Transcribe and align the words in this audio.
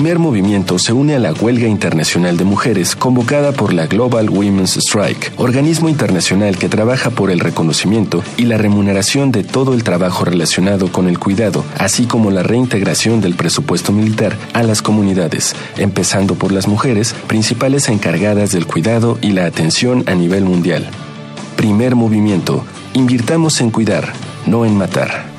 Primer 0.00 0.18
Movimiento 0.18 0.78
se 0.78 0.94
une 0.94 1.14
a 1.14 1.18
la 1.18 1.34
huelga 1.34 1.68
internacional 1.68 2.38
de 2.38 2.44
mujeres 2.44 2.96
convocada 2.96 3.52
por 3.52 3.74
la 3.74 3.86
Global 3.86 4.30
Women's 4.30 4.78
Strike, 4.78 5.30
organismo 5.36 5.90
internacional 5.90 6.56
que 6.56 6.70
trabaja 6.70 7.10
por 7.10 7.30
el 7.30 7.38
reconocimiento 7.38 8.24
y 8.38 8.44
la 8.44 8.56
remuneración 8.56 9.30
de 9.30 9.44
todo 9.44 9.74
el 9.74 9.84
trabajo 9.84 10.24
relacionado 10.24 10.90
con 10.90 11.06
el 11.06 11.18
cuidado, 11.18 11.66
así 11.76 12.06
como 12.06 12.30
la 12.30 12.42
reintegración 12.42 13.20
del 13.20 13.34
presupuesto 13.34 13.92
militar 13.92 14.38
a 14.54 14.62
las 14.62 14.80
comunidades, 14.80 15.54
empezando 15.76 16.34
por 16.34 16.50
las 16.50 16.66
mujeres, 16.66 17.14
principales 17.26 17.90
encargadas 17.90 18.52
del 18.52 18.66
cuidado 18.66 19.18
y 19.20 19.32
la 19.32 19.44
atención 19.44 20.04
a 20.06 20.14
nivel 20.14 20.46
mundial. 20.46 20.88
Primer 21.56 21.94
Movimiento. 21.94 22.64
Invirtamos 22.94 23.60
en 23.60 23.70
cuidar, 23.70 24.14
no 24.46 24.64
en 24.64 24.78
matar. 24.78 25.29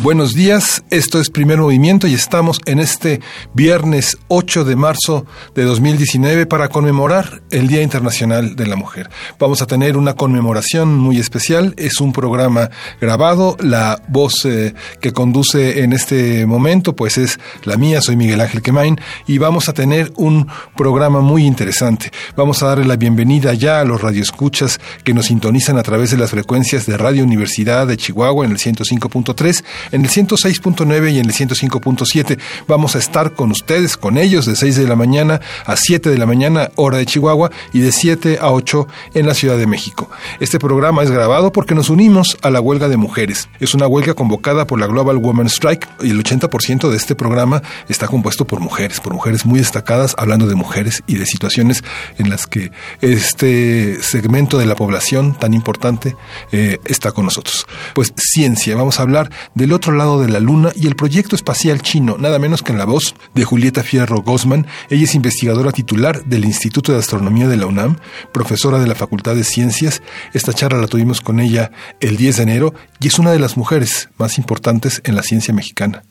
Buenos 0.00 0.34
días, 0.34 0.82
esto 0.90 1.20
es 1.20 1.28
Primer 1.28 1.58
Movimiento 1.58 2.08
y 2.08 2.14
estamos 2.14 2.60
en 2.64 2.80
este 2.80 3.20
viernes 3.52 4.16
8 4.28 4.64
de 4.64 4.74
marzo 4.74 5.26
de 5.54 5.64
2019 5.64 6.46
para 6.46 6.70
conmemorar 6.70 7.42
el 7.50 7.68
Día 7.68 7.82
Internacional 7.82 8.56
de 8.56 8.66
la 8.66 8.74
Mujer. 8.74 9.10
Vamos 9.38 9.60
a 9.62 9.66
tener 9.66 9.96
una 9.96 10.14
conmemoración 10.14 10.98
muy 10.98 11.18
especial, 11.18 11.74
es 11.76 12.00
un 12.00 12.12
programa 12.12 12.70
grabado, 13.00 13.56
la 13.60 14.02
voz 14.08 14.44
eh, 14.46 14.74
que 15.00 15.12
conduce 15.12 15.84
en 15.84 15.92
este 15.92 16.46
momento 16.46 16.96
pues 16.96 17.18
es 17.18 17.38
la 17.64 17.76
mía, 17.76 18.00
soy 18.00 18.16
Miguel 18.16 18.40
Ángel 18.40 18.62
Quemain 18.62 18.98
y 19.28 19.38
vamos 19.38 19.68
a 19.68 19.74
tener 19.74 20.10
un 20.16 20.48
programa 20.74 21.20
muy 21.20 21.44
interesante. 21.44 22.10
Vamos 22.34 22.62
a 22.62 22.68
darle 22.68 22.86
la 22.86 22.96
bienvenida 22.96 23.52
ya 23.54 23.80
a 23.80 23.84
los 23.84 24.00
radioescuchas 24.00 24.80
que 25.04 25.14
nos 25.14 25.26
sintonizan 25.26 25.76
a 25.76 25.82
través 25.82 26.10
de 26.10 26.16
las 26.16 26.30
frecuencias 26.30 26.86
de 26.86 26.96
Radio 26.96 27.22
Universidad 27.22 27.86
de 27.86 27.98
Chihuahua 27.98 28.46
en 28.46 28.52
el 28.52 28.58
105.3 28.58 29.62
en 29.92 30.04
el 30.04 30.10
106.9 30.10 31.12
y 31.12 31.18
en 31.18 31.26
el 31.26 31.32
105.7. 31.32 32.38
Vamos 32.66 32.96
a 32.96 32.98
estar 32.98 33.34
con 33.34 33.50
ustedes, 33.50 33.96
con 33.96 34.18
ellos, 34.18 34.46
de 34.46 34.56
6 34.56 34.76
de 34.76 34.88
la 34.88 34.96
mañana 34.96 35.40
a 35.66 35.76
7 35.76 36.10
de 36.10 36.18
la 36.18 36.26
mañana, 36.26 36.70
hora 36.76 36.98
de 36.98 37.06
Chihuahua, 37.06 37.50
y 37.72 37.80
de 37.80 37.92
7 37.92 38.38
a 38.40 38.50
8 38.50 38.86
en 39.14 39.26
la 39.26 39.34
Ciudad 39.34 39.56
de 39.56 39.66
México. 39.66 40.10
Este 40.40 40.58
programa 40.58 41.02
es 41.02 41.10
grabado 41.10 41.52
porque 41.52 41.74
nos 41.74 41.90
unimos 41.90 42.36
a 42.42 42.50
la 42.50 42.60
huelga 42.60 42.88
de 42.88 42.96
mujeres. 42.96 43.48
Es 43.60 43.74
una 43.74 43.86
huelga 43.86 44.14
convocada 44.14 44.66
por 44.66 44.80
la 44.80 44.86
Global 44.86 45.18
Women's 45.18 45.52
Strike 45.52 45.88
y 46.00 46.10
el 46.10 46.22
80% 46.22 46.90
de 46.90 46.96
este 46.96 47.14
programa 47.14 47.62
está 47.88 48.06
compuesto 48.06 48.46
por 48.46 48.60
mujeres, 48.60 49.00
por 49.00 49.12
mujeres 49.12 49.46
muy 49.46 49.58
destacadas, 49.58 50.14
hablando 50.18 50.46
de 50.46 50.54
mujeres 50.54 51.02
y 51.06 51.16
de 51.16 51.26
situaciones 51.26 51.84
en 52.18 52.30
las 52.30 52.46
que 52.46 52.72
este 53.00 54.02
segmento 54.02 54.58
de 54.58 54.66
la 54.66 54.74
población 54.74 55.34
tan 55.34 55.54
importante 55.54 56.16
eh, 56.50 56.78
está 56.84 57.12
con 57.12 57.24
nosotros. 57.24 57.66
Pues 57.94 58.12
ciencia, 58.16 58.76
vamos 58.76 58.98
a 58.98 59.02
hablar 59.02 59.30
del 59.54 59.71
otro 59.72 59.82
otro 59.82 59.96
lado 59.96 60.20
de 60.20 60.28
la 60.28 60.38
Luna 60.38 60.70
y 60.76 60.86
el 60.86 60.94
proyecto 60.94 61.34
espacial 61.34 61.82
chino, 61.82 62.16
nada 62.16 62.38
menos 62.38 62.62
que 62.62 62.70
en 62.70 62.78
la 62.78 62.84
voz 62.84 63.16
de 63.34 63.42
Julieta 63.42 63.82
Fierro 63.82 64.22
Gosman. 64.22 64.68
Ella 64.90 65.02
es 65.02 65.16
investigadora 65.16 65.72
titular 65.72 66.24
del 66.24 66.44
Instituto 66.44 66.92
de 66.92 66.98
Astronomía 66.98 67.48
de 67.48 67.56
la 67.56 67.66
UNAM, 67.66 67.96
profesora 68.32 68.78
de 68.78 68.86
la 68.86 68.94
Facultad 68.94 69.34
de 69.34 69.42
Ciencias. 69.42 70.00
Esta 70.34 70.52
charla 70.52 70.80
la 70.80 70.86
tuvimos 70.86 71.20
con 71.20 71.40
ella 71.40 71.72
el 71.98 72.16
10 72.16 72.36
de 72.36 72.42
enero 72.44 72.74
y 73.00 73.08
es 73.08 73.18
una 73.18 73.32
de 73.32 73.40
las 73.40 73.56
mujeres 73.56 74.08
más 74.18 74.38
importantes 74.38 75.02
en 75.04 75.16
la 75.16 75.24
ciencia 75.24 75.52
mexicana. 75.52 76.04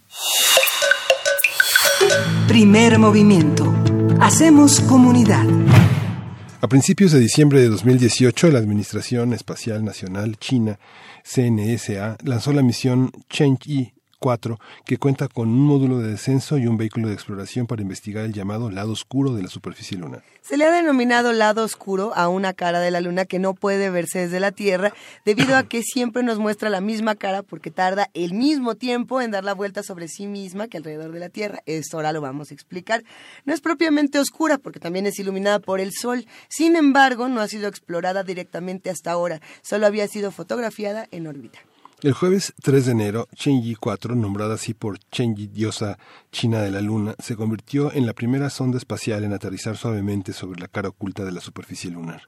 Primer 2.50 3.00
movimiento. 3.00 3.74
Hacemos 4.19 4.81
comunidad. 4.81 5.46
A 6.59 6.68
principios 6.68 7.13
de 7.13 7.19
diciembre 7.19 7.62
de 7.62 7.69
2018, 7.69 8.50
la 8.50 8.59
Administración 8.59 9.31
Espacial 9.31 9.86
Nacional 9.86 10.38
China 10.38 10.78
CNSA 11.24 12.18
lanzó 12.24 12.54
la 12.54 12.62
misión 12.62 13.12
Chang'e 13.30 13.94
4, 14.22 14.59
que 14.86 14.98
cuenta 14.98 15.28
con 15.28 15.50
un 15.50 15.66
módulo 15.66 15.98
de 15.98 16.12
descenso 16.12 16.59
y 16.59 16.68
un 16.68 16.78
vehículo 16.78 17.08
de 17.08 17.16
exploración 17.16 17.66
para 17.66 17.82
investigar 17.82 18.24
el 18.24 18.34
llamado 18.34 18.70
lado 18.70 18.92
oscuro 18.92 19.34
de 19.34 19.42
la 19.42 19.50
superficie 19.50 19.98
lunar. 19.98 20.24
Se 20.42 20.58
le 20.58 20.66
ha 20.66 20.72
denominado 20.72 21.34
lado 21.34 21.64
oscuro 21.64 22.14
a 22.16 22.30
una 22.30 22.54
cara 22.54 22.80
de 22.80 22.92
la 22.92 23.02
luna 23.02 23.26
que 23.26 23.40
no 23.40 23.56
puede 23.56 23.90
verse 23.90 24.20
desde 24.20 24.40
la 24.40 24.52
Tierra, 24.52 24.94
debido 25.26 25.58
a 25.58 25.64
que 25.64 25.81
siempre 25.81 26.22
nos 26.22 26.38
muestra 26.38 26.70
la 26.70 26.81
misma 26.81 27.16
cara 27.16 27.42
porque 27.42 27.72
tarda 27.72 28.12
el 28.14 28.34
mismo 28.34 28.76
tiempo 28.76 29.22
en 29.22 29.31
dar 29.31 29.44
la 29.44 29.56
vuelta 29.56 29.81
sobre 29.81 30.08
sí 30.08 30.28
misma 30.28 30.68
que 30.68 30.78
alrededor 30.78 31.12
de 31.12 31.20
la 31.20 31.30
Tierra. 31.30 31.64
Esto 31.66 31.98
ahora 31.98 32.14
lo 32.14 32.22
vamos 32.22 32.52
a 32.52 32.54
explicar. 32.54 33.04
No 33.46 33.56
es 33.56 33.62
propiamente 33.62 34.20
oscura 34.20 34.60
porque 34.60 34.80
también 34.80 35.08
es 35.08 35.18
iluminada 35.18 35.60
por 35.60 35.80
el 35.80 35.94
Sol. 35.94 36.28
Sin 36.48 36.76
embargo, 36.76 37.28
no 37.28 37.42
ha 37.42 37.48
sido 37.48 37.68
explorada 37.68 38.24
directamente 38.24 38.92
hasta 38.92 39.12
ahora. 39.12 39.42
Solo 39.64 39.88
había 39.88 40.08
sido 40.08 40.30
fotografiada 40.30 41.08
en 41.10 41.26
órbita. 41.26 41.60
El 42.03 42.13
jueves 42.13 42.56
3 42.63 42.88
de 42.88 42.91
enero, 42.94 43.28
Cheng'e 43.35 43.75
4, 43.75 44.16
nombrada 44.16 44.56
así 44.56 44.73
por 44.73 44.97
Cheng'e, 45.12 45.45
diosa 45.45 46.00
china 46.31 46.63
de 46.63 46.72
la 46.72 46.81
luna, 46.81 47.13
se 47.19 47.35
convirtió 47.35 47.94
en 47.94 48.07
la 48.07 48.13
primera 48.13 48.50
sonda 48.50 48.79
espacial 48.79 49.23
en 49.23 49.34
aterrizar 49.34 49.78
suavemente 49.78 50.34
sobre 50.34 50.59
la 50.59 50.67
cara 50.67 50.89
oculta 50.89 51.23
de 51.23 51.31
la 51.31 51.41
superficie 51.41 51.91
lunar. 51.91 52.23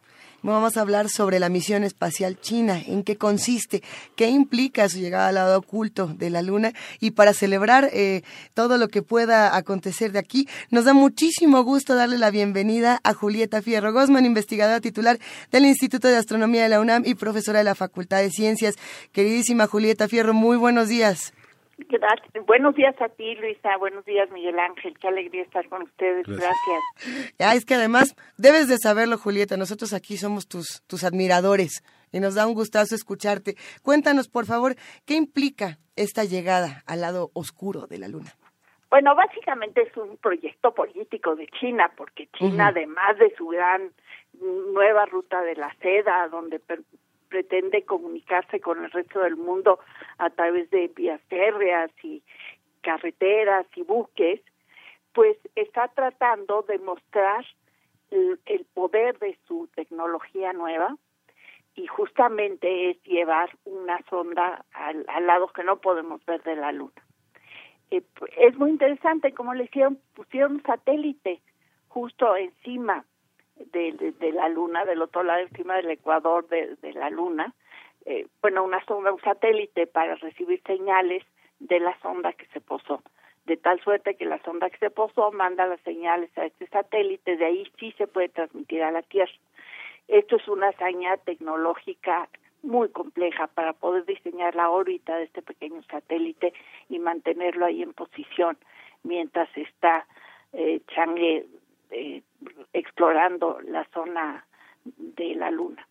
Vamos 0.45 0.75
a 0.75 0.81
hablar 0.81 1.07
sobre 1.07 1.39
la 1.39 1.47
misión 1.47 1.85
espacial 1.85 2.37
china, 2.37 2.77
en 2.85 3.03
qué 3.03 3.17
consiste, 3.17 3.81
qué 4.17 4.27
implica 4.27 4.89
su 4.89 4.97
llegada 4.97 5.29
al 5.29 5.35
lado 5.35 5.57
oculto 5.57 6.07
de 6.07 6.29
la 6.29 6.41
Luna 6.41 6.73
y 6.99 7.11
para 7.11 7.33
celebrar 7.33 7.89
eh, 7.93 8.23
todo 8.53 8.77
lo 8.77 8.89
que 8.89 9.01
pueda 9.01 9.55
acontecer 9.55 10.11
de 10.11 10.19
aquí, 10.19 10.49
nos 10.69 10.83
da 10.83 10.93
muchísimo 10.93 11.63
gusto 11.63 11.95
darle 11.95 12.17
la 12.17 12.29
bienvenida 12.29 12.99
a 13.05 13.13
Julieta 13.13 13.61
Fierro 13.61 13.93
Gosman, 13.93 14.25
investigadora 14.25 14.81
titular 14.81 15.17
del 15.49 15.63
Instituto 15.63 16.09
de 16.09 16.17
Astronomía 16.17 16.63
de 16.63 16.69
la 16.69 16.81
UNAM 16.81 17.03
y 17.05 17.15
profesora 17.15 17.59
de 17.59 17.63
la 17.63 17.73
Facultad 17.75 18.17
de 18.17 18.29
Ciencias. 18.29 18.75
Queridísima 19.13 19.67
Julieta 19.67 20.09
Fierro, 20.09 20.33
muy 20.33 20.57
buenos 20.57 20.89
días. 20.89 21.31
Buenos 22.45 22.75
días 22.75 22.95
a 23.01 23.09
ti, 23.09 23.35
Luisa. 23.35 23.77
Buenos 23.77 24.05
días, 24.05 24.29
Miguel 24.31 24.59
Ángel. 24.59 24.97
Qué 24.99 25.07
alegría 25.07 25.43
estar 25.43 25.67
con 25.69 25.83
ustedes. 25.83 26.25
Gracias. 26.25 27.33
Ya, 27.39 27.53
es 27.53 27.65
que 27.65 27.75
además, 27.75 28.15
debes 28.37 28.67
de 28.67 28.77
saberlo, 28.77 29.17
Julieta. 29.17 29.57
Nosotros 29.57 29.93
aquí 29.93 30.17
somos 30.17 30.47
tus, 30.47 30.83
tus 30.87 31.03
admiradores 31.03 31.83
y 32.11 32.19
nos 32.19 32.35
da 32.35 32.47
un 32.47 32.53
gustazo 32.53 32.95
escucharte. 32.95 33.55
Cuéntanos, 33.81 34.29
por 34.29 34.45
favor, 34.45 34.75
¿qué 35.05 35.15
implica 35.15 35.77
esta 35.95 36.23
llegada 36.23 36.83
al 36.85 37.01
lado 37.01 37.31
oscuro 37.33 37.87
de 37.87 37.97
la 37.97 38.07
Luna? 38.07 38.31
Bueno, 38.89 39.15
básicamente 39.15 39.81
es 39.81 39.97
un 39.97 40.17
proyecto 40.17 40.71
político 40.73 41.35
de 41.35 41.47
China, 41.59 41.91
porque 41.97 42.27
China, 42.37 42.67
además 42.67 43.17
de 43.17 43.33
su 43.35 43.47
gran 43.47 43.91
nueva 44.39 45.05
ruta 45.07 45.41
de 45.41 45.55
la 45.55 45.73
seda, 45.81 46.27
donde 46.27 46.59
pretende 47.33 47.83
comunicarse 47.83 48.59
con 48.59 48.85
el 48.85 48.91
resto 48.91 49.21
del 49.21 49.37
mundo 49.37 49.79
a 50.19 50.29
través 50.29 50.69
de 50.69 50.87
vías 50.89 51.19
férreas 51.29 51.89
y 52.03 52.21
carreteras 52.81 53.65
y 53.75 53.81
buques, 53.81 54.39
pues 55.13 55.35
está 55.55 55.87
tratando 55.87 56.61
de 56.61 56.77
mostrar 56.77 57.43
el, 58.11 58.65
poder 58.75 59.17
de 59.17 59.35
su 59.47 59.67
tecnología 59.73 60.53
nueva 60.53 60.95
y 61.73 61.87
justamente 61.87 62.91
es 62.91 63.01
llevar 63.01 63.49
una 63.65 63.99
sonda 64.11 64.63
al, 64.73 65.03
lado 65.25 65.47
que 65.47 65.63
no 65.63 65.77
podemos 65.77 66.23
ver 66.27 66.43
de 66.43 66.55
la 66.55 66.71
luna. 66.71 67.01
Eh, 67.89 68.03
es 68.37 68.55
muy 68.59 68.69
interesante, 68.69 69.33
como 69.33 69.55
le 69.55 69.63
hicieron, 69.63 69.97
pusieron 70.13 70.57
un 70.57 70.63
satélite 70.63 71.41
justo 71.87 72.35
encima 72.35 73.03
de, 73.55 74.13
de, 74.19 74.31
la 74.31 74.49
luna, 74.49 74.85
del 74.85 75.01
otro 75.01 75.23
lado, 75.23 75.41
encima 75.41 75.75
del 75.75 75.91
ecuador 75.91 76.47
de, 76.47 76.75
de 76.77 76.93
la 76.93 77.09
luna, 77.09 77.53
eh, 78.05 78.27
bueno, 78.41 78.63
una 78.63 78.83
sonda, 78.85 79.13
un 79.13 79.21
satélite 79.21 79.87
para 79.87 80.15
recibir 80.15 80.61
señales 80.65 81.23
de 81.59 81.79
la 81.79 81.97
sonda 82.01 82.33
que 82.33 82.45
se 82.47 82.61
posó. 82.61 83.01
De 83.45 83.57
tal 83.57 83.79
suerte 83.81 84.15
que 84.15 84.25
la 84.25 84.41
sonda 84.43 84.69
que 84.69 84.77
se 84.77 84.89
posó 84.89 85.31
manda 85.31 85.67
las 85.67 85.81
señales 85.81 86.35
a 86.37 86.45
este 86.45 86.67
satélite, 86.67 87.37
de 87.37 87.45
ahí 87.45 87.71
sí 87.79 87.93
se 87.97 88.07
puede 88.07 88.29
transmitir 88.29 88.83
a 88.83 88.91
la 88.91 89.01
Tierra. 89.01 89.33
Esto 90.07 90.35
es 90.37 90.47
una 90.47 90.69
hazaña 90.69 91.17
tecnológica 91.17 92.29
muy 92.61 92.89
compleja 92.89 93.47
para 93.47 93.73
poder 93.73 94.05
diseñar 94.05 94.55
la 94.55 94.69
órbita 94.69 95.17
de 95.17 95.25
este 95.25 95.41
pequeño 95.41 95.81
satélite 95.83 96.53
y 96.89 96.99
mantenerlo 96.99 97.65
ahí 97.65 97.83
en 97.83 97.93
posición 97.93 98.57
mientras 99.03 99.49
está 99.57 100.07
eh, 100.53 100.81
Chang'e 100.87 101.45
eh, 101.93 102.23
explorando 102.73 103.59
la 103.61 103.85
zona 103.93 104.45
de 104.83 105.35
la 105.35 105.51
Luna. 105.51 105.87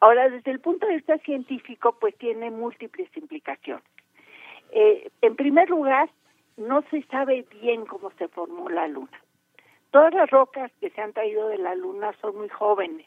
Ahora, 0.00 0.28
desde 0.28 0.50
el 0.50 0.60
punto 0.60 0.86
de 0.86 0.96
vista 0.96 1.18
científico, 1.18 1.96
pues 2.00 2.16
tiene 2.16 2.50
múltiples 2.50 3.08
implicaciones. 3.16 3.84
Eh, 4.72 5.10
en 5.20 5.36
primer 5.36 5.68
lugar, 5.68 6.08
no 6.56 6.82
se 6.90 7.02
sabe 7.04 7.44
bien 7.60 7.86
cómo 7.86 8.10
se 8.12 8.28
formó 8.28 8.68
la 8.68 8.86
luna. 8.86 9.20
Todas 9.90 10.14
las 10.14 10.30
rocas 10.30 10.70
que 10.80 10.90
se 10.90 11.00
han 11.00 11.12
traído 11.12 11.48
de 11.48 11.58
la 11.58 11.74
luna 11.74 12.12
son 12.20 12.36
muy 12.36 12.48
jóvenes. 12.48 13.06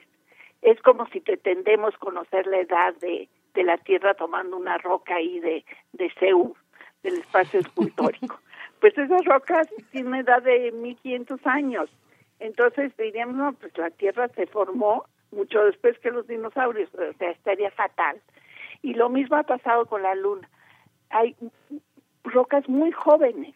Es 0.62 0.82
como 0.82 1.08
si 1.08 1.20
pretendemos 1.20 1.98
conocer 1.98 2.48
la 2.48 2.60
edad 2.60 2.94
de, 2.96 3.30
de 3.54 3.64
la 3.64 3.78
Tierra 3.78 4.14
tomando 4.16 4.58
una 4.58 4.78
roca 4.78 5.16
ahí 5.16 5.40
de, 5.40 5.66
de 5.94 6.12
Seúl, 6.20 6.54
del 7.04 7.16
espacio 7.20 7.60
escultórico. 7.62 8.40
pues 8.80 8.98
esas 8.98 9.24
rocas 9.26 9.68
tienen 9.92 10.10
una 10.10 10.20
edad 10.20 10.42
de 10.42 10.72
1500 10.72 11.40
años. 11.46 11.90
Entonces 12.44 12.92
diríamos, 12.98 13.38
no, 13.38 13.54
pues 13.54 13.78
la 13.78 13.90
Tierra 13.90 14.28
se 14.36 14.48
formó 14.48 15.06
mucho 15.32 15.64
después 15.64 15.98
que 16.00 16.12
los 16.12 16.28
dinosaurios, 16.28 16.94
o 16.94 17.14
sea, 17.18 17.32
estaría 17.32 17.72
fatal. 17.72 18.20
Y 18.82 18.96
lo 18.96 19.08
mismo 19.08 19.38
ha 19.38 19.44
pasado 19.44 19.86
con 19.86 20.04
la 20.04 20.14
Luna. 20.14 20.50
Hay 21.10 21.38
rocas 22.26 22.68
muy 22.68 22.92
jóvenes, 22.92 23.56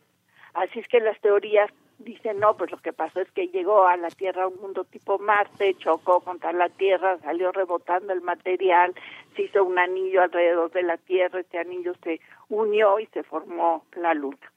así 0.53 0.79
es 0.79 0.87
que 0.87 1.01
las 1.01 1.19
teorías 1.19 1.69
dicen, 1.99 2.39
no, 2.39 2.55
pues 2.55 2.71
lo 2.71 2.77
que 2.77 2.93
pasó 2.93 3.19
es 3.19 3.29
que 3.31 3.49
llegó 3.49 3.85
a 3.85 3.97
la 3.97 4.07
Tierra 4.07 4.47
un 4.47 4.55
mundo 4.61 4.85
tipo 4.85 5.19
Marte, 5.19 5.73
chocó 5.73 6.21
contra 6.21 6.53
la 6.53 6.69
Tierra, 6.69 7.17
salió 7.19 7.51
rebotando 7.51 8.13
el 8.13 8.21
material, 8.21 8.95
se 9.35 9.43
hizo 9.43 9.65
un 9.65 9.77
anillo 9.77 10.21
alrededor 10.21 10.71
de 10.71 10.83
la 10.83 10.95
Tierra, 10.95 11.41
este 11.41 11.59
anillo 11.59 11.93
se 12.05 12.21
unió 12.47 13.01
y 13.01 13.07
se 13.07 13.23
formó 13.23 13.83
la 13.97 14.13
Luna. 14.13 14.53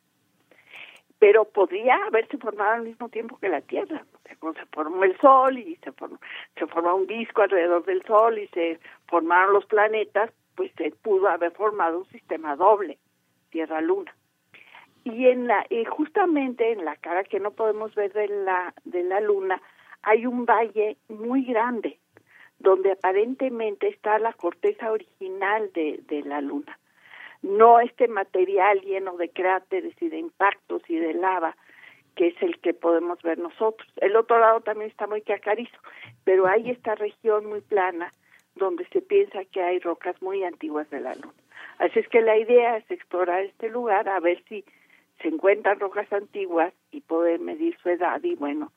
Pero 1.19 1.47
podría 1.47 1.97
haberse 2.06 2.38
formado 2.38 2.75
al 2.75 2.82
mismo 2.82 3.09
tiempo 3.09 3.37
que 3.38 3.49
la 3.49 3.61
Tierra. 3.61 4.05
Se 4.25 4.67
formó 4.67 5.05
el 5.05 5.17
Sol 5.19 5.58
y 5.58 5.76
se 5.76 5.93
formó, 5.93 6.94
un 6.94 7.06
disco 7.06 7.43
alrededor 7.43 7.84
del 7.84 8.02
Sol 8.05 8.38
y 8.38 8.46
se 8.49 8.78
formaron 9.08 9.55
los 9.55 9.67
planetas, 9.67 10.31
pues 10.55 10.72
se 10.76 10.90
pudo 10.90 11.28
haber 11.28 11.52
formado 11.52 11.99
un 11.99 12.08
sistema 12.08 12.56
doble, 12.56 12.99
Tierra-Luna. 13.50 14.14
Y 15.05 15.26
en 15.28 15.46
la 15.46 15.64
eh, 15.70 15.84
justamente 15.87 16.72
en 16.72 16.84
la 16.84 16.96
cara 16.96 17.25
que 17.25 17.40
no 17.40 17.52
podemos 17.52 17.94
ver 17.94 18.12
de 18.12 18.28
la 18.28 18.75
de 18.84 19.02
la 19.02 19.20
luna 19.20 19.61
hay 20.02 20.26
un 20.26 20.44
valle 20.44 20.99
muy 21.08 21.44
grande 21.44 21.99
donde 22.58 22.93
aparentemente 22.93 23.88
está 23.88 24.19
la 24.19 24.34
corteza 24.34 24.93
original 24.93 25.72
de, 25.72 26.00
de 26.06 26.20
la 26.22 26.43
luna. 26.43 26.78
No 27.40 27.81
este 27.81 28.08
material 28.08 28.82
lleno 28.82 29.17
de 29.17 29.31
cráteres 29.31 29.94
y 30.02 30.11
de 30.11 30.19
impactos 30.19 30.82
y 30.88 30.96
de 30.96 31.14
lava 31.14 31.56
que 32.20 32.26
es 32.26 32.43
el 32.43 32.61
que 32.61 32.75
podemos 32.75 33.22
ver 33.22 33.38
nosotros 33.38 33.88
el 33.96 34.14
otro 34.14 34.38
lado 34.38 34.61
también 34.61 34.90
está 34.90 35.06
muy 35.06 35.22
cacarizo 35.22 35.78
pero 36.25 36.46
hay 36.46 36.69
esta 36.70 36.94
región 36.94 37.46
muy 37.46 37.62
plana 37.62 38.12
donde 38.56 38.87
se 38.88 39.00
piensa 39.00 39.46
que 39.46 39.62
hay 39.62 39.78
rocas 39.78 40.20
muy 40.20 40.44
antiguas 40.44 40.90
de 40.90 41.00
la 41.00 41.14
luna 41.14 41.40
así 41.78 42.00
es 42.00 42.08
que 42.08 42.20
la 42.20 42.37
idea 42.37 42.76
es 42.76 42.90
explorar 42.90 43.44
este 43.44 43.70
lugar 43.70 44.06
a 44.06 44.20
ver 44.20 44.43
si 44.49 44.67
se 45.22 45.28
encuentran 45.28 45.81
rocas 45.81 46.12
antiguas 46.12 46.72
y 46.90 47.00
poder 47.00 47.40
medir 47.40 47.76
su 47.82 47.88
edad 47.88 48.22
y 48.22 48.34
bueno, 48.34 48.72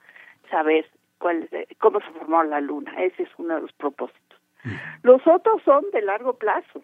saber 0.49 0.85
cuál, 1.17 1.49
cómo 1.79 1.99
se 2.01 2.11
formó 2.11 2.43
la 2.43 2.61
luna. 2.61 2.93
Ese 3.01 3.23
es 3.23 3.29
uno 3.37 3.55
de 3.55 3.61
los 3.61 3.73
propósitos. 3.73 4.39
Los 5.01 5.25
otros 5.27 5.61
son 5.63 5.83
de 5.91 6.01
largo 6.01 6.37
plazo. 6.37 6.83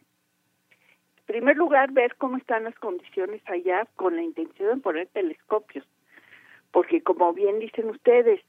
En 1.20 1.26
primer 1.26 1.58
lugar, 1.58 1.92
ver 1.92 2.16
cómo 2.16 2.38
están 2.38 2.64
las 2.64 2.76
condiciones 2.76 3.42
allá 3.46 3.86
con 3.96 4.16
la 4.16 4.24
intención 4.24 4.76
de 4.76 4.82
poner 4.82 5.08
telescopios. 5.08 5.86
Porque 6.72 7.02
como 7.02 7.34
bien 7.34 7.60
dicen 7.60 7.90
ustedes, 7.90 8.42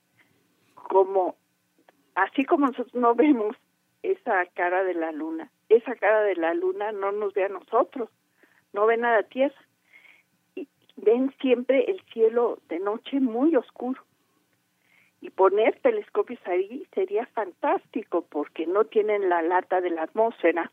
como 0.75 1.37
así 2.15 2.45
como 2.45 2.67
nosotros 2.67 2.95
no 2.95 3.15
vemos 3.15 3.57
esa 4.03 4.47
cara 4.47 4.85
de 4.85 4.95
la 4.95 5.13
luna, 5.13 5.51
esa 5.69 5.95
cara 5.95 6.23
de 6.23 6.37
la 6.37 6.55
luna 6.55 6.93
no 6.93 7.13
nos 7.13 7.33
ve 7.35 7.45
a 7.45 7.49
nosotros, 7.49 8.09
no 8.73 8.87
ven 8.87 9.05
a 9.05 9.17
la 9.17 9.23
Tierra 9.25 9.55
ven 11.03 11.33
siempre 11.41 11.85
el 11.91 12.01
cielo 12.13 12.59
de 12.69 12.79
noche 12.79 13.21
muy 13.21 13.57
oscuro. 13.57 14.03
Y 15.21 15.31
poner 15.31 15.79
telescopios 15.81 16.41
ahí 16.47 16.87
sería 16.95 17.27
fantástico 17.27 18.25
porque 18.31 18.67
no 18.67 18.85
tienen 18.85 19.29
la 19.29 19.43
lata 19.43 19.81
de 19.81 19.91
la 19.91 20.05
atmósfera, 20.05 20.71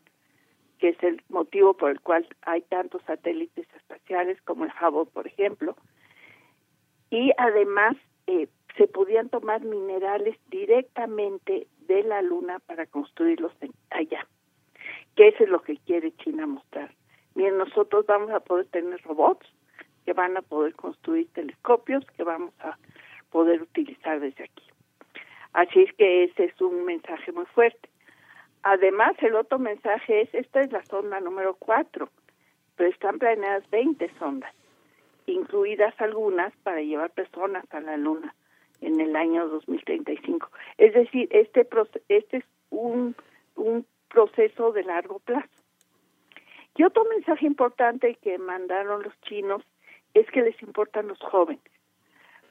que 0.78 0.90
es 0.90 1.02
el 1.02 1.22
motivo 1.28 1.74
por 1.74 1.90
el 1.90 2.00
cual 2.00 2.26
hay 2.42 2.62
tantos 2.62 3.02
satélites 3.02 3.66
espaciales 3.74 4.40
como 4.42 4.64
el 4.64 4.70
Hubble, 4.70 5.10
por 5.12 5.26
ejemplo. 5.26 5.76
Y 7.10 7.32
además 7.38 7.96
eh, 8.26 8.48
se 8.76 8.86
podían 8.86 9.28
tomar 9.28 9.62
minerales 9.62 10.36
directamente 10.48 11.66
de 11.86 12.02
la 12.02 12.22
Luna 12.22 12.58
para 12.60 12.86
construirlos 12.86 13.52
allá, 13.90 14.26
que 15.16 15.28
eso 15.28 15.44
es 15.44 15.50
lo 15.50 15.62
que 15.62 15.76
quiere 15.78 16.12
China 16.16 16.46
mostrar. 16.46 16.94
Miren, 17.34 17.58
nosotros 17.58 18.04
vamos 18.06 18.30
a 18.30 18.40
poder 18.40 18.66
tener 18.66 19.00
robots 19.02 19.46
que 20.04 20.12
van 20.12 20.36
a 20.36 20.42
poder 20.42 20.74
construir 20.74 21.28
telescopios 21.32 22.04
que 22.16 22.22
vamos 22.24 22.52
a 22.60 22.78
poder 23.30 23.62
utilizar 23.62 24.20
desde 24.20 24.44
aquí. 24.44 24.64
Así 25.52 25.82
es 25.82 25.92
que 25.94 26.24
ese 26.24 26.44
es 26.44 26.60
un 26.60 26.84
mensaje 26.84 27.32
muy 27.32 27.46
fuerte. 27.46 27.88
Además, 28.62 29.12
el 29.20 29.34
otro 29.34 29.58
mensaje 29.58 30.22
es, 30.22 30.34
esta 30.34 30.62
es 30.62 30.72
la 30.72 30.84
sonda 30.84 31.20
número 31.20 31.54
4, 31.58 32.08
pero 32.76 32.90
están 32.90 33.18
planeadas 33.18 33.68
20 33.70 34.10
sondas, 34.18 34.52
incluidas 35.32 35.94
algunas 36.00 36.54
para 36.58 36.80
llevar 36.80 37.10
personas 37.10 37.64
a 37.70 37.80
la 37.80 37.96
Luna 37.96 38.34
en 38.80 39.00
el 39.00 39.16
año 39.16 39.48
2035. 39.48 40.50
Es 40.76 40.94
decir, 40.94 41.28
este, 41.30 41.66
este 42.08 42.36
es 42.38 42.44
un, 42.70 43.14
un 43.56 43.86
proceso 44.08 44.72
de 44.72 44.84
largo 44.84 45.18
plazo. 45.20 45.48
Y 46.76 46.84
otro 46.84 47.04
mensaje 47.04 47.46
importante 47.46 48.16
que 48.22 48.38
mandaron 48.38 49.02
los 49.02 49.20
chinos 49.22 49.62
es 50.14 50.30
que 50.30 50.42
les 50.42 50.60
importan 50.62 51.08
los 51.08 51.18
jóvenes, 51.18 51.62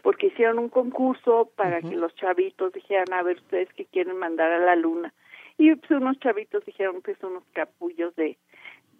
porque 0.01 0.27
hicieron 0.27 0.59
un 0.59 0.69
concurso 0.69 1.49
para 1.55 1.81
que 1.81 1.95
los 1.95 2.13
chavitos 2.15 2.73
dijeran, 2.73 3.11
a 3.13 3.23
ver, 3.23 3.37
ustedes 3.37 3.71
que 3.73 3.85
quieren 3.85 4.17
mandar 4.17 4.51
a 4.51 4.59
la 4.59 4.75
luna. 4.75 5.13
Y 5.57 5.73
pues 5.75 5.91
unos 5.91 6.19
chavitos 6.19 6.65
dijeron 6.65 7.01
que 7.01 7.15
son 7.15 7.31
unos 7.31 7.45
capullos 7.53 8.15
de, 8.15 8.37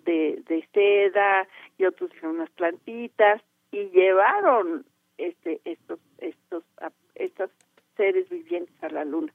de, 0.06 0.42
de 0.48 0.68
seda 0.74 1.48
y 1.78 1.86
otros 1.86 2.10
dijeron 2.10 2.38
unas 2.38 2.50
plantitas 2.52 3.42
y 3.72 3.90
llevaron 3.90 4.86
este 5.18 5.62
estos 5.66 6.00
estos 6.20 6.64
estos 7.16 7.50
seres 7.96 8.30
vivientes 8.30 8.76
a 8.82 8.90
la 8.90 9.06
luna. 9.06 9.34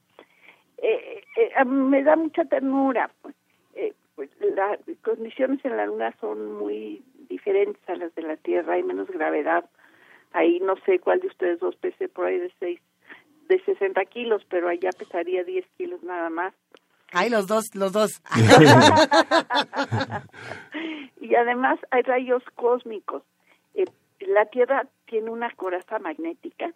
Eh, 0.79 1.23
eh, 1.37 1.65
me 1.65 2.03
da 2.03 2.17
mucha 2.17 2.45
ternura, 2.45 3.11
pues, 3.23 3.35
eh, 3.75 3.95
pues 4.15 4.31
las 4.41 4.79
condiciones 5.03 5.65
en 5.65 5.77
la 5.77 5.87
luna 5.87 6.15
son 6.21 6.55
muy 6.55 7.03
diferentes 7.29 7.83
a 7.89 7.97
las 7.97 8.15
de 8.15 8.23
la 8.23 8.37
Tierra, 8.37 8.75
hay 8.75 8.83
menos 8.83 9.09
gravedad. 9.09 9.69
Ahí 10.33 10.61
no 10.61 10.77
sé 10.85 10.99
cuál 10.99 11.21
de 11.21 11.29
ustedes 11.29 11.61
dos 11.61 11.77
pese 11.77 12.09
por 12.09 12.27
ahí 12.27 12.39
de 12.39 12.53
seis, 12.59 12.81
de 13.49 13.63
60 13.65 14.05
kilos, 14.07 14.45
pero 14.49 14.69
allá 14.69 14.91
pesaría 14.97 15.45
10 15.45 15.67
kilos 15.77 16.03
nada 16.03 16.31
más. 16.31 16.55
Ay, 17.13 17.29
los 17.29 17.47
dos, 17.47 17.75
los 17.75 17.93
dos. 17.93 18.23
y 21.21 21.35
además 21.35 21.79
hay 21.91 22.03
rayos 22.03 22.43
cósmicos. 22.55 23.23
Eh, 23.75 23.85
la 24.27 24.47
Tierra 24.47 24.87
tiene 25.07 25.31
una 25.31 25.51
coraza 25.51 25.99
magnética 25.99 26.73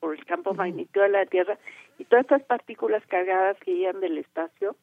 por 0.00 0.14
el 0.14 0.24
campo 0.24 0.54
magnético 0.54 1.00
de 1.00 1.10
la 1.10 1.26
Tierra 1.26 1.58
y 1.98 2.04
todas 2.04 2.24
estas 2.24 2.42
partículas 2.42 3.04
cargadas 3.06 3.58
que 3.60 3.74
llegan 3.74 4.00
del 4.00 4.18
espacio 4.18 4.76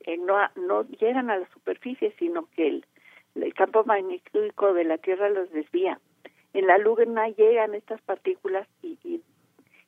eh, 0.00 0.16
no, 0.18 0.36
no 0.56 0.84
llegan 0.84 1.30
a 1.30 1.38
la 1.38 1.48
superficie, 1.48 2.14
sino 2.18 2.48
que 2.54 2.68
el, 2.68 2.86
el 3.34 3.54
campo 3.54 3.84
magnético 3.84 4.72
de 4.72 4.84
la 4.84 4.98
Tierra 4.98 5.28
los 5.28 5.50
desvía. 5.50 6.00
En 6.52 6.66
la 6.66 6.78
luna 6.78 7.28
llegan 7.28 7.74
estas 7.74 8.00
partículas 8.02 8.66
y, 8.82 8.98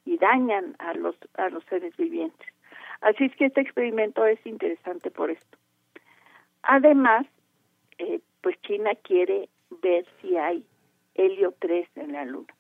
y, 0.05 0.19
dañan 0.19 0.75
a 0.81 0.95
los, 0.95 1.17
a 1.35 1.49
los 1.49 1.65
seres 1.67 1.97
vivientes. 1.97 2.47
Así 3.01 3.27
es 3.27 3.37
que 3.37 3.47
este 3.47 3.61
experimento 3.61 4.27
es 4.27 4.45
interesante 4.45 5.11
por 5.11 5.31
esto. 5.31 5.57
Además, 6.63 7.27
eh, 7.99 8.21
pues 8.41 8.61
China 8.63 8.91
quiere 9.03 9.49
ver 9.83 10.05
si 10.21 10.37
hay 10.37 10.65
helio 11.19 11.55
3 11.59 11.89
en 11.97 12.13
la 12.13 12.25
Luna. 12.25 12.55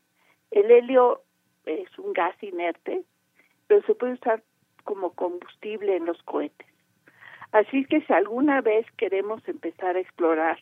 El 0.50 0.70
helio 0.70 1.22
es 1.64 1.98
un 1.98 2.12
gas 2.12 2.36
inerte, 2.42 3.02
pero 3.66 3.82
se 3.86 3.94
puede 3.94 4.14
usar 4.14 4.42
como 4.84 5.12
combustible 5.12 5.96
en 5.96 6.06
los 6.06 6.22
cohetes. 6.24 6.66
Así 7.52 7.84
que 7.84 8.02
si 8.02 8.12
alguna 8.12 8.60
vez 8.60 8.86
queremos 8.96 9.46
empezar 9.48 9.96
a 9.96 10.00
explorar 10.00 10.58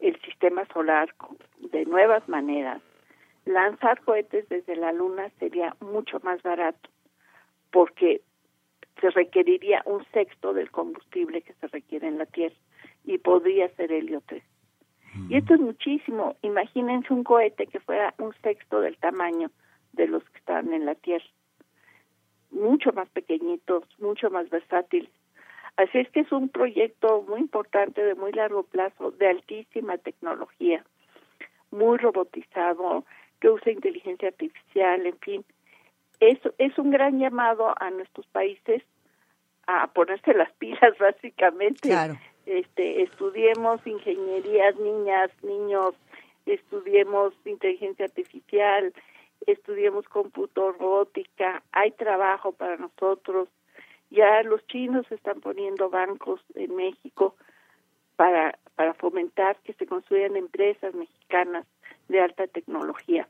el 0.00 0.20
sistema 0.22 0.66
solar 0.72 1.14
de 1.58 1.84
nuevas 1.86 2.28
maneras, 2.28 2.82
lanzar 3.44 4.00
cohetes 4.02 4.48
desde 4.48 4.76
la 4.76 4.92
Luna 4.92 5.30
sería 5.38 5.74
mucho 5.80 6.20
más 6.20 6.42
barato 6.42 6.90
porque 7.70 8.20
se 9.00 9.10
requeriría 9.10 9.82
un 9.86 10.04
sexto 10.12 10.52
del 10.52 10.70
combustible 10.70 11.42
que 11.42 11.54
se 11.54 11.68
requiere 11.68 12.08
en 12.08 12.18
la 12.18 12.26
Tierra 12.26 12.56
y 13.04 13.18
podría 13.18 13.68
ser 13.76 13.92
helio 13.92 14.22
3. 14.26 14.42
Y 15.28 15.36
esto 15.36 15.54
es 15.54 15.60
muchísimo. 15.60 16.36
Imagínense 16.42 17.12
un 17.12 17.24
cohete 17.24 17.66
que 17.66 17.80
fuera 17.80 18.14
un 18.18 18.32
sexto 18.42 18.80
del 18.80 18.96
tamaño 18.98 19.50
de 19.92 20.06
los 20.06 20.22
que 20.24 20.38
están 20.38 20.72
en 20.72 20.86
la 20.86 20.94
Tierra. 20.94 21.24
Mucho 22.50 22.92
más 22.92 23.08
pequeñitos, 23.10 23.84
mucho 23.98 24.30
más 24.30 24.48
versátiles 24.48 25.10
Así 25.78 25.98
es 25.98 26.10
que 26.10 26.20
es 26.20 26.32
un 26.32 26.48
proyecto 26.48 27.24
muy 27.28 27.38
importante 27.38 28.02
de 28.02 28.16
muy 28.16 28.32
largo 28.32 28.64
plazo, 28.64 29.12
de 29.12 29.28
altísima 29.28 29.96
tecnología. 29.96 30.84
muy 31.70 31.98
robotizado, 31.98 33.04
que 33.40 33.50
usa 33.50 33.70
inteligencia 33.70 34.28
artificial, 34.28 35.06
en 35.06 35.18
fin. 35.18 35.44
Es, 36.18 36.38
es 36.56 36.76
un 36.78 36.90
gran 36.90 37.20
llamado 37.20 37.74
a 37.80 37.90
nuestros 37.90 38.26
países 38.28 38.82
a 39.68 39.86
ponerse 39.92 40.34
las 40.34 40.50
pilas 40.54 40.96
básicamente. 40.98 41.88
Este, 42.48 43.02
estudiemos 43.02 43.86
ingenierías, 43.86 44.74
niñas, 44.76 45.30
niños, 45.42 45.94
estudiemos 46.46 47.34
inteligencia 47.44 48.06
artificial, 48.06 48.94
estudiemos 49.46 50.08
computo 50.08 50.72
robótica, 50.72 51.62
hay 51.72 51.90
trabajo 51.90 52.52
para 52.52 52.78
nosotros. 52.78 53.50
Ya 54.08 54.42
los 54.44 54.66
chinos 54.66 55.04
están 55.12 55.42
poniendo 55.42 55.90
bancos 55.90 56.40
en 56.54 56.74
México 56.74 57.36
para, 58.16 58.58
para 58.76 58.94
fomentar 58.94 59.58
que 59.58 59.74
se 59.74 59.84
construyan 59.84 60.34
empresas 60.34 60.94
mexicanas 60.94 61.66
de 62.08 62.20
alta 62.20 62.46
tecnología. 62.46 63.28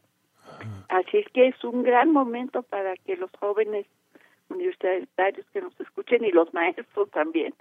Así 0.89 1.19
es 1.19 1.29
que 1.31 1.49
es 1.49 1.65
un 1.65 1.83
gran 1.83 2.13
momento 2.13 2.63
para 2.63 2.95
que 2.99 3.17
los 3.17 3.33
jóvenes 3.33 3.85
universitarios 4.49 5.45
que 5.53 5.61
nos 5.61 5.79
escuchen 5.81 6.25
y 6.25 6.31
los 6.31 6.55
maestros 6.55 7.11
también, 7.11 7.53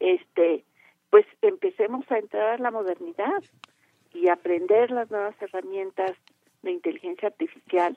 este, 0.00 0.64
pues 1.10 1.26
empecemos 1.42 2.04
a 2.10 2.18
entrar 2.18 2.54
a 2.54 2.58
la 2.58 2.70
modernidad 2.70 3.42
y 4.12 4.28
aprender 4.28 4.90
las 4.90 5.10
nuevas 5.10 5.34
herramientas 5.40 6.12
de 6.62 6.72
inteligencia 6.72 7.28
artificial 7.28 7.96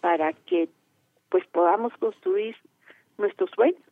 para 0.00 0.32
que 0.32 0.68
pues 1.30 1.44
podamos 1.48 1.92
construir 1.98 2.56
nuestros 3.16 3.50
sueños. 3.50 3.82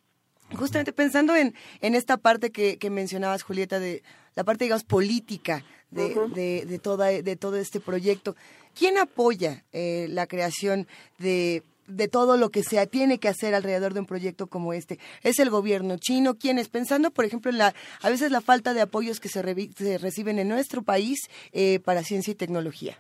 Justamente 0.55 0.93
pensando 0.93 1.35
en, 1.35 1.55
en 1.81 1.95
esta 1.95 2.17
parte 2.19 2.53
que, 2.53 2.79
que 2.79 2.89
mencionabas, 2.89 3.43
Julieta, 3.43 3.81
de 3.81 4.03
la 4.37 4.45
parte, 4.45 4.65
digamos, 4.65 4.85
política 4.85 5.65
de, 5.91 6.15
de, 6.35 6.65
de, 6.67 6.79
toda, 6.79 7.07
de 7.07 7.37
todo 7.37 7.57
este 7.57 7.81
proyecto, 7.81 8.37
¿quién 8.79 8.97
apoya 8.99 9.65
eh, 9.73 10.07
la 10.09 10.27
creación 10.27 10.87
de 11.19 11.63
de 11.87 12.09
todo 12.09 12.37
lo 12.37 12.51
que 12.51 12.63
se 12.63 12.85
tiene 12.87 13.19
que 13.19 13.29
hacer 13.29 13.55
alrededor 13.55 13.95
de 13.95 14.01
un 14.01 14.07
proyecto 14.07 14.47
como 14.47 14.73
este. 14.73 14.99
Es 15.23 15.39
el 15.39 15.51
gobierno 15.51 15.97
chino 15.99 16.35
quienes, 16.35 16.69
pensando, 16.69 17.11
por 17.11 17.25
ejemplo, 17.25 17.51
en 17.51 17.59
la, 17.59 17.73
a 18.03 18.11
veces 18.11 18.31
la 18.31 18.41
falta 18.41 18.75
de 18.75 18.83
apoyos 18.83 19.21
que 19.21 19.29
se, 19.29 19.43
reciben 19.43 20.39
en 20.39 20.49
nuestro 20.49 20.83
país 20.83 21.19
eh, 21.53 21.81
para 21.81 22.03
ciencia 22.03 22.33
y 22.33 22.37
tecnología. 22.37 22.97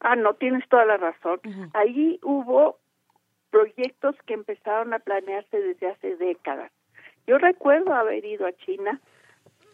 Ah, 0.00 0.16
no, 0.16 0.34
tienes 0.34 0.68
toda 0.68 0.84
la 0.84 0.96
razón. 0.96 1.40
Ahí 1.74 2.18
hubo 2.22 2.78
proyectos 3.50 4.16
que 4.26 4.34
empezaron 4.34 4.92
a 4.94 4.98
planearse 4.98 5.60
desde 5.60 5.88
hace 5.88 6.16
décadas. 6.16 6.72
Yo 7.26 7.38
recuerdo 7.38 7.94
haber 7.94 8.24
ido 8.24 8.46
a 8.46 8.52
China, 8.52 9.00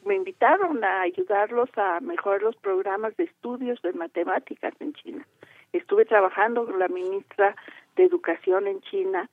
me 0.05 0.17
invitaron 0.17 0.85
a 0.85 1.03
ayudarlos 1.03 1.71
a 1.77 2.01
mejorar 2.01 2.43
los 2.43 2.57
programas 2.57 3.17
de 3.17 3.25
estudios 3.25 3.81
de 3.83 3.93
matemáticas 3.93 4.75
en 4.81 4.93
China. 4.95 5.27
Estuve 5.73 6.05
trabajando 6.05 6.67
con 6.67 6.79
la 6.79 6.89
ministra 6.89 7.55
de 7.99 8.05
educación 8.05 8.67
en 8.67 8.81
China, 8.81 9.29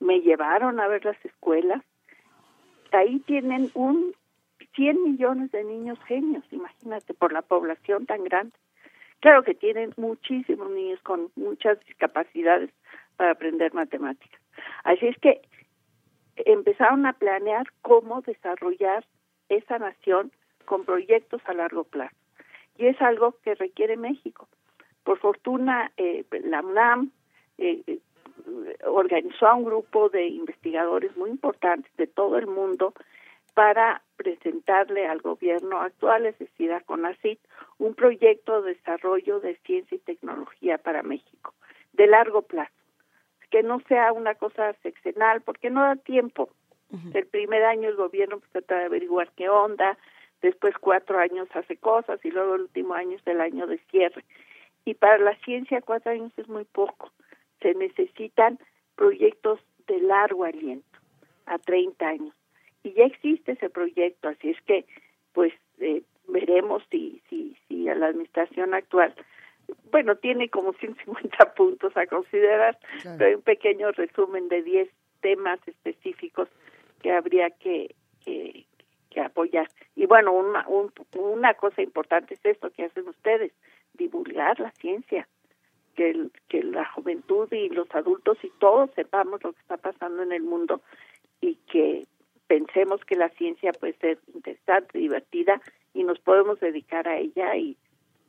me 0.00 0.20
llevaron 0.20 0.80
a 0.80 0.88
ver 0.88 1.04
las 1.04 1.24
escuelas. 1.24 1.82
Ahí 2.92 3.20
tienen 3.20 3.70
un 3.74 4.14
100 4.74 5.02
millones 5.02 5.50
de 5.52 5.64
niños 5.64 5.98
genios, 6.04 6.44
imagínate, 6.50 7.14
por 7.14 7.32
la 7.32 7.42
población 7.42 8.06
tan 8.06 8.24
grande. 8.24 8.52
Claro 9.20 9.42
que 9.42 9.54
tienen 9.54 9.94
muchísimos 9.96 10.70
niños 10.70 11.00
con 11.02 11.30
muchas 11.36 11.80
discapacidades 11.86 12.70
para 13.16 13.32
aprender 13.32 13.72
matemáticas. 13.72 14.40
Así 14.84 15.06
es 15.06 15.18
que 15.18 15.40
empezaron 16.36 17.06
a 17.06 17.14
planear 17.14 17.66
cómo 17.82 18.20
desarrollar 18.22 19.04
esa 19.48 19.78
nación 19.78 20.32
con 20.64 20.84
proyectos 20.84 21.40
a 21.46 21.54
largo 21.54 21.84
plazo. 21.84 22.14
Y 22.76 22.86
es 22.86 23.00
algo 23.00 23.36
que 23.42 23.54
requiere 23.54 23.96
México. 23.96 24.48
Por 25.02 25.18
fortuna, 25.18 25.90
eh, 25.96 26.24
la 26.44 26.60
UNAM 26.60 27.10
eh, 27.58 27.82
eh, 27.88 27.98
organizó 28.84 29.46
a 29.46 29.54
un 29.54 29.64
grupo 29.64 30.08
de 30.08 30.26
investigadores 30.26 31.16
muy 31.16 31.30
importantes 31.30 31.94
de 31.96 32.06
todo 32.06 32.38
el 32.38 32.46
mundo 32.46 32.94
para 33.54 34.02
presentarle 34.16 35.06
al 35.06 35.20
gobierno 35.20 35.80
actual, 35.80 36.26
es 36.26 36.38
decir, 36.38 36.72
a 36.72 36.80
CONACYT, 36.80 37.40
un 37.78 37.94
proyecto 37.94 38.62
de 38.62 38.74
desarrollo 38.74 39.40
de 39.40 39.56
ciencia 39.64 39.96
y 39.96 40.00
tecnología 40.00 40.78
para 40.78 41.02
México, 41.02 41.54
de 41.92 42.06
largo 42.06 42.42
plazo, 42.42 42.72
que 43.50 43.62
no 43.62 43.80
sea 43.88 44.12
una 44.12 44.34
cosa 44.36 44.74
sexenal, 44.82 45.40
porque 45.40 45.70
no 45.70 45.82
da 45.82 45.96
tiempo. 45.96 46.50
El 47.12 47.26
primer 47.26 47.64
año 47.64 47.88
el 47.88 47.96
gobierno 47.96 48.38
pues, 48.38 48.50
trata 48.52 48.78
de 48.78 48.84
averiguar 48.86 49.30
qué 49.36 49.48
onda, 49.48 49.98
después 50.40 50.74
cuatro 50.78 51.18
años 51.18 51.48
hace 51.52 51.76
cosas 51.76 52.24
y 52.24 52.30
luego 52.30 52.54
el 52.54 52.62
último 52.62 52.94
año 52.94 53.16
es 53.16 53.26
el 53.26 53.40
año 53.40 53.66
de 53.66 53.78
cierre. 53.90 54.24
Y 54.84 54.94
para 54.94 55.18
la 55.18 55.34
ciencia 55.40 55.82
cuatro 55.82 56.12
años 56.12 56.32
es 56.38 56.48
muy 56.48 56.64
poco 56.64 57.10
se 57.60 57.74
necesitan 57.74 58.58
proyectos 58.96 59.60
de 59.86 60.00
largo 60.00 60.44
aliento, 60.44 60.98
a 61.46 61.58
30 61.58 62.06
años. 62.06 62.34
Y 62.82 62.92
ya 62.92 63.04
existe 63.04 63.52
ese 63.52 63.70
proyecto, 63.70 64.28
así 64.28 64.50
es 64.50 64.60
que, 64.62 64.84
pues, 65.32 65.52
eh, 65.78 66.02
veremos 66.28 66.82
si, 66.90 67.22
si, 67.28 67.56
si 67.66 67.88
a 67.88 67.94
la 67.94 68.08
administración 68.08 68.74
actual, 68.74 69.14
bueno, 69.90 70.16
tiene 70.16 70.48
como 70.48 70.72
150 70.74 71.54
puntos 71.56 71.96
a 71.96 72.06
considerar, 72.06 72.78
pero 73.02 73.26
hay 73.26 73.34
un 73.34 73.42
pequeño 73.42 73.90
resumen 73.92 74.48
de 74.48 74.62
10 74.62 74.88
temas 75.20 75.58
específicos 75.66 76.48
que 77.02 77.12
habría 77.12 77.50
que, 77.50 77.94
que, 78.24 78.66
que 79.10 79.20
apoyar. 79.20 79.68
Y 79.96 80.06
bueno, 80.06 80.32
una, 80.32 80.66
un, 80.68 80.92
una 81.14 81.54
cosa 81.54 81.82
importante 81.82 82.34
es 82.34 82.44
esto 82.44 82.70
que 82.70 82.84
hacen 82.84 83.08
ustedes, 83.08 83.52
divulgar 83.94 84.60
la 84.60 84.70
ciencia 84.72 85.26
que, 85.98 86.28
que 86.48 86.62
la 86.62 86.84
juventud 86.92 87.52
y 87.52 87.70
los 87.70 87.92
adultos 87.92 88.38
y 88.44 88.50
todos 88.60 88.88
sepamos 88.94 89.42
lo 89.42 89.52
que 89.52 89.60
está 89.62 89.76
pasando 89.78 90.22
en 90.22 90.30
el 90.30 90.44
mundo 90.44 90.80
y 91.40 91.56
que 91.72 92.06
pensemos 92.46 93.04
que 93.04 93.16
la 93.16 93.30
ciencia 93.30 93.72
puede 93.72 93.94
ser 93.94 94.18
interesante, 94.32 94.96
divertida 94.96 95.60
y 95.94 96.04
nos 96.04 96.20
podemos 96.20 96.60
dedicar 96.60 97.08
a 97.08 97.18
ella 97.18 97.56
y, 97.56 97.76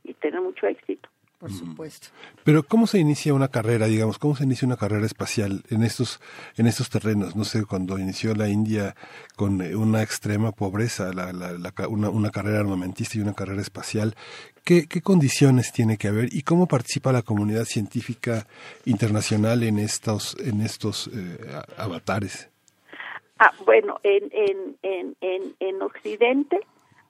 y 0.04 0.16
tener 0.16 0.42
mucho 0.42 0.66
éxito 0.66 1.10
por 1.40 1.52
supuesto. 1.52 2.10
Pero 2.44 2.64
¿cómo 2.64 2.86
se 2.86 3.00
inicia 3.00 3.34
una 3.34 3.48
carrera, 3.48 3.88
digamos, 3.88 4.20
cómo 4.20 4.36
se 4.36 4.44
inicia 4.44 4.66
una 4.66 4.76
carrera 4.76 5.06
espacial 5.06 5.64
en 5.70 5.84
estos 5.84 6.20
en 6.58 6.68
estos 6.68 6.90
terrenos? 6.90 7.36
No 7.36 7.46
sé, 7.46 7.66
cuando 7.66 7.98
inició 7.98 8.36
la 8.36 8.50
India 8.50 8.94
con 9.38 9.62
eh, 9.62 9.76
una 9.76 10.04
extrema 10.04 10.52
pobreza, 10.52 11.14
la, 11.14 11.32
la, 11.32 11.72
una, 11.88 12.10
una, 12.10 12.30
carrera 12.30 12.60
armamentista 12.60 13.18
y 13.18 13.22
una 13.22 13.34
carrera 13.34 13.62
espacial, 13.62 14.16
¿qué, 14.66 14.86
¿qué, 14.88 15.02
condiciones 15.02 15.72
tiene 15.72 15.98
que 15.98 16.10
haber 16.10 16.34
y 16.34 16.44
cómo 16.44 16.68
participa 16.68 17.14
la 17.14 17.22
comunidad 17.22 17.64
científica 17.64 18.46
internacional 18.86 19.64
en 19.64 19.80
estos 19.80 20.36
en 20.42 20.60
estos 20.60 21.10
eh, 21.14 21.38
avatares? 21.78 22.50
Ah, 23.40 23.54
bueno, 23.66 24.02
en, 24.04 24.30
en, 24.34 24.78
en, 24.84 25.16
en, 25.22 25.56
en 25.62 25.82
Occidente 25.82 26.60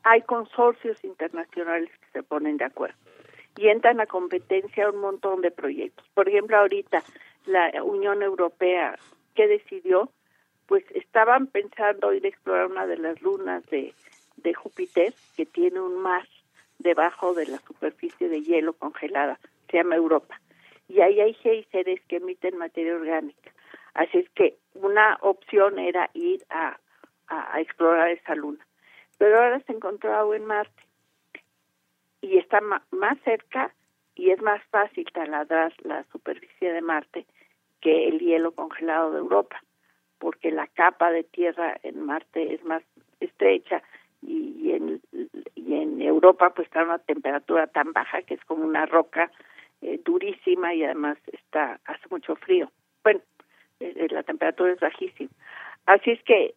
hay 0.04 0.22
consorcios 0.22 1.04
internacionales 1.04 1.90
que 2.00 2.20
se 2.20 2.24
ponen 2.24 2.58
de 2.58 2.66
acuerdo 2.66 3.09
y 3.60 3.68
entran 3.68 4.00
a 4.00 4.06
competencia 4.06 4.90
un 4.90 5.02
montón 5.02 5.42
de 5.42 5.52
proyectos. 5.52 6.08
Por 6.14 6.30
ejemplo, 6.30 6.56
ahorita 6.56 7.04
la 7.46 7.84
Unión 7.84 8.24
Europea, 8.24 8.98
¿qué 9.36 9.48
decidió? 9.48 10.10
Pues 10.66 10.86
estaban 10.92 11.48
pensando 11.48 12.14
ir 12.14 12.24
a 12.24 12.30
explorar 12.30 12.68
una 12.68 12.88
de 12.88 12.96
las 12.96 13.22
lunas 13.22 13.66
de, 13.66 13.94
de 14.38 14.54
Júpiter, 14.54 15.14
que 15.36 15.46
tiene 15.46 15.82
un 15.82 16.02
mar 16.02 16.26
debajo 16.78 17.34
de 17.34 17.48
la 17.48 17.58
superficie 17.58 18.30
de 18.30 18.42
hielo 18.44 18.72
congelada, 18.72 19.38
se 19.70 19.76
llama 19.76 19.98
Europa. 19.98 20.40
Y 20.88 21.02
ahí 21.02 21.20
hay 21.20 21.34
géiseres 21.34 22.00
que 22.08 22.16
emiten 22.16 22.58
materia 22.58 22.96
orgánica. 22.96 23.52
Así 23.94 24.20
es 24.20 24.30
que 24.30 24.56
una 24.74 25.18
opción 25.20 25.80
era 25.80 26.10
ir 26.14 26.46
a, 26.50 26.80
a, 27.28 27.56
a 27.56 27.60
explorar 27.60 28.10
esa 28.10 28.36
luna. 28.36 28.66
Pero 29.18 29.38
ahora 29.38 29.60
se 29.60 29.74
encontró 29.74 30.14
agua 30.16 30.38
en 30.38 30.46
Marte 30.46 30.89
y 32.22 32.38
está 32.38 32.62
más 32.62 33.18
cerca 33.24 33.74
y 34.16 34.32
es 34.32 34.42
más 34.42 34.62
fácil 34.66 35.06
taladrar 35.14 35.74
la 35.84 36.04
superficie 36.12 36.74
de 36.74 36.82
Marte 36.82 37.26
que 37.82 38.08
el 38.08 38.20
hielo 38.20 38.52
congelado 38.52 39.12
de 39.12 39.20
Europa, 39.20 39.64
porque 40.18 40.52
la 40.52 40.68
capa 40.68 41.12
de 41.12 41.24
tierra 41.24 41.78
en 41.84 42.06
Marte 42.06 42.54
es 42.54 42.64
más 42.66 42.84
estrecha 43.20 43.82
y 44.22 44.72
en, 44.72 45.02
y 45.56 45.76
en 45.76 46.02
Europa 46.02 46.50
pues 46.54 46.68
está 46.68 46.82
a 46.82 46.86
una 46.86 47.00
temperatura 47.00 47.68
tan 47.68 47.94
baja 47.94 48.22
que 48.24 48.34
es 48.34 48.44
como 48.46 48.66
una 48.66 48.86
roca 48.86 49.32
eh, 49.82 50.00
durísima 50.04 50.74
y 50.74 50.84
además 50.84 51.18
está 51.32 51.80
hace 51.86 52.06
mucho 52.10 52.36
frío. 52.36 52.70
Bueno, 53.04 53.22
eh, 53.80 53.94
eh, 53.96 54.08
la 54.10 54.24
temperatura 54.24 54.74
es 54.74 54.80
bajísima. 54.80 55.30
Así 55.86 56.12
es 56.12 56.24
que 56.24 56.54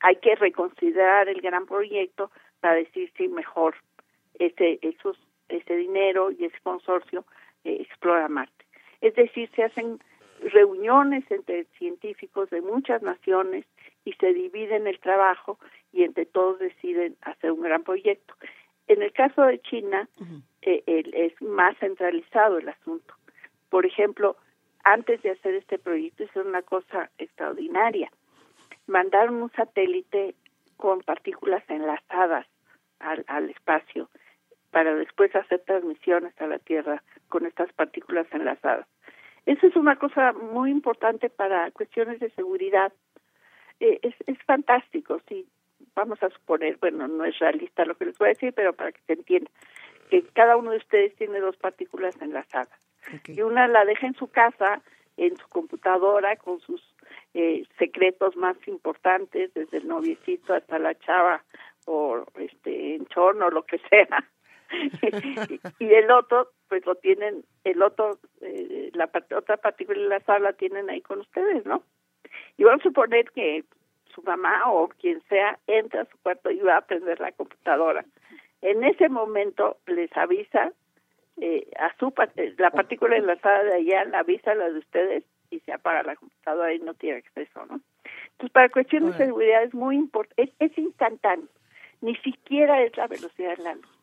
hay 0.00 0.16
que 0.16 0.34
reconsiderar 0.34 1.28
el 1.28 1.40
gran 1.40 1.66
proyecto 1.66 2.32
para 2.60 2.74
decir 2.74 3.12
si 3.16 3.28
mejor 3.28 3.76
ese, 4.38 4.78
esos, 4.82 5.18
ese 5.48 5.76
dinero 5.76 6.30
y 6.30 6.44
ese 6.44 6.58
consorcio 6.62 7.24
eh, 7.64 7.78
explora 7.80 8.28
Marte. 8.28 8.64
Es 9.00 9.14
decir, 9.14 9.50
se 9.54 9.64
hacen 9.64 10.00
reuniones 10.40 11.24
entre 11.30 11.64
científicos 11.78 12.50
de 12.50 12.60
muchas 12.60 13.02
naciones 13.02 13.66
y 14.04 14.12
se 14.14 14.32
dividen 14.32 14.86
el 14.86 14.98
trabajo 15.00 15.58
y 15.92 16.04
entre 16.04 16.26
todos 16.26 16.58
deciden 16.58 17.16
hacer 17.22 17.52
un 17.52 17.62
gran 17.62 17.82
proyecto. 17.82 18.34
En 18.86 19.02
el 19.02 19.12
caso 19.12 19.42
de 19.42 19.60
China, 19.60 20.08
eh, 20.62 20.82
es 20.86 21.42
más 21.42 21.76
centralizado 21.78 22.58
el 22.58 22.68
asunto. 22.68 23.14
Por 23.68 23.84
ejemplo, 23.84 24.36
antes 24.84 25.20
de 25.22 25.30
hacer 25.30 25.54
este 25.54 25.78
proyecto 25.78 26.24
hicieron 26.24 26.48
una 26.48 26.62
cosa 26.62 27.10
extraordinaria. 27.18 28.10
Mandaron 28.86 29.42
un 29.42 29.52
satélite 29.52 30.34
con 30.78 31.00
partículas 31.00 31.62
enlazadas 31.68 32.46
al, 33.00 33.24
al 33.28 33.50
espacio 33.50 34.08
para 34.70 34.94
después 34.94 35.34
hacer 35.34 35.60
transmisiones 35.66 36.38
a 36.40 36.46
la 36.46 36.58
Tierra 36.58 37.02
con 37.28 37.46
estas 37.46 37.72
partículas 37.72 38.26
enlazadas. 38.32 38.86
Eso 39.46 39.66
es 39.66 39.76
una 39.76 39.96
cosa 39.96 40.32
muy 40.32 40.70
importante 40.70 41.30
para 41.30 41.70
cuestiones 41.70 42.20
de 42.20 42.30
seguridad. 42.30 42.92
Eh, 43.80 43.98
es, 44.02 44.14
es 44.26 44.38
fantástico, 44.44 45.20
sí. 45.28 45.46
Vamos 45.94 46.22
a 46.22 46.28
suponer, 46.30 46.76
bueno, 46.76 47.08
no 47.08 47.24
es 47.24 47.38
realista 47.38 47.84
lo 47.84 47.96
que 47.96 48.06
les 48.06 48.18
voy 48.18 48.26
a 48.26 48.28
decir, 48.30 48.52
pero 48.52 48.72
para 48.72 48.92
que 48.92 49.00
se 49.06 49.14
entienda, 49.14 49.50
que 50.10 50.22
cada 50.34 50.56
uno 50.56 50.72
de 50.72 50.78
ustedes 50.78 51.14
tiene 51.16 51.40
dos 51.40 51.56
partículas 51.56 52.20
enlazadas. 52.20 52.78
Y 53.26 53.40
una 53.40 53.68
la 53.68 53.84
deja 53.84 54.06
en 54.06 54.14
su 54.14 54.28
casa, 54.28 54.82
en 55.16 55.36
su 55.36 55.48
computadora, 55.48 56.36
con 56.36 56.60
sus 56.60 56.82
eh, 57.34 57.64
secretos 57.78 58.36
más 58.36 58.56
importantes, 58.66 59.52
desde 59.54 59.78
el 59.78 59.88
noviecito 59.88 60.54
hasta 60.54 60.78
la 60.78 60.94
chava 60.94 61.42
o 61.86 62.24
este 62.34 62.96
enchorno 62.96 63.46
o 63.46 63.50
lo 63.50 63.64
que 63.64 63.78
sea. 63.90 64.24
y 65.78 65.92
el 65.92 66.10
otro, 66.10 66.50
pues 66.68 66.84
lo 66.86 66.94
tienen, 66.96 67.44
el 67.64 67.82
otro, 67.82 68.18
eh, 68.40 68.90
la 68.94 69.10
otra 69.36 69.56
partícula 69.56 69.98
de 69.98 70.08
la 70.08 70.20
sala 70.20 70.52
tienen 70.52 70.90
ahí 70.90 71.00
con 71.00 71.20
ustedes, 71.20 71.64
¿no? 71.66 71.82
Y 72.56 72.64
vamos 72.64 72.80
a 72.80 72.88
suponer 72.88 73.30
que 73.30 73.64
su 74.14 74.22
mamá 74.22 74.70
o 74.70 74.88
quien 74.88 75.22
sea 75.28 75.58
entra 75.66 76.02
a 76.02 76.04
su 76.06 76.18
cuarto 76.18 76.50
y 76.50 76.58
va 76.58 76.78
a 76.78 76.86
prender 76.86 77.20
la 77.20 77.32
computadora. 77.32 78.04
En 78.60 78.84
ese 78.84 79.08
momento 79.08 79.78
les 79.86 80.14
avisa 80.16 80.72
eh, 81.40 81.68
a 81.78 81.96
su 81.98 82.12
la 82.58 82.70
partícula 82.70 83.16
enlazada 83.16 83.62
de 83.62 83.74
allá, 83.74 84.04
la 84.06 84.20
avisa 84.20 84.52
a 84.52 84.56
la 84.56 84.70
de 84.70 84.78
ustedes 84.78 85.24
y 85.50 85.60
se 85.60 85.72
apaga 85.72 86.02
la 86.02 86.16
computadora 86.16 86.74
y 86.74 86.80
no 86.80 86.94
tiene 86.94 87.18
acceso, 87.18 87.64
¿no? 87.66 87.80
Entonces, 88.32 88.52
para 88.52 88.68
cuestiones 88.68 89.16
de 89.16 89.26
seguridad 89.26 89.62
es 89.62 89.74
muy 89.74 89.96
importante, 89.96 90.52
es 90.58 90.76
instantáneo, 90.76 91.48
ni 92.00 92.14
siquiera 92.16 92.82
es 92.82 92.96
la 92.96 93.06
velocidad 93.06 93.56
de 93.56 93.62
la 93.62 93.74
luz 93.74 93.97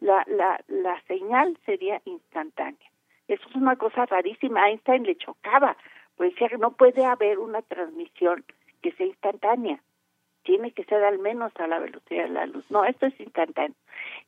la, 0.00 0.24
la, 0.26 0.60
la 0.68 1.00
señal 1.02 1.58
sería 1.64 2.00
instantánea. 2.04 2.90
Eso 3.26 3.48
es 3.48 3.54
una 3.54 3.76
cosa 3.76 4.06
rarísima. 4.06 4.68
Einstein 4.68 5.04
le 5.04 5.16
chocaba, 5.16 5.76
pues 6.16 6.32
decía 6.32 6.48
que 6.48 6.58
no 6.58 6.72
puede 6.72 7.04
haber 7.04 7.38
una 7.38 7.62
transmisión 7.62 8.44
que 8.82 8.92
sea 8.92 9.06
instantánea. 9.06 9.80
Tiene 10.42 10.72
que 10.72 10.84
ser 10.84 11.04
al 11.04 11.18
menos 11.18 11.52
a 11.56 11.66
la 11.66 11.78
velocidad 11.78 12.24
de 12.24 12.30
la 12.30 12.46
luz. 12.46 12.64
No, 12.70 12.84
esto 12.84 13.06
es 13.06 13.20
instantáneo. 13.20 13.76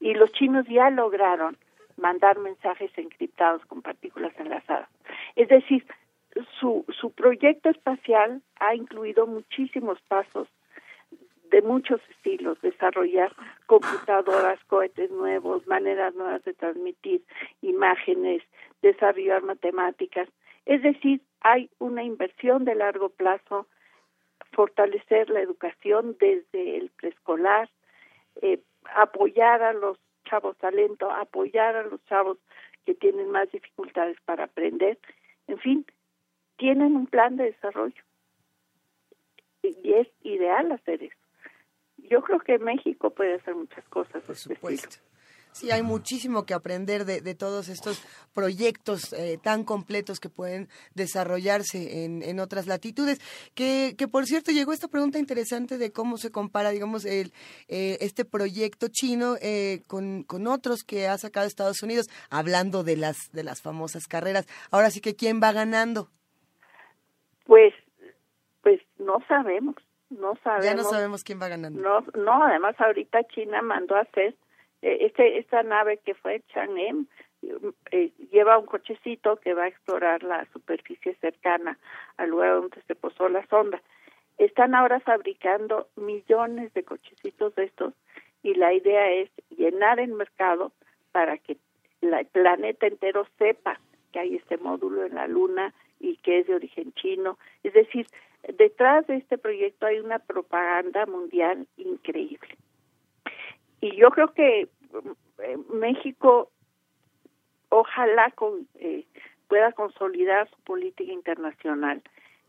Y 0.00 0.14
los 0.14 0.32
chinos 0.32 0.66
ya 0.66 0.90
lograron 0.90 1.56
mandar 1.96 2.38
mensajes 2.38 2.90
encriptados 2.98 3.64
con 3.66 3.80
partículas 3.82 4.32
enlazadas. 4.38 4.88
Es 5.36 5.48
decir, 5.48 5.86
su, 6.58 6.84
su 6.88 7.10
proyecto 7.12 7.70
espacial 7.70 8.42
ha 8.58 8.74
incluido 8.74 9.26
muchísimos 9.26 10.00
pasos 10.02 10.48
de 11.50 11.62
muchos 11.62 12.00
estilos, 12.10 12.60
desarrollar 12.60 13.34
computadoras, 13.66 14.58
cohetes 14.64 15.10
nuevos, 15.10 15.66
maneras 15.66 16.14
nuevas 16.14 16.44
de 16.44 16.54
transmitir 16.54 17.22
imágenes, 17.60 18.42
desarrollar 18.82 19.42
matemáticas. 19.42 20.28
Es 20.64 20.82
decir, 20.82 21.20
hay 21.40 21.70
una 21.78 22.04
inversión 22.04 22.64
de 22.64 22.74
largo 22.74 23.08
plazo, 23.08 23.66
fortalecer 24.52 25.28
la 25.30 25.40
educación 25.40 26.16
desde 26.18 26.78
el 26.78 26.90
preescolar, 26.90 27.68
eh, 28.42 28.60
apoyar 28.94 29.62
a 29.62 29.72
los 29.72 29.98
chavos 30.24 30.56
talento, 30.58 31.10
apoyar 31.10 31.76
a 31.76 31.82
los 31.82 32.04
chavos 32.06 32.38
que 32.86 32.94
tienen 32.94 33.30
más 33.30 33.50
dificultades 33.50 34.16
para 34.24 34.44
aprender. 34.44 34.98
En 35.48 35.58
fin, 35.58 35.86
tienen 36.56 36.94
un 36.94 37.06
plan 37.06 37.36
de 37.36 37.44
desarrollo 37.44 38.02
y 39.62 39.92
es 39.92 40.08
ideal 40.22 40.72
hacer 40.72 41.02
eso 41.02 41.19
yo 42.10 42.20
creo 42.22 42.40
que 42.40 42.58
México 42.58 43.10
puede 43.10 43.36
hacer 43.36 43.54
muchas 43.54 43.84
cosas. 43.88 44.22
Por 44.24 44.36
supuesto. 44.36 44.96
Sí, 45.52 45.72
hay 45.72 45.82
muchísimo 45.82 46.44
que 46.44 46.54
aprender 46.54 47.04
de, 47.04 47.20
de 47.22 47.34
todos 47.34 47.68
estos 47.68 48.00
proyectos 48.32 49.12
eh, 49.12 49.36
tan 49.42 49.64
completos 49.64 50.20
que 50.20 50.28
pueden 50.28 50.68
desarrollarse 50.94 52.04
en, 52.04 52.22
en 52.22 52.38
otras 52.38 52.68
latitudes. 52.68 53.20
Que, 53.54 53.96
que, 53.98 54.06
por 54.06 54.26
cierto, 54.26 54.52
llegó 54.52 54.72
esta 54.72 54.86
pregunta 54.86 55.18
interesante 55.18 55.76
de 55.76 55.90
cómo 55.90 56.18
se 56.18 56.30
compara, 56.30 56.70
digamos, 56.70 57.04
el, 57.04 57.32
eh, 57.66 57.98
este 58.00 58.24
proyecto 58.24 58.86
chino 58.92 59.34
eh, 59.42 59.82
con, 59.88 60.22
con 60.22 60.46
otros 60.46 60.84
que 60.84 61.08
ha 61.08 61.18
sacado 61.18 61.48
Estados 61.48 61.82
Unidos, 61.82 62.06
hablando 62.30 62.84
de 62.84 62.96
las, 62.96 63.16
de 63.32 63.42
las 63.42 63.60
famosas 63.60 64.06
carreras. 64.06 64.46
Ahora 64.70 64.90
sí 64.90 65.00
que, 65.00 65.16
¿quién 65.16 65.40
va 65.42 65.50
ganando? 65.50 66.10
Pues, 67.44 67.74
pues 68.62 68.80
no 69.00 69.18
sabemos 69.26 69.74
no 70.10 70.36
sabemos. 70.42 70.64
Ya 70.64 70.74
no 70.74 70.84
sabemos 70.84 71.24
quién 71.24 71.40
va 71.40 71.48
ganando. 71.48 71.80
No, 71.80 72.00
no 72.20 72.44
además 72.44 72.78
ahorita 72.80 73.24
China 73.24 73.62
mandó 73.62 73.96
a 73.96 74.00
hacer 74.00 74.34
eh, 74.82 74.98
este, 75.00 75.38
esta 75.38 75.62
nave 75.62 75.98
que 75.98 76.14
fue 76.14 76.42
Chang'e, 76.52 77.06
eh, 77.90 78.12
lleva 78.30 78.58
un 78.58 78.66
cochecito 78.66 79.36
que 79.36 79.54
va 79.54 79.64
a 79.64 79.68
explorar 79.68 80.22
la 80.22 80.46
superficie 80.52 81.14
cercana 81.16 81.78
al 82.16 82.30
lugar 82.30 82.54
donde 82.60 82.82
se 82.82 82.94
posó 82.94 83.28
la 83.28 83.46
sonda. 83.46 83.80
Están 84.38 84.74
ahora 84.74 85.00
fabricando 85.00 85.88
millones 85.96 86.72
de 86.74 86.82
cochecitos 86.82 87.54
de 87.54 87.64
estos 87.64 87.94
y 88.42 88.54
la 88.54 88.72
idea 88.72 89.10
es 89.10 89.30
llenar 89.50 90.00
el 90.00 90.12
mercado 90.12 90.72
para 91.12 91.38
que 91.38 91.58
el 92.00 92.26
planeta 92.26 92.86
entero 92.86 93.26
sepa 93.38 93.78
que 94.12 94.20
hay 94.20 94.36
este 94.36 94.56
módulo 94.56 95.04
en 95.04 95.14
la 95.14 95.26
Luna 95.26 95.74
y 96.00 96.16
que 96.16 96.40
es 96.40 96.46
de 96.46 96.54
origen 96.56 96.92
chino. 96.94 97.38
Es 97.62 97.74
decir, 97.74 98.06
detrás 98.56 99.06
de 99.06 99.16
este 99.16 99.38
proyecto 99.38 99.86
hay 99.86 100.00
una 100.00 100.18
propaganda 100.18 101.06
mundial 101.06 101.66
increíble. 101.76 102.56
Y 103.80 103.96
yo 103.96 104.10
creo 104.10 104.32
que 104.32 104.68
eh, 105.42 105.56
México 105.72 106.50
ojalá 107.68 108.30
con, 108.32 108.66
eh, 108.74 109.04
pueda 109.48 109.72
consolidar 109.72 110.48
su 110.50 110.56
política 110.62 111.12
internacional. 111.12 112.02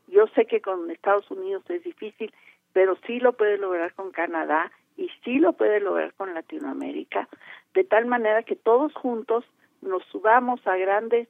Yo 0.07 0.27
sé 0.35 0.45
que 0.45 0.61
con 0.61 0.89
Estados 0.91 1.29
Unidos 1.31 1.63
es 1.69 1.83
difícil, 1.83 2.33
pero 2.73 2.97
sí 3.07 3.19
lo 3.19 3.33
puede 3.33 3.57
lograr 3.57 3.93
con 3.93 4.11
Canadá 4.11 4.71
y 4.97 5.09
sí 5.23 5.39
lo 5.39 5.53
puede 5.53 5.79
lograr 5.79 6.13
con 6.15 6.33
Latinoamérica, 6.33 7.29
de 7.73 7.83
tal 7.83 8.05
manera 8.05 8.43
que 8.43 8.55
todos 8.55 8.93
juntos 8.93 9.45
nos 9.81 10.03
subamos 10.05 10.65
a 10.67 10.75
grandes 10.77 11.27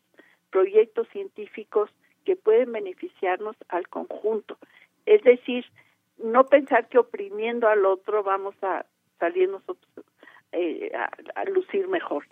proyectos 0.50 1.08
científicos 1.10 1.90
que 2.26 2.36
pueden 2.36 2.72
beneficiarnos 2.72 3.56
al 3.70 3.88
conjunto. 3.88 4.58
Es 5.06 5.24
decir, 5.24 5.66
no 6.18 6.46
pensar 6.46 6.88
que 6.88 7.00
oprimiendo 7.00 7.68
al 7.68 7.86
otro 7.86 8.24
vamos 8.24 8.56
a 8.62 8.86
salir 9.20 9.50
nosotros 9.50 10.06
eh, 10.52 10.92
a, 11.36 11.46
lucir 11.46 11.88
mejor, 11.88 12.26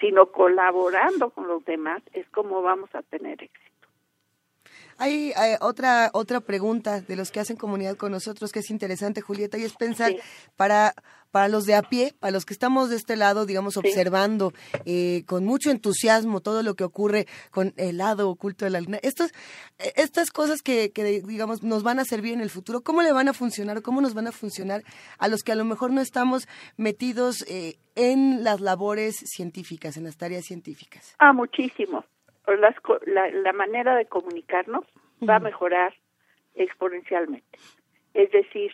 sino 0.00 0.26
colaborando 0.32 1.30
con 1.30 1.46
los 1.46 1.64
demás 1.64 2.02
es 2.12 2.28
como 2.30 2.62
vamos 2.62 2.94
a 2.94 3.02
tener 3.02 3.42
éxito. 3.42 3.65
Hay, 4.98 5.32
otra 5.60 6.10
otra 6.12 6.40
pregunta 6.40 7.00
de 7.00 7.16
los 7.16 7.30
que 7.30 7.40
hacen 7.40 7.56
comunidad 7.56 7.96
con 7.96 8.12
nosotros 8.12 8.52
que 8.52 8.60
es 8.60 8.70
interesante, 8.70 9.20
Julieta, 9.20 9.58
y 9.58 9.64
es 9.64 9.74
pensar 9.74 10.14
para 10.56 10.94
para 11.36 11.48
los 11.48 11.66
de 11.66 11.74
a 11.74 11.82
pie, 11.82 12.14
para 12.18 12.30
los 12.30 12.46
que 12.46 12.54
estamos 12.54 12.88
de 12.88 12.96
este 12.96 13.14
lado, 13.14 13.44
digamos, 13.44 13.76
observando 13.76 14.54
eh, 14.86 15.22
con 15.26 15.44
mucho 15.44 15.70
entusiasmo 15.70 16.40
todo 16.40 16.62
lo 16.62 16.76
que 16.76 16.84
ocurre 16.84 17.26
con 17.50 17.74
el 17.76 17.98
lado 17.98 18.30
oculto 18.30 18.64
de 18.64 18.70
la 18.70 18.80
luna. 18.80 18.98
Estos, 19.02 19.32
eh, 19.78 19.92
estas 19.96 20.30
cosas 20.30 20.62
que, 20.62 20.92
que, 20.92 21.04
digamos, 21.20 21.62
nos 21.62 21.82
van 21.82 21.98
a 21.98 22.06
servir 22.06 22.32
en 22.32 22.40
el 22.40 22.48
futuro, 22.48 22.80
¿cómo 22.80 23.02
le 23.02 23.12
van 23.12 23.28
a 23.28 23.34
funcionar? 23.34 23.82
¿Cómo 23.82 24.00
nos 24.00 24.14
van 24.14 24.28
a 24.28 24.32
funcionar 24.32 24.82
a 25.18 25.28
los 25.28 25.42
que 25.42 25.52
a 25.52 25.56
lo 25.56 25.66
mejor 25.66 25.90
no 25.90 26.00
estamos 26.00 26.48
metidos 26.78 27.44
eh, 27.48 27.76
en 27.96 28.42
las 28.42 28.62
labores 28.62 29.16
científicas, 29.16 29.98
en 29.98 30.04
las 30.04 30.16
tareas 30.16 30.46
científicas? 30.46 31.14
Ah, 31.18 31.34
muchísimo 31.34 32.02
la, 32.54 33.30
la 33.30 33.52
manera 33.52 33.96
de 33.96 34.06
comunicarnos 34.06 34.84
va 35.26 35.36
a 35.36 35.40
mejorar 35.40 35.94
exponencialmente. 36.54 37.58
Es 38.14 38.30
decir, 38.30 38.72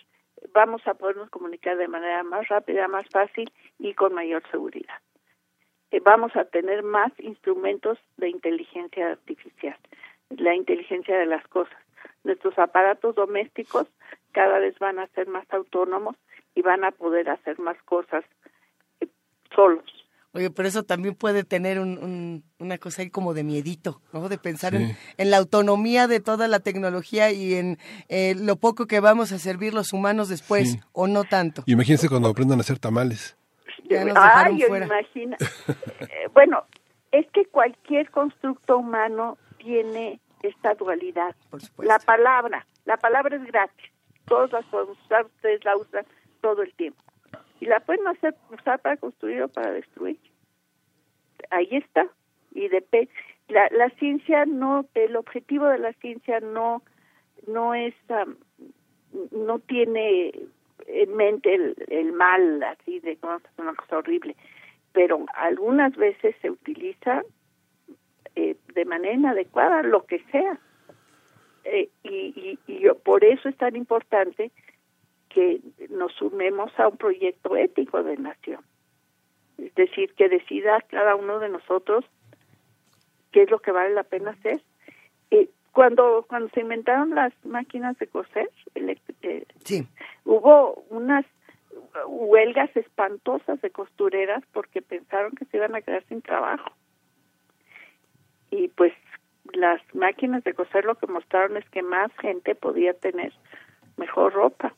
vamos 0.52 0.86
a 0.86 0.94
podernos 0.94 1.30
comunicar 1.30 1.76
de 1.76 1.88
manera 1.88 2.22
más 2.22 2.48
rápida, 2.48 2.88
más 2.88 3.08
fácil 3.08 3.52
y 3.78 3.94
con 3.94 4.14
mayor 4.14 4.42
seguridad. 4.50 5.00
Eh, 5.90 6.00
vamos 6.00 6.34
a 6.36 6.44
tener 6.44 6.82
más 6.82 7.12
instrumentos 7.18 7.98
de 8.16 8.28
inteligencia 8.28 9.12
artificial, 9.12 9.76
la 10.30 10.54
inteligencia 10.54 11.18
de 11.18 11.26
las 11.26 11.46
cosas. 11.48 11.76
Nuestros 12.24 12.58
aparatos 12.58 13.14
domésticos 13.14 13.88
cada 14.32 14.58
vez 14.58 14.78
van 14.78 14.98
a 14.98 15.06
ser 15.08 15.28
más 15.28 15.46
autónomos 15.52 16.16
y 16.54 16.62
van 16.62 16.84
a 16.84 16.92
poder 16.92 17.28
hacer 17.28 17.58
más 17.58 17.80
cosas 17.82 18.24
eh, 19.00 19.08
solos 19.54 20.01
Oye, 20.34 20.50
pero 20.50 20.66
eso 20.66 20.82
también 20.82 21.14
puede 21.14 21.44
tener 21.44 21.78
un, 21.78 22.42
una 22.58 22.78
cosa 22.78 23.02
ahí 23.02 23.10
como 23.10 23.34
de 23.34 23.44
miedito, 23.44 24.00
¿no? 24.14 24.30
De 24.30 24.38
pensar 24.38 24.74
en, 24.74 24.96
la 25.18 25.36
autonomía 25.36 26.06
de 26.06 26.20
toda 26.20 26.48
la 26.48 26.60
tecnología 26.60 27.30
y 27.30 27.54
en 27.54 27.78
eh, 28.08 28.34
lo 28.34 28.56
poco 28.56 28.86
que 28.86 29.00
vamos 29.00 29.30
a 29.32 29.38
servir 29.38 29.74
los 29.74 29.92
humanos 29.92 30.30
después, 30.30 30.78
o 30.92 31.06
no 31.06 31.24
tanto. 31.24 31.64
Imagínense 31.66 32.08
cuando 32.08 32.28
aprendan 32.28 32.58
a 32.58 32.62
hacer 32.62 32.78
tamales. 32.78 33.36
Ay, 34.16 34.64
imagina. 34.64 35.36
Eh, 36.00 36.28
bueno, 36.32 36.64
es 37.10 37.26
que 37.32 37.44
cualquier 37.46 38.10
constructo 38.10 38.78
humano 38.78 39.38
tiene 39.58 40.20
esta 40.42 40.74
dualidad. 40.74 41.34
la 41.78 41.98
palabra, 41.98 42.66
la 42.84 42.96
palabra 42.96 43.36
es 43.36 43.44
gratis. 43.44 43.90
Todos 44.26 44.50
las 44.52 44.64
podemos 44.66 44.96
usar, 45.04 45.26
ustedes 45.26 45.64
la 45.64 45.76
usan 45.76 46.06
todo 46.40 46.62
el 46.62 46.72
tiempo. 46.74 47.02
Y 47.62 47.66
la 47.66 47.78
pueden 47.78 48.04
hacer, 48.08 48.34
usar 48.50 48.80
para 48.80 48.96
construir 48.96 49.40
o 49.40 49.48
para 49.48 49.70
destruir. 49.70 50.18
Ahí 51.50 51.68
está. 51.70 52.08
Y 52.50 52.66
de 52.66 52.84
la, 53.46 53.68
la 53.70 53.88
ciencia 53.90 54.44
no, 54.46 54.84
el 54.94 55.14
objetivo 55.14 55.68
de 55.68 55.78
la 55.78 55.92
ciencia 55.92 56.40
no, 56.40 56.82
no 57.46 57.72
es, 57.72 57.94
no 59.30 59.60
tiene 59.60 60.32
en 60.88 61.14
mente 61.14 61.54
el, 61.54 61.76
el 61.86 62.12
mal, 62.12 62.64
así 62.64 62.98
de 62.98 63.16
una 63.56 63.74
cosa 63.74 63.98
horrible, 63.98 64.34
pero 64.92 65.24
algunas 65.32 65.94
veces 65.94 66.34
se 66.42 66.50
utiliza 66.50 67.22
eh, 68.34 68.56
de 68.74 68.84
manera 68.86 69.14
inadecuada, 69.14 69.84
lo 69.84 70.04
que 70.04 70.18
sea. 70.32 70.58
Eh, 71.62 71.90
y, 72.02 72.58
y, 72.66 72.88
por 73.04 73.22
eso 73.22 73.48
es 73.48 73.56
tan 73.56 73.76
importante 73.76 74.50
que 75.34 75.60
nos 75.90 76.12
sumemos 76.12 76.70
a 76.78 76.88
un 76.88 76.96
proyecto 76.96 77.56
ético 77.56 78.02
de 78.02 78.16
nación. 78.16 78.60
Es 79.58 79.74
decir, 79.74 80.12
que 80.14 80.28
decida 80.28 80.80
cada 80.88 81.14
uno 81.14 81.38
de 81.38 81.48
nosotros 81.48 82.04
qué 83.30 83.42
es 83.42 83.50
lo 83.50 83.60
que 83.60 83.72
vale 83.72 83.94
la 83.94 84.02
pena 84.02 84.32
hacer. 84.32 84.62
Eh, 85.30 85.48
cuando 85.72 86.26
cuando 86.28 86.50
se 86.50 86.60
inventaron 86.60 87.14
las 87.14 87.32
máquinas 87.44 87.98
de 87.98 88.06
coser, 88.06 88.50
eh, 88.74 89.46
sí. 89.64 89.86
hubo 90.24 90.84
unas 90.90 91.24
huelgas 92.06 92.74
espantosas 92.76 93.60
de 93.62 93.70
costureras 93.70 94.42
porque 94.52 94.82
pensaron 94.82 95.32
que 95.32 95.44
se 95.46 95.56
iban 95.56 95.74
a 95.74 95.80
quedar 95.80 96.04
sin 96.08 96.22
trabajo. 96.22 96.70
Y 98.50 98.68
pues 98.68 98.92
las 99.54 99.80
máquinas 99.94 100.44
de 100.44 100.54
coser 100.54 100.84
lo 100.84 100.94
que 100.96 101.06
mostraron 101.06 101.56
es 101.56 101.68
que 101.70 101.82
más 101.82 102.10
gente 102.20 102.54
podía 102.54 102.94
tener 102.94 103.32
mejor 103.96 104.34
ropa. 104.34 104.74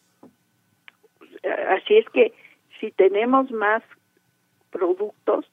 Así 1.69 1.99
es 1.99 2.09
que 2.11 2.33
si 2.81 2.91
tenemos 2.91 3.51
más 3.51 3.83
productos, 4.71 5.51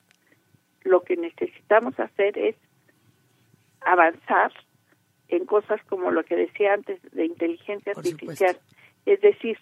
lo 0.83 1.01
que 1.03 1.15
necesitamos 1.15 1.99
hacer 1.99 2.37
es 2.37 2.55
avanzar 3.81 4.51
en 5.29 5.45
cosas 5.45 5.81
como 5.87 6.11
lo 6.11 6.23
que 6.23 6.35
decía 6.35 6.73
antes 6.73 6.99
de 7.13 7.25
inteligencia 7.25 7.93
artificial. 7.95 8.57
Es 9.05 9.21
decir, 9.21 9.57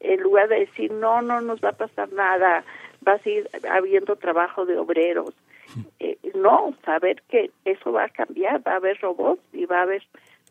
en 0.00 0.20
lugar 0.20 0.48
de 0.48 0.60
decir, 0.60 0.92
no, 0.92 1.22
no 1.22 1.40
nos 1.40 1.60
va 1.60 1.70
a 1.70 1.76
pasar 1.76 2.12
nada, 2.12 2.64
va 3.06 3.12
a 3.12 3.18
seguir 3.18 3.48
habiendo 3.70 4.16
trabajo 4.16 4.66
de 4.66 4.78
obreros. 4.78 5.34
Eh, 6.00 6.18
no, 6.34 6.74
saber 6.84 7.22
que 7.28 7.52
eso 7.64 7.92
va 7.92 8.04
a 8.04 8.08
cambiar, 8.08 8.66
va 8.66 8.72
a 8.72 8.76
haber 8.76 8.98
robots 9.00 9.42
y 9.52 9.66
va 9.66 9.78
a 9.78 9.82
haber 9.82 10.02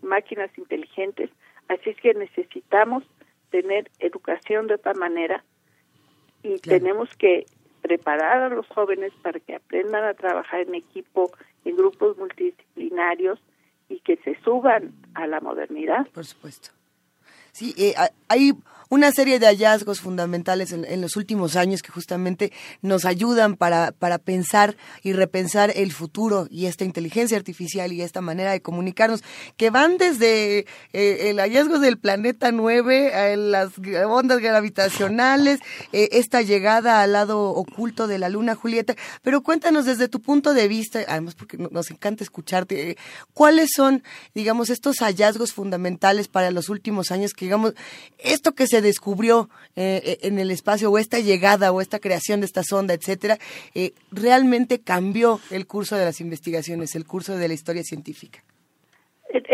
máquinas 0.02 0.50
inteligentes. 0.58 1.30
Así 1.68 1.90
es 1.90 1.98
que 1.98 2.14
necesitamos 2.14 3.04
tener 3.50 3.90
educación 4.00 4.68
de 4.68 4.76
otra 4.76 4.94
manera 4.94 5.44
y 6.44 6.60
tenemos 6.60 7.10
que 7.18 7.46
preparar 7.82 8.44
a 8.44 8.50
los 8.50 8.68
jóvenes 8.68 9.12
para 9.22 9.40
que 9.40 9.56
aprendan 9.56 10.04
a 10.04 10.14
trabajar 10.14 10.62
en 10.62 10.76
equipo, 10.76 11.32
en 11.66 11.76
grupos 11.76 12.18
multidisciplinarios 12.18 13.40
y 13.88 14.00
que 14.02 14.18
se 14.18 14.40
suban 14.42 14.94
a 15.16 15.28
la 15.28 15.40
modernidad. 15.40 16.08
Por 16.14 16.26
supuesto. 16.26 16.70
Sí, 17.52 17.74
eh, 17.78 17.94
hay 18.28 18.54
una 18.90 19.12
serie 19.12 19.40
de 19.40 19.46
hallazgos 19.46 20.02
fundamentales 20.02 20.72
en, 20.72 21.02
los 21.02 21.16
últimos 21.16 21.56
años 21.56 21.82
que 21.82 21.92
justamente 21.92 22.52
nos 22.82 23.06
ayudan 23.06 23.56
para, 23.56 23.92
para 23.92 24.18
pensar 24.18 24.76
y 25.04 25.14
repensar 25.14 25.72
el 25.76 25.92
futuro 25.92 26.48
y 26.50 26.66
esta 26.66 26.86
inteligencia 26.86 27.38
artificial 27.38 27.94
y 27.94 28.02
esta 28.02 28.22
manera 28.22 28.52
de 28.52 28.62
comunicarnos, 28.62 29.24
que 29.58 29.70
van 29.70 29.98
desde 29.98 30.66
eh, 30.94 31.30
el 31.30 31.40
hallazgo 31.40 31.80
del 31.80 31.98
planeta 31.98 32.52
9, 32.52 33.14
a 33.14 33.36
las 33.36 33.72
ondas 34.08 34.40
gravitacionales, 34.40 35.60
eh, 35.94 36.10
esta 36.14 36.42
llegada 36.42 37.02
al 37.02 37.14
lado 37.14 37.52
oculto 37.52 38.08
de 38.08 38.18
la 38.18 38.30
luna, 38.30 38.56
Julieta. 38.56 38.96
Pero 39.22 39.42
cuéntanos 39.42 39.86
desde 39.86 40.08
tu 40.08 40.20
punto 40.20 40.54
de 40.54 40.68
vista, 40.68 41.00
además 41.08 41.36
porque 41.36 41.58
nos 41.58 41.92
encanta 41.92 42.24
escucharte, 42.24 42.92
eh, 42.92 42.98
¿cuáles 43.34 43.70
son, 43.76 44.04
digamos, 44.34 44.70
estos 44.70 44.98
hallazgos 44.98 45.54
fundamentales 45.54 46.28
para 46.28 46.52
los 46.52 46.70
últimos 46.70 47.12
años 47.12 47.34
que, 47.34 47.46
digamos, 47.46 47.74
esto 48.18 48.54
que 48.54 48.68
se 48.68 48.79
descubrió 48.82 49.50
eh, 49.76 50.02
eh, 50.04 50.18
en 50.24 50.40
el 50.40 50.52
espacio 50.52 50.92
o 50.92 50.98
esta 50.98 51.20
llegada 51.20 51.72
o 51.72 51.82
esta 51.82 52.00
creación 52.00 52.40
de 52.40 52.46
esta 52.46 52.64
sonda, 52.64 52.94
etcétera, 52.94 53.38
eh, 53.76 53.94
realmente 54.12 54.82
cambió 54.82 55.40
el 55.52 55.68
curso 55.68 55.96
de 55.96 56.06
las 56.06 56.22
investigaciones, 56.22 56.96
el 56.96 57.06
curso 57.06 57.38
de 57.38 57.48
la 57.48 57.54
historia 57.54 57.84
científica? 57.84 58.40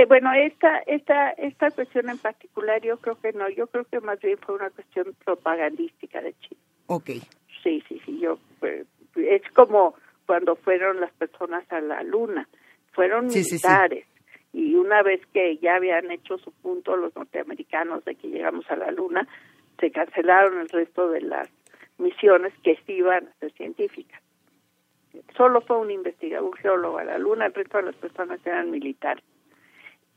bueno, 0.07 0.31
esta, 0.33 0.79
esta, 0.87 1.31
esta 1.31 1.69
cuestión 1.71 2.09
en 2.09 2.17
particular 2.17 2.81
yo 2.81 2.97
creo 2.97 3.19
que 3.19 3.33
no, 3.33 3.49
yo 3.49 3.67
creo 3.67 3.83
que 3.85 3.99
más 3.99 4.19
bien 4.21 4.37
fue 4.37 4.55
una 4.55 4.69
cuestión 4.69 5.13
propagandística 5.25 6.21
de 6.21 6.33
Chile. 6.39 6.61
Ok. 6.87 7.09
Sí, 7.61 7.83
sí, 7.89 8.01
sí, 8.05 8.19
yo, 8.19 8.39
es 9.15 9.41
como 9.53 9.95
cuando 10.25 10.55
fueron 10.55 11.01
las 11.01 11.11
personas 11.13 11.69
a 11.71 11.81
la 11.81 12.03
luna, 12.03 12.47
fueron 12.93 13.27
militares, 13.27 14.05
y 14.55 14.73
una 14.75 15.03
vez 15.03 15.19
que 15.33 15.57
ya 15.57 15.75
habían 15.75 16.09
hecho 16.11 16.37
su 16.37 16.49
punto 16.53 16.95
los 16.95 17.13
norteamericanos 17.13 18.05
de 18.05 18.15
que 18.15 18.29
llegamos 18.29 18.65
a 18.71 18.77
la 18.77 18.89
luna, 18.89 19.27
se 19.81 19.91
cancelaron 19.91 20.61
el 20.61 20.69
resto 20.69 21.09
de 21.09 21.19
las 21.19 21.49
misiones 21.97 22.53
que 22.63 22.79
sí 22.85 22.93
iban 22.93 23.27
a 23.27 23.39
ser 23.41 23.51
científicas. 23.51 24.21
Solo 25.35 25.59
fue 25.59 25.77
un 25.77 25.91
investigador, 25.91 26.45
un 26.45 26.53
geólogo 26.53 26.99
a 26.99 27.03
la 27.03 27.17
luna, 27.17 27.47
el 27.47 27.53
resto 27.53 27.79
de 27.79 27.83
las 27.83 27.95
personas 27.95 28.39
eran 28.45 28.71
militares. 28.71 29.25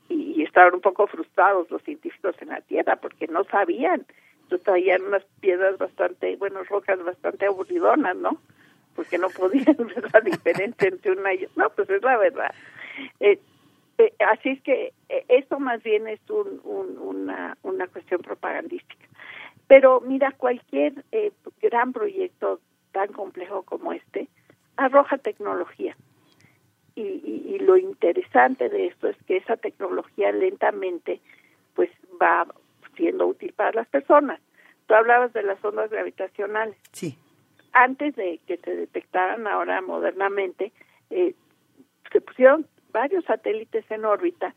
Y, 0.07 0.41
estaban 0.41 0.73
un 0.73 0.81
poco 0.81 1.05
frustrados 1.07 1.69
los 1.69 1.83
científicos 1.83 2.33
en 2.39 2.47
la 2.47 2.61
Tierra 2.61 2.95
porque 2.95 3.27
no 3.27 3.43
sabían. 3.43 4.05
Entonces 4.43 4.63
traían 4.63 5.01
unas 5.01 5.25
piedras 5.41 5.77
bastante, 5.77 6.37
bueno, 6.37 6.63
rocas 6.63 7.03
bastante 7.03 7.45
aburridonas, 7.45 8.15
¿no? 8.15 8.39
Porque 8.95 9.17
no 9.17 9.27
podían 9.29 9.65
ver 9.77 10.13
la 10.13 10.21
diferencia 10.21 10.87
entre 10.87 11.11
una 11.11 11.33
y 11.33 11.43
otra. 11.43 11.63
No, 11.63 11.69
pues 11.71 11.89
es 11.89 12.01
la 12.01 12.17
verdad. 12.17 12.55
Eh, 13.19 13.37
eh, 13.99 14.13
así 14.19 14.51
es 14.51 14.61
que 14.61 14.93
eh, 15.09 15.25
esto 15.27 15.59
más 15.59 15.83
bien 15.83 16.07
es 16.07 16.21
una, 16.63 17.57
una 17.63 17.87
cuestión 17.87 18.21
propagandística. 18.21 19.05
Pero 19.67 19.99
mira, 19.99 20.31
cualquier 20.31 21.03
eh, 21.11 21.33
gran 21.61 21.91
proyecto 21.91 22.61
tan 22.93 23.11
complejo 23.11 23.63
como 23.63 23.91
este 23.91 24.29
arroja 24.77 25.17
tecnología. 25.17 25.97
Y, 26.95 27.01
y, 27.01 27.59
lo 27.59 27.77
interesante 27.77 28.67
de 28.67 28.87
esto 28.87 29.07
es 29.07 29.17
que 29.25 29.37
esa 29.37 29.57
tecnología 29.57 30.31
lentamente 30.31 31.21
pues 31.73 31.89
va 32.21 32.47
siendo 32.95 33.27
útil 33.27 33.53
para 33.53 33.71
las 33.71 33.87
personas. 33.87 34.39
Tú 34.87 34.95
hablabas 34.95 35.31
de 35.33 35.43
las 35.43 35.63
ondas 35.63 35.89
gravitacionales. 35.89 36.77
Sí. 36.91 37.17
Antes 37.73 38.15
de 38.15 38.39
que 38.47 38.57
se 38.57 38.75
detectaran 38.75 39.45
ahora 39.47 39.81
modernamente, 39.81 40.73
se 41.09 42.21
pusieron 42.21 42.65
varios 42.91 43.25
satélites 43.25 43.89
en 43.89 44.05
órbita 44.05 44.53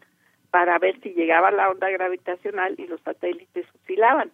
para 0.51 0.79
ver 0.79 1.01
si 1.01 1.14
llegaba 1.14 1.51
la 1.51 1.71
onda 1.71 1.90
gravitacional 1.90 2.75
y 2.79 2.87
los 2.87 3.01
satélites 3.03 3.66
oscilaban 3.75 4.31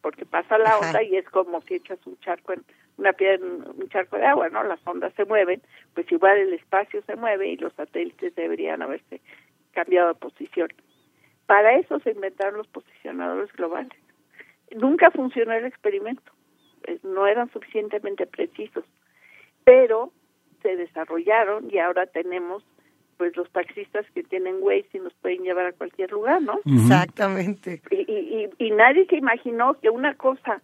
porque 0.00 0.24
pasa 0.24 0.58
la 0.58 0.78
onda 0.78 1.02
y 1.02 1.16
es 1.16 1.28
como 1.30 1.60
si 1.62 1.74
echas 1.74 1.98
un 2.06 2.18
charco 2.20 2.52
en 2.52 2.62
una 2.96 3.12
piedra 3.12 3.44
un 3.44 3.88
charco 3.88 4.16
de 4.16 4.26
agua 4.26 4.48
no 4.48 4.62
las 4.62 4.80
ondas 4.86 5.12
se 5.14 5.24
mueven 5.24 5.62
pues 5.94 6.10
igual 6.12 6.38
el 6.38 6.52
espacio 6.52 7.02
se 7.02 7.16
mueve 7.16 7.48
y 7.48 7.56
los 7.56 7.72
satélites 7.74 8.34
deberían 8.34 8.82
haberse 8.82 9.20
cambiado 9.72 10.08
de 10.08 10.14
posición. 10.14 10.68
Para 11.46 11.76
eso 11.76 11.98
se 12.00 12.10
inventaron 12.10 12.58
los 12.58 12.66
posicionadores 12.68 13.52
globales. 13.52 13.96
Nunca 14.72 15.10
funcionó 15.10 15.52
el 15.52 15.64
experimento 15.64 16.32
eh, 16.84 16.98
no 17.02 17.26
eran 17.26 17.50
suficientemente 17.52 18.26
precisos 18.26 18.84
pero 19.64 20.12
se 20.62 20.76
desarrollaron 20.76 21.70
y 21.70 21.78
ahora 21.78 22.06
tenemos 22.06 22.64
pues 23.20 23.36
los 23.36 23.50
taxistas 23.50 24.06
que 24.14 24.22
tienen 24.22 24.62
Waze 24.62 24.88
y 24.94 24.98
nos 24.98 25.12
pueden 25.12 25.42
llevar 25.42 25.66
a 25.66 25.72
cualquier 25.74 26.10
lugar, 26.10 26.40
¿no? 26.40 26.58
Exactamente. 26.64 27.82
Y, 27.90 27.96
y, 28.10 28.48
y, 28.56 28.70
nadie 28.70 29.04
se 29.10 29.16
imaginó 29.16 29.74
que 29.74 29.90
una 29.90 30.14
cosa 30.14 30.62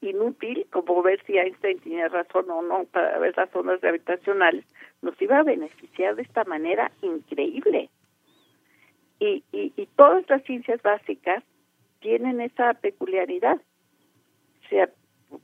inútil, 0.00 0.66
como 0.70 1.02
ver 1.02 1.22
si 1.26 1.36
Einstein 1.36 1.80
tenía 1.80 2.08
razón 2.08 2.50
o 2.50 2.62
no 2.62 2.84
para 2.84 3.18
ver 3.18 3.36
las 3.36 3.54
ondas 3.54 3.78
gravitacionales, 3.82 4.64
nos 5.02 5.20
iba 5.20 5.36
a 5.36 5.42
beneficiar 5.42 6.16
de 6.16 6.22
esta 6.22 6.44
manera 6.44 6.90
increíble. 7.02 7.90
Y, 9.20 9.44
y, 9.52 9.74
y 9.76 9.86
todas 9.94 10.24
las 10.30 10.42
ciencias 10.44 10.80
básicas 10.80 11.44
tienen 12.00 12.40
esa 12.40 12.72
peculiaridad. 12.72 13.60
O 14.64 14.68
sea, 14.70 14.88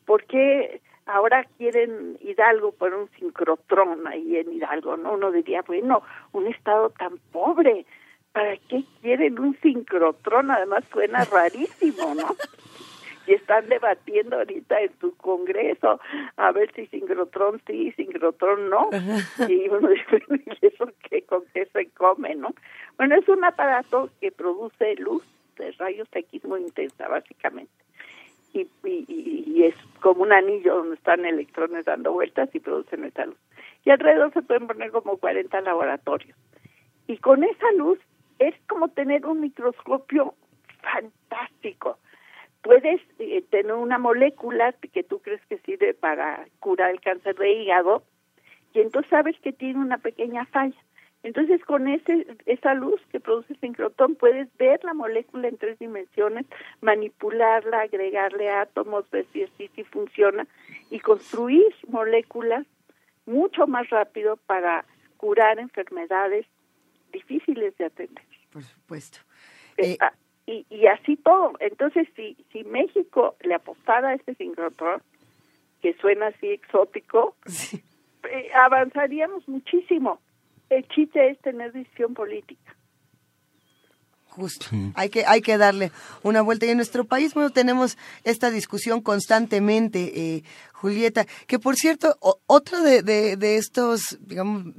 ¿por 0.07 0.25
qué 0.25 0.81
ahora 1.09 1.45
quieren 1.57 2.19
Hidalgo 2.21 2.73
por 2.73 2.95
un 2.95 3.09
sincrotrón 3.19 4.07
ahí 4.07 4.37
en 4.37 4.53
Hidalgo, 4.53 4.97
¿no? 4.97 5.15
Uno 5.15 5.33
diría, 5.33 5.63
bueno, 5.63 6.03
un 6.33 6.47
estado 6.47 6.91
tan 6.91 7.19
pobre, 7.33 7.87
¿para 8.33 8.57
qué 8.69 8.85
quieren 9.01 9.41
un 9.41 9.59
sincrotrón? 9.61 10.51
Además 10.51 10.85
suena 10.93 11.25
rarísimo, 11.25 12.15
¿no? 12.15 12.29
y 13.27 13.35
están 13.35 13.69
debatiendo 13.69 14.37
ahorita 14.37 14.81
en 14.81 14.91
su 15.01 15.15
congreso 15.17 16.01
a 16.37 16.51
ver 16.53 16.73
si 16.75 16.87
sincrotrón 16.87 17.61
sí, 17.67 17.93
sincrotrón 17.93 18.71
no. 18.71 18.89
Y 19.49 19.69
uno 19.69 19.89
dice, 19.89 20.23
¿y 20.31 20.67
eso 20.67 20.91
qué, 21.09 21.23
con 21.23 21.45
qué 21.53 21.67
se 21.67 21.91
come, 21.91 22.35
no? 22.35 22.55
Bueno, 22.97 23.17
es 23.17 23.29
un 23.29 23.45
aparato 23.45 24.11
que 24.21 24.33
produce 24.33 24.95
luz 24.97 25.23
de 25.59 25.73
rayos 25.73 26.09
X 26.13 26.45
muy 26.45 26.61
intensa, 26.61 27.09
básicamente. 27.09 27.73
Y, 28.53 28.69
y, 28.85 29.63
es 29.65 29.75
como 30.01 30.23
un 30.23 30.33
anillo 30.33 30.77
donde 30.77 30.95
están 30.95 31.25
electrones 31.25 31.85
dando 31.85 32.13
vueltas 32.13 32.49
y 32.55 32.61
producen 32.61 33.05
esa 33.05 33.27
luz. 33.27 33.37
Y 33.85 33.91
alrededor 33.91 34.33
se 34.33 34.43
pueden 34.43 34.67
poner 34.67 34.91
como 34.91 35.17
40 35.17 35.61
laboratorios. 35.61 36.37
Y 37.07 37.19
con 37.19 37.45
esa 37.45 37.73
luz 37.73 37.99
es 38.39 38.55
como 38.69 38.89
tener 38.89 39.27
un 39.27 39.41
microscopio 39.41 40.35
fantástico. 40.83 41.99
Puedes 42.63 43.01
eh, 43.19 43.43
tener 43.51 43.73
una 43.73 43.99
molécula 43.99 44.73
que 44.73 45.03
tú 45.03 45.21
crees 45.21 45.45
que 45.47 45.59
sirve 45.59 45.95
para 45.95 46.47
curar 46.61 46.91
el 46.91 47.01
cáncer 47.01 47.37
de 47.37 47.53
hígado 47.53 48.03
y 48.75 48.81
entonces 48.81 49.11
sabes 49.11 49.39
que 49.41 49.53
tiene 49.53 49.81
una 49.81 49.99
pequeña 49.99 50.45
falla. 50.47 50.77
Entonces, 51.29 51.63
con 51.63 51.89
ese, 51.89 52.27
esa 52.47 52.73
luz 52.73 52.99
que 53.13 53.21
produce 53.21 53.55
sincrotón, 53.57 54.15
puedes 54.15 54.49
ver 54.57 54.83
la 54.83 54.95
molécula 54.95 55.47
en 55.49 55.59
tres 55.59 55.79
dimensiones, 55.79 56.47
manipularla, 56.81 57.83
agregarle 57.83 58.49
átomos, 58.49 59.05
ver 59.11 59.27
si, 59.35 59.47
si 59.59 59.85
funciona 59.85 60.47
y 60.89 61.01
construir 61.01 61.67
moléculas 61.87 62.67
mucho 63.27 63.67
más 63.67 63.91
rápido 63.91 64.39
para 64.47 64.87
curar 65.19 65.59
enfermedades 65.59 66.47
difíciles 67.13 67.77
de 67.77 67.85
atender. 67.85 68.25
Por 68.51 68.63
supuesto. 68.63 69.19
Eh, 69.77 69.99
ah, 70.01 70.15
y, 70.47 70.65
y 70.71 70.87
así 70.87 71.17
todo. 71.17 71.53
Entonces, 71.61 72.09
si, 72.17 72.39
si 72.53 72.65
México 72.65 73.37
le 73.43 73.53
apostara 73.53 74.09
a 74.09 74.15
este 74.15 74.35
sincrotrón, 74.37 75.03
que 75.83 75.93
suena 76.01 76.29
así 76.29 76.53
exótico, 76.53 77.37
eh, 78.31 78.51
avanzaríamos 78.55 79.47
muchísimo. 79.47 80.21
El 80.71 80.87
chiste 80.89 81.31
es 81.31 81.39
tener 81.41 81.73
decisión 81.73 82.15
política. 82.15 82.75
Justo. 84.29 84.67
Hay 84.95 85.09
que 85.09 85.25
hay 85.27 85.41
que 85.41 85.59
darle 85.59 85.91
una 86.23 86.43
vuelta. 86.43 86.67
Y 86.67 86.71
en 86.71 86.77
nuestro 86.77 87.05
país, 87.05 87.35
bueno, 87.35 87.51
tenemos 87.51 87.99
esta 88.23 88.51
discusión 88.51 89.01
constantemente, 89.01 90.13
eh, 90.15 90.45
Julieta, 90.73 91.27
que 91.47 91.59
por 91.59 91.75
cierto, 91.75 92.17
otro 92.47 92.83
de, 92.83 93.03
de, 93.03 93.37
de 93.37 93.57
estos, 93.57 94.17
digamos, 94.21 94.75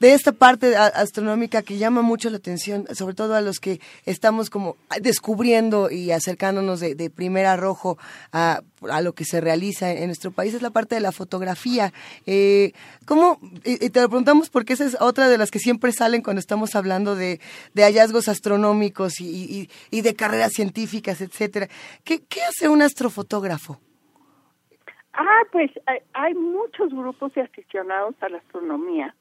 de 0.00 0.14
esta 0.14 0.32
parte 0.32 0.76
astronómica 0.76 1.62
que 1.62 1.76
llama 1.76 2.00
mucho 2.00 2.30
la 2.30 2.38
atención, 2.38 2.86
sobre 2.94 3.14
todo 3.14 3.34
a 3.34 3.42
los 3.42 3.60
que 3.60 3.80
estamos 4.06 4.48
como 4.48 4.76
descubriendo 5.00 5.90
y 5.90 6.10
acercándonos 6.10 6.80
de, 6.80 6.94
de 6.94 7.10
primer 7.10 7.44
arrojo 7.44 7.98
a, 8.32 8.62
lo 9.02 9.12
que 9.12 9.26
se 9.26 9.42
realiza 9.42 9.92
en 9.92 10.06
nuestro 10.06 10.30
país, 10.30 10.54
es 10.54 10.62
la 10.62 10.70
parte 10.70 10.94
de 10.94 11.02
la 11.02 11.12
fotografía. 11.12 11.92
Eh, 12.26 12.72
¿Cómo? 13.04 13.38
Y 13.62 13.90
te 13.90 14.00
lo 14.00 14.08
preguntamos 14.08 14.48
porque 14.48 14.72
esa 14.72 14.86
es 14.86 14.96
otra 15.00 15.28
de 15.28 15.36
las 15.36 15.50
que 15.50 15.58
siempre 15.58 15.92
salen 15.92 16.22
cuando 16.22 16.40
estamos 16.40 16.74
hablando 16.74 17.14
de, 17.14 17.40
de 17.74 17.82
hallazgos 17.82 18.28
astronómicos 18.28 19.20
y, 19.20 19.68
de 19.90 20.14
carreras 20.16 20.52
científicas, 20.52 21.20
etcétera. 21.20 21.68
¿Qué, 22.04 22.22
¿Qué 22.26 22.40
hace 22.42 22.70
un 22.70 22.80
astrofotógrafo? 22.80 23.78
Ah, 25.12 25.42
pues 25.52 25.70
hay, 25.84 25.98
hay 26.14 26.34
muchos 26.34 26.90
grupos 26.90 27.34
de 27.34 27.42
aficionados 27.42 28.14
a 28.22 28.30
la 28.30 28.38
astronomía 28.38 29.14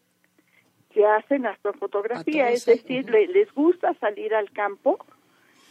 que 0.99 1.05
hacen 1.05 1.45
astrofotografía, 1.45 2.49
es 2.49 2.65
decir, 2.65 3.05
uh 3.05 3.07
-huh. 3.07 3.27
les 3.31 3.49
gusta 3.53 3.93
salir 4.01 4.35
al 4.35 4.51
campo 4.51 4.97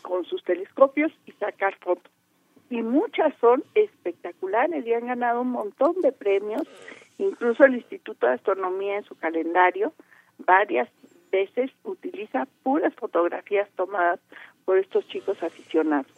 con 0.01 0.25
sus 0.25 0.43
telescopios 0.43 1.13
y 1.27 1.33
sacar 1.33 1.75
fotos. 1.81 2.11
Y 2.71 2.81
muchas 2.81 3.35
son 3.39 3.63
espectaculares 3.75 4.87
y 4.87 4.95
han 4.95 5.07
ganado 5.07 5.43
un 5.43 5.51
montón 5.51 6.01
de 6.01 6.13
premios, 6.13 6.63
incluso 7.19 7.63
el 7.67 7.75
Instituto 7.75 8.27
de 8.27 8.37
Astronomía 8.37 8.97
en 8.97 9.05
su 9.05 9.17
calendario 9.17 9.93
varias 10.39 10.89
veces 11.31 11.71
utiliza 11.85 12.49
puras 12.63 12.95
fotografías 12.95 13.69
tomadas 13.77 14.21
por 14.65 14.79
estos 14.79 15.07
chicos 15.09 15.43
aficionados. 15.43 16.11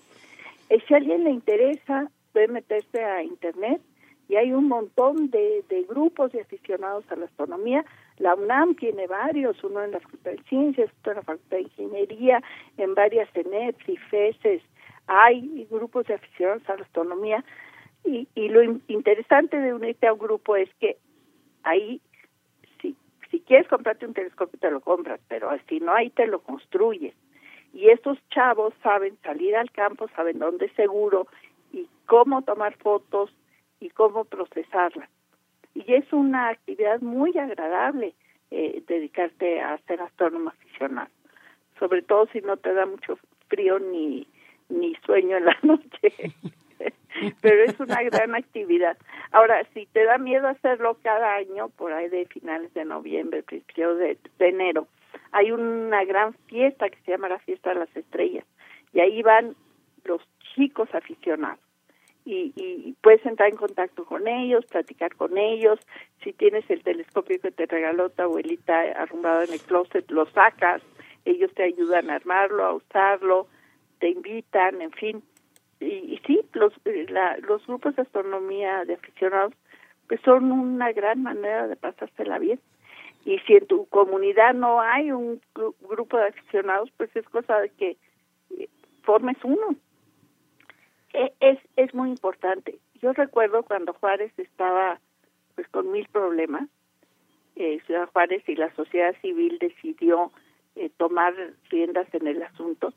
Y 0.71 0.79
si 0.83 0.95
a 0.95 0.99
alguien 0.99 1.25
le 1.25 1.31
interesa, 1.31 2.09
puede 2.33 2.47
meterse 2.47 3.03
a 3.03 3.25
internet 3.25 3.81
y 4.29 4.37
hay 4.37 4.53
un 4.53 4.69
montón 4.69 5.31
de, 5.31 5.65
de 5.69 5.83
grupos 5.83 6.31
de 6.31 6.43
aficionados 6.43 7.05
a 7.11 7.17
la 7.17 7.25
astronomía 7.25 7.85
la 8.21 8.35
UNAM 8.35 8.75
tiene 8.75 9.07
varios, 9.07 9.63
uno 9.65 9.83
en 9.83 9.93
la 9.93 10.01
Facultad 10.01 10.33
de 10.33 10.43
Ciencias, 10.43 10.91
otro 11.01 11.13
en 11.13 11.17
la 11.17 11.23
Facultad 11.23 11.57
de 11.57 11.63
Ingeniería, 11.63 12.43
en 12.77 12.95
varias 12.95 13.31
CENEPs 13.33 13.89
y 13.89 13.97
FESES. 13.97 14.63
Hay 15.07 15.67
grupos 15.71 16.07
de 16.07 16.15
aficionados 16.15 16.69
a 16.69 16.77
la 16.77 16.83
astronomía 16.83 17.43
y, 18.05 18.29
lo 18.49 18.63
in 18.63 18.83
interesante 18.89 19.57
de 19.57 19.73
unirte 19.73 20.07
a 20.07 20.13
un 20.13 20.19
grupo 20.19 20.55
es 20.55 20.69
que 20.75 20.99
ahí, 21.63 22.03
si, 22.81 22.95
si 23.31 23.41
quieres 23.41 23.67
comprarte 23.69 24.07
un 24.07 24.13
telescopio, 24.13 24.61
te 24.61 24.71
lo 24.71 24.81
compras, 24.81 25.21
pero 25.29 25.51
si 25.67 25.81
no, 25.81 25.95
ahí 25.95 26.11
te 26.11 26.27
lo 26.27 26.41
construyes. 26.43 27.15
Y 27.73 27.89
estos 27.89 28.19
chavos 28.29 28.75
saben 28.83 29.17
salir 29.23 29.57
al 29.57 29.71
campo, 29.71 30.09
saben 30.15 30.39
dónde 30.39 30.67
es 30.67 30.73
seguro 30.75 31.27
y 31.73 31.89
cómo 32.05 32.43
tomar 32.43 32.77
fotos 32.77 33.31
y 33.81 33.89
cómo 33.89 34.25
procesarlas 34.25 35.09
y 35.75 35.95
es 35.95 36.13
una 36.13 36.49
actividad 36.49 37.01
muy 37.01 37.37
agradable 37.39 38.15
eh, 38.51 38.83
dedicarte 38.87 39.61
a 39.61 39.79
ser 39.87 40.01
astrónomo 40.01 40.51
aficionado, 40.51 41.11
sobre 41.79 42.03
todo 42.03 42.27
si 42.33 42.41
no 42.41 42.57
te 42.57 42.73
da 42.75 42.87
mucho 42.87 43.19
frío 43.49 43.79
ni, 43.79 44.27
ni 44.69 44.95
sueño 45.07 45.37
en 45.37 45.45
la 45.47 45.57
noche. 45.63 46.13
Pero 47.43 47.65
es 47.65 47.79
una 47.79 48.03
gran 48.03 48.35
actividad. 48.35 48.97
Ahora, 49.33 49.63
si 49.75 49.87
te 49.87 50.05
da 50.05 50.17
miedo 50.17 50.49
hacerlo 50.49 50.97
cada 51.03 51.35
año, 51.35 51.69
por 51.69 51.93
ahí 51.93 52.09
de 52.09 52.25
finales 52.27 52.73
de 52.73 52.85
noviembre, 52.85 53.43
principios 53.43 53.99
de, 53.99 54.17
de 54.39 54.49
enero, 54.49 54.87
hay 55.33 55.53
una 55.53 56.05
gran 56.05 56.35
fiesta 56.47 56.89
que 56.89 56.99
se 57.05 57.13
llama 57.13 57.29
la 57.29 57.39
Fiesta 57.41 57.71
de 57.71 57.81
las 57.81 57.97
Estrellas. 57.97 58.47
Y 58.93 59.01
ahí 59.01 59.23
van 59.23 59.55
los 60.05 60.23
chicos 60.55 60.89
aficionados 60.95 61.61
y, 62.31 62.53
y, 62.57 62.93
puedes 63.01 63.25
entrar 63.27 63.49
en 63.49 63.57
contacto 63.57 64.05
con 64.05 64.29
ellos, 64.29 64.65
platicar 64.67 65.15
con 65.17 65.37
ellos. 65.39 65.79
Si 66.23 66.33
tienes 66.33 66.69
el 66.71 66.83
telescopio 66.83 67.41
que 67.41 67.51
te 67.51 67.67
regaló 67.67 68.11
tu 68.11 68.23
abuelita 68.23 68.81
arrumbado 68.97 69.43
en 69.43 69.53
el 69.53 69.61
closet, 69.61 70.11
lo 70.11 70.27
sacas, 70.27 70.83
ellos 71.25 71.53
te 71.55 71.65
ayudan 71.65 72.11
a 72.11 72.17
armarlo, 72.17 72.65
a 72.65 72.75
usarlo, 72.75 73.47
te 73.99 74.09
invitan, 74.09 74.81
en 74.83 74.93
fin. 74.93 75.23
Y, 75.81 75.87
y 75.87 76.23
sí, 76.27 76.41
los, 76.53 76.73
la, 77.09 77.39
los 77.39 77.67
grupos 77.67 77.97
de 77.97 78.03
astronomía 78.03 78.85
de 78.85 78.95
aficionados 78.95 79.55
pues 80.09 80.21
son 80.23 80.51
una 80.51 80.91
gran 80.93 81.23
manera 81.23 81.69
de 81.69 81.77
pasársela 81.77 82.39
bien. 82.39 82.59
Y 83.25 83.39
si 83.41 83.55
en 83.55 83.67
tu 83.67 83.87
comunidad 83.87 84.55
no 84.55 84.81
hay 84.81 85.13
un 85.13 85.41
grupo 85.89 86.17
de 86.17 86.29
aficionados, 86.29 86.91
pues 86.97 87.15
es 87.15 87.29
cosa 87.29 87.61
de 87.61 87.69
que 87.71 87.97
eh, 88.59 88.69
formes 89.03 89.37
uno 89.45 89.77
es, 91.13 91.59
es 91.77 91.95
muy 91.95 92.11
importante. 92.11 92.79
Yo 93.01 93.13
recuerdo 93.13 93.63
cuando 93.63 93.95
Juárez 93.95 94.33
estaba 94.39 95.01
pues 95.55 95.67
con 95.69 95.91
mil 95.91 96.07
problemas, 96.09 96.69
eh, 97.57 97.81
Ciudad 97.87 98.09
Juárez 98.13 98.43
y 98.49 98.57
la 98.57 98.73
sociedad 98.75 99.15
civil 99.21 99.59
decidió 99.59 100.31
eh, 100.77 100.91
tomar 100.97 101.35
riendas 101.71 102.13
en 102.15 102.27
el 102.27 102.43
asunto. 102.43 102.93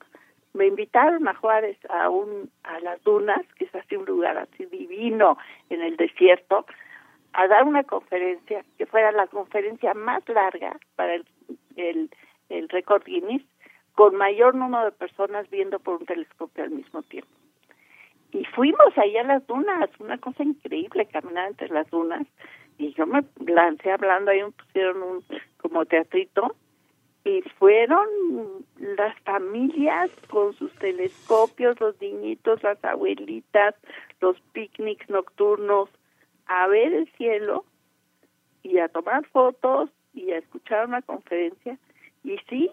Me 0.54 0.67
invitaron 0.67 1.28
a 1.28 1.34
Juárez 1.34 1.78
a 1.89 2.10
un 2.10 2.52
a 2.63 2.80
las 2.82 3.02
dunas, 3.04 3.41
que 3.56 3.65
es 3.65 3.76
así 3.76 3.95
un 3.95 4.06
lugar 4.06 4.38
así 4.38 4.65
divino 4.65 5.38
en 5.69 5.82
el 5.82 5.97
desierto, 5.97 6.65
a 7.34 7.47
dar 7.47 7.63
una 7.63 7.84
conferencia 7.84 8.63
que 8.78 8.86
fuera 8.86 9.12
la 9.12 9.26
conferencia 9.28 9.95
más 9.95 10.28
larga 10.30 10.78
para 10.95 11.15
el, 11.15 11.26
el, 11.76 12.12
el 12.49 12.69
récord 12.69 13.04
Guinness, 13.04 13.41
con 13.95 14.15
mayor 14.15 14.54
número 14.54 14.86
de 14.86 14.91
personas 14.91 15.49
viendo 15.49 15.80
por 15.80 15.99
un 15.99 16.06
telescopio 16.06 16.63
al 16.63 16.71
mismo 16.71 17.02
tiempo 17.02 17.42
y 18.34 18.43
fuimos 18.46 18.98
ahí 18.98 19.15
a 19.17 19.24
las 19.24 19.46
dunas, 19.46 19.89
una 20.00 20.17
cosa 20.17 20.43
increíble 20.43 21.06
caminar 21.06 21.50
entre 21.50 21.69
las 21.69 21.89
dunas 21.91 22.26
y 22.78 22.91
yo 22.93 23.06
me 23.06 23.24
lancé 23.46 23.91
hablando 23.91 24.32
ahí 24.32 24.41
pusieron 24.52 25.04
un 25.04 25.24
como 25.58 25.86
teatrito 25.86 26.56
y 27.24 27.41
fueron 27.58 28.06
las 28.80 29.17
familias 29.22 30.10
con 30.30 30.54
sus 30.56 30.74
telescopios, 30.74 31.80
los 31.80 32.00
niñitos, 32.02 32.62
las 32.63 32.84
abuelitas, 32.84 33.76
los 34.19 34.39
picnics 34.52 35.10
nocturnos 35.10 35.89
a 36.48 36.67
ver 36.67 36.91
el 36.91 37.08
cielo 37.13 37.63
y 38.63 38.80
a 38.80 38.89
tomar 38.89 39.26
fotos 39.28 39.89
y 40.13 40.32
a 40.32 40.39
escuchar 40.39 40.88
una 40.88 41.02
conferencia 41.02 41.78
y 42.24 42.38
sí 42.50 42.72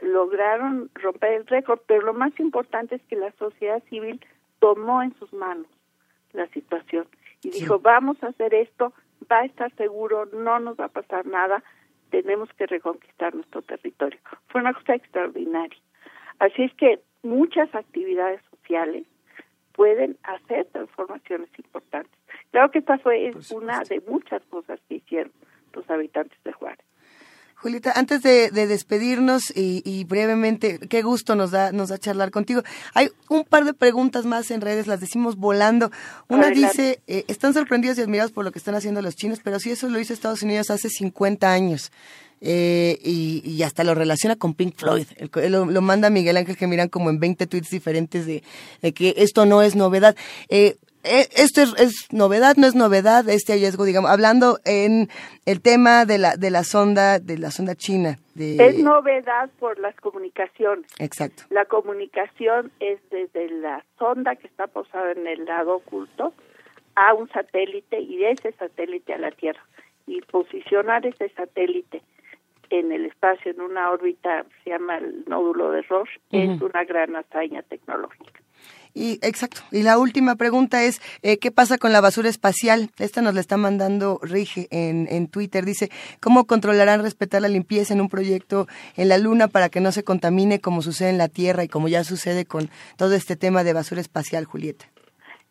lograron 0.00 0.90
romper 0.94 1.34
el 1.34 1.46
récord, 1.46 1.80
pero 1.86 2.00
lo 2.00 2.14
más 2.14 2.38
importante 2.40 2.94
es 2.94 3.02
que 3.02 3.16
la 3.16 3.30
sociedad 3.32 3.82
civil 3.90 4.20
tomó 4.60 5.02
en 5.02 5.14
sus 5.18 5.32
manos 5.32 5.66
la 6.32 6.46
situación 6.48 7.08
y 7.42 7.50
dijo, 7.50 7.76
sí. 7.76 7.82
vamos 7.82 8.22
a 8.22 8.28
hacer 8.28 8.54
esto, 8.54 8.92
va 9.30 9.40
a 9.40 9.44
estar 9.44 9.74
seguro, 9.74 10.26
no 10.26 10.60
nos 10.60 10.78
va 10.78 10.84
a 10.86 10.88
pasar 10.88 11.26
nada, 11.26 11.62
tenemos 12.10 12.48
que 12.54 12.66
reconquistar 12.66 13.34
nuestro 13.34 13.62
territorio. 13.62 14.20
Fue 14.48 14.60
una 14.60 14.74
cosa 14.74 14.94
extraordinaria. 14.94 15.78
Así 16.38 16.62
es 16.62 16.74
que 16.74 17.00
muchas 17.22 17.74
actividades 17.74 18.40
sociales 18.50 19.06
pueden 19.72 20.18
hacer 20.22 20.66
transformaciones 20.66 21.48
importantes. 21.58 22.12
Creo 22.50 22.70
que 22.70 22.80
esta 22.80 22.98
fue 22.98 23.32
una 23.52 23.80
de 23.80 24.02
muchas 24.06 24.42
cosas 24.46 24.80
que 24.88 24.96
hicieron 24.96 25.32
los 25.72 25.88
habitantes 25.88 26.38
de 26.44 26.52
Juárez. 26.52 26.84
Julieta, 27.60 27.92
antes 27.94 28.22
de, 28.22 28.50
despedirnos 28.50 29.52
y, 29.54 30.04
brevemente, 30.04 30.78
qué 30.88 31.02
gusto 31.02 31.34
nos 31.34 31.50
da, 31.50 31.72
nos 31.72 31.90
da 31.90 31.98
charlar 31.98 32.30
contigo. 32.30 32.62
Hay 32.94 33.10
un 33.28 33.44
par 33.44 33.66
de 33.66 33.74
preguntas 33.74 34.24
más 34.24 34.50
en 34.50 34.62
redes, 34.62 34.86
las 34.86 35.00
decimos 35.00 35.36
volando. 35.36 35.90
Una 36.28 36.48
dice, 36.48 37.00
eh, 37.06 37.24
están 37.28 37.52
sorprendidos 37.52 37.98
y 37.98 38.00
admirados 38.00 38.32
por 38.32 38.46
lo 38.46 38.52
que 38.52 38.58
están 38.58 38.76
haciendo 38.76 39.02
los 39.02 39.14
chinos, 39.14 39.40
pero 39.44 39.60
si 39.60 39.70
eso 39.70 39.90
lo 39.90 40.00
hizo 40.00 40.14
Estados 40.14 40.42
Unidos 40.42 40.70
hace 40.70 40.88
50 40.88 41.52
años. 41.52 41.92
Eh, 42.40 42.98
y, 43.04 43.62
hasta 43.62 43.84
lo 43.84 43.94
relaciona 43.94 44.36
con 44.36 44.54
Pink 44.54 44.74
Floyd. 44.76 45.06
lo, 45.50 45.82
manda 45.82 46.08
Miguel 46.08 46.38
Ángel 46.38 46.56
que 46.56 46.66
miran 46.66 46.88
como 46.88 47.10
en 47.10 47.20
20 47.20 47.46
tweets 47.46 47.68
diferentes 47.68 48.24
de, 48.24 48.42
que 48.94 49.14
esto 49.18 49.44
no 49.44 49.60
es 49.60 49.76
novedad. 49.76 50.16
Eh, 50.48 50.76
esto 51.02 51.62
es, 51.62 52.08
novedad, 52.12 52.56
no 52.56 52.66
es 52.66 52.74
novedad 52.74 53.28
este 53.28 53.54
hallazgo, 53.54 53.84
digamos, 53.84 54.10
hablando 54.10 54.58
en 54.64 55.08
el 55.46 55.62
tema 55.62 56.04
de 56.04 56.18
la 56.18 56.36
de 56.36 56.50
la 56.50 56.64
sonda 56.64 57.18
de 57.18 57.38
la 57.38 57.50
sonda 57.50 57.74
china. 57.74 58.18
Es 58.36 58.78
novedad 58.78 59.50
por 59.58 59.78
las 59.78 59.94
comunicaciones. 59.96 60.86
Exacto. 60.98 61.44
La 61.50 61.64
comunicación 61.64 62.70
es 62.80 62.98
desde 63.10 63.50
la 63.50 63.84
sonda 63.98 64.36
que 64.36 64.46
está 64.46 64.66
posada 64.66 65.12
en 65.12 65.26
el 65.26 65.44
lado 65.44 65.76
oculto 65.76 66.32
a 66.94 67.14
un 67.14 67.28
satélite 67.30 68.00
y 68.00 68.18
de 68.18 68.32
ese 68.32 68.52
satélite 68.52 69.14
a 69.14 69.18
la 69.18 69.30
Tierra 69.30 69.62
y 70.06 70.20
posicionar 70.22 71.06
ese 71.06 71.28
satélite 71.30 72.02
en 72.70 72.92
el 72.92 73.06
espacio 73.06 73.50
en 73.50 73.60
una 73.60 73.90
órbita 73.90 74.44
se 74.62 74.70
llama 74.70 74.98
el 74.98 75.24
nódulo 75.26 75.72
de 75.72 75.82
Roche 75.82 76.20
es 76.30 76.60
una 76.62 76.84
gran 76.84 77.16
hazaña 77.16 77.62
tecnológica. 77.62 78.40
Y 78.94 79.18
exacto. 79.22 79.60
Y 79.70 79.82
la 79.82 79.98
última 79.98 80.36
pregunta 80.36 80.82
es, 80.82 81.00
eh, 81.22 81.38
¿qué 81.38 81.50
pasa 81.50 81.78
con 81.78 81.92
la 81.92 82.00
basura 82.00 82.28
espacial? 82.28 82.90
Esta 82.98 83.22
nos 83.22 83.34
la 83.34 83.40
está 83.40 83.56
mandando 83.56 84.18
Rige 84.22 84.66
en, 84.70 85.06
en 85.08 85.28
Twitter. 85.28 85.64
Dice, 85.64 85.90
¿cómo 86.20 86.46
controlarán 86.46 87.02
respetar 87.02 87.42
la 87.42 87.48
limpieza 87.48 87.94
en 87.94 88.00
un 88.00 88.08
proyecto 88.08 88.66
en 88.96 89.08
la 89.08 89.18
Luna 89.18 89.48
para 89.48 89.68
que 89.68 89.80
no 89.80 89.92
se 89.92 90.04
contamine 90.04 90.60
como 90.60 90.82
sucede 90.82 91.10
en 91.10 91.18
la 91.18 91.28
Tierra 91.28 91.64
y 91.64 91.68
como 91.68 91.88
ya 91.88 92.04
sucede 92.04 92.44
con 92.44 92.68
todo 92.96 93.14
este 93.14 93.36
tema 93.36 93.64
de 93.64 93.72
basura 93.72 94.00
espacial, 94.00 94.44
Julieta? 94.44 94.86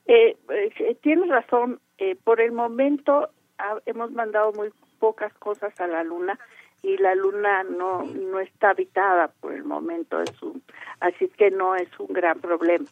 Eh, 0.08 0.36
eh 0.49 0.97
tienes 1.02 1.30
razón. 1.30 1.80
Eh, 1.97 2.15
por 2.23 2.41
el 2.41 2.52
momento 2.52 3.30
ah, 3.58 3.78
hemos 3.86 4.12
mandado 4.12 4.52
muy 4.54 4.69
pocas 4.99 5.34
cosas 5.36 5.78
a 5.80 5.88
la 5.88 6.04
Luna 6.04 6.39
y 6.82 6.97
la 6.97 7.13
Luna 7.15 7.63
no, 7.63 8.04
no 8.04 8.39
está 8.39 8.71
habitada 8.71 9.30
por 9.39 9.54
el 9.54 9.63
momento. 9.63 10.21
Es 10.21 10.41
un, 10.41 10.62
así 10.99 11.30
que 11.38 11.52
no 11.52 11.75
es 11.75 11.89
un 11.99 12.08
gran 12.08 12.39
problema 12.39 12.86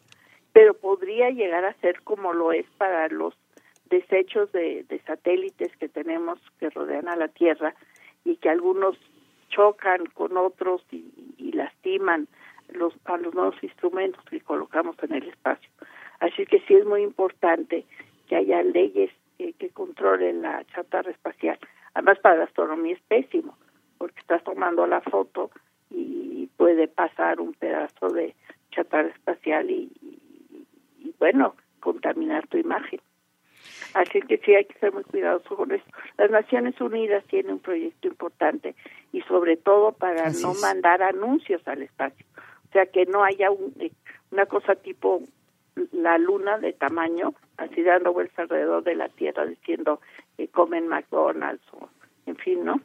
pero 0.52 0.74
podría 0.74 1.30
llegar 1.30 1.64
a 1.64 1.74
ser 1.74 2.02
como 2.02 2.32
lo 2.32 2.52
es 2.52 2.66
para 2.78 3.08
los 3.08 3.34
desechos 3.90 4.50
de, 4.52 4.84
satélites 5.06 5.74
que 5.76 5.88
tenemos 5.88 6.38
que 6.58 6.70
rodean 6.70 7.08
a 7.08 7.16
la 7.16 7.28
Tierra 7.28 7.74
y 8.24 8.36
que 8.36 8.50
algunos 8.50 8.96
chocan 9.48 10.06
con 10.06 10.36
otros 10.36 10.82
y, 10.90 11.52
lastiman 11.52 12.28
los, 12.68 12.94
a 13.06 13.16
los 13.16 13.34
nuevos 13.34 13.56
instrumentos 13.62 14.22
que 14.26 14.40
colocamos 14.40 14.96
en 15.02 15.14
el 15.14 15.28
espacio. 15.28 15.68
Así 16.20 16.46
que 16.46 16.60
sí 16.60 16.74
es 16.74 16.84
muy 16.84 17.02
importante 17.02 17.84
que 18.28 18.36
haya 18.36 18.62
leyes 18.62 19.10
que 19.38 19.70
controlen 19.70 20.42
la 20.42 20.64
chatarra 20.66 21.10
espacial. 21.10 21.58
Además, 21.94 22.18
para 22.20 22.36
la 22.36 22.44
astronomía 22.44 22.94
es 22.94 23.00
pésimo, 23.08 23.56
porque 23.98 24.20
estás 24.20 24.42
tomando 24.44 24.86
la 24.86 25.00
foto 25.00 25.50
y 25.90 26.48
puede 26.56 26.86
pasar 26.88 27.40
un 27.40 27.54
pedazo 27.54 28.08
de 28.10 28.34
chatarra 28.70 29.08
espacial 29.08 29.70
y, 29.70 29.90
bueno, 31.18 31.54
contaminar 31.80 32.46
tu 32.48 32.58
imagen. 32.58 33.00
Así 33.94 34.20
que 34.22 34.38
sí 34.38 34.54
hay 34.54 34.64
que 34.64 34.78
ser 34.78 34.92
muy 34.92 35.04
cuidadosos 35.04 35.56
con 35.56 35.72
eso. 35.72 35.84
Las 36.16 36.30
Naciones 36.30 36.80
Unidas 36.80 37.24
tienen 37.24 37.52
un 37.52 37.58
proyecto 37.58 38.08
importante 38.08 38.74
y 39.12 39.22
sobre 39.22 39.56
todo 39.56 39.92
para 39.92 40.30
no 40.30 40.54
mandar 40.54 41.02
anuncios 41.02 41.66
al 41.66 41.82
espacio. 41.82 42.26
O 42.68 42.72
sea, 42.72 42.86
que 42.86 43.06
no 43.06 43.24
haya 43.24 43.48
eh, 43.80 43.90
una 44.30 44.46
cosa 44.46 44.74
tipo 44.74 45.22
la 45.92 46.18
luna 46.18 46.58
de 46.58 46.72
tamaño, 46.72 47.34
así 47.56 47.82
dando 47.82 48.12
vueltas 48.12 48.38
alrededor 48.38 48.82
de 48.84 48.94
la 48.94 49.08
Tierra 49.08 49.46
diciendo 49.46 50.00
que 50.36 50.48
comen 50.48 50.88
McDonald's 50.88 51.64
o 51.72 51.88
en 52.26 52.36
fin, 52.36 52.64
¿no? 52.64 52.80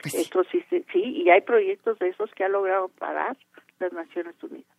Pues 0.00 0.14
Esto 0.14 0.44
sí, 0.44 0.64
sí, 0.70 0.84
sí, 0.92 1.02
y 1.02 1.30
hay 1.30 1.40
proyectos 1.40 1.98
de 1.98 2.08
esos 2.08 2.30
que 2.32 2.44
ha 2.44 2.48
logrado 2.48 2.88
parar 2.88 3.36
las 3.80 3.92
Naciones 3.92 4.34
Unidas. 4.42 4.77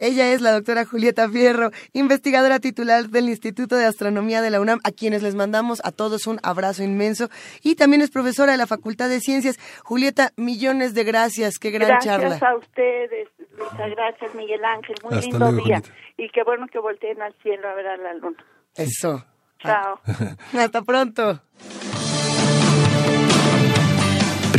Ella 0.00 0.32
es 0.32 0.40
la 0.40 0.52
doctora 0.52 0.84
Julieta 0.84 1.28
Fierro, 1.28 1.70
investigadora 1.92 2.58
titular 2.58 3.08
del 3.08 3.28
Instituto 3.28 3.76
de 3.76 3.84
Astronomía 3.84 4.42
de 4.42 4.50
la 4.50 4.60
UNAM, 4.60 4.80
a 4.82 4.90
quienes 4.90 5.22
les 5.22 5.34
mandamos 5.34 5.80
a 5.84 5.92
todos 5.92 6.26
un 6.26 6.40
abrazo 6.42 6.82
inmenso. 6.82 7.28
Y 7.62 7.76
también 7.76 8.02
es 8.02 8.10
profesora 8.10 8.52
de 8.52 8.58
la 8.58 8.66
Facultad 8.66 9.08
de 9.08 9.20
Ciencias. 9.20 9.58
Julieta, 9.84 10.32
millones 10.36 10.94
de 10.94 11.04
gracias. 11.04 11.58
Qué 11.58 11.70
gran 11.70 12.00
charla. 12.00 12.28
Gracias 12.30 12.50
a 12.50 12.56
ustedes, 12.56 13.28
Muchas 13.58 13.90
Gracias, 13.90 14.34
Miguel 14.34 14.64
Ángel. 14.64 14.96
Muy 15.04 15.20
lindo 15.20 15.52
día. 15.52 15.82
Y 16.16 16.30
qué 16.30 16.42
bueno 16.42 16.66
que 16.68 16.78
volteen 16.78 17.20
al 17.20 17.34
cielo 17.42 17.68
a 17.68 17.74
ver 17.74 17.86
a 17.88 17.96
la 17.98 18.14
luna. 18.14 18.42
Eso. 18.74 19.24
Chao. 19.58 20.00
Hasta 20.54 20.82
pronto. 20.82 21.40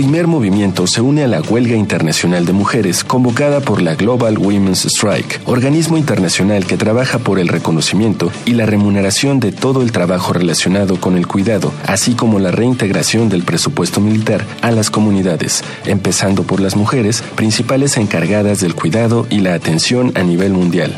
Primer 0.02 0.26
Movimiento 0.26 0.88
se 0.88 1.00
une 1.00 1.24
a 1.24 1.28
la 1.28 1.42
huelga 1.42 1.76
internacional 1.76 2.44
de 2.44 2.54
mujeres 2.54 3.04
convocada 3.04 3.60
por 3.60 3.84
la 3.84 3.94
Global 3.94 4.40
Women's 4.40 4.86
Strike, 4.86 5.42
organismo 5.46 5.96
internacional 5.96 6.66
que 6.66 6.76
trabaja 6.76 7.20
por 7.20 7.38
el 7.38 7.48
reconocimiento 7.48 8.32
y 8.46 8.54
la 8.54 8.66
remuneración 8.66 9.40
de 9.40 9.52
todo 9.52 9.84
el 9.84 9.92
trabajo 9.92 10.34
relacionado 10.34 11.00
con 11.00 11.18
el 11.18 11.28
cuidado, 11.28 11.72
así 11.86 12.16
como 12.16 12.40
la 12.40 12.50
reintegración 12.50 13.30
del 13.30 13.44
presupuesto 13.44 14.02
militar 14.02 14.44
a 14.64 14.72
las 14.72 14.90
comunidades, 14.90 15.64
empezando 15.86 16.42
por 16.42 16.62
las 16.62 16.76
mujeres, 16.76 17.22
principales 17.36 17.96
encargadas 17.98 18.60
del 18.60 18.74
cuidado 18.74 19.28
y 19.30 19.42
la 19.42 19.54
atención 19.54 20.14
a 20.16 20.24
nivel 20.24 20.54
mundial. 20.54 20.98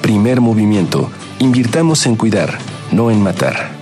Primer 0.00 0.40
Movimiento. 0.40 1.10
Invirtamos 1.40 2.06
en 2.06 2.14
cuidar, 2.14 2.56
no 2.92 3.10
en 3.10 3.20
matar. 3.20 3.77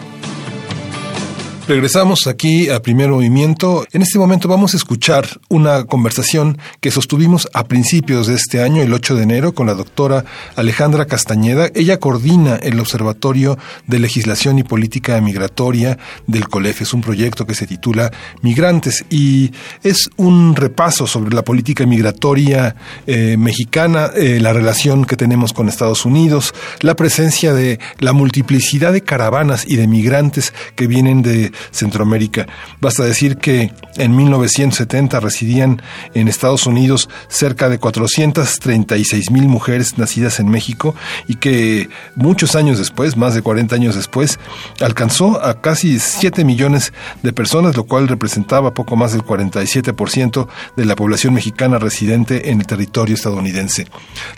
Regresamos 1.69 2.29
aquí 2.29 2.71
a 2.71 2.81
Primer 2.81 3.09
Movimiento. 3.09 3.89
En 3.91 4.01
este 4.01 4.21
momento 4.21 4.47
vamos 4.47 4.75
a 4.75 4.77
escuchar 4.77 5.27
una 5.49 5.83
conversación 5.83 6.59
que 6.81 6.93
sostuvimos 6.93 7.49
a 7.55 7.65
principios 7.65 8.29
de 8.29 8.35
este 8.35 8.63
año, 8.63 8.83
el 8.83 8.93
8 8.93 9.17
de 9.17 9.25
enero, 9.25 9.53
con 9.53 9.67
la 9.67 9.75
doctora 9.75 10.25
Alejandra 10.55 11.07
Castañeda. 11.07 11.69
Ella 11.75 11.99
coordina 11.99 12.55
el 12.55 12.79
Observatorio 12.79 13.59
de 13.89 13.99
Legislación 13.99 14.61
y 14.61 14.63
Política 14.63 15.21
Migratoria 15.21 15.99
del 16.29 16.49
COLEF. 16.49 16.83
Es 16.83 16.95
un 16.95 17.01
proyecto 17.01 17.49
que 17.49 17.57
se 17.57 17.67
titula 17.67 18.13
Migrantes 18.43 19.05
y 19.11 19.51
es 19.83 20.09
un 20.17 20.55
repaso 20.55 21.09
sobre 21.09 21.35
la 21.35 21.43
política 21.43 21.85
migratoria 21.85 22.77
eh, 23.09 23.37
mexicana, 23.37 24.13
eh, 24.15 24.39
la 24.41 24.53
relación 24.53 25.05
que 25.05 25.17
tenemos 25.17 25.53
con 25.53 25.69
Estados 25.69 26.05
Unidos, 26.05 26.55
la 26.81 26.95
presencia 26.95 27.53
de 27.53 27.81
la 27.99 28.13
multiplicidad 28.13 28.93
de 28.93 29.01
caravanas 29.01 29.65
y 29.67 29.75
de 29.75 29.89
migrantes 29.89 30.55
que 30.77 30.87
vienen 30.87 31.23
de 31.23 31.56
Centroamérica. 31.71 32.47
Basta 32.81 33.05
decir 33.05 33.37
que 33.37 33.73
en 33.97 34.17
1970 34.17 35.21
residían 35.21 35.83
en 36.15 36.29
Estados 36.29 36.67
Unidos 36.67 37.09
cerca 37.29 37.69
de 37.69 37.79
436 37.79 39.31
mil 39.31 39.49
mujeres 39.49 39.99
nacidas 39.99 40.41
en 40.41 40.49
México 40.49 40.95
y 41.29 41.37
que 41.37 41.89
muchos 42.15 42.55
años 42.55 42.79
después, 42.79 43.17
más 43.17 43.35
de 43.35 43.43
40 43.43 43.75
años 43.75 43.95
después, 43.95 44.39
alcanzó 44.81 45.43
a 45.45 45.61
casi 45.61 45.99
7 45.99 46.45
millones 46.45 46.93
de 47.23 47.33
personas, 47.33 47.77
lo 47.77 47.85
cual 47.85 48.09
representaba 48.09 48.75
poco 48.75 48.97
más 48.97 49.13
del 49.13 49.23
47% 49.23 50.49
de 50.77 50.85
la 50.85 50.97
población 50.97 51.35
mexicana 51.35 51.79
residente 51.79 52.51
en 52.51 52.61
el 52.61 52.67
territorio 52.67 53.15
estadounidense. 53.15 53.87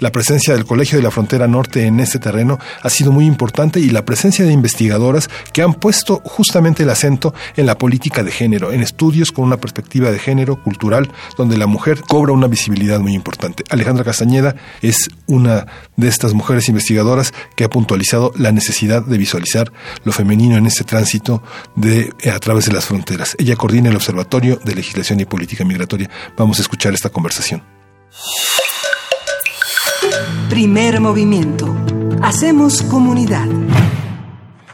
La 0.01 0.13
presencia 0.13 0.55
del 0.55 0.65
Colegio 0.65 0.99
de 0.99 1.05
la 1.05 1.11
Frontera 1.11 1.47
Norte 1.47 1.87
en 1.87 2.01
este 2.01 2.19
terreno 2.19 2.59
ha 2.83 2.91
sido 2.91 3.13
muy 3.13 3.27
importante 3.27 3.81
y 3.81 3.91
la 3.91 4.05
presencia 4.05 4.45
de 4.45 4.53
investigadoras 4.53 5.29
que 5.53 5.63
han 5.63 5.75
puesto 5.75 6.21
justamente 6.25 6.83
el 6.83 6.91
acento 6.91 7.08
en 7.57 7.67
la 7.67 7.79
política 7.79 8.23
de 8.23 8.31
género, 8.31 8.73
en 8.73 8.83
estudios 8.83 9.33
con 9.33 9.45
una 9.45 9.59
perspectiva 9.59 10.11
de 10.11 10.19
género 10.19 10.63
cultural, 10.63 11.11
donde 11.37 11.57
la 11.57 11.67
mujer 11.67 12.03
cobra 12.03 12.33
una 12.33 12.47
visibilidad 12.47 13.01
muy 13.01 13.15
importante. 13.15 13.65
Alejandra 13.71 14.05
Castañeda 14.05 14.57
es 14.83 15.09
una 15.27 15.67
de 15.97 16.09
estas 16.09 16.35
mujeres 16.35 16.69
investigadoras 16.69 17.33
que 17.57 17.65
ha 17.65 17.71
puntualizado 17.71 18.33
la 18.37 18.53
necesidad 18.53 19.03
de 19.03 19.19
visualizar 19.19 19.73
lo 20.05 20.13
femenino 20.13 20.57
en 20.57 20.67
este 20.67 20.85
tránsito 20.85 21.43
de, 21.77 22.13
eh, 22.21 22.31
a 22.31 22.39
través 22.39 22.67
de 22.67 22.73
las 22.73 22.85
fronteras. 22.87 23.37
Ella 23.39 23.57
coordina 23.57 23.91
el 23.91 23.97
Observatorio 23.97 24.61
de 24.65 24.75
Legislación 24.75 25.21
y 25.21 25.25
Política 25.25 25.65
Migratoria. 25.65 26.11
Vamos 26.37 26.59
a 26.59 26.63
escuchar 26.63 26.95
esta 26.95 27.11
conversación. 27.11 27.63
Primer 30.49 31.01
movimiento. 31.01 31.75
Hacemos 32.23 32.83
comunidad. 32.83 33.47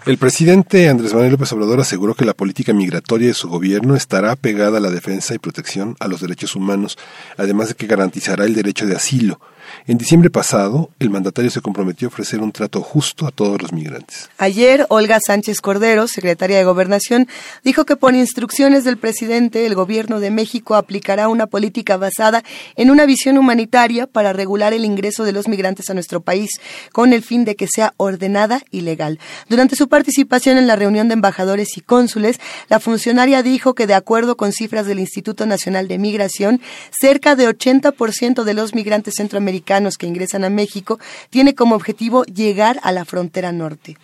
El 0.07 0.19
presidente 0.19 0.91
Andrés 0.91 1.15
Manuel 1.15 1.33
López 1.33 1.51
Obrador 1.53 1.81
aseguró 1.81 2.15
que 2.15 2.27
la 2.27 2.35
política 2.35 2.75
migratoria 2.75 3.29
de 3.29 3.33
su 3.33 3.49
gobierno 3.49 3.97
estará 3.97 4.37
pegada 4.37 4.77
a 4.77 4.81
la 4.81 4.91
defensa 4.91 5.35
y 5.35 5.39
protección 5.39 5.97
a 5.99 6.09
los 6.09 6.21
derechos 6.21 6.57
humanos, 6.57 6.99
además 7.39 7.69
de 7.69 7.75
que 7.75 7.87
garantizará 7.87 8.45
el 8.45 8.55
derecho 8.55 8.85
de 8.85 8.97
asilo. 8.97 9.41
En 9.87 9.99
diciembre 9.99 10.31
pasado, 10.31 10.89
el 10.99 11.11
mandatario 11.11 11.51
se 11.51 11.61
comprometió 11.61 12.09
a 12.09 12.11
ofrecer 12.11 12.41
un 12.41 12.53
trato 12.53 12.81
justo 12.81 13.27
a 13.27 13.31
todos 13.31 13.61
los 13.61 13.75
migrantes. 13.75 14.31
Ayer, 14.39 14.87
Olga 14.89 15.19
Sánchez 15.21 15.61
Cordero, 15.61 16.09
secretaria 16.09 16.57
de 16.57 16.65
Gobernación, 16.65 17.29
dijo 17.65 17.85
que 17.85 17.95
por 17.95 18.15
instrucciones 18.15 18.85
del 18.85 18.97
presidente, 18.97 19.67
el 19.67 19.75
gobierno 19.75 20.21
de 20.21 20.31
México 20.31 20.75
aplicará 20.75 21.29
una 21.29 21.47
política 21.47 21.99
basada 21.99 22.43
en 22.77 22.91
una 22.91 23.05
visión 23.05 23.37
humanitaria 23.37 24.07
para 24.07 24.33
regular 24.33 24.73
el 24.73 24.87
ingreso 24.87 25.23
de 25.23 25.33
los 25.33 25.49
migrantes 25.49 25.91
a 25.91 25.95
nuestro 25.95 26.23
país, 26.23 26.49
con 26.91 27.13
el 27.13 27.23
fin 27.23 27.45
de 27.45 27.55
que 27.55 27.67
sea 27.67 27.93
ordenada 27.99 28.63
y 28.71 28.81
legal. 28.81 29.19
Durante 29.51 29.77
su 29.77 29.91
participación 29.91 30.57
en 30.57 30.67
la 30.67 30.77
reunión 30.77 31.09
de 31.09 31.15
embajadores 31.15 31.77
y 31.77 31.83
cónsules, 31.83 32.41
la 32.71 32.81
funcionaria 32.81 33.43
dijo 33.43 33.75
que 33.75 33.87
de 33.87 33.93
acuerdo 33.93 34.39
con 34.39 34.53
cifras 34.53 34.87
del 34.87 34.99
Instituto 34.99 35.45
Nacional 35.45 35.89
de 35.89 35.99
Migración, 35.99 36.63
cerca 36.91 37.37
de 37.37 37.47
80% 37.51 38.45
de 38.45 38.55
los 38.55 38.75
migrantes 38.75 39.17
centroamericanos 39.19 39.74
que 39.99 40.07
ingresan 40.07 40.45
a 40.45 40.51
México 40.51 41.01
tiene 41.31 41.55
como 41.55 41.75
objetivo 41.75 42.25
llegar 42.25 42.79
a 42.83 42.93
la 42.93 43.05
frontera 43.05 43.51
norte. 43.51 43.97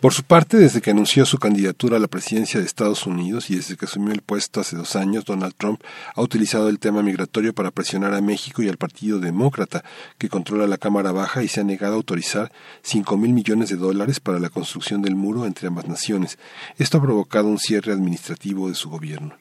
Por 0.00 0.14
su 0.14 0.22
parte, 0.22 0.56
desde 0.56 0.80
que 0.80 0.90
anunció 0.90 1.26
su 1.26 1.38
candidatura 1.38 1.98
a 1.98 2.00
la 2.00 2.06
presidencia 2.06 2.60
de 2.60 2.66
Estados 2.66 3.06
Unidos 3.06 3.50
y 3.50 3.56
desde 3.56 3.76
que 3.76 3.84
asumió 3.84 4.12
el 4.14 4.22
puesto 4.22 4.60
hace 4.60 4.76
dos 4.76 4.96
años, 4.96 5.26
Donald 5.26 5.54
Trump 5.56 5.82
ha 6.14 6.22
utilizado 6.22 6.68
el 6.70 6.78
tema 6.78 7.02
migratorio 7.02 7.52
para 7.52 7.70
presionar 7.70 8.14
a 8.14 8.22
México 8.22 8.62
y 8.62 8.68
al 8.68 8.78
Partido 8.78 9.18
Demócrata, 9.18 9.84
que 10.16 10.30
controla 10.30 10.66
la 10.66 10.78
Cámara 10.78 11.12
Baja 11.12 11.42
y 11.42 11.48
se 11.48 11.60
ha 11.60 11.64
negado 11.64 11.92
a 11.92 11.96
autorizar 11.96 12.50
5 12.82 13.16
mil 13.18 13.34
millones 13.34 13.68
de 13.68 13.76
dólares 13.76 14.20
para 14.20 14.38
la 14.38 14.48
construcción 14.48 15.02
del 15.02 15.14
muro 15.14 15.44
entre 15.44 15.68
ambas 15.68 15.88
naciones. 15.88 16.38
Esto 16.78 16.98
ha 16.98 17.02
provocado 17.02 17.48
un 17.48 17.58
cierre 17.58 17.92
administrativo 17.92 18.68
de 18.68 18.74
su 18.74 18.88
gobierno. 18.88 19.34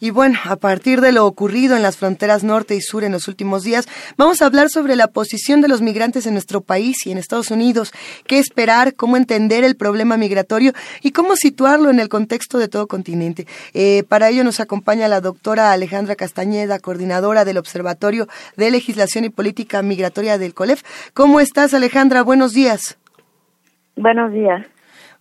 Y 0.00 0.10
bueno, 0.10 0.38
a 0.46 0.56
partir 0.56 1.02
de 1.02 1.12
lo 1.12 1.26
ocurrido 1.26 1.76
en 1.76 1.82
las 1.82 1.98
fronteras 1.98 2.42
norte 2.42 2.74
y 2.74 2.80
sur 2.80 3.04
en 3.04 3.12
los 3.12 3.28
últimos 3.28 3.62
días, 3.62 3.86
vamos 4.16 4.40
a 4.40 4.46
hablar 4.46 4.70
sobre 4.70 4.96
la 4.96 5.08
posición 5.08 5.60
de 5.60 5.68
los 5.68 5.82
migrantes 5.82 6.26
en 6.26 6.32
nuestro 6.32 6.62
país 6.62 7.06
y 7.06 7.12
en 7.12 7.18
Estados 7.18 7.50
Unidos, 7.50 7.92
qué 8.26 8.38
esperar, 8.38 8.94
cómo 8.94 9.18
entender 9.18 9.62
el 9.62 9.76
problema 9.76 10.16
migratorio 10.16 10.72
y 11.02 11.12
cómo 11.12 11.36
situarlo 11.36 11.90
en 11.90 12.00
el 12.00 12.08
contexto 12.08 12.56
de 12.56 12.68
todo 12.68 12.86
continente. 12.86 13.46
Eh, 13.74 14.04
para 14.08 14.30
ello 14.30 14.42
nos 14.42 14.58
acompaña 14.58 15.06
la 15.06 15.20
doctora 15.20 15.72
Alejandra 15.72 16.16
Castañeda, 16.16 16.78
coordinadora 16.78 17.44
del 17.44 17.58
Observatorio 17.58 18.26
de 18.56 18.70
Legislación 18.70 19.24
y 19.24 19.28
Política 19.28 19.82
Migratoria 19.82 20.38
del 20.38 20.54
COLEF. 20.54 20.82
¿Cómo 21.12 21.40
estás, 21.40 21.74
Alejandra? 21.74 22.22
Buenos 22.22 22.54
días. 22.54 22.98
Buenos 23.96 24.32
días. 24.32 24.66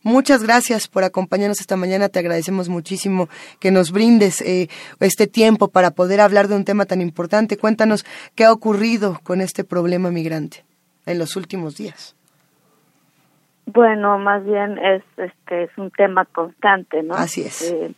Muchas 0.04 0.44
gracias 0.44 0.88
por 0.88 1.04
acompañarnos 1.04 1.60
esta 1.60 1.76
mañana. 1.76 2.08
Te 2.08 2.20
agradecemos 2.20 2.70
muchísimo 2.70 3.28
que 3.60 3.72
nos 3.72 3.92
brindes 3.92 4.42
eh, 4.42 4.70
este 5.00 5.28
tiempo 5.28 5.68
para 5.68 5.92
poder 5.92 6.22
hablar 6.22 6.48
de 6.48 6.56
un 6.56 6.64
tema 6.64 6.86
tan 6.86 7.02
importante. 7.02 7.58
Cuéntanos 7.58 8.06
qué 8.36 8.46
ha 8.46 8.54
ocurrido 8.54 9.20
con 9.24 9.42
este 9.42 9.64
problema 9.64 10.10
migrante 10.10 10.64
en 11.06 11.20
los 11.20 11.36
últimos 11.36 11.76
días. 11.76 12.16
Bueno, 13.66 14.18
más 14.18 14.44
bien 14.46 14.78
es 14.80 15.04
este 15.18 15.64
es 15.64 15.78
un 15.78 15.92
tema 15.92 16.26
constante, 16.26 17.04
¿no? 17.04 17.14
Así 17.14 17.42
es. 17.42 17.72
Eh, 17.72 17.92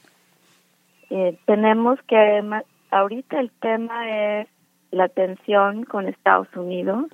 eh, 1.11 1.37
tenemos 1.45 1.99
que 2.07 2.41
ahorita 2.89 3.39
el 3.39 3.51
tema 3.61 4.39
es 4.41 4.47
la 4.89 5.07
tensión 5.07 5.85
con 5.85 6.07
Estados 6.07 6.47
Unidos, 6.55 7.05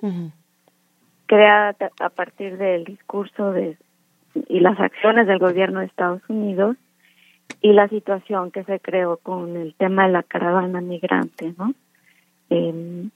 creada 1.27 1.75
a 1.99 2.09
partir 2.09 2.57
del 2.57 2.85
discurso 2.85 3.51
de 3.51 3.77
y 4.47 4.59
las 4.59 4.79
acciones 4.79 5.27
del 5.27 5.39
gobierno 5.39 5.79
de 5.79 5.85
Estados 5.85 6.21
Unidos 6.29 6.77
y 7.61 7.73
la 7.73 7.87
situación 7.87 8.51
que 8.51 8.63
se 8.63 8.79
creó 8.79 9.17
con 9.17 9.55
el 9.55 9.73
tema 9.75 10.05
de 10.05 10.13
la 10.13 10.23
caravana 10.23 10.81
migrante, 10.81 11.53
¿no? 11.57 11.73
Eh, 12.49 13.09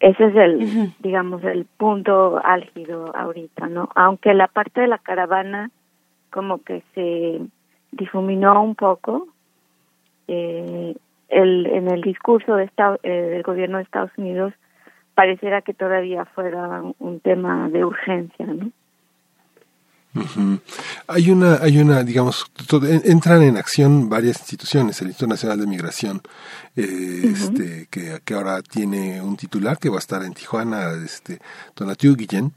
ese 0.00 0.24
es 0.26 0.36
el, 0.36 0.92
digamos, 1.00 1.42
el 1.44 1.64
punto 1.64 2.40
álgido 2.44 3.14
ahorita, 3.16 3.68
¿no? 3.68 3.88
Aunque 3.94 4.34
la 4.34 4.48
parte 4.48 4.80
de 4.80 4.88
la 4.88 4.98
caravana 4.98 5.70
como 6.30 6.62
que 6.62 6.82
se 6.94 7.40
difuminó 7.92 8.62
un 8.62 8.74
poco, 8.74 9.28
eh, 10.28 10.94
el, 11.28 11.66
en 11.66 11.88
el 11.88 12.02
discurso 12.02 12.56
de 12.56 12.70
eh, 13.02 13.10
del 13.10 13.42
gobierno 13.42 13.78
de 13.78 13.84
Estados 13.84 14.12
Unidos 14.16 14.52
pareciera 15.14 15.62
que 15.62 15.74
todavía 15.74 16.24
fuera 16.26 16.82
un 16.98 17.20
tema 17.20 17.68
de 17.70 17.84
urgencia, 17.84 18.46
¿no? 18.46 18.70
Hay 21.06 21.30
una, 21.30 21.56
hay 21.56 21.78
una, 21.78 22.02
digamos, 22.02 22.46
entran 23.04 23.42
en 23.42 23.56
acción 23.56 24.08
varias 24.08 24.38
instituciones, 24.38 25.00
el 25.00 25.08
Instituto 25.08 25.30
Nacional 25.30 25.60
de 25.60 25.66
Migración, 25.66 26.22
eh, 26.76 27.32
este, 27.32 27.88
que, 27.90 28.20
que, 28.24 28.34
ahora 28.34 28.62
tiene 28.62 29.20
un 29.22 29.36
titular 29.36 29.78
que 29.78 29.88
va 29.88 29.96
a 29.96 29.98
estar 30.00 30.22
en 30.22 30.34
Tijuana, 30.34 30.92
este, 31.04 31.40
Guillén, 32.16 32.52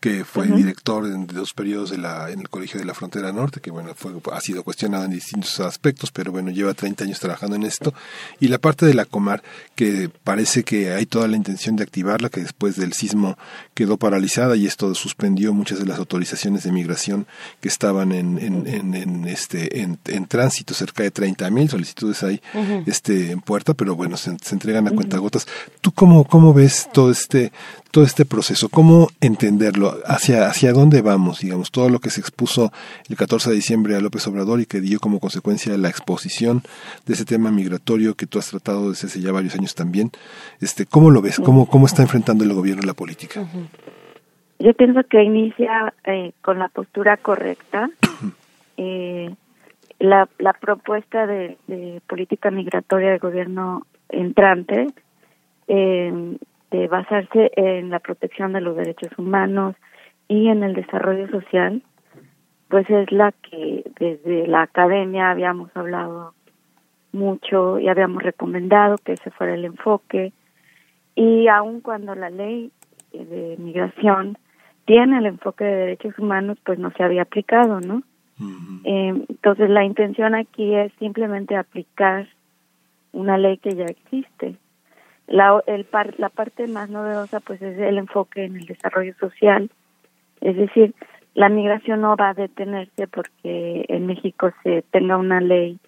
que 0.00 0.24
fue 0.24 0.46
director 0.46 1.08
de 1.08 1.34
dos 1.34 1.52
periodos 1.52 1.90
de 1.90 1.98
la, 1.98 2.30
en 2.30 2.40
el 2.40 2.48
Colegio 2.48 2.78
de 2.78 2.86
la 2.86 2.94
Frontera 2.94 3.32
Norte, 3.32 3.60
que 3.60 3.70
bueno, 3.70 3.94
fue, 3.94 4.12
ha 4.32 4.40
sido 4.40 4.62
cuestionado 4.62 5.04
en 5.04 5.10
distintos 5.10 5.58
aspectos, 5.60 6.10
pero 6.10 6.30
bueno, 6.30 6.50
lleva 6.50 6.74
30 6.74 7.04
años 7.04 7.18
trabajando 7.18 7.56
en 7.56 7.62
esto. 7.62 7.94
Y 8.38 8.48
la 8.48 8.58
parte 8.58 8.86
de 8.86 8.94
la 8.94 9.04
Comar, 9.04 9.42
que 9.74 10.10
parece 10.24 10.64
que 10.64 10.92
hay 10.92 11.06
toda 11.06 11.28
la 11.28 11.36
intención 11.36 11.76
de 11.76 11.84
activarla, 11.84 12.28
que 12.28 12.40
después 12.40 12.76
del 12.76 12.92
sismo 12.92 13.38
quedó 13.74 13.96
paralizada 13.96 14.56
y 14.56 14.66
esto 14.66 14.94
suspendió 14.94 15.52
muchas 15.54 15.78
de 15.78 15.86
las 15.86 15.98
autorizaciones 15.98 16.64
de 16.64 16.72
migración 16.72 17.26
que 17.60 17.68
estaban 17.68 18.12
en, 18.12 18.38
en, 18.38 18.94
en, 18.94 19.26
este, 19.26 19.80
en, 19.80 20.26
tránsito, 20.26 20.74
cerca 20.74 21.02
de 21.02 21.10
30 21.10 21.50
mil 21.50 21.68
solicitudes 21.68 22.22
hay 22.22 22.40
este, 22.86 23.30
en 23.30 23.40
puerta, 23.40 23.74
pero 23.74 23.96
bueno, 23.96 24.16
se, 24.16 24.30
entregan 24.50 24.88
a 24.88 24.90
cuentagotas. 24.90 25.46
¿Tú 25.80 25.92
cómo, 25.92 26.24
cómo 26.24 26.52
ves 26.52 26.88
todo 26.92 27.10
este, 27.10 27.52
todo 27.90 28.04
este 28.04 28.24
proceso? 28.24 28.68
¿Cómo 28.68 29.10
entenderlo? 29.20 29.85
¿Hacia, 30.06 30.46
¿Hacia 30.48 30.72
dónde 30.72 31.02
vamos? 31.02 31.40
Digamos, 31.40 31.70
todo 31.70 31.88
lo 31.88 31.98
que 31.98 32.10
se 32.10 32.20
expuso 32.20 32.72
el 33.08 33.16
14 33.16 33.50
de 33.50 33.56
diciembre 33.56 33.96
a 33.96 34.00
López 34.00 34.26
Obrador 34.26 34.60
y 34.60 34.66
que 34.66 34.80
dio 34.80 35.00
como 35.00 35.20
consecuencia 35.20 35.76
la 35.76 35.88
exposición 35.88 36.62
de 37.06 37.14
ese 37.14 37.24
tema 37.24 37.50
migratorio 37.50 38.14
que 38.14 38.26
tú 38.26 38.38
has 38.38 38.50
tratado 38.50 38.90
desde 38.90 39.08
hace 39.08 39.20
ya 39.20 39.32
varios 39.32 39.54
años 39.54 39.74
también. 39.74 40.10
Este, 40.60 40.86
¿Cómo 40.86 41.10
lo 41.10 41.22
ves? 41.22 41.38
¿Cómo, 41.40 41.66
cómo 41.66 41.86
está 41.86 42.02
enfrentando 42.02 42.44
el 42.44 42.52
gobierno 42.52 42.82
la 42.82 42.94
política? 42.94 43.46
Yo 44.58 44.72
pienso 44.74 45.00
que 45.08 45.22
inicia 45.22 45.92
eh, 46.04 46.32
con 46.42 46.58
la 46.58 46.68
postura 46.68 47.16
correcta. 47.16 47.90
eh, 48.76 49.34
la, 49.98 50.28
la 50.38 50.52
propuesta 50.52 51.26
de, 51.26 51.56
de 51.66 52.00
política 52.06 52.50
migratoria 52.50 53.10
del 53.10 53.18
gobierno 53.18 53.86
entrante 54.08 54.88
eh, 55.68 56.36
de 56.70 56.88
basarse 56.88 57.50
en 57.56 57.90
la 57.90 58.00
protección 58.00 58.52
de 58.52 58.60
los 58.60 58.76
derechos 58.76 59.10
humanos 59.18 59.76
y 60.28 60.48
en 60.48 60.62
el 60.62 60.74
desarrollo 60.74 61.28
social, 61.28 61.82
pues 62.68 62.88
es 62.90 63.10
la 63.12 63.32
que 63.32 63.84
desde 63.98 64.46
la 64.46 64.62
academia 64.62 65.30
habíamos 65.30 65.74
hablado 65.76 66.34
mucho 67.12 67.78
y 67.78 67.88
habíamos 67.88 68.22
recomendado 68.22 68.96
que 68.98 69.12
ese 69.12 69.30
fuera 69.30 69.54
el 69.54 69.64
enfoque. 69.64 70.32
Y 71.14 71.48
aun 71.48 71.80
cuando 71.80 72.14
la 72.14 72.30
ley 72.30 72.72
de 73.12 73.56
migración 73.58 74.36
tiene 74.84 75.18
el 75.18 75.26
enfoque 75.26 75.64
de 75.64 75.76
derechos 75.76 76.18
humanos, 76.18 76.58
pues 76.64 76.78
no 76.78 76.90
se 76.92 77.02
había 77.02 77.22
aplicado, 77.22 77.80
¿no? 77.80 78.02
Eh, 78.84 79.24
entonces 79.28 79.70
la 79.70 79.84
intención 79.84 80.34
aquí 80.34 80.74
es 80.74 80.92
simplemente 80.98 81.56
aplicar 81.56 82.28
una 83.12 83.38
ley 83.38 83.56
que 83.56 83.74
ya 83.74 83.86
existe 83.86 84.56
la, 85.26 85.62
el 85.66 85.86
la 86.18 86.28
parte 86.28 86.66
más 86.66 86.88
novedosa 86.90 87.40
pues 87.40 87.60
es 87.62 87.78
el 87.78 87.98
enfoque 87.98 88.44
en 88.44 88.56
el 88.56 88.66
desarrollo 88.66 89.14
social, 89.18 89.70
es 90.40 90.56
decir, 90.56 90.94
la 91.34 91.48
migración 91.48 92.00
no 92.00 92.16
va 92.16 92.30
a 92.30 92.34
detenerse 92.34 93.06
porque 93.08 93.84
en 93.88 94.06
México 94.06 94.50
se 94.62 94.82
tenga 94.90 95.16
una 95.16 95.40
ley 95.40 95.78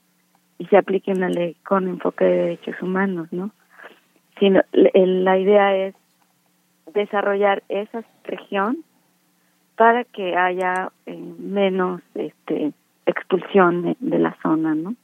y 0.58 0.66
se 0.66 0.76
aplique 0.76 1.12
una 1.12 1.28
ley 1.28 1.56
con 1.66 1.88
enfoque 1.88 2.24
de 2.24 2.36
derechos 2.36 2.74
humanos, 2.82 3.28
¿no? 3.30 3.50
Sino 4.38 4.60
la 4.72 5.38
idea 5.38 5.74
es 5.74 5.94
desarrollar 6.92 7.62
esa 7.68 8.04
región 8.24 8.84
para 9.76 10.04
que 10.04 10.36
haya 10.36 10.90
eh, 11.06 11.16
menos 11.38 12.02
este 12.14 12.72
expulsión 13.06 13.96
de, 14.00 14.18
la 14.18 14.36
zona, 14.42 14.74
¿no? 14.74 14.94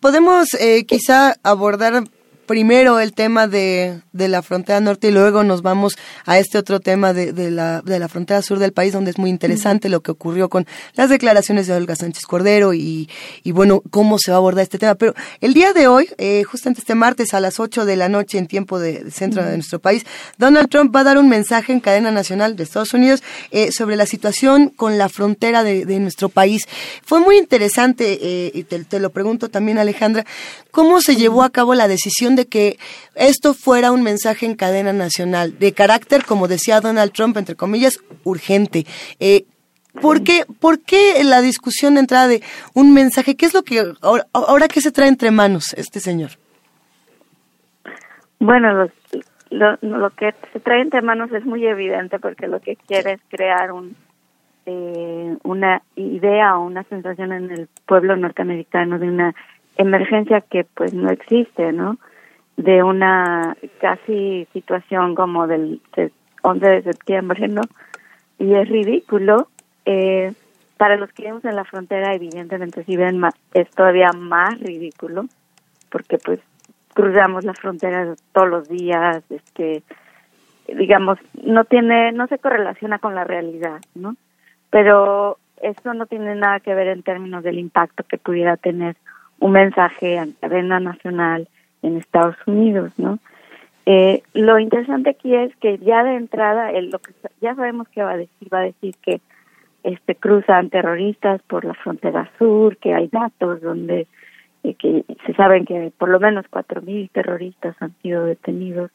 Podemos 0.00 0.54
eh, 0.60 0.84
quizá 0.86 1.34
abordar 1.42 2.04
primero 2.46 3.00
el 3.00 3.12
tema 3.12 3.46
de, 3.46 4.00
de, 4.12 4.28
la 4.28 4.42
frontera 4.42 4.80
norte 4.80 5.08
y 5.08 5.10
luego 5.10 5.44
nos 5.44 5.62
vamos 5.62 5.96
a 6.24 6.38
este 6.38 6.58
otro 6.58 6.80
tema 6.80 7.12
de, 7.12 7.32
de, 7.32 7.50
la, 7.50 7.82
de 7.82 7.98
la 7.98 8.08
frontera 8.08 8.42
sur 8.42 8.58
del 8.58 8.72
país, 8.72 8.92
donde 8.92 9.10
es 9.10 9.18
muy 9.18 9.30
interesante 9.30 9.88
lo 9.88 10.00
que 10.00 10.12
ocurrió 10.12 10.48
con 10.48 10.66
las 10.94 11.10
declaraciones 11.10 11.66
de 11.66 11.74
Olga 11.74 11.96
Sánchez 11.96 12.24
Cordero 12.24 12.72
y, 12.72 13.08
y 13.42 13.52
bueno, 13.52 13.82
cómo 13.90 14.18
se 14.18 14.30
va 14.30 14.36
a 14.36 14.38
abordar 14.38 14.62
este 14.62 14.78
tema. 14.78 14.94
Pero 14.94 15.14
el 15.40 15.54
día 15.54 15.72
de 15.72 15.88
hoy, 15.88 16.08
eh, 16.18 16.44
justamente 16.44 16.80
este 16.80 16.94
martes 16.94 17.34
a 17.34 17.40
las 17.40 17.60
8 17.60 17.84
de 17.84 17.96
la 17.96 18.08
noche 18.08 18.38
en 18.38 18.46
tiempo 18.46 18.78
de, 18.78 19.10
centro 19.10 19.44
de 19.44 19.54
nuestro 19.54 19.78
país, 19.78 20.06
Donald 20.38 20.68
Trump 20.68 20.94
va 20.94 21.00
a 21.00 21.04
dar 21.04 21.18
un 21.18 21.28
mensaje 21.28 21.72
en 21.72 21.80
cadena 21.80 22.10
nacional 22.10 22.56
de 22.56 22.62
Estados 22.62 22.94
Unidos 22.94 23.22
eh, 23.50 23.72
sobre 23.72 23.96
la 23.96 24.06
situación 24.06 24.68
con 24.68 24.98
la 24.98 25.08
frontera 25.08 25.62
de, 25.62 25.96
nuestro 25.96 26.28
país. 26.28 26.62
Fue 27.04 27.20
muy 27.20 27.38
interesante, 27.38 28.18
eh, 28.20 28.50
y 28.54 28.64
te, 28.64 28.84
te 28.84 29.00
lo 29.00 29.10
pregunto 29.10 29.48
también 29.48 29.78
Alejandra, 29.78 30.26
cómo 30.70 31.00
se 31.00 31.16
llevó 31.16 31.42
a 31.42 31.48
cabo 31.48 31.74
la 31.74 31.88
decisión 31.88 32.35
de 32.36 32.46
que 32.46 32.78
esto 33.14 33.54
fuera 33.54 33.92
un 33.92 34.02
mensaje 34.02 34.46
en 34.46 34.54
cadena 34.54 34.92
nacional, 34.92 35.58
de 35.58 35.72
carácter, 35.72 36.24
como 36.24 36.48
decía 36.48 36.80
Donald 36.80 37.12
Trump, 37.12 37.36
entre 37.36 37.56
comillas, 37.56 37.98
urgente. 38.24 38.84
Eh, 39.18 39.44
¿Por 40.00 40.22
qué, 40.22 40.44
¿Por 40.60 40.80
qué 40.80 41.24
la 41.24 41.40
discusión 41.40 41.94
de 41.94 42.00
entrada 42.00 42.28
de 42.28 42.42
un 42.74 42.92
mensaje? 42.92 43.34
¿Qué 43.34 43.46
es 43.46 43.54
lo 43.54 43.62
que 43.62 43.82
ahora, 44.02 44.24
ahora 44.32 44.68
qué 44.68 44.80
se 44.80 44.92
trae 44.92 45.08
entre 45.08 45.30
manos 45.30 45.72
este 45.74 46.00
señor? 46.00 46.30
Bueno, 48.38 48.88
lo, 49.50 49.78
lo, 49.80 50.10
que 50.10 50.34
se 50.52 50.60
trae 50.60 50.82
entre 50.82 51.00
manos 51.00 51.32
es 51.32 51.44
muy 51.46 51.66
evidente 51.66 52.18
porque 52.18 52.46
lo 52.46 52.60
que 52.60 52.76
quiere 52.76 53.12
es 53.12 53.20
crear 53.30 53.72
un, 53.72 53.96
eh, 54.66 55.36
una 55.44 55.82
idea 55.94 56.58
o 56.58 56.66
una 56.66 56.82
sensación 56.84 57.32
en 57.32 57.50
el 57.50 57.68
pueblo 57.86 58.16
norteamericano 58.16 58.98
de 58.98 59.08
una 59.08 59.34
emergencia 59.76 60.40
que 60.40 60.64
pues 60.64 60.92
no 60.92 61.10
existe, 61.10 61.72
¿no? 61.72 61.98
De 62.56 62.82
una 62.82 63.56
casi 63.80 64.46
situación 64.52 65.14
como 65.14 65.46
del 65.46 65.80
11 66.42 66.66
de 66.66 66.82
septiembre, 66.82 67.48
¿no? 67.48 67.62
Y 68.38 68.54
es 68.54 68.68
ridículo. 68.68 69.48
Eh, 69.84 70.32
para 70.76 70.96
los 70.96 71.10
que 71.12 71.22
vivimos 71.22 71.44
en 71.44 71.56
la 71.56 71.64
frontera, 71.64 72.14
evidentemente, 72.14 72.84
si 72.84 72.96
ven, 72.96 73.22
es 73.54 73.70
todavía 73.70 74.10
más 74.12 74.60
ridículo, 74.60 75.26
porque 75.90 76.18
pues 76.18 76.40
cruzamos 76.94 77.44
la 77.44 77.54
frontera 77.54 78.14
todos 78.32 78.48
los 78.48 78.68
días, 78.68 79.22
este, 79.30 79.82
digamos, 80.66 81.18
no 81.42 81.64
tiene, 81.64 82.12
no 82.12 82.26
se 82.26 82.38
correlaciona 82.38 82.98
con 82.98 83.14
la 83.14 83.24
realidad, 83.24 83.80
¿no? 83.94 84.16
Pero 84.70 85.38
eso 85.62 85.94
no 85.94 86.06
tiene 86.06 86.34
nada 86.34 86.60
que 86.60 86.74
ver 86.74 86.88
en 86.88 87.02
términos 87.02 87.42
del 87.42 87.58
impacto 87.58 88.04
que 88.04 88.18
pudiera 88.18 88.56
tener 88.56 88.96
un 89.38 89.52
mensaje 89.52 90.16
en 90.16 90.32
cadena 90.32 90.80
nacional 90.80 91.48
en 91.82 91.96
Estados 91.96 92.36
Unidos, 92.46 92.92
¿no? 92.96 93.18
Eh, 93.86 94.22
lo 94.34 94.58
interesante 94.58 95.10
aquí 95.10 95.34
es 95.34 95.54
que 95.56 95.78
ya 95.78 96.02
de 96.02 96.16
entrada, 96.16 96.72
el, 96.72 96.90
lo 96.90 96.98
que 96.98 97.12
ya 97.40 97.54
sabemos 97.54 97.88
que 97.88 98.02
va 98.02 98.12
a 98.12 98.16
decir, 98.16 98.52
va 98.52 98.58
a 98.58 98.64
decir 98.64 98.94
que 99.00 99.20
este 99.84 100.16
cruzan 100.16 100.70
terroristas 100.70 101.40
por 101.42 101.64
la 101.64 101.74
frontera 101.74 102.28
sur, 102.38 102.76
que 102.78 102.94
hay 102.94 103.08
datos 103.08 103.60
donde 103.62 104.08
que 104.74 105.04
se 105.24 105.32
saben 105.34 105.64
que 105.64 105.92
por 105.96 106.08
lo 106.08 106.18
menos 106.18 106.44
cuatro 106.50 106.82
mil 106.82 107.08
terroristas 107.10 107.76
han 107.80 107.94
sido 108.02 108.24
detenidos. 108.24 108.90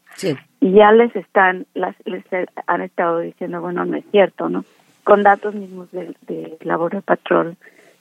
Y 0.60 0.72
ya 0.72 0.92
les 0.92 1.16
están 1.16 1.66
las 1.74 1.96
les 2.06 2.26
han 2.68 2.82
estado 2.82 3.20
diciendo 3.20 3.62
bueno 3.62 3.86
no 3.86 3.96
es 3.96 4.06
cierto 4.12 4.50
no 4.50 4.66
con 5.04 5.24
datos 5.24 5.56
mismos 5.56 5.92
del 5.92 6.16
de 6.28 6.58
Labor 6.62 7.02
Patrol 7.04 7.56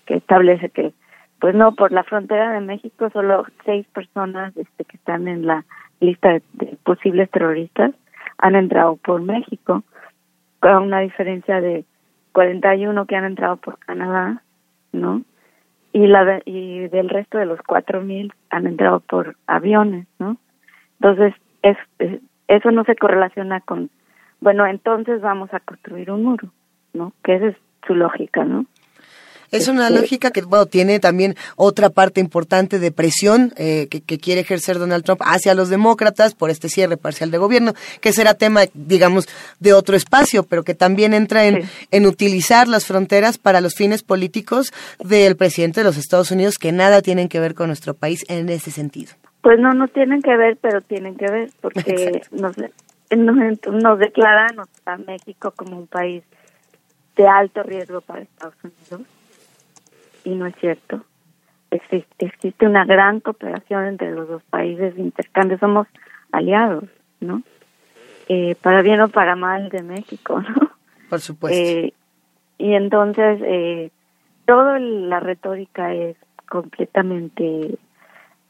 que 0.04 0.14
establece 0.16 0.70
que 0.70 0.92
pues 1.40 1.54
no 1.54 1.74
por 1.74 1.90
la 1.90 2.04
frontera 2.04 2.52
de 2.52 2.60
México 2.60 3.10
solo 3.10 3.46
seis 3.64 3.86
personas 3.88 4.56
este 4.56 4.84
que 4.84 4.96
están 4.96 5.26
en 5.26 5.46
la 5.46 5.64
lista 5.98 6.32
de, 6.32 6.76
posibles 6.84 7.30
terroristas 7.30 7.92
han 8.38 8.54
entrado 8.54 8.96
por 8.96 9.22
México 9.22 9.82
con 10.60 10.76
una 10.82 11.00
diferencia 11.00 11.60
de 11.60 11.84
41 12.32 13.06
que 13.06 13.16
han 13.16 13.24
entrado 13.24 13.56
por 13.56 13.78
Canadá 13.78 14.42
no 14.92 15.22
y 15.92 16.06
la 16.06 16.40
y 16.44 16.88
del 16.88 17.08
resto 17.08 17.38
de 17.38 17.46
los 17.46 17.60
cuatro 17.66 18.02
mil 18.02 18.32
han 18.50 18.66
entrado 18.66 19.00
por 19.00 19.36
aviones 19.46 20.06
no 20.18 20.36
entonces 21.00 21.34
es, 21.62 21.76
eso 22.48 22.70
no 22.70 22.84
se 22.84 22.96
correlaciona 22.96 23.60
con 23.60 23.90
bueno 24.40 24.66
entonces 24.66 25.22
vamos 25.22 25.52
a 25.54 25.60
construir 25.60 26.10
un 26.10 26.22
muro 26.22 26.50
no 26.92 27.12
que 27.24 27.36
esa 27.36 27.46
es 27.46 27.56
su 27.86 27.94
lógica 27.94 28.44
no 28.44 28.66
es 29.50 29.68
una 29.68 29.88
este, 29.88 30.00
lógica 30.00 30.30
que, 30.30 30.42
bueno, 30.42 30.66
tiene 30.66 31.00
también 31.00 31.34
otra 31.56 31.90
parte 31.90 32.20
importante 32.20 32.78
de 32.78 32.92
presión 32.92 33.52
eh, 33.56 33.88
que, 33.88 34.18
quiere 34.18 34.42
ejercer 34.42 34.78
Donald 34.78 35.04
Trump 35.04 35.20
hacia 35.24 35.54
los 35.54 35.68
demócratas 35.68 36.34
por 36.34 36.50
este 36.50 36.68
cierre 36.68 36.96
parcial 36.96 37.30
de 37.30 37.38
gobierno, 37.38 37.74
que 38.00 38.12
será 38.12 38.34
tema, 38.34 38.62
digamos, 38.74 39.28
de 39.58 39.72
otro 39.72 39.96
espacio, 39.96 40.44
pero 40.44 40.62
que 40.62 40.74
también 40.74 41.14
entra 41.14 41.46
en, 41.46 41.62
en 41.90 42.06
utilizar 42.06 42.68
las 42.68 42.86
fronteras 42.86 43.38
para 43.38 43.60
los 43.60 43.74
fines 43.74 44.02
políticos 44.02 44.72
del 44.98 45.36
presidente 45.36 45.80
de 45.80 45.84
los 45.84 45.96
Estados 45.96 46.30
Unidos, 46.30 46.58
que 46.58 46.72
nada 46.72 47.02
tienen 47.02 47.28
que 47.28 47.40
ver 47.40 47.54
con 47.54 47.68
nuestro 47.68 47.94
país 47.94 48.24
en 48.28 48.48
ese 48.48 48.70
sentido. 48.70 49.12
Pues 49.42 49.58
no, 49.58 49.72
no 49.72 49.88
tienen 49.88 50.20
que 50.22 50.36
ver, 50.36 50.58
pero 50.60 50.80
tienen 50.82 51.16
que 51.16 51.30
ver, 51.30 51.50
porque 51.60 52.22
nos, 52.30 52.56
nos, 53.10 53.36
nos 53.82 53.98
declaran 53.98 54.56
a 54.84 54.96
México 54.98 55.52
como 55.56 55.78
un 55.78 55.86
país 55.86 56.22
de 57.16 57.26
alto 57.26 57.62
riesgo 57.62 58.00
para 58.02 58.20
Estados 58.20 58.54
Unidos 58.62 59.08
y 60.30 60.34
no 60.36 60.46
es 60.46 60.54
cierto. 60.56 61.04
Existe, 61.70 62.26
existe 62.26 62.66
una 62.66 62.84
gran 62.84 63.20
cooperación 63.20 63.86
entre 63.86 64.10
los 64.12 64.28
dos 64.28 64.42
países 64.44 64.94
de 64.96 65.02
intercambio, 65.02 65.58
somos 65.58 65.86
aliados, 66.32 66.84
¿no? 67.20 67.42
Eh, 68.28 68.54
para 68.62 68.82
bien 68.82 69.00
o 69.00 69.08
para 69.08 69.36
mal 69.36 69.68
de 69.70 69.82
México, 69.82 70.40
¿no? 70.48 70.70
Por 71.08 71.20
supuesto. 71.20 71.58
Eh, 71.58 71.92
y 72.58 72.74
entonces, 72.74 73.40
eh, 73.44 73.90
toda 74.46 74.78
la 74.78 75.20
retórica 75.20 75.94
es 75.94 76.16
completamente, 76.48 77.78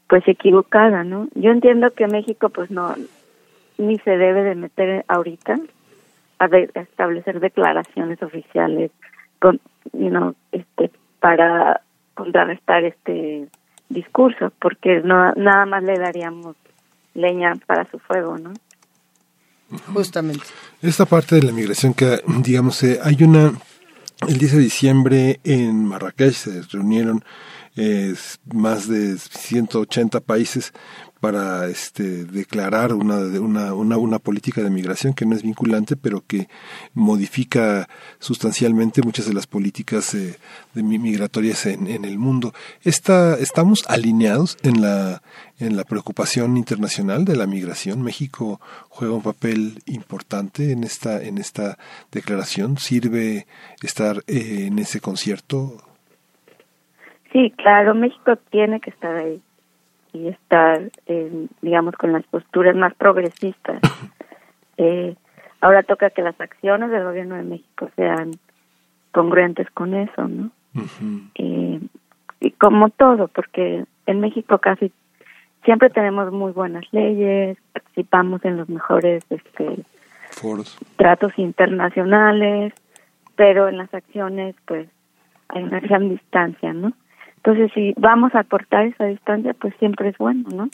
pues, 0.07 0.27
equivocada, 0.27 1.03
¿no? 1.03 1.27
Yo 1.35 1.51
entiendo 1.51 1.91
que 1.91 2.07
México, 2.07 2.49
pues, 2.49 2.69
no, 2.71 2.95
ni 3.77 3.97
se 3.99 4.17
debe 4.17 4.43
de 4.43 4.55
meter 4.55 5.05
ahorita 5.07 5.59
a, 6.39 6.45
establecer 6.81 7.39
declaraciones 7.39 8.21
oficiales 8.21 8.91
con, 9.39 9.59
you 9.93 10.09
know, 10.09 10.35
este, 10.51 10.91
para 11.21 11.81
contrarrestar 12.15 12.83
este 12.83 13.47
discurso, 13.87 14.51
porque 14.59 14.99
no 15.01 15.31
nada 15.33 15.65
más 15.65 15.83
le 15.83 15.97
daríamos 15.97 16.57
leña 17.13 17.53
para 17.65 17.89
su 17.89 17.99
fuego, 17.99 18.37
¿no? 18.37 18.51
Justamente. 19.93 20.43
Esta 20.81 21.05
parte 21.05 21.35
de 21.35 21.43
la 21.43 21.53
migración 21.53 21.93
que, 21.93 22.21
digamos, 22.43 22.83
eh, 22.83 22.99
hay 23.01 23.23
una, 23.23 23.53
el 24.27 24.37
10 24.37 24.51
de 24.53 24.59
diciembre 24.59 25.39
en 25.43 25.85
Marrakech 25.85 26.33
se 26.33 26.61
reunieron 26.73 27.23
eh, 27.75 28.13
más 28.45 28.87
de 28.87 29.17
180 29.17 30.19
países 30.21 30.73
para 31.21 31.67
este, 31.67 32.25
declarar 32.25 32.93
una, 32.93 33.17
una, 33.17 33.75
una, 33.75 33.97
una, 33.97 34.19
política 34.19 34.63
de 34.63 34.71
migración 34.71 35.13
que 35.13 35.25
no 35.25 35.35
es 35.35 35.43
vinculante, 35.43 35.95
pero 35.95 36.23
que 36.25 36.49
modifica 36.95 37.87
sustancialmente 38.19 39.03
muchas 39.03 39.27
de 39.27 39.33
las 39.35 39.45
políticas 39.45 40.15
eh, 40.15 40.39
de 40.73 40.81
migratorias 40.81 41.67
en, 41.67 41.87
en, 41.87 42.05
el 42.05 42.17
mundo. 42.17 42.55
Está, 42.83 43.35
¿Estamos 43.35 43.83
alineados 43.87 44.57
en 44.63 44.81
la, 44.81 45.21
en 45.59 45.77
la 45.77 45.83
preocupación 45.83 46.57
internacional 46.57 47.23
de 47.23 47.35
la 47.35 47.45
migración? 47.45 48.01
¿México 48.01 48.59
juega 48.89 49.13
un 49.13 49.21
papel 49.21 49.83
importante 49.85 50.71
en 50.71 50.83
esta, 50.83 51.21
en 51.21 51.37
esta 51.37 51.77
declaración? 52.11 52.79
¿Sirve 52.79 53.45
estar 53.83 54.23
eh, 54.25 54.65
en 54.65 54.79
ese 54.79 54.99
concierto? 54.99 55.90
Sí, 57.31 57.51
claro, 57.57 57.95
México 57.95 58.35
tiene 58.49 58.79
que 58.79 58.89
estar 58.89 59.15
ahí 59.15 59.41
y 60.13 60.27
estar, 60.27 60.91
digamos, 61.61 61.95
con 61.95 62.11
las 62.11 62.23
posturas 62.25 62.75
más 62.75 62.93
progresistas. 62.95 63.81
Eh, 64.77 65.15
ahora 65.59 65.83
toca 65.83 66.09
que 66.09 66.23
las 66.23 66.39
acciones 66.41 66.89
del 66.89 67.03
gobierno 67.03 67.35
de 67.35 67.43
México 67.43 67.91
sean 67.95 68.31
congruentes 69.11 69.69
con 69.71 69.93
eso, 69.93 70.27
¿no? 70.27 70.49
eh, 71.35 71.79
y 72.39 72.51
como 72.51 72.89
todo, 72.89 73.27
porque 73.27 73.85
en 74.07 74.19
México 74.21 74.57
casi 74.57 74.91
siempre 75.65 75.91
tenemos 75.91 76.31
muy 76.31 76.51
buenas 76.51 76.85
leyes, 76.91 77.59
participamos 77.73 78.43
en 78.43 78.57
los 78.57 78.69
mejores 78.69 79.23
este, 79.29 79.83
tratos 80.95 81.37
internacionales, 81.37 82.73
pero 83.35 83.67
en 83.67 83.77
las 83.77 83.93
acciones, 83.93 84.55
pues, 84.65 84.87
hay 85.49 85.63
una 85.63 85.79
gran 85.79 86.09
distancia, 86.09 86.73
¿no? 86.73 86.93
Entonces, 87.43 87.71
si 87.73 87.93
vamos 87.97 88.35
a 88.35 88.41
aportar 88.41 88.85
esa 88.85 89.05
distancia, 89.05 89.55
pues 89.55 89.73
siempre 89.79 90.09
es 90.09 90.17
bueno, 90.17 90.47
¿no? 90.53 90.69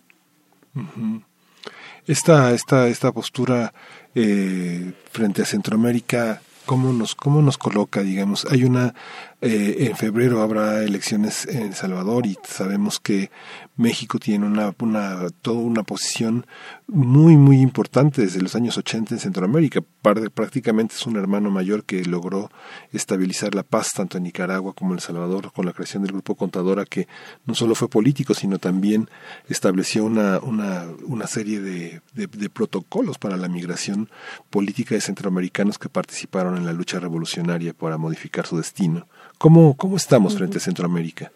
Esta, 2.05 2.51
esta, 2.53 2.87
esta 2.87 3.11
postura 3.13 3.73
eh, 4.13 4.91
frente 5.09 5.41
a 5.41 5.45
Centroamérica, 5.45 6.41
¿cómo 6.65 6.91
nos, 6.91 7.15
cómo 7.15 7.41
nos 7.41 7.57
coloca, 7.57 8.01
digamos? 8.01 8.45
Hay 8.51 8.65
una 8.65 8.93
eh, 9.39 9.87
en 9.87 9.95
febrero 9.95 10.41
habrá 10.41 10.83
elecciones 10.83 11.45
en 11.45 11.67
El 11.67 11.75
Salvador 11.75 12.25
y 12.25 12.35
sabemos 12.43 12.99
que 12.99 13.29
México 13.75 14.17
tiene 14.17 14.47
una, 14.47 14.73
una, 14.79 15.29
toda 15.43 15.59
una 15.59 15.83
posición 15.83 16.47
muy, 16.87 17.37
muy 17.37 17.61
importante 17.61 18.23
desde 18.23 18.41
los 18.41 18.55
años 18.55 18.79
80 18.79 19.13
en 19.13 19.19
Centroamérica. 19.19 19.81
Prácticamente 20.01 20.95
es 20.95 21.05
un 21.05 21.17
hermano 21.17 21.51
mayor 21.51 21.83
que 21.83 22.03
logró 22.05 22.49
estabilizar 22.91 23.53
la 23.53 23.61
paz 23.61 23.89
tanto 23.93 24.17
en 24.17 24.23
Nicaragua 24.23 24.73
como 24.73 24.93
en 24.93 24.97
El 24.97 25.03
Salvador 25.03 25.51
con 25.53 25.67
la 25.67 25.73
creación 25.73 26.01
del 26.01 26.13
Grupo 26.13 26.33
Contadora 26.33 26.85
que 26.85 27.07
no 27.45 27.53
solo 27.53 27.75
fue 27.75 27.89
político, 27.89 28.33
sino 28.33 28.57
también 28.57 29.07
estableció 29.49 30.03
una, 30.03 30.39
una, 30.39 30.85
una 31.05 31.27
serie 31.27 31.59
de, 31.59 32.01
de 32.15 32.49
protocolos 32.49 33.19
para 33.19 33.37
la 33.37 33.49
migración 33.49 34.09
política 34.49 34.95
de 34.95 35.01
centroamericanos 35.01 35.77
que 35.77 35.89
participaron 35.89 36.57
en 36.57 36.65
la 36.65 36.73
lucha 36.73 36.99
revolucionaria 36.99 37.73
para 37.73 37.99
modificar 37.99 38.47
su 38.47 38.57
destino. 38.57 39.05
¿Cómo, 39.37 39.75
cómo 39.77 39.97
estamos 39.97 40.37
frente 40.37 40.57
a 40.57 40.61
Centroamérica? 40.61 41.31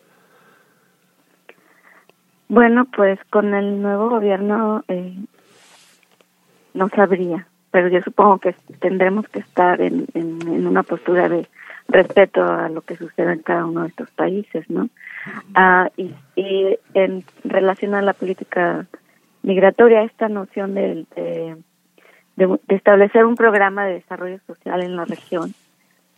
Bueno, 2.48 2.86
pues 2.86 3.20
con 3.30 3.54
el 3.54 3.82
nuevo 3.82 4.10
gobierno 4.10 4.84
eh, 4.88 5.16
no 6.74 6.90
sabría, 6.90 7.48
pero 7.72 7.88
yo 7.88 8.02
supongo 8.02 8.40
que 8.40 8.56
tendremos 8.80 9.28
que 9.30 9.40
estar 9.40 9.80
en, 9.82 10.06
en, 10.14 10.68
una 10.68 10.84
postura 10.84 11.30
de 11.30 11.48
respeto 11.88 12.44
a 12.44 12.70
lo 12.70 12.82
que 12.82 12.98
sucede 12.98 13.34
en 13.34 13.40
cada 13.40 13.66
uno 13.66 13.84
de 13.84 13.88
estos 13.90 14.10
países, 14.12 14.70
¿no? 14.70 14.90
Ah, 15.54 15.90
y, 15.96 16.14
y, 16.36 16.78
en 16.94 17.24
relación 17.44 17.96
a 17.96 18.02
la 18.02 18.14
política 18.14 18.86
migratoria, 19.44 20.04
esta 20.04 20.28
noción 20.28 20.74
de, 20.74 21.06
de, 21.16 21.56
de, 22.36 22.60
establecer 22.70 23.26
un 23.26 23.36
programa 23.36 23.86
de 23.86 23.94
desarrollo 23.94 24.40
social 24.48 24.84
en 24.84 24.96
la 24.96 25.06
región, 25.06 25.54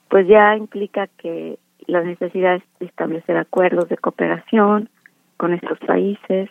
pues 0.09 0.27
ya 0.27 0.55
implica 0.55 1.07
que 1.17 1.59
la 1.87 2.01
necesidad 2.01 2.61
de 2.79 2.85
establecer 2.85 3.37
acuerdos 3.37 3.89
de 3.89 3.97
cooperación 3.97 4.89
con 5.37 5.53
estos 5.53 5.79
países, 5.79 6.49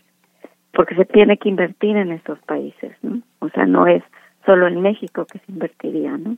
porque 0.72 0.94
se 0.94 1.04
tiene 1.04 1.36
que 1.38 1.48
invertir 1.48 1.96
en 1.96 2.12
estos 2.12 2.38
países, 2.40 2.96
¿no? 3.02 3.22
O 3.40 3.48
sea, 3.50 3.66
no 3.66 3.86
es 3.86 4.02
solo 4.44 4.66
en 4.66 4.80
México 4.80 5.26
que 5.26 5.38
se 5.38 5.52
invertiría, 5.52 6.16
¿no? 6.16 6.36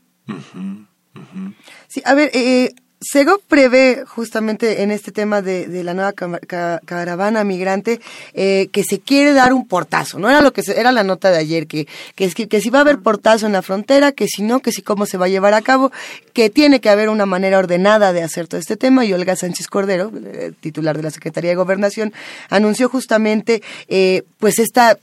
Sí, 1.87 2.03
a 2.05 2.15
ver, 2.15 2.31
eh, 2.35 2.71
Sego 3.05 3.39
prevé 3.49 4.05
justamente 4.07 4.83
en 4.83 4.91
este 4.91 5.13
tema 5.13 5.43
de, 5.43 5.85
la 5.85 5.93
nueva 5.93 6.13
caravana 6.13 7.45
migrante 7.45 8.01
eh, 8.33 8.69
que 8.73 8.83
se 8.83 9.01
quiere 9.01 9.35
dar 9.35 9.53
un 9.53 9.69
portazo, 9.69 10.19
¿no? 10.19 10.31
Era 10.31 10.41
lo 10.41 10.53
que 10.53 10.63
era 10.75 10.91
la 10.91 11.05
nota 11.05 11.31
de 11.31 11.39
ayer, 11.39 11.67
que, 11.67 11.87
que, 12.15 12.31
que, 12.31 12.61
si 12.61 12.71
va 12.71 12.79
a 12.79 12.81
haber 12.83 13.01
portazo 13.01 13.47
en 13.47 13.53
la 13.53 13.63
frontera, 13.63 14.13
que 14.13 14.27
si 14.27 14.43
no, 14.43 14.61
que 14.61 14.73
si 14.73 14.81
cómo 14.81 15.05
se 15.05 15.19
va 15.19 15.27
a 15.27 15.29
llevar 15.29 15.53
a 15.53 15.61
cabo, 15.61 15.93
que 16.33 16.49
tiene 16.49 16.81
que 16.81 16.89
haber 16.89 17.11
una 17.11 17.27
manera 17.27 17.59
ordenada 17.59 18.13
de 18.13 18.23
hacer 18.23 18.49
todo 18.49 18.59
este 18.59 18.77
tema. 18.77 19.05
Y 19.05 19.13
Olga 19.13 19.37
Sánchez 19.37 19.67
Cordero, 19.67 20.11
eh, 20.33 20.53
titular 20.61 20.97
de 20.97 21.03
la 21.03 21.11
Secretaría 21.11 21.51
de 21.51 21.57
Gobernación, 21.57 22.15
anunció 22.49 22.89
justamente 22.89 23.63
eh, 23.89 24.23
pues 24.39 24.59
esta 24.59 24.99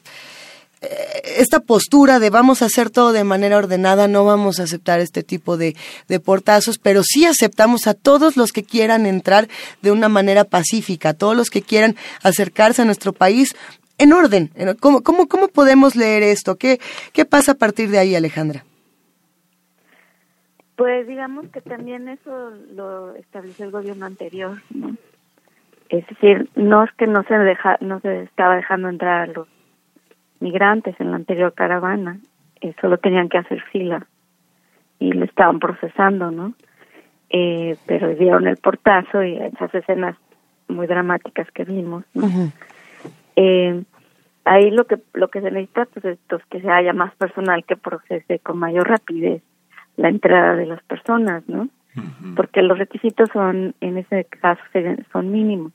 esta 0.82 1.60
postura 1.60 2.20
de 2.20 2.30
vamos 2.30 2.62
a 2.62 2.66
hacer 2.66 2.90
todo 2.90 3.12
de 3.12 3.24
manera 3.24 3.58
ordenada, 3.58 4.08
no 4.08 4.26
vamos 4.26 4.60
a 4.60 4.64
aceptar 4.64 5.00
este 5.00 5.24
tipo 5.24 5.56
de, 5.56 5.76
de, 6.08 6.20
portazos, 6.20 6.80
pero 6.80 7.04
sí 7.04 7.26
aceptamos 7.26 7.86
a 7.88 7.94
todos 7.94 8.36
los 8.36 8.52
que 8.52 8.64
quieran 8.64 9.06
entrar 9.06 9.48
de 9.82 9.92
una 9.92 10.10
manera 10.10 10.44
pacífica, 10.44 11.10
a 11.10 11.14
todos 11.14 11.38
los 11.38 11.50
que 11.50 11.62
quieran 11.62 11.96
acercarse 12.24 12.82
a 12.82 12.86
nuestro 12.86 13.14
país 13.14 13.56
en 14.00 14.14
orden. 14.14 14.50
¿Cómo, 14.80 15.02
cómo, 15.02 15.28
cómo 15.28 15.48
podemos 15.48 15.96
leer 15.96 16.24
esto? 16.24 16.56
¿Qué, 16.56 16.80
¿Qué 17.14 17.26
pasa 17.26 17.52
a 17.52 17.56
partir 17.56 17.90
de 17.90 18.00
ahí, 18.00 18.16
Alejandra? 18.16 18.64
Pues 20.76 21.06
digamos 21.08 21.48
que 21.50 21.62
también 21.62 22.08
eso 22.08 22.52
lo 22.74 23.14
estableció 23.16 23.66
el 23.66 23.72
gobierno 23.72 24.08
anterior. 24.08 24.58
Es 25.90 26.08
decir, 26.08 26.50
no 26.56 26.84
es 26.84 26.92
que 26.98 27.06
no 27.06 27.22
se 27.24 27.36
deja, 27.36 27.78
no 27.82 28.00
se 28.00 28.24
estaba 28.24 28.56
dejando 28.56 28.90
entrar 28.90 29.30
a 29.30 29.32
los 29.32 29.48
migrantes 30.42 30.96
en 31.00 31.12
la 31.12 31.18
anterior 31.18 31.54
caravana, 31.54 32.20
eh, 32.62 32.74
solo 32.82 32.98
tenían 32.98 33.30
que 33.30 33.38
hacer 33.38 33.62
fila 33.72 34.06
y 35.00 35.12
lo 35.14 35.26
estaban 35.26 35.60
procesando, 35.60 36.32
¿no? 36.32 36.54
Eh, 37.30 37.78
pero 37.86 38.14
dieron 38.16 38.48
el 38.48 38.58
portazo 38.58 39.24
y 39.24 39.38
esas 39.38 39.74
escenas 39.74 40.16
muy 40.68 40.88
dramáticas 40.88 41.50
que 41.52 41.64
vimos, 41.64 42.04
¿no? 42.14 42.28
eh, 43.36 43.84
ahí 44.46 44.72
lo 44.72 44.86
que 44.86 44.98
lo 45.14 45.30
que 45.30 45.42
se 45.42 45.52
necesita 45.52 45.86
pues 45.86 46.06
es 46.06 46.20
pues, 46.28 46.44
que 46.46 46.62
se 46.62 46.70
haya 46.70 46.94
más 46.94 47.14
personal 47.16 47.64
que 47.66 47.78
procese 47.78 48.40
con 48.40 48.58
mayor 48.58 48.90
rapidez 48.90 49.42
la 49.98 50.10
entrada 50.10 50.56
de 50.56 50.66
las 50.66 50.82
personas, 50.84 51.48
¿no? 51.48 51.68
Porque 52.38 52.62
los 52.62 52.78
requisitos 52.78 53.30
son 53.34 53.76
en 53.82 53.98
ese 53.98 54.26
caso 54.26 54.62
son 55.12 55.32
mínimos. 55.32 55.74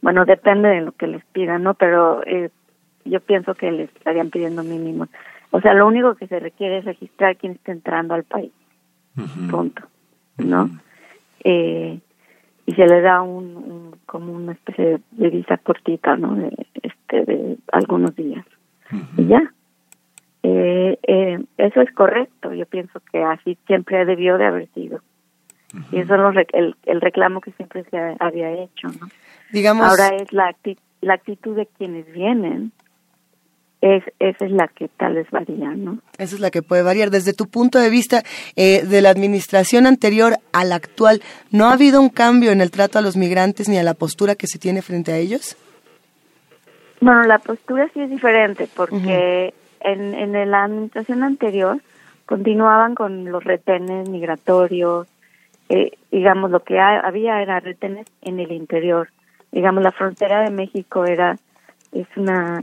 Bueno, 0.00 0.24
depende 0.24 0.68
de 0.68 0.80
lo 0.82 0.92
que 0.92 1.08
les 1.08 1.24
pidan, 1.26 1.64
¿no? 1.64 1.74
Pero 1.74 2.24
eh, 2.24 2.50
yo 3.04 3.20
pienso 3.20 3.54
que 3.54 3.70
les 3.70 3.94
estarían 3.96 4.30
pidiendo 4.30 4.62
mínimos. 4.62 5.08
O 5.50 5.60
sea, 5.60 5.74
lo 5.74 5.86
único 5.86 6.14
que 6.14 6.26
se 6.26 6.40
requiere 6.40 6.78
es 6.78 6.84
registrar 6.84 7.36
quién 7.36 7.52
está 7.52 7.72
entrando 7.72 8.14
al 8.14 8.24
país. 8.24 8.52
Punto. 9.50 9.82
¿No? 10.36 10.70
eh, 11.44 12.00
y 12.66 12.74
se 12.74 12.86
le 12.86 13.00
da 13.00 13.22
un, 13.22 13.96
como 14.06 14.32
una 14.32 14.52
especie 14.52 15.00
de 15.12 15.30
visa 15.30 15.56
cortita, 15.58 16.16
¿no? 16.16 16.34
De, 16.34 16.52
este, 16.82 17.24
de 17.24 17.56
algunos 17.72 18.14
días. 18.14 18.44
Y 19.16 19.26
ya. 19.26 19.52
Eh, 20.42 20.98
eh, 21.02 21.38
eso 21.56 21.80
es 21.80 21.90
correcto. 21.92 22.52
Yo 22.52 22.66
pienso 22.66 23.00
que 23.10 23.22
así 23.22 23.58
siempre 23.66 24.04
debió 24.04 24.38
de 24.38 24.46
haber 24.46 24.68
sido. 24.74 25.00
Y 25.92 25.98
eso 25.98 26.30
es 26.30 26.46
el, 26.54 26.76
el 26.86 27.00
reclamo 27.00 27.40
que 27.40 27.52
siempre 27.52 27.84
se 27.90 28.16
había 28.20 28.50
hecho, 28.52 28.88
¿no? 28.88 29.08
Digamos. 29.52 29.86
Ahora 29.86 30.16
es 30.16 30.32
la, 30.32 30.54
la 31.02 31.14
actitud 31.14 31.56
de 31.56 31.66
quienes 31.66 32.10
vienen 32.12 32.72
es, 33.80 34.02
esa 34.18 34.44
es 34.44 34.50
la 34.50 34.68
que 34.68 34.88
tal 34.88 35.14
vez 35.14 35.30
varía, 35.30 35.70
¿no? 35.70 35.98
Esa 36.18 36.34
es 36.34 36.40
la 36.40 36.50
que 36.50 36.62
puede 36.62 36.82
variar. 36.82 37.10
Desde 37.10 37.32
tu 37.32 37.46
punto 37.46 37.78
de 37.78 37.90
vista, 37.90 38.22
eh, 38.56 38.82
de 38.84 39.00
la 39.00 39.10
administración 39.10 39.86
anterior 39.86 40.34
a 40.52 40.64
la 40.64 40.74
actual, 40.74 41.22
¿no 41.50 41.66
ha 41.66 41.74
habido 41.74 42.00
un 42.00 42.08
cambio 42.08 42.50
en 42.50 42.60
el 42.60 42.70
trato 42.70 42.98
a 42.98 43.02
los 43.02 43.16
migrantes 43.16 43.68
ni 43.68 43.78
a 43.78 43.82
la 43.82 43.94
postura 43.94 44.34
que 44.34 44.46
se 44.46 44.58
tiene 44.58 44.82
frente 44.82 45.12
a 45.12 45.16
ellos? 45.16 45.56
Bueno, 47.00 47.22
la 47.22 47.38
postura 47.38 47.88
sí 47.94 48.00
es 48.00 48.10
diferente 48.10 48.68
porque 48.74 49.54
en, 49.80 50.14
en 50.14 50.50
la 50.50 50.64
administración 50.64 51.22
anterior 51.22 51.80
continuaban 52.26 52.94
con 52.94 53.24
los 53.30 53.44
retenes 53.44 54.08
migratorios, 54.08 55.06
eh, 55.68 55.92
digamos, 56.10 56.50
lo 56.50 56.60
que 56.60 56.80
había 56.80 57.40
era 57.40 57.60
retenes 57.60 58.06
en 58.22 58.40
el 58.40 58.52
interior. 58.52 59.08
Digamos, 59.52 59.82
la 59.82 59.92
frontera 59.92 60.42
de 60.42 60.50
México 60.50 61.04
era 61.04 61.36
es 61.92 62.06
una 62.16 62.62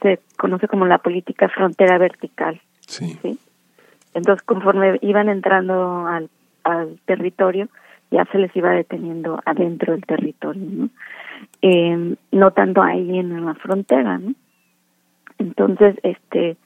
se 0.00 0.20
conoce 0.36 0.68
como 0.68 0.86
la 0.86 0.98
política 0.98 1.48
frontera 1.48 1.98
vertical. 1.98 2.60
Sí. 2.80 3.18
Entonces, 4.14 4.42
conforme 4.44 4.98
iban 5.02 5.28
entrando 5.28 6.06
al, 6.06 6.30
al 6.62 6.98
territorio, 7.04 7.68
ya 8.10 8.24
se 8.26 8.38
les 8.38 8.54
iba 8.54 8.70
deteniendo 8.70 9.40
adentro 9.44 9.92
del 9.92 10.04
territorio, 10.04 10.62
¿no? 10.70 10.88
Eh, 11.62 12.16
no 12.30 12.50
tanto 12.52 12.82
ahí 12.82 13.18
en 13.18 13.44
la 13.44 13.54
frontera, 13.54 14.18
¿no? 14.18 14.34
Entonces, 15.38 15.96
este, 16.02 16.56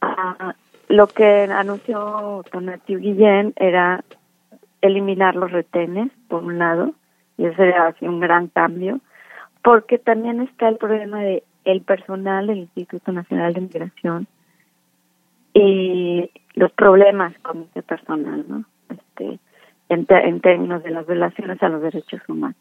ah, 0.00 0.54
lo 0.88 1.06
que 1.06 1.44
anunció 1.44 2.44
Tonatiuh 2.50 2.98
Guillén 2.98 3.54
era 3.56 4.04
eliminar 4.82 5.36
los 5.36 5.50
retenes, 5.50 6.10
por 6.28 6.44
un 6.44 6.58
lado, 6.58 6.92
y 7.36 7.46
ese 7.46 7.68
era 7.68 7.88
así 7.88 8.06
un 8.06 8.20
gran 8.20 8.48
cambio, 8.48 9.00
porque 9.62 9.98
también 9.98 10.40
está 10.40 10.68
el 10.68 10.76
problema 10.76 11.20
de 11.20 11.42
el 11.70 11.82
personal 11.82 12.46
del 12.46 12.58
Instituto 12.58 13.12
Nacional 13.12 13.54
de 13.54 13.60
Migración 13.60 14.26
y 15.54 16.30
los 16.54 16.72
problemas 16.72 17.34
con 17.42 17.62
ese 17.62 17.82
personal, 17.82 18.44
¿no? 18.48 18.64
Este, 18.88 19.38
en, 19.88 20.06
en 20.08 20.40
términos 20.40 20.82
de 20.82 20.90
las 20.90 21.06
violaciones 21.06 21.62
a 21.62 21.68
los 21.68 21.82
derechos 21.82 22.20
humanos. 22.28 22.56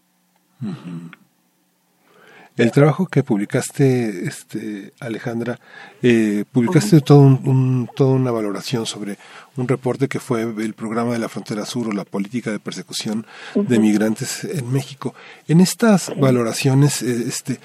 El 2.57 2.71
trabajo 2.71 3.07
que 3.07 3.23
publicaste, 3.23 4.25
este, 4.25 4.91
Alejandra, 4.99 5.57
eh, 6.01 6.43
publicaste 6.51 6.99
todo 6.99 7.21
un, 7.21 7.89
toda 7.95 8.15
una 8.15 8.31
valoración 8.31 8.85
sobre 8.85 9.15
un 9.59 9.67
reporte 9.67 10.07
que 10.07 10.19
fue 10.19 10.41
el 10.41 10.73
programa 10.73 11.13
de 11.13 11.19
la 11.19 11.29
frontera 11.29 11.65
sur 11.65 11.87
o 11.87 11.91
la 11.91 12.05
política 12.05 12.51
de 12.51 12.59
persecución 12.59 13.25
de 13.55 13.79
migrantes 13.79 14.43
en 14.43 14.71
México. 14.71 15.13
En 15.47 15.61
estas 15.61 16.11
valoraciones, 16.17 17.01
eh, 17.01 17.25
este, 17.27 17.59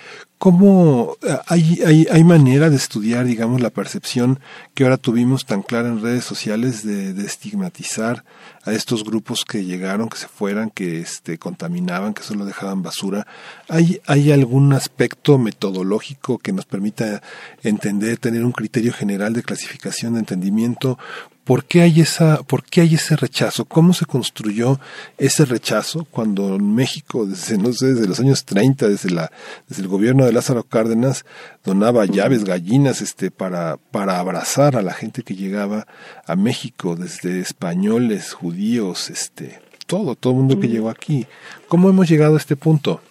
¿Cómo 0.44 1.16
eh, 1.22 1.38
hay, 1.46 1.80
hay, 1.86 2.06
hay 2.10 2.22
manera 2.22 2.68
de 2.68 2.76
estudiar, 2.76 3.24
digamos, 3.24 3.62
la 3.62 3.70
percepción 3.70 4.40
que 4.74 4.84
ahora 4.84 4.98
tuvimos 4.98 5.46
tan 5.46 5.62
clara 5.62 5.88
en 5.88 6.02
redes 6.02 6.24
sociales 6.24 6.84
de, 6.84 7.14
de, 7.14 7.24
estigmatizar 7.24 8.24
a 8.64 8.72
estos 8.72 9.04
grupos 9.04 9.46
que 9.46 9.64
llegaron, 9.64 10.10
que 10.10 10.18
se 10.18 10.28
fueran, 10.28 10.68
que 10.68 11.00
este, 11.00 11.38
contaminaban, 11.38 12.12
que 12.12 12.22
solo 12.22 12.44
dejaban 12.44 12.82
basura? 12.82 13.26
¿Hay, 13.70 14.02
¿Hay 14.06 14.32
algún 14.32 14.74
aspecto 14.74 15.38
metodológico 15.38 16.36
que 16.36 16.52
nos 16.52 16.66
permita 16.66 17.22
entender, 17.62 18.18
tener 18.18 18.44
un 18.44 18.52
criterio 18.52 18.92
general 18.92 19.32
de 19.32 19.44
clasificación, 19.44 20.12
de 20.12 20.20
entendimiento? 20.20 20.98
¿Por 21.44 21.64
qué 21.66 21.82
hay 21.82 22.00
esa, 22.00 22.42
por 22.42 22.64
qué 22.64 22.80
hay 22.80 22.94
ese 22.94 23.16
rechazo? 23.16 23.66
¿Cómo 23.66 23.92
se 23.92 24.06
construyó 24.06 24.78
ese 25.18 25.44
rechazo 25.44 26.06
cuando 26.10 26.56
en 26.56 26.74
México, 26.74 27.26
desde, 27.26 27.58
no 27.58 27.72
sé, 27.72 27.94
desde 27.94 28.08
los 28.08 28.18
años 28.18 28.46
30, 28.46 28.88
desde 28.88 29.10
la, 29.10 29.30
desde 29.68 29.82
el 29.82 29.88
gobierno 29.88 30.24
de 30.24 30.32
Lázaro 30.32 30.62
Cárdenas, 30.62 31.26
donaba 31.62 32.06
llaves, 32.06 32.44
gallinas, 32.44 33.02
este, 33.02 33.30
para, 33.30 33.76
para 33.90 34.18
abrazar 34.18 34.74
a 34.76 34.82
la 34.82 34.94
gente 34.94 35.22
que 35.22 35.36
llegaba 35.36 35.86
a 36.26 36.34
México, 36.34 36.96
desde 36.96 37.40
españoles, 37.40 38.32
judíos, 38.32 39.10
este, 39.10 39.60
todo, 39.86 40.14
todo 40.14 40.32
el 40.32 40.38
mundo 40.38 40.58
que 40.58 40.68
llegó 40.68 40.88
aquí. 40.88 41.26
¿Cómo 41.68 41.90
hemos 41.90 42.08
llegado 42.08 42.34
a 42.34 42.38
este 42.38 42.56
punto? 42.56 43.02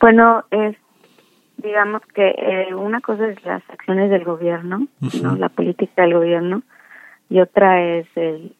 Bueno, 0.00 0.44
es 0.52 0.76
digamos 1.62 2.02
que 2.14 2.34
eh, 2.36 2.74
una 2.74 3.00
cosa 3.00 3.28
es 3.28 3.44
las 3.44 3.62
acciones 3.68 4.10
del 4.10 4.24
gobierno, 4.24 4.86
¿no? 5.22 5.36
La 5.36 5.48
política 5.48 6.02
del 6.02 6.14
gobierno 6.14 6.62
y 7.28 7.40
otra 7.40 7.82
es 7.82 8.06
el 8.16 8.54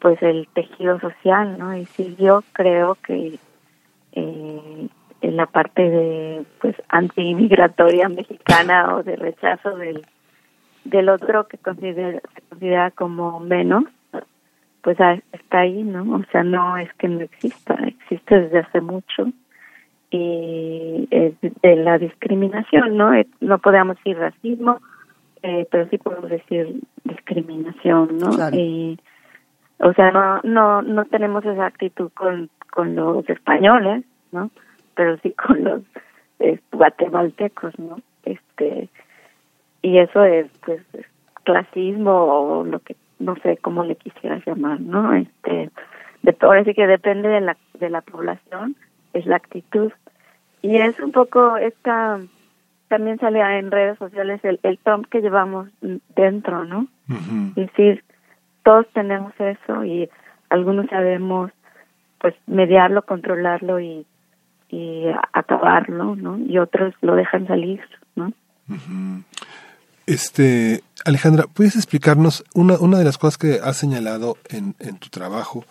pues 0.00 0.22
el 0.22 0.48
tejido 0.52 1.00
social, 1.00 1.58
¿no? 1.58 1.76
Y 1.76 1.86
sí 1.86 2.14
yo 2.18 2.42
creo 2.52 2.96
que 2.96 3.38
eh, 4.12 4.88
en 5.22 5.36
la 5.36 5.46
parte 5.46 5.82
de 5.88 6.44
pues 6.60 6.76
anti-inmigratoria 6.88 8.08
mexicana 8.08 8.96
o 8.96 9.02
de 9.02 9.16
rechazo 9.16 9.76
del 9.76 10.04
del 10.84 11.08
otro 11.08 11.48
que 11.48 11.56
considera, 11.56 12.20
se 12.34 12.42
considera 12.42 12.90
como 12.90 13.40
menos, 13.40 13.84
pues 14.82 14.98
está 15.32 15.60
ahí, 15.60 15.82
¿no? 15.82 16.16
O 16.16 16.22
sea, 16.30 16.42
no 16.42 16.76
es 16.76 16.92
que 16.94 17.08
no 17.08 17.20
exista, 17.20 17.74
existe 17.86 18.38
desde 18.38 18.58
hace 18.58 18.82
mucho 18.82 19.32
y 20.14 21.08
es 21.10 21.34
de 21.40 21.76
la 21.76 21.98
discriminación, 21.98 22.96
¿no? 22.96 23.12
Eh, 23.14 23.26
no 23.40 23.58
podemos 23.58 23.96
decir 23.96 24.16
racismo, 24.16 24.80
eh, 25.42 25.66
pero 25.70 25.88
sí 25.88 25.98
podemos 25.98 26.30
decir 26.30 26.80
discriminación, 27.02 28.18
¿no? 28.18 28.30
Y, 28.52 28.98
o 29.78 29.92
sea, 29.94 30.12
no, 30.12 30.40
no, 30.44 30.82
no 30.82 31.04
tenemos 31.06 31.44
esa 31.44 31.66
actitud 31.66 32.12
con, 32.14 32.48
con 32.70 32.94
los 32.94 33.28
españoles, 33.28 34.04
¿no? 34.30 34.50
Pero 34.94 35.16
sí 35.18 35.32
con 35.32 35.64
los 35.64 35.82
eh, 36.38 36.60
guatemaltecos, 36.70 37.76
¿no? 37.80 37.96
Este, 38.24 38.88
y 39.82 39.98
eso 39.98 40.24
es, 40.24 40.46
pues, 40.64 40.80
clasismo 41.42 42.12
o 42.12 42.64
lo 42.64 42.78
que, 42.78 42.94
no 43.18 43.34
sé 43.42 43.56
cómo 43.56 43.82
le 43.82 43.96
quisieras 43.96 44.46
llamar, 44.46 44.80
¿no? 44.80 45.12
Este, 45.12 45.70
de, 46.22 46.36
ahora 46.40 46.62
sí 46.62 46.72
que 46.72 46.86
depende 46.86 47.28
de 47.28 47.40
la, 47.40 47.56
de 47.80 47.90
la 47.90 48.00
población, 48.00 48.76
es 49.12 49.26
la 49.26 49.36
actitud. 49.36 49.92
Y 50.64 50.78
es 50.78 50.98
un 50.98 51.12
poco 51.12 51.58
esta, 51.58 52.18
también 52.88 53.18
sale 53.18 53.40
en 53.58 53.70
redes 53.70 53.98
sociales 53.98 54.40
el, 54.44 54.58
el 54.62 54.78
tom 54.78 55.02
que 55.02 55.20
llevamos 55.20 55.68
dentro, 56.16 56.64
¿no? 56.64 56.86
Es 57.50 57.66
decir, 57.66 58.02
todos 58.62 58.86
tenemos 58.94 59.34
eso 59.38 59.84
y 59.84 60.08
algunos 60.48 60.86
sabemos 60.86 61.50
pues 62.18 62.34
mediarlo, 62.46 63.02
controlarlo 63.02 63.78
y, 63.78 64.06
y 64.70 65.04
acabarlo, 65.34 66.16
¿no? 66.16 66.38
Y 66.38 66.56
otros 66.56 66.94
lo 67.02 67.14
dejan 67.14 67.46
salir, 67.46 67.82
¿no? 68.16 68.32
Este, 70.06 70.82
Alejandra, 71.06 71.46
¿puedes 71.46 71.76
explicarnos 71.76 72.44
una, 72.54 72.74
una 72.74 72.98
de 72.98 73.04
las 73.04 73.16
cosas 73.16 73.38
que 73.38 73.60
has 73.62 73.76
señalado 73.76 74.36
en, 74.48 74.74
en 74.78 74.98
tu 74.98 75.08
trabajo? 75.08 75.64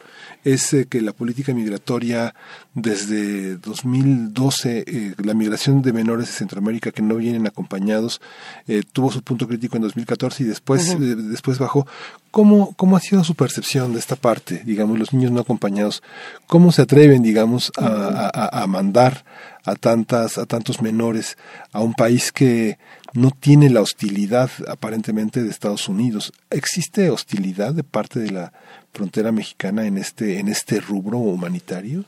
Es 0.43 0.73
eh, 0.73 0.87
que 0.89 1.01
la 1.01 1.13
política 1.13 1.53
migratoria 1.53 2.33
desde 2.73 3.57
2012, 3.57 4.83
eh, 4.87 5.13
la 5.17 5.35
migración 5.35 5.83
de 5.83 5.93
menores 5.93 6.27
de 6.27 6.33
Centroamérica 6.33 6.91
que 6.91 7.03
no 7.03 7.15
vienen 7.15 7.45
acompañados, 7.45 8.21
eh, 8.67 8.81
tuvo 8.91 9.11
su 9.11 9.21
punto 9.21 9.47
crítico 9.47 9.75
en 9.75 9.83
2014 9.83 10.43
y 10.43 10.45
después, 10.47 10.97
después 10.99 11.59
bajó. 11.59 11.85
¿Cómo, 12.31 12.73
¿Cómo 12.75 12.97
ha 12.97 12.99
sido 12.99 13.23
su 13.23 13.35
percepción 13.35 13.93
de 13.93 13.99
esta 13.99 14.15
parte, 14.15 14.63
digamos, 14.65 14.97
los 14.97 15.13
niños 15.13 15.31
no 15.31 15.41
acompañados? 15.41 16.01
¿Cómo 16.47 16.71
se 16.71 16.81
atreven, 16.81 17.21
digamos, 17.21 17.71
a, 17.77 18.31
a, 18.33 18.63
a 18.63 18.67
mandar 18.67 19.23
a 19.65 19.75
tantas, 19.75 20.37
a 20.37 20.45
tantos 20.45 20.81
menores 20.81 21.37
a 21.71 21.79
un 21.81 21.93
país 21.93 22.31
que 22.31 22.77
no 23.13 23.29
tiene 23.31 23.69
la 23.69 23.81
hostilidad 23.81 24.49
aparentemente 24.67 25.41
de 25.43 25.49
Estados 25.49 25.87
Unidos. 25.87 26.33
¿Existe 26.49 27.09
hostilidad 27.09 27.73
de 27.73 27.83
parte 27.83 28.19
de 28.19 28.31
la 28.31 28.51
frontera 28.91 29.31
mexicana 29.31 29.85
en 29.85 29.97
este, 29.97 30.39
en 30.39 30.47
este 30.47 30.79
rubro 30.79 31.17
humanitario? 31.17 32.05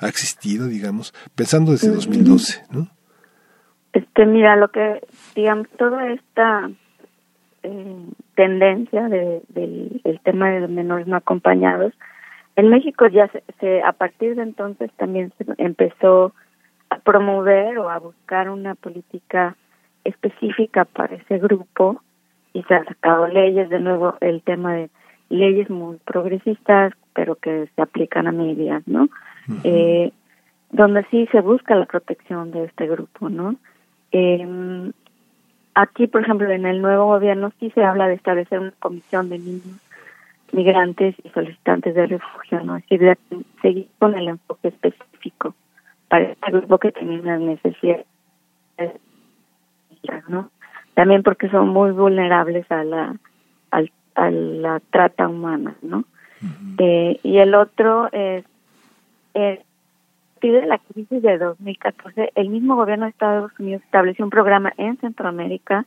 ¿Ha 0.00 0.08
existido, 0.08 0.68
digamos, 0.68 1.12
pensando 1.34 1.72
desde 1.72 1.90
2012, 1.90 2.62
mm. 2.70 2.76
no? 2.76 2.88
Este, 3.92 4.26
mira, 4.26 4.56
lo 4.56 4.68
que, 4.68 5.00
digamos, 5.34 5.68
toda 5.76 6.12
esta 6.12 6.70
eh, 7.62 8.06
tendencia 8.34 9.08
de, 9.08 9.42
del 9.48 10.00
el 10.04 10.20
tema 10.20 10.50
de 10.50 10.60
los 10.60 10.70
menores 10.70 11.06
no 11.06 11.16
acompañados, 11.16 11.92
en 12.56 12.70
México 12.70 13.06
ya 13.06 13.30
se, 13.60 13.82
a 13.82 13.92
partir 13.92 14.34
de 14.36 14.42
entonces 14.42 14.90
también 14.96 15.32
se 15.38 15.44
empezó 15.58 16.32
a 16.90 16.98
promover 16.98 17.78
o 17.78 17.90
a 17.90 17.98
buscar 17.98 18.50
una 18.50 18.74
política 18.74 19.56
específica 20.08 20.84
para 20.84 21.16
ese 21.16 21.38
grupo 21.38 22.02
y 22.52 22.62
se 22.64 22.74
han 22.74 22.84
sacado 22.86 23.28
leyes, 23.28 23.68
de 23.68 23.80
nuevo 23.80 24.14
el 24.20 24.42
tema 24.42 24.74
de 24.74 24.90
leyes 25.28 25.68
muy 25.70 25.98
progresistas, 26.04 26.92
pero 27.12 27.36
que 27.36 27.68
se 27.74 27.82
aplican 27.82 28.26
a 28.26 28.32
medias, 28.32 28.86
¿no? 28.86 29.08
eh, 29.64 30.12
donde 30.70 31.04
sí 31.10 31.26
se 31.32 31.40
busca 31.40 31.74
la 31.74 31.86
protección 31.86 32.50
de 32.50 32.64
este 32.64 32.86
grupo, 32.86 33.28
¿no? 33.28 33.56
Eh, 34.12 34.90
aquí, 35.74 36.06
por 36.06 36.22
ejemplo, 36.22 36.50
en 36.50 36.66
el 36.66 36.82
nuevo 36.82 37.06
gobierno 37.06 37.52
sí 37.58 37.70
se 37.74 37.82
habla 37.82 38.08
de 38.08 38.14
establecer 38.14 38.60
una 38.60 38.72
comisión 38.78 39.28
de 39.28 39.38
niños 39.38 39.80
migrantes 40.52 41.14
y 41.22 41.28
solicitantes 41.30 41.94
de 41.94 42.06
refugio, 42.06 42.62
¿no? 42.64 42.76
Es 42.76 42.88
decir, 42.88 43.00
de 43.00 43.16
seguir 43.62 43.88
con 43.98 44.14
el 44.14 44.28
enfoque 44.28 44.68
específico 44.68 45.54
para 46.08 46.24
este 46.24 46.50
grupo 46.50 46.78
que 46.78 46.92
tiene 46.92 47.20
una 47.20 47.38
¿no? 50.28 50.50
También 50.94 51.22
porque 51.22 51.48
son 51.48 51.68
muy 51.68 51.92
vulnerables 51.92 52.70
a 52.70 52.84
la 52.84 53.16
a 54.18 54.30
la 54.30 54.80
trata 54.90 55.28
humana, 55.28 55.76
¿no? 55.80 56.04
eh, 56.78 57.18
y 57.22 57.38
el 57.38 57.54
otro 57.54 58.08
es, 58.12 58.44
es 59.34 59.60
de 60.40 60.66
la 60.66 60.78
crisis 60.78 61.22
de 61.22 61.38
2014, 61.38 62.32
el 62.34 62.48
mismo 62.48 62.76
gobierno 62.76 63.04
de 63.04 63.10
Estados 63.10 63.52
Unidos 63.58 63.82
estableció 63.84 64.24
un 64.24 64.30
programa 64.30 64.72
en 64.76 64.96
Centroamérica 64.98 65.84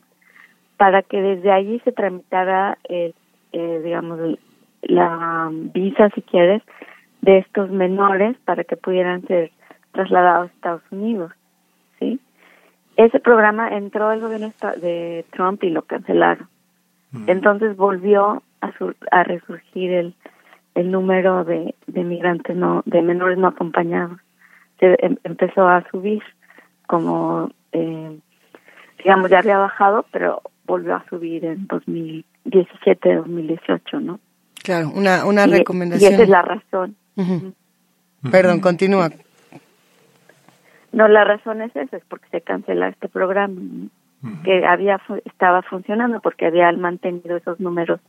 para 0.76 1.02
que 1.02 1.20
desde 1.22 1.50
allí 1.50 1.80
se 1.80 1.92
tramitara, 1.92 2.78
el, 2.84 3.14
eh, 3.52 3.80
digamos, 3.84 4.38
la 4.82 5.48
visa, 5.52 6.10
si 6.14 6.22
quieres, 6.22 6.62
de 7.20 7.38
estos 7.38 7.70
menores 7.70 8.36
para 8.44 8.64
que 8.64 8.76
pudieran 8.76 9.22
ser 9.26 9.52
trasladados 9.92 10.50
a 10.50 10.54
Estados 10.54 10.82
Unidos. 10.90 11.32
Ese 12.96 13.20
programa 13.20 13.68
entró 13.68 14.12
el 14.12 14.20
gobierno 14.20 14.52
de 14.80 15.24
Trump 15.32 15.62
y 15.64 15.70
lo 15.70 15.82
cancelaron. 15.82 16.48
Entonces 17.26 17.76
volvió 17.76 18.42
a, 18.62 18.72
a 19.10 19.24
resurgir 19.24 19.92
el, 19.92 20.14
el 20.74 20.90
número 20.90 21.44
de, 21.44 21.74
de 21.86 22.04
migrantes 22.04 22.56
no 22.56 22.82
de 22.86 23.02
menores 23.02 23.36
no 23.38 23.48
acompañados. 23.48 24.18
Se 24.80 24.96
em, 25.04 25.16
empezó 25.24 25.68
a 25.68 25.84
subir 25.90 26.22
como 26.86 27.50
eh, 27.72 28.18
digamos 28.98 29.30
ya 29.30 29.40
había 29.40 29.58
bajado, 29.58 30.06
pero 30.10 30.42
volvió 30.66 30.94
a 30.94 31.04
subir 31.08 31.44
en 31.44 31.66
2017, 31.66 33.16
2018, 33.16 34.00
¿no? 34.00 34.20
Claro, 34.62 34.90
una 34.94 35.26
una 35.26 35.46
recomendación. 35.46 36.12
Y 36.12 36.14
esa 36.14 36.22
es 36.22 36.28
la 36.28 36.42
razón. 36.42 36.96
Perdón, 38.30 38.60
continúa. 38.60 39.10
No, 40.92 41.08
la 41.08 41.24
razón 41.24 41.62
es 41.62 41.74
esa, 41.74 41.96
es 41.96 42.04
porque 42.04 42.28
se 42.30 42.40
cancela 42.40 42.88
este 42.88 43.08
programa 43.08 43.60
que 44.44 44.64
había 44.64 45.00
estaba 45.24 45.62
funcionando 45.62 46.20
porque 46.20 46.46
había 46.46 46.70
mantenido 46.72 47.36
esos 47.36 47.58
números 47.58 48.00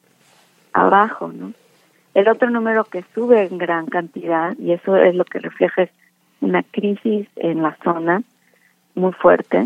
abajo, 0.74 1.30
¿no? 1.30 1.54
El 2.14 2.28
otro 2.28 2.50
número 2.52 2.84
que 2.84 3.04
sube 3.16 3.48
en 3.48 3.58
gran 3.58 3.88
cantidad 3.88 4.56
y 4.60 4.74
eso 4.74 4.96
es 4.98 5.16
lo 5.16 5.26
que 5.26 5.40
refleja 5.40 5.88
una 6.42 6.62
crisis 6.62 7.28
en 7.38 7.64
la 7.64 7.76
zona 7.84 8.22
muy 8.94 9.14
fuerte 9.14 9.64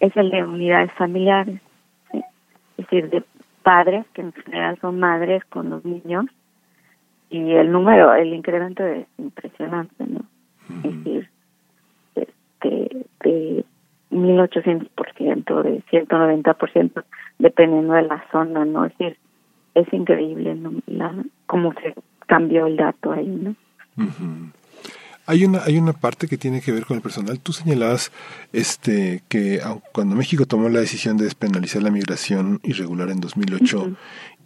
es 0.00 0.16
el 0.16 0.30
de 0.30 0.42
unidades 0.42 0.92
familiares, 0.92 1.60
es 2.12 2.22
decir, 2.76 3.08
de 3.10 3.22
padres 3.62 4.04
que 4.12 4.22
en 4.22 4.32
general 4.32 4.76
son 4.80 4.98
madres 4.98 5.44
con 5.44 5.70
los 5.70 5.84
niños 5.84 6.26
y 7.30 7.52
el 7.52 7.70
número, 7.70 8.14
el 8.14 8.34
incremento 8.34 8.84
es 8.84 9.06
impresionante, 9.18 10.04
¿no? 10.06 10.20
Es 10.82 11.04
decir, 11.04 11.30
de, 12.64 13.06
de 13.22 13.64
1800%, 14.10 15.62
de 15.62 15.82
190%, 15.90 17.04
dependiendo 17.38 17.94
de 17.94 18.02
la 18.02 18.24
zona, 18.30 18.64
¿no? 18.64 18.86
Es 18.86 18.96
decir, 18.98 19.18
es 19.74 19.92
increíble 19.92 20.54
¿no? 20.54 20.72
la, 20.86 21.14
cómo 21.46 21.72
se 21.74 21.94
cambió 22.26 22.66
el 22.66 22.76
dato 22.76 23.12
ahí, 23.12 23.26
¿no? 23.26 23.54
Hay 25.26 25.44
una, 25.44 25.62
hay 25.64 25.78
una 25.78 25.94
parte 25.94 26.28
que 26.28 26.36
tiene 26.36 26.60
que 26.60 26.70
ver 26.70 26.84
con 26.84 26.96
el 26.96 27.02
personal. 27.02 27.40
Tú 27.40 27.52
señalabas 27.52 28.12
este, 28.52 29.22
que 29.28 29.58
cuando 29.92 30.16
México 30.16 30.44
tomó 30.44 30.68
la 30.68 30.80
decisión 30.80 31.16
de 31.16 31.24
despenalizar 31.24 31.82
la 31.82 31.90
migración 31.90 32.60
irregular 32.62 33.08
en 33.08 33.20
2008 33.20 33.96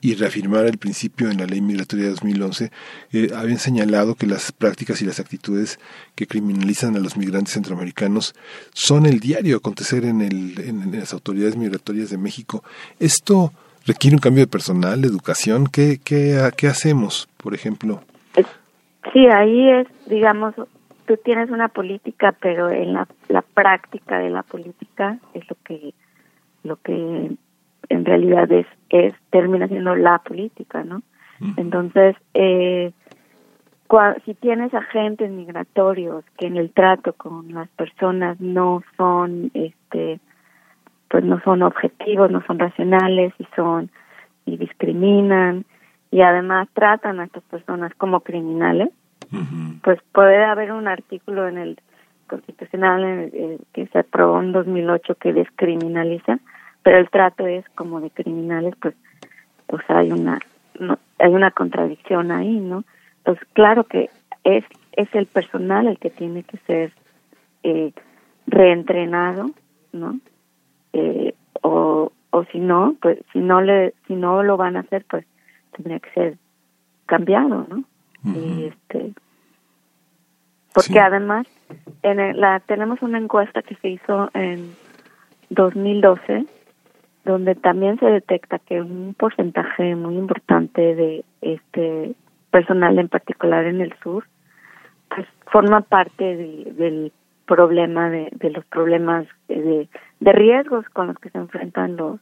y 0.00 0.14
reafirmar 0.14 0.66
el 0.66 0.78
principio 0.78 1.30
en 1.30 1.38
la 1.38 1.46
ley 1.46 1.60
migratoria 1.60 2.06
de 2.06 2.10
2011, 2.10 2.70
eh, 3.12 3.30
habían 3.34 3.58
señalado 3.58 4.14
que 4.14 4.26
las 4.26 4.52
prácticas 4.52 5.02
y 5.02 5.06
las 5.06 5.20
actitudes 5.20 5.78
que 6.14 6.26
criminalizan 6.26 6.96
a 6.96 7.00
los 7.00 7.16
migrantes 7.16 7.54
centroamericanos 7.54 8.34
son 8.72 9.06
el 9.06 9.20
diario 9.20 9.56
acontecer 9.56 10.04
en, 10.04 10.20
el, 10.20 10.60
en, 10.60 10.98
las 10.98 11.12
autoridades 11.12 11.56
migratorias 11.56 12.10
de 12.10 12.18
México. 12.18 12.62
Esto 12.98 13.52
requiere 13.86 14.16
un 14.16 14.20
cambio 14.20 14.44
de 14.44 14.50
personal, 14.50 15.00
de 15.00 15.08
educación. 15.08 15.66
¿Qué, 15.66 16.00
qué, 16.02 16.50
qué 16.56 16.68
hacemos, 16.68 17.28
por 17.36 17.54
ejemplo? 17.54 18.02
Sí, 19.12 19.26
ahí 19.26 19.70
es, 19.70 19.86
digamos, 20.06 20.54
tú 21.06 21.16
tienes 21.24 21.50
una 21.50 21.68
política, 21.68 22.36
pero 22.40 22.70
en 22.70 22.92
la, 22.92 23.08
la 23.28 23.42
práctica 23.42 24.18
de 24.18 24.30
la 24.30 24.42
política 24.42 25.18
es 25.34 25.48
lo 25.48 25.56
que 25.64 25.94
lo 26.64 26.76
que 26.76 27.36
en 27.88 28.04
realidad 28.04 28.50
es, 28.52 28.66
es 28.90 29.14
termina 29.30 29.68
siendo 29.68 29.96
la 29.96 30.18
política, 30.18 30.84
¿no? 30.84 31.02
Entonces, 31.56 32.16
eh, 32.34 32.92
si 34.24 34.34
tienes 34.34 34.74
agentes 34.74 35.30
migratorios 35.30 36.24
que 36.36 36.46
en 36.46 36.56
el 36.56 36.70
trato 36.70 37.12
con 37.12 37.54
las 37.54 37.68
personas 37.70 38.40
no 38.40 38.82
son, 38.96 39.50
este, 39.54 40.20
pues 41.08 41.24
no 41.24 41.40
son 41.42 41.62
objetivos, 41.62 42.30
no 42.30 42.42
son 42.46 42.58
racionales 42.58 43.32
y 43.38 43.46
son 43.54 43.90
y 44.44 44.56
discriminan 44.56 45.64
y 46.10 46.22
además 46.22 46.68
tratan 46.72 47.20
a 47.20 47.24
estas 47.24 47.42
personas 47.44 47.92
como 47.94 48.20
criminales, 48.20 48.90
pues 49.82 50.00
puede 50.12 50.42
haber 50.42 50.72
un 50.72 50.88
artículo 50.88 51.48
en 51.48 51.58
el 51.58 51.80
constitucional 52.28 53.30
que 53.72 53.86
se 53.88 53.98
aprobó 53.98 54.40
en 54.40 54.52
2008 54.52 55.14
que 55.16 55.32
descriminaliza, 55.32 56.38
pero 56.88 57.00
el 57.00 57.10
trato 57.10 57.46
es 57.46 57.68
como 57.74 58.00
de 58.00 58.08
criminales, 58.08 58.72
pues, 58.80 58.94
pues 59.66 59.82
hay 59.88 60.10
una 60.10 60.40
no, 60.80 60.98
hay 61.18 61.34
una 61.34 61.50
contradicción 61.50 62.30
ahí, 62.30 62.60
¿no? 62.60 62.82
Entonces, 63.18 63.46
claro 63.52 63.84
que 63.84 64.08
es 64.42 64.64
es 64.92 65.14
el 65.14 65.26
personal 65.26 65.86
el 65.86 65.98
que 65.98 66.08
tiene 66.08 66.44
que 66.44 66.56
ser 66.66 66.94
eh, 67.62 67.92
reentrenado, 68.46 69.50
¿no? 69.92 70.18
Eh, 70.94 71.34
o 71.60 72.10
o 72.30 72.44
si 72.44 72.58
no, 72.58 72.96
pues 73.02 73.18
si 73.34 73.40
no 73.40 73.60
le 73.60 73.92
si 74.06 74.14
no 74.14 74.42
lo 74.42 74.56
van 74.56 74.78
a 74.78 74.80
hacer, 74.80 75.04
pues 75.10 75.26
tendría 75.72 76.00
que 76.00 76.10
ser 76.12 76.38
cambiado, 77.04 77.66
¿no? 77.68 77.84
Y 78.24 78.64
este 78.64 79.12
porque 80.72 81.00
además 81.00 81.46
en 82.02 82.40
la 82.40 82.60
tenemos 82.60 83.02
una 83.02 83.18
encuesta 83.18 83.60
que 83.60 83.74
se 83.74 83.90
hizo 83.90 84.30
en 84.32 84.74
2012 85.50 86.46
donde 87.28 87.54
también 87.54 87.98
se 87.98 88.06
detecta 88.06 88.58
que 88.58 88.80
un 88.80 89.14
porcentaje 89.16 89.94
muy 89.94 90.16
importante 90.16 90.94
de 90.94 91.24
este 91.42 92.14
personal 92.50 92.98
en 92.98 93.08
particular 93.08 93.66
en 93.66 93.82
el 93.82 93.94
sur 94.02 94.24
pues 95.14 95.26
forma 95.52 95.82
parte 95.82 96.24
del 96.24 97.12
problema 97.46 98.08
de, 98.08 98.28
de 98.32 98.50
los 98.50 98.64
problemas 98.66 99.26
de, 99.48 99.88
de 100.20 100.32
riesgos 100.32 100.86
con 100.92 101.08
los 101.08 101.18
que 101.18 101.30
se 101.30 101.38
enfrentan 101.38 101.96
los 101.96 102.18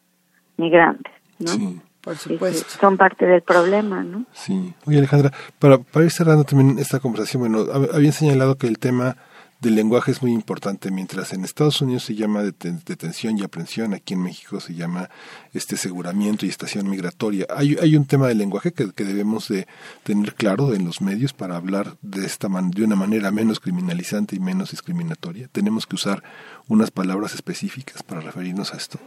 migrantes, 0.57 1.12
¿no? 1.38 1.48
Sí. 1.48 1.80
Por 2.00 2.16
supuesto. 2.16 2.78
son 2.80 2.96
parte 2.96 3.26
del 3.26 3.42
problema, 3.42 4.04
¿no? 4.04 4.26
Sí. 4.30 4.72
Oye, 4.86 4.98
Alejandra, 4.98 5.32
para, 5.59 5.78
para 5.78 6.04
ir 6.04 6.12
cerrando 6.12 6.44
también 6.44 6.78
esta 6.78 7.00
conversación, 7.00 7.40
bueno, 7.40 7.64
habían 7.92 8.12
señalado 8.12 8.57
que 8.57 8.68
el 8.68 8.78
tema 8.78 9.16
del 9.61 9.74
lenguaje 9.74 10.11
es 10.11 10.22
muy 10.22 10.32
importante. 10.32 10.90
Mientras 10.90 11.32
en 11.32 11.44
Estados 11.44 11.80
Unidos 11.80 12.04
se 12.04 12.14
llama 12.14 12.42
detención 12.42 13.38
y 13.38 13.42
aprehensión, 13.42 13.94
aquí 13.94 14.14
en 14.14 14.22
México 14.22 14.61
se 14.61 14.74
llama 14.74 15.09
este 15.54 15.76
aseguramiento 15.76 16.44
y 16.46 16.48
estación 16.48 16.88
migratoria. 16.88 17.46
Hay, 17.54 17.76
hay 17.80 17.96
un 17.96 18.07
tema 18.07 18.28
del 18.28 18.38
lenguaje 18.38 18.72
que, 18.72 18.92
que, 18.92 19.04
debemos 19.04 19.48
de 19.48 19.66
tener 20.02 20.34
claro 20.34 20.74
en 20.74 20.84
los 20.84 21.00
medios 21.00 21.32
para 21.32 21.57
hablar 21.57 21.94
de 22.02 22.26
esta 22.26 22.48
man, 22.48 22.70
de 22.70 22.84
una 22.84 22.96
manera 22.96 23.30
menos 23.30 23.61
criminalizante 23.61 24.36
y 24.36 24.40
menos 24.40 24.70
discriminatoria. 24.70 25.48
Tenemos 25.50 25.86
que 25.86 25.96
usar 25.96 26.22
unas 26.68 26.90
palabras 26.90 27.34
específicas 27.34 28.02
para 28.02 28.20
referirnos 28.20 28.74
a 28.74 28.76
esto. 28.76 28.98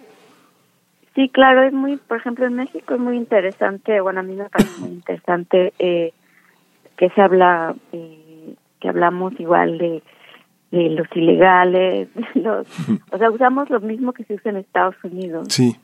Sí, 1.16 1.30
claro, 1.30 1.64
es 1.64 1.74
muy, 1.74 1.98
por 1.98 2.18
ejemplo, 2.18 2.46
en 2.46 2.54
México 2.54 2.94
es 2.94 3.00
muy 3.00 3.18
interesante, 3.18 4.00
bueno, 4.00 4.22
a 4.22 4.24
mí 4.24 4.36
me 4.36 4.50
parece 4.50 4.80
muy 4.80 4.92
interesante 4.92 5.74
eh, 5.80 6.14
que 6.98 7.10
se 7.10 7.22
habla, 7.22 7.76
eh, 7.92 8.56
que 8.80 8.90
hablamos 8.90 9.38
igual 9.40 9.78
de, 9.78 10.02
de 10.72 10.90
los 10.90 11.08
ilegales, 11.16 12.10
los, 12.36 12.68
o 13.12 13.18
sea, 13.18 13.32
usamos 13.32 13.70
lo 13.70 13.80
mismo 13.80 14.14
que 14.14 14.24
se 14.24 14.36
usa 14.36 14.52
en 14.52 14.58
Estados 14.58 14.96
Unidos. 15.04 15.48
Sí. 15.50 15.78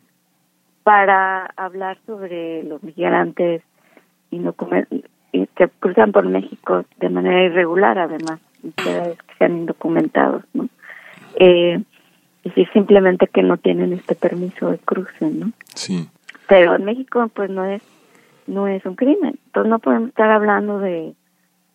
Para 0.84 1.48
hablar 1.58 1.98
sobre 2.06 2.64
los 2.64 2.84
migrantes 2.84 3.64
y 4.30 4.40
que 5.56 5.68
cruzan 5.80 6.12
por 6.12 6.28
México 6.28 6.86
de 7.00 7.10
manera 7.10 7.44
irregular, 7.44 7.98
además, 7.98 8.40
que 8.76 9.16
sean 9.38 9.58
indocumentados, 9.58 10.44
¿no? 10.54 10.68
Eh, 11.38 11.82
decir 12.44 12.68
simplemente 12.74 13.28
que 13.28 13.42
no 13.42 13.58
tienen 13.58 13.94
este 13.94 14.16
permiso 14.16 14.70
de 14.70 14.78
cruce, 14.78 15.26
¿no? 15.32 15.52
Sí. 15.74 16.08
Pero 16.48 16.76
en 16.76 16.86
México 16.86 17.28
pues 17.34 17.50
no 17.50 17.66
es 17.66 17.82
no 18.48 18.68
es 18.68 18.86
un 18.86 18.96
crimen, 18.96 19.40
entonces 19.48 19.70
no 19.70 19.80
podemos 19.80 20.10
estar 20.10 20.30
hablando 20.30 20.78
de 20.78 21.16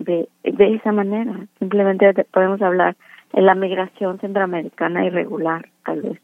de, 0.00 0.28
de 0.42 0.74
esa 0.74 0.92
manera, 0.92 1.46
simplemente 1.58 2.12
podemos 2.32 2.60
hablar 2.62 2.96
de 3.32 3.42
la 3.42 3.54
migración 3.54 4.18
centroamericana 4.18 5.04
irregular, 5.04 5.68
tal 5.84 6.02
vez. 6.02 6.20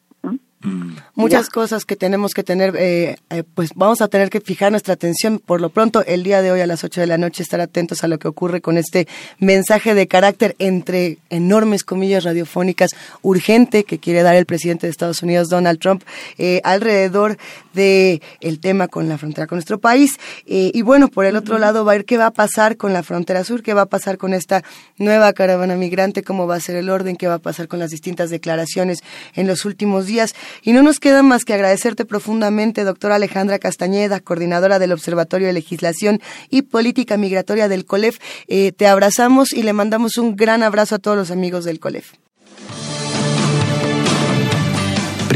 Mm. 0.63 0.97
Muchas 1.15 1.49
cosas 1.49 1.85
que 1.85 1.97
tenemos 1.97 2.33
que 2.33 2.43
tener, 2.43 2.75
eh, 2.77 3.17
eh, 3.31 3.43
pues 3.55 3.71
vamos 3.75 4.01
a 4.01 4.09
tener 4.09 4.31
que 4.31 4.41
fijar 4.41 4.71
nuestra 4.71 4.95
atención. 4.95 5.39
Por 5.39 5.61
lo 5.61 5.69
pronto, 5.69 6.05
el 6.05 6.23
día 6.25 6.43
de 6.43 6.51
hoy 6.51 6.61
a 6.61 6.67
las 6.67 6.83
8 6.83 7.01
de 7.01 7.07
la 7.07 7.19
noche, 7.19 7.43
estar 7.43 7.61
atentos 7.61 8.05
a 8.05 8.09
lo 8.09 8.19
que 8.19 8.29
ocurre 8.29 8.61
con 8.61 8.79
este 8.79 9.07
mensaje 9.39 9.95
de 9.95 10.09
carácter 10.09 10.57
entre 10.59 11.19
enormes 11.31 11.85
comillas 11.85 12.25
radiofónicas 12.25 12.91
urgente 13.23 13.85
que 13.85 13.99
quiere 13.99 14.23
dar 14.23 14.35
el 14.35 14.47
presidente 14.47 14.87
de 14.87 14.91
Estados 14.91 15.23
Unidos, 15.23 15.49
Donald 15.49 15.79
Trump, 15.79 16.03
eh, 16.39 16.61
alrededor 16.65 17.37
de 17.75 18.23
el 18.41 18.59
tema 18.59 18.89
con 18.89 19.09
la 19.09 19.19
frontera 19.19 19.47
con 19.47 19.57
nuestro 19.57 19.79
país. 19.79 20.19
y 20.47 20.81
bueno, 20.83 21.09
por 21.09 21.27
el 21.27 21.37
otro 21.37 21.59
lado, 21.59 21.85
va 21.85 21.93
a 21.93 21.97
ir 21.97 22.05
qué 22.05 22.17
va 22.17 22.27
a 22.27 22.31
pasar 22.31 22.77
con 22.77 22.93
la 22.93 23.03
frontera 23.03 23.45
sur, 23.45 23.63
qué 23.63 23.75
va 23.75 23.83
a 23.83 23.87
pasar 23.87 24.17
con 24.17 24.33
esta 24.33 24.63
nueva 24.97 25.33
caravana 25.33 25.77
migrante, 25.77 26.23
cómo 26.23 26.47
va 26.47 26.57
a 26.57 26.61
ser 26.61 26.77
el 26.77 26.89
orden, 26.89 27.17
qué 27.17 27.27
va 27.27 27.35
a 27.35 27.39
pasar 27.39 27.69
con 27.69 27.79
las 27.79 27.91
distintas 27.91 28.31
declaraciones 28.31 29.01
en 29.35 29.47
los 29.47 29.65
últimos 29.65 30.07
días. 30.07 30.35
Y 30.63 30.73
no 30.73 30.83
nos 30.83 31.01
queda 31.01 31.23
más 31.23 31.45
que 31.45 31.55
agradecerte 31.55 32.05
profundamente, 32.05 32.85
doctora 32.85 33.17
Alejandra 33.17 33.59
Castañeda, 33.59 34.21
coordinadora 34.21 34.79
del 34.79 34.93
Observatorio 34.93 35.47
de 35.47 35.53
Legislación 35.53 36.21
y 36.51 36.63
Política 36.63 37.17
Migratoria 37.17 37.69
del 37.69 37.87
COLEF. 37.87 38.19
Eh, 38.49 38.73
te 38.73 38.87
abrazamos 38.87 39.53
y 39.53 39.63
le 39.63 39.73
mandamos 39.73 40.17
un 40.17 40.37
gran 40.37 40.63
abrazo 40.63 40.97
a 40.97 40.99
todos 40.99 41.17
los 41.17 41.31
amigos 41.31 41.65
del 41.65 41.81
COLEF. 41.81 42.13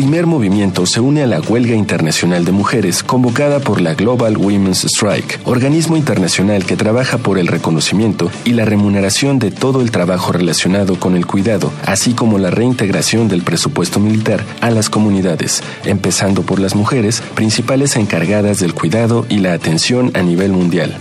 Primer 0.01 0.27
Movimiento 0.27 0.87
se 0.87 0.99
une 0.99 1.23
a 1.23 1.27
la 1.27 1.43
huelga 1.43 1.75
internacional 1.75 2.47
de 2.47 2.53
mujeres 2.53 3.03
convocada 3.03 3.61
por 3.61 3.83
la 3.83 3.93
Global 3.93 4.39
Women's 4.39 4.87
Strike, 4.87 5.41
organismo 5.45 5.95
internacional 5.95 6.65
que 6.65 6.75
trabaja 6.75 7.19
por 7.19 7.39
el 7.39 7.47
reconocimiento 7.47 8.31
y 8.47 8.53
la 8.53 8.65
remuneración 8.65 9.39
de 9.39 9.51
todo 9.51 9.83
el 9.83 9.91
trabajo 9.91 10.33
relacionado 10.33 10.99
con 10.99 11.17
el 11.17 11.27
cuidado, 11.27 11.71
así 11.85 12.15
como 12.15 12.39
la 12.39 12.51
reintegración 12.51 13.29
del 13.29 13.43
presupuesto 13.43 14.01
militar 14.01 14.43
a 14.63 14.71
las 14.71 14.89
comunidades, 14.89 15.63
empezando 15.85 16.45
por 16.45 16.61
las 16.61 16.75
mujeres, 16.75 17.23
principales 17.35 17.95
encargadas 17.97 18.59
del 18.59 18.73
cuidado 18.73 19.27
y 19.29 19.41
la 19.41 19.53
atención 19.53 20.13
a 20.15 20.23
nivel 20.23 20.53
mundial. 20.53 20.97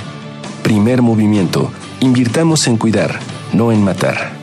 Primer 0.61 1.01
Movimiento. 1.01 1.71
Invirtamos 2.01 2.67
en 2.67 2.75
cuidar, 2.75 3.17
no 3.53 3.71
en 3.71 3.81
matar. 3.81 4.38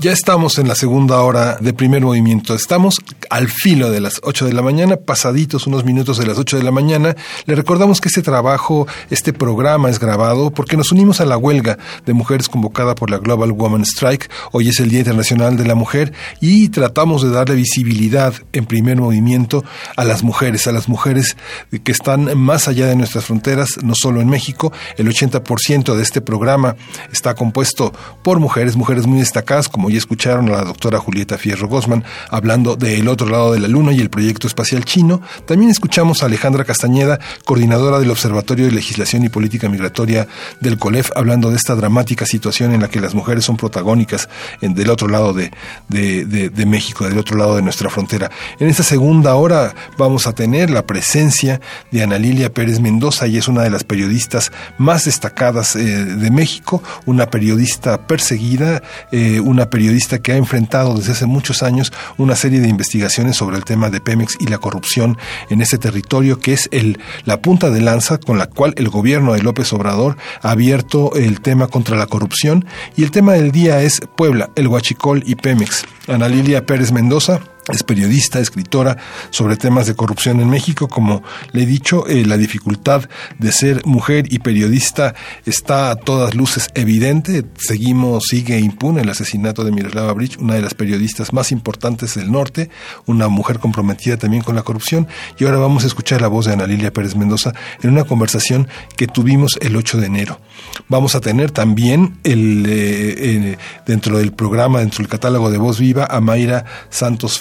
Ya 0.00 0.12
estamos 0.12 0.58
en 0.58 0.68
la 0.68 0.76
segunda 0.76 1.20
hora 1.22 1.56
de 1.60 1.72
primer 1.72 2.02
movimiento. 2.02 2.54
Estamos 2.54 3.00
al 3.30 3.48
filo 3.48 3.90
de 3.90 4.00
las 4.00 4.20
8 4.22 4.46
de 4.46 4.52
la 4.52 4.62
mañana, 4.62 4.96
pasaditos 4.96 5.66
unos 5.66 5.84
minutos 5.84 6.18
de 6.18 6.26
las 6.26 6.38
8 6.38 6.58
de 6.58 6.62
la 6.62 6.70
mañana. 6.70 7.16
Le 7.46 7.54
recordamos 7.54 8.00
que 8.00 8.08
este 8.08 8.22
trabajo, 8.22 8.86
este 9.10 9.32
programa 9.32 9.90
es 9.90 9.98
grabado 9.98 10.50
porque 10.50 10.76
nos 10.76 10.92
unimos 10.92 11.20
a 11.20 11.26
la 11.26 11.36
huelga 11.36 11.78
de 12.06 12.12
mujeres 12.12 12.48
convocada 12.48 12.94
por 12.94 13.10
la 13.10 13.18
Global 13.18 13.52
Women 13.52 13.82
Strike. 13.82 14.30
Hoy 14.52 14.68
es 14.68 14.80
el 14.80 14.90
Día 14.90 15.00
Internacional 15.00 15.56
de 15.56 15.64
la 15.64 15.74
Mujer 15.74 16.12
y 16.40 16.68
tratamos 16.68 17.22
de 17.22 17.30
darle 17.30 17.54
visibilidad 17.54 18.34
en 18.52 18.66
primer 18.66 18.96
movimiento 18.96 19.64
a 19.96 20.04
las 20.04 20.22
mujeres, 20.22 20.66
a 20.66 20.72
las 20.72 20.88
mujeres 20.88 21.36
que 21.84 21.92
están 21.92 22.38
más 22.38 22.68
allá 22.68 22.86
de 22.86 22.96
nuestras 22.96 23.24
fronteras, 23.26 23.78
no 23.82 23.94
solo 23.94 24.20
en 24.20 24.28
México. 24.28 24.72
El 24.96 25.08
80% 25.08 25.94
de 25.94 26.02
este 26.02 26.20
programa 26.20 26.76
está 27.12 27.34
compuesto 27.34 27.92
por 28.22 28.40
mujeres, 28.40 28.76
mujeres 28.76 29.06
muy 29.06 29.18
destacadas 29.18 29.68
como 29.68 29.90
ya 29.90 29.98
escucharon 29.98 30.48
a 30.48 30.52
la 30.52 30.64
doctora 30.64 30.98
Julieta 30.98 31.38
Fierro 31.38 31.68
Gosman 31.68 32.04
hablando 32.30 32.76
del 32.76 33.08
otro 33.08 33.17
lado 33.26 33.52
de 33.52 33.60
la 33.60 33.68
Luna 33.68 33.92
y 33.92 34.00
el 34.00 34.10
proyecto 34.10 34.46
espacial 34.46 34.84
chino. 34.84 35.20
También 35.46 35.70
escuchamos 35.70 36.22
a 36.22 36.26
Alejandra 36.26 36.64
Castañeda, 36.64 37.18
coordinadora 37.44 37.98
del 37.98 38.10
Observatorio 38.10 38.66
de 38.66 38.72
Legislación 38.72 39.24
y 39.24 39.28
Política 39.28 39.68
Migratoria 39.68 40.28
del 40.60 40.78
COLEF, 40.78 41.10
hablando 41.16 41.50
de 41.50 41.56
esta 41.56 41.74
dramática 41.74 42.26
situación 42.26 42.72
en 42.72 42.82
la 42.82 42.88
que 42.88 43.00
las 43.00 43.14
mujeres 43.14 43.44
son 43.44 43.56
protagónicas 43.56 44.28
del 44.60 44.90
otro 44.90 45.08
lado 45.08 45.32
de, 45.32 45.50
de, 45.88 46.66
México, 46.66 47.08
del 47.08 47.18
otro 47.18 47.36
lado 47.36 47.56
de 47.56 47.62
nuestra 47.62 47.90
frontera. 47.90 48.30
En 48.58 48.68
esta 48.68 48.82
segunda 48.82 49.34
hora 49.34 49.74
vamos 49.96 50.26
a 50.26 50.34
tener 50.34 50.70
la 50.70 50.86
presencia 50.86 51.60
de 51.90 52.02
Ana 52.02 52.18
Lilia 52.18 52.52
Pérez 52.52 52.80
Mendoza, 52.80 53.26
y 53.26 53.38
es 53.38 53.48
una 53.48 53.62
de 53.62 53.70
las 53.70 53.84
periodistas 53.84 54.52
más 54.76 55.06
destacadas 55.06 55.76
eh, 55.76 55.80
de 56.04 56.30
México, 56.30 56.82
una 57.06 57.26
periodista 57.26 58.06
perseguida, 58.06 58.82
eh, 59.12 59.40
una 59.40 59.70
periodista 59.70 60.18
que 60.18 60.32
ha 60.32 60.36
enfrentado 60.36 60.94
desde 60.94 61.12
hace 61.12 61.26
muchos 61.26 61.62
años 61.62 61.92
una 62.16 62.36
serie 62.36 62.60
de 62.60 62.68
investigaciones 62.68 63.07
sobre 63.08 63.56
el 63.56 63.64
tema 63.64 63.90
de 63.90 64.00
Pemex 64.00 64.36
y 64.38 64.46
la 64.46 64.58
corrupción 64.58 65.18
en 65.50 65.60
ese 65.60 65.78
territorio, 65.78 66.38
que 66.38 66.52
es 66.52 66.68
el, 66.72 66.98
la 67.24 67.40
punta 67.40 67.70
de 67.70 67.80
lanza 67.80 68.18
con 68.18 68.38
la 68.38 68.46
cual 68.46 68.74
el 68.76 68.88
gobierno 68.88 69.32
de 69.32 69.42
López 69.42 69.72
Obrador 69.72 70.16
ha 70.42 70.50
abierto 70.50 71.14
el 71.14 71.40
tema 71.40 71.68
contra 71.68 71.96
la 71.96 72.06
corrupción. 72.06 72.66
Y 72.96 73.04
el 73.04 73.10
tema 73.10 73.32
del 73.32 73.50
día 73.50 73.82
es 73.82 74.00
Puebla, 74.16 74.50
el 74.56 74.68
Huachicol 74.68 75.22
y 75.26 75.34
Pemex. 75.34 75.84
Ana 76.06 76.28
Lilia 76.28 76.64
Pérez 76.64 76.92
Mendoza 76.92 77.40
es 77.72 77.82
periodista, 77.82 78.40
escritora 78.40 78.96
sobre 79.30 79.56
temas 79.56 79.86
de 79.86 79.94
corrupción 79.94 80.40
en 80.40 80.48
México. 80.48 80.88
Como 80.88 81.22
le 81.52 81.62
he 81.62 81.66
dicho, 81.66 82.06
eh, 82.06 82.24
la 82.24 82.36
dificultad 82.36 83.08
de 83.38 83.52
ser 83.52 83.84
mujer 83.84 84.26
y 84.30 84.38
periodista 84.38 85.14
está 85.44 85.90
a 85.90 85.96
todas 85.96 86.34
luces 86.34 86.68
evidente. 86.74 87.44
Seguimos, 87.58 88.24
sigue 88.28 88.58
impune 88.58 89.02
el 89.02 89.08
asesinato 89.10 89.64
de 89.64 89.72
Miroslava 89.72 90.12
Bridge, 90.12 90.38
una 90.38 90.54
de 90.54 90.62
las 90.62 90.74
periodistas 90.74 91.32
más 91.32 91.52
importantes 91.52 92.14
del 92.14 92.30
norte, 92.30 92.70
una 93.06 93.28
mujer 93.28 93.58
comprometida 93.58 94.16
también 94.16 94.42
con 94.42 94.54
la 94.54 94.62
corrupción. 94.62 95.06
Y 95.38 95.44
ahora 95.44 95.58
vamos 95.58 95.84
a 95.84 95.86
escuchar 95.86 96.20
la 96.20 96.28
voz 96.28 96.46
de 96.46 96.52
Ana 96.52 96.66
Lilia 96.66 96.92
Pérez 96.92 97.16
Mendoza 97.16 97.52
en 97.82 97.90
una 97.90 98.04
conversación 98.04 98.68
que 98.96 99.06
tuvimos 99.06 99.58
el 99.60 99.76
8 99.76 99.98
de 99.98 100.06
enero. 100.06 100.40
Vamos 100.88 101.14
a 101.14 101.20
tener 101.20 101.50
también 101.50 102.18
el, 102.24 102.64
eh, 102.68 103.58
dentro 103.86 104.18
del 104.18 104.32
programa, 104.32 104.80
dentro 104.80 104.98
del 104.98 105.08
catálogo 105.08 105.50
de 105.50 105.58
Voz 105.58 105.78
Viva, 105.78 106.06
a 106.10 106.20
Mayra 106.20 106.64
Santos 106.90 107.38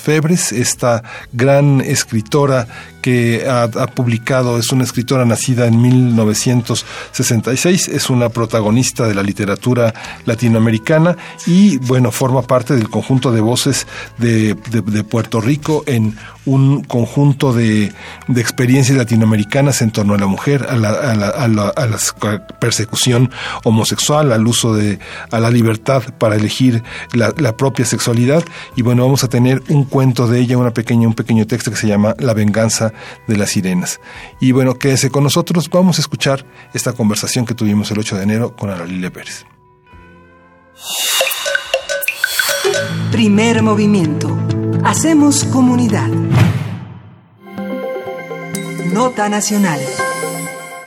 Esta 0.51 1.03
gran 1.33 1.81
escritora 1.81 2.67
que 3.07 3.47
ha, 3.49 3.69
publicado, 3.87 4.57
es 4.57 4.73
una 4.73 4.83
escritora 4.83 5.23
nacida 5.23 5.65
en 5.65 5.81
1966, 5.81 7.87
es 7.87 8.09
una 8.09 8.27
protagonista 8.27 9.07
de 9.07 9.15
la 9.15 9.23
literatura 9.23 9.93
latinoamericana 10.25 11.15
y 11.45 11.77
bueno, 11.77 12.11
forma 12.11 12.41
parte 12.41 12.75
del 12.75 12.89
conjunto 12.89 13.31
de 13.31 13.39
voces 13.39 13.87
de, 14.17 14.57
Puerto 15.09 15.39
Rico 15.39 15.85
en 15.87 16.17
un 16.45 16.83
conjunto 16.83 17.53
de, 17.53 17.93
de, 18.27 18.41
experiencias 18.41 18.97
latinoamericanas 18.97 19.81
en 19.81 19.91
torno 19.91 20.13
a 20.13 20.17
la 20.17 20.27
mujer, 20.27 20.65
a 20.69 20.75
la, 20.75 20.89
a 20.89 21.15
la, 21.15 21.29
a 21.29 21.47
la, 21.47 21.69
a 21.69 21.85
la 21.85 21.97
persecución 22.59 23.31
homosexual, 23.63 24.33
al 24.33 24.45
uso 24.47 24.73
de, 24.73 24.99
a 25.31 25.39
la 25.39 25.49
libertad 25.49 26.03
para 26.17 26.35
elegir 26.35 26.83
la, 27.13 27.31
propia 27.57 27.85
sexualidad. 27.85 28.43
Y 28.75 28.81
bueno, 28.81 29.03
vamos 29.03 29.23
a 29.23 29.29
tener 29.29 29.63
un 29.69 29.85
cuento 29.85 30.27
de 30.27 30.39
ella, 30.39 30.57
una 30.57 30.71
pequeña, 30.71 31.07
un 31.07 31.13
pequeño 31.13 31.47
texto 31.47 31.71
que 31.71 31.77
se 31.77 31.87
llama 31.87 32.15
La 32.19 32.33
venganza 32.33 32.93
de 33.27 33.37
las 33.37 33.51
sirenas. 33.51 33.99
Y 34.39 34.51
bueno, 34.51 34.75
quédese 34.75 35.09
con 35.09 35.23
nosotros, 35.23 35.69
vamos 35.69 35.97
a 35.97 36.01
escuchar 36.01 36.45
esta 36.73 36.93
conversación 36.93 37.45
que 37.45 37.53
tuvimos 37.53 37.91
el 37.91 37.99
8 37.99 38.17
de 38.17 38.23
enero 38.23 38.55
con 38.55 38.69
Ana 38.69 38.85
Lilia 38.85 39.11
Pérez. 39.11 39.45
Primer 43.11 43.63
movimiento 43.63 44.37
Hacemos 44.87 45.43
comunidad. 45.43 46.07
Nota 48.93 49.27
Nacional. 49.27 49.81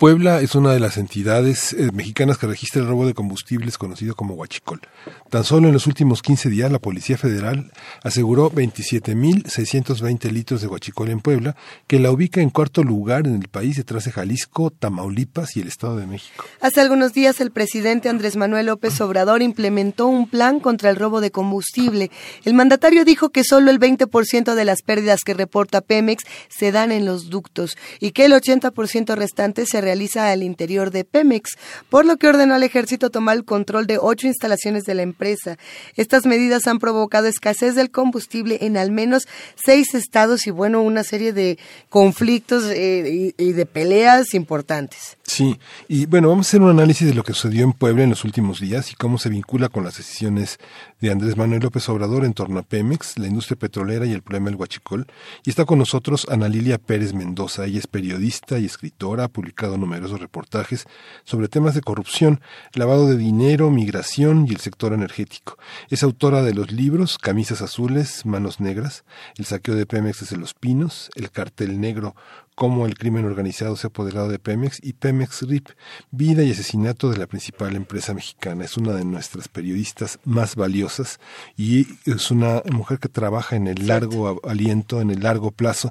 Puebla 0.01 0.40
es 0.40 0.55
una 0.55 0.72
de 0.72 0.80
las 0.80 0.96
entidades 0.96 1.74
eh, 1.74 1.90
mexicanas 1.92 2.38
que 2.38 2.46
registra 2.46 2.80
el 2.80 2.88
robo 2.88 3.05
de 3.05 3.12
combustibles 3.12 3.76
conocido 3.76 4.14
como 4.14 4.32
huachicol. 4.32 4.80
Tan 5.28 5.44
solo 5.44 5.66
en 5.66 5.74
los 5.74 5.86
últimos 5.86 6.22
15 6.22 6.48
días 6.48 6.72
la 6.72 6.78
Policía 6.78 7.18
Federal 7.18 7.70
aseguró 8.03 8.51
27.620 8.51 10.30
litros 10.30 10.62
de 10.62 10.68
huachicol 10.68 11.11
en 11.11 11.20
Puebla, 11.20 11.55
que 11.86 11.98
la 11.98 12.11
ubica 12.12 12.40
en 12.40 12.48
cuarto 12.48 12.82
lugar 12.82 13.26
en 13.26 13.34
el 13.34 13.48
país 13.48 13.76
detrás 13.76 14.07
de 14.07 14.12
Jalisco, 14.12 14.70
Tamaulipas 14.70 15.55
y 15.59 15.61
el 15.61 15.68
Estado 15.68 15.98
de 15.98 16.07
México. 16.07 16.46
Hace 16.62 16.80
algunos 16.80 17.12
días 17.12 17.38
el 17.42 17.51
presidente 17.51 18.09
Andrés 18.09 18.36
Manuel 18.36 18.66
López 18.66 18.98
Obrador 19.03 19.42
implementó 19.42 20.07
un 20.07 20.30
plan 20.30 20.61
contra 20.61 20.88
el 20.88 20.96
robo 20.96 21.20
de 21.20 21.30
combustible. 21.30 22.11
El 22.46 22.55
mandatario 22.55 23.05
dijo 23.05 23.28
que 23.28 23.44
solo 23.44 23.70
el 23.70 23.78
20% 23.78 24.55
de 24.55 24.64
las 24.64 24.80
pérdidas 24.80 25.20
que 25.26 25.34
reporta 25.34 25.82
Pemex 25.82 26.24
se 26.48 26.72
dan 26.72 26.90
en 26.90 27.05
los 27.05 27.28
ductos 27.28 27.76
y 28.01 28.12
que 28.12 28.24
el 28.24 28.32
80% 28.32 29.14
restante 29.14 29.66
se 29.66 29.89
realiza 29.91 30.30
al 30.30 30.45
interior 30.45 30.93
de 30.93 31.05
Pemex, 31.05 31.59
por 31.88 32.05
lo 32.07 32.16
que 32.16 32.28
ordenó 32.28 32.55
al 32.55 32.62
ejército 32.62 33.11
tomar 33.11 33.36
el 33.36 33.45
control 33.45 33.88
de 33.88 33.99
ocho 33.99 34.28
instalaciones 34.28 34.84
de 34.84 34.95
la 34.95 35.03
empresa. 35.03 35.59
Estas 35.97 36.26
medidas 36.26 36.68
han 36.68 36.78
provocado 36.78 37.26
escasez 37.26 37.74
del 37.74 37.91
combustible 37.91 38.59
en 38.61 38.76
al 38.76 38.93
menos 38.93 39.26
seis 39.57 39.95
estados 39.95 40.47
y 40.47 40.53
bueno, 40.53 40.80
una 40.80 41.03
serie 41.03 41.32
de 41.32 41.59
conflictos 41.88 42.64
eh, 42.66 43.34
y, 43.36 43.43
y 43.43 43.53
de 43.53 43.66
peleas 43.66 44.32
importantes. 44.34 45.16
Sí, 45.24 45.59
y 45.88 46.07
bueno, 46.07 46.28
vamos 46.28 46.47
a 46.47 46.51
hacer 46.51 46.62
un 46.62 46.70
análisis 46.70 47.09
de 47.09 47.14
lo 47.14 47.22
que 47.22 47.32
sucedió 47.32 47.64
en 47.64 47.72
Puebla 47.72 48.05
en 48.05 48.11
los 48.11 48.24
últimos 48.24 48.61
días 48.61 48.93
y 48.93 48.95
cómo 48.95 49.18
se 49.18 49.28
vincula 49.28 49.68
con 49.68 49.84
las 49.84 49.97
decisiones 49.97 50.59
de 51.01 51.11
Andrés 51.11 51.36
Manuel 51.36 51.62
López 51.62 51.88
Obrador 51.88 52.24
en 52.24 52.34
torno 52.34 52.61
a 52.61 52.62
Pemex, 52.62 53.18
la 53.18 53.26
industria 53.26 53.57
petrolera 53.57 54.07
y 54.07 54.12
el 54.12 54.22
problema 54.22 54.51
del 54.51 54.57
huachicol. 54.57 55.07
Y 55.45 55.51
está 55.51 55.64
con 55.64 55.78
nosotros 55.78 56.26
Ana 56.28 56.49
Lilia 56.49 56.78
Pérez 56.78 57.14
Mendoza. 57.14 57.64
Ella 57.64 57.78
es 57.78 57.86
periodista 57.86 58.59
y 58.59 58.66
escritora, 58.66 59.24
ha 59.24 59.28
publicado 59.28 59.78
numerosos 59.81 60.20
reportajes 60.20 60.87
sobre 61.24 61.49
temas 61.49 61.74
de 61.74 61.81
corrupción, 61.81 62.41
lavado 62.74 63.09
de 63.09 63.16
dinero, 63.16 63.70
migración 63.70 64.47
y 64.49 64.53
el 64.53 64.61
sector 64.61 64.93
energético. 64.93 65.59
Es 65.89 66.03
autora 66.03 66.43
de 66.43 66.55
los 66.55 66.70
libros 66.70 67.18
Camisas 67.18 67.62
Azules, 67.62 68.24
Manos 68.26 68.61
Negras, 68.61 69.05
El 69.37 69.47
saqueo 69.47 69.74
de 69.74 69.87
Pemex 69.87 70.20
desde 70.20 70.37
los 70.37 70.55
Pinos, 70.55 71.11
El 71.14 71.31
cartel 71.31 71.81
negro 71.81 72.14
cómo 72.61 72.85
el 72.85 72.99
crimen 72.99 73.24
organizado 73.24 73.74
se 73.74 73.87
ha 73.87 73.89
apoderado 73.89 74.28
de 74.28 74.39
Pemex 74.39 74.81
y 74.83 74.93
Pemex 74.93 75.49
RIP, 75.49 75.68
vida 76.11 76.43
y 76.43 76.51
asesinato 76.51 77.09
de 77.09 77.16
la 77.16 77.26
principal 77.26 77.74
empresa 77.74 78.12
mexicana. 78.12 78.66
Es 78.66 78.76
una 78.76 78.93
de 78.93 79.03
nuestras 79.03 79.49
periodistas 79.49 80.18
más 80.26 80.57
valiosas 80.57 81.20
y 81.57 81.87
es 82.05 82.31
una 82.31 82.62
mujer 82.70 82.99
que 82.99 83.09
trabaja 83.09 83.57
en 83.57 83.66
el 83.66 83.87
largo 83.87 84.43
aliento, 84.47 85.01
en 85.01 85.11
el 85.11 85.20
largo 85.20 85.53
plazo 85.53 85.91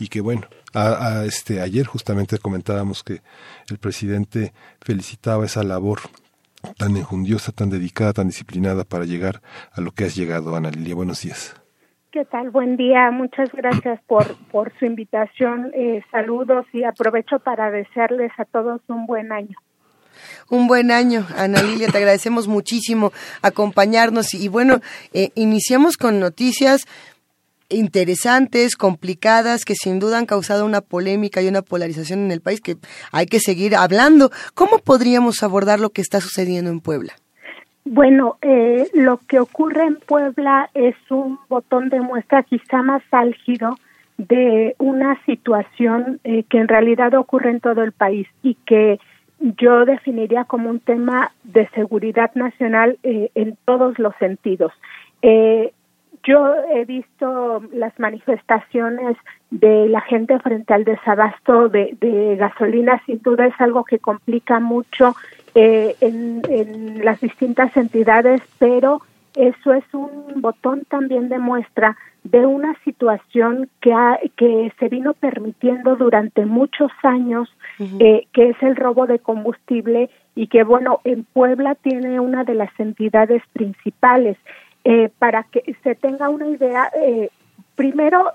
y 0.00 0.08
que 0.08 0.20
bueno, 0.20 0.48
a, 0.74 1.20
a 1.20 1.24
este 1.24 1.60
ayer 1.60 1.86
justamente 1.86 2.38
comentábamos 2.38 3.02
que 3.02 3.20
el 3.70 3.78
presidente 3.78 4.52
felicitaba 4.80 5.44
esa 5.44 5.62
labor 5.62 6.00
tan 6.76 6.96
enjundiosa, 6.96 7.52
tan 7.52 7.70
dedicada, 7.70 8.12
tan 8.12 8.28
disciplinada 8.28 8.84
para 8.84 9.04
llegar 9.04 9.40
a 9.72 9.80
lo 9.80 9.92
que 9.92 10.04
has 10.04 10.16
llegado, 10.16 10.56
Ana 10.56 10.70
Lilia. 10.70 10.94
Buenos 10.94 11.22
días. 11.22 11.54
¿Qué 12.10 12.24
tal? 12.24 12.50
Buen 12.50 12.76
día. 12.76 13.10
Muchas 13.10 13.50
gracias 13.52 14.00
por, 14.06 14.34
por 14.50 14.72
su 14.78 14.86
invitación. 14.86 15.70
Eh, 15.74 16.02
saludos 16.10 16.66
y 16.72 16.84
aprovecho 16.84 17.38
para 17.38 17.70
desearles 17.70 18.32
a 18.38 18.44
todos 18.44 18.80
un 18.88 19.06
buen 19.06 19.30
año. 19.30 19.56
Un 20.48 20.66
buen 20.66 20.90
año, 20.90 21.26
Ana 21.36 21.62
Lilia, 21.62 21.88
te 21.88 21.98
agradecemos 21.98 22.48
muchísimo 22.48 23.12
acompañarnos 23.42 24.34
y, 24.34 24.48
bueno, 24.48 24.80
eh, 25.12 25.30
iniciamos 25.36 25.96
con 25.96 26.18
noticias 26.18 26.86
interesantes, 27.68 28.76
complicadas, 28.76 29.64
que 29.64 29.74
sin 29.74 29.98
duda 29.98 30.18
han 30.18 30.26
causado 30.26 30.64
una 30.64 30.80
polémica 30.80 31.42
y 31.42 31.48
una 31.48 31.62
polarización 31.62 32.20
en 32.20 32.30
el 32.30 32.40
país 32.40 32.60
que 32.60 32.76
hay 33.12 33.26
que 33.26 33.40
seguir 33.40 33.76
hablando. 33.76 34.30
¿Cómo 34.54 34.78
podríamos 34.78 35.42
abordar 35.42 35.80
lo 35.80 35.90
que 35.90 36.00
está 36.00 36.20
sucediendo 36.20 36.70
en 36.70 36.80
Puebla? 36.80 37.12
Bueno, 37.84 38.36
eh, 38.42 38.88
lo 38.94 39.18
que 39.28 39.38
ocurre 39.38 39.84
en 39.84 39.96
Puebla 39.96 40.70
es 40.74 40.94
un 41.10 41.38
botón 41.48 41.88
de 41.88 42.00
muestra 42.00 42.42
quizá 42.42 42.82
más 42.82 43.02
álgido 43.10 43.78
de 44.18 44.74
una 44.78 45.18
situación 45.24 46.20
eh, 46.24 46.42
que 46.50 46.58
en 46.58 46.68
realidad 46.68 47.14
ocurre 47.14 47.50
en 47.50 47.60
todo 47.60 47.82
el 47.82 47.92
país 47.92 48.26
y 48.42 48.54
que 48.66 48.98
yo 49.40 49.84
definiría 49.84 50.44
como 50.44 50.70
un 50.70 50.80
tema 50.80 51.30
de 51.44 51.68
seguridad 51.68 52.34
nacional 52.34 52.98
eh, 53.04 53.30
en 53.34 53.56
todos 53.64 53.98
los 53.98 54.14
sentidos. 54.18 54.72
Eh, 55.22 55.72
yo 56.28 56.54
he 56.74 56.84
visto 56.84 57.62
las 57.72 57.98
manifestaciones 57.98 59.16
de 59.50 59.88
la 59.88 60.02
gente 60.02 60.38
frente 60.40 60.74
al 60.74 60.84
desabasto 60.84 61.70
de, 61.70 61.96
de 62.00 62.36
gasolina, 62.36 63.00
sin 63.06 63.22
duda 63.22 63.46
es 63.46 63.58
algo 63.58 63.84
que 63.84 63.98
complica 63.98 64.60
mucho 64.60 65.16
eh, 65.54 65.96
en, 66.02 66.42
en, 66.50 67.02
las 67.02 67.18
distintas 67.22 67.74
entidades, 67.78 68.42
pero 68.58 69.00
eso 69.34 69.72
es 69.72 69.84
un 69.94 70.42
botón 70.42 70.84
también 70.90 71.30
de 71.30 71.38
muestra 71.38 71.96
de 72.24 72.44
una 72.44 72.74
situación 72.84 73.70
que, 73.80 73.94
ha, 73.94 74.18
que 74.36 74.70
se 74.78 74.88
vino 74.88 75.14
permitiendo 75.14 75.96
durante 75.96 76.44
muchos 76.44 76.92
años, 77.02 77.48
eh, 77.78 78.26
que 78.34 78.50
es 78.50 78.62
el 78.62 78.76
robo 78.76 79.06
de 79.06 79.18
combustible 79.18 80.10
y 80.34 80.48
que, 80.48 80.62
bueno, 80.62 81.00
en 81.04 81.24
Puebla 81.24 81.74
tiene 81.76 82.20
una 82.20 82.44
de 82.44 82.54
las 82.54 82.70
entidades 82.78 83.42
principales. 83.54 84.36
Eh, 84.90 85.10
para 85.18 85.42
que 85.42 85.76
se 85.82 85.94
tenga 85.96 86.30
una 86.30 86.46
idea, 86.46 86.90
eh, 86.96 87.28
primero 87.76 88.32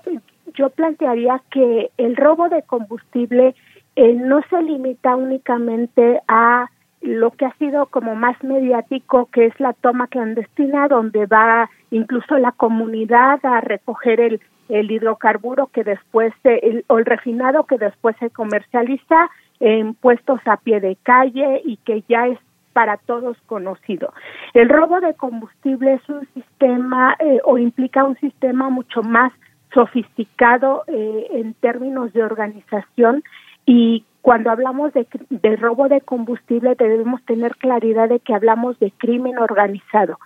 yo 0.54 0.70
plantearía 0.70 1.42
que 1.50 1.90
el 1.98 2.14
robo 2.14 2.48
de 2.48 2.62
combustible 2.62 3.56
eh, 3.96 4.14
no 4.14 4.40
se 4.48 4.62
limita 4.62 5.16
únicamente 5.16 6.20
a 6.28 6.70
lo 7.00 7.32
que 7.32 7.46
ha 7.46 7.56
sido 7.56 7.86
como 7.86 8.14
más 8.14 8.40
mediático, 8.44 9.28
que 9.32 9.46
es 9.46 9.58
la 9.58 9.72
toma 9.72 10.06
clandestina, 10.06 10.86
donde 10.86 11.26
va 11.26 11.68
incluso 11.90 12.38
la 12.38 12.52
comunidad 12.52 13.44
a 13.44 13.60
recoger 13.60 14.20
el, 14.20 14.40
el 14.68 14.92
hidrocarburo 14.92 15.66
que 15.72 15.82
después, 15.82 16.32
el, 16.44 16.84
o 16.86 16.98
el 16.98 17.04
refinado 17.04 17.64
que 17.64 17.78
después 17.78 18.14
se 18.20 18.30
comercializa 18.30 19.28
en 19.58 19.94
puestos 19.94 20.38
a 20.44 20.56
pie 20.58 20.78
de 20.78 20.96
calle 21.02 21.62
y 21.64 21.78
que 21.78 22.04
ya 22.08 22.28
es 22.28 22.38
para 22.74 22.98
todos 22.98 23.38
conocido. 23.46 24.12
El 24.52 24.68
robo 24.68 25.00
de 25.00 25.14
combustible 25.14 25.94
es 25.94 26.08
un 26.10 26.28
sistema 26.34 27.16
eh, 27.18 27.38
o 27.44 27.56
implica 27.56 28.04
un 28.04 28.16
sistema 28.16 28.68
mucho 28.68 29.02
más 29.02 29.32
sofisticado 29.72 30.84
eh, 30.88 31.26
en 31.30 31.54
términos 31.54 32.12
de 32.12 32.22
organización 32.22 33.22
y 33.64 34.04
cuando 34.20 34.50
hablamos 34.50 34.92
de, 34.92 35.06
de, 35.30 35.56
robo 35.56 35.88
de 35.88 36.00
combustible 36.00 36.74
debemos 36.74 37.22
tener 37.24 37.56
claridad 37.56 38.08
de 38.08 38.20
que 38.20 38.34
hablamos 38.34 38.78
de 38.78 38.90
crimen 38.90 39.38
organizado. 39.38 40.18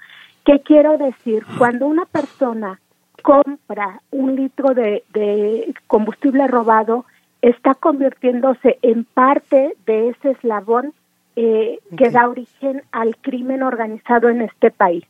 ¿Qué 0.45 0.61
quiero 0.61 0.97
decir? 0.99 1.45
Cuando 1.59 1.87
una 1.87 2.07
persona 2.07 2.81
compra 3.23 4.01
un 4.11 4.37
litro 4.37 4.73
de, 4.75 5.05
de 5.13 5.75
combustible 5.87 6.47
robado, 6.47 7.05
está 7.43 7.75
convirtiéndose 7.75 8.79
en 8.83 9.05
parte 9.05 9.75
de 9.87 10.09
ese 10.11 10.31
eslabón 10.31 10.95
eh, 11.41 11.79
que 11.97 12.11
da 12.11 12.29
origen 12.29 12.83
al 12.91 13.17
crimen 13.17 13.63
organizado 13.63 14.29
en 14.29 14.43
este 14.43 14.73
país. 14.73 15.05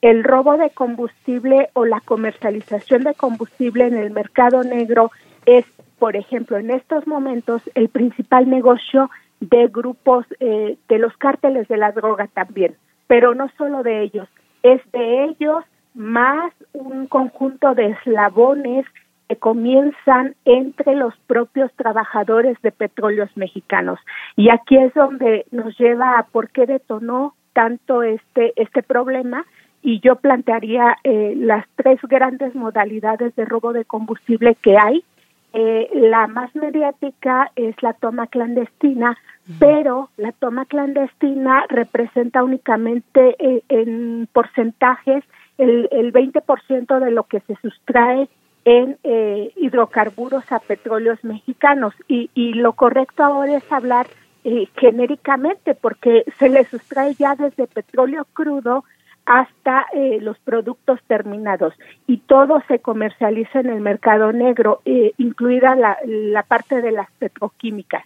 El 0.00 0.24
robo 0.24 0.56
de 0.56 0.70
combustible 0.70 1.68
o 1.74 1.84
la 1.84 2.00
comercialización 2.00 3.04
de 3.04 3.12
combustible 3.12 3.86
en 3.86 3.98
el 3.98 4.10
mercado 4.10 4.64
negro 4.64 5.10
es, 5.44 5.66
por 5.98 6.16
ejemplo, 6.16 6.56
en 6.56 6.70
estos 6.70 7.06
momentos 7.06 7.60
el 7.74 7.90
principal 7.90 8.48
negocio 8.48 9.10
de 9.40 9.66
grupos 9.66 10.24
eh, 10.40 10.78
de 10.88 10.98
los 10.98 11.14
cárteles 11.18 11.68
de 11.68 11.76
la 11.76 11.92
droga 11.92 12.26
también, 12.28 12.76
pero 13.06 13.34
no 13.34 13.50
solo 13.58 13.82
de 13.82 14.00
ellos, 14.00 14.28
es 14.62 14.80
de 14.92 15.24
ellos 15.24 15.62
más 15.92 16.54
un 16.72 17.06
conjunto 17.06 17.74
de 17.74 17.88
eslabones 17.88 18.86
que 19.28 19.36
comienzan 19.36 20.34
entre 20.44 20.94
los 20.94 21.14
propios 21.26 21.72
trabajadores 21.74 22.56
de 22.62 22.72
petróleos 22.72 23.30
mexicanos. 23.36 23.98
Y 24.36 24.50
aquí 24.50 24.76
es 24.76 24.94
donde 24.94 25.46
nos 25.50 25.76
lleva 25.78 26.18
a 26.18 26.24
por 26.24 26.50
qué 26.50 26.66
detonó 26.66 27.34
tanto 27.52 28.02
este, 28.02 28.52
este 28.56 28.82
problema 28.82 29.44
y 29.82 30.00
yo 30.00 30.16
plantearía 30.16 30.96
eh, 31.04 31.34
las 31.36 31.64
tres 31.76 32.00
grandes 32.02 32.54
modalidades 32.54 33.34
de 33.36 33.44
robo 33.44 33.72
de 33.72 33.84
combustible 33.84 34.56
que 34.56 34.76
hay. 34.76 35.04
Eh, 35.52 35.88
la 35.94 36.26
más 36.26 36.54
mediática 36.54 37.50
es 37.56 37.80
la 37.82 37.94
toma 37.94 38.26
clandestina, 38.26 39.16
pero 39.58 40.10
la 40.16 40.32
toma 40.32 40.66
clandestina 40.66 41.64
representa 41.68 42.42
únicamente 42.42 43.36
eh, 43.38 43.62
en 43.68 44.28
porcentajes 44.32 45.24
el, 45.56 45.88
el 45.92 46.12
20% 46.12 46.98
de 46.98 47.10
lo 47.10 47.22
que 47.22 47.40
se 47.40 47.54
sustrae 47.62 48.28
en 48.66 48.98
eh, 49.04 49.52
hidrocarburos 49.56 50.50
a 50.50 50.58
petróleos 50.58 51.22
mexicanos 51.22 51.94
y, 52.08 52.30
y, 52.34 52.52
lo 52.54 52.72
correcto 52.72 53.22
ahora 53.22 53.56
es 53.56 53.72
hablar 53.72 54.08
eh, 54.44 54.66
genéricamente 54.76 55.76
porque 55.76 56.24
se 56.38 56.48
le 56.48 56.64
sustrae 56.64 57.14
ya 57.14 57.36
desde 57.36 57.68
petróleo 57.68 58.26
crudo 58.32 58.84
hasta 59.24 59.86
eh, 59.92 60.18
los 60.20 60.36
productos 60.40 61.00
terminados 61.06 61.74
y 62.08 62.18
todo 62.18 62.60
se 62.66 62.80
comercializa 62.80 63.60
en 63.60 63.68
el 63.68 63.80
mercado 63.80 64.32
negro, 64.32 64.80
eh, 64.84 65.12
incluida 65.16 65.76
la, 65.76 66.42
parte 66.44 66.82
de 66.82 66.92
las 66.92 67.10
petroquímicas. 67.18 68.04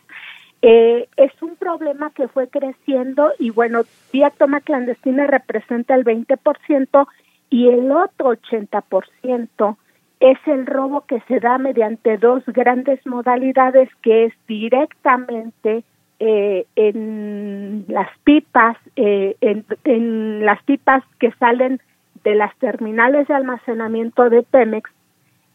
Eh, 0.61 1.09
es 1.17 1.33
un 1.43 1.57
problema 1.57 2.11
que 2.11 2.29
fue 2.29 2.49
creciendo 2.49 3.33
y 3.39 3.49
bueno, 3.49 3.83
vía 4.13 4.29
toma 4.29 4.61
clandestina 4.61 5.27
representa 5.27 5.95
el 5.95 6.05
20% 6.05 7.07
y 7.49 7.69
el 7.69 7.91
otro 7.93 8.33
80% 8.33 9.77
es 10.21 10.39
el 10.47 10.67
robo 10.67 11.01
que 11.07 11.21
se 11.27 11.41
da 11.41 11.57
mediante 11.57 12.19
dos 12.19 12.45
grandes 12.47 13.05
modalidades 13.07 13.89
que 14.03 14.27
es 14.27 14.35
directamente 14.47 15.83
eh, 16.19 16.67
en 16.77 17.87
las 17.89 18.11
pipas, 18.25 18.77
eh, 18.97 19.37
en, 19.41 20.45
las 20.45 20.63
pipas 20.65 21.03
que 21.19 21.33
salen 21.33 21.81
de 22.23 22.35
las 22.35 22.55
terminales 22.59 23.27
de 23.29 23.35
almacenamiento 23.35 24.29
de 24.29 24.43
Pemex, 24.43 24.91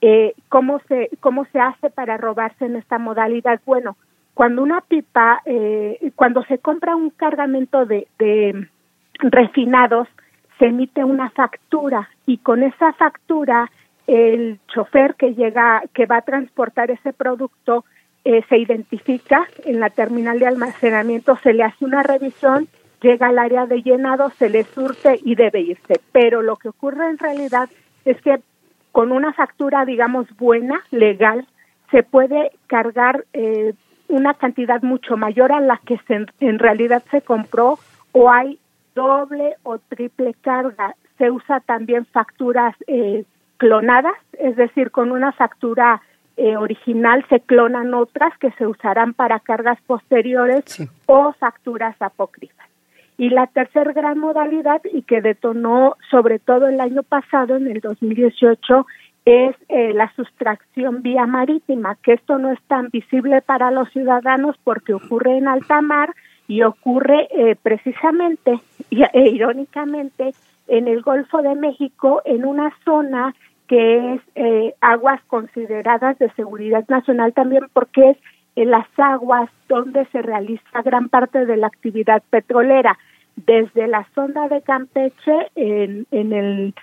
eh, 0.01 0.34
¿cómo, 0.49 0.82
se, 0.88 1.11
¿cómo 1.20 1.45
se 1.53 1.59
hace 1.59 1.91
para 1.91 2.18
robarse 2.18 2.66
en 2.66 2.78
esta 2.78 2.97
modalidad? 2.97 3.61
Bueno, 3.68 3.95
cuando 4.34 4.63
una 4.63 4.82
pipa, 4.82 5.41
cuando 6.16 6.43
se 6.43 6.57
compra 6.57 6.95
un 6.95 7.09
cargamento 7.11 7.86
de, 7.86 8.07
de 8.20 8.68
refinados, 9.20 10.09
se 10.59 10.66
emite 10.66 11.05
una 11.05 11.30
factura 11.30 12.09
y 12.26 12.39
con 12.39 12.63
esa 12.63 12.91
factura 12.93 13.70
el 14.08 14.60
chofer 14.68 15.16
que 15.16 15.34
llega, 15.34 15.84
que 15.93 16.06
va 16.06 16.18
a 16.18 16.22
transportar 16.22 16.91
ese 16.91 17.14
producto, 17.14 17.86
eh, 18.24 18.43
se 18.49 18.58
identifica 18.58 19.47
en 19.66 19.80
la 19.80 19.89
terminal 19.89 20.39
de 20.39 20.47
almacenamiento, 20.47 21.38
se 21.38 21.53
le 21.53 21.64
hace 21.64 21.86
una 21.86 22.03
revisión, 22.03 22.68
llega 23.01 23.28
al 23.28 23.39
área 23.39 23.66
de 23.66 23.82
llenado, 23.82 24.32
se 24.32 24.49
le 24.49 24.64
surte 24.64 25.20
y 25.24 25.36
debe 25.36 25.62
irse. 25.62 25.99
Pero 26.12 26.41
lo 26.41 26.56
que 26.56 26.70
ocurre 26.70 27.10
en 27.10 27.20
realidad 27.20 27.70
es 28.03 28.20
que 28.22 28.39
con 28.91 29.12
una 29.12 29.34
factura, 29.34 29.86
digamos, 29.86 30.26
buena, 30.38 30.82
legal, 30.89 31.45
se 31.91 32.01
puede 32.01 32.51
cargar 32.68 33.26
eh, 33.34 33.74
una 34.08 34.34
cantidad 34.34 34.82
mucho 34.82 35.18
mayor 35.18 35.51
a 35.51 35.60
la 35.60 35.80
que 35.86 35.99
se, 36.08 36.26
en 36.39 36.60
realidad 36.60 37.03
se 37.12 37.22
compró 37.22 37.78
o 38.12 38.32
hay 38.32 38.60
doble 38.95 39.56
o 39.64 39.78
triple 39.78 40.34
carga. 40.41 40.95
Se 41.18 41.30
usa 41.30 41.60
también 41.60 42.06
facturas 42.06 42.76
eh, 42.88 43.26
clonadas, 43.58 44.16
es 44.39 44.56
decir, 44.56 44.91
con 44.91 45.12
una 45.12 45.32
factura 45.32 46.01
eh, 46.38 46.58
original 46.58 47.26
se 47.30 47.39
clonan 47.39 47.93
otras 47.93 48.38
que 48.39 48.51
se 48.51 48.68
usarán 48.68 49.14
para 49.14 49.39
cargas 49.39 49.80
posteriores 49.88 50.66
sí. 50.66 50.88
o 51.06 51.32
facturas 51.34 51.95
apócrifas. 52.01 52.68
Y 53.18 53.30
la 53.30 53.47
tercera 53.47 53.93
gran 53.93 54.20
modalidad 54.20 54.82
y 54.91 55.03
que 55.03 55.22
detonó 55.22 55.95
sobre 56.12 56.39
todo 56.39 56.68
el 56.68 56.82
año 56.82 57.03
pasado, 57.03 57.56
en 57.56 57.68
el 57.68 57.80
2018, 57.80 58.86
es 59.24 59.56
eh, 59.70 59.93
la 59.93 60.12
sustracción 60.16 61.01
vía 61.01 61.26
marítima, 61.26 61.97
que 62.03 62.14
esto 62.14 62.38
no 62.38 62.51
es 62.51 62.62
tan 62.68 62.89
visible 62.89 63.41
para 63.41 63.72
los 63.72 63.89
ciudadanos 63.91 64.56
porque 64.64 64.93
ocurre 64.93 65.38
en 65.38 65.47
alta 65.47 65.82
mar 65.82 66.14
y 66.47 66.62
ocurre 66.62 67.28
eh, 67.32 67.56
precisamente 67.62 68.60
e 68.91 69.30
irónicamente 69.30 70.34
en 70.68 70.88
el 70.88 71.01
Golfo 71.01 71.41
de 71.41 71.55
México, 71.55 72.22
en 72.26 72.45
una 72.45 72.74
zona 72.84 73.34
que 73.68 74.13
es 74.13 74.22
eh, 74.36 74.76
aguas 74.82 75.22
consideradas 75.28 76.18
de 76.20 76.30
seguridad 76.32 76.86
nacional 76.88 77.34
también 77.34 77.66
porque 77.74 78.11
es 78.11 78.18
en 78.55 78.72
las 78.72 78.88
aguas 78.97 79.49
donde 79.68 80.05
se 80.07 80.22
realiza 80.22 80.82
gran 80.84 81.09
parte 81.09 81.45
de 81.45 81.57
la 81.57 81.68
actividad 81.68 82.24
petrolera, 82.30 82.97
desde 83.36 83.88
la 83.88 84.07
sonda 84.16 84.47
de 84.47 84.61
Campeche 84.61 85.49
en, 85.55 86.07
en 86.11 86.32
el 86.32 86.74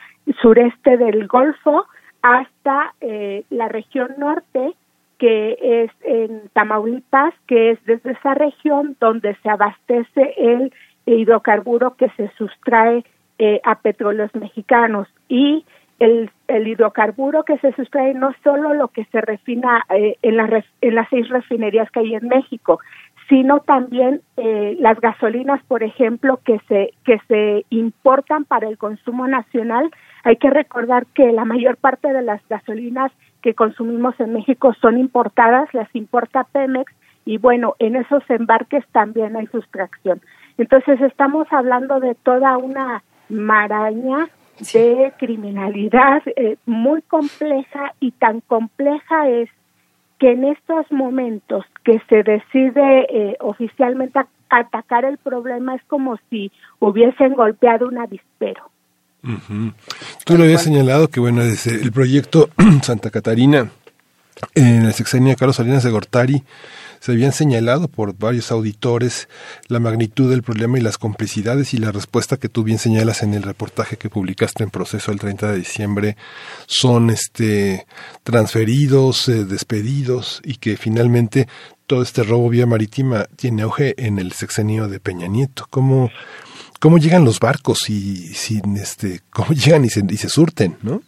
sureste 0.43 0.99
del 0.99 1.27
Golfo 1.27 1.87
hasta 2.21 2.95
eh, 3.01 3.45
la 3.51 3.69
región 3.69 4.15
norte, 4.19 4.75
que 5.19 5.57
es 5.61 5.91
en 6.03 6.49
Tamaulipas, 6.53 7.35
que 7.47 7.71
es 7.71 7.85
desde 7.85 8.13
esa 8.13 8.35
región 8.35 8.97
donde 9.01 9.35
se 9.43 9.49
abastece 9.49 10.35
el 10.37 10.73
hidrocarburo 11.07 11.97
que 11.97 12.09
se 12.11 12.29
sustrae 12.37 13.05
eh, 13.39 13.61
a 13.65 13.77
petróleos 13.77 14.35
mexicanos. 14.35 15.09
Y 15.29 15.65
el, 15.99 16.31
el, 16.49 16.67
hidrocarburo 16.67 17.45
que 17.45 17.59
se 17.59 17.73
sustrae 17.73 18.15
no 18.15 18.35
solo 18.43 18.75
lo 18.75 18.89
que 18.89 19.05
se 19.07 19.21
refina 19.21 19.83
eh, 19.91 20.17
en, 20.23 20.37
la, 20.37 20.65
en 20.81 20.95
las 20.95 21.09
seis 21.11 21.29
refinerías 21.29 21.91
que 21.91 22.01
hay 22.01 22.15
en 22.15 22.29
México, 22.29 22.81
sino 23.29 23.61
también 23.61 24.21
eh, 24.37 24.77
las 24.81 25.01
gasolinas, 25.01 25.63
por 25.65 25.83
ejemplo, 25.83 26.41
que 26.45 26.59
se, 26.69 26.93
que 27.05 27.19
se 27.29 27.65
importan 27.71 28.45
para 28.45 28.69
el 28.69 28.79
consumo 28.79 29.29
nacional. 29.29 29.91
Hay 30.25 30.37
que 30.37 30.51
recordar 30.51 31.07
que 31.15 31.31
la 31.33 31.45
mayor 31.45 31.77
parte 31.77 32.13
de 32.13 32.23
las 32.23 32.47
gasolinas 32.49 33.13
que 33.41 33.55
consumimos 33.55 34.19
en 34.21 34.33
México 34.33 34.75
son 34.81 34.99
importadas, 34.99 35.73
las 35.73 35.89
importa 35.95 36.45
Pemex, 36.53 36.93
y 37.25 37.39
bueno, 37.39 37.75
en 37.79 37.97
esos 37.97 38.23
embarques 38.29 38.85
también 38.93 39.37
hay 39.37 39.47
sustracción. 39.47 40.21
Entonces 40.59 41.01
estamos 41.01 41.47
hablando 41.53 42.01
de 42.01 42.15
toda 42.17 42.57
una 42.59 43.03
maraña 43.33 44.29
sí. 44.61 44.79
de 44.79 45.13
criminalidad 45.19 46.23
eh, 46.37 46.57
muy 46.67 47.03
compleja 47.03 47.95
y 48.01 48.13
tan 48.13 48.41
compleja 48.43 49.29
es 49.29 49.49
que 50.19 50.33
en 50.33 50.45
estos 50.45 50.91
momentos 50.93 51.65
que 51.85 52.01
se 52.09 52.23
decide 52.23 53.07
eh, 53.11 53.37
oficialmente 53.41 54.21
a, 54.21 54.29
atacar 54.51 55.05
el 55.05 55.19
problema 55.19 55.75
es 55.75 55.83
como 55.89 56.19
si 56.31 56.53
hubiesen 56.79 57.33
golpeado 57.33 57.89
un 57.89 57.99
avispero. 57.99 58.71
Uh 59.25 59.31
-huh. 59.31 59.73
Tú 60.25 60.37
lo 60.37 60.45
habías 60.45 60.63
señalado 60.63 61.09
que 61.09 61.21
bueno, 61.21 61.43
desde 61.43 61.81
el 61.81 61.91
proyecto 61.91 62.51
Santa 62.83 63.11
Catarina 63.11 63.71
en 64.55 64.85
el 64.85 64.93
sexenio 64.93 65.31
de 65.31 65.37
Carlos 65.37 65.57
Salinas 65.57 65.83
de 65.83 65.91
Gortari 65.91 66.43
se 67.03 67.11
habían 67.11 67.33
señalado 67.33 67.89
por 67.89 68.17
varios 68.17 68.53
auditores 68.53 69.29
la 69.67 69.81
magnitud 69.81 70.31
del 70.31 70.45
problema 70.45 70.79
y 70.79 70.83
las 70.83 70.99
complicidades 70.99 71.75
y 71.75 71.79
la 71.79 71.91
respuesta 71.91 72.37
que 72.37 72.49
tú 72.49 72.63
bien 72.63 72.79
señalas 72.79 73.25
en 73.25 73.35
el 73.35 73.43
reportaje 73.43 73.97
que 73.97 74.09
publicaste 74.09 74.63
en 74.63 74.71
proceso 74.71 75.11
el 75.11 75.19
30 75.19 75.51
de 75.51 75.59
diciembre 75.59 76.17
son 76.67 77.11
este 77.11 77.89
transferidos, 78.23 79.29
eh, 79.29 79.45
despedidos 79.45 80.41
y 80.45 80.59
que 80.59 80.77
finalmente 80.77 81.49
todo 81.89 82.03
este 82.03 82.23
robo 82.23 82.49
vía 82.49 82.67
marítima 82.67 83.27
tiene 83.35 83.63
auge 83.63 83.95
en 83.97 84.21
el 84.21 84.31
sexenio 84.31 84.87
de 84.87 85.01
Peña 85.01 85.27
Nieto. 85.27 85.67
¿Cómo, 85.71 86.09
cómo 86.79 86.99
llegan 86.99 87.25
los 87.25 87.41
barcos 87.41 87.91
y 87.91 88.33
sin 88.33 88.77
este 88.77 89.23
cómo 89.31 89.51
llegan 89.55 89.85
y 89.85 89.91
se, 89.91 90.05
y 90.09 90.17
se 90.19 90.29
surten, 90.29 90.79
¿no? 90.83 91.03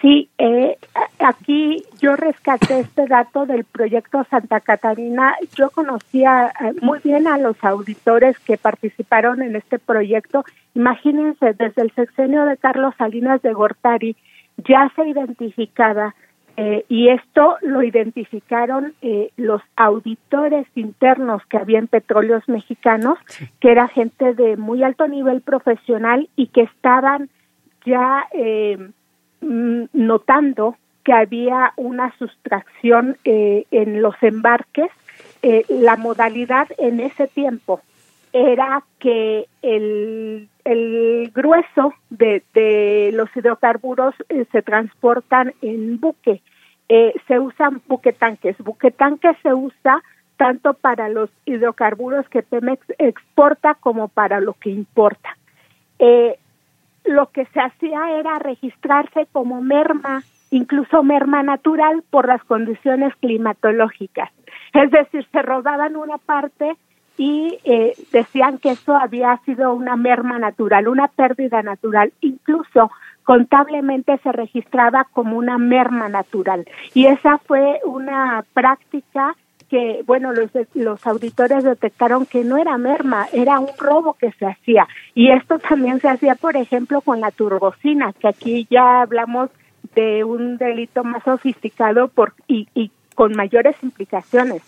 Sí, 0.00 0.28
eh, 0.36 0.76
aquí 1.18 1.82
yo 2.00 2.16
rescaté 2.16 2.80
este 2.80 3.06
dato 3.06 3.46
del 3.46 3.64
proyecto 3.64 4.24
Santa 4.30 4.60
Catarina. 4.60 5.34
Yo 5.54 5.70
conocía 5.70 6.52
muy 6.82 6.98
bien 7.02 7.26
a 7.26 7.38
los 7.38 7.56
auditores 7.64 8.38
que 8.40 8.58
participaron 8.58 9.40
en 9.40 9.56
este 9.56 9.78
proyecto. 9.78 10.44
Imagínense, 10.74 11.54
desde 11.54 11.82
el 11.82 11.90
sexenio 11.92 12.44
de 12.44 12.58
Carlos 12.58 12.94
Salinas 12.98 13.40
de 13.40 13.54
Gortari 13.54 14.16
ya 14.58 14.90
se 14.94 15.08
identificaba 15.08 16.14
eh, 16.58 16.86
y 16.88 17.08
esto 17.08 17.58
lo 17.60 17.82
identificaron 17.82 18.94
eh, 19.02 19.30
los 19.36 19.60
auditores 19.76 20.66
internos 20.74 21.42
que 21.50 21.58
había 21.58 21.78
en 21.78 21.86
petróleos 21.86 22.48
mexicanos, 22.48 23.18
que 23.60 23.70
era 23.70 23.88
gente 23.88 24.32
de 24.32 24.56
muy 24.56 24.82
alto 24.82 25.06
nivel 25.06 25.42
profesional 25.42 26.30
y 26.34 26.46
que 26.46 26.62
estaban 26.62 27.28
ya 27.84 28.24
eh, 28.32 28.90
notando 29.92 30.76
que 31.04 31.12
había 31.12 31.72
una 31.76 32.12
sustracción 32.18 33.16
en 33.24 34.02
los 34.02 34.14
embarques. 34.22 34.90
la 35.68 35.96
modalidad 35.96 36.68
en 36.78 37.00
ese 37.00 37.28
tiempo 37.28 37.80
era 38.36 38.82
que 38.98 39.46
el, 39.62 40.48
el 40.64 41.30
grueso 41.34 41.94
de, 42.10 42.42
de 42.52 43.10
los 43.14 43.34
hidrocarburos 43.34 44.14
eh, 44.28 44.44
se 44.52 44.60
transportan 44.60 45.54
en 45.62 45.98
buque. 45.98 46.42
Eh, 46.88 47.14
se 47.26 47.38
usan 47.38 47.80
buquetanques. 47.86 48.58
Buquetanques 48.58 49.36
se 49.42 49.54
usa 49.54 50.02
tanto 50.36 50.74
para 50.74 51.08
los 51.08 51.30
hidrocarburos 51.46 52.28
que 52.28 52.42
Pemex 52.42 52.84
exporta 52.98 53.74
como 53.74 54.08
para 54.08 54.40
lo 54.40 54.52
que 54.52 54.68
importa. 54.68 55.36
Eh, 55.98 56.38
lo 57.06 57.30
que 57.30 57.46
se 57.46 57.60
hacía 57.60 58.18
era 58.18 58.38
registrarse 58.38 59.26
como 59.32 59.60
merma, 59.60 60.22
incluso 60.50 61.02
merma 61.02 61.42
natural 61.42 62.02
por 62.10 62.28
las 62.28 62.42
condiciones 62.44 63.14
climatológicas. 63.16 64.30
Es 64.72 64.90
decir, 64.90 65.26
se 65.32 65.42
rodaban 65.42 65.96
una 65.96 66.18
parte 66.18 66.76
y 67.16 67.58
eh, 67.64 67.94
decían 68.12 68.58
que 68.58 68.70
eso 68.70 68.94
había 68.94 69.36
sido 69.44 69.72
una 69.72 69.96
merma 69.96 70.38
natural, 70.38 70.88
una 70.88 71.08
pérdida 71.08 71.62
natural, 71.62 72.12
incluso 72.20 72.90
contablemente 73.24 74.18
se 74.18 74.32
registraba 74.32 75.06
como 75.12 75.36
una 75.36 75.58
merma 75.58 76.08
natural. 76.08 76.66
Y 76.94 77.06
esa 77.06 77.38
fue 77.38 77.80
una 77.84 78.44
práctica 78.52 79.34
que, 79.68 80.02
bueno, 80.06 80.32
los, 80.32 80.50
los 80.74 81.06
auditores 81.06 81.64
detectaron 81.64 82.26
que 82.26 82.44
no 82.44 82.56
era 82.56 82.78
merma, 82.78 83.26
era 83.32 83.58
un 83.58 83.68
robo 83.78 84.14
que 84.14 84.32
se 84.32 84.46
hacía. 84.46 84.86
Y 85.14 85.30
esto 85.30 85.58
también 85.58 86.00
se 86.00 86.08
hacía, 86.08 86.34
por 86.34 86.56
ejemplo, 86.56 87.00
con 87.00 87.20
la 87.20 87.30
turbocina, 87.30 88.12
que 88.12 88.28
aquí 88.28 88.66
ya 88.70 89.02
hablamos 89.02 89.50
de 89.94 90.24
un 90.24 90.56
delito 90.56 91.04
más 91.04 91.22
sofisticado 91.24 92.08
por, 92.08 92.34
y, 92.46 92.68
y 92.74 92.90
con 93.14 93.34
mayores 93.34 93.76
implicaciones, 93.82 94.62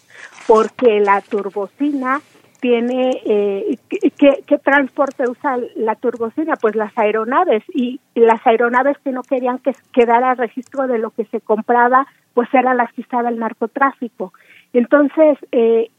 porque 0.47 1.01
la 1.01 1.21
turbocina 1.21 2.21
tiene 2.61 3.23
eh, 3.25 3.79
¿qué, 3.89 4.59
transporte 4.59 5.29
usa 5.29 5.59
la 5.77 5.95
turbocina 5.95 6.57
pues 6.57 6.75
las 6.75 6.97
aeronaves 6.97 7.63
y 7.73 8.01
las 8.15 8.45
aeronaves 8.47 8.99
que 8.99 9.13
no 9.13 9.23
querían 9.23 9.59
que 9.59 9.73
quedara 9.93 10.35
registro 10.35 10.87
de 10.89 10.99
lo 10.99 11.11
que 11.11 11.25
se 11.27 11.41
compraba 11.41 12.07
pues 12.35 12.53
eran 12.53 12.77
las 12.77 12.93
que 12.93 13.03
estaba 13.03 13.29
el 13.29 13.39
narcotráfico 13.39 14.33
entonces 14.73 15.39
eh, 15.53 15.91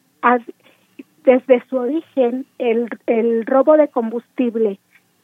desde 1.23 1.63
su 1.69 1.77
origen 1.77 2.45
el, 2.57 2.89
el 3.07 3.45
robo 3.45 3.77
de 3.77 3.87
combustible 3.87 4.79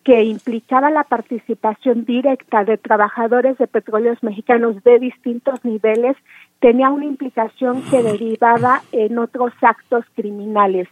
que 0.06 0.24
implicaba 0.24 0.92
la 0.92 1.04
participación 1.04 2.06
directa 2.06 2.64
de 2.64 2.78
trabajadores 2.78 3.58
de 3.58 3.66
petróleos 3.66 4.22
mexicanos 4.22 4.84
de 4.84 5.00
distintos 5.00 5.66
niveles 5.66 6.16
tenía 6.60 6.92
una 6.92 7.06
implicación 7.06 7.82
que 7.90 8.04
derivaba 8.04 8.84
en 8.92 9.18
otros 9.18 9.52
actos 9.62 10.06
criminales. 10.16 10.88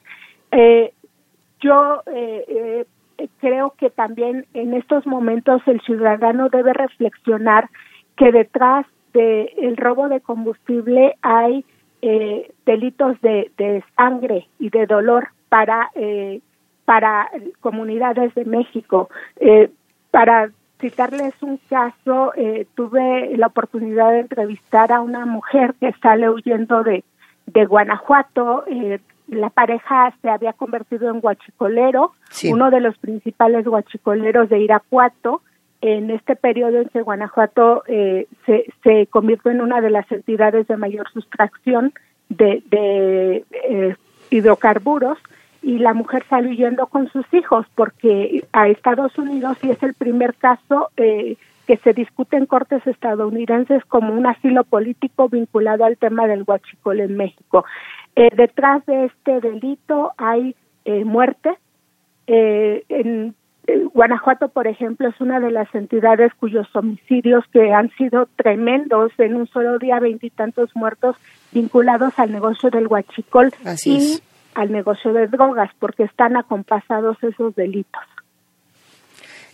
Eh, 0.52 0.94
yo 1.62 2.02
eh, 2.08 2.86
eh, 3.18 3.28
creo 3.40 3.76
que 3.78 3.92
también 3.92 4.48
en 4.56 4.74
estos 4.74 5.06
momentos 5.06 5.62
el 5.68 5.80
ciudadano 5.82 6.50
debe 6.50 6.74
reflexionar 6.74 7.70
que 8.18 8.32
detrás 8.32 8.88
del 9.14 9.78
robo 9.78 10.10
de 10.10 10.22
combustible 10.22 11.16
hay 11.22 11.64
eh, 12.04 12.52
delitos 12.66 13.20
de, 13.22 13.50
de, 13.58 13.82
sangre 13.96 14.48
y 14.60 14.70
de 14.70 14.86
dolor 14.86 15.30
para 15.48 15.90
eh, 15.96 16.42
para 16.86 17.30
comunidades 17.62 18.36
de 18.36 18.44
México. 18.44 19.10
Eh, 19.40 19.72
para 20.12 20.52
citarles 20.80 21.34
un 21.42 21.58
caso, 21.70 22.34
eh, 22.36 22.68
tuve 22.76 23.38
la 23.38 23.48
oportunidad 23.48 24.12
de 24.12 24.20
entrevistar 24.20 24.92
a 24.92 25.00
una 25.00 25.26
mujer 25.26 25.76
que 25.80 25.94
sale 26.02 26.30
huyendo 26.30 26.84
de, 26.84 27.06
de 27.48 27.66
Guanajuato, 27.66 28.66
eh, 28.68 29.00
la 29.28 29.50
pareja 29.50 30.14
se 30.22 30.30
había 30.30 30.52
convertido 30.52 31.10
en 31.10 31.22
guachicolero, 31.22 32.12
uno 32.52 32.70
de 32.70 32.82
los 32.82 32.98
principales 32.98 33.66
guachicoleros 33.66 34.50
de 34.50 34.60
Irapuato, 34.60 35.42
en 35.84 36.10
este 36.12 36.36
periodo 36.36 36.80
en 36.80 36.90
que 36.90 37.02
Guanajuato 37.02 37.84
eh, 37.88 38.28
se, 38.46 38.66
se 38.84 39.08
convirtió 39.08 39.52
en 39.52 39.62
una 39.62 39.82
de 39.82 39.90
las 39.90 40.10
entidades 40.12 40.66
de 40.68 40.78
mayor 40.78 41.10
sustracción 41.12 41.94
de, 42.30 42.64
de 42.72 43.44
eh, 43.52 43.96
hidrocarburos 44.30 45.18
y 45.62 45.80
la 45.80 45.94
mujer 45.94 46.24
salió 46.30 46.52
huyendo 46.52 46.88
con 46.88 47.10
sus 47.10 47.26
hijos 47.34 47.66
porque 47.76 48.46
a 48.54 48.70
Estados 48.70 49.18
Unidos 49.18 49.58
y 49.62 49.72
es 49.72 49.84
el 49.84 49.94
primer 49.94 50.36
caso 50.36 50.90
eh, 50.96 51.36
que 51.68 51.78
se 51.78 51.94
discute 51.94 52.38
en 52.38 52.46
cortes 52.46 52.86
estadounidenses 52.88 53.84
como 53.86 54.14
un 54.14 54.26
asilo 54.26 54.64
político 54.64 55.28
vinculado 55.28 55.86
al 55.86 55.98
tema 55.98 56.28
del 56.28 56.44
huachicol 56.46 57.02
en 57.02 57.18
México. 57.18 57.66
Eh, 58.16 58.30
detrás 58.36 58.86
de 58.86 59.06
este 59.06 59.42
delito 59.42 60.14
hay 60.18 60.56
eh, 60.86 61.04
muerte. 61.04 61.58
Eh, 62.28 62.84
en, 62.90 63.36
Guanajuato, 63.94 64.49
por 64.49 64.68
ejemplo, 64.68 65.07
es 65.07 65.22
una 65.22 65.40
de 65.40 65.52
las 65.52 65.73
entidades 65.73 66.34
cuyos 66.40 66.68
homicidios 66.76 67.45
que 67.53 67.72
han 67.72 67.90
sido 67.91 68.27
tremendos 68.35 69.11
en 69.18 69.35
un 69.35 69.48
solo 69.48 69.80
día, 69.80 69.99
veintitantos 69.99 70.76
muertos 70.76 71.15
vinculados 71.52 72.14
al 72.18 72.31
negocio 72.31 72.69
del 72.69 72.88
huachicol 72.88 73.53
y 73.85 74.19
al 74.56 74.72
negocio 74.72 75.14
de 75.14 75.27
drogas, 75.27 75.69
porque 75.80 76.03
están 76.03 76.35
acompasados 76.35 77.18
esos 77.23 77.56
delitos. 77.56 78.02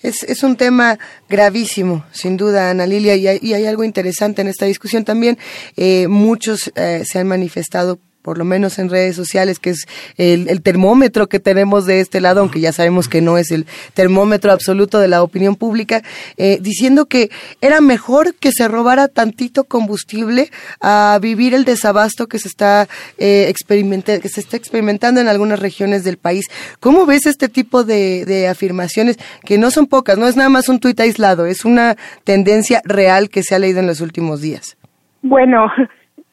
Es, 0.02 0.24
es 0.24 0.44
un 0.44 0.56
tema 0.56 0.98
gravísimo, 1.28 2.06
sin 2.12 2.38
duda, 2.38 2.72
Ana 2.72 2.86
Lilia, 2.86 3.16
y 3.16 3.28
hay, 3.28 3.40
y 3.42 3.54
hay 3.54 3.66
algo 3.66 3.84
interesante 3.84 4.42
en 4.42 4.48
esta 4.48 4.66
discusión 4.66 5.04
también. 5.04 5.38
Eh, 5.76 6.08
muchos 6.08 6.72
eh, 6.76 7.04
se 7.04 7.20
han 7.20 7.28
manifestado 7.28 8.00
por 8.22 8.38
lo 8.38 8.46
menos 8.46 8.80
en 8.80 8.90
redes 8.90 9.16
sociales, 9.16 9.60
que 9.60 9.72
es 9.72 9.88
el, 10.18 10.62
termómetro 10.62 11.28
que 11.28 11.40
tenemos 11.40 11.86
de 11.86 12.02
este 12.02 12.20
lado, 12.22 12.42
aunque 12.42 12.60
ya 12.60 12.74
sabemos 12.74 13.08
que 13.08 13.22
no 13.22 13.38
es 13.38 13.52
el 13.52 13.66
termómetro 13.94 14.52
absoluto 14.52 15.00
de 15.00 15.08
la 15.08 15.24
opinión 15.24 15.56
pública, 15.56 16.02
eh, 16.38 16.58
diciendo 16.62 17.06
que 17.06 17.30
era 17.62 17.82
mejor 17.82 18.36
que 18.36 18.52
se 18.52 18.68
robara 18.68 19.08
tantito 19.08 19.64
combustible 19.64 20.52
a 20.82 21.18
vivir 21.22 21.54
el 21.54 21.66
desabasto 21.66 22.28
que 22.28 22.40
se 22.40 22.50
está 22.50 22.88
eh, 23.18 23.54
que 23.68 24.30
se 24.30 24.42
está 24.42 24.58
experimentando 24.58 25.22
en 25.22 25.28
algunas 25.28 25.60
regiones 25.60 26.04
del 26.04 26.18
país. 26.18 26.46
¿Cómo 26.80 27.06
ves 27.06 27.26
este 27.26 27.48
tipo 27.50 27.84
de 27.84 28.48
afirmaciones 28.50 29.18
que 29.46 29.58
no 29.58 29.72
son 29.72 29.88
pocas, 29.88 30.18
no 30.18 30.28
es 30.28 30.36
nada 30.36 30.50
más 30.50 30.70
un 30.70 30.80
tuit 30.80 31.00
aislado, 31.00 31.46
es 31.46 31.66
una 31.66 31.96
tendencia 32.24 32.82
real 32.86 33.30
que 33.30 33.44
se 33.44 33.56
ha 33.56 33.60
leído 33.60 33.80
en 33.80 33.88
los 33.88 34.02
últimos 34.02 34.42
días? 34.42 34.78
Bueno, 35.22 35.68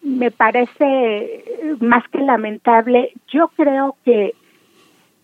me 0.06 0.30
parece 0.30 1.44
más 1.80 2.06
que 2.08 2.20
lamentable. 2.20 3.12
Yo 3.26 3.48
creo 3.48 3.96
que, 4.04 4.34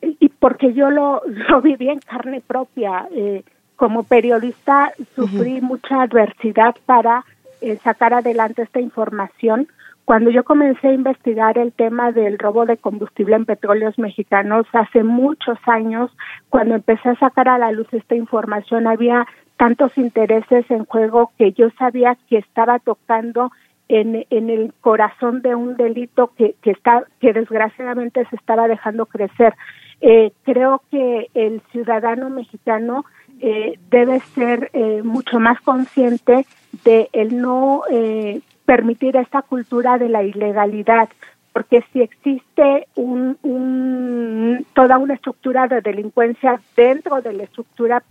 y 0.01 0.29
porque 0.29 0.75
yo 0.75 0.91
lo, 0.91 1.23
lo 1.49 1.63
viví 1.63 1.89
en 1.89 2.01
carne 2.01 2.43
propia, 2.45 3.07
eh, 3.13 3.45
como 3.77 4.03
periodista 4.03 4.93
sufrí 5.15 5.61
mucha 5.61 6.03
adversidad 6.03 6.77
para 6.87 7.25
eh, 7.61 7.79
sacar 7.83 8.13
adelante 8.13 8.63
esta 8.63 8.81
información. 8.81 9.69
Cuando 10.05 10.31
yo 10.31 10.43
comencé 10.43 10.89
a 10.89 10.93
investigar 10.93 11.59
el 11.59 11.73
tema 11.73 12.11
del 12.11 12.39
robo 12.39 12.67
de 12.67 12.77
combustible 12.77 13.37
en 13.37 13.45
petróleos 13.45 13.99
mexicanos 13.99 14.67
hace 14.73 15.05
muchos 15.05 15.59
años, 15.67 16.11
cuando 16.49 16.75
empecé 16.75 17.09
a 17.09 17.17
sacar 17.17 17.49
a 17.49 17.59
la 17.59 17.73
luz 17.73 17.87
esta 17.93 18.17
información, 18.17 18.89
había 18.89 19.27
tantos 19.57 19.97
intereses 19.97 20.69
en 20.71 20.85
juego 20.85 21.31
que 21.39 21.53
yo 21.53 21.71
sabía 21.79 22.17
que 22.29 22.39
estaba 22.39 22.81
tocando 22.81 23.53
en, 24.01 24.51
el 24.51 24.73
corazón 24.81 25.43
de 25.43 25.55
un 25.55 25.77
delito 25.77 26.33
que, 26.37 26.55
que 26.63 26.71
está 26.71 27.05
que 27.21 27.33
desgraciadamente 27.33 28.25
se 28.31 28.37
estaba 28.37 28.69
dejando 28.69 29.07
crecer. 29.07 29.55
Eh, 30.01 30.33
creo 30.43 30.83
que 30.91 31.29
el 31.35 31.61
ciudadano 31.71 32.29
mexicano 32.31 33.05
eh, 33.41 33.79
debe 33.91 34.21
ser 34.35 34.71
eh, 34.73 35.03
mucho 35.03 35.41
más 35.41 35.61
consciente 35.61 36.47
de 36.85 37.09
el 37.13 37.41
no 37.41 37.83
eh, 37.91 38.41
permitir 38.65 39.17
esta 39.17 39.43
cultura 39.43 39.99
de 39.99 40.09
la 40.09 40.23
ilegalidad, 40.23 41.09
porque 41.53 41.85
si 41.93 42.01
existe 42.01 42.87
un, 42.95 43.37
un, 43.43 44.67
toda 44.75 44.99
una 44.99 45.15
estructura 45.15 45.69
de 45.69 45.83
delincuencia 45.83 46.61
dentro 46.77 47.21
de 47.21 47.33
la 47.35 47.45
estructura 47.45 48.03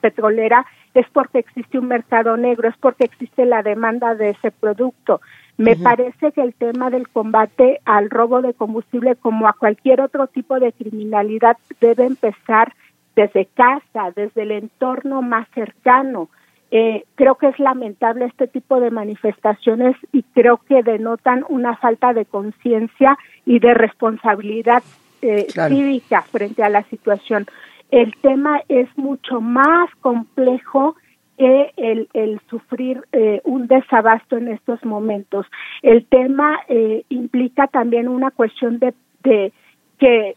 petrolera, 0.00 0.66
es 0.94 1.08
porque 1.10 1.38
existe 1.38 1.78
un 1.78 1.88
mercado 1.88 2.36
negro, 2.36 2.68
es 2.68 2.76
porque 2.76 3.04
existe 3.04 3.46
la 3.46 3.62
demanda 3.62 4.14
de 4.14 4.30
ese 4.30 4.50
producto. 4.50 5.20
Me 5.56 5.76
parece 5.76 6.32
que 6.32 6.42
el 6.42 6.54
tema 6.54 6.90
del 6.90 7.08
combate 7.08 7.80
al 7.84 8.10
robo 8.10 8.42
de 8.42 8.54
combustible, 8.54 9.16
como 9.16 9.48
a 9.48 9.52
cualquier 9.52 10.00
otro 10.00 10.26
tipo 10.26 10.58
de 10.58 10.72
criminalidad, 10.72 11.56
debe 11.80 12.04
empezar 12.04 12.74
desde 13.14 13.46
casa, 13.46 14.10
desde 14.16 14.42
el 14.42 14.50
entorno 14.52 15.22
más 15.22 15.46
cercano. 15.54 16.28
Eh, 16.74 17.04
creo 17.16 17.34
que 17.34 17.48
es 17.48 17.58
lamentable 17.58 18.24
este 18.24 18.46
tipo 18.46 18.80
de 18.80 18.90
manifestaciones 18.90 19.94
y 20.10 20.22
creo 20.22 20.56
que 20.56 20.82
denotan 20.82 21.44
una 21.50 21.76
falta 21.76 22.14
de 22.14 22.24
conciencia 22.24 23.18
y 23.44 23.58
de 23.58 23.74
responsabilidad 23.74 24.82
eh, 25.20 25.48
cívica 25.50 26.22
frente 26.22 26.62
a 26.62 26.70
la 26.70 26.82
situación. 26.84 27.44
El 27.90 28.14
tema 28.22 28.62
es 28.70 28.88
mucho 28.96 29.42
más 29.42 29.90
complejo 30.00 30.96
que 31.36 31.72
el, 31.76 32.08
el 32.14 32.40
sufrir 32.48 33.02
eh, 33.12 33.42
un 33.44 33.66
desabasto 33.66 34.38
en 34.38 34.48
estos 34.48 34.82
momentos. 34.82 35.44
El 35.82 36.06
tema 36.06 36.58
eh, 36.68 37.04
implica 37.10 37.66
también 37.66 38.08
una 38.08 38.30
cuestión 38.30 38.78
de, 38.78 38.94
de 39.24 39.52
que 39.98 40.36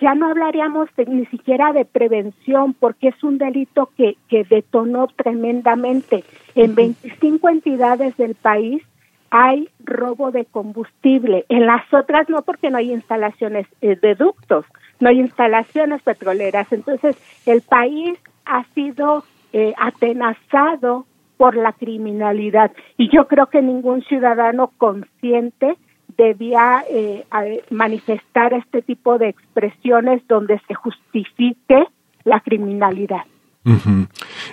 ya 0.00 0.14
no 0.14 0.28
hablaríamos 0.28 0.88
ni 1.06 1.26
siquiera 1.26 1.72
de 1.72 1.84
prevención 1.84 2.74
porque 2.74 3.08
es 3.08 3.24
un 3.24 3.38
delito 3.38 3.90
que, 3.96 4.16
que 4.28 4.44
detonó 4.44 5.08
tremendamente. 5.08 6.24
En 6.54 6.74
25 6.74 7.48
entidades 7.48 8.16
del 8.16 8.34
país 8.34 8.82
hay 9.30 9.70
robo 9.82 10.30
de 10.30 10.44
combustible, 10.44 11.46
en 11.48 11.66
las 11.66 11.82
otras 11.92 12.28
no 12.28 12.42
porque 12.42 12.70
no 12.70 12.76
hay 12.76 12.92
instalaciones 12.92 13.66
eh, 13.80 13.96
de 13.96 14.14
ductos, 14.14 14.66
no 15.00 15.08
hay 15.08 15.20
instalaciones 15.20 16.02
petroleras. 16.02 16.70
Entonces, 16.70 17.16
el 17.46 17.62
país 17.62 18.18
ha 18.44 18.64
sido 18.74 19.24
eh, 19.54 19.72
atenazado 19.78 21.06
por 21.38 21.56
la 21.56 21.72
criminalidad 21.72 22.72
y 22.98 23.08
yo 23.08 23.26
creo 23.26 23.46
que 23.46 23.62
ningún 23.62 24.02
ciudadano 24.02 24.70
consciente 24.76 25.76
debía 26.16 26.84
eh, 26.88 27.24
manifestar 27.70 28.52
este 28.54 28.82
tipo 28.82 29.18
de 29.18 29.28
expresiones 29.28 30.26
donde 30.28 30.60
se 30.66 30.74
justifique 30.74 31.86
la 32.24 32.40
criminalidad. 32.40 33.24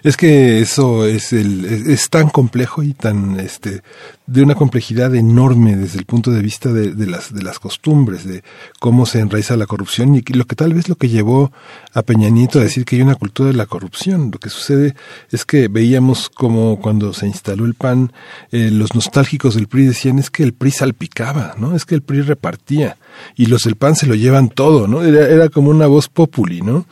Es 0.03 0.17
que 0.17 0.59
eso 0.59 1.05
es 1.07 1.33
el 1.33 1.65
es 1.65 2.09
tan 2.11 2.29
complejo 2.29 2.83
y 2.83 2.93
tan 2.93 3.39
este 3.39 3.81
de 4.27 4.43
una 4.43 4.53
complejidad 4.53 5.15
enorme 5.15 5.75
desde 5.75 5.97
el 5.97 6.05
punto 6.05 6.29
de 6.29 6.43
vista 6.43 6.71
de, 6.71 6.93
las 7.07 7.33
de 7.33 7.41
las 7.41 7.57
costumbres 7.57 8.23
de 8.23 8.43
cómo 8.79 9.07
se 9.07 9.19
enraiza 9.19 9.57
la 9.57 9.65
corrupción 9.65 10.13
y 10.13 10.21
lo 10.21 10.45
que 10.45 10.55
tal 10.55 10.75
vez 10.75 10.89
lo 10.89 10.95
que 10.95 11.09
llevó 11.09 11.51
a 11.93 12.03
Peña 12.03 12.29
Nieto 12.29 12.59
a 12.59 12.63
decir 12.63 12.85
que 12.85 12.97
hay 12.97 13.01
una 13.01 13.15
cultura 13.15 13.49
de 13.49 13.55
la 13.55 13.65
corrupción. 13.65 14.29
Lo 14.31 14.37
que 14.37 14.51
sucede 14.51 14.93
es 15.31 15.43
que 15.43 15.67
veíamos 15.69 16.29
como 16.29 16.79
cuando 16.79 17.11
se 17.13 17.25
instaló 17.25 17.65
el 17.65 17.73
PAN 17.73 18.13
eh, 18.51 18.69
los 18.71 18.93
nostálgicos 18.93 19.55
del 19.55 19.67
PRI 19.67 19.87
decían 19.87 20.19
es 20.19 20.29
que 20.29 20.43
el 20.43 20.53
PRI 20.53 20.69
salpicaba 20.69 21.55
no 21.57 21.75
es 21.75 21.85
que 21.85 21.95
el 21.95 22.03
PRI 22.03 22.21
repartía 22.21 22.97
y 23.35 23.47
los 23.47 23.63
del 23.63 23.75
PAN 23.75 23.95
se 23.95 24.05
lo 24.05 24.15
llevan 24.15 24.49
todo 24.49 24.87
no 24.87 25.03
era, 25.03 25.27
era 25.27 25.49
como 25.49 25.69
una 25.69 25.87
voz 25.87 26.07
populi 26.09 26.61
no 26.61 26.85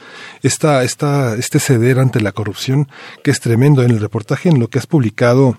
esta 0.44 0.84
esta 0.84 1.36
este 1.36 1.60
ceder 1.60 2.00
ante 2.00 2.22
la 2.22 2.32
corrupción 2.32 2.88
que 3.24 3.32
es 3.32 3.40
tremendo. 3.40 3.84
En 3.84 3.92
el 3.92 4.00
reportaje 4.00 4.50
en 4.50 4.60
lo 4.60 4.68
que 4.70 4.80
has 4.80 4.88
publicado 4.88 5.58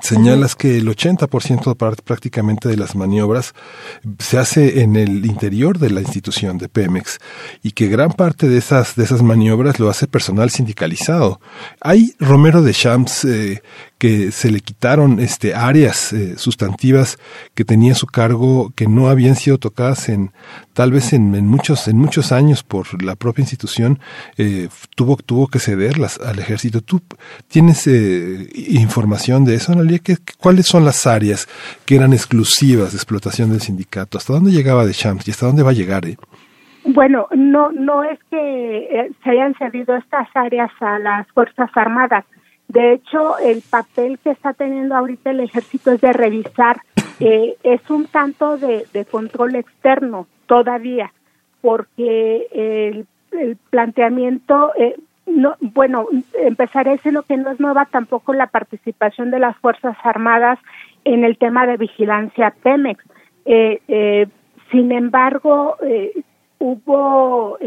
señalas 0.00 0.56
que 0.56 0.78
el 0.78 0.88
80% 0.88 1.76
prácticamente 2.02 2.66
de 2.66 2.78
las 2.78 2.96
maniobras 2.96 3.52
se 4.18 4.38
hace 4.38 4.80
en 4.80 4.96
el 4.96 5.26
interior 5.26 5.78
de 5.78 5.90
la 5.90 6.00
institución 6.00 6.56
de 6.56 6.70
Pemex 6.70 7.18
y 7.62 7.72
que 7.72 7.88
gran 7.88 8.12
parte 8.12 8.48
de 8.48 8.56
esas 8.56 8.96
de 8.96 9.04
esas 9.04 9.22
maniobras 9.22 9.78
lo 9.78 9.90
hace 9.90 10.06
personal 10.06 10.48
sindicalizado. 10.48 11.40
Hay 11.80 12.14
Romero 12.18 12.62
de 12.62 12.72
Champs 12.72 13.26
eh, 13.26 13.62
que 14.02 14.32
se 14.32 14.50
le 14.50 14.58
quitaron 14.58 15.20
este 15.20 15.54
áreas 15.54 16.12
eh, 16.12 16.36
sustantivas 16.36 17.20
que 17.54 17.64
tenía 17.64 17.94
su 17.94 18.08
cargo 18.08 18.72
que 18.74 18.88
no 18.88 19.06
habían 19.06 19.36
sido 19.36 19.58
tocadas 19.58 20.08
en 20.08 20.32
tal 20.72 20.90
vez 20.90 21.12
en, 21.12 21.30
muchos 21.46 21.86
en 21.86 21.98
muchos 21.98 22.32
años 22.32 22.64
por 22.64 23.00
la 23.00 23.14
propia 23.14 23.42
institución 23.42 24.00
eh, 24.38 24.68
tuvo 24.96 25.14
tuvo 25.18 25.46
que 25.46 25.60
cederlas 25.60 26.18
al 26.18 26.40
ejército. 26.40 26.80
¿Tú 26.80 27.00
tienes 27.46 27.86
eh, 27.86 28.48
información 28.70 29.44
de 29.44 29.54
eso, 29.54 29.70
Analia? 29.70 30.00
¿Cuáles 30.36 30.66
son 30.66 30.84
las 30.84 31.06
áreas 31.06 31.46
que 31.86 31.94
eran 31.94 32.12
exclusivas 32.12 32.90
de 32.90 32.96
explotación 32.96 33.50
del 33.50 33.60
sindicato? 33.60 34.18
¿Hasta 34.18 34.32
dónde 34.32 34.50
llegaba 34.50 34.84
de 34.84 34.94
Champs 34.94 35.28
y 35.28 35.30
hasta 35.30 35.46
dónde 35.46 35.62
va 35.62 35.70
a 35.70 35.74
llegar? 35.74 36.02
Bueno, 36.86 37.28
no, 37.36 37.70
no 37.70 38.02
es 38.02 38.18
que 38.28 39.12
se 39.22 39.30
hayan 39.30 39.54
cedido 39.54 39.94
estas 39.94 40.26
áreas 40.34 40.72
a 40.80 40.98
las 40.98 41.28
Fuerzas 41.28 41.70
Armadas. 41.76 42.24
De 42.72 42.94
hecho, 42.94 43.36
el 43.36 43.60
papel 43.60 44.18
que 44.18 44.30
está 44.30 44.54
teniendo 44.54 44.96
ahorita 44.96 45.30
el 45.30 45.40
ejército 45.40 45.92
es 45.92 46.00
de 46.00 46.14
revisar, 46.14 46.80
eh, 47.20 47.54
es 47.62 47.90
un 47.90 48.06
tanto 48.06 48.56
de, 48.56 48.86
control 49.10 49.56
externo 49.56 50.26
todavía, 50.46 51.12
porque 51.60 52.46
el, 52.50 53.06
planteamiento, 53.68 54.72
eh, 54.78 54.96
no, 55.26 55.56
bueno, 55.60 56.06
empezaré 56.32 56.98
lo 57.04 57.22
que 57.24 57.36
no 57.36 57.50
es 57.50 57.60
nueva 57.60 57.84
tampoco 57.86 58.32
la 58.32 58.46
participación 58.46 59.30
de 59.30 59.38
las 59.38 59.56
Fuerzas 59.58 59.96
Armadas 60.02 60.58
en 61.04 61.24
el 61.24 61.36
tema 61.36 61.66
de 61.66 61.76
vigilancia 61.76 62.54
Pemex. 62.62 63.04
Eh, 63.44 64.26
sin 64.70 64.92
embargo, 64.92 65.76
hubo 66.58 67.58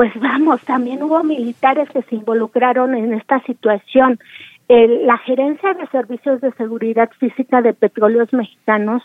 pues 0.00 0.18
vamos, 0.18 0.62
también 0.62 1.02
hubo 1.02 1.22
militares 1.22 1.86
que 1.90 2.00
se 2.00 2.14
involucraron 2.14 2.94
en 2.94 3.12
esta 3.12 3.38
situación. 3.42 4.18
la 4.66 5.18
gerencia 5.18 5.74
de 5.74 5.86
servicios 5.88 6.40
de 6.40 6.52
seguridad 6.52 7.10
física 7.18 7.60
de 7.60 7.74
petróleos 7.74 8.32
mexicanos, 8.32 9.02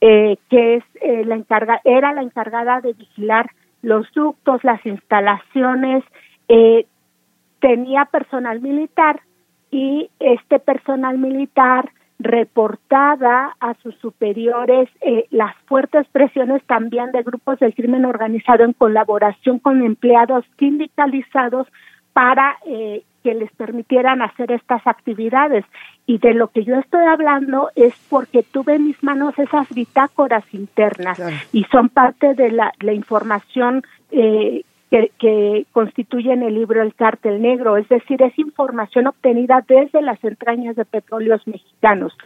eh, 0.00 0.36
que 0.48 0.76
es 0.76 0.84
eh, 1.00 1.24
la 1.24 1.34
encarga, 1.34 1.80
era 1.82 2.12
la 2.12 2.22
encargada 2.22 2.80
de 2.80 2.92
vigilar 2.92 3.50
los 3.82 4.06
ductos, 4.12 4.62
las 4.62 4.86
instalaciones, 4.86 6.04
eh, 6.46 6.86
tenía 7.58 8.04
personal 8.04 8.60
militar 8.60 9.22
y 9.72 10.10
este 10.20 10.60
personal 10.60 11.18
militar 11.18 11.90
reportada 12.18 13.56
a 13.60 13.74
sus 13.82 13.94
superiores 13.96 14.88
eh, 15.00 15.26
las 15.30 15.54
fuertes 15.66 16.06
presiones 16.08 16.62
también 16.64 17.12
de 17.12 17.22
grupos 17.22 17.58
del 17.58 17.74
crimen 17.74 18.04
organizado 18.04 18.64
en 18.64 18.72
colaboración 18.72 19.58
con 19.58 19.84
empleados 19.84 20.44
sindicalizados 20.58 21.66
para 22.12 22.56
eh, 22.66 23.02
que 23.22 23.34
les 23.34 23.50
permitieran 23.52 24.22
hacer 24.22 24.52
estas 24.52 24.86
actividades. 24.86 25.64
Y 26.06 26.18
de 26.18 26.32
lo 26.32 26.48
que 26.48 26.64
yo 26.64 26.76
estoy 26.76 27.04
hablando 27.04 27.70
es 27.74 27.92
porque 28.08 28.42
tuve 28.42 28.76
en 28.76 28.86
mis 28.86 29.02
manos 29.02 29.38
esas 29.38 29.68
bitácoras 29.74 30.44
internas 30.54 31.20
y 31.52 31.64
son 31.64 31.88
parte 31.88 32.34
de 32.34 32.52
la, 32.52 32.72
la 32.80 32.92
información 32.92 33.82
eh, 34.12 34.62
que, 34.90 35.66
constituyen 35.72 36.42
el 36.42 36.54
libro 36.54 36.82
El 36.82 36.94
Cártel 36.94 37.42
Negro, 37.42 37.76
es 37.76 37.88
decir, 37.88 38.22
es 38.22 38.38
información 38.38 39.06
obtenida 39.06 39.64
desde 39.66 40.02
las 40.02 40.22
entrañas 40.22 40.76
de 40.76 40.84
petróleos 40.84 41.46
mexicanos. 41.46 42.16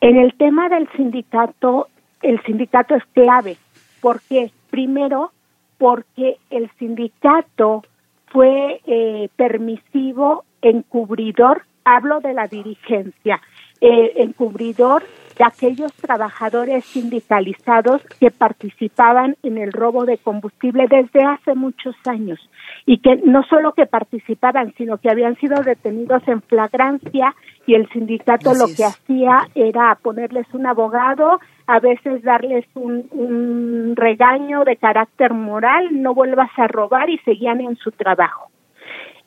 En 0.00 0.16
el 0.16 0.34
tema 0.34 0.68
del 0.68 0.88
sindicato, 0.96 1.88
el 2.20 2.40
sindicato 2.42 2.94
es 2.94 3.04
clave. 3.12 3.56
¿Por 4.00 4.20
qué? 4.22 4.50
Primero, 4.70 5.32
porque 5.78 6.36
el 6.50 6.70
sindicato 6.78 7.82
fue 8.26 8.80
eh, 8.86 9.28
permisivo, 9.36 10.44
encubridor, 10.60 11.62
hablo 11.84 12.20
de 12.20 12.34
la 12.34 12.46
dirigencia, 12.46 13.40
eh, 13.80 14.12
encubridor 14.16 15.02
de 15.38 15.44
aquellos 15.44 15.92
trabajadores 15.94 16.84
sindicalizados 16.84 18.02
que 18.20 18.30
participaban 18.30 19.36
en 19.42 19.58
el 19.58 19.72
robo 19.72 20.04
de 20.04 20.18
combustible 20.18 20.86
desde 20.88 21.24
hace 21.24 21.54
muchos 21.54 21.94
años 22.06 22.38
y 22.86 22.98
que 22.98 23.16
no 23.24 23.42
solo 23.44 23.72
que 23.72 23.86
participaban, 23.86 24.74
sino 24.76 24.98
que 24.98 25.10
habían 25.10 25.36
sido 25.36 25.62
detenidos 25.62 26.22
en 26.26 26.42
flagrancia 26.42 27.34
y 27.66 27.74
el 27.74 27.88
sindicato 27.90 28.54
lo 28.54 28.66
que 28.76 28.84
hacía 28.84 29.48
era 29.54 29.96
ponerles 30.02 30.46
un 30.52 30.66
abogado, 30.66 31.38
a 31.66 31.78
veces 31.80 32.22
darles 32.22 32.64
un, 32.74 33.94
regaño 33.94 34.64
de 34.64 34.76
carácter 34.76 35.32
moral, 35.32 36.02
no 36.02 36.14
vuelvas 36.14 36.50
a 36.56 36.66
robar 36.66 37.08
y 37.08 37.18
seguían 37.18 37.60
en 37.60 37.76
su 37.76 37.92
trabajo. 37.92 38.48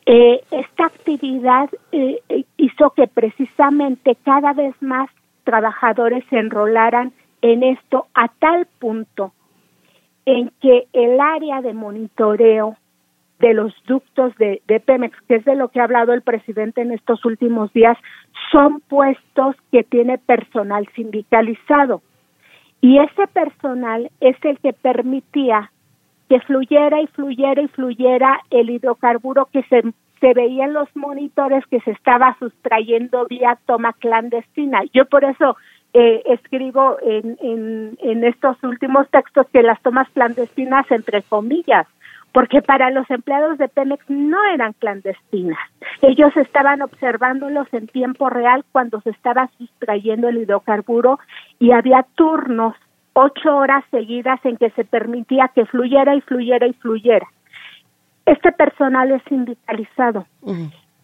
Eh, 0.06 0.41
esta 0.52 0.86
actividad 0.86 1.69
eh, 1.91 2.19
hizo 2.57 2.91
que 2.91 3.07
precisamente 3.07 4.15
cada 4.23 4.53
vez 4.53 4.76
más 4.82 5.10
trabajadores 5.45 6.26
se 6.30 6.38
enrolaran 6.38 7.13
en 7.41 7.63
esto 7.63 8.07
a 8.13 8.27
tal 8.27 8.67
punto 8.80 9.31
en 10.26 10.51
que 10.59 10.88
el 10.91 11.19
área 11.22 11.61
de 11.61 11.73
monitoreo 11.73 12.76
de 13.39 13.53
los 13.53 13.73
ductos 13.85 14.34
de, 14.38 14.61
Pemex, 14.85 15.15
que 15.27 15.35
es 15.35 15.45
de 15.45 15.55
lo 15.55 15.69
que 15.69 15.80
ha 15.80 15.84
hablado 15.84 16.13
el 16.13 16.22
presidente 16.22 16.81
en 16.81 16.91
estos 16.91 17.23
últimos 17.26 17.72
días, 17.73 17.97
son 18.51 18.81
puestos 18.81 19.55
que 19.72 19.84
tiene 19.84 20.17
personal 20.17 20.88
sindicalizado. 20.95 22.01
Y 22.81 22.97
ese 22.99 23.27
personal 23.27 24.09
es 24.19 24.38
el 24.43 24.57
que 24.59 24.73
permitía 24.73 25.72
que 26.30 26.39
fluyera 26.41 27.01
y 27.01 27.07
fluyera 27.07 27.61
y 27.61 27.67
fluyera 27.67 28.39
el 28.49 28.69
hidrocarburo 28.69 29.47
que 29.51 29.63
se 29.63 29.84
se 30.19 30.33
veían 30.33 30.73
los 30.73 30.87
monitores 30.95 31.65
que 31.67 31.79
se 31.81 31.91
estaba 31.91 32.35
sustrayendo 32.39 33.25
vía 33.27 33.57
toma 33.65 33.93
clandestina. 33.93 34.81
Yo 34.93 35.05
por 35.05 35.23
eso 35.23 35.57
eh, 35.93 36.23
escribo 36.25 36.97
en, 37.01 37.97
en, 38.01 38.23
estos 38.23 38.61
últimos 38.63 39.09
textos 39.11 39.47
que 39.53 39.63
las 39.63 39.81
tomas 39.81 40.09
clandestinas 40.09 40.85
entre 40.91 41.21
comillas, 41.21 41.87
porque 42.33 42.61
para 42.61 42.89
los 42.89 43.09
empleados 43.09 43.57
de 43.57 43.69
Pemex 43.69 44.03
no 44.09 44.37
eran 44.53 44.73
clandestinas. 44.73 45.59
Ellos 46.01 46.35
estaban 46.35 46.81
observándolos 46.81 47.73
en 47.73 47.87
tiempo 47.87 48.29
real 48.29 48.65
cuando 48.73 48.99
se 49.01 49.11
estaba 49.11 49.49
sustrayendo 49.57 50.27
el 50.27 50.39
hidrocarburo 50.39 51.19
y 51.59 51.71
había 51.71 52.05
turnos, 52.15 52.75
ocho 53.13 53.55
horas 53.55 53.85
seguidas 53.89 54.39
en 54.43 54.57
que 54.57 54.71
se 54.71 54.83
permitía 54.83 55.49
que 55.55 55.65
fluyera 55.65 56.13
y 56.13 56.19
fluyera 56.21 56.67
y 56.67 56.73
fluyera. 56.73 57.27
Este 58.26 58.52
personal 58.52 59.11
es 59.11 59.22
sindicalizado. 59.30 60.26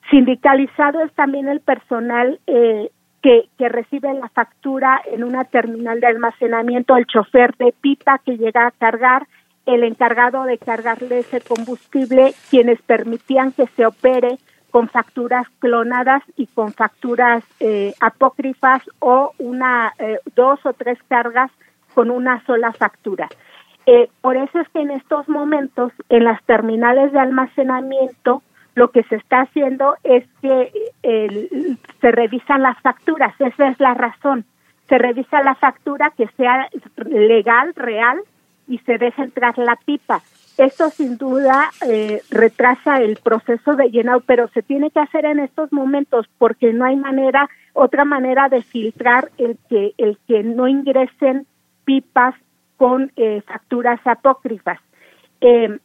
Sindicalizado 0.10 1.02
es 1.02 1.14
también 1.14 1.48
el 1.48 1.61
personal 1.61 2.39
eh, 2.48 2.91
que, 3.22 3.48
que, 3.57 3.69
recibe 3.69 4.14
la 4.14 4.30
factura 4.30 4.99
en 5.06 5.23
una 5.23 5.43
terminal 5.43 5.99
de 5.99 6.07
almacenamiento, 6.07 6.98
el 6.98 7.06
chofer 7.06 7.56
de 7.57 7.73
pipa 7.80 8.19
que 8.26 8.38
llega 8.38 8.68
a 8.68 8.72
cargar, 8.72 9.27
el 9.68 9.84
encargado 9.84 10.43
de 10.45 10.57
cargarle 10.57 11.19
ese 11.19 11.39
combustible, 11.41 12.34
quienes 12.49 12.81
permitían 12.81 13.52
que 13.52 13.68
se 13.68 13.85
opere 13.85 14.38
con 14.72 14.88
facturas 14.88 15.48
clonadas 15.60 16.23
y 16.38 16.48
con 16.48 16.73
facturas 16.73 17.43
eh, 17.60 17.93
apócrifas 17.99 18.81
o 18.99 19.34
una 19.38 19.93
eh, 19.99 20.18
dos 20.35 20.65
o 20.65 20.73
tres 20.73 20.98
cargas 21.07 21.52
con 21.93 22.10
una 22.10 22.43
sola 22.45 22.72
factura. 22.72 23.27
Eh, 23.86 24.10
por 24.22 24.38
eso 24.38 24.60
es 24.60 24.70
que 24.70 24.82
en 24.82 24.91
estos 24.91 25.28
momentos 25.28 25.91
en 26.10 26.24
las 26.24 26.41
terminales 26.44 27.12
de 27.12 27.20
almacenamiento 27.20 28.44
lo 28.76 28.91
que 28.91 29.03
se 29.03 29.16
está 29.16 29.41
haciendo 29.41 29.95
es 30.03 30.24
que 30.41 30.72
se 31.99 32.12
revisan 32.12 32.62
las 32.62 32.80
facturas, 32.82 33.34
esa 33.40 33.68
es 33.68 33.80
la 33.80 33.94
razón. 33.94 34.45
Se 34.88 34.98
revisa 34.98 35.41
la 35.44 35.56
factura 35.56 36.14
que 36.16 36.28
sea 36.38 36.70
legal, 37.06 37.74
real, 37.76 38.22
y 38.72 38.78
se 38.80 38.98
deja 38.98 39.24
entrar 39.24 39.58
la 39.58 39.76
pipa. 39.76 40.22
Esto 40.58 40.90
sin 40.90 41.18
duda 41.18 41.72
eh, 41.88 42.22
retrasa 42.30 43.02
el 43.02 43.18
proceso 43.18 43.76
de 43.76 43.90
llenado, 43.90 44.22
pero 44.22 44.48
se 44.49 44.62
tiene 44.62 44.91
que 44.91 44.99
hacer 44.99 45.26
en 45.26 45.40
estos 45.40 45.72
momentos 45.72 46.28
porque 46.38 46.72
no 46.74 46.86
hay 46.86 46.95
manera, 46.95 47.49
otra 47.74 48.06
manera 48.06 48.48
de 48.49 48.62
filtrar 48.62 49.32
el 49.38 49.58
que 49.70 49.94
el 49.98 50.18
que 50.28 50.44
no 50.44 50.68
ingresen 50.68 51.48
pipas 51.84 52.36
con 52.82 53.12
eh, 53.16 53.44
facturas 53.45 53.99
apócrifas. 54.06 54.80
Eh, 55.40 55.78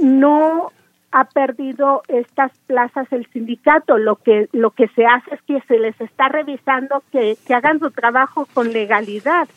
no 0.00 0.72
ha 1.12 1.24
perdido 1.24 2.00
estas 2.08 2.50
plazas 2.60 3.12
el 3.12 3.26
sindicato. 3.26 3.98
Lo 3.98 4.16
que 4.16 4.48
lo 4.52 4.70
que 4.70 4.88
se 4.88 5.04
hace 5.04 5.34
es 5.34 5.42
que 5.42 5.60
se 5.68 5.78
les 5.78 6.00
está 6.00 6.30
revisando 6.30 7.02
que, 7.12 7.36
que 7.46 7.52
hagan 7.52 7.78
su 7.78 7.90
trabajo 7.90 8.48
con 8.54 8.72
legalidad. 8.72 9.50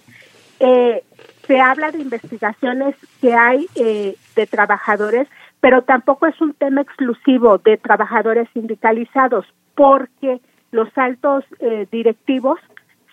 Eh, 0.60 1.06
se 1.48 1.62
habla 1.62 1.90
de 1.92 2.00
investigaciones 2.00 2.96
que 3.22 3.34
hay 3.34 3.66
de 3.76 4.48
trabajadores, 4.48 5.30
pero 5.62 5.84
tampoco 5.84 6.28
es 6.28 6.40
un 6.42 6.54
tema 6.54 6.82
exclusivo 6.82 7.60
de 7.60 7.78
trabajadores 7.78 8.50
sindicalizados, 8.54 9.46
porque 9.74 10.42
los 10.72 10.90
altos 10.98 11.46
directivos 11.92 12.60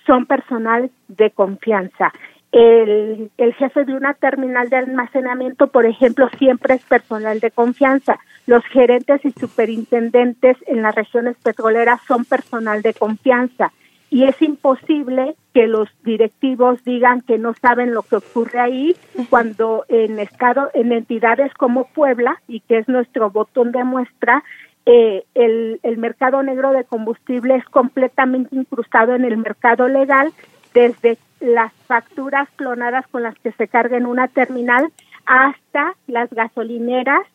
son 0.07 0.27
personal 0.27 0.91
de 1.07 1.31
confianza. 1.31 2.13
El, 2.52 3.31
el, 3.39 3.55
jefe 3.55 3.85
de 3.85 3.94
una 3.94 4.14
terminal 4.14 4.68
de 4.70 4.77
almacenamiento, 4.77 5.68
por 5.68 5.86
ejemplo, 5.86 6.28
siempre 6.36 6.74
es 6.74 6.85
personal 6.85 7.39
de 7.39 7.52
confianza. 7.52 8.18
Los 8.47 8.64
gerentes 8.64 9.24
y 9.24 9.31
superintendentes 9.31 10.56
en 10.66 10.82
las 10.82 10.94
regiones 10.94 11.36
petroleras 11.43 12.01
son 12.09 12.24
personal 12.24 12.82
de 12.82 12.93
confianza 12.93 13.70
y 14.10 14.24
es 14.24 14.43
imposible 14.43 15.36
que 15.55 15.68
los 15.68 15.89
directivos 16.02 16.82
digan 16.85 17.20
que 17.22 17.39
no 17.39 17.55
saben 17.55 17.94
lo 17.94 18.02
que 18.02 18.16
ocurre 18.16 18.59
ahí 18.59 18.97
cuando 19.31 19.85
en 19.89 20.18
estado 20.18 20.70
en 20.74 20.93
entidades 20.93 21.55
como 21.55 21.86
Puebla 21.94 22.43
y 22.48 22.60
que 22.60 22.78
es 22.78 22.89
nuestro 22.89 23.31
botón 23.31 23.70
de 23.70 23.85
muestra 23.85 24.43
eh, 24.85 25.24
el, 25.35 25.78
el 25.85 25.98
mercado 25.98 26.43
negro 26.43 26.72
de 26.72 26.85
combustible 26.85 27.55
es 27.55 27.64
completamente 27.66 28.56
incrustado 28.56 29.14
en 29.14 29.24
el 29.24 29.36
mercado 29.36 29.86
legal 29.86 30.32
desde 30.75 31.19
las 31.41 31.73
facturas 31.87 32.49
clonadas 32.57 33.07
con 33.09 33.23
las 33.23 33.35
que 33.39 33.53
se 33.53 33.69
carga 33.69 33.97
en 33.97 34.07
una 34.07 34.29
terminal 34.29 34.93
hasta 35.27 35.95
las 36.07 36.31
gasolineras 36.31 37.27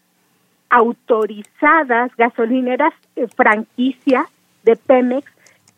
autorizadas, 0.70 2.12
gasolineras 2.18 2.94
eh, 3.16 3.28
franquicia 3.36 4.28
de 4.64 4.76
Pemex 4.76 5.32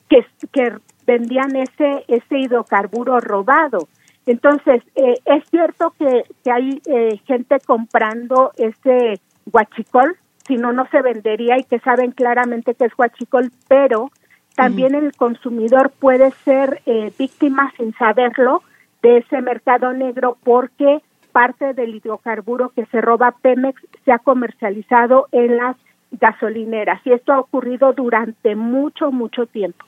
que, 0.09 0.25
que 0.51 0.77
vendían 1.05 1.55
ese, 1.55 2.03
ese 2.07 2.39
hidrocarburo 2.39 3.19
robado. 3.19 3.87
Entonces, 4.25 4.83
eh, 4.95 5.15
es 5.25 5.43
cierto 5.49 5.93
que, 5.97 6.23
que 6.43 6.51
hay 6.51 6.81
eh, 6.85 7.19
gente 7.25 7.59
comprando 7.65 8.51
ese 8.57 9.21
guachicol, 9.45 10.17
si 10.45 10.57
no, 10.57 10.73
no 10.73 10.87
se 10.89 11.01
vendería 11.01 11.57
y 11.57 11.63
que 11.63 11.79
saben 11.79 12.11
claramente 12.11 12.75
que 12.75 12.85
es 12.85 12.95
guachicol, 12.95 13.51
pero 13.67 14.11
también 14.57 14.95
el 14.95 15.15
consumidor 15.15 15.91
puede 15.91 16.31
ser 16.43 16.81
eh, 16.87 17.13
víctima 17.17 17.71
sin 17.77 17.93
saberlo 17.93 18.63
de 19.03 19.19
ese 19.19 19.39
mercado 19.39 19.93
negro 19.93 20.35
porque 20.43 21.03
parte 21.31 21.75
del 21.75 21.93
hidrocarburo 21.93 22.69
que 22.69 22.87
se 22.87 22.99
roba 22.99 23.35
Pemex 23.39 23.79
se 24.03 24.11
ha 24.11 24.17
comercializado 24.17 25.27
en 25.31 25.57
las 25.57 25.77
gasolineras. 26.09 26.99
Y 27.05 27.11
esto 27.11 27.33
ha 27.33 27.39
ocurrido 27.39 27.93
durante 27.93 28.55
mucho, 28.55 29.11
mucho 29.11 29.45
tiempo. 29.45 29.85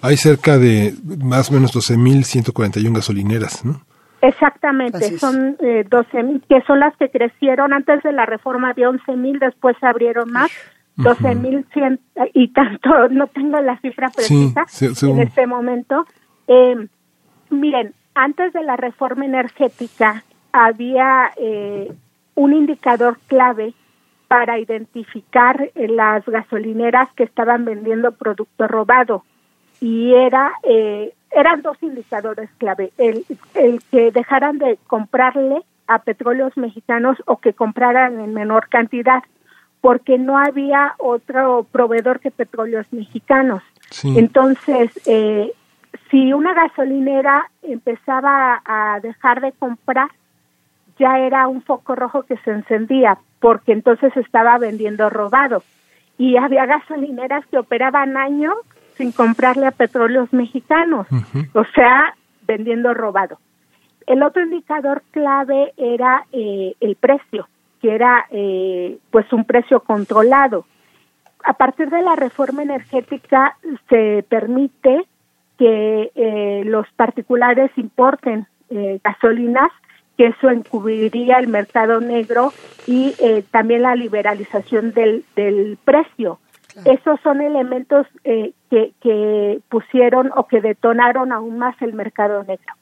Hay 0.00 0.16
cerca 0.16 0.56
de 0.56 0.94
más 1.04 1.50
o 1.50 1.54
menos 1.54 1.74
12.141 1.74 2.94
gasolineras, 2.94 3.64
¿no? 3.64 3.80
Exactamente, 4.20 5.18
son 5.18 5.56
eh, 5.60 5.84
12.000, 5.88 6.42
que 6.48 6.60
son 6.66 6.78
las 6.78 6.96
que 6.96 7.08
crecieron. 7.08 7.72
Antes 7.72 8.02
de 8.04 8.12
la 8.12 8.26
reforma 8.26 8.74
de 8.74 8.82
11.000, 8.82 9.40
después 9.40 9.76
se 9.80 9.86
abrieron 9.86 10.30
más, 10.30 10.50
12.100 10.98 12.00
y 12.34 12.48
tanto, 12.48 13.08
no 13.10 13.28
tengo 13.28 13.60
la 13.60 13.78
cifra 13.78 14.10
precisa 14.10 14.66
en 15.06 15.20
este 15.20 15.46
momento. 15.46 16.06
Eh, 16.48 16.88
miren, 17.50 17.94
antes 18.14 18.52
de 18.52 18.64
la 18.64 18.76
reforma 18.76 19.24
energética 19.24 20.24
había 20.52 21.30
eh, 21.36 21.92
un 22.34 22.52
indicador 22.52 23.18
clave 23.28 23.74
para 24.26 24.58
identificar 24.58 25.70
eh, 25.74 25.88
las 25.88 26.24
gasolineras 26.26 27.08
que 27.14 27.24
estaban 27.24 27.64
vendiendo 27.64 28.12
producto 28.12 28.66
robado 28.66 29.24
y 29.80 30.12
era 30.14 30.52
eh, 30.64 31.14
eran 31.30 31.62
dos 31.62 31.76
indicadores 31.82 32.50
clave 32.58 32.92
el, 32.98 33.24
el 33.54 33.82
que 33.90 34.10
dejaran 34.10 34.58
de 34.58 34.78
comprarle 34.86 35.62
a 35.86 36.00
petróleos 36.00 36.56
mexicanos 36.56 37.16
o 37.26 37.38
que 37.38 37.52
compraran 37.52 38.20
en 38.20 38.34
menor 38.34 38.68
cantidad 38.68 39.22
porque 39.80 40.18
no 40.18 40.38
había 40.38 40.94
otro 40.98 41.66
proveedor 41.70 42.20
que 42.20 42.30
petróleos 42.30 42.86
mexicanos. 42.92 43.62
Entonces 44.02 44.90
eh, 45.06 45.52
si 46.10 46.32
una 46.32 46.54
gasolinera 46.54 47.50
empezaba 47.62 48.60
a 48.64 49.00
dejar 49.00 49.40
de 49.40 49.52
comprar 49.52 50.08
ya 50.98 51.18
era 51.18 51.46
un 51.46 51.62
foco 51.62 51.94
rojo 51.94 52.24
que 52.24 52.36
se 52.38 52.50
encendía 52.50 53.18
porque 53.40 53.72
entonces 53.72 54.16
estaba 54.16 54.58
vendiendo 54.58 55.08
robado. 55.10 55.62
Y 56.18 56.36
había 56.36 56.66
gasolineras 56.66 57.46
que 57.46 57.58
operaban 57.58 58.16
años 58.16 58.54
sin 58.96 59.12
comprarle 59.12 59.66
a 59.66 59.70
petróleos 59.70 60.32
mexicanos, 60.32 61.06
o 61.54 61.64
sea, 61.72 62.14
vendiendo 62.48 62.92
robado. 62.94 63.38
El 64.08 64.24
otro 64.24 64.42
indicador 64.42 65.02
clave 65.12 65.72
era 65.76 66.24
eh, 66.32 66.74
el 66.80 66.96
precio, 66.96 67.46
que 67.80 67.94
era 67.94 68.26
eh, 68.30 68.98
pues 69.10 69.32
un 69.32 69.44
precio 69.44 69.80
controlado. 69.80 70.66
A 71.44 71.54
partir 71.54 71.88
de 71.90 72.02
la 72.02 72.16
reforma 72.16 72.62
energética 72.62 73.56
se 73.88 74.24
permite 74.28 75.06
que 75.58 76.12
eh, 76.14 76.62
los 76.64 76.86
particulares 76.96 77.70
importen 77.76 78.46
gasolinas 79.02 79.70
que 80.18 80.26
eso 80.26 80.50
encubriría 80.50 81.38
el 81.38 81.46
mercado 81.46 82.00
negro 82.00 82.52
y 82.88 83.14
eh, 83.20 83.44
también 83.52 83.82
la 83.82 83.94
liberalización 83.94 84.92
del, 84.92 85.24
del 85.36 85.78
precio. 85.82 86.40
Esos 86.84 87.20
son 87.20 87.40
elementos 87.40 88.06
eh, 88.24 88.52
que, 88.68 88.92
que 89.00 89.60
pusieron 89.68 90.30
o 90.36 90.46
que 90.46 90.60
detonaron 90.60 91.32
aún 91.32 91.58
más 91.58 91.80
el 91.82 91.94
mercado 91.94 92.42
negro. 92.42 92.74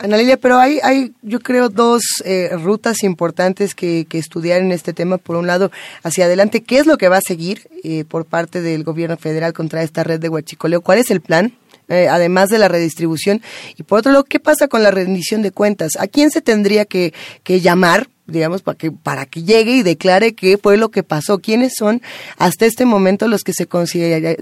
Ana 0.00 0.16
Lilia, 0.16 0.36
pero 0.36 0.58
hay, 0.58 0.80
hay, 0.82 1.12
yo 1.22 1.40
creo, 1.40 1.68
dos 1.68 2.02
eh, 2.24 2.50
rutas 2.52 3.02
importantes 3.02 3.74
que, 3.74 4.06
que, 4.08 4.18
estudiar 4.18 4.60
en 4.60 4.72
este 4.72 4.92
tema. 4.92 5.18
Por 5.18 5.36
un 5.36 5.46
lado, 5.46 5.70
hacia 6.02 6.24
adelante, 6.24 6.62
¿qué 6.62 6.78
es 6.78 6.86
lo 6.86 6.98
que 6.98 7.08
va 7.08 7.18
a 7.18 7.22
seguir 7.26 7.68
por 8.08 8.26
parte 8.26 8.60
del 8.60 8.84
gobierno 8.84 9.16
federal 9.16 9.52
contra 9.52 9.82
esta 9.82 10.04
red 10.04 10.20
de 10.20 10.28
huachicoleo? 10.28 10.80
¿Cuál 10.80 10.98
es 10.98 11.10
el 11.10 11.20
plan? 11.20 11.52
Eh, 11.92 12.08
además 12.08 12.48
de 12.48 12.58
la 12.58 12.68
redistribución. 12.68 13.42
Y 13.76 13.82
por 13.82 13.98
otro 13.98 14.12
lado, 14.12 14.24
¿qué 14.24 14.40
pasa 14.40 14.66
con 14.66 14.82
la 14.82 14.90
rendición 14.90 15.42
de 15.42 15.50
cuentas? 15.50 15.96
¿A 16.00 16.06
quién 16.06 16.30
se 16.30 16.40
tendría 16.40 16.86
que, 16.86 17.12
que 17.44 17.60
llamar 17.60 18.08
digamos, 18.24 18.62
para 18.62 18.78
que, 18.78 18.90
para 18.90 19.26
que 19.26 19.42
llegue 19.42 19.72
y 19.72 19.82
declare 19.82 20.34
qué 20.34 20.56
fue 20.56 20.78
lo 20.78 20.90
que 20.90 21.02
pasó. 21.02 21.40
¿Quiénes 21.40 21.74
son 21.76 22.00
hasta 22.38 22.64
este 22.64 22.86
momento 22.86 23.28
los 23.28 23.42
que 23.42 23.52
se, 23.52 23.68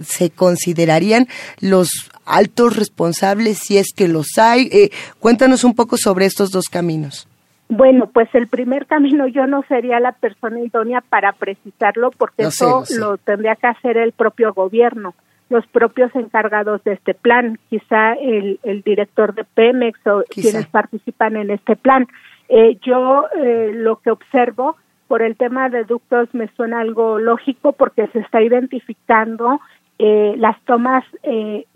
se 0.03 0.31
considerarían 0.31 1.27
los 1.61 1.89
altos 2.25 2.77
responsables, 2.77 3.59
si 3.59 3.79
es 3.79 3.93
que 3.97 4.07
los 4.07 4.39
hay? 4.39 4.69
Eh, 4.71 4.91
cuéntanos 5.19 5.65
un 5.65 5.75
poco 5.75 5.97
sobre 5.97 6.27
estos 6.27 6.53
dos 6.53 6.67
caminos. 6.67 7.27
Bueno, 7.69 8.11
pues 8.13 8.29
el 8.35 8.49
primer 8.49 8.87
camino 8.87 9.29
yo 9.29 9.47
no 9.47 9.63
sería 9.69 10.01
la 10.01 10.11
persona 10.13 10.61
idónea 10.61 11.03
para 11.09 11.33
precisarlo 11.33 12.11
porque 12.11 12.43
eso 12.43 12.83
lo, 12.99 13.17
tendría 13.17 13.55
que 13.55 13.69
hacer 13.69 13.97
el 13.97 14.11
propio 14.11 14.53
gobierno, 14.53 15.15
los 15.51 15.67
propios 15.67 16.15
encargados 16.15 16.83
de 16.85 16.95
este 16.95 17.13
plan, 17.13 17.59
quizá 17.69 18.15
el, 18.15 18.59
el 18.63 18.83
director 18.83 19.35
de 19.35 19.45
Pemex 19.45 19.99
o 20.07 20.25
quienes 20.31 20.67
participan 20.69 21.37
en 21.37 21.51
este 21.51 21.77
plan. 21.77 22.07
Eh, 22.49 22.79
yo 22.81 23.27
eh, 23.37 23.73
lo 23.75 23.97
que 23.97 24.11
observo 24.11 24.77
por 25.09 25.23
el 25.23 25.37
tema 25.37 25.69
de 25.69 25.85
ductos 25.85 26.29
me 26.33 26.49
suena 26.57 26.81
algo 26.81 27.19
lógico 27.19 27.73
porque 27.73 28.07
se 28.09 28.21
está 28.21 28.41
identificando 28.43 29.61
eh, 29.99 30.35
las 30.39 30.59
tomas 30.63 31.05
eh, 31.25 31.67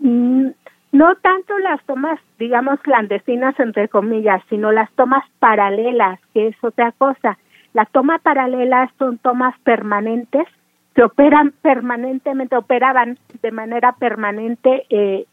no 0.95 1.15
tanto 1.17 1.59
las 1.59 1.83
tomas, 1.83 2.19
digamos, 2.39 2.79
clandestinas, 2.79 3.59
entre 3.59 3.89
comillas, 3.89 4.41
sino 4.49 4.71
las 4.71 4.89
tomas 4.93 5.25
paralelas, 5.39 6.21
que 6.33 6.47
es 6.47 6.55
otra 6.63 6.93
cosa. 6.93 7.37
Las 7.73 7.91
tomas 7.91 8.21
paralelas 8.21 8.89
son 8.97 9.17
tomas 9.17 9.53
permanentes 9.65 10.47
que 10.95 11.03
operan 11.03 11.53
permanentemente, 11.61 12.55
operaban 12.55 13.19
de 13.41 13.51
manera 13.51 13.91
permanente 13.91 14.85
eh, 14.89 15.25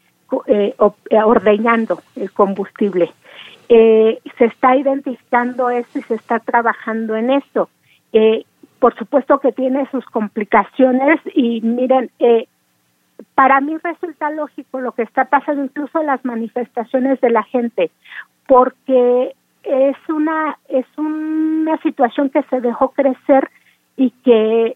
eh, 0.47 0.75
eh 1.09 1.23
ordeñando 1.23 2.01
el 2.17 2.31
combustible. 2.31 3.11
Eh, 3.69 4.19
se 4.37 4.45
está 4.45 4.75
identificando 4.75 5.69
esto 5.69 5.99
y 5.99 6.03
se 6.03 6.15
está 6.15 6.39
trabajando 6.39 7.15
en. 7.15 7.31
Eh, 8.11 8.45
por 8.79 8.93
supuesto 8.95 9.39
que 9.39 9.53
tiene 9.53 9.89
sus 9.89 10.05
complicaciones 10.07 11.21
y 11.33 11.61
miren, 11.61 12.11
para 13.33 13.61
mí 13.61 13.77
resulta 13.81 14.29
lógico 14.31 14.81
lo 14.81 14.91
que 14.91 15.03
está 15.03 15.25
pasando 15.25 15.63
incluso 15.63 16.03
las 16.03 16.23
manifestaciones 16.25 17.21
de 17.21 17.29
la 17.29 17.43
gente, 17.43 17.91
porque 18.45 19.33
es 19.63 19.95
una 20.09 20.57
es 20.67 20.85
una 20.97 21.77
situación 21.77 22.29
que 22.29 22.43
se 22.43 22.59
dejó 22.59 22.89
crecer 22.89 23.49
y 23.95 24.11
que 24.25 24.75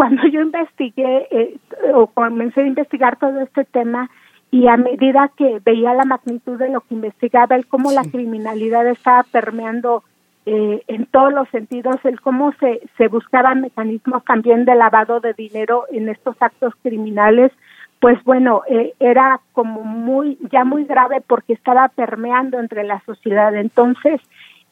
cuando 0.00 0.26
yo 0.28 0.40
investigué 0.40 1.28
eh, 1.30 1.58
o 1.92 2.06
comencé 2.06 2.62
a 2.62 2.66
investigar 2.66 3.18
todo 3.18 3.38
este 3.42 3.66
tema 3.66 4.08
y 4.50 4.66
a 4.66 4.78
medida 4.78 5.30
que 5.36 5.60
veía 5.62 5.92
la 5.92 6.06
magnitud 6.06 6.58
de 6.58 6.70
lo 6.70 6.80
que 6.80 6.94
investigaba, 6.94 7.54
el 7.54 7.66
cómo 7.66 7.92
la 7.92 8.04
criminalidad 8.04 8.86
estaba 8.86 9.24
permeando 9.24 10.02
eh, 10.46 10.82
en 10.88 11.04
todos 11.04 11.34
los 11.34 11.50
sentidos, 11.50 11.96
el 12.04 12.18
cómo 12.22 12.54
se, 12.60 12.80
se 12.96 13.08
buscaban 13.08 13.60
mecanismos 13.60 14.24
también 14.24 14.64
de 14.64 14.74
lavado 14.74 15.20
de 15.20 15.34
dinero 15.34 15.84
en 15.92 16.08
estos 16.08 16.34
actos 16.40 16.72
criminales, 16.82 17.52
pues 18.00 18.24
bueno, 18.24 18.62
eh, 18.70 18.94
era 19.00 19.42
como 19.52 19.82
muy, 19.82 20.38
ya 20.50 20.64
muy 20.64 20.84
grave 20.86 21.20
porque 21.26 21.52
estaba 21.52 21.88
permeando 21.88 22.58
entre 22.58 22.84
la 22.84 23.02
sociedad. 23.04 23.54
Entonces, 23.54 24.18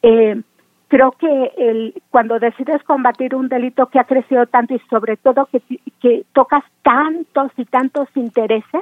eh, 0.01 0.41
creo 0.89 1.11
que 1.11 1.51
el, 1.57 1.93
cuando 2.09 2.39
decides 2.39 2.83
combatir 2.83 3.35
un 3.35 3.47
delito 3.47 3.85
que 3.87 3.99
ha 3.99 4.03
crecido 4.03 4.47
tanto 4.47 4.73
y 4.73 4.79
sobre 4.89 5.15
todo 5.17 5.45
que, 5.45 5.61
que 6.01 6.25
tocas 6.33 6.63
tantos 6.81 7.51
y 7.57 7.65
tantos 7.65 8.09
intereses, 8.15 8.81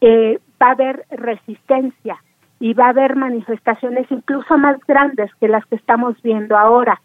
eh, 0.00 0.40
va 0.60 0.68
a 0.68 0.72
haber 0.72 1.04
resistencia 1.10 2.16
y 2.60 2.72
va 2.72 2.86
a 2.86 2.90
haber 2.90 3.14
manifestaciones 3.14 4.06
incluso 4.10 4.56
más 4.56 4.78
grandes 4.86 5.30
que 5.36 5.48
las 5.48 5.64
que 5.66 5.76
estamos 5.76 6.20
viendo 6.22 6.56
ahora. 6.56 7.00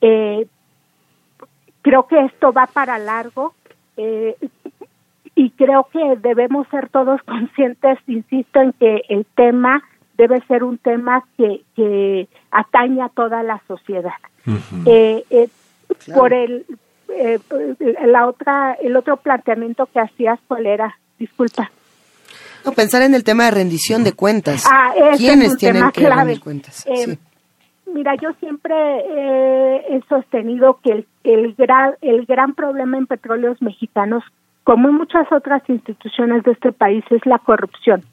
Eh, 0.00 0.46
creo 1.82 2.06
que 2.06 2.18
esto 2.24 2.52
va 2.52 2.66
para 2.66 2.98
largo 2.98 3.54
eh, 3.98 4.36
y 5.34 5.50
creo 5.50 5.88
que 5.92 6.16
debemos 6.16 6.66
ser 6.68 6.88
todos 6.88 7.22
conscientes, 7.24 7.98
insisto, 8.06 8.60
en 8.60 8.72
que 8.72 9.02
el 9.10 9.26
tema 9.34 9.82
debe 10.22 10.40
ser 10.46 10.62
un 10.62 10.78
tema 10.78 11.24
que, 11.36 11.62
que 11.74 12.28
atañe 12.52 13.02
a 13.02 13.08
toda 13.08 13.42
la 13.42 13.60
sociedad. 13.66 14.12
Eh, 14.86 15.48
por 16.14 16.32
el 16.32 16.64
la 18.06 18.26
otra 18.26 18.74
el 18.80 18.96
otro 18.96 19.18
planteamiento 19.18 19.86
que 19.86 20.00
hacías 20.00 20.38
cuál 20.48 20.66
era 20.66 20.96
disculpa 21.18 21.70
no, 22.64 22.72
pensar 22.72 23.02
en 23.02 23.14
el 23.14 23.24
tema 23.24 23.46
de 23.46 23.50
rendición 23.50 24.04
de 24.04 24.12
cuentas. 24.12 24.64
Ah, 24.70 24.92
¿Quiénes 25.16 25.56
tienen 25.56 25.90
que 25.90 26.08
rendir 26.08 26.40
cuentas? 26.40 26.86
Eh, 26.86 27.16
mira, 27.92 28.14
yo 28.14 28.30
siempre 28.38 28.72
he 29.88 30.00
sostenido 30.08 30.78
que 30.80 30.92
el, 30.92 31.06
el, 31.24 31.54
gran, 31.54 31.94
el 32.00 32.24
gran 32.24 32.54
problema 32.54 32.98
en 32.98 33.08
petróleos 33.08 33.60
mexicanos, 33.60 34.22
como 34.62 34.88
en 34.88 34.94
muchas 34.94 35.26
otras 35.32 35.68
instituciones 35.68 36.44
de 36.44 36.52
este 36.52 36.70
país, 36.70 37.04
es 37.10 37.26
la 37.26 37.40
corrupción. 37.40 38.04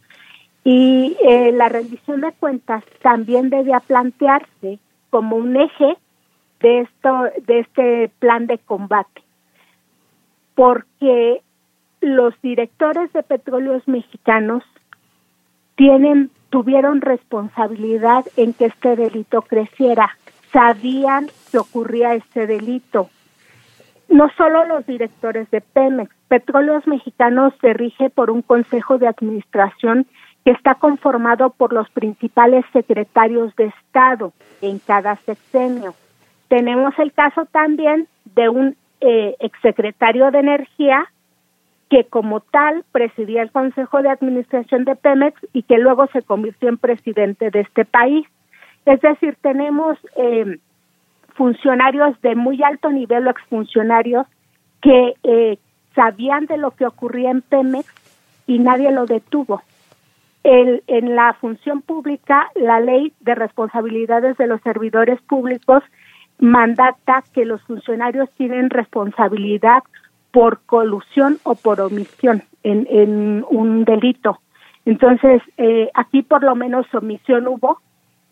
Y 0.64 1.18
eh, 1.26 1.52
la 1.54 1.70
rendición 1.70 2.22
de 2.22 2.32
cuentas 2.34 2.84
también 3.02 3.50
debía 3.50 3.80
plantearse 3.80 4.80
como 5.10 5.38
un 5.38 5.56
eje 5.56 5.98
de 6.60 6.82
esto 6.82 7.24
de 7.48 7.60
este 7.60 8.12
plan 8.20 8.48
de 8.48 8.58
combate. 8.58 9.24
Porque 10.56 11.42
los 12.02 12.34
directores 12.42 13.12
de 13.14 13.24
petróleos 13.24 13.88
mexicanos 13.88 14.64
tienen 15.76 16.30
tuvieron 16.50 17.02
responsabilidad 17.02 18.26
en 18.36 18.54
que 18.54 18.66
este 18.66 18.96
delito 18.96 19.42
creciera, 19.44 20.18
sabían 20.52 21.28
que 21.52 21.60
ocurría 21.60 22.16
este 22.16 22.48
delito. 22.48 23.10
No 24.10 24.30
solo 24.36 24.66
los 24.66 24.86
directores 24.88 25.50
de 25.52 25.62
Pemex, 25.62 26.10
Petróleos 26.28 26.86
Mexicanos 26.88 27.54
se 27.62 27.74
rige 27.74 28.10
por 28.10 28.32
un 28.32 28.42
consejo 28.42 28.98
de 28.98 29.08
administración 29.08 30.08
está 30.52 30.76
conformado 30.76 31.52
por 31.52 31.74
los 31.74 31.90
principales 31.90 32.66
secretarios 32.74 33.56
de 33.56 33.66
Estado 33.66 34.34
en 34.62 34.80
cada 34.80 35.16
sexenio. 35.18 35.94
Tenemos 36.48 36.98
el 36.98 37.12
caso 37.14 37.46
también 37.46 38.08
de 38.36 38.50
un 38.50 38.76
eh, 39.02 39.36
exsecretario 39.40 40.32
de 40.32 40.40
Energía 40.40 41.08
que 41.90 42.06
como 42.06 42.40
tal 42.40 42.84
presidía 42.92 43.42
el 43.42 43.52
Consejo 43.52 44.02
de 44.02 44.10
Administración 44.10 44.86
de 44.86 44.96
Pemex 44.96 45.40
y 45.54 45.64
que 45.64 45.78
luego 45.78 46.08
se 46.08 46.22
convirtió 46.22 46.70
en 46.70 46.78
presidente 46.78 47.50
de 47.50 47.62
este 47.62 47.86
país. 47.86 48.28
Es 48.86 49.02
decir, 49.02 49.38
tenemos 49.42 49.98
eh, 50.16 50.60
funcionarios 51.34 52.20
de 52.22 52.36
muy 52.36 52.62
alto 52.64 52.92
nivel 52.92 53.28
o 53.28 53.32
exfuncionarios 53.32 54.28
que 54.82 55.14
eh, 55.24 55.58
sabían 55.96 56.46
de 56.46 56.58
lo 56.58 56.72
que 56.72 56.86
ocurría 56.86 57.32
en 57.32 57.42
Pemex 57.42 57.88
y 58.46 58.60
nadie 58.60 58.92
lo 58.92 59.06
detuvo. 59.06 59.62
El, 60.44 60.84
en 60.88 61.16
la 61.16 61.34
función 61.34 61.82
pública, 61.82 62.50
la 62.56 62.80
ley 62.80 63.14
de 63.20 63.36
responsabilidades 63.36 64.38
de 64.38 64.48
los 64.48 64.62
servidores 64.62 65.22
públicos 65.24 65.84
mandata 66.40 67.24
que 67.34 67.44
los 67.44 67.62
funcionarios 67.64 68.30
tienen 68.38 68.70
responsabilidad 68.70 69.84
por 70.32 70.62
colusión 70.66 71.38
o 71.44 71.56
por 71.56 71.82
omisión 71.82 72.44
en, 72.64 72.88
en 72.90 73.44
un 73.50 73.84
delito. 73.84 74.40
Entonces, 74.86 75.42
eh, 75.58 75.90
aquí 75.94 76.22
por 76.22 76.44
lo 76.44 76.56
menos 76.56 76.86
omisión 76.94 77.48
hubo 77.48 77.82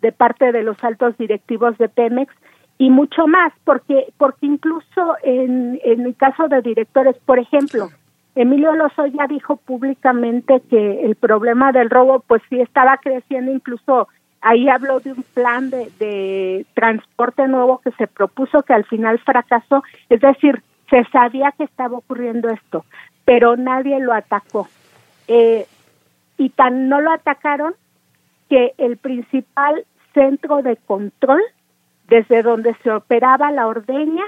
de 0.00 0.12
parte 0.12 0.52
de 0.52 0.62
los 0.62 0.82
altos 0.82 1.16
directivos 1.18 1.76
de 1.78 1.88
Pemex 1.88 2.32
y 2.78 2.90
mucho 2.90 3.26
más, 3.26 3.52
porque, 3.64 4.12
porque 4.16 4.46
incluso 4.46 5.16
en, 5.22 5.80
en 5.84 6.06
el 6.06 6.16
caso 6.16 6.48
de 6.48 6.62
directores, 6.62 7.16
por 7.26 7.38
ejemplo, 7.38 7.88
Emilio 8.34 8.74
Lozoya 8.74 9.26
dijo 9.28 9.56
públicamente 9.56 10.60
que 10.70 11.04
el 11.04 11.16
problema 11.16 11.72
del 11.72 11.90
robo 11.90 12.20
pues 12.20 12.42
sí 12.48 12.60
estaba 12.60 12.98
creciendo, 12.98 13.52
incluso 13.52 14.08
ahí 14.40 14.68
habló 14.68 15.00
de 15.00 15.12
un 15.12 15.24
plan 15.34 15.70
de, 15.70 15.90
de 15.98 16.66
transporte 16.74 17.48
nuevo 17.48 17.78
que 17.78 17.90
se 17.92 18.06
propuso 18.06 18.62
que 18.62 18.74
al 18.74 18.84
final 18.84 19.18
fracasó, 19.18 19.82
es 20.08 20.20
decir, 20.20 20.62
se 20.90 21.04
sabía 21.06 21.52
que 21.52 21.64
estaba 21.64 21.98
ocurriendo 21.98 22.48
esto, 22.48 22.84
pero 23.24 23.56
nadie 23.56 23.98
lo 24.00 24.12
atacó. 24.12 24.68
Eh, 25.26 25.66
y 26.38 26.48
tan 26.50 26.88
no 26.88 27.00
lo 27.00 27.10
atacaron 27.10 27.74
que 28.48 28.72
el 28.78 28.96
principal 28.96 29.84
centro 30.14 30.62
de 30.62 30.76
control 30.76 31.42
desde 32.08 32.42
donde 32.42 32.74
se 32.82 32.90
operaba 32.90 33.50
la 33.50 33.66
ordeña 33.66 34.24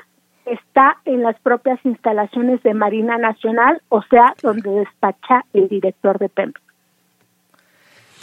está 0.46 0.98
en 1.04 1.22
las 1.22 1.38
propias 1.40 1.78
instalaciones 1.84 2.62
de 2.62 2.74
Marina 2.74 3.18
Nacional, 3.18 3.80
o 3.88 4.02
sea, 4.02 4.34
donde 4.42 4.70
despacha 4.70 5.44
el 5.52 5.68
director 5.68 6.18
de 6.18 6.28
Pemex. 6.28 6.60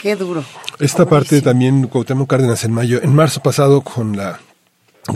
Qué 0.00 0.14
duro. 0.14 0.44
Esta 0.78 1.06
parte 1.06 1.42
también, 1.42 1.88
Cuauhtémoc 1.88 2.30
Cárdenas 2.30 2.64
en 2.64 2.72
mayo, 2.72 3.00
en 3.02 3.14
marzo 3.14 3.42
pasado 3.42 3.80
con 3.80 4.16
la 4.16 4.38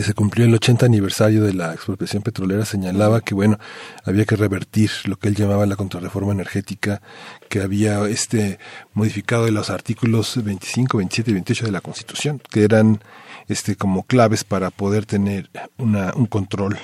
se 0.01 0.13
cumplió 0.13 0.45
el 0.45 0.53
80 0.55 0.87
aniversario 0.87 1.43
de 1.43 1.53
la 1.53 1.73
expropiación 1.73 2.23
petrolera, 2.23 2.65
señalaba 2.65 3.21
que 3.21 3.35
bueno, 3.35 3.59
había 4.05 4.25
que 4.25 4.35
revertir 4.35 4.89
lo 5.05 5.17
que 5.17 5.27
él 5.27 5.35
llamaba 5.35 5.67
la 5.67 5.75
contrarreforma 5.75 6.31
energética, 6.31 7.01
que 7.47 7.61
había 7.61 8.03
este 8.09 8.57
modificado 8.93 9.45
de 9.45 9.51
los 9.51 9.69
artículos 9.69 10.43
25, 10.43 10.97
27 10.97 11.29
y 11.29 11.33
28 11.33 11.65
de 11.65 11.71
la 11.71 11.81
Constitución, 11.81 12.41
que 12.49 12.63
eran 12.63 13.01
este 13.47 13.75
como 13.75 14.03
claves 14.03 14.43
para 14.43 14.69
poder 14.69 15.05
tener 15.05 15.49
una, 15.77 16.13
un 16.15 16.25
control 16.25 16.77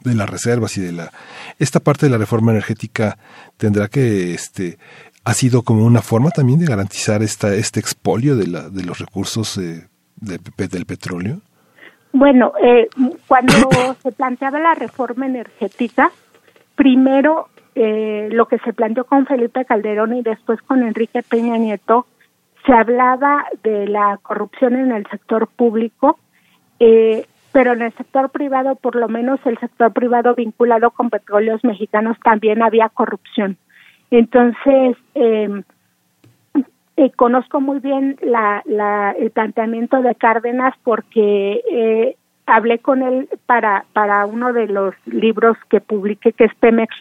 de 0.00 0.14
las 0.14 0.28
reservas 0.28 0.76
y 0.76 0.82
de 0.82 0.92
la 0.92 1.10
esta 1.58 1.80
parte 1.80 2.06
de 2.06 2.10
la 2.10 2.18
reforma 2.18 2.52
energética 2.52 3.16
tendrá 3.56 3.88
que 3.88 4.34
este 4.34 4.78
ha 5.24 5.32
sido 5.32 5.62
como 5.62 5.84
una 5.84 6.02
forma 6.02 6.30
también 6.30 6.58
de 6.58 6.66
garantizar 6.66 7.22
esta 7.22 7.54
este 7.54 7.80
expolio 7.80 8.36
de 8.36 8.46
la 8.46 8.68
de 8.68 8.84
los 8.84 8.98
recursos 8.98 9.56
eh, 9.58 9.88
del 10.16 10.86
petróleo? 10.86 11.40
Bueno, 12.12 12.52
eh, 12.62 12.88
cuando 13.26 13.52
se 14.02 14.12
planteaba 14.12 14.58
la 14.58 14.74
reforma 14.74 15.26
energética, 15.26 16.10
primero 16.76 17.48
eh, 17.74 18.28
lo 18.30 18.46
que 18.46 18.58
se 18.58 18.72
planteó 18.72 19.04
con 19.04 19.26
Felipe 19.26 19.64
Calderón 19.64 20.14
y 20.16 20.22
después 20.22 20.60
con 20.62 20.82
Enrique 20.82 21.22
Peña 21.22 21.56
Nieto, 21.56 22.06
se 22.64 22.72
hablaba 22.72 23.44
de 23.62 23.86
la 23.86 24.18
corrupción 24.22 24.74
en 24.76 24.92
el 24.92 25.06
sector 25.08 25.48
público, 25.48 26.18
eh, 26.80 27.26
pero 27.52 27.72
en 27.72 27.82
el 27.82 27.92
sector 27.94 28.30
privado, 28.30 28.74
por 28.74 28.96
lo 28.96 29.08
menos 29.08 29.38
el 29.44 29.58
sector 29.58 29.92
privado 29.92 30.34
vinculado 30.34 30.90
con 30.90 31.10
petróleos 31.10 31.62
mexicanos, 31.62 32.16
también 32.22 32.62
había 32.62 32.88
corrupción. 32.88 33.56
Entonces, 34.10 34.96
eh, 35.14 35.62
eh, 36.96 37.10
conozco 37.16 37.60
muy 37.60 37.80
bien 37.80 38.16
la, 38.22 38.62
la, 38.66 39.12
el 39.12 39.30
planteamiento 39.30 40.00
de 40.00 40.14
Cárdenas 40.14 40.74
porque 40.84 41.60
eh, 41.70 42.16
hablé 42.46 42.78
con 42.78 43.02
él 43.02 43.28
para, 43.46 43.84
para 43.92 44.26
uno 44.26 44.52
de 44.52 44.68
los 44.68 44.94
libros 45.06 45.56
que 45.68 45.80
publiqué, 45.80 46.32
que 46.32 46.44
es 46.44 46.54
Pemex 46.54 46.94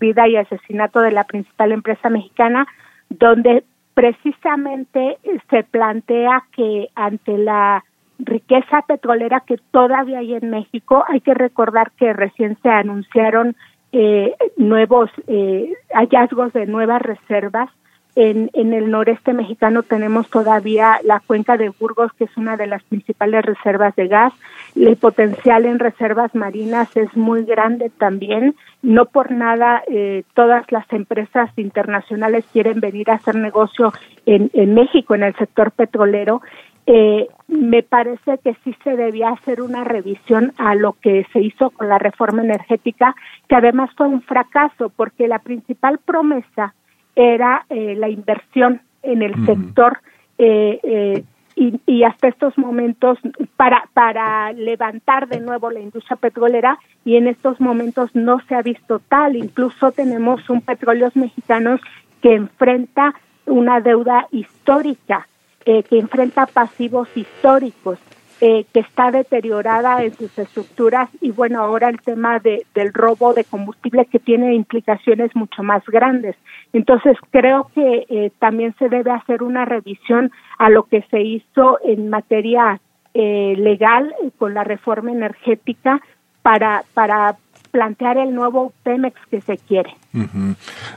Vida 0.00 0.26
y 0.28 0.36
Asesinato 0.36 1.00
de 1.00 1.12
la 1.12 1.24
Principal 1.24 1.72
Empresa 1.72 2.10
Mexicana, 2.10 2.66
donde 3.08 3.62
precisamente 3.96 5.16
se 5.48 5.64
plantea 5.64 6.44
que 6.54 6.90
ante 6.94 7.38
la 7.38 7.82
riqueza 8.18 8.82
petrolera 8.86 9.42
que 9.46 9.56
todavía 9.70 10.18
hay 10.18 10.34
en 10.34 10.50
México, 10.50 11.02
hay 11.08 11.22
que 11.22 11.32
recordar 11.32 11.92
que 11.92 12.12
recién 12.12 12.58
se 12.62 12.68
anunciaron 12.68 13.56
eh, 13.92 14.36
nuevos 14.58 15.08
eh, 15.28 15.72
hallazgos 15.94 16.52
de 16.52 16.66
nuevas 16.66 17.00
reservas 17.00 17.70
en, 18.16 18.50
el 18.54 18.90
noreste 18.90 19.34
mexicano 19.34 19.82
tenemos 19.82 20.28
todavía 20.30 20.98
la 21.04 21.20
cuenca 21.20 21.58
de 21.58 21.68
Burgos, 21.68 22.10
que 22.14 22.24
es 22.24 22.36
una 22.38 22.56
de 22.56 22.66
las 22.66 22.82
principales 22.84 23.44
reservas 23.44 23.94
de 23.94 24.08
gas. 24.08 24.32
El 24.74 24.96
potencial 24.96 25.66
en 25.66 25.78
reservas 25.78 26.34
marinas 26.34 26.96
es 26.96 27.14
muy 27.14 27.44
grande 27.44 27.90
también. 27.90 28.54
No 28.82 29.04
por 29.04 29.30
nada 29.30 29.82
eh, 29.86 30.24
todas 30.32 30.64
las 30.72 30.90
empresas 30.94 31.50
internacionales 31.56 32.46
quieren 32.52 32.80
venir 32.80 33.10
a 33.10 33.16
hacer 33.16 33.34
negocio 33.34 33.92
en, 34.24 34.50
en 34.54 34.74
México, 34.74 35.14
en 35.14 35.22
el 35.22 35.36
sector 35.36 35.70
petrolero. 35.72 36.40
Eh, 36.86 37.28
me 37.48 37.82
parece 37.82 38.38
que 38.38 38.56
sí 38.64 38.74
se 38.82 38.96
debía 38.96 39.30
hacer 39.30 39.60
una 39.60 39.84
revisión 39.84 40.52
a 40.56 40.74
lo 40.74 40.94
que 40.94 41.26
se 41.32 41.40
hizo 41.40 41.70
con 41.70 41.88
la 41.88 41.98
reforma 41.98 42.42
energética, 42.42 43.14
que 43.48 43.56
además 43.56 43.90
fue 43.94 44.06
un 44.06 44.22
fracaso, 44.22 44.90
porque 44.96 45.28
la 45.28 45.40
principal 45.40 45.98
promesa 45.98 46.74
era 47.16 47.64
eh, 47.70 47.96
la 47.96 48.08
inversión 48.08 48.82
en 49.02 49.22
el 49.22 49.34
sector 49.46 49.98
eh, 50.38 50.78
eh, 50.82 51.24
y, 51.56 51.80
y, 51.86 52.04
hasta 52.04 52.28
estos 52.28 52.58
momentos 52.58 53.18
para 53.56 53.88
para 53.94 54.52
levantar 54.52 55.26
de 55.26 55.40
nuevo 55.40 55.70
la 55.70 55.80
industria 55.80 56.16
petrolera 56.16 56.78
y 57.06 57.16
en 57.16 57.26
estos 57.26 57.58
momentos 57.60 58.14
no 58.14 58.40
se 58.46 58.54
ha 58.54 58.60
visto 58.60 59.00
tal. 59.08 59.36
Incluso 59.36 59.90
tenemos 59.92 60.48
un 60.50 60.60
petróleos 60.60 61.16
mexicanos 61.16 61.80
que 62.20 62.34
enfrenta 62.34 63.14
una 63.46 63.80
deuda 63.80 64.26
histórica 64.30 65.26
que 65.64 65.98
enfrenta 65.98 66.46
pasivos 66.46 67.08
históricos 67.16 67.98
eh, 68.40 68.66
que 68.74 68.80
está 68.80 69.10
deteriorada 69.10 70.02
en 70.02 70.14
sus 70.14 70.38
estructuras 70.38 71.08
y 71.22 71.30
bueno, 71.30 71.62
ahora 71.62 71.88
el 71.88 72.02
tema 72.02 72.38
de, 72.38 72.66
del 72.74 72.92
robo 72.92 73.32
de 73.32 73.44
combustible 73.44 74.04
que 74.12 74.18
tiene 74.18 74.54
implicaciones 74.54 75.34
mucho 75.34 75.62
más 75.62 75.82
grandes. 75.86 76.36
Entonces 76.74 77.16
creo 77.30 77.70
que 77.74 78.04
eh, 78.10 78.30
también 78.38 78.74
se 78.78 78.90
debe 78.90 79.10
hacer 79.10 79.42
una 79.42 79.64
revisión 79.64 80.30
a 80.58 80.68
lo 80.68 80.82
que 80.82 81.00
se 81.10 81.22
hizo 81.22 81.78
en 81.82 82.10
materia 82.10 82.78
eh, 83.14 83.54
legal 83.56 84.14
con 84.36 84.52
la 84.52 84.64
reforma 84.64 85.12
energética 85.12 86.02
para, 86.42 86.84
para 86.92 87.36
plantear 87.70 88.18
el 88.18 88.34
nuevo 88.34 88.74
Pemex 88.82 89.18
que 89.30 89.40
se 89.40 89.56
quiere. 89.56 89.96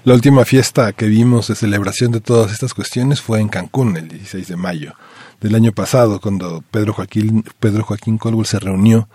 La 0.04 0.14
última 0.14 0.44
fiesta 0.44 0.92
que 0.92 1.06
vimos 1.06 1.48
de 1.48 1.56
celebración 1.56 2.12
de 2.12 2.20
todas 2.20 2.52
estas 2.52 2.74
cuestiones 2.74 3.22
fue 3.22 3.40
en 3.40 3.48
Cancún 3.48 3.96
el 3.96 4.10
16 4.10 4.50
de 4.50 4.58
mayo 4.58 4.94
del 5.42 5.56
año 5.56 5.72
pasado, 5.72 6.20
cuando 6.20 6.64
Pedro 6.72 6.94
Joaquín, 6.94 7.44
Pedro 7.60 7.84
Joaquín 7.84 8.18
Colbul 8.18 8.46
se 8.46 8.60
reunió 8.60 9.08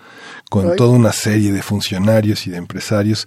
con 0.51 0.77
toda 0.77 0.97
una 0.97 1.13
serie 1.13 1.53
de 1.53 1.63
funcionarios 1.63 2.47
y 2.47 2.51
de 2.51 2.57
empresarios 2.57 3.27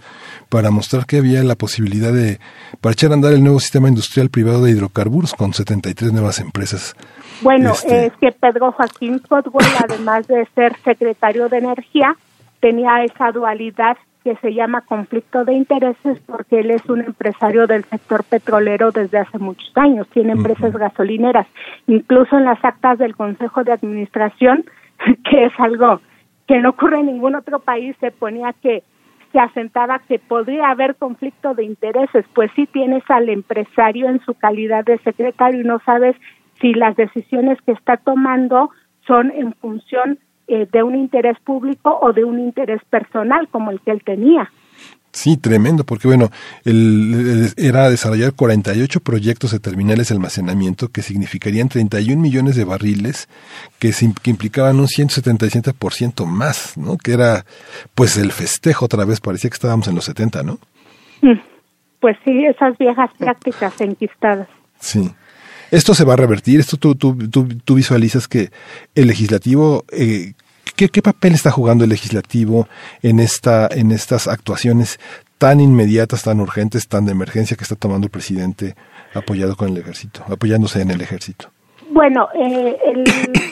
para 0.50 0.72
mostrar 0.72 1.06
que 1.06 1.18
había 1.18 1.44
la 1.44 1.56
posibilidad 1.56 2.12
de, 2.12 2.40
para 2.82 2.94
echar 2.94 3.12
a 3.12 3.16
andar 3.16 3.34
el 3.34 3.44
nuevo 3.44 3.60
sistema 3.60 3.88
industrial 3.88 4.30
privado 4.30 4.64
de 4.64 4.72
hidrocarburos 4.72 5.34
con 5.34 5.54
73 5.54 6.12
nuevas 6.14 6.40
empresas. 6.40 6.96
Bueno, 7.42 7.72
este, 7.74 8.08
es 8.08 8.14
que 8.20 8.32
Pedro 8.32 8.72
Joaquín 8.72 9.20
Colbul, 9.20 9.64
además 9.88 10.28
de 10.28 10.48
ser 10.56 10.76
secretario 10.84 11.50
de 11.50 11.58
Energía, 11.58 12.16
tenía 12.60 13.04
esa 13.04 13.32
dualidad 13.32 13.98
que 14.28 14.36
se 14.42 14.54
llama 14.54 14.82
conflicto 14.82 15.46
de 15.46 15.54
intereses 15.54 16.20
porque 16.26 16.60
él 16.60 16.72
es 16.72 16.84
un 16.90 17.00
empresario 17.00 17.66
del 17.66 17.86
sector 17.86 18.26
petrolero 18.26 18.92
desde 18.92 19.20
hace 19.20 19.38
muchos 19.38 19.72
años, 19.78 20.06
tiene 20.10 20.34
empresas 20.34 20.74
gasolineras, 20.74 21.48
incluso 21.88 22.38
en 22.38 22.44
las 22.44 22.60
actas 22.62 22.98
del 22.98 23.16
Consejo 23.16 23.64
de 23.64 23.72
Administración, 23.72 24.66
que 25.30 25.46
es 25.46 25.54
algo 25.60 26.02
que 26.46 26.60
no 26.60 26.72
ocurre 26.72 27.00
en 27.00 27.06
ningún 27.06 27.36
otro 27.36 27.60
país, 27.60 27.96
se 28.02 28.12
ponía 28.12 28.52
que 28.52 28.84
se 29.32 29.40
asentaba 29.40 30.00
que 30.00 30.20
podría 30.20 30.72
haber 30.72 30.98
conflicto 30.98 31.54
de 31.54 31.64
intereses, 31.64 32.26
pues 32.36 32.52
sí 32.54 32.68
tienes 32.68 33.04
al 33.08 33.30
empresario 33.30 34.10
en 34.10 34.20
su 34.26 34.34
calidad 34.34 34.84
de 34.84 34.98
secretario 35.06 35.62
y 35.62 35.64
no 35.64 35.80
sabes 35.86 36.18
si 36.60 36.74
las 36.74 36.98
decisiones 36.98 37.62
que 37.62 37.72
está 37.72 37.96
tomando 37.96 38.72
son 39.06 39.32
en 39.32 39.54
función 39.54 40.20
eh, 40.48 40.68
de 40.72 40.84
un 40.84 40.96
interés 40.96 41.38
público 41.44 41.98
o 42.02 42.14
de 42.14 42.24
un 42.24 42.40
interés 42.40 42.82
personal 42.90 43.48
como 43.50 43.72
el 43.72 43.82
que 43.82 43.92
él 43.92 44.02
tenía. 44.04 44.50
Sí, 45.12 45.36
tremendo, 45.36 45.84
porque 45.84 46.08
bueno, 46.08 46.30
el, 46.64 47.52
era 47.58 47.90
desarrollar 47.90 48.34
48 48.34 49.00
proyectos 49.00 49.52
de 49.52 49.60
terminales 49.60 50.10
de 50.10 50.16
almacenamiento 50.16 50.90
que 50.90 51.02
significarían 51.02 51.70
31 51.70 52.22
millones 52.22 52.56
de 52.56 52.66
barriles, 52.66 53.28
que, 53.80 53.92
que 54.22 54.30
implicaban 54.30 54.80
un 54.80 54.86
177% 54.86 56.26
más, 56.28 56.78
¿no? 56.78 56.98
Que 56.98 57.14
era, 57.14 57.46
pues, 57.96 58.18
el 58.18 58.32
festejo 58.32 58.86
otra 58.86 59.06
vez, 59.06 59.20
parecía 59.20 59.50
que 59.50 59.56
estábamos 59.56 59.88
en 59.88 59.96
los 59.96 60.06
70, 60.06 60.44
¿no? 60.44 60.60
Mm, 61.24 61.40
pues 62.00 62.16
sí, 62.24 62.46
esas 62.46 62.78
viejas 62.78 63.10
prácticas 63.18 63.82
enquistadas. 63.82 64.48
Sí. 64.80 65.10
Esto 65.72 65.94
se 65.94 66.06
va 66.06 66.14
a 66.14 66.18
revertir, 66.18 66.60
esto 66.60 66.78
tú, 66.78 66.96
tú, 66.96 67.18
tú, 67.18 67.76
visualizas 67.76 68.28
que 68.28 68.50
el 68.96 69.08
legislativo, 69.08 69.84
eh, 69.92 70.34
¿qué, 70.76 70.90
¿qué, 70.90 71.02
papel 71.02 71.34
está 71.34 71.52
jugando 71.52 71.84
el 71.84 71.90
legislativo 71.90 72.68
en, 73.02 73.20
esta, 73.20 73.68
en 73.72 73.92
estas 73.92 74.28
actuaciones 74.28 75.00
tan 75.38 75.60
inmediatas, 75.60 76.24
tan 76.24 76.40
urgentes, 76.40 76.88
tan 76.88 77.06
de 77.06 77.12
emergencia 77.12 77.58
que 77.58 77.64
está 77.64 77.76
tomando 77.76 78.06
el 78.06 78.12
presidente 78.12 78.76
apoyado 79.14 79.56
con 79.56 79.70
el 79.70 79.78
ejército, 79.78 80.24
apoyándose 80.30 80.82
en 80.82 80.92
el 80.92 81.02
ejército? 81.02 81.50
Bueno, 81.90 82.28
eh, 82.36 82.78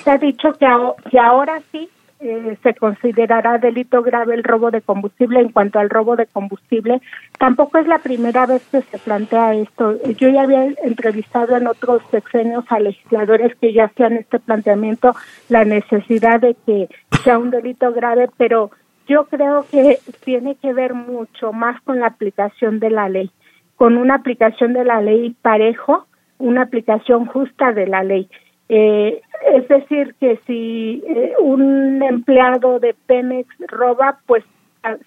se 0.04 0.12
ha 0.12 0.18
dicho 0.18 0.54
que 0.60 1.18
ahora 1.18 1.62
sí 1.72 1.90
eh, 2.26 2.58
se 2.64 2.74
considerará 2.74 3.58
delito 3.60 4.02
grave 4.02 4.34
el 4.34 4.44
robo 4.44 4.72
de 4.72 4.82
combustible. 4.82 5.40
En 5.40 5.52
cuanto 5.52 5.80
al 5.80 5.90
robo 5.90 6.16
de 6.16 6.26
combustible, 6.26 7.02
tampoco 7.38 7.78
es 7.78 7.88
la 7.88 8.00
primera 8.00 8.46
vez 8.46 8.64
que 8.72 8.82
se 8.82 8.98
plantea 8.98 9.54
esto. 9.54 9.98
Yo 10.18 10.30
ya 10.30 10.42
había 10.42 10.66
entrevistado 10.84 11.56
en 11.56 11.68
otros 11.68 12.02
sexenios 12.12 12.66
a 12.70 12.80
legisladores 12.80 13.56
que 13.56 13.74
ya 13.74 13.86
hacían 13.86 14.14
este 14.14 14.40
planteamiento, 14.40 15.16
la 15.50 15.66
necesidad 15.66 16.42
de 16.42 16.56
que 16.66 16.90
sea 17.24 17.38
un 17.38 17.52
delito 17.52 17.94
grave, 17.94 18.30
pero 18.38 18.72
yo 19.08 19.26
creo 19.26 19.66
que 19.70 20.00
tiene 20.24 20.56
que 20.56 20.74
ver 20.74 20.94
mucho 20.94 21.54
más 21.54 21.80
con 21.82 22.00
la 22.00 22.08
aplicación 22.08 22.80
de 22.80 22.90
la 22.90 23.08
ley, 23.08 23.30
con 23.76 23.98
una 23.98 24.16
aplicación 24.16 24.74
de 24.74 24.84
la 24.84 25.02
ley 25.02 25.36
parejo, 25.42 26.08
una 26.40 26.64
aplicación 26.64 27.26
justa 27.28 27.72
de 27.72 27.88
la 27.88 28.04
ley. 28.04 28.28
Eh, 28.70 29.22
es 29.54 29.68
decir, 29.68 30.16
que 30.20 30.40
si 30.48 31.04
eh, 31.08 31.34
un 31.40 32.02
empleado 32.02 32.80
de 32.80 32.96
Pemex 33.06 33.48
roba, 33.68 34.20
pues 34.26 34.44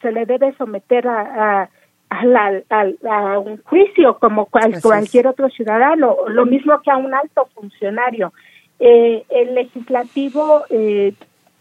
se 0.00 0.12
le 0.12 0.26
debe 0.26 0.52
someter 0.54 1.06
a, 1.06 1.68
a, 2.10 3.38
un 3.38 3.58
juicio 3.62 4.18
como 4.18 4.46
cualquier 4.46 5.26
otro 5.26 5.48
ciudadano, 5.50 6.16
lo 6.28 6.46
mismo 6.46 6.80
que 6.82 6.90
a 6.90 6.96
un 6.96 7.14
alto 7.14 7.48
funcionario. 7.54 8.32
Eh, 8.80 9.24
el 9.28 9.54
legislativo, 9.54 10.64
eh, 10.70 11.14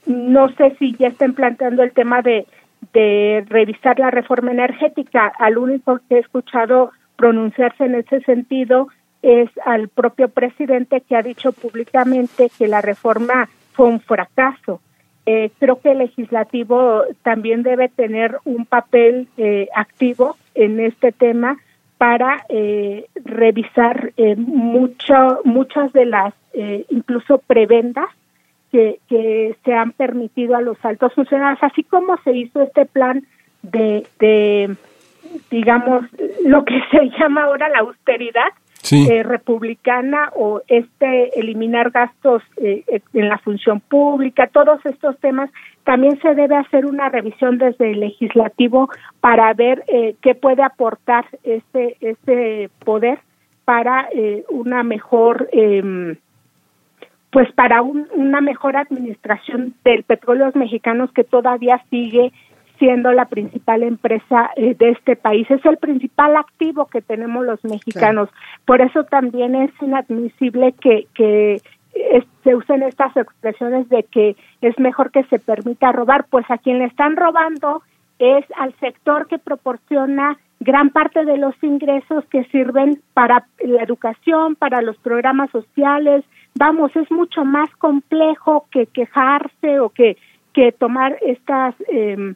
no 0.06 0.50
sé 0.56 0.76
si 0.80 0.96
ya 0.96 1.08
estén 1.08 1.34
planteando 1.34 1.84
el 1.84 1.92
tema 1.92 2.22
de, 2.22 2.46
de 2.94 3.44
revisar 3.48 4.00
la 4.00 4.12
reforma 4.12 4.52
energética. 4.52 5.32
Al 5.40 5.58
único 5.58 6.00
que 6.08 6.16
he 6.16 6.20
escuchado 6.20 6.92
pronunciarse 7.16 7.86
en 7.86 7.96
ese 7.96 8.22
sentido 8.22 8.88
es 9.22 9.50
al 9.66 9.90
propio 9.90 10.30
presidente 10.30 11.02
que 11.02 11.16
ha 11.16 11.22
dicho 11.22 11.52
públicamente 11.52 12.52
que 12.58 12.68
la 12.68 12.82
reforma 12.82 13.50
fue 13.74 13.88
un 13.88 14.00
fracaso. 14.00 14.82
Eh, 15.26 15.52
creo 15.60 15.80
que 15.82 15.92
el 15.92 15.98
legislativo 16.00 17.04
también 17.24 17.64
debe 17.64 17.90
tener 17.90 18.40
un 18.46 18.66
papel 18.66 19.28
eh, 19.38 19.68
activo 19.76 20.38
en 20.56 20.80
este 20.80 21.12
tema 21.12 21.58
para 21.98 22.46
eh, 22.50 23.08
revisar 23.26 24.14
mucho, 24.38 25.42
muchas 25.44 25.92
de 25.94 26.06
las 26.06 26.34
incluso 26.90 27.38
prebendas 27.38 28.10
que, 28.72 29.00
que 29.08 29.56
se 29.64 29.74
han 29.74 29.92
permitido 29.92 30.56
a 30.56 30.62
los 30.62 30.84
altos 30.84 31.14
funcionarios, 31.14 31.62
así 31.62 31.84
como 31.84 32.18
se 32.24 32.36
hizo 32.36 32.64
este 32.64 32.88
plan 32.88 33.28
de, 33.62 34.08
de 34.20 34.76
digamos, 35.50 36.06
lo 36.46 36.64
que 36.66 36.80
se 36.92 37.10
llama 37.20 37.44
ahora 37.44 37.70
la 37.70 37.80
austeridad, 37.80 38.50
eh, 38.92 39.24
republicana 39.24 40.32
o 40.36 40.62
este 40.68 41.38
eliminar 41.40 41.92
gastos 41.92 42.42
eh, 42.58 42.84
en 43.14 43.30
la 43.30 43.38
función 43.40 43.80
pública, 43.82 44.48
todos 44.48 44.86
estos 44.86 45.18
temas, 45.20 45.50
también 45.84 46.20
se 46.22 46.36
debe 46.36 46.56
hacer 46.56 46.86
una 46.86 47.10
revisión 47.10 47.58
desde 47.58 47.92
el 47.92 48.00
legislativo 48.00 48.90
para 49.20 49.54
ver 49.54 49.84
eh, 49.88 50.16
qué 50.22 50.36
puede 50.36 50.64
aportar 50.64 51.26
este, 51.44 51.98
este 52.02 52.70
poder 52.86 53.20
para 53.66 54.08
una 54.50 54.84
mejor 54.84 55.50
em, 55.52 56.16
pues 57.32 57.52
para 57.52 57.82
una 57.82 58.40
mejor 58.40 58.78
administración 58.78 59.74
del 59.84 60.04
petróleo 60.04 60.50
mexicanos 60.56 61.12
que 61.12 61.26
todavía 61.26 61.84
sigue 61.90 62.32
siendo 62.80 63.12
la 63.12 63.26
principal 63.26 63.84
empresa 63.84 64.52
eh, 64.56 64.76
de 64.76 64.90
este 64.90 65.16
país. 65.16 65.50
Es 65.50 65.64
el 65.66 65.78
principal 65.78 66.36
activo 66.36 66.86
que 66.86 67.02
tenemos 67.02 67.46
los 67.46 67.64
mexicanos. 67.64 68.30
Por 68.66 68.82
eso 68.82 69.04
también 69.06 69.56
es 69.56 69.72
inadmisible 69.82 70.74
que, 70.74 71.08
que 71.14 71.62
se 72.44 72.56
usen 72.56 72.84
estas 72.84 73.16
expresiones 73.18 73.90
de 73.90 74.04
que 74.04 74.36
es 74.62 74.78
mejor 74.80 75.12
que 75.12 75.24
se 75.26 75.40
permita 75.40 75.92
robar, 75.92 76.26
pues 76.30 76.46
a 76.50 76.58
quien 76.58 76.80
le 76.80 76.86
están 76.86 77.16
robando 77.16 77.82
es 78.20 78.46
al 78.56 78.74
sector 78.80 79.28
que 79.28 79.38
proporciona 79.38 80.38
gran 80.60 80.90
parte 80.90 81.24
de 81.24 81.38
los 81.38 81.56
ingresos 81.62 82.26
que 82.26 82.44
sirven 82.46 83.02
para 83.14 83.46
la 83.60 83.84
educación, 83.84 84.56
para 84.56 84.82
los 84.82 84.98
programas 84.98 85.52
sociales. 85.52 86.24
Vamos, 86.56 86.96
es 86.96 87.10
mucho 87.12 87.46
más 87.46 87.70
complejo 87.78 88.66
que 88.72 88.88
quejarse 88.88 89.80
o 89.80 89.90
que, 89.90 90.18
que 90.54 90.72
tomar 90.72 91.18
estas 91.22 91.76
eh, 91.92 92.34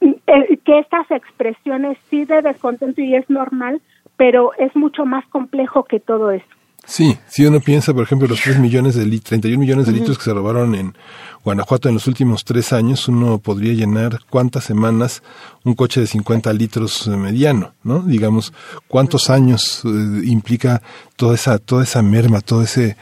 eh, 0.00 0.58
que 0.64 0.78
estas 0.78 1.10
expresiones 1.10 1.98
sí 2.10 2.24
de 2.24 2.42
descontento 2.42 3.00
y 3.00 3.14
es 3.14 3.28
normal, 3.28 3.80
pero 4.16 4.52
es 4.58 4.74
mucho 4.76 5.04
más 5.04 5.26
complejo 5.28 5.84
que 5.84 6.00
todo 6.00 6.30
eso. 6.30 6.46
Sí, 6.88 7.18
si 7.28 7.44
uno 7.44 7.60
piensa, 7.60 7.92
por 7.92 8.04
ejemplo, 8.04 8.26
los 8.26 8.40
3 8.40 8.60
millones 8.60 8.94
de 8.94 9.04
31 9.04 9.60
millones 9.60 9.86
de 9.86 9.92
litros 9.92 10.16
que 10.16 10.24
se 10.24 10.32
robaron 10.32 10.74
en 10.74 10.96
Guanajuato 11.44 11.88
en 11.88 11.94
los 11.94 12.06
últimos 12.06 12.46
tres 12.46 12.72
años, 12.72 13.08
uno 13.08 13.38
podría 13.38 13.74
llenar 13.74 14.20
cuántas 14.30 14.64
semanas 14.64 15.22
un 15.64 15.74
coche 15.74 16.00
de 16.00 16.06
50 16.06 16.50
litros 16.54 17.06
mediano, 17.08 17.74
¿no? 17.82 18.00
Digamos, 18.00 18.54
cuántos 18.86 19.28
años 19.28 19.82
eh, 19.84 19.88
implica 20.24 20.80
toda 21.16 21.34
esa, 21.34 21.58
toda 21.58 21.84
esa 21.84 22.00
merma, 22.00 22.40
todo 22.40 22.62
ese, 22.62 22.96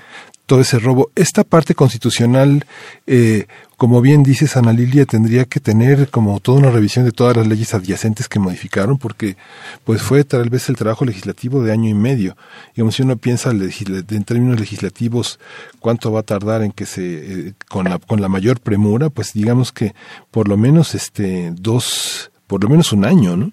todo 0.46 0.60
ese 0.60 0.80
robo. 0.80 1.10
Esta 1.14 1.44
parte 1.44 1.76
constitucional, 1.76 2.66
eh, 3.06 3.46
como 3.76 4.00
bien 4.00 4.22
dices, 4.22 4.56
Ana 4.56 4.72
Lilia, 4.72 5.04
tendría 5.04 5.44
que 5.44 5.60
tener 5.60 6.08
como 6.08 6.40
toda 6.40 6.58
una 6.58 6.70
revisión 6.70 7.04
de 7.04 7.12
todas 7.12 7.36
las 7.36 7.46
leyes 7.46 7.74
adyacentes 7.74 8.26
que 8.28 8.38
modificaron, 8.38 8.96
porque 8.96 9.36
pues 9.84 10.02
fue 10.02 10.24
tal 10.24 10.48
vez 10.48 10.70
el 10.70 10.76
trabajo 10.76 11.04
legislativo 11.04 11.62
de 11.62 11.72
año 11.72 11.90
y 11.90 11.94
medio. 11.94 12.36
Digamos, 12.74 12.94
si 12.94 13.02
uno 13.02 13.16
piensa 13.16 13.50
en 13.50 14.24
términos 14.24 14.58
legislativos 14.58 15.38
cuánto 15.78 16.10
va 16.10 16.20
a 16.20 16.22
tardar 16.22 16.62
en 16.62 16.72
que 16.72 16.86
se, 16.86 17.48
eh, 17.48 17.52
con, 17.68 17.84
la, 17.84 17.98
con 17.98 18.22
la 18.22 18.28
mayor 18.28 18.60
premura, 18.60 19.10
pues 19.10 19.34
digamos 19.34 19.72
que 19.72 19.92
por 20.30 20.48
lo 20.48 20.56
menos 20.56 20.94
este 20.94 21.52
dos, 21.52 22.32
por 22.46 22.64
lo 22.64 22.70
menos 22.70 22.94
un 22.94 23.04
año, 23.04 23.36
¿no? 23.36 23.50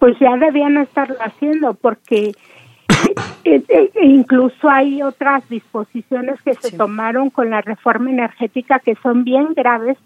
Pues 0.00 0.16
ya 0.18 0.36
debían 0.36 0.78
estarlo 0.78 1.16
haciendo, 1.20 1.74
porque 1.74 2.32
e, 3.44 3.62
e, 3.68 3.90
e 3.94 4.06
incluso 4.06 4.68
hay 4.68 5.02
otras 5.02 5.48
disposiciones 5.48 6.40
que 6.42 6.54
se 6.54 6.76
tomaron 6.76 7.30
con 7.30 7.50
la 7.50 7.60
reforma 7.60 8.10
energética 8.10 8.78
que 8.78 8.96
son 9.02 9.24
bien 9.24 9.54
graves. 9.54 9.96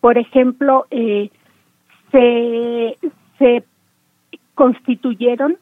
Por 0.00 0.18
ejemplo, 0.18 0.86
eh, 0.90 1.30
se, 2.10 2.98
se 3.38 3.64
constituyeron 4.54 5.56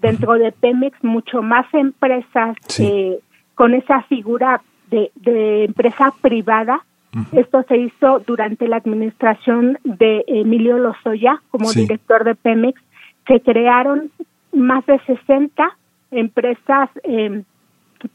dentro 0.00 0.34
de 0.34 0.52
Pemex 0.52 1.02
mucho 1.02 1.42
más 1.42 1.66
empresas 1.72 2.56
eh, 2.78 3.18
con 3.54 3.74
esa 3.74 4.02
figura 4.02 4.62
de, 4.90 5.10
de 5.16 5.64
empresa 5.64 6.12
privada. 6.20 6.84
Esto 7.32 7.64
se 7.66 7.78
hizo 7.78 8.18
durante 8.26 8.68
la 8.68 8.76
administración 8.76 9.78
de 9.84 10.22
Emilio 10.26 10.76
Lozoya 10.76 11.40
como 11.50 11.72
director 11.72 12.24
de 12.24 12.34
Pemex. 12.34 12.78
Se 13.26 13.40
crearon 13.40 14.10
más 14.52 14.84
de 14.84 14.98
60 15.06 15.76
empresas 16.16 16.90
eh, 17.04 17.42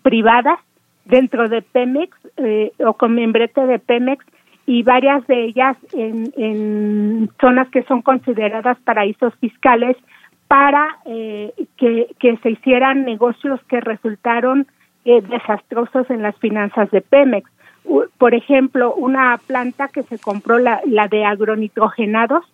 privadas 0.01 0.59
dentro 1.05 1.49
de 1.49 1.61
Pemex 1.61 2.15
eh, 2.37 2.71
o 2.85 2.93
con 2.93 3.15
membrete 3.15 3.65
de 3.65 3.79
Pemex 3.79 4.25
y 4.65 4.83
varias 4.83 5.25
de 5.27 5.45
ellas 5.45 5.77
en, 5.93 6.31
en 6.37 7.29
zonas 7.39 7.69
que 7.69 7.83
son 7.83 8.01
consideradas 8.01 8.77
paraísos 8.79 9.33
fiscales 9.35 9.97
para 10.47 10.97
eh, 11.05 11.53
que, 11.77 12.07
que 12.19 12.37
se 12.37 12.51
hicieran 12.51 13.05
negocios 13.05 13.59
que 13.69 13.79
resultaron 13.79 14.67
eh, 15.05 15.21
desastrosos 15.21 16.09
en 16.09 16.21
las 16.21 16.35
finanzas 16.37 16.91
de 16.91 17.01
Pemex 17.01 17.49
por 18.17 18.35
ejemplo, 18.35 18.93
una 18.93 19.39
planta 19.47 19.87
que 19.87 20.03
se 20.03 20.19
compró, 20.19 20.59
la, 20.59 20.81
la 20.85 21.07
de 21.07 21.25
agronitrogenados, 21.25 22.45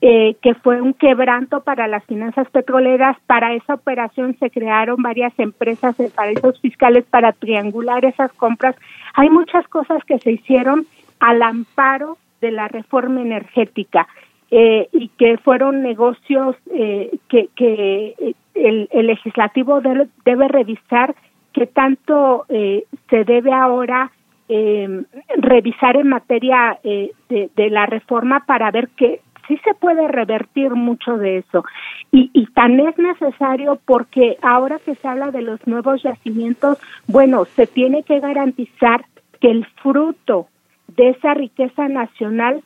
eh, 0.00 0.36
que 0.40 0.54
fue 0.54 0.80
un 0.80 0.94
quebranto 0.94 1.62
para 1.62 1.88
las 1.88 2.04
finanzas 2.04 2.48
petroleras. 2.50 3.16
Para 3.26 3.54
esa 3.54 3.74
operación 3.74 4.36
se 4.38 4.50
crearon 4.50 5.02
varias 5.02 5.36
empresas 5.38 5.96
de 5.96 6.10
paraísos 6.10 6.60
fiscales 6.60 7.04
para 7.10 7.32
triangular 7.32 8.04
esas 8.04 8.32
compras. 8.34 8.76
Hay 9.14 9.28
muchas 9.28 9.66
cosas 9.68 10.04
que 10.04 10.18
se 10.20 10.32
hicieron 10.32 10.86
al 11.18 11.42
amparo 11.42 12.18
de 12.40 12.52
la 12.52 12.68
reforma 12.68 13.20
energética 13.20 14.06
eh, 14.52 14.88
y 14.92 15.08
que 15.08 15.38
fueron 15.38 15.82
negocios 15.82 16.54
eh, 16.72 17.18
que, 17.28 17.48
que 17.56 18.34
el, 18.54 18.88
el 18.92 19.06
legislativo 19.08 19.80
debe, 19.80 20.06
debe 20.24 20.46
revisar 20.46 21.16
qué 21.52 21.66
tanto 21.66 22.44
se 22.48 23.24
debe 23.24 23.50
ahora 23.50 24.12
eh, 24.48 25.04
revisar 25.38 25.96
en 25.96 26.08
materia 26.08 26.78
eh, 26.84 27.12
de, 27.28 27.70
la 27.70 27.86
reforma 27.86 28.44
para 28.46 28.70
ver 28.70 28.88
que 28.90 29.20
sí 29.48 29.58
se 29.64 29.74
puede 29.74 30.08
revertir 30.08 30.70
mucho 30.70 31.16
de 31.18 31.38
eso. 31.38 31.64
Y, 32.12 32.30
y 32.32 32.46
tan 32.46 32.78
es 32.80 32.98
necesario 32.98 33.78
porque 33.84 34.38
ahora 34.42 34.78
que 34.84 34.94
se 34.94 35.08
habla 35.08 35.30
de 35.30 35.42
los 35.42 35.64
nuevos 35.66 36.02
yacimientos, 36.02 36.78
bueno, 37.06 37.44
se 37.44 37.66
tiene 37.66 38.02
que 38.02 38.20
garantizar 38.20 39.04
que 39.40 39.50
el 39.50 39.66
fruto 39.82 40.48
de 40.96 41.10
esa 41.10 41.34
riqueza 41.34 41.88
nacional, 41.88 42.62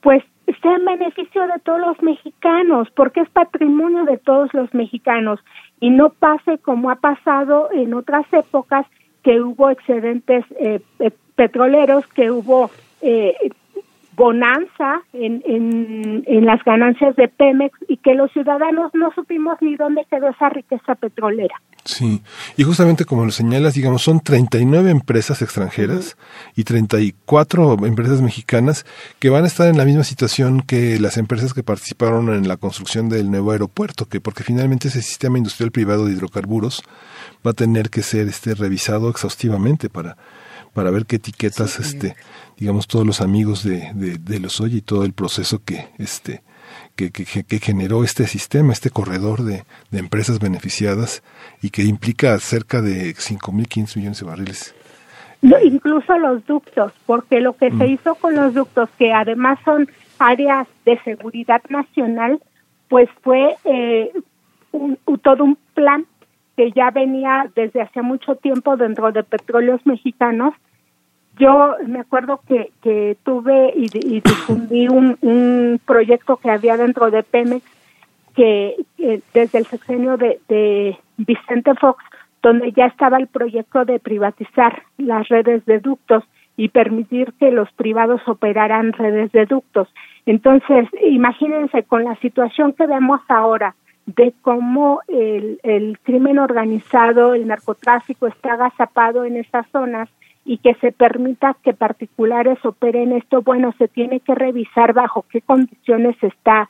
pues 0.00 0.22
sea 0.62 0.76
en 0.76 0.84
beneficio 0.84 1.46
de 1.46 1.58
todos 1.62 1.80
los 1.80 2.02
mexicanos, 2.02 2.88
porque 2.94 3.20
es 3.20 3.30
patrimonio 3.30 4.04
de 4.04 4.18
todos 4.18 4.52
los 4.52 4.72
mexicanos 4.74 5.40
y 5.80 5.90
no 5.90 6.10
pase 6.10 6.58
como 6.58 6.90
ha 6.90 6.96
pasado 6.96 7.70
en 7.72 7.94
otras 7.94 8.26
épocas 8.32 8.86
que 9.22 9.40
hubo 9.40 9.70
excedentes 9.70 10.44
eh, 10.60 10.80
petroleros 11.36 12.06
que 12.08 12.30
hubo 12.30 12.70
eh, 13.00 13.34
bonanza 14.16 15.02
en, 15.12 15.42
en, 16.26 16.46
las 16.46 16.62
ganancias 16.64 17.16
de 17.16 17.28
Pemex 17.28 17.76
y 17.88 17.96
que 17.96 18.14
los 18.14 18.30
ciudadanos 18.32 18.92
no 18.94 19.12
supimos 19.14 19.56
ni 19.60 19.76
dónde 19.76 20.06
quedó 20.10 20.28
esa 20.28 20.48
riqueza 20.50 20.94
petrolera. 20.94 21.60
Sí, 21.84 22.22
y 22.56 22.62
justamente 22.62 23.04
como 23.04 23.24
lo 23.26 23.30
señalas, 23.30 23.74
digamos, 23.74 24.02
son 24.02 24.20
39 24.20 24.90
empresas 24.90 25.42
extranjeras 25.42 26.16
y 26.56 26.64
34 26.64 27.84
empresas 27.86 28.22
mexicanas 28.22 28.86
que 29.18 29.28
van 29.30 29.44
a 29.44 29.48
estar 29.48 29.68
en 29.68 29.76
la 29.76 29.84
misma 29.84 30.04
situación 30.04 30.62
que 30.62 30.98
las 30.98 31.18
empresas 31.18 31.52
que 31.52 31.62
participaron 31.62 32.32
en 32.32 32.48
la 32.48 32.56
construcción 32.56 33.08
del 33.10 33.30
nuevo 33.30 33.52
aeropuerto, 33.52 34.06
que 34.06 34.20
porque 34.20 34.44
finalmente 34.44 34.88
ese 34.88 35.02
sistema 35.02 35.36
industrial 35.36 35.72
privado 35.72 36.06
de 36.06 36.12
hidrocarburos 36.12 36.84
va 37.46 37.50
a 37.50 37.54
tener 37.54 37.90
que 37.90 38.02
ser 38.02 38.28
este 38.28 38.54
revisado 38.54 39.10
exhaustivamente 39.10 39.90
para 39.90 40.16
para 40.74 40.90
ver 40.90 41.06
qué 41.06 41.16
etiquetas, 41.16 41.78
este, 41.78 42.16
digamos, 42.58 42.86
todos 42.86 43.06
los 43.06 43.20
amigos 43.20 43.64
de, 43.64 43.92
de, 43.94 44.40
los 44.40 44.60
Oye 44.60 44.78
y 44.78 44.82
todo 44.82 45.04
el 45.04 45.12
proceso 45.12 45.62
que, 45.64 45.88
este, 45.98 46.42
que, 46.96 47.10
que, 47.10 47.24
que, 47.44 47.58
generó 47.60 48.04
este 48.04 48.26
sistema, 48.26 48.72
este 48.72 48.90
corredor 48.90 49.44
de, 49.44 49.64
de 49.90 49.98
empresas 49.98 50.40
beneficiadas 50.40 51.22
y 51.62 51.70
que 51.70 51.84
implica 51.84 52.38
cerca 52.40 52.82
de 52.82 53.14
5.500 53.14 53.96
millones 53.96 54.20
de 54.20 54.26
barriles. 54.26 54.74
incluso 55.62 56.18
los 56.18 56.44
ductos, 56.46 56.92
porque 57.06 57.40
lo 57.40 57.56
que 57.56 57.70
se 57.70 57.86
mm. 57.86 57.92
hizo 57.92 58.14
con 58.16 58.34
los 58.34 58.52
ductos, 58.52 58.90
que 58.98 59.12
además 59.12 59.58
son 59.64 59.88
áreas 60.18 60.66
de 60.84 60.98
seguridad 61.04 61.62
nacional, 61.68 62.40
pues 62.88 63.08
fue 63.22 63.56
eh, 63.64 64.12
un, 64.72 64.98
todo 65.22 65.44
un 65.44 65.58
plan 65.74 66.06
que 66.56 66.70
ya 66.72 66.90
venía 66.90 67.50
desde 67.54 67.82
hace 67.82 68.02
mucho 68.02 68.36
tiempo 68.36 68.76
dentro 68.76 69.12
de 69.12 69.22
petróleos 69.22 69.84
mexicanos. 69.86 70.54
Yo 71.38 71.74
me 71.86 72.00
acuerdo 72.00 72.40
que, 72.46 72.70
que 72.82 73.16
tuve 73.24 73.72
y, 73.74 73.88
difundí 74.20 74.86
un, 74.86 75.18
un, 75.20 75.80
proyecto 75.84 76.36
que 76.36 76.50
había 76.50 76.76
dentro 76.76 77.10
de 77.10 77.24
Pemex 77.24 77.64
que, 78.36 78.76
desde 79.32 79.58
el 79.58 79.66
sexenio 79.66 80.16
de, 80.16 80.40
de 80.48 80.96
Vicente 81.16 81.74
Fox, 81.74 82.04
donde 82.42 82.72
ya 82.72 82.86
estaba 82.86 83.16
el 83.16 83.26
proyecto 83.26 83.84
de 83.84 83.98
privatizar 83.98 84.82
las 84.96 85.28
redes 85.28 85.64
de 85.66 85.80
ductos 85.80 86.24
y 86.56 86.68
permitir 86.68 87.32
que 87.40 87.50
los 87.50 87.72
privados 87.72 88.20
operaran 88.26 88.92
redes 88.92 89.32
de 89.32 89.46
ductos. 89.46 89.88
Entonces, 90.26 90.88
imagínense 91.02 91.82
con 91.82 92.04
la 92.04 92.14
situación 92.16 92.72
que 92.74 92.86
vemos 92.86 93.20
ahora 93.28 93.74
de 94.06 94.34
cómo 94.42 95.00
el, 95.08 95.60
el 95.62 95.98
crimen 96.02 96.38
organizado, 96.38 97.34
el 97.34 97.46
narcotráfico 97.46 98.26
está 98.26 98.54
agazapado 98.54 99.24
en 99.24 99.36
esas 99.36 99.66
zonas 99.70 100.08
y 100.44 100.58
que 100.58 100.74
se 100.74 100.92
permita 100.92 101.56
que 101.62 101.72
particulares 101.72 102.62
operen 102.64 103.12
esto, 103.12 103.42
bueno, 103.42 103.74
se 103.78 103.88
tiene 103.88 104.20
que 104.20 104.34
revisar 104.34 104.92
bajo 104.92 105.24
qué 105.30 105.40
condiciones 105.40 106.16
está, 106.22 106.68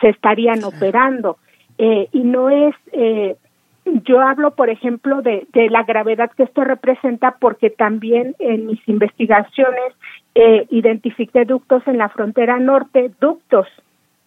se 0.00 0.08
estarían 0.08 0.64
operando. 0.64 1.38
Eh, 1.78 2.08
y 2.12 2.20
no 2.20 2.50
es 2.50 2.74
eh, 2.92 3.36
yo 3.84 4.20
hablo, 4.20 4.52
por 4.52 4.70
ejemplo, 4.70 5.22
de, 5.22 5.46
de, 5.52 5.68
la 5.68 5.82
gravedad 5.82 6.30
que 6.30 6.44
esto 6.44 6.64
representa 6.64 7.36
porque 7.38 7.70
también 7.70 8.34
en 8.38 8.66
mis 8.66 8.80
investigaciones 8.88 9.92
eh, 10.34 10.66
identifiqué 10.70 11.44
ductos 11.44 11.86
en 11.86 11.98
la 11.98 12.08
frontera 12.08 12.58
norte, 12.58 13.10
ductos 13.20 13.68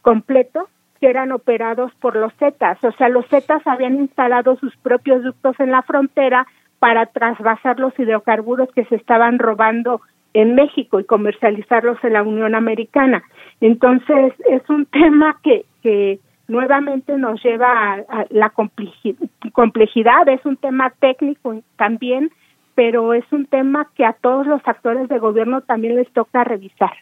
completos 0.01 0.67
que 0.99 1.09
eran 1.09 1.31
operados 1.31 1.93
por 1.95 2.15
los 2.15 2.33
Zetas. 2.35 2.83
O 2.83 2.91
sea, 2.93 3.09
los 3.09 3.27
Zetas 3.27 3.65
habían 3.65 3.95
instalado 3.95 4.55
sus 4.57 4.75
propios 4.77 5.23
ductos 5.23 5.59
en 5.59 5.71
la 5.71 5.81
frontera 5.81 6.47
para 6.79 7.05
trasvasar 7.07 7.79
los 7.79 7.97
hidrocarburos 7.97 8.69
que 8.73 8.85
se 8.85 8.95
estaban 8.95 9.39
robando 9.39 10.01
en 10.33 10.55
México 10.55 10.99
y 10.99 11.05
comercializarlos 11.05 11.97
en 12.03 12.13
la 12.13 12.23
Unión 12.23 12.53
Americana. 12.53 13.23
Entonces, 13.61 14.33
es 14.49 14.69
un 14.69 14.85
tema 14.91 15.39
que, 15.43 15.65
que 15.81 16.19
nuevamente 16.47 17.17
nos 17.17 17.41
lleva 17.43 17.95
a, 18.07 18.25
la 18.29 18.51
complejidad, 18.51 20.27
es 20.29 20.45
un 20.45 20.57
tema 20.57 20.91
técnico 20.99 21.61
también, 21.75 22.31
pero 22.75 23.13
es 23.13 23.25
un 23.31 23.45
tema 23.45 23.89
que 23.95 24.05
a 24.05 24.13
todos 24.13 24.45
los 24.45 24.61
actores 24.65 25.09
de 25.09 25.19
gobierno 25.19 25.61
también 25.61 25.95
les 25.95 26.11
toca 26.13 26.43
revisar. 26.43 26.93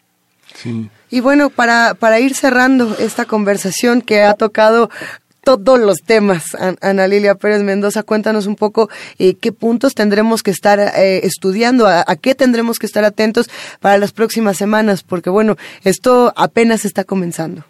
Y 1.09 1.19
bueno, 1.19 1.49
para, 1.49 1.93
para 1.93 2.19
ir 2.19 2.33
cerrando 2.33 2.95
esta 2.99 3.25
conversación 3.25 4.01
que 4.01 4.21
ha 4.21 4.33
tocado 4.33 4.89
todos 5.45 5.79
los 5.79 5.97
temas. 6.03 6.57
Ana 6.81 7.07
Lilia 7.07 7.35
Pérez 7.35 7.63
Mendoza, 7.63 8.03
cuéntanos 8.03 8.47
un 8.47 8.55
poco 8.55 8.89
eh, 9.19 9.35
qué 9.39 9.51
puntos 9.51 9.93
tendremos 9.93 10.41
que 10.41 10.51
estar 10.51 10.79
eh, 10.79 11.21
estudiando, 11.23 11.85
a, 11.87 12.03
qué 12.21 12.35
tendremos 12.35 12.79
que 12.79 12.87
estar 12.87 13.05
atentos 13.05 13.47
para 13.79 13.97
las 13.97 14.11
próximas 14.11 14.57
semanas, 14.57 15.03
porque 15.03 15.29
bueno, 15.29 15.55
esto 15.83 16.33
apenas 16.35 16.83
está 16.83 17.03
comenzando. 17.03 17.61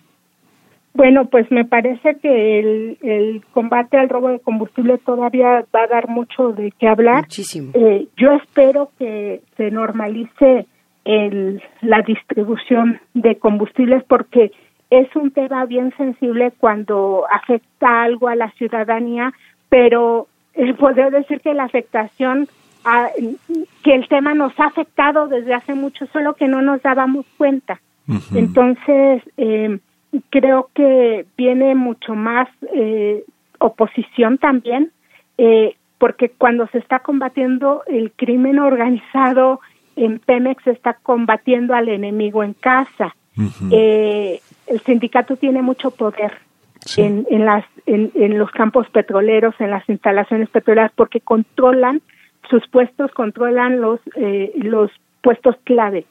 Bueno, 0.93 1.25
pues 1.25 1.51
me 1.51 1.65
parece 1.65 2.15
que 2.21 2.59
el, 2.59 2.97
el, 3.01 3.43
combate 3.51 3.97
al 3.97 4.07
robo 4.07 4.29
de 4.29 4.39
combustible 4.39 4.97
todavía 4.99 5.65
va 5.75 5.83
a 5.83 5.87
dar 5.87 6.07
mucho 6.07 6.53
de 6.53 6.71
qué 6.79 6.87
hablar. 6.87 7.23
Muchísimo. 7.23 7.71
Eh, 7.73 8.07
yo 8.15 8.31
espero 8.31 8.91
que 8.97 9.41
se 9.57 9.71
normalice 9.71 10.67
el, 11.05 11.61
la 11.81 12.01
distribución 12.01 12.99
de 13.13 13.37
combustibles 13.37 14.03
porque 14.03 14.51
es 14.89 15.15
un 15.15 15.31
tema 15.31 15.65
bien 15.65 15.93
sensible 15.97 16.51
cuando 16.57 17.25
afecta 17.31 18.03
algo 18.03 18.27
a 18.27 18.35
la 18.35 18.51
ciudadanía, 18.51 19.33
pero 19.69 20.27
eh, 20.53 20.73
podría 20.79 21.09
decir 21.09 21.39
que 21.41 21.53
la 21.53 21.63
afectación, 21.63 22.47
a, 22.83 23.09
que 23.83 23.95
el 23.95 24.07
tema 24.07 24.33
nos 24.33 24.59
ha 24.59 24.65
afectado 24.65 25.27
desde 25.27 25.53
hace 25.53 25.73
mucho, 25.73 26.05
solo 26.07 26.33
que 26.33 26.47
no 26.47 26.61
nos 26.61 26.81
dábamos 26.81 27.25
cuenta. 27.37 27.79
Entonces, 28.35 29.23
eh, 29.37 29.79
creo 30.29 30.69
que 30.75 31.25
viene 31.37 31.73
mucho 31.73 32.13
más 32.13 32.47
eh, 32.73 33.23
oposición 33.59 34.37
también, 34.37 34.91
eh, 35.37 35.75
porque 35.97 36.29
cuando 36.29 36.67
se 36.67 36.77
está 36.77 36.99
combatiendo 36.99 37.83
el 37.87 38.11
crimen 38.11 38.59
organizado 38.59 39.59
en 39.95 40.19
Pemex 40.19 40.65
está 40.67 40.93
combatiendo 41.01 41.73
al 41.73 41.89
enemigo 41.89 42.43
en 42.43 42.53
casa. 42.53 43.15
eh, 43.71 44.39
el 44.67 44.79
sindicato 44.81 45.35
tiene 45.35 45.61
mucho 45.61 45.91
poder 45.91 46.33
en, 46.97 47.25
en, 47.29 47.45
las, 47.45 47.65
en, 47.85 48.11
en 48.15 48.37
los 48.37 48.49
campos 48.51 48.87
petroleros, 48.89 49.55
en 49.59 49.71
las 49.71 49.87
instalaciones 49.89 50.49
petroleras, 50.49 50.91
porque 50.95 51.19
controlan 51.19 52.01
sus 52.49 52.67
puestos, 52.67 53.11
controlan 53.11 53.81
los, 53.81 53.99
eh, 54.15 54.51
los 54.55 54.91
puestos 55.21 55.55
clave. 55.63 56.05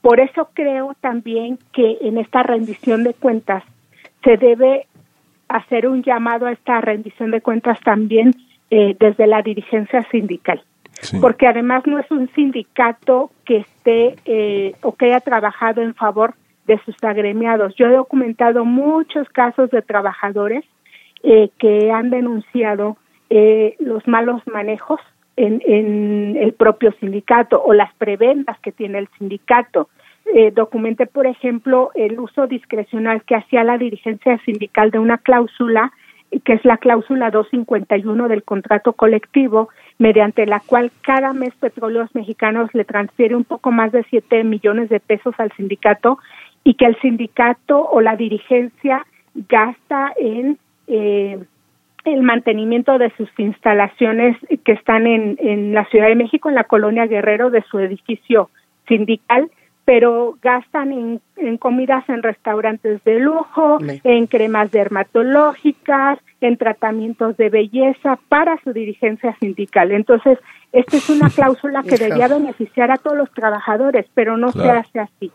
Por 0.00 0.20
eso 0.20 0.48
creo 0.52 0.94
también 1.00 1.58
que 1.72 1.98
en 2.00 2.18
esta 2.18 2.42
rendición 2.42 3.04
de 3.04 3.14
cuentas 3.14 3.62
se 4.24 4.36
debe 4.36 4.86
hacer 5.48 5.86
un 5.86 6.02
llamado 6.02 6.46
a 6.46 6.52
esta 6.52 6.80
rendición 6.80 7.30
de 7.30 7.40
cuentas 7.40 7.78
también 7.80 8.34
eh, 8.70 8.96
desde 8.98 9.26
la 9.26 9.42
dirigencia 9.42 10.02
sindical. 10.10 10.62
Porque 11.20 11.46
además 11.46 11.86
no 11.86 11.98
es 11.98 12.10
un 12.10 12.28
sindicato 12.34 13.30
que 13.44 13.58
esté 13.58 14.16
eh, 14.24 14.74
o 14.82 14.94
que 14.94 15.06
haya 15.06 15.20
trabajado 15.20 15.82
en 15.82 15.94
favor 15.94 16.34
de 16.66 16.78
sus 16.84 16.94
agremiados. 17.02 17.74
Yo 17.74 17.86
he 17.86 17.92
documentado 17.92 18.64
muchos 18.64 19.28
casos 19.30 19.70
de 19.70 19.82
trabajadores 19.82 20.64
eh, 21.24 21.50
que 21.58 21.90
han 21.90 22.10
denunciado 22.10 22.96
eh, 23.30 23.76
los 23.78 24.06
malos 24.06 24.42
manejos 24.46 25.00
en, 25.36 25.62
en 25.66 26.36
el 26.36 26.52
propio 26.52 26.92
sindicato 27.00 27.62
o 27.62 27.72
las 27.72 27.92
preventas 27.94 28.58
que 28.60 28.72
tiene 28.72 28.98
el 28.98 29.08
sindicato. 29.18 29.88
Eh, 30.34 30.52
documenté, 30.54 31.06
por 31.06 31.26
ejemplo, 31.26 31.90
el 31.94 32.18
uso 32.18 32.46
discrecional 32.46 33.22
que 33.24 33.34
hacía 33.34 33.64
la 33.64 33.76
dirigencia 33.78 34.38
sindical 34.44 34.90
de 34.90 34.98
una 34.98 35.18
cláusula, 35.18 35.92
que 36.44 36.54
es 36.54 36.64
la 36.64 36.78
cláusula 36.78 37.30
251 37.30 38.28
del 38.28 38.42
contrato 38.42 38.92
colectivo, 38.92 39.68
mediante 40.02 40.46
la 40.46 40.58
cual 40.58 40.90
cada 41.02 41.32
mes 41.32 41.54
Petróleos 41.60 42.12
Mexicanos 42.12 42.68
le 42.72 42.84
transfiere 42.84 43.36
un 43.36 43.44
poco 43.44 43.70
más 43.70 43.92
de 43.92 44.02
7 44.10 44.42
millones 44.42 44.88
de 44.88 44.98
pesos 44.98 45.32
al 45.38 45.52
sindicato 45.52 46.18
y 46.64 46.74
que 46.74 46.86
el 46.86 47.00
sindicato 47.00 47.88
o 47.88 48.00
la 48.00 48.16
dirigencia 48.16 49.06
gasta 49.48 50.12
en 50.16 50.58
eh, 50.88 51.38
el 52.04 52.22
mantenimiento 52.22 52.98
de 52.98 53.12
sus 53.16 53.28
instalaciones 53.38 54.36
que 54.64 54.72
están 54.72 55.06
en, 55.06 55.36
en 55.38 55.72
la 55.72 55.84
Ciudad 55.84 56.08
de 56.08 56.16
México, 56.16 56.48
en 56.48 56.56
la 56.56 56.64
colonia 56.64 57.06
Guerrero, 57.06 57.50
de 57.50 57.62
su 57.70 57.78
edificio 57.78 58.50
sindical, 58.88 59.52
pero 59.84 60.36
gastan 60.40 60.92
en, 60.92 61.20
en 61.36 61.58
comidas 61.58 62.08
en 62.08 62.22
restaurantes 62.22 63.02
de 63.04 63.18
lujo, 63.18 63.78
en 64.04 64.26
cremas 64.26 64.70
dermatológicas, 64.70 66.18
en 66.40 66.56
tratamientos 66.56 67.36
de 67.36 67.50
belleza 67.50 68.18
para 68.28 68.58
su 68.62 68.72
dirigencia 68.72 69.36
sindical. 69.40 69.90
Entonces, 69.90 70.38
esta 70.72 70.96
es 70.96 71.10
una 71.10 71.30
cláusula 71.34 71.82
que 71.82 71.96
debería 71.96 72.28
beneficiar 72.28 72.90
a 72.90 72.96
todos 72.96 73.16
los 73.16 73.30
trabajadores, 73.32 74.06
pero 74.14 74.36
no 74.36 74.52
se 74.52 74.70
hace 74.70 75.00
así. 75.00 75.32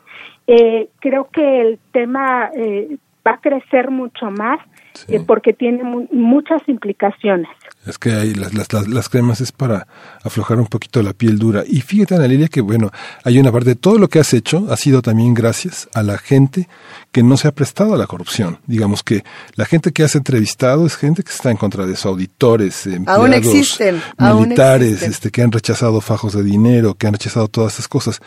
Eh, 0.48 0.90
creo 0.99 1.30
que 1.30 1.61
el 1.61 1.80
tema 1.91 2.49
eh, 2.56 2.98
va 3.26 3.34
a 3.34 3.41
crecer 3.41 3.91
mucho 3.91 4.32
más 4.32 4.60
eh, 5.07 5.22
porque 5.26 5.53
tiene 5.53 5.84
muchas 6.11 6.61
implicaciones. 6.68 7.49
Es 7.86 7.98
que 7.98 8.11
hay 8.11 8.34
las, 8.34 8.53
las, 8.53 8.88
las, 8.88 9.10
cremas 9.10 9.40
es 9.40 9.52
para 9.52 9.88
aflojar 10.24 10.60
un 10.60 10.65
poquito 10.65 11.02
la 11.02 11.14
piel 11.14 11.40
dura. 11.40 11.64
Y 11.65 11.82
fíjate, 11.82 12.15
Ana 12.15 12.28
Lilia, 12.28 12.48
que 12.48 12.61
bueno, 12.61 12.91
hay 13.24 13.40
una 13.40 13.52
parte 13.52 13.69
de 13.69 13.76
todo 13.76 13.98
lo 13.98 14.10
que 14.10 14.19
has 14.19 14.34
hecho 14.34 14.68
ha 14.69 14.78
sido 14.78 15.02
también 15.02 15.34
gracias 15.34 15.88
a 15.94 16.03
la 16.03 16.18
gente 16.18 16.68
que 17.11 17.24
no 17.24 17.38
se 17.38 17.48
ha 17.48 17.52
prestado 17.52 17.94
a 17.94 17.98
la 17.98 18.07
corrupción. 18.07 18.60
Digamos 18.68 19.03
que 19.03 19.24
la 19.56 19.65
gente 19.65 19.91
que 19.91 20.03
has 20.03 20.15
entrevistado 20.15 20.86
es 20.86 20.95
gente 20.95 21.24
que 21.24 21.32
está 21.32 21.49
en 21.49 21.57
contra 21.57 21.86
de 21.86 21.95
sus 21.95 22.06
auditores, 22.06 22.86
empleados, 22.86 23.24
aún 23.24 23.34
existen, 23.34 24.02
militares, 24.19 25.02
este, 25.02 25.32
que 25.32 25.41
han 25.41 25.52
rechazado 25.52 26.02
fajos 26.02 26.34
de 26.34 26.44
dinero, 26.44 26.95
que 26.95 27.07
han 27.07 27.14
rechazado 27.14 27.48
todas 27.48 27.74
esas 27.74 27.88
cosas. 27.88 28.19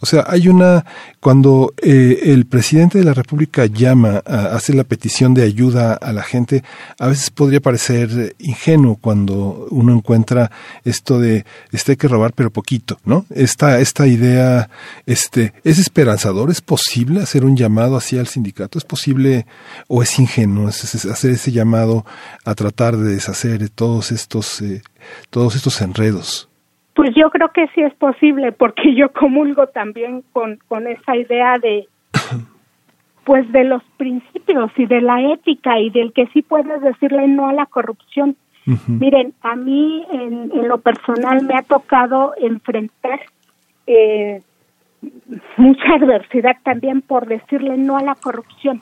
O 0.00 0.06
sea, 0.06 0.24
hay 0.28 0.48
una, 0.48 0.84
cuando 1.20 1.74
eh, 1.82 2.20
el 2.24 2.46
presidente 2.46 2.98
de 2.98 3.04
la 3.04 3.14
República 3.14 3.66
llama, 3.66 4.22
a, 4.24 4.56
hace 4.56 4.74
la 4.74 4.84
petición 4.84 5.34
de 5.34 5.42
ayuda 5.42 5.94
a 5.94 6.12
la 6.12 6.17
gente, 6.22 6.62
a 6.98 7.08
veces 7.08 7.30
podría 7.30 7.60
parecer 7.60 8.34
ingenuo 8.38 8.96
cuando 9.00 9.66
uno 9.70 9.92
encuentra 9.92 10.50
esto 10.84 11.18
de 11.18 11.44
este 11.72 11.92
hay 11.92 11.96
que 11.96 12.08
robar 12.08 12.32
pero 12.34 12.50
poquito, 12.50 12.98
¿no? 13.04 13.24
Esta, 13.34 13.80
esta 13.80 14.06
idea, 14.06 14.68
este, 15.06 15.52
¿es 15.64 15.78
esperanzador? 15.78 16.50
¿Es 16.50 16.60
posible 16.60 17.20
hacer 17.20 17.44
un 17.44 17.56
llamado 17.56 17.96
así 17.96 18.18
al 18.18 18.26
sindicato? 18.26 18.78
¿Es 18.78 18.84
posible 18.84 19.46
o 19.88 20.02
es 20.02 20.18
ingenuo 20.18 20.68
hacer 20.68 21.30
ese 21.30 21.52
llamado 21.52 22.04
a 22.44 22.54
tratar 22.54 22.96
de 22.96 23.14
deshacer 23.14 23.68
todos 23.70 24.12
estos, 24.12 24.60
eh, 24.62 24.82
todos 25.30 25.56
estos 25.56 25.80
enredos? 25.80 26.48
Pues 26.94 27.10
yo 27.14 27.30
creo 27.30 27.50
que 27.54 27.66
sí 27.74 27.80
es 27.82 27.94
posible, 27.94 28.52
porque 28.52 28.94
yo 28.94 29.12
comulgo 29.12 29.68
también 29.68 30.24
con, 30.32 30.58
con 30.66 30.86
esa 30.88 31.16
idea 31.16 31.58
de 31.58 31.86
pues 33.28 33.52
de 33.52 33.62
los 33.62 33.82
principios 33.98 34.70
y 34.78 34.86
de 34.86 35.02
la 35.02 35.20
ética 35.34 35.78
y 35.78 35.90
del 35.90 36.14
que 36.14 36.28
sí 36.28 36.40
puedes 36.40 36.80
decirle 36.80 37.28
no 37.28 37.46
a 37.46 37.52
la 37.52 37.66
corrupción. 37.66 38.36
Miren, 38.86 39.34
a 39.42 39.54
mí 39.54 40.06
en, 40.10 40.66
lo 40.66 40.78
personal 40.78 41.44
me 41.44 41.54
ha 41.54 41.62
tocado 41.62 42.32
enfrentar 42.38 43.20
eh, 43.86 44.40
mucha 45.58 45.94
adversidad 45.96 46.56
también 46.64 47.02
por 47.02 47.26
decirle 47.26 47.76
no 47.76 47.98
a 47.98 48.02
la 48.02 48.14
corrupción, 48.14 48.80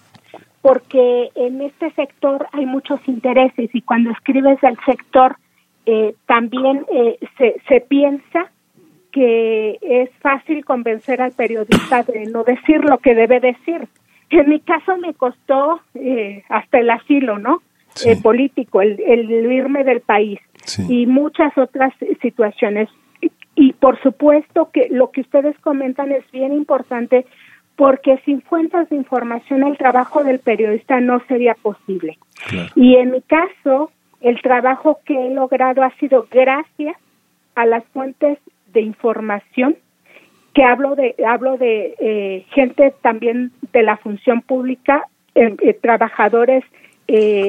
porque 0.63 1.31
en 1.35 1.61
este 1.63 1.91
sector 1.95 2.47
hay 2.53 2.67
muchos 2.67 3.01
intereses 3.09 3.69
y 3.75 3.83
cuando 3.83 4.13
escribes 4.13 4.61
del 4.61 4.79
sector 4.87 5.39
eh, 5.87 6.15
también 6.27 6.87
eh, 6.95 7.19
se, 7.37 7.57
se 7.67 7.81
piensa 7.81 8.53
que 9.11 9.79
es 9.83 10.11
fácil 10.21 10.65
convencer 10.65 11.21
al 11.21 11.33
periodista 11.33 12.05
de 12.05 12.27
no 12.27 12.45
decir 12.45 12.85
lo 12.85 12.99
que 12.99 13.17
debe 13.17 13.41
decir. 13.41 13.89
En 14.31 14.49
mi 14.49 14.61
caso 14.61 14.97
me 14.99 15.15
costó 15.15 15.81
eh, 15.95 16.43
hasta 16.49 16.79
el 16.79 16.91
asilo, 16.91 17.39
¿no? 17.39 17.63
Eh, 18.05 18.21
político, 18.21 18.83
el, 18.83 19.01
el, 19.01 19.31
irme 19.31 19.83
del 19.83 20.01
país 20.01 20.39
y 20.89 21.07
muchas 21.07 21.57
otras 21.57 21.95
situaciones. 22.21 22.91
Y 23.55 23.73
por 23.73 23.99
supuesto 24.03 24.71
que 24.71 24.89
lo 24.91 25.11
que 25.11 25.23
ustedes 25.23 25.59
comentan 25.61 26.13
es 26.13 26.31
bien 26.31 26.53
importante 26.53 27.25
porque 27.77 28.19
sin 28.25 28.43
fuentes 28.43 28.89
de 28.91 28.97
información 28.97 29.63
el 29.63 29.79
trabajo 29.79 30.25
del 30.25 30.41
periodista 30.41 31.01
no 31.01 31.21
sería 31.27 31.55
posible. 31.55 32.19
Y 32.75 32.97
en 32.97 33.13
mi 33.13 33.23
caso, 33.23 33.91
el 34.21 34.41
trabajo 34.43 34.99
que 35.05 35.15
he 35.15 35.31
logrado 35.31 35.83
ha 35.83 35.91
sido 35.97 36.27
gracias 36.31 36.97
a 37.55 37.65
las 37.65 37.85
fuentes 37.87 38.39
de 38.73 38.81
información 38.81 39.77
que 40.57 40.65
hablo 40.65 40.97
de 40.97 41.15
hablo 41.29 41.59
de 41.59 41.95
eh, 42.01 42.47
gente 42.55 42.95
también 43.03 43.53
de 43.75 43.83
la 43.83 43.99
función 43.99 44.41
pública 44.41 45.07
eh, 45.35 45.55
eh, 45.61 45.75
trabajadores 45.75 46.65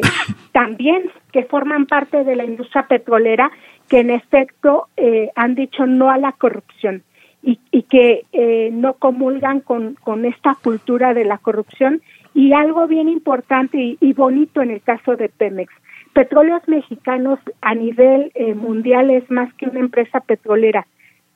también 0.51 1.09
que 1.31 1.43
forman 1.43 1.87
parte 1.87 2.23
de 2.25 2.35
la 2.35 2.43
industria 2.43 2.85
petrolera 2.85 3.49
que 3.87 4.01
en 4.01 4.11
efecto 4.11 4.87
han 5.35 5.55
dicho 5.55 5.87
no 5.87 6.11
a 6.11 6.19
la 6.19 6.33
corrupción 6.33 7.01
y, 7.41 7.59
y 7.71 7.83
que 7.83 8.69
no 8.71 8.93
comulgan 8.93 9.61
con, 9.61 9.95
con 9.95 10.25
esta 10.25 10.55
cultura 10.61 11.15
de 11.15 11.25
la 11.25 11.39
corrupción. 11.39 12.03
Y 12.35 12.53
algo 12.53 12.85
bien 12.85 13.09
importante 13.09 13.79
y, 13.79 13.97
y 13.99 14.13
bonito 14.13 14.61
en 14.61 14.69
el 14.69 14.81
caso 14.81 15.15
de 15.15 15.29
Pemex 15.29 15.73
Petróleos 16.13 16.61
Mexicanos 16.67 17.39
a 17.61 17.73
nivel 17.73 18.31
mundial 18.55 19.09
es 19.09 19.31
más 19.31 19.51
que 19.55 19.65
una 19.65 19.79
empresa 19.79 20.19
petrolera 20.19 20.85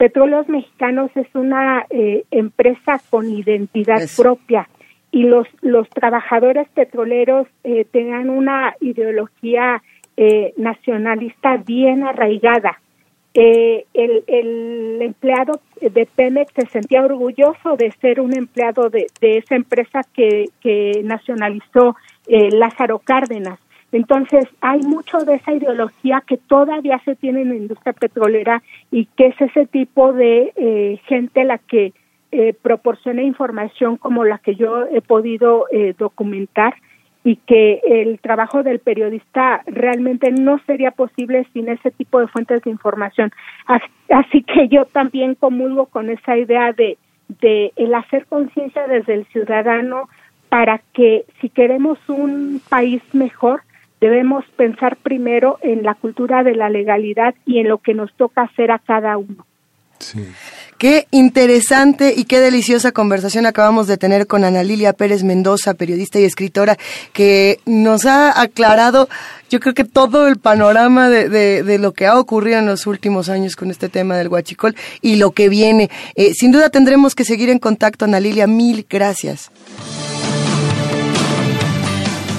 Petróleos 0.02 0.50
Mexicanos 0.50 1.12
es 1.14 1.28
una 1.36 1.86
eh, 1.92 2.24
empresa 2.32 3.00
con 3.12 3.30
identidad 3.30 4.02
propia 4.18 4.68
y 5.12 5.26
los, 5.26 5.48
los 5.62 5.88
trabajadores 5.92 6.68
petroleros 6.70 7.46
eh, 7.64 7.86
tengan 7.86 8.32
una 8.32 8.74
ideología 8.82 9.84
eh, 10.18 10.56
nacionalista 10.58 11.58
bien 11.58 12.04
arraigada. 12.04 12.82
el, 13.36 13.86
el, 14.26 15.04
empleado 15.04 15.62
de 15.80 16.08
Pemex 16.08 16.52
se 16.56 16.66
sentía 16.66 17.06
orgulloso 17.06 17.76
de 17.78 17.92
ser 18.02 18.22
un 18.22 18.36
empleado 18.36 18.90
de, 18.90 19.06
de 19.22 19.38
esa 19.38 19.56
empresa 19.56 20.02
que, 20.16 20.46
que 20.62 21.02
nacionalizó 21.04 21.96
Lázaro 22.28 22.98
Cárdenas. 22.98 23.60
Entonces, 23.92 24.46
hay 24.62 24.80
mucho 24.82 25.20
de 25.20 25.36
esa 25.36 25.54
ideología 25.54 26.24
que 26.26 26.38
todavía 26.38 27.00
se 27.04 27.16
tiene 27.16 27.42
en 27.42 27.50
la 27.50 27.56
industria 27.56 27.94
petrolera 27.94 28.64
y 28.90 29.06
que 29.18 29.28
es 29.28 29.42
ese 29.42 29.66
tipo 29.66 30.14
de 30.14 30.54
eh, 30.56 31.00
gente 31.08 31.44
la 31.44 31.58
que 31.58 31.94
eh, 32.32 32.54
proporciona 32.62 33.22
información 33.22 33.98
como 33.98 34.24
la 34.24 34.38
que 34.38 34.56
yo 34.56 34.86
he 34.86 35.02
podido 35.02 35.66
eh, 35.72 35.94
documentar 35.98 36.76
y 37.26 37.36
que 37.36 37.82
el 37.84 38.20
trabajo 38.20 38.64
del 38.64 38.80
periodista 38.80 39.62
realmente 39.68 40.32
no 40.32 40.60
sería 40.66 40.92
posible 40.92 41.46
sin 41.54 41.68
ese 41.68 41.92
tipo 41.92 42.20
de 42.20 42.28
fuentes 42.28 42.64
de 42.64 42.72
información. 42.72 43.32
Así, 44.10 44.44
que 44.44 44.70
yo 44.70 44.86
también 44.86 45.36
comulgo 45.36 45.88
con 45.88 46.10
esa 46.10 46.38
idea 46.38 46.72
de, 46.72 46.98
de 47.42 47.74
el 47.76 47.94
hacer 47.94 48.26
conciencia 48.26 48.88
desde 48.88 49.14
el 49.14 49.26
ciudadano 49.26 50.08
para 50.50 50.82
que 50.94 51.26
si 51.40 51.50
queremos 51.50 52.00
un 52.08 52.62
país 52.70 53.04
mejor, 53.14 53.62
debemos 54.02 54.44
pensar 54.58 54.98
primero 54.98 55.60
en 55.62 55.84
la 55.84 55.94
cultura 55.94 56.44
de 56.44 56.56
la 56.56 56.70
legalidad 56.70 57.36
y 57.46 57.60
en 57.60 57.70
lo 57.70 57.78
que 57.78 57.94
nos 57.94 58.12
toca 58.14 58.42
hacer 58.42 58.72
a 58.72 58.80
cada 58.80 59.18
uno. 59.18 59.46
Qué 60.80 61.06
interesante 61.12 62.16
y 62.18 62.24
qué 62.24 62.40
deliciosa 62.40 62.92
conversación 62.92 63.46
acabamos 63.46 63.86
de 63.86 63.98
tener 63.98 64.26
con 64.26 64.44
Ana 64.44 64.64
Lilia 64.64 64.94
Pérez 64.94 65.24
Mendoza, 65.24 65.76
periodista 65.76 66.20
y 66.20 66.24
escritora, 66.24 66.76
que 67.14 67.60
nos 67.68 68.08
ha 68.08 68.42
aclarado, 68.42 69.08
yo 69.52 69.60
creo 69.60 69.76
que 69.76 69.84
todo 69.84 70.28
el 70.28 70.38
panorama 70.38 71.08
de, 71.08 71.30
de, 71.62 71.78
lo 71.78 71.92
que 71.92 72.08
ha 72.08 72.18
ocurrido 72.18 72.58
en 72.58 72.66
los 72.66 72.88
últimos 72.88 73.30
años 73.30 73.56
con 73.56 73.70
este 73.70 73.90
tema 73.90 74.18
del 74.18 74.30
huachicol 74.30 74.76
y 75.02 75.18
lo 75.18 75.32
que 75.32 75.50
viene. 75.50 75.92
Eh, 76.16 76.34
sin 76.34 76.52
duda 76.52 76.70
tendremos 76.70 77.14
que 77.14 77.26
seguir 77.26 77.52
en 77.52 77.60
contacto, 77.60 78.06
Ana 78.06 78.20
Lilia. 78.20 78.48
Mil 78.48 78.88
gracias. 78.90 79.52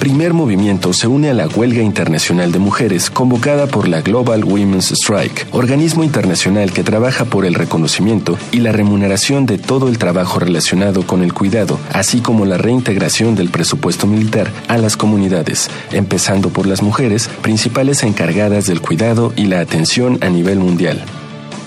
Primer 0.03 0.33
Movimiento 0.33 0.91
se 0.91 1.07
une 1.07 1.29
a 1.29 1.33
la 1.33 1.47
huelga 1.47 1.81
internacional 1.81 2.51
de 2.51 2.59
mujeres 2.59 3.09
convocada 3.09 3.67
por 3.67 3.87
la 3.87 4.01
Global 4.01 4.43
Women's 4.43 4.91
Strike, 4.91 5.47
organismo 5.51 6.03
internacional 6.03 6.73
que 6.73 6.83
trabaja 6.83 7.23
por 7.23 7.45
el 7.45 7.53
reconocimiento 7.53 8.37
y 8.51 8.57
la 8.57 8.73
remuneración 8.73 9.45
de 9.45 9.57
todo 9.57 9.87
el 9.87 9.97
trabajo 9.97 10.39
relacionado 10.39 11.07
con 11.07 11.23
el 11.23 11.33
cuidado, 11.33 11.79
así 11.93 12.19
como 12.19 12.45
la 12.45 12.57
reintegración 12.57 13.35
del 13.35 13.47
presupuesto 13.49 14.05
militar 14.05 14.51
a 14.67 14.77
las 14.77 14.97
comunidades, 14.97 15.69
empezando 15.93 16.49
por 16.49 16.67
las 16.67 16.81
mujeres, 16.81 17.29
principales 17.41 18.03
encargadas 18.03 18.65
del 18.65 18.81
cuidado 18.81 19.31
y 19.37 19.45
la 19.45 19.61
atención 19.61 20.17
a 20.19 20.27
nivel 20.27 20.59
mundial. 20.59 21.01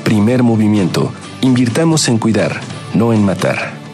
Primer 0.05 0.43
Movimiento. 0.43 1.11
Invirtamos 1.41 2.07
en 2.09 2.19
cuidar, 2.19 2.61
no 2.93 3.15
en 3.15 3.25
matar. 3.25 3.86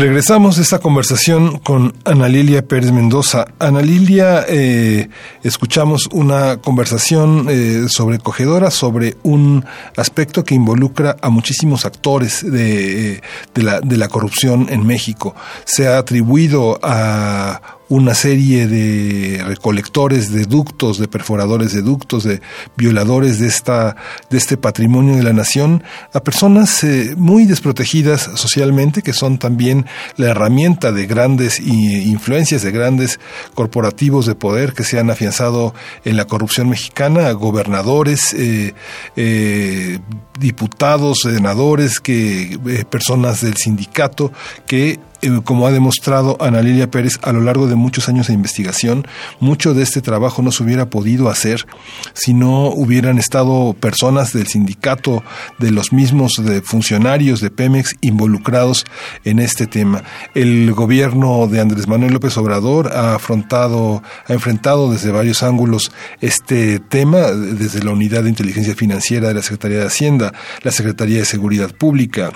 Regresamos 0.00 0.56
a 0.56 0.62
esta 0.62 0.78
conversación 0.78 1.58
con 1.58 1.92
Ana 2.06 2.26
Lilia 2.26 2.66
Pérez 2.66 2.90
Mendoza. 2.90 3.48
Ana 3.58 3.82
Lilia, 3.82 4.46
eh, 4.48 5.10
escuchamos 5.42 6.08
una 6.10 6.56
conversación 6.56 7.48
eh, 7.50 7.84
sobrecogedora 7.90 8.70
sobre 8.70 9.18
un 9.24 9.62
aspecto 9.98 10.42
que 10.42 10.54
involucra 10.54 11.18
a 11.20 11.28
muchísimos 11.28 11.84
actores 11.84 12.50
de, 12.50 13.20
de, 13.52 13.62
la, 13.62 13.82
de 13.82 13.98
la 13.98 14.08
corrupción 14.08 14.68
en 14.70 14.86
México. 14.86 15.34
Se 15.66 15.86
ha 15.86 15.98
atribuido 15.98 16.80
a 16.82 17.60
una 17.90 18.14
serie 18.14 18.68
de 18.68 19.42
recolectores 19.44 20.32
de 20.32 20.44
ductos, 20.44 20.98
de 20.98 21.08
perforadores 21.08 21.72
de 21.72 21.82
ductos, 21.82 22.22
de 22.22 22.40
violadores 22.76 23.40
de 23.40 23.48
esta 23.48 23.96
de 24.30 24.38
este 24.38 24.56
patrimonio 24.56 25.16
de 25.16 25.24
la 25.24 25.32
nación 25.32 25.82
a 26.14 26.20
personas 26.20 26.84
eh, 26.84 27.14
muy 27.16 27.46
desprotegidas 27.46 28.30
socialmente 28.36 29.02
que 29.02 29.12
son 29.12 29.38
también 29.38 29.86
la 30.16 30.28
herramienta 30.28 30.92
de 30.92 31.06
grandes 31.06 31.58
influencias 31.58 32.62
de 32.62 32.70
grandes 32.70 33.18
corporativos 33.54 34.24
de 34.24 34.36
poder 34.36 34.72
que 34.72 34.84
se 34.84 35.00
han 35.00 35.10
afianzado 35.10 35.74
en 36.04 36.16
la 36.16 36.26
corrupción 36.26 36.68
mexicana, 36.68 37.32
gobernadores, 37.32 38.34
eh, 38.34 38.72
eh, 39.16 39.98
diputados, 40.38 41.22
senadores, 41.22 41.98
que 41.98 42.56
personas 42.88 43.40
del 43.40 43.56
sindicato 43.56 44.32
que 44.66 45.00
como 45.44 45.66
ha 45.66 45.72
demostrado 45.72 46.36
Ana 46.40 46.62
Lilia 46.62 46.90
Pérez 46.90 47.18
a 47.22 47.32
lo 47.32 47.40
largo 47.40 47.66
de 47.66 47.74
muchos 47.74 48.08
años 48.08 48.28
de 48.28 48.34
investigación, 48.34 49.06
mucho 49.38 49.74
de 49.74 49.82
este 49.82 50.00
trabajo 50.00 50.42
no 50.42 50.52
se 50.52 50.62
hubiera 50.62 50.90
podido 50.90 51.28
hacer 51.28 51.66
si 52.14 52.34
no 52.34 52.68
hubieran 52.68 53.18
estado 53.18 53.74
personas 53.74 54.32
del 54.32 54.46
sindicato, 54.46 55.22
de 55.58 55.70
los 55.70 55.92
mismos 55.92 56.40
funcionarios 56.64 57.40
de 57.40 57.50
Pemex 57.50 57.96
involucrados 58.00 58.86
en 59.24 59.38
este 59.38 59.66
tema. 59.66 60.02
El 60.34 60.72
gobierno 60.72 61.46
de 61.46 61.60
Andrés 61.60 61.86
Manuel 61.86 62.12
López 62.12 62.36
Obrador 62.36 62.92
ha 62.92 63.14
afrontado, 63.14 64.02
ha 64.26 64.32
enfrentado 64.32 64.90
desde 64.90 65.10
varios 65.10 65.42
ángulos 65.42 65.92
este 66.20 66.78
tema, 66.78 67.18
desde 67.18 67.82
la 67.82 67.92
unidad 67.92 68.24
de 68.24 68.30
inteligencia 68.30 68.74
financiera 68.74 69.28
de 69.28 69.34
la 69.34 69.42
Secretaría 69.42 69.78
de 69.78 69.86
Hacienda, 69.86 70.32
la 70.62 70.70
Secretaría 70.70 71.18
de 71.18 71.24
Seguridad 71.24 71.70
Pública, 71.74 72.32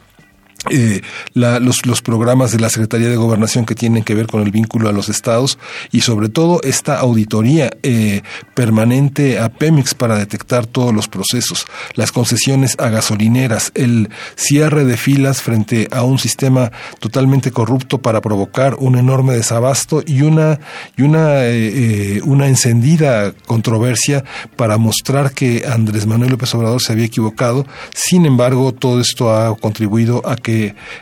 eh, 0.70 1.02
la, 1.34 1.60
los, 1.60 1.82
programas 2.02 2.52
de 2.52 2.58
la 2.58 2.70
Secretaría 2.70 3.08
de 3.08 3.16
Gobernación 3.16 3.66
que 3.66 3.74
tienen 3.74 4.02
que 4.02 4.14
ver 4.14 4.26
con 4.26 4.42
el 4.42 4.50
vínculo 4.50 4.88
a 4.88 4.92
los 4.92 5.10
estados 5.10 5.58
y 5.92 6.00
sobre 6.00 6.30
todo 6.30 6.60
esta 6.62 6.98
auditoría 6.98 7.70
eh, 7.82 8.22
permanente 8.54 9.38
a 9.38 9.50
Pemex 9.50 9.94
para 9.94 10.16
detectar 10.16 10.66
todos 10.66 10.94
los 10.94 11.08
procesos, 11.08 11.66
las 11.94 12.12
concesiones 12.12 12.76
a 12.78 12.88
gasolineras, 12.88 13.72
el 13.74 14.08
cierre 14.36 14.84
de 14.84 14.96
filas 14.96 15.42
frente 15.42 15.88
a 15.90 16.02
un 16.02 16.18
sistema 16.18 16.72
totalmente 16.98 17.50
corrupto 17.50 17.98
para 17.98 18.22
provocar 18.22 18.76
un 18.78 18.96
enorme 18.96 19.34
desabasto 19.34 20.02
y 20.06 20.22
una 20.22 20.60
y 20.96 21.02
una 21.02 21.44
eh, 21.44 22.22
una 22.24 22.48
encendida 22.48 23.32
controversia 23.46 24.24
para 24.56 24.78
mostrar 24.78 25.32
que 25.32 25.64
Andrés 25.70 26.06
Manuel 26.06 26.30
López 26.30 26.54
Obrador 26.54 26.80
se 26.80 26.92
había 26.92 27.04
equivocado. 27.04 27.66
Sin 27.94 28.24
embargo, 28.24 28.72
todo 28.72 29.00
esto 29.00 29.34
ha 29.34 29.54
contribuido 29.56 30.22
a 30.26 30.36
que 30.36 30.53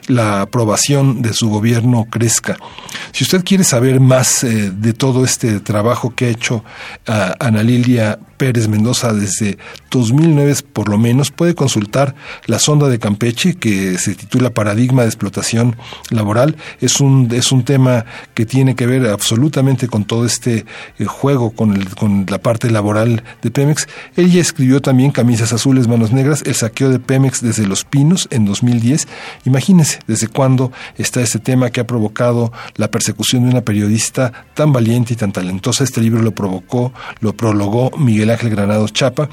la 0.08 0.42
aprobación 0.42 1.22
de 1.22 1.32
su 1.32 1.48
gobierno 1.48 2.06
crezca. 2.10 2.56
Si 3.12 3.24
usted 3.24 3.44
quiere 3.44 3.64
saber 3.64 4.00
más 4.00 4.44
eh, 4.44 4.70
de 4.70 4.92
todo 4.92 5.24
este 5.24 5.60
trabajo 5.60 6.14
que 6.14 6.26
ha 6.26 6.28
hecho 6.28 6.64
uh, 7.08 7.32
Ana 7.38 7.62
Lilia 7.62 8.18
Pérez 8.43 8.66
Mendoza 8.66 9.12
desde 9.12 9.56
2009 9.93 10.52
por 10.73 10.89
lo 10.89 10.98
menos, 10.98 11.31
puede 11.31 11.55
consultar 11.55 12.16
la 12.47 12.59
sonda 12.59 12.89
de 12.89 12.98
Campeche 12.98 13.55
que 13.55 13.97
se 13.98 14.16
titula 14.16 14.51
Paradigma 14.51 15.02
de 15.02 15.09
explotación 15.09 15.77
laboral. 16.10 16.56
Es 16.81 17.01
un, 17.01 17.28
es 17.32 17.52
un 17.52 17.62
tema 17.62 18.05
que 18.35 18.44
tiene 18.44 18.74
que 18.74 18.86
ver 18.86 19.06
absolutamente 19.06 19.86
con 19.86 20.05
todo 20.05 20.27
este 20.27 20.66
eh, 20.98 21.05
juego 21.05 21.52
con, 21.52 21.77
el, 21.77 21.94
con 21.94 22.27
la 22.28 22.39
parte 22.43 22.69
laboral 22.69 23.23
de 23.43 23.52
Pemex. 23.52 23.86
Ella 24.16 24.40
escribió 24.40 24.82
también 24.82 25.12
Camisas 25.12 25.52
Azules, 25.52 25.86
Manos 25.86 26.10
Negras, 26.10 26.43
el 26.44 26.56
saqueo 26.56 26.90
de 26.90 26.98
Pemex 26.98 27.43
desde 27.43 27.64
Los 27.69 27.85
Pinos 27.85 28.27
en 28.32 28.44
2010. 28.44 29.06
Imagínense 29.44 30.01
desde 30.09 30.27
cuándo 30.27 30.73
está 30.98 31.20
este 31.20 31.39
tema 31.39 31.70
que 31.70 31.81
ha 31.81 31.86
provocado 31.86 32.52
la 32.74 32.90
persecución 32.90 33.44
de 33.44 33.51
una 33.51 33.60
periodista 33.60 34.47
tan 34.55 34.73
valiente 34.73 35.12
y 35.12 35.16
tan 35.16 35.31
talentosa. 35.31 35.85
Este 35.85 36.01
libro 36.01 36.23
lo 36.23 36.32
provocó, 36.32 36.93
lo 37.20 37.35
prologó 37.35 37.97
Miguel 37.97 38.31
Ángel 38.32 38.50
Granados 38.50 38.92
Chapa 38.92 39.28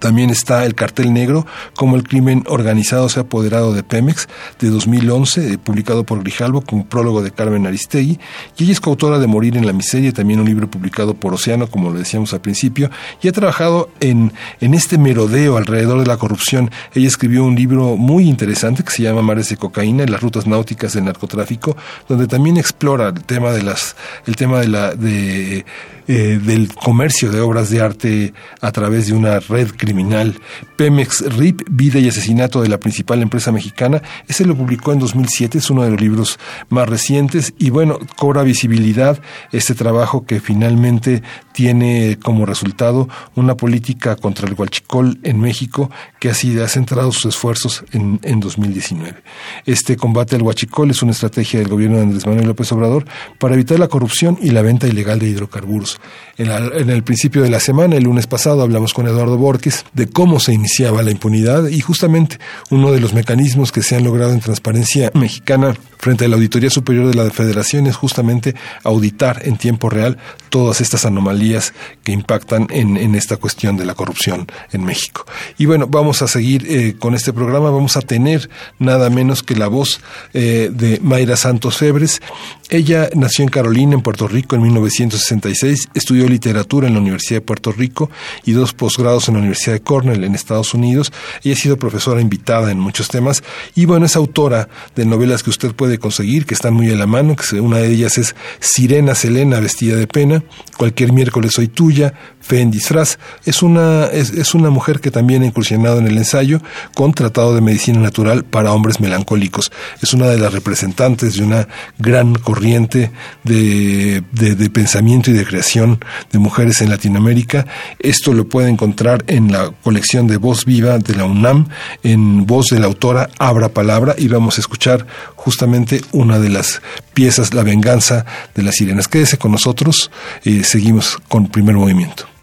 también 0.00 0.30
está 0.30 0.64
El 0.64 0.74
cartel 0.74 1.12
negro, 1.12 1.46
como 1.74 1.96
el 1.96 2.04
crimen 2.04 2.44
organizado 2.48 3.08
se 3.08 3.20
ha 3.20 3.22
apoderado 3.24 3.72
de 3.72 3.82
Pemex, 3.82 4.28
de 4.58 4.70
2011, 4.70 5.52
eh, 5.52 5.58
publicado 5.58 6.04
por 6.04 6.20
Grijalvo, 6.20 6.62
con 6.62 6.84
prólogo 6.84 7.22
de 7.22 7.30
Carmen 7.30 7.66
Aristegui. 7.66 8.18
Y 8.56 8.64
ella 8.64 8.72
es 8.72 8.80
coautora 8.80 9.18
de 9.18 9.26
Morir 9.26 9.56
en 9.56 9.66
la 9.66 9.72
Miseria, 9.72 10.12
también 10.12 10.40
un 10.40 10.46
libro 10.46 10.68
publicado 10.68 11.14
por 11.14 11.34
Océano, 11.34 11.68
como 11.68 11.90
lo 11.90 11.98
decíamos 11.98 12.32
al 12.32 12.40
principio, 12.40 12.90
y 13.22 13.28
ha 13.28 13.32
trabajado 13.32 13.90
en, 14.00 14.32
en 14.60 14.74
este 14.74 14.98
merodeo 14.98 15.56
alrededor 15.56 16.00
de 16.00 16.06
la 16.06 16.16
corrupción. 16.16 16.70
Ella 16.94 17.08
escribió 17.08 17.44
un 17.44 17.54
libro 17.54 17.96
muy 17.96 18.28
interesante 18.28 18.82
que 18.82 18.90
se 18.90 19.02
llama 19.02 19.22
Mares 19.22 19.48
de 19.48 19.56
Cocaína 19.56 20.04
en 20.04 20.10
las 20.10 20.22
rutas 20.22 20.46
náuticas 20.46 20.94
del 20.94 21.04
narcotráfico, 21.04 21.76
donde 22.08 22.26
también 22.26 22.56
explora 22.56 23.08
el 23.08 23.24
tema 23.24 23.52
de 23.52 23.62
las, 23.62 23.96
el 24.26 24.36
tema 24.36 24.60
de 24.60 24.68
la, 24.68 24.94
de, 24.94 25.64
eh, 26.06 26.38
del 26.42 26.72
comercio 26.74 27.30
de 27.30 27.40
obras 27.40 27.70
de 27.70 27.80
arte 27.80 28.34
a 28.60 28.72
través 28.72 29.06
de 29.06 29.14
una 29.14 29.40
red 29.40 29.68
criminal. 29.76 30.38
Pemex 30.76 31.22
RIP, 31.36 31.62
Vida 31.70 31.98
y 31.98 32.08
Asesinato 32.08 32.62
de 32.62 32.68
la 32.68 32.78
principal 32.78 33.22
empresa 33.22 33.52
mexicana. 33.52 34.02
Ese 34.28 34.44
lo 34.44 34.56
publicó 34.56 34.92
en 34.92 34.98
2007, 34.98 35.58
es 35.58 35.70
uno 35.70 35.82
de 35.82 35.90
los 35.90 36.00
libros 36.00 36.38
más 36.68 36.88
recientes 36.88 37.54
y 37.58 37.70
bueno, 37.70 37.98
cobra 38.16 38.42
visibilidad 38.42 39.18
este 39.52 39.74
trabajo 39.74 40.26
que 40.26 40.40
finalmente 40.40 41.22
tiene 41.52 42.18
como 42.22 42.46
resultado 42.46 43.08
una 43.34 43.56
política 43.56 44.16
contra 44.16 44.48
el 44.48 44.54
huachicol 44.54 45.18
en 45.22 45.40
México 45.40 45.90
que 46.18 46.30
así 46.30 46.58
ha 46.58 46.68
centrado 46.68 47.12
sus 47.12 47.26
esfuerzos 47.26 47.84
en, 47.92 48.18
en 48.22 48.40
2019. 48.40 49.22
Este 49.64 49.96
combate 49.96 50.36
al 50.36 50.42
huachicol 50.42 50.90
es 50.90 51.02
una 51.02 51.12
estrategia 51.12 51.60
del 51.60 51.68
gobierno 51.68 51.96
de 51.96 52.02
Andrés 52.02 52.26
Manuel 52.26 52.48
López 52.48 52.70
Obrador 52.72 53.06
para 53.38 53.54
evitar 53.54 53.78
la 53.78 53.88
corrupción 53.88 54.38
y 54.42 54.50
la 54.50 54.62
venta 54.62 54.86
ilegal 54.86 55.18
de 55.18 55.28
hidrocarburos. 55.28 55.93
En, 56.36 56.90
el 56.90 57.04
principio 57.04 57.42
de 57.42 57.50
la 57.50 57.60
semana, 57.60 57.96
el 57.96 58.04
lunes 58.04 58.26
pasado, 58.26 58.62
hablamos 58.62 58.92
con 58.92 59.06
Eduardo 59.06 59.36
Borges 59.36 59.84
de 59.92 60.08
cómo 60.08 60.40
se 60.40 60.52
iniciaba 60.52 61.02
la 61.02 61.12
impunidad 61.12 61.68
y 61.68 61.80
justamente 61.80 62.38
uno 62.70 62.90
de 62.90 63.00
los 63.00 63.14
mecanismos 63.14 63.70
que 63.70 63.82
se 63.82 63.96
han 63.96 64.04
logrado 64.04 64.32
en 64.32 64.40
transparencia 64.40 65.12
mexicana 65.14 65.74
frente 65.98 66.24
a 66.24 66.28
la 66.28 66.36
Auditoría 66.36 66.70
Superior 66.70 67.06
de 67.06 67.14
la 67.14 67.30
Federación 67.30 67.86
es 67.86 67.96
justamente 67.96 68.54
auditar 68.82 69.42
en 69.44 69.56
tiempo 69.56 69.88
real 69.88 70.18
todas 70.54 70.80
estas 70.80 71.04
anomalías 71.04 71.74
que 72.04 72.12
impactan 72.12 72.68
en, 72.70 73.16
esta 73.16 73.36
cuestión 73.38 73.76
de 73.76 73.84
la 73.84 73.96
corrupción 73.96 74.46
en 74.70 74.84
México. 74.84 75.26
Y 75.58 75.66
bueno, 75.66 75.88
vamos 75.88 76.22
a 76.22 76.28
seguir 76.28 76.64
eh, 76.68 76.94
con 76.96 77.16
este 77.16 77.32
programa, 77.32 77.70
vamos 77.70 77.96
a 77.96 78.02
tener 78.02 78.48
nada 78.78 79.10
menos 79.10 79.42
que 79.42 79.56
la 79.56 79.66
voz 79.66 80.00
eh, 80.32 80.70
de 80.72 81.00
Mayra 81.02 81.36
Santos 81.36 81.78
Febres. 81.78 82.22
Ella 82.70 83.10
nació 83.16 83.42
en 83.42 83.48
Carolina, 83.48 83.94
en 83.94 84.02
Puerto 84.02 84.28
Rico, 84.28 84.54
en 84.54 84.62
1966, 84.62 85.88
estudió 85.92 86.28
literatura 86.28 86.86
en 86.86 86.94
la 86.94 87.00
Universidad 87.00 87.38
de 87.38 87.46
Puerto 87.46 87.72
Rico 87.72 88.08
y 88.44 88.52
dos 88.52 88.74
posgrados 88.74 89.26
en 89.26 89.34
la 89.34 89.40
Universidad 89.40 89.72
de 89.72 89.82
Cornell 89.82 90.22
en 90.22 90.36
Estados 90.36 90.72
Unidos. 90.72 91.12
Ella 91.42 91.54
ha 91.54 91.58
sido 91.58 91.78
profesora 91.78 92.20
invitada 92.20 92.70
en 92.70 92.78
muchos 92.78 93.08
temas 93.08 93.42
y 93.74 93.86
bueno, 93.86 94.06
es 94.06 94.14
autora 94.14 94.68
de 94.94 95.04
novelas 95.04 95.42
que 95.42 95.50
usted 95.50 95.74
puede 95.74 95.98
conseguir, 95.98 96.46
que 96.46 96.54
están 96.54 96.74
muy 96.74 96.92
a 96.92 96.94
la 96.94 97.08
mano, 97.08 97.34
que 97.34 97.60
una 97.60 97.78
de 97.78 97.88
ellas 97.88 98.18
es 98.18 98.36
Sirena 98.60 99.16
Selena 99.16 99.58
vestida 99.58 99.96
de 99.96 100.06
pena, 100.06 100.43
Cualquier 100.76 101.12
miércoles 101.12 101.52
soy 101.52 101.68
tuya, 101.68 102.12
Fe 102.44 102.60
en 102.60 102.70
disfraz. 102.70 103.18
Es 103.46 103.62
una, 103.62 104.04
es, 104.06 104.54
una 104.54 104.68
mujer 104.68 105.00
que 105.00 105.10
también 105.10 105.42
ha 105.42 105.46
incursionado 105.46 105.98
en 105.98 106.06
el 106.06 106.18
ensayo 106.18 106.60
con 106.94 107.14
Tratado 107.14 107.54
de 107.54 107.62
Medicina 107.62 108.00
Natural 108.00 108.44
para 108.44 108.72
Hombres 108.72 109.00
Melancólicos. 109.00 109.72
Es 110.02 110.12
una 110.12 110.26
de 110.26 110.36
las 110.36 110.52
representantes 110.52 111.36
de 111.36 111.42
una 111.42 111.68
gran 111.98 112.34
corriente 112.34 113.12
de, 113.44 114.22
de, 114.32 114.70
pensamiento 114.70 115.30
y 115.30 115.34
de 115.34 115.46
creación 115.46 116.04
de 116.32 116.38
mujeres 116.38 116.82
en 116.82 116.90
Latinoamérica. 116.90 117.66
Esto 117.98 118.34
lo 118.34 118.46
puede 118.46 118.68
encontrar 118.68 119.24
en 119.26 119.50
la 119.50 119.70
colección 119.82 120.26
de 120.26 120.36
Voz 120.36 120.66
Viva 120.66 120.98
de 120.98 121.14
la 121.14 121.24
UNAM, 121.24 121.68
en 122.02 122.44
voz 122.44 122.66
de 122.66 122.78
la 122.78 122.86
autora 122.86 123.30
Abra 123.38 123.70
Palabra, 123.70 124.14
y 124.18 124.28
vamos 124.28 124.58
a 124.58 124.60
escuchar 124.60 125.06
justamente 125.34 126.02
una 126.12 126.38
de 126.38 126.50
las 126.50 126.82
piezas, 127.14 127.54
La 127.54 127.62
venganza 127.62 128.26
de 128.54 128.62
las 128.62 128.74
sirenas. 128.74 129.08
Quédese 129.08 129.38
con 129.38 129.52
nosotros 129.52 130.10
y 130.44 130.64
seguimos 130.64 131.18
con 131.28 131.46
primer 131.46 131.74
movimiento. 131.76 132.33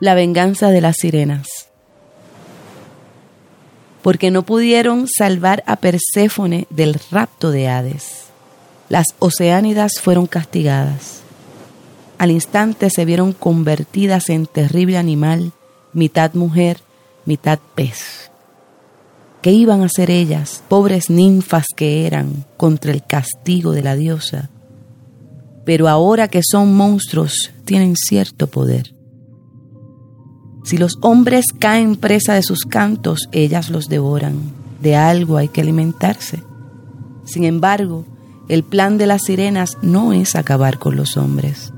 La 0.00 0.14
venganza 0.14 0.70
de 0.70 0.80
las 0.80 0.96
sirenas. 0.96 1.46
Porque 4.02 4.32
no 4.32 4.42
pudieron 4.42 5.06
salvar 5.06 5.62
a 5.66 5.76
Perséfone 5.76 6.66
del 6.68 7.00
rapto 7.12 7.52
de 7.52 7.68
Hades. 7.68 8.24
Las 8.88 9.06
oceánidas 9.20 10.00
fueron 10.00 10.26
castigadas. 10.26 11.20
Al 12.18 12.32
instante 12.32 12.90
se 12.90 13.04
vieron 13.04 13.32
convertidas 13.32 14.30
en 14.30 14.46
terrible 14.46 14.98
animal, 14.98 15.52
mitad 15.92 16.34
mujer, 16.34 16.80
mitad 17.24 17.60
pez. 17.76 18.30
¿Qué 19.42 19.52
iban 19.52 19.82
a 19.82 19.86
hacer 19.86 20.10
ellas, 20.10 20.62
pobres 20.68 21.08
ninfas 21.08 21.66
que 21.76 22.06
eran, 22.06 22.46
contra 22.56 22.92
el 22.92 23.04
castigo 23.04 23.72
de 23.72 23.82
la 23.82 23.94
diosa? 23.94 24.50
Pero 25.64 25.88
ahora 25.88 26.28
que 26.28 26.40
son 26.42 26.74
monstruos, 26.74 27.52
tienen 27.64 27.94
cierto 27.94 28.48
poder. 28.48 28.93
Si 30.64 30.78
los 30.78 30.96
hombres 31.02 31.44
caen 31.58 31.94
presa 31.96 32.32
de 32.34 32.42
sus 32.42 32.60
cantos, 32.60 33.28
ellas 33.32 33.68
los 33.68 33.88
devoran. 33.88 34.38
De 34.80 34.96
algo 34.96 35.36
hay 35.36 35.48
que 35.48 35.60
alimentarse. 35.60 36.42
Sin 37.24 37.44
embargo, 37.44 38.06
el 38.48 38.64
plan 38.64 38.96
de 38.96 39.06
las 39.06 39.24
sirenas 39.24 39.76
no 39.82 40.14
es 40.14 40.34
acabar 40.34 40.78
con 40.78 40.96
los 40.96 41.18
hombres. 41.18 41.72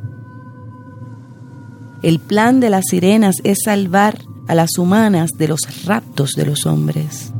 El 2.03 2.21
plan 2.21 2.61
de 2.61 2.71
las 2.71 2.85
sirenas 2.89 3.37
es 3.43 3.59
salvar 3.65 4.21
a 4.47 4.55
las 4.55 4.79
humanas 4.79 5.31
de 5.37 5.49
los 5.49 5.85
raptos 5.85 6.33
de 6.37 6.47
los 6.47 6.65
hombres. 6.65 7.33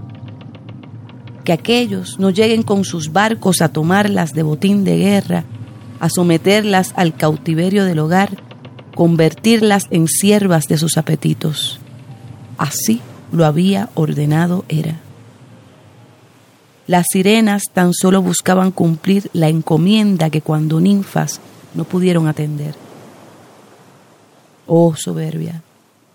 Que 1.45 1.53
aquellos 1.53 2.19
no 2.19 2.31
lleguen 2.31 2.65
con 2.65 2.85
sus 2.85 3.13
barcos 3.13 3.63
a 3.63 3.69
tomarlas 3.69 4.33
de 4.33 4.43
botín 4.43 4.83
de 4.83 4.99
guerra, 4.99 5.45
a 6.01 6.11
someterlas 6.11 6.93
al 6.97 7.15
cautiverio 7.15 7.85
del 7.85 8.01
hogar 8.01 8.46
convertirlas 8.97 9.85
en 9.91 10.09
siervas 10.09 10.65
de 10.65 10.79
sus 10.79 10.97
apetitos. 10.97 11.79
Así 12.57 13.01
lo 13.31 13.45
había 13.45 13.91
ordenado 13.95 14.65
Hera. 14.69 14.97
Las 16.87 17.05
sirenas 17.13 17.65
tan 17.73 17.93
solo 17.93 18.23
buscaban 18.23 18.73
cumplir 18.73 19.31
la 19.35 19.49
encomienda 19.49 20.31
que 20.31 20.41
cuando 20.41 20.81
ninfas 20.81 21.41
no 21.75 21.85
pudieron 21.85 22.27
atender. 22.27 22.75
Oh 24.67 24.95
soberbia, 24.97 25.63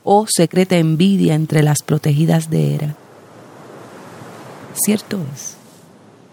oh 0.03 0.25
secreta 0.27 0.75
envidia 0.75 1.35
entre 1.35 1.61
las 1.61 1.83
protegidas 1.83 2.49
de 2.49 2.73
Hera. 2.73 2.95
Cierto 4.73 5.19
es, 5.33 5.55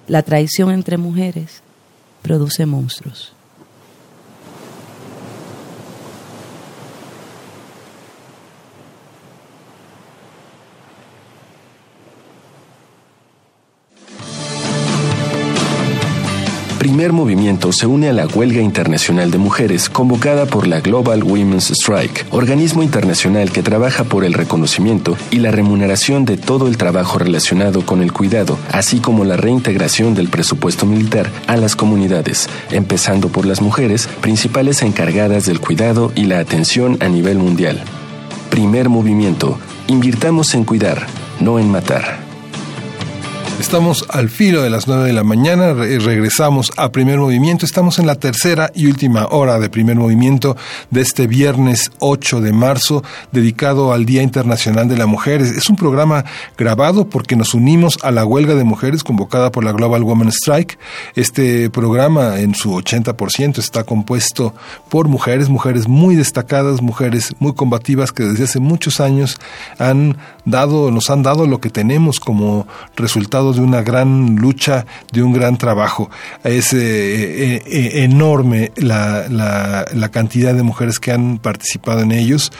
la 0.06 0.22
traición 0.22 0.70
entre 0.70 0.96
mujeres 0.96 1.62
produce 2.22 2.64
monstruos. 2.64 3.34
Primer 16.98 17.12
Movimiento 17.12 17.70
se 17.72 17.86
une 17.86 18.08
a 18.08 18.12
la 18.12 18.26
huelga 18.26 18.60
internacional 18.60 19.30
de 19.30 19.38
mujeres 19.38 19.88
convocada 19.88 20.46
por 20.46 20.66
la 20.66 20.80
Global 20.80 21.22
Women's 21.22 21.70
Strike, 21.70 22.26
organismo 22.32 22.82
internacional 22.82 23.52
que 23.52 23.62
trabaja 23.62 24.02
por 24.02 24.24
el 24.24 24.34
reconocimiento 24.34 25.16
y 25.30 25.36
la 25.36 25.52
remuneración 25.52 26.24
de 26.24 26.36
todo 26.36 26.66
el 26.66 26.76
trabajo 26.76 27.20
relacionado 27.20 27.86
con 27.86 28.02
el 28.02 28.12
cuidado, 28.12 28.58
así 28.72 28.98
como 28.98 29.24
la 29.24 29.36
reintegración 29.36 30.16
del 30.16 30.28
presupuesto 30.28 30.86
militar 30.86 31.30
a 31.46 31.56
las 31.56 31.76
comunidades, 31.76 32.48
empezando 32.72 33.28
por 33.28 33.46
las 33.46 33.62
mujeres, 33.62 34.08
principales 34.20 34.82
encargadas 34.82 35.46
del 35.46 35.60
cuidado 35.60 36.10
y 36.16 36.24
la 36.24 36.40
atención 36.40 36.96
a 36.98 37.06
nivel 37.06 37.38
mundial. 37.38 37.80
Primer 38.50 38.88
Movimiento. 38.88 39.56
Invirtamos 39.86 40.52
en 40.52 40.64
cuidar, 40.64 41.06
no 41.38 41.60
en 41.60 41.70
matar. 41.70 42.27
Estamos 43.58 44.06
al 44.08 44.28
filo 44.28 44.62
de 44.62 44.70
las 44.70 44.86
9 44.86 45.04
de 45.04 45.12
la 45.12 45.24
mañana, 45.24 45.74
regresamos 45.74 46.70
a 46.76 46.92
primer 46.92 47.18
movimiento, 47.18 47.66
estamos 47.66 47.98
en 47.98 48.06
la 48.06 48.14
tercera 48.14 48.70
y 48.72 48.86
última 48.86 49.26
hora 49.26 49.58
de 49.58 49.68
primer 49.68 49.96
movimiento 49.96 50.56
de 50.90 51.00
este 51.00 51.26
viernes 51.26 51.90
8 51.98 52.40
de 52.40 52.52
marzo 52.52 53.02
dedicado 53.32 53.92
al 53.92 54.06
Día 54.06 54.22
Internacional 54.22 54.88
de 54.88 54.96
la 54.96 55.06
Mujer. 55.06 55.42
Es 55.42 55.68
un 55.68 55.74
programa 55.74 56.24
grabado 56.56 57.10
porque 57.10 57.34
nos 57.34 57.52
unimos 57.52 57.98
a 58.02 58.12
la 58.12 58.24
huelga 58.24 58.54
de 58.54 58.62
mujeres 58.62 59.02
convocada 59.02 59.50
por 59.50 59.64
la 59.64 59.72
Global 59.72 60.04
Women 60.04 60.28
Strike. 60.28 60.78
Este 61.16 61.68
programa 61.68 62.38
en 62.38 62.54
su 62.54 62.70
80% 62.70 63.58
está 63.58 63.82
compuesto 63.82 64.54
por 64.88 65.08
mujeres, 65.08 65.48
mujeres 65.48 65.88
muy 65.88 66.14
destacadas, 66.14 66.80
mujeres 66.80 67.34
muy 67.40 67.54
combativas 67.54 68.12
que 68.12 68.22
desde 68.22 68.44
hace 68.44 68.60
muchos 68.60 69.00
años 69.00 69.36
han 69.78 70.16
dado, 70.44 70.92
nos 70.92 71.10
han 71.10 71.24
dado 71.24 71.46
lo 71.46 71.60
que 71.60 71.70
tenemos 71.70 72.20
como 72.20 72.66
resultado 72.96 73.47
de 73.52 73.60
una 73.60 73.82
gran 73.82 74.36
lucha, 74.36 74.86
de 75.12 75.22
un 75.22 75.32
gran 75.32 75.58
trabajo. 75.58 76.10
Es 76.44 76.72
eh, 76.72 76.78
eh, 76.78 77.62
eh, 77.66 78.04
enorme 78.04 78.72
la, 78.76 79.26
cantidad 80.10 80.54
de 80.54 80.62
mujeres 80.62 80.98
que 80.98 81.12
han 81.12 81.38
participado 81.38 82.00
en 82.00 82.12
ellos. 82.12 82.50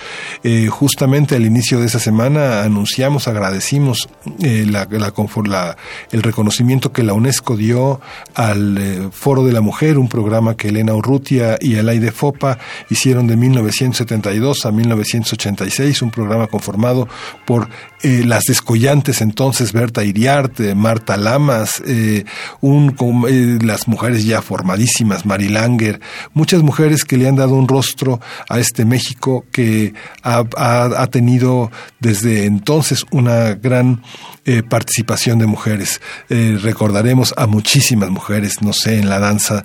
justamente 0.69 1.35
al 1.37 1.47
inicio 1.47 1.81
de 1.81 1.87
esa 1.87 1.99
semana 1.99 2.63
anunciamos, 2.63 3.27
agradecimos 3.27 4.09
el 4.41 6.23
reconocimiento 6.23 6.93
que 6.93 7.03
la 7.03 7.15
UNESCO 7.15 7.57
dio 7.57 8.01
al 8.35 9.11
Foro 9.13 9.45
de 9.45 9.53
la 9.53 9.61
Mujer, 9.61 9.99
un 9.99 10.09
programa 10.09 10.57
que 10.57 10.69
Elena 10.69 10.95
Urrutia 10.95 11.59
y 11.61 11.75
de 11.75 12.13
Fopa 12.13 12.59
hicieron 12.91 13.27
de 13.27 13.37
1972 13.37 14.67
a 14.67 14.73
1986, 14.73 16.03
un 16.03 16.11
programa 16.11 16.47
conformado 16.47 17.09
por 17.47 17.69
las 18.03 18.45
descollantes 18.45 19.21
entonces 19.21 19.73
Berta 19.73 20.05
Iriarte, 20.05 20.75
Marta 20.75 21.17
Lamas, 21.17 21.83
eh, 21.87 22.25
un, 22.61 22.95
eh, 23.29 23.59
las 23.65 23.89
mujeres 23.89 24.25
ya 24.25 24.41
formadísimas, 24.43 25.27
Mari 25.27 25.49
Langer, 25.49 26.01
muchas 26.33 26.63
mujeres 26.63 27.05
que 27.05 27.17
le 27.17 27.29
han 27.29 27.37
dado 27.37 27.55
un 27.55 27.67
rostro 27.67 28.21
a 28.49 28.59
este 28.59 28.85
México 28.85 29.45
que 29.51 29.95
ha, 30.23 31.07
tenido 31.11 31.71
desde 32.01 32.45
entonces 32.45 33.05
una 33.11 33.55
gran 33.55 34.03
eh, 34.49 34.63
participación 34.63 35.39
de 35.39 35.47
mujeres. 35.47 36.01
recordaremos 36.29 37.35
a 37.37 37.47
muchísimas 37.47 38.11
mujeres, 38.11 38.63
no 38.63 38.73
sé, 38.73 38.99
en 38.99 39.09
la 39.09 39.19
danza, 39.19 39.65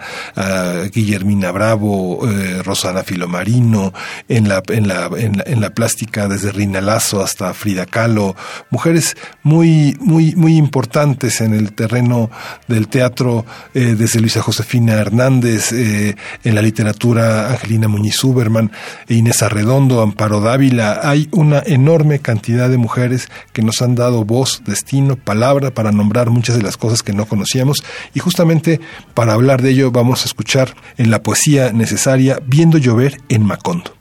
Guillermina 0.94 1.52
Bravo, 1.52 2.20
Rosana 2.64 3.04
Filomarino, 3.04 3.94
en 4.28 4.48
la, 4.48 4.62
en, 4.68 4.88
la, 4.88 5.10
en, 5.18 5.62
la, 5.62 5.70
plástica 5.72 6.28
desde 6.28 6.52
Rina 6.52 6.82
Lazo 6.82 7.22
hasta 7.22 7.54
Frida 7.54 7.86
Kahlo, 7.86 8.36
mujeres 8.70 9.16
muy, 9.42 9.98
muy, 10.00 10.36
muy 10.36 10.58
importantes 10.58 11.42
en 11.42 11.54
el 11.54 11.74
terreno 11.74 12.30
del 12.68 12.88
teatro, 12.88 13.46
eh, 13.74 13.96
desde 13.98 14.20
Luisa 14.20 14.42
Josefina 14.42 14.94
Hernández, 14.94 15.72
eh, 15.72 16.16
en 16.44 16.56
la 16.56 16.62
literatura 16.62 17.52
Angelina 17.52 17.88
Muñiz 17.88 18.24
Uberman, 18.24 18.72
Inés 19.08 19.44
Arredondo, 19.44 20.02
Amparo 20.02 20.42
Dávila. 20.42 21.02
Hay 21.04 21.28
una 21.32 21.62
enorme 21.66 22.20
cantidad 22.20 22.70
de 22.70 22.78
mujeres 22.78 23.30
que 23.52 23.62
nos 23.62 23.82
han 23.82 23.96
dado 23.96 24.26
voz, 24.26 24.62
destino, 24.74 25.16
palabra 25.16 25.74
para 25.74 25.92
nombrar 25.92 26.30
muchas 26.30 26.58
de 26.58 26.64
las 26.64 26.78
cosas 26.78 27.04
que 27.04 27.14
no 27.14 27.26
conocíamos 27.26 27.84
y 28.14 28.20
justamente 28.20 28.80
para 29.14 29.34
hablar 29.34 29.62
de 29.62 29.72
ello 29.72 29.92
vamos 29.92 30.24
a 30.24 30.26
escuchar 30.26 30.76
en 30.98 31.12
la 31.12 31.24
poesía 31.24 31.72
necesaria 31.72 32.40
Viendo 32.46 32.78
llover 32.78 33.22
en 33.30 33.46
Macondo. 33.46 33.96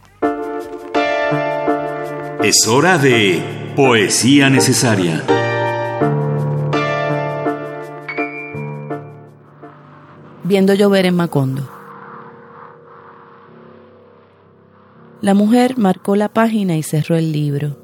Es 2.42 2.66
hora 2.66 2.98
de 2.98 3.72
poesía 3.76 4.50
necesaria. 4.50 5.22
viendo 10.52 10.74
llover 10.74 11.06
en 11.06 11.16
Macondo. 11.16 11.66
La 15.22 15.32
mujer 15.32 15.78
marcó 15.78 16.14
la 16.14 16.28
página 16.28 16.76
y 16.76 16.82
cerró 16.82 17.16
el 17.16 17.32
libro. 17.32 17.81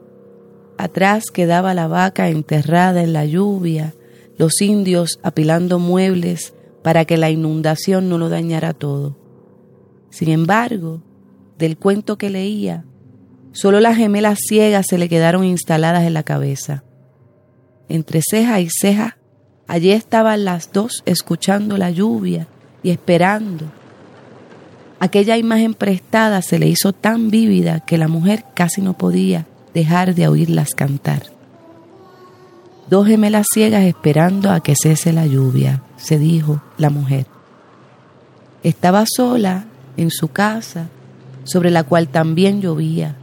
Atrás 0.78 1.24
quedaba 1.32 1.74
la 1.74 1.88
vaca 1.88 2.28
enterrada 2.28 3.02
en 3.02 3.12
la 3.12 3.24
lluvia, 3.24 3.94
los 4.36 4.62
indios 4.62 5.18
apilando 5.24 5.80
muebles 5.80 6.54
para 6.84 7.04
que 7.04 7.16
la 7.16 7.30
inundación 7.30 8.08
no 8.08 8.16
lo 8.16 8.28
dañara 8.28 8.74
todo. 8.74 9.16
Sin 10.10 10.28
embargo, 10.28 11.02
del 11.58 11.76
cuento 11.76 12.16
que 12.16 12.30
leía, 12.30 12.84
solo 13.50 13.80
las 13.80 13.96
gemelas 13.96 14.38
ciegas 14.46 14.86
se 14.88 14.98
le 14.98 15.08
quedaron 15.08 15.44
instaladas 15.44 16.04
en 16.04 16.14
la 16.14 16.22
cabeza. 16.22 16.84
Entre 17.88 18.20
ceja 18.22 18.60
y 18.60 18.68
ceja, 18.70 19.18
allí 19.66 19.90
estaban 19.90 20.44
las 20.44 20.72
dos 20.72 21.02
escuchando 21.06 21.76
la 21.76 21.90
lluvia 21.90 22.46
y 22.84 22.90
esperando. 22.90 23.64
Aquella 25.00 25.36
imagen 25.36 25.74
prestada 25.74 26.40
se 26.40 26.60
le 26.60 26.68
hizo 26.68 26.92
tan 26.92 27.30
vívida 27.30 27.80
que 27.80 27.98
la 27.98 28.06
mujer 28.06 28.44
casi 28.54 28.80
no 28.80 28.96
podía 28.96 29.48
dejar 29.78 30.14
de 30.14 30.26
oírlas 30.26 30.70
cantar. 30.74 31.22
Dos 32.90 33.06
gemelas 33.06 33.46
ciegas 33.52 33.84
esperando 33.84 34.50
a 34.50 34.60
que 34.60 34.74
cese 34.74 35.12
la 35.12 35.26
lluvia, 35.26 35.82
se 35.96 36.18
dijo 36.18 36.60
la 36.78 36.90
mujer. 36.90 37.26
Estaba 38.62 39.04
sola 39.06 39.66
en 39.96 40.10
su 40.10 40.28
casa, 40.28 40.88
sobre 41.44 41.70
la 41.70 41.84
cual 41.84 42.08
también 42.08 42.60
llovía, 42.60 43.14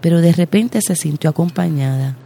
pero 0.00 0.20
de 0.20 0.32
repente 0.32 0.80
se 0.80 0.96
sintió 0.96 1.30
acompañada. 1.30 2.16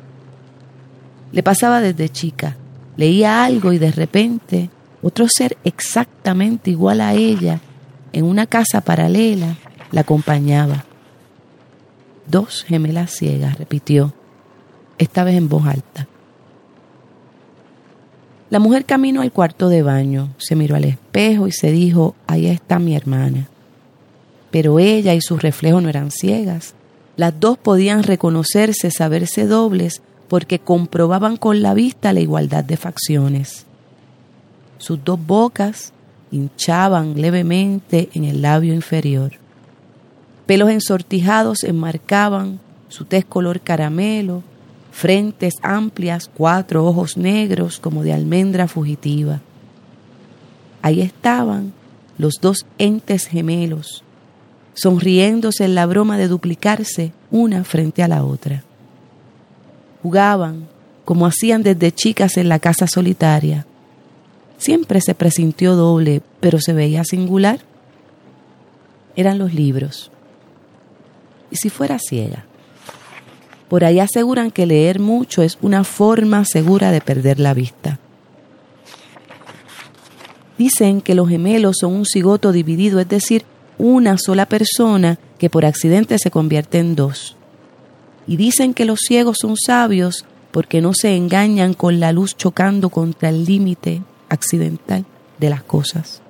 Le 1.33 1.43
pasaba 1.43 1.81
desde 1.81 2.09
chica, 2.09 2.57
leía 2.97 3.45
algo 3.45 3.73
y 3.73 3.79
de 3.79 3.91
repente 3.91 4.71
otro 5.03 5.27
ser 5.29 5.59
exactamente 5.65 6.71
igual 6.71 7.01
a 7.01 7.15
ella, 7.15 7.61
en 8.13 8.25
una 8.25 8.47
casa 8.47 8.81
paralela, 8.81 9.57
la 9.91 10.03
acompañaba. 10.03 10.86
Dos 12.27 12.65
gemelas 12.65 13.13
ciegas, 13.13 13.59
repitió, 13.59 14.13
esta 14.99 15.25
vez 15.25 15.37
en 15.37 15.49
voz 15.49 15.67
alta. 15.67 16.09
La 18.49 18.59
mujer 18.59 18.85
caminó 18.85 19.23
al 19.23 19.33
cuarto 19.33 19.69
de 19.69 19.83
baño, 19.83 20.31
se 20.39 20.55
miró 20.55 20.77
al 20.77 20.85
espejo 20.85 21.49
y 21.49 21.53
se 21.53 21.73
dijo, 21.73 22.15
ahí 22.27 22.47
está 22.47 22.79
mi 22.79 22.95
hermana. 22.95 23.49
Pero 24.51 24.79
ella 24.79 25.15
y 25.15 25.21
su 25.21 25.37
reflejo 25.37 25.81
no 25.81 25.89
eran 25.89 26.11
ciegas. 26.11 26.75
Las 27.17 27.39
dos 27.39 27.59
podían 27.59 28.03
reconocerse, 28.03 28.91
saberse 28.91 29.47
dobles, 29.47 30.03
porque 30.29 30.59
comprobaban 30.59 31.37
con 31.37 31.63
la 31.63 31.75
vista 31.75 32.13
la 32.13 32.21
igualdad 32.21 32.65
de 32.65 32.77
facciones. 32.77 33.67
Sus 34.79 35.03
dos 35.05 35.19
bocas 35.25 35.93
hinchaban 36.31 37.21
levemente 37.21 38.11
en 38.15 38.25
el 38.25 38.43
labio 38.43 38.75
inferior. 38.75 39.33
Pelos 40.47 40.71
ensortijados 40.71 41.65
enmarcaban 41.65 42.61
su 42.89 43.05
tez 43.05 43.25
color 43.25 43.61
caramelo, 43.61 44.43
frentes 44.93 45.55
amplias, 45.63 46.31
cuatro 46.33 46.87
ojos 46.87 47.17
negros 47.17 47.79
como 47.79 48.03
de 48.03 48.13
almendra 48.13 48.69
fugitiva. 48.69 49.41
Ahí 50.83 51.01
estaban 51.01 51.73
los 52.17 52.35
dos 52.41 52.65
entes 52.79 53.27
gemelos, 53.27 54.05
sonriéndose 54.75 55.65
en 55.65 55.75
la 55.75 55.87
broma 55.87 56.17
de 56.17 56.29
duplicarse 56.29 57.13
una 57.31 57.65
frente 57.65 58.03
a 58.03 58.09
la 58.09 58.25
otra. 58.25 58.63
Jugaban 60.03 60.69
como 61.05 61.27
hacían 61.27 61.63
desde 61.63 61.93
chicas 61.93 62.37
en 62.37 62.49
la 62.49 62.59
casa 62.59 62.87
solitaria, 62.87 63.67
Siempre 64.59 65.01
se 65.01 65.15
presintió 65.15 65.77
doble, 65.77 66.23
pero 66.41 66.61
se 66.61 66.73
veía 66.73 67.05
singular. 67.05 67.61
Eran 69.15 69.39
los 69.39 69.55
libros. 69.55 70.11
¿Y 71.51 71.57
si 71.57 71.71
fuera 71.71 71.99
ciega? 71.99 72.45
Por 73.69 73.85
ahí 73.85 73.99
aseguran 73.99 74.51
que 74.51 74.67
leer 74.67 75.01
mucho 75.01 75.43
es 75.43 75.59
una 75.61 75.85
forma 75.85 76.45
segura 76.45 76.91
de 76.91 77.01
perder 77.01 77.41
la 77.41 77.55
vista. 77.55 77.99
Dicen 80.59 81.01
que 81.01 81.15
los 81.15 81.29
gemelos 81.29 81.77
son 81.81 81.93
un 81.93 82.07
cigoto 82.07 82.53
dividido, 82.53 83.01
es 83.01 83.09
decir, 83.09 83.45
una 83.79 84.17
sola 84.19 84.47
persona 84.47 85.19
que 85.39 85.51
por 85.51 85.67
accidente 85.67 86.19
se 86.19 86.31
convierte 86.31 86.79
en 86.79 86.95
dos. 86.95 87.37
Y 88.27 88.37
dicen 88.37 88.73
que 88.73 88.85
los 88.85 89.01
ciegos 89.07 89.39
son 89.41 89.57
sabios 89.57 90.25
porque 90.51 90.81
no 90.81 90.93
se 90.95 91.15
engañan 91.15 91.75
con 91.75 92.01
la 92.01 92.13
luz 92.13 92.37
chocando 92.37 92.89
contra 92.89 93.29
el 93.29 93.45
límite 93.45 94.03
accidental 94.29 95.05
de 95.39 95.51
las 95.51 95.63
cosas. 95.63 96.23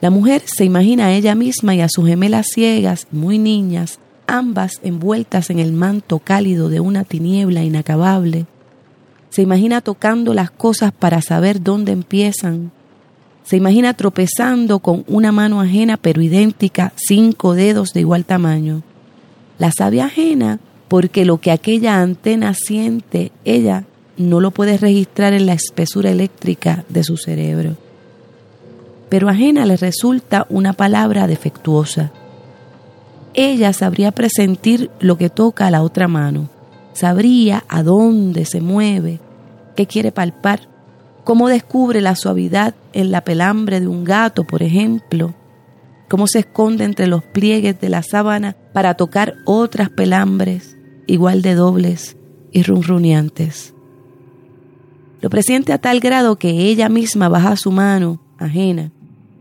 La 0.00 0.10
mujer 0.10 0.42
se 0.44 0.64
imagina 0.64 1.06
a 1.06 1.12
ella 1.12 1.34
misma 1.34 1.74
y 1.74 1.80
a 1.80 1.88
sus 1.88 2.06
gemelas 2.06 2.46
ciegas, 2.52 3.06
muy 3.10 3.38
niñas, 3.38 3.98
ambas 4.26 4.80
envueltas 4.82 5.50
en 5.50 5.58
el 5.58 5.72
manto 5.72 6.18
cálido 6.18 6.68
de 6.68 6.80
una 6.80 7.04
tiniebla 7.04 7.64
inacabable. 7.64 8.46
Se 9.30 9.42
imagina 9.42 9.80
tocando 9.80 10.34
las 10.34 10.50
cosas 10.50 10.92
para 10.92 11.22
saber 11.22 11.62
dónde 11.62 11.92
empiezan. 11.92 12.72
Se 13.44 13.56
imagina 13.56 13.94
tropezando 13.94 14.80
con 14.80 15.04
una 15.06 15.32
mano 15.32 15.60
ajena 15.60 15.96
pero 15.96 16.20
idéntica, 16.20 16.92
cinco 16.96 17.54
dedos 17.54 17.92
de 17.92 18.00
igual 18.00 18.24
tamaño. 18.24 18.82
La 19.58 19.72
sabe 19.72 20.02
ajena 20.02 20.60
porque 20.88 21.24
lo 21.24 21.40
que 21.40 21.50
aquella 21.50 22.00
antena 22.00 22.54
siente, 22.54 23.32
ella 23.44 23.84
no 24.16 24.40
lo 24.40 24.50
puede 24.50 24.78
registrar 24.78 25.32
en 25.32 25.46
la 25.46 25.54
espesura 25.54 26.10
eléctrica 26.10 26.84
de 26.88 27.04
su 27.04 27.16
cerebro. 27.16 27.76
Pero 29.08 29.28
ajena 29.28 29.66
le 29.66 29.76
resulta 29.76 30.46
una 30.48 30.72
palabra 30.72 31.26
defectuosa. 31.26 32.10
Ella 33.34 33.72
sabría 33.72 34.12
presentir 34.12 34.90
lo 34.98 35.18
que 35.18 35.30
toca 35.30 35.66
a 35.66 35.70
la 35.70 35.82
otra 35.82 36.08
mano, 36.08 36.48
sabría 36.94 37.64
a 37.68 37.82
dónde 37.82 38.46
se 38.46 38.60
mueve, 38.60 39.20
qué 39.76 39.86
quiere 39.86 40.10
palpar, 40.10 40.60
cómo 41.22 41.48
descubre 41.48 42.00
la 42.00 42.16
suavidad 42.16 42.74
en 42.92 43.10
la 43.10 43.20
pelambre 43.20 43.80
de 43.80 43.88
un 43.88 44.04
gato, 44.04 44.44
por 44.44 44.62
ejemplo, 44.62 45.34
cómo 46.08 46.26
se 46.26 46.40
esconde 46.40 46.84
entre 46.84 47.06
los 47.06 47.22
pliegues 47.22 47.78
de 47.80 47.90
la 47.90 48.02
sábana 48.02 48.56
para 48.72 48.94
tocar 48.94 49.34
otras 49.44 49.90
pelambres 49.90 50.76
igual 51.06 51.42
de 51.42 51.54
dobles 51.54 52.16
y 52.52 52.62
runruneantes. 52.62 53.74
Lo 55.20 55.30
presiente 55.30 55.72
a 55.72 55.78
tal 55.78 56.00
grado 56.00 56.36
que 56.36 56.50
ella 56.50 56.88
misma 56.88 57.28
baja 57.28 57.56
su 57.56 57.70
mano 57.70 58.20
ajena 58.38 58.92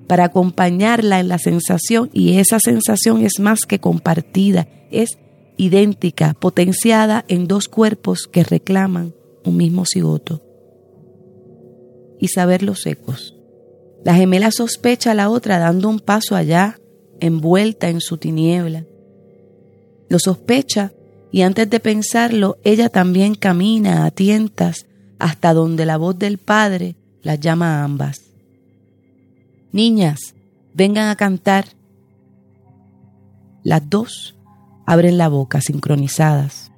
para 0.07 0.25
acompañarla 0.25 1.19
en 1.19 1.27
la 1.27 1.39
sensación 1.39 2.09
y 2.13 2.37
esa 2.37 2.59
sensación 2.59 3.23
es 3.23 3.39
más 3.39 3.61
que 3.67 3.79
compartida, 3.79 4.67
es 4.91 5.17
idéntica, 5.57 6.33
potenciada 6.33 7.25
en 7.27 7.47
dos 7.47 7.67
cuerpos 7.67 8.27
que 8.31 8.43
reclaman 8.43 9.13
un 9.43 9.57
mismo 9.57 9.85
cigoto. 9.85 10.41
Y 12.19 12.27
saber 12.29 12.63
los 12.63 12.85
ecos. 12.85 13.35
La 14.03 14.15
gemela 14.15 14.51
sospecha 14.51 15.11
a 15.11 15.15
la 15.15 15.29
otra 15.29 15.59
dando 15.59 15.89
un 15.89 15.99
paso 15.99 16.35
allá, 16.35 16.79
envuelta 17.19 17.89
en 17.89 18.01
su 18.01 18.17
tiniebla. 18.17 18.85
Lo 20.09 20.19
sospecha 20.19 20.93
y 21.31 21.41
antes 21.41 21.69
de 21.69 21.79
pensarlo, 21.79 22.57
ella 22.63 22.89
también 22.89 23.35
camina 23.35 24.05
a 24.05 24.11
tientas 24.11 24.85
hasta 25.19 25.53
donde 25.53 25.85
la 25.85 25.97
voz 25.97 26.17
del 26.17 26.37
Padre 26.37 26.95
las 27.23 27.39
llama 27.39 27.79
a 27.79 27.83
ambas. 27.83 28.24
Niñas, 29.75 30.35
vengan 30.73 31.09
a 31.09 31.17
cantar. 31.17 31.65
Las 33.61 33.89
dos 33.89 34.37
abren 34.85 35.17
la 35.17 35.27
boca 35.27 35.59
sincronizadas. 35.59 36.71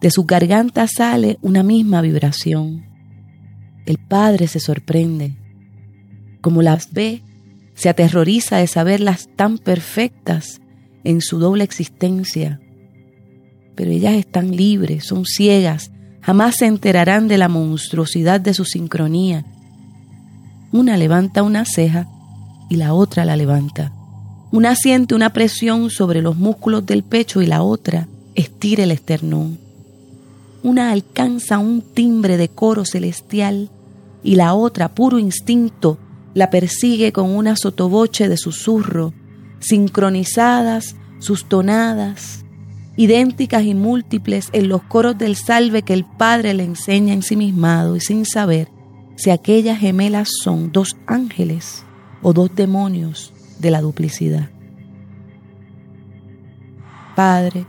De 0.00 0.10
sus 0.10 0.26
gargantas 0.26 0.90
sale 0.96 1.38
una 1.42 1.62
misma 1.62 2.00
vibración. 2.00 2.84
El 3.86 3.98
Padre 3.98 4.48
se 4.48 4.58
sorprende. 4.58 5.36
Como 6.40 6.60
las 6.60 6.92
ve, 6.92 7.22
se 7.74 7.88
aterroriza 7.88 8.56
de 8.56 8.66
saberlas 8.66 9.28
tan 9.36 9.56
perfectas 9.56 10.60
en 11.04 11.20
su 11.20 11.38
doble 11.38 11.62
existencia. 11.62 12.60
Pero 13.76 13.92
ellas 13.92 14.14
están 14.14 14.56
libres, 14.56 15.04
son 15.04 15.24
ciegas, 15.24 15.92
jamás 16.20 16.56
se 16.56 16.66
enterarán 16.66 17.28
de 17.28 17.38
la 17.38 17.46
monstruosidad 17.46 18.40
de 18.40 18.54
su 18.54 18.64
sincronía. 18.64 19.44
Una 20.70 20.98
levanta 20.98 21.42
una 21.42 21.64
ceja 21.64 22.06
y 22.68 22.76
la 22.76 22.92
otra 22.92 23.24
la 23.24 23.36
levanta. 23.36 23.90
Una 24.52 24.74
siente 24.74 25.14
una 25.14 25.32
presión 25.32 25.88
sobre 25.88 26.20
los 26.20 26.36
músculos 26.36 26.84
del 26.84 27.02
pecho 27.02 27.40
y 27.40 27.46
la 27.46 27.62
otra 27.62 28.06
estira 28.34 28.84
el 28.84 28.90
esternón. 28.90 29.58
Una 30.62 30.92
alcanza 30.92 31.58
un 31.58 31.80
timbre 31.80 32.36
de 32.36 32.48
coro 32.48 32.84
celestial 32.84 33.70
y 34.22 34.34
la 34.34 34.52
otra, 34.52 34.94
puro 34.94 35.18
instinto, 35.18 35.96
la 36.34 36.50
persigue 36.50 37.12
con 37.12 37.34
una 37.34 37.56
sotoboche 37.56 38.28
de 38.28 38.36
susurro, 38.36 39.14
sincronizadas, 39.60 40.96
sustonadas, 41.18 42.44
idénticas 42.96 43.64
y 43.64 43.74
múltiples 43.74 44.50
en 44.52 44.68
los 44.68 44.82
coros 44.82 45.16
del 45.16 45.34
salve 45.34 45.80
que 45.80 45.94
el 45.94 46.04
Padre 46.04 46.52
le 46.52 46.64
enseña 46.64 47.14
ensimismado 47.14 47.96
y 47.96 48.00
sin 48.00 48.26
saber 48.26 48.68
si 49.18 49.30
aquellas 49.30 49.80
gemelas 49.80 50.28
son 50.44 50.70
dos 50.70 50.96
ángeles 51.08 51.84
o 52.22 52.32
dos 52.32 52.54
demonios 52.54 53.32
de 53.58 53.72
la 53.72 53.80
duplicidad. 53.80 54.48
Padre, 57.16 57.66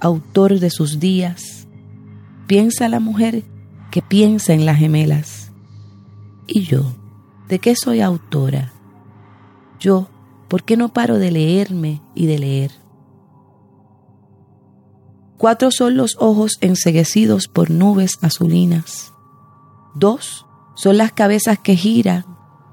autor 0.00 0.58
de 0.58 0.70
sus 0.70 0.98
días, 0.98 1.68
piensa 2.46 2.88
la 2.88 2.98
mujer 2.98 3.44
que 3.90 4.00
piensa 4.00 4.54
en 4.54 4.64
las 4.64 4.78
gemelas. 4.78 5.52
¿Y 6.46 6.62
yo? 6.62 6.94
¿De 7.46 7.58
qué 7.58 7.74
soy 7.76 8.00
autora? 8.00 8.72
Yo, 9.78 10.08
¿por 10.48 10.62
qué 10.62 10.78
no 10.78 10.94
paro 10.94 11.18
de 11.18 11.30
leerme 11.30 12.00
y 12.14 12.24
de 12.24 12.38
leer? 12.38 12.70
Cuatro 15.36 15.70
son 15.70 15.98
los 15.98 16.16
ojos 16.18 16.56
enseguecidos 16.62 17.48
por 17.48 17.70
nubes 17.70 18.16
azulinas. 18.22 19.12
Dos 19.94 20.46
son 20.74 20.96
las 20.96 21.12
cabezas 21.12 21.58
que 21.58 21.76
giran 21.76 22.24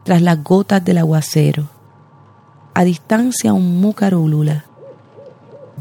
tras 0.03 0.21
las 0.21 0.43
gotas 0.43 0.83
del 0.83 0.99
aguacero. 0.99 1.67
A 2.73 2.83
distancia 2.83 3.53
un 3.53 3.81
múcaro 3.81 4.21
ulula. 4.21 4.65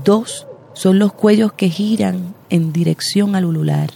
Dos 0.04 0.46
son 0.72 0.98
los 0.98 1.12
cuellos 1.12 1.52
que 1.52 1.68
giran 1.68 2.34
en 2.50 2.72
dirección 2.72 3.36
al 3.36 3.44
ulular. 3.44 3.90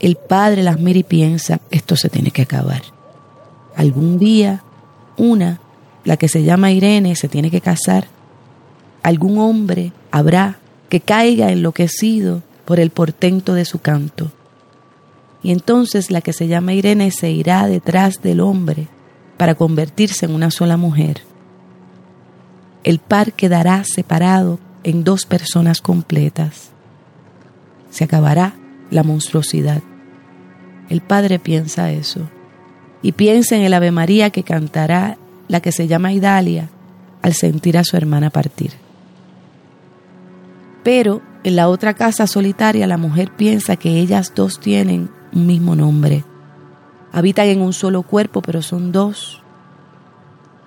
El 0.00 0.16
padre 0.16 0.62
las 0.62 0.80
mira 0.80 1.00
y 1.00 1.02
piensa, 1.02 1.60
esto 1.70 1.96
se 1.96 2.08
tiene 2.08 2.30
que 2.30 2.42
acabar. 2.42 2.82
Algún 3.76 4.18
día, 4.18 4.62
una, 5.16 5.60
la 6.04 6.16
que 6.16 6.28
se 6.28 6.42
llama 6.42 6.72
Irene, 6.72 7.16
se 7.16 7.28
tiene 7.28 7.50
que 7.50 7.60
casar. 7.60 8.06
Algún 9.02 9.38
hombre 9.38 9.92
habrá 10.10 10.58
que 10.88 11.00
caiga 11.00 11.50
enloquecido 11.50 12.42
por 12.64 12.80
el 12.80 12.90
portento 12.90 13.54
de 13.54 13.64
su 13.64 13.80
canto. 13.80 14.30
Y 15.42 15.52
entonces 15.52 16.10
la 16.10 16.20
que 16.20 16.32
se 16.32 16.48
llama 16.48 16.74
Irene 16.74 17.10
se 17.10 17.30
irá 17.30 17.66
detrás 17.66 18.22
del 18.22 18.40
hombre 18.40 18.88
para 19.36 19.54
convertirse 19.54 20.26
en 20.26 20.34
una 20.34 20.50
sola 20.50 20.76
mujer. 20.76 21.22
El 22.84 22.98
par 22.98 23.32
quedará 23.32 23.84
separado 23.84 24.58
en 24.82 25.04
dos 25.04 25.26
personas 25.26 25.80
completas. 25.80 26.70
Se 27.90 28.04
acabará 28.04 28.54
la 28.90 29.02
monstruosidad. 29.02 29.82
El 30.88 31.00
padre 31.00 31.38
piensa 31.38 31.92
eso. 31.92 32.28
Y 33.02 33.12
piensa 33.12 33.56
en 33.56 33.62
el 33.62 33.74
Ave 33.74 33.90
María 33.90 34.30
que 34.30 34.42
cantará 34.42 35.18
la 35.46 35.60
que 35.60 35.72
se 35.72 35.86
llama 35.86 36.12
Idalia 36.12 36.68
al 37.22 37.34
sentir 37.34 37.78
a 37.78 37.84
su 37.84 37.96
hermana 37.96 38.30
partir. 38.30 38.72
Pero 40.82 41.22
en 41.44 41.56
la 41.56 41.68
otra 41.68 41.94
casa 41.94 42.26
solitaria 42.26 42.86
la 42.86 42.96
mujer 42.96 43.32
piensa 43.36 43.76
que 43.76 43.98
ellas 43.98 44.32
dos 44.34 44.60
tienen 44.60 45.10
un 45.32 45.46
mismo 45.46 45.76
nombre. 45.76 46.24
Habitan 47.12 47.46
en 47.46 47.60
un 47.60 47.72
solo 47.72 48.02
cuerpo, 48.02 48.42
pero 48.42 48.62
son 48.62 48.92
dos. 48.92 49.42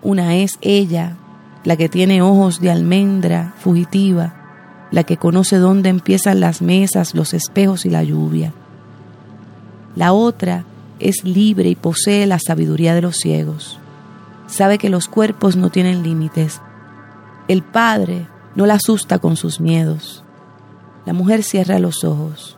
Una 0.01 0.35
es 0.35 0.57
ella, 0.61 1.17
la 1.63 1.77
que 1.77 1.89
tiene 1.89 2.21
ojos 2.21 2.59
de 2.59 2.71
almendra 2.71 3.53
fugitiva, 3.59 4.35
la 4.91 5.03
que 5.03 5.17
conoce 5.17 5.57
dónde 5.57 5.89
empiezan 5.89 6.39
las 6.39 6.61
mesas, 6.61 7.13
los 7.13 7.33
espejos 7.33 7.85
y 7.85 7.89
la 7.89 8.03
lluvia. 8.03 8.53
La 9.95 10.13
otra 10.13 10.65
es 10.99 11.23
libre 11.23 11.69
y 11.69 11.75
posee 11.75 12.25
la 12.25 12.39
sabiduría 12.39 12.95
de 12.95 13.01
los 13.01 13.17
ciegos. 13.17 13.79
Sabe 14.47 14.77
que 14.77 14.89
los 14.89 15.07
cuerpos 15.07 15.55
no 15.55 15.69
tienen 15.69 16.03
límites. 16.03 16.61
El 17.47 17.63
Padre 17.63 18.27
no 18.55 18.65
la 18.65 18.75
asusta 18.75 19.19
con 19.19 19.35
sus 19.35 19.59
miedos. 19.59 20.23
La 21.05 21.13
mujer 21.13 21.43
cierra 21.43 21.79
los 21.79 22.03
ojos. 22.03 22.57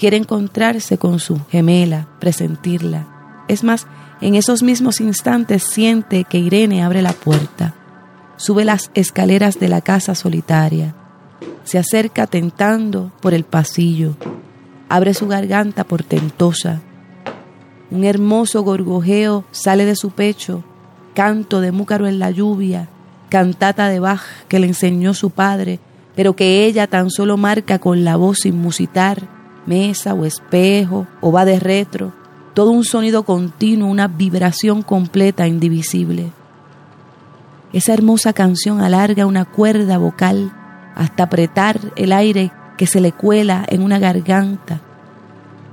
Quiere 0.00 0.16
encontrarse 0.16 0.96
con 0.96 1.18
su 1.18 1.38
gemela, 1.50 2.08
presentirla. 2.20 3.44
Es 3.48 3.62
más, 3.62 3.86
en 4.22 4.34
esos 4.34 4.62
mismos 4.62 4.98
instantes 4.98 5.62
siente 5.62 6.24
que 6.24 6.38
Irene 6.38 6.82
abre 6.82 7.02
la 7.02 7.12
puerta, 7.12 7.74
sube 8.36 8.64
las 8.64 8.90
escaleras 8.94 9.60
de 9.60 9.68
la 9.68 9.82
casa 9.82 10.14
solitaria, 10.14 10.94
se 11.64 11.76
acerca 11.76 12.26
tentando 12.26 13.12
por 13.20 13.34
el 13.34 13.44
pasillo, 13.44 14.16
abre 14.88 15.12
su 15.12 15.28
garganta 15.28 15.84
portentosa. 15.84 16.80
Un 17.90 18.04
hermoso 18.04 18.62
gorgojeo 18.62 19.44
sale 19.50 19.84
de 19.84 19.96
su 19.96 20.12
pecho, 20.12 20.64
canto 21.12 21.60
de 21.60 21.72
múcaro 21.72 22.06
en 22.06 22.18
la 22.18 22.30
lluvia, 22.30 22.88
cantata 23.28 23.88
de 23.88 24.00
Bach 24.00 24.22
que 24.48 24.60
le 24.60 24.66
enseñó 24.66 25.12
su 25.12 25.28
padre, 25.28 25.78
pero 26.16 26.34
que 26.34 26.64
ella 26.64 26.86
tan 26.86 27.10
solo 27.10 27.36
marca 27.36 27.78
con 27.78 28.02
la 28.02 28.16
voz 28.16 28.38
sin 28.44 28.56
musitar, 28.56 29.39
mesa 29.70 30.14
o 30.14 30.24
espejo 30.24 31.06
o 31.20 31.30
va 31.30 31.44
de 31.44 31.60
retro, 31.60 32.12
todo 32.54 32.72
un 32.72 32.82
sonido 32.84 33.22
continuo, 33.22 33.88
una 33.88 34.08
vibración 34.08 34.82
completa, 34.82 35.46
indivisible. 35.46 36.32
Esa 37.72 37.94
hermosa 37.94 38.32
canción 38.32 38.80
alarga 38.80 39.26
una 39.26 39.44
cuerda 39.44 39.96
vocal 39.96 40.52
hasta 40.96 41.22
apretar 41.22 41.78
el 41.94 42.12
aire 42.12 42.50
que 42.76 42.88
se 42.88 43.00
le 43.00 43.12
cuela 43.12 43.64
en 43.68 43.82
una 43.82 44.00
garganta. 44.00 44.80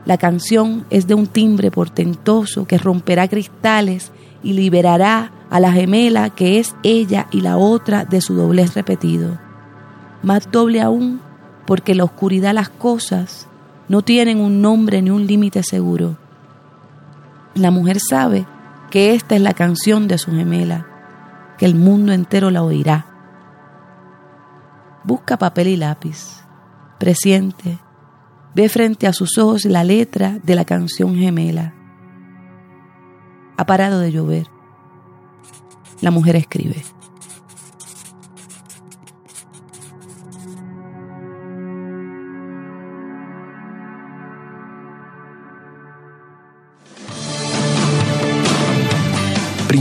La 0.06 0.18
canción 0.20 0.86
es 0.92 1.08
de 1.08 1.16
un 1.16 1.26
timbre 1.26 1.72
portentoso 1.72 2.68
que 2.68 2.78
romperá 2.78 3.28
cristales 3.28 4.12
y 4.44 4.54
liberará 4.54 5.32
a 5.50 5.60
la 5.60 5.72
gemela 5.72 6.30
que 6.30 6.60
es 6.60 6.76
ella 6.84 7.26
y 7.32 7.42
la 7.42 7.58
otra 7.58 8.06
de 8.06 8.22
su 8.22 8.36
doblez 8.36 8.76
repetido. 8.76 9.40
Más 10.22 10.52
doble 10.52 10.82
aún 10.82 11.20
porque 11.66 11.96
la 11.96 12.04
oscuridad 12.04 12.54
las 12.54 12.70
cosas 12.70 13.48
no 13.88 14.02
tienen 14.02 14.40
un 14.40 14.62
nombre 14.62 15.02
ni 15.02 15.10
un 15.10 15.26
límite 15.26 15.64
seguro. 15.64 16.18
La 17.56 17.72
mujer 17.72 18.00
sabe 18.00 18.46
que 18.92 19.14
esta 19.14 19.36
es 19.36 19.42
la 19.42 19.54
canción 19.54 20.08
de 20.08 20.18
su 20.18 20.32
gemela, 20.32 20.88
que 21.58 21.66
el 21.66 21.76
mundo 21.76 22.12
entero 22.12 22.52
la 22.52 22.64
oirá. 22.64 23.06
Busca 25.04 25.38
papel 25.38 25.68
y 25.68 25.78
lápiz, 25.78 26.44
presiente, 27.00 27.80
ve 28.54 28.70
frente 28.70 29.08
a 29.08 29.14
sus 29.14 29.38
ojos 29.38 29.66
la 29.66 29.84
letra 29.84 30.40
de 30.44 30.56
la 30.56 30.66
canción 30.66 31.16
gemela. 31.16 31.74
Ha 33.58 33.66
parado 33.66 34.00
de 34.00 34.12
llover. 34.12 34.48
La 36.02 36.12
mujer 36.12 36.36
escribe. 36.36 36.84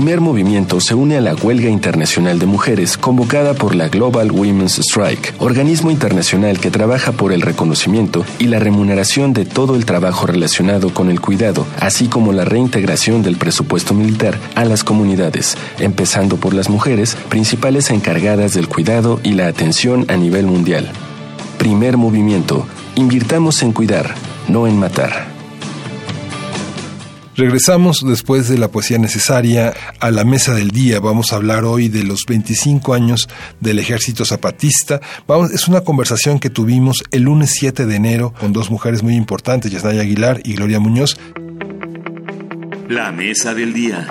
Primer 0.06 0.20
Movimiento 0.20 0.80
se 0.80 0.94
une 0.94 1.16
a 1.16 1.20
la 1.20 1.34
huelga 1.34 1.68
internacional 1.68 2.38
de 2.38 2.46
mujeres 2.46 2.96
convocada 2.96 3.54
por 3.54 3.74
la 3.74 3.88
Global 3.88 4.30
Women's 4.30 4.78
Strike, 4.78 5.34
organismo 5.40 5.90
internacional 5.90 6.60
que 6.60 6.70
trabaja 6.70 7.10
por 7.10 7.32
el 7.32 7.42
reconocimiento 7.42 8.24
y 8.38 8.44
la 8.44 8.60
remuneración 8.60 9.32
de 9.32 9.44
todo 9.44 9.74
el 9.74 9.84
trabajo 9.84 10.28
relacionado 10.28 10.94
con 10.94 11.10
el 11.10 11.20
cuidado, 11.20 11.66
así 11.80 12.06
como 12.06 12.32
la 12.32 12.44
reintegración 12.44 13.24
del 13.24 13.36
presupuesto 13.36 13.94
militar 13.94 14.38
a 14.54 14.64
las 14.64 14.84
comunidades, 14.84 15.58
empezando 15.80 16.36
por 16.36 16.54
las 16.54 16.70
mujeres, 16.70 17.16
principales 17.28 17.90
encargadas 17.90 18.54
del 18.54 18.68
cuidado 18.68 19.18
y 19.24 19.32
la 19.32 19.48
atención 19.48 20.04
a 20.06 20.14
nivel 20.16 20.46
mundial. 20.46 20.88
Primer 21.58 21.96
Movimiento. 21.96 22.64
Invirtamos 22.94 23.60
en 23.64 23.72
cuidar, 23.72 24.14
no 24.46 24.68
en 24.68 24.78
matar. 24.78 25.35
Regresamos 27.36 28.02
después 28.06 28.48
de 28.48 28.56
la 28.56 28.68
poesía 28.68 28.96
necesaria 28.96 29.74
a 30.00 30.10
la 30.10 30.24
mesa 30.24 30.54
del 30.54 30.70
día. 30.70 31.00
Vamos 31.00 31.32
a 31.32 31.36
hablar 31.36 31.64
hoy 31.64 31.88
de 31.88 32.02
los 32.02 32.20
25 32.26 32.94
años 32.94 33.28
del 33.60 33.78
ejército 33.78 34.24
zapatista. 34.24 35.00
Es 35.52 35.68
una 35.68 35.82
conversación 35.82 36.38
que 36.38 36.48
tuvimos 36.48 37.04
el 37.10 37.24
lunes 37.24 37.50
7 37.58 37.84
de 37.84 37.94
enero 37.94 38.32
con 38.40 38.54
dos 38.54 38.70
mujeres 38.70 39.02
muy 39.02 39.16
importantes, 39.16 39.70
Yasnaya 39.70 40.00
Aguilar 40.00 40.40
y 40.44 40.54
Gloria 40.54 40.80
Muñoz. 40.80 41.18
La 42.88 43.12
mesa 43.12 43.52
del 43.52 43.74
día. 43.74 44.08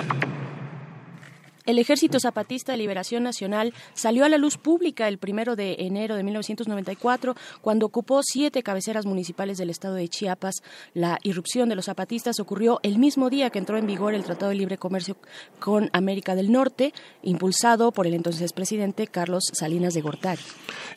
El 1.66 1.80
Ejército 1.80 2.20
Zapatista 2.20 2.70
de 2.70 2.78
Liberación 2.78 3.24
Nacional 3.24 3.74
salió 3.92 4.24
a 4.24 4.28
la 4.28 4.38
luz 4.38 4.56
pública 4.56 5.08
el 5.08 5.18
primero 5.18 5.56
de 5.56 5.74
enero 5.80 6.14
de 6.14 6.22
1994, 6.22 7.34
cuando 7.60 7.86
ocupó 7.86 8.20
siete 8.22 8.62
cabeceras 8.62 9.04
municipales 9.04 9.58
del 9.58 9.70
estado 9.70 9.96
de 9.96 10.08
Chiapas. 10.08 10.62
La 10.94 11.18
irrupción 11.24 11.68
de 11.68 11.74
los 11.74 11.86
zapatistas 11.86 12.38
ocurrió 12.38 12.78
el 12.84 12.98
mismo 12.98 13.30
día 13.30 13.50
que 13.50 13.58
entró 13.58 13.78
en 13.78 13.88
vigor 13.88 14.14
el 14.14 14.22
Tratado 14.22 14.50
de 14.50 14.58
Libre 14.58 14.78
Comercio 14.78 15.16
con 15.58 15.90
América 15.92 16.36
del 16.36 16.52
Norte, 16.52 16.94
impulsado 17.24 17.90
por 17.90 18.06
el 18.06 18.14
entonces 18.14 18.52
presidente 18.52 19.08
Carlos 19.08 19.50
Salinas 19.52 19.92
de 19.94 20.02
Gortari. 20.02 20.42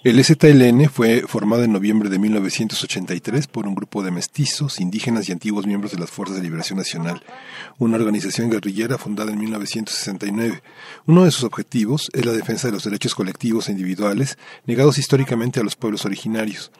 El 0.03 0.23
ZLN 0.23 0.87
fue 0.89 1.21
formado 1.21 1.63
en 1.63 1.73
noviembre 1.73 2.09
de 2.09 2.19
1983 2.19 3.47
por 3.47 3.67
un 3.67 3.73
grupo 3.73 4.03
de 4.03 4.11
mestizos, 4.11 4.79
indígenas 4.79 5.27
y 5.29 5.31
antiguos 5.31 5.65
miembros 5.65 5.93
de 5.93 5.97
las 5.97 6.11
Fuerzas 6.11 6.37
de 6.37 6.43
Liberación 6.43 6.77
Nacional, 6.77 7.23
una 7.79 7.97
organización 7.97 8.51
guerrillera 8.51 8.99
fundada 8.99 9.31
en 9.31 9.39
1969. 9.39 10.58
Uno 11.05 11.25
de 11.25 11.31
sus 11.31 11.43
objetivos 11.43 12.09
es 12.13 12.25
la 12.25 12.33
defensa 12.33 12.67
de 12.67 12.73
los 12.73 12.83
derechos 12.83 13.15
colectivos 13.15 13.67
e 13.67 13.71
individuales 13.71 14.37
negados 14.65 14.97
históricamente 14.97 15.59
a 15.59 15.63
los 15.63 15.75
pueblos 15.75 16.05
originarios. 16.05 16.71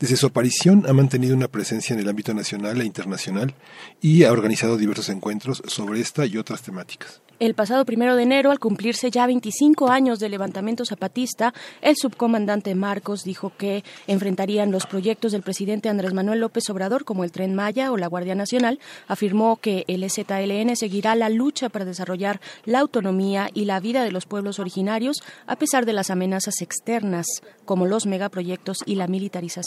Desde 0.00 0.16
su 0.16 0.26
aparición 0.26 0.84
ha 0.88 0.92
mantenido 0.92 1.36
una 1.36 1.48
presencia 1.48 1.94
en 1.94 2.00
el 2.00 2.08
ámbito 2.08 2.34
nacional 2.34 2.80
e 2.80 2.84
internacional 2.84 3.54
y 4.00 4.24
ha 4.24 4.32
organizado 4.32 4.76
diversos 4.76 5.08
encuentros 5.08 5.62
sobre 5.66 6.00
esta 6.00 6.26
y 6.26 6.36
otras 6.36 6.62
temáticas. 6.62 7.20
El 7.42 7.54
pasado 7.54 7.84
primero 7.84 8.14
de 8.14 8.22
enero, 8.22 8.52
al 8.52 8.60
cumplirse 8.60 9.10
ya 9.10 9.26
25 9.26 9.90
años 9.90 10.20
del 10.20 10.30
levantamiento 10.30 10.84
zapatista, 10.84 11.52
el 11.80 11.96
subcomandante 11.96 12.76
Marcos 12.76 13.24
dijo 13.24 13.52
que 13.58 13.82
enfrentarían 14.06 14.70
los 14.70 14.86
proyectos 14.86 15.32
del 15.32 15.42
presidente 15.42 15.88
Andrés 15.88 16.14
Manuel 16.14 16.38
López 16.38 16.70
Obrador, 16.70 17.04
como 17.04 17.24
el 17.24 17.32
Tren 17.32 17.56
Maya 17.56 17.90
o 17.90 17.96
la 17.96 18.06
Guardia 18.06 18.36
Nacional. 18.36 18.78
Afirmó 19.08 19.56
que 19.56 19.84
el 19.88 20.08
ZLN 20.08 20.76
seguirá 20.76 21.16
la 21.16 21.30
lucha 21.30 21.68
para 21.68 21.84
desarrollar 21.84 22.40
la 22.64 22.78
autonomía 22.78 23.50
y 23.52 23.64
la 23.64 23.80
vida 23.80 24.04
de 24.04 24.12
los 24.12 24.26
pueblos 24.26 24.60
originarios, 24.60 25.16
a 25.48 25.56
pesar 25.56 25.84
de 25.84 25.94
las 25.94 26.10
amenazas 26.10 26.62
externas, 26.62 27.26
como 27.64 27.86
los 27.86 28.06
megaproyectos 28.06 28.78
y 28.86 28.94
la 28.94 29.08
militarización. 29.08 29.61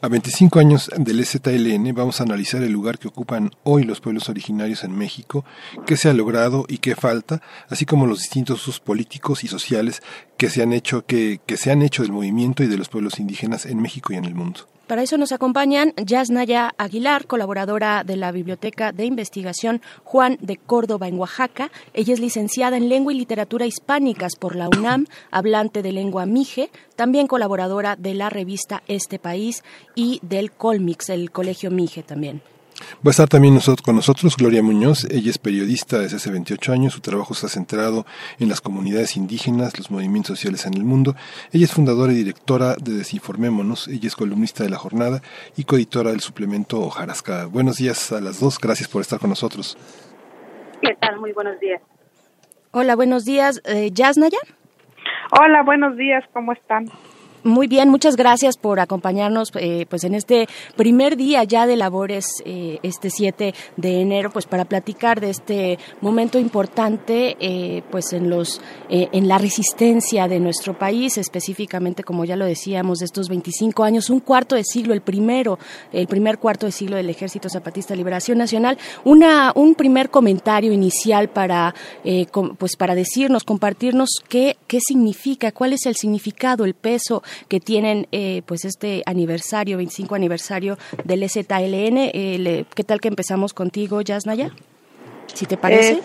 A 0.00 0.08
25 0.08 0.58
años 0.58 0.90
del 0.96 1.24
ZLN 1.24 1.94
vamos 1.94 2.20
a 2.20 2.24
analizar 2.24 2.62
el 2.62 2.72
lugar 2.72 2.98
que 2.98 3.08
ocupan 3.08 3.50
hoy 3.62 3.84
los 3.84 4.00
pueblos 4.00 4.28
originarios 4.28 4.82
en 4.84 4.96
México, 4.96 5.44
qué 5.86 5.96
se 5.96 6.08
ha 6.08 6.12
logrado 6.12 6.64
y 6.68 6.78
qué 6.78 6.96
falta, 6.96 7.40
así 7.68 7.86
como 7.86 8.06
los 8.06 8.18
distintos 8.18 8.62
usos 8.62 8.80
políticos 8.80 9.44
y 9.44 9.48
sociales 9.48 10.02
que 10.36 10.50
se 10.50 10.62
han 10.62 10.72
hecho, 10.72 11.04
que, 11.06 11.40
que 11.46 11.56
se 11.56 11.70
han 11.70 11.82
hecho 11.82 12.02
del 12.02 12.12
movimiento 12.12 12.62
y 12.62 12.66
de 12.66 12.78
los 12.78 12.88
pueblos 12.88 13.20
indígenas 13.20 13.66
en 13.66 13.80
México 13.80 14.12
y 14.12 14.16
en 14.16 14.24
el 14.24 14.34
mundo. 14.34 14.66
Para 14.90 15.04
eso 15.04 15.16
nos 15.16 15.30
acompañan 15.30 15.94
Yasnaya 16.04 16.74
Aguilar, 16.76 17.28
colaboradora 17.28 18.02
de 18.02 18.16
la 18.16 18.32
Biblioteca 18.32 18.90
de 18.90 19.04
Investigación 19.04 19.80
Juan 20.02 20.36
de 20.40 20.56
Córdoba 20.56 21.06
en 21.06 21.16
Oaxaca. 21.16 21.70
Ella 21.94 22.14
es 22.14 22.18
licenciada 22.18 22.76
en 22.76 22.88
Lengua 22.88 23.12
y 23.12 23.18
Literatura 23.18 23.66
Hispánicas 23.66 24.34
por 24.34 24.56
la 24.56 24.68
UNAM, 24.68 25.06
hablante 25.30 25.82
de 25.82 25.92
lengua 25.92 26.26
mije, 26.26 26.70
también 26.96 27.28
colaboradora 27.28 27.94
de 27.94 28.14
la 28.14 28.30
revista 28.30 28.82
Este 28.88 29.20
País 29.20 29.62
y 29.94 30.18
del 30.22 30.50
Colmix, 30.50 31.08
el 31.08 31.30
Colegio 31.30 31.70
Mije 31.70 32.02
también. 32.02 32.42
Va 33.06 33.08
a 33.08 33.10
estar 33.10 33.28
también 33.28 33.54
nosotros, 33.54 33.82
con 33.82 33.96
nosotros 33.96 34.36
Gloria 34.36 34.62
Muñoz. 34.62 35.04
Ella 35.10 35.30
es 35.30 35.38
periodista 35.38 35.98
desde 35.98 36.16
hace 36.16 36.30
28 36.30 36.72
años. 36.72 36.92
Su 36.92 37.00
trabajo 37.00 37.34
está 37.34 37.48
centrado 37.48 38.06
en 38.38 38.48
las 38.48 38.60
comunidades 38.60 39.16
indígenas, 39.16 39.78
los 39.78 39.90
movimientos 39.90 40.38
sociales 40.38 40.66
en 40.66 40.74
el 40.74 40.84
mundo. 40.84 41.14
Ella 41.52 41.64
es 41.64 41.72
fundadora 41.72 42.12
y 42.12 42.16
directora 42.16 42.76
de 42.76 42.92
Desinformémonos. 42.92 43.88
Ella 43.88 44.06
es 44.06 44.16
columnista 44.16 44.64
de 44.64 44.70
La 44.70 44.78
Jornada 44.78 45.22
y 45.56 45.64
coeditora 45.64 46.10
del 46.10 46.20
suplemento 46.20 46.80
Hojarasca. 46.80 47.46
Buenos 47.46 47.76
días 47.76 48.12
a 48.12 48.20
las 48.20 48.40
dos. 48.40 48.58
Gracias 48.58 48.88
por 48.88 49.02
estar 49.02 49.18
con 49.18 49.30
nosotros. 49.30 49.76
¿Qué 50.82 50.94
tal? 51.00 51.18
Muy 51.20 51.32
buenos 51.32 51.58
días. 51.60 51.80
Hola, 52.72 52.96
buenos 52.96 53.24
días. 53.24 53.60
Eh, 53.64 53.90
¿Yasnaya? 53.92 54.38
Hola, 55.32 55.62
buenos 55.62 55.96
días. 55.96 56.24
¿Cómo 56.32 56.52
están? 56.52 56.86
Muy 57.42 57.68
bien, 57.68 57.88
muchas 57.88 58.16
gracias 58.16 58.58
por 58.58 58.80
acompañarnos 58.80 59.50
eh, 59.54 59.86
pues 59.88 60.04
en 60.04 60.14
este 60.14 60.46
primer 60.76 61.16
día 61.16 61.42
ya 61.44 61.66
de 61.66 61.74
labores, 61.74 62.26
eh, 62.44 62.78
este 62.82 63.08
7 63.08 63.54
de 63.78 64.00
enero, 64.02 64.30
pues 64.30 64.44
para 64.44 64.66
platicar 64.66 65.22
de 65.22 65.30
este 65.30 65.78
momento 66.02 66.38
importante 66.38 67.38
eh, 67.40 67.82
pues 67.90 68.12
en 68.12 68.28
los 68.28 68.60
en 68.90 69.28
la 69.28 69.38
resistencia 69.38 70.28
de 70.28 70.40
nuestro 70.40 70.76
país, 70.76 71.16
específicamente 71.16 72.02
como 72.02 72.24
ya 72.24 72.36
lo 72.36 72.44
decíamos, 72.44 72.98
de 72.98 73.04
estos 73.06 73.28
25 73.28 73.84
años, 73.84 74.10
un 74.10 74.20
cuarto 74.20 74.56
de 74.56 74.64
siglo, 74.64 74.92
el 74.92 75.00
primero, 75.00 75.58
el 75.92 76.08
primer 76.08 76.38
cuarto 76.38 76.66
de 76.66 76.72
siglo 76.72 76.96
del 76.96 77.08
Ejército 77.08 77.48
Zapatista 77.48 77.94
Liberación 77.94 78.36
Nacional. 78.36 78.76
Una, 79.04 79.52
un 79.54 79.76
primer 79.76 80.10
comentario 80.10 80.72
inicial 80.72 81.28
para 81.28 81.74
pues 82.58 82.76
para 82.76 82.94
decirnos, 82.94 83.44
compartirnos 83.44 84.10
qué, 84.28 84.56
qué 84.66 84.80
significa, 84.80 85.52
cuál 85.52 85.72
es 85.72 85.86
el 85.86 85.94
significado, 85.94 86.64
el 86.64 86.74
peso 86.74 87.22
que 87.48 87.60
tienen 87.60 88.06
eh, 88.12 88.42
pues 88.46 88.64
este 88.64 89.02
aniversario, 89.06 89.76
25 89.76 90.14
aniversario 90.14 90.76
del 91.04 91.28
ZLN. 91.28 91.96
Eh, 92.12 92.64
¿Qué 92.74 92.84
tal 92.84 93.00
que 93.00 93.08
empezamos 93.08 93.54
contigo, 93.54 94.00
Yasnaya? 94.00 94.50
Si 95.26 95.46
te 95.46 95.56
parece. 95.56 96.00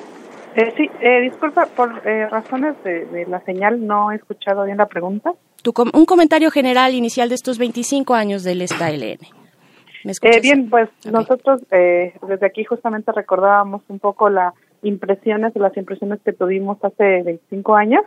Eh, 0.56 0.74
sí, 0.78 0.90
disculpa, 1.22 1.66
por 1.66 2.04
razones 2.04 2.76
de, 2.84 3.26
la 3.28 3.42
señal 3.42 3.86
no 3.86 4.12
he 4.12 4.16
escuchado 4.16 4.64
bien 4.64 4.78
la 4.78 4.86
pregunta. 4.86 5.34
un 5.94 6.06
comentario 6.06 6.50
general 6.50 6.94
inicial 6.94 7.28
de 7.30 7.36
estos 7.36 7.58
25 7.58 8.14
años 8.14 8.44
del 8.44 8.66
ZLN. 8.68 9.20
¿Me 10.06 10.40
bien, 10.40 10.70
pues 10.70 10.88
nosotros 11.12 11.62
desde 11.70 12.46
aquí 12.46 12.64
justamente 12.64 13.12
recordábamos 13.12 13.82
un 13.90 14.00
poco 14.00 14.30
las 14.30 14.54
impresiones, 14.86 15.56
las 15.56 15.76
impresiones 15.78 16.20
que 16.24 16.32
tuvimos 16.32 16.78
hace 16.84 17.24
25 17.24 17.76
años 17.76 18.04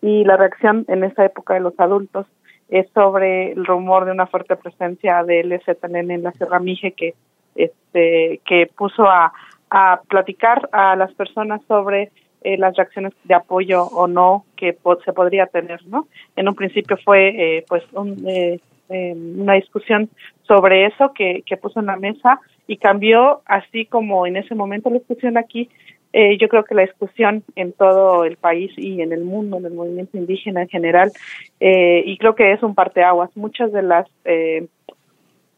y 0.00 0.24
la 0.24 0.36
reacción 0.36 0.84
en 0.88 1.04
esa 1.04 1.24
época 1.24 1.54
de 1.54 1.60
los 1.60 1.78
adultos 1.78 2.26
es 2.72 2.88
sobre 2.94 3.52
el 3.52 3.66
rumor 3.66 4.06
de 4.06 4.12
una 4.12 4.26
fuerte 4.26 4.56
presencia 4.56 5.22
de 5.24 5.44
LZN 5.44 6.10
en 6.10 6.22
la 6.22 6.32
Sierra 6.32 6.58
Mije 6.58 6.92
que 6.92 7.14
este 7.54 8.40
que 8.46 8.66
puso 8.74 9.04
a, 9.04 9.30
a 9.70 10.00
platicar 10.08 10.70
a 10.72 10.96
las 10.96 11.12
personas 11.12 11.60
sobre 11.68 12.10
eh, 12.40 12.56
las 12.56 12.74
reacciones 12.74 13.12
de 13.24 13.34
apoyo 13.34 13.84
o 13.84 14.08
no 14.08 14.46
que 14.56 14.74
se 15.04 15.12
podría 15.12 15.46
tener, 15.46 15.86
¿no? 15.86 16.08
En 16.34 16.48
un 16.48 16.54
principio 16.54 16.96
fue 17.04 17.28
eh, 17.28 17.64
pues 17.68 17.84
eh, 18.26 18.58
una 18.88 19.52
discusión 19.52 20.08
sobre 20.48 20.86
eso 20.86 21.12
que, 21.12 21.42
que 21.44 21.58
puso 21.58 21.78
en 21.78 21.86
la 21.86 21.96
mesa 21.96 22.40
y 22.66 22.78
cambió 22.78 23.42
así 23.44 23.84
como 23.84 24.26
en 24.26 24.36
ese 24.36 24.54
momento 24.54 24.88
la 24.88 24.98
discusión 24.98 25.36
aquí 25.36 25.68
eh, 26.12 26.36
yo 26.38 26.48
creo 26.48 26.64
que 26.64 26.74
la 26.74 26.82
discusión 26.82 27.42
en 27.56 27.72
todo 27.72 28.24
el 28.24 28.36
país 28.36 28.72
y 28.76 29.00
en 29.00 29.12
el 29.12 29.24
mundo, 29.24 29.58
en 29.58 29.66
el 29.66 29.74
movimiento 29.74 30.16
indígena 30.16 30.62
en 30.62 30.68
general, 30.68 31.12
eh, 31.60 32.02
y 32.04 32.16
creo 32.18 32.34
que 32.34 32.52
es 32.52 32.62
un 32.62 32.74
parteaguas. 32.74 33.30
Muchas 33.36 33.72
de 33.72 33.82
las 33.82 34.06
eh, 34.24 34.66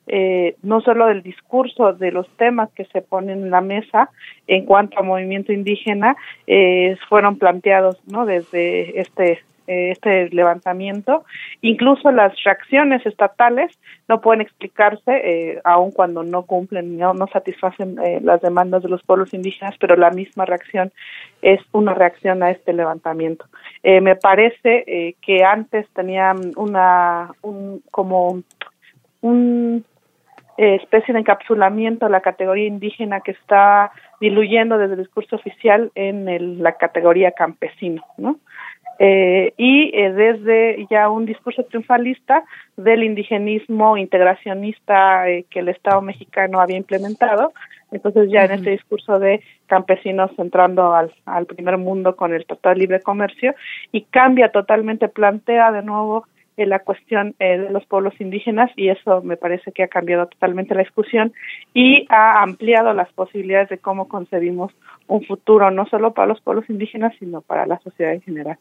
eh, 0.07 0.57
no 0.63 0.81
solo 0.83 1.07
del 1.07 1.23
discurso, 1.23 1.95
de 1.95 2.13
los 2.13 2.29
temas 2.37 2.71
que 2.73 2.85
se 2.87 3.01
ponen 3.01 3.45
en 3.45 3.51
la 3.51 3.63
mesa 3.63 4.11
en 4.47 4.67
cuanto 4.67 4.99
a 4.99 5.03
movimiento 5.03 5.53
indígena, 5.53 6.17
eh, 6.47 6.97
fueron 7.09 7.39
planteados 7.39 7.99
¿no? 8.07 8.27
desde 8.27 9.01
este 9.01 9.41
este 9.67 10.29
levantamiento. 10.31 11.25
Incluso 11.61 12.11
las 12.11 12.33
reacciones 12.45 13.05
estatales 13.07 13.79
no 14.09 14.21
pueden 14.21 14.41
explicarse, 14.41 15.03
eh, 15.07 15.61
aun 15.65 15.91
cuando 15.93 16.23
no 16.23 16.43
cumplen, 16.43 16.99
no, 16.99 17.15
no 17.15 17.27
satisfacen 17.29 17.99
eh, 17.99 18.21
las 18.23 18.41
demandas 18.43 18.83
de 18.83 18.89
los 18.89 19.03
pueblos 19.03 19.33
indígenas, 19.33 19.75
pero 19.79 19.97
la 19.97 20.11
misma 20.11 20.45
reacción 20.45 20.93
es 21.43 21.61
una 21.73 21.95
reacción 21.95 22.43
a 22.43 22.51
este 22.51 22.73
levantamiento. 22.73 23.47
Eh, 23.83 24.01
me 24.01 24.17
parece 24.17 25.15
que 25.21 25.45
antes 25.45 25.87
tenían 25.95 26.53
una, 26.57 27.31
un, 27.43 27.83
como 27.91 28.43
un 29.21 29.85
especie 30.57 31.13
de 31.13 31.21
encapsulamiento 31.21 32.07
de 32.07 32.13
la 32.13 32.21
categoría 32.21 32.67
indígena 32.67 33.21
que 33.21 33.33
está 33.33 33.91
diluyendo 34.21 34.79
desde 34.79 34.95
el 34.95 35.01
discurso 35.01 35.37
oficial 35.37 35.91
en 35.95 36.29
el, 36.29 36.63
la 36.63 36.77
categoría 36.77 37.33
campesino, 37.33 38.05
¿no? 38.17 38.39
Eh, 38.99 39.53
y 39.57 39.91
eh, 39.95 40.13
desde 40.13 40.87
ya 40.91 41.09
un 41.11 41.27
discurso 41.27 41.65
triunfalista 41.65 42.45
del 42.77 43.03
indigenismo 43.03 43.97
integracionista 43.97 45.29
eh, 45.29 45.45
que 45.51 45.61
el 45.61 45.69
Estado 45.69 46.01
mexicano 46.01 46.61
había 46.61 46.77
implementado. 46.77 47.53
Entonces 47.93 48.29
ya 48.31 48.45
en 48.45 48.53
este 48.53 48.71
discurso 48.71 49.19
de 49.19 49.41
campesinos 49.67 50.31
entrando 50.39 50.95
al, 50.95 51.13
al 51.27 51.47
primer 51.47 51.79
mundo 51.79 52.17
con 52.17 52.35
el 52.35 52.45
Tratado 52.45 52.75
de 52.75 52.81
Libre 52.81 53.01
Comercio 53.01 53.55
y 53.93 54.03
cambia 54.03 54.51
totalmente, 54.51 55.09
plantea 55.09 55.71
de 55.71 55.83
nuevo 55.83 56.25
eh, 56.57 56.67
la 56.67 56.79
cuestión 56.79 57.35
eh, 57.41 57.59
de 57.59 57.71
los 57.71 57.85
pueblos 57.87 58.15
indígenas 58.21 58.71
y 58.77 58.89
eso 58.89 59.23
me 59.23 59.37
parece 59.37 59.73
que 59.73 59.83
ha 59.83 59.89
cambiado 59.89 60.29
totalmente 60.29 60.75
la 60.75 60.83
discusión 60.83 61.33
y 61.73 62.07
ha 62.11 62.43
ampliado 62.43 62.93
las 62.93 63.13
posibilidades 63.13 63.71
de 63.71 63.79
cómo 63.79 64.07
concebimos 64.07 64.73
un 65.09 65.25
futuro 65.25 65.73
no 65.73 65.85
solo 65.87 66.15
para 66.15 66.29
los 66.29 66.41
pueblos 66.41 66.71
indígenas 66.71 67.13
sino 67.19 67.41
para 67.41 67.67
la 67.67 67.81
sociedad 67.81 68.13
en 68.13 68.23
general. 68.23 68.59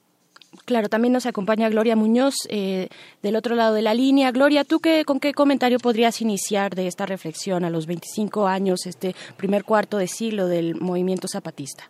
Claro, 0.65 0.89
también 0.89 1.13
nos 1.13 1.25
acompaña 1.25 1.69
Gloria 1.69 1.95
Muñoz 1.95 2.35
eh, 2.49 2.88
del 3.21 3.35
otro 3.35 3.55
lado 3.55 3.73
de 3.73 3.81
la 3.81 3.93
línea. 3.93 4.31
Gloria, 4.31 4.63
¿tú 4.63 4.80
qué, 4.80 5.03
con 5.05 5.19
qué 5.19 5.34
comentario 5.34 5.80
podrías 5.80 6.21
iniciar 6.21 6.75
de 6.75 6.88
esta 6.88 7.05
reflexión 7.05 7.63
a 7.63 7.69
los 7.69 7.85
25 7.85 8.47
años, 8.47 8.85
este 8.85 9.13
primer 9.38 9.63
cuarto 9.63 9.97
de 9.97 10.07
siglo 10.07 10.47
del 10.47 10.75
movimiento 10.75 11.27
zapatista? 11.27 11.85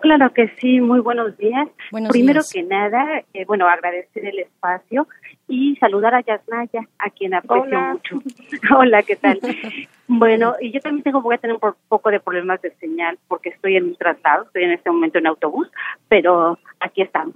Claro 0.00 0.32
que 0.32 0.48
sí, 0.60 0.80
muy 0.80 1.00
buenos 1.00 1.36
días. 1.38 1.68
Primero 2.10 2.42
que 2.52 2.62
nada, 2.62 3.22
eh, 3.34 3.44
bueno, 3.46 3.66
agradecer 3.66 4.24
el 4.26 4.38
espacio 4.38 5.08
y 5.48 5.74
saludar 5.76 6.14
a 6.14 6.20
Yasnaya, 6.20 6.88
a 6.98 7.10
quien 7.10 7.34
aprecio 7.34 7.80
mucho. 7.80 8.20
Hola, 8.78 9.02
¿qué 9.02 9.16
tal? 9.16 9.40
bueno, 10.08 10.54
y 10.60 10.70
yo 10.70 10.80
también 10.80 11.02
tengo, 11.02 11.20
voy 11.20 11.34
a 11.34 11.38
tener 11.38 11.56
un 11.60 11.74
poco 11.88 12.10
de 12.10 12.20
problemas 12.20 12.62
de 12.62 12.70
señal 12.76 13.18
porque 13.26 13.48
estoy 13.48 13.76
en 13.76 13.84
un 13.84 13.96
traslado, 13.96 14.44
estoy 14.44 14.64
en 14.64 14.72
este 14.72 14.90
momento 14.90 15.18
en 15.18 15.26
autobús, 15.26 15.68
pero 16.08 16.58
aquí 16.78 17.02
estamos. 17.02 17.34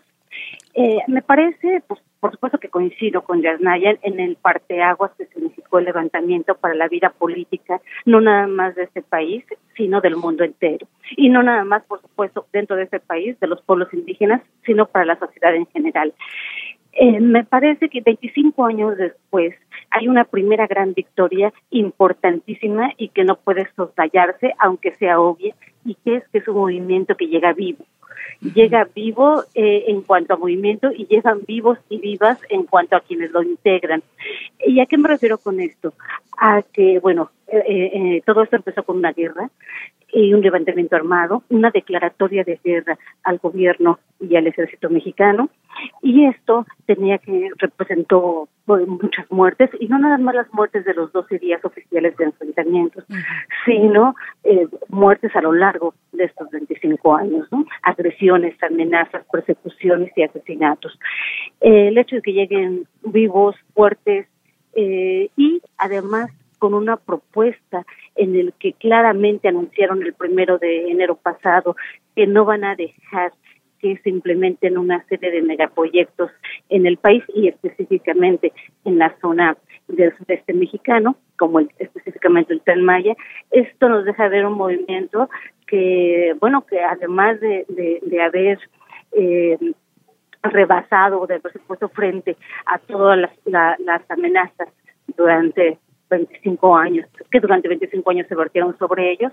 Eh, 0.79 0.99
me 1.07 1.23
parece, 1.23 1.83
pues, 1.89 2.03
por 2.21 2.33
supuesto 2.33 2.59
que 2.59 2.69
coincido 2.69 3.23
con 3.23 3.41
Yasnaya 3.41 3.97
en 4.03 4.21
el 4.21 4.37
parteaguas 4.37 5.11
que 5.17 5.25
significó 5.25 5.79
el 5.79 5.87
levantamiento 5.87 6.55
para 6.55 6.75
la 6.75 6.87
vida 6.87 7.15
política, 7.19 7.81
no 8.05 8.21
nada 8.21 8.47
más 8.47 8.75
de 8.75 8.83
este 8.83 9.01
país, 9.01 9.43
sino 9.75 10.03
del 10.03 10.17
mundo 10.17 10.45
entero. 10.45 10.87
Y 11.17 11.31
no 11.31 11.43
nada 11.43 11.65
más, 11.65 11.83
por 11.85 12.03
supuesto, 12.03 12.47
dentro 12.53 12.77
de 12.77 12.83
este 12.83 13.01
país, 13.01 13.41
de 13.41 13.47
los 13.47 13.63
pueblos 13.63 13.89
indígenas, 13.95 14.43
sino 14.67 14.85
para 14.85 15.07
la 15.07 15.19
sociedad 15.19 15.55
en 15.55 15.67
general. 15.69 16.13
Eh, 16.99 17.21
me 17.21 17.45
parece 17.45 17.89
que 17.89 18.01
25 18.01 18.65
años 18.65 18.97
después 18.97 19.55
hay 19.91 20.09
una 20.09 20.25
primera 20.25 20.67
gran 20.67 20.95
victoria 20.95 21.53
importantísima 21.71 22.93
y 22.97 23.09
que 23.09 23.25
no 23.25 23.37
puede 23.37 23.69
soslayarse, 23.77 24.55
aunque 24.59 24.95
sea 24.97 25.21
obvia, 25.21 25.55
y 25.85 25.95
que 25.97 26.17
es 26.17 26.29
que 26.29 26.39
es 26.39 26.49
un 26.49 26.57
movimiento 26.57 27.17
que 27.17 27.29
llega 27.29 27.53
vivo 27.53 27.85
llega 28.41 28.89
vivo 28.95 29.45
eh, 29.55 29.85
en 29.89 30.03
cuanto 30.03 30.35
a 30.35 30.37
movimiento 30.37 30.91
y 30.93 31.07
llegan 31.07 31.41
vivos 31.47 31.79
y 31.89 31.99
vivas 31.99 32.39
en 32.49 32.65
cuanto 32.65 32.97
a 32.97 33.01
quienes 33.01 33.31
lo 33.31 33.43
integran. 33.43 34.03
¿Y 34.67 34.81
a 34.81 34.87
qué 34.87 34.99
me 34.99 35.09
refiero 35.09 35.39
con 35.39 35.61
esto? 35.61 35.95
A 36.37 36.63
que, 36.63 36.99
bueno, 36.99 37.31
eh, 37.49 37.63
eh, 37.67 38.23
todo 38.27 38.43
esto 38.43 38.57
empezó 38.57 38.83
con 38.83 38.97
una 38.97 39.13
guerra 39.13 39.51
y 40.23 40.33
un 40.33 40.41
levantamiento 40.41 40.97
armado, 40.97 41.43
una 41.51 41.71
declaratoria 41.71 42.43
de 42.43 42.59
guerra 42.65 42.99
al 43.23 43.39
gobierno 43.39 43.99
y 44.19 44.35
al 44.37 44.47
ejército 44.47 44.89
mexicano, 44.89 45.51
y 46.01 46.25
esto 46.25 46.65
tenía 46.87 47.19
que 47.19 47.51
representó 47.59 48.49
pues, 48.65 48.87
muchas 48.89 49.31
muertes, 49.31 49.69
y 49.79 49.89
no 49.89 49.99
nada 49.99 50.17
más 50.17 50.35
las 50.35 50.53
muertes 50.55 50.87
de 50.87 50.95
los 50.95 51.13
12 51.13 51.39
días 51.39 51.63
oficiales 51.63 52.17
de 52.17 52.25
enfrentamientos, 52.25 53.05
sino 53.67 54.15
eh, 54.45 54.67
muertes 54.89 55.37
a 55.37 55.43
lo 55.43 55.53
largo 55.53 55.93
de 56.13 56.25
estos 56.25 56.49
25 56.51 57.15
años, 57.15 57.47
¿no? 57.53 57.67
agresiones, 57.83 58.57
amenazas, 58.63 59.23
persecuciones 59.31 60.13
y 60.17 60.23
asesinatos. 60.23 60.99
Eh, 61.61 61.89
el 61.89 61.99
hecho 61.99 62.17
de 62.17 62.23
que 62.23 62.33
lleguen 62.33 62.87
vivos, 63.05 63.55
fuertes, 63.75 64.27
eh, 64.75 65.29
y 65.37 65.61
además 65.77 66.31
con 66.59 66.75
una 66.75 66.97
propuesta 66.97 67.85
en 68.15 68.37
el 68.37 68.53
que 68.59 68.73
claramente 68.73 69.49
anunciaron 69.49 70.03
el 70.03 70.15
primero 70.15 70.59
de 70.59 70.91
enero 70.91 71.17
pasado 71.17 71.77
que 72.15 72.27
no 72.27 72.45
van 72.45 72.65
a 72.65 72.75
dejar 72.75 73.33
que 73.81 73.99
se 73.99 74.11
implementen 74.11 74.79
una 74.79 75.05
serie 75.07 75.31
de 75.31 75.43
megaproyectos 75.43 76.31
en 76.69 76.87
el 76.87 76.97
país 76.97 77.23
y 77.35 77.49
específicamente 77.49 78.53
en 78.85 78.99
la 78.99 79.15
zona 79.21 79.57
del 79.89 80.17
sudeste 80.17 80.53
mexicano, 80.53 81.17
como 81.39 81.61
específicamente 81.61 82.55
el 82.55 82.63
Tren 82.63 82.85
Maya. 82.85 83.15
Esto 83.51 83.89
nos 83.89 84.05
deja 84.05 84.29
ver 84.29 84.47
un 84.47 84.55
movimiento 84.55 85.29
que, 85.67 86.35
bueno, 86.41 86.65
que 86.67 86.81
además 86.81 87.41
de, 87.41 87.67
de, 87.69 88.23
haber 88.23 88.59
eh, 89.13 89.59
rebasado 90.43 91.27
de 91.27 91.41
presupuesto 91.41 91.89
frente 91.89 92.37
a 92.67 92.79
todas 92.79 93.19
las, 93.19 93.33
las 93.45 94.11
amenazas 94.11 94.69
durante 95.17 95.79
25 96.09 96.77
años, 96.77 97.07
que 97.31 97.41
durante 97.41 97.69
25 97.69 98.11
años 98.11 98.27
se 98.29 98.35
vertieron 98.35 98.77
sobre 98.79 99.13
ellos, 99.13 99.33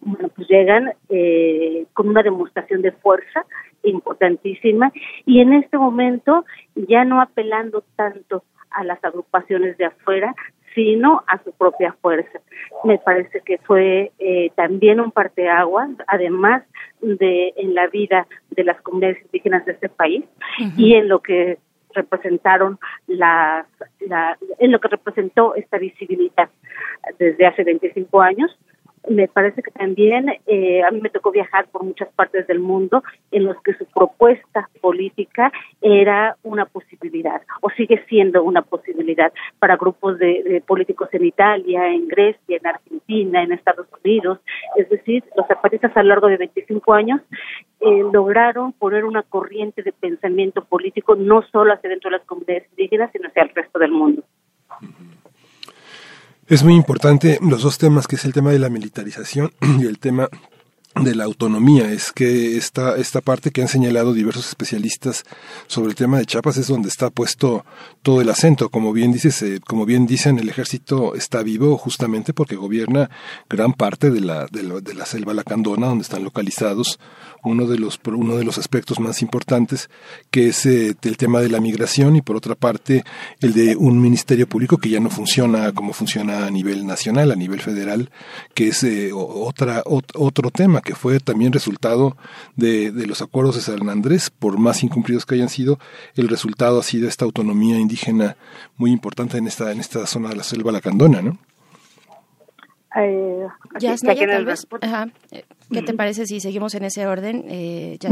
bueno, 0.00 0.28
pues 0.34 0.48
llegan 0.48 0.92
eh, 1.08 1.86
con 1.92 2.08
una 2.08 2.22
demostración 2.22 2.82
de 2.82 2.92
fuerza 2.92 3.44
importantísima 3.82 4.92
y 5.26 5.40
en 5.40 5.52
este 5.52 5.78
momento 5.78 6.44
ya 6.74 7.04
no 7.04 7.20
apelando 7.20 7.84
tanto 7.96 8.44
a 8.70 8.84
las 8.84 9.02
agrupaciones 9.04 9.76
de 9.76 9.86
afuera, 9.86 10.34
sino 10.74 11.22
a 11.26 11.42
su 11.42 11.52
propia 11.52 11.94
fuerza. 12.00 12.40
Me 12.84 12.98
parece 12.98 13.40
que 13.40 13.58
fue 13.58 14.12
eh, 14.18 14.50
también 14.54 15.00
un 15.00 15.10
parteaguas, 15.10 15.90
además 16.06 16.62
de 17.00 17.52
en 17.56 17.74
la 17.74 17.88
vida 17.88 18.26
de 18.50 18.64
las 18.64 18.80
comunidades 18.80 19.22
indígenas 19.26 19.66
de 19.66 19.72
este 19.72 19.88
país 19.88 20.24
y 20.76 20.94
en 20.94 21.08
lo 21.08 21.20
que 21.20 21.58
representaron 21.94 22.78
las, 23.06 23.66
la, 24.00 24.36
en 24.58 24.72
lo 24.72 24.80
que 24.80 24.88
representó 24.88 25.54
esta 25.54 25.78
visibilidad 25.78 26.48
desde 27.18 27.46
hace 27.46 27.64
25 27.64 28.20
años 28.20 28.56
me 29.08 29.28
parece 29.28 29.62
que 29.62 29.70
también 29.70 30.28
eh, 30.46 30.82
a 30.82 30.90
mí 30.90 31.00
me 31.00 31.10
tocó 31.10 31.30
viajar 31.30 31.66
por 31.68 31.82
muchas 31.82 32.08
partes 32.14 32.46
del 32.46 32.60
mundo 32.60 33.02
en 33.30 33.44
los 33.44 33.60
que 33.62 33.74
su 33.74 33.84
propuesta 33.86 34.68
política 34.80 35.52
era 35.80 36.36
una 36.42 36.66
posibilidad 36.66 37.42
o 37.60 37.70
sigue 37.70 38.04
siendo 38.08 38.42
una 38.42 38.62
posibilidad 38.62 39.32
para 39.58 39.76
grupos 39.76 40.18
de, 40.18 40.62
políticos 40.66 41.08
en 41.12 41.24
Italia, 41.24 41.88
en 41.88 42.06
Grecia, 42.08 42.56
en 42.56 42.66
Argentina, 42.66 43.42
en 43.42 43.52
Estados 43.52 43.86
Unidos. 44.04 44.38
Es 44.76 44.88
decir, 44.88 45.24
los 45.36 45.46
zapatistas 45.46 45.96
a 45.96 46.02
lo 46.02 46.10
largo 46.10 46.28
de 46.28 46.36
25 46.36 46.92
años 46.92 47.20
eh, 47.80 48.04
lograron 48.12 48.72
poner 48.72 49.04
una 49.04 49.22
corriente 49.22 49.82
de 49.82 49.92
pensamiento 49.92 50.64
político 50.64 51.16
no 51.16 51.42
solo 51.50 51.72
hacia 51.72 51.90
dentro 51.90 52.10
de 52.10 52.18
las 52.18 52.26
comunidades 52.26 52.68
indígenas, 52.70 53.10
sino 53.12 53.28
hacia 53.28 53.42
el 53.42 53.48
resto 53.50 53.78
del 53.78 53.90
mundo. 53.90 54.22
Es 56.52 56.62
muy 56.62 56.74
importante 56.74 57.38
los 57.40 57.62
dos 57.62 57.78
temas, 57.78 58.06
que 58.06 58.16
es 58.16 58.26
el 58.26 58.34
tema 58.34 58.50
de 58.50 58.58
la 58.58 58.68
militarización 58.68 59.54
y 59.80 59.86
el 59.86 59.98
tema 59.98 60.28
de 61.00 61.14
la 61.14 61.24
autonomía. 61.24 61.90
Es 61.90 62.12
que 62.12 62.56
esta, 62.56 62.96
esta 62.96 63.20
parte 63.20 63.50
que 63.50 63.62
han 63.62 63.68
señalado 63.68 64.12
diversos 64.12 64.48
especialistas 64.48 65.24
sobre 65.66 65.90
el 65.90 65.94
tema 65.94 66.18
de 66.18 66.26
Chiapas 66.26 66.56
es 66.58 66.68
donde 66.68 66.88
está 66.88 67.10
puesto 67.10 67.64
todo 68.02 68.20
el 68.20 68.28
acento. 68.28 68.68
Como 68.68 68.92
bien 68.92 69.12
dices, 69.12 69.40
eh, 69.42 69.60
como 69.66 69.86
bien 69.86 70.06
dicen, 70.06 70.38
el 70.38 70.48
ejército 70.48 71.14
está 71.14 71.42
vivo 71.42 71.78
justamente 71.78 72.34
porque 72.34 72.56
gobierna 72.56 73.10
gran 73.48 73.72
parte 73.72 74.10
de 74.10 74.20
la, 74.20 74.46
de, 74.46 74.80
de 74.80 74.94
la 74.94 75.06
selva 75.06 75.34
lacandona 75.34 75.88
donde 75.88 76.02
están 76.02 76.24
localizados. 76.24 76.98
Uno 77.44 77.66
de 77.66 77.78
los 77.78 77.98
uno 78.06 78.36
de 78.36 78.44
los 78.44 78.58
aspectos 78.58 79.00
más 79.00 79.22
importantes 79.22 79.90
que 80.30 80.48
es 80.48 80.64
eh, 80.66 80.94
el 81.02 81.16
tema 81.16 81.40
de 81.40 81.48
la 81.48 81.60
migración 81.60 82.14
y 82.14 82.22
por 82.22 82.36
otra 82.36 82.54
parte 82.54 83.04
el 83.40 83.52
de 83.52 83.74
un 83.74 84.00
ministerio 84.00 84.46
público 84.46 84.78
que 84.78 84.90
ya 84.90 85.00
no 85.00 85.10
funciona 85.10 85.72
como 85.72 85.92
funciona 85.92 86.46
a 86.46 86.50
nivel 86.50 86.86
nacional 86.86 87.32
a 87.32 87.36
nivel 87.36 87.60
federal 87.60 88.10
que 88.54 88.68
es 88.68 88.84
eh, 88.84 89.10
otra 89.12 89.82
otro 89.84 90.50
tema 90.50 90.81
que 90.82 90.94
fue 90.94 91.20
también 91.20 91.52
resultado 91.52 92.16
de, 92.56 92.90
de 92.90 93.06
los 93.06 93.22
acuerdos 93.22 93.54
de 93.54 93.60
San 93.62 93.88
Andrés, 93.88 94.30
por 94.30 94.58
más 94.58 94.82
incumplidos 94.82 95.26
que 95.26 95.34
hayan 95.36 95.48
sido, 95.48 95.78
el 96.16 96.28
resultado 96.28 96.80
ha 96.80 96.82
sido 96.82 97.08
esta 97.08 97.24
autonomía 97.24 97.78
indígena 97.78 98.36
muy 98.76 98.90
importante 98.90 99.38
en 99.38 99.46
esta, 99.46 99.72
en 99.72 99.80
esta 99.80 100.06
zona 100.06 100.30
de 100.30 100.36
la 100.36 100.42
selva 100.42 100.72
lacandona, 100.72 101.22
¿no? 101.22 101.38
Eh, 102.94 103.46
ya, 103.80 103.96
tal 103.96 104.44
vez. 104.44 104.66
¿Qué 105.72 105.82
te 105.82 105.94
parece 105.94 106.26
si 106.26 106.40
seguimos 106.40 106.74
en 106.74 106.84
ese 106.84 107.06
orden? 107.06 107.44
Eh, 107.48 107.96
¿Ya 107.98 108.10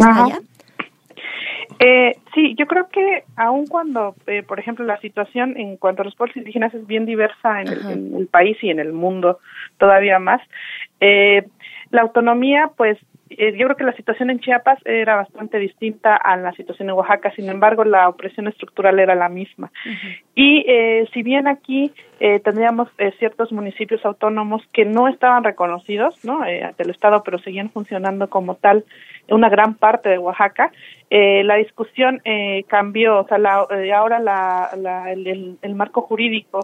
eh, 1.83 2.19
sí, 2.35 2.55
yo 2.59 2.67
creo 2.67 2.89
que 2.89 3.25
aun 3.37 3.67
cuando, 3.67 4.15
eh, 4.27 4.43
por 4.43 4.61
ejemplo, 4.61 4.85
la 4.85 5.01
situación 5.01 5.57
en 5.57 5.79
cuanto 5.79 6.03
a 6.03 6.05
los 6.05 6.15
pueblos 6.15 6.37
indígenas 6.37 6.75
es 6.75 6.87
bien 6.87 7.07
diversa 7.07 7.63
en 7.63 8.17
el, 8.17 8.27
país 8.27 8.59
y 8.61 8.69
en 8.69 8.81
el 8.81 8.93
mundo 8.93 9.39
todavía 9.79 10.19
más, 10.19 10.43
eh, 11.01 11.47
la 11.91 12.03
autonomía, 12.03 12.71
pues 12.77 12.99
eh, 13.31 13.57
yo 13.57 13.67
creo 13.67 13.77
que 13.77 13.85
la 13.85 13.93
situación 13.93 14.31
en 14.31 14.41
Chiapas 14.41 14.79
era 14.85 15.15
bastante 15.15 15.59
distinta 15.59 16.17
a 16.17 16.37
la 16.37 16.53
situación 16.53 16.89
en 16.89 16.97
Oaxaca, 16.97 17.31
sin 17.31 17.49
embargo 17.49 17.85
la 17.85 18.09
opresión 18.09 18.49
estructural 18.49 18.99
era 18.99 19.15
la 19.15 19.29
misma. 19.29 19.71
Y 20.35 20.65
eh, 20.67 21.09
si 21.13 21.23
bien 21.23 21.47
aquí 21.47 21.93
eh, 22.19 22.41
tendríamos 22.41 22.89
eh, 22.99 23.13
ciertos 23.19 23.53
municipios 23.53 24.05
autónomos 24.05 24.63
que 24.73 24.85
no 24.85 25.07
estaban 25.07 25.45
reconocidos 25.45 26.25
¿no? 26.25 26.43
ante 26.43 26.83
el 26.83 26.91
Estado, 26.91 27.23
pero 27.23 27.39
seguían 27.39 27.71
funcionando 27.71 28.29
como 28.29 28.57
tal 28.57 28.85
una 29.29 29.49
gran 29.49 29.75
parte 29.75 30.09
de 30.09 30.19
Oaxaca, 30.19 30.73
la 31.11 31.55
discusión 31.57 32.21
cambió, 32.67 33.21
o 33.21 33.27
sea, 33.29 33.39
la, 33.39 33.67
ahora 33.97 34.19
la, 34.19 34.71
la, 34.77 35.13
el, 35.13 35.57
el, 35.61 35.75
marco 35.75 36.03
jurídico, 36.03 36.61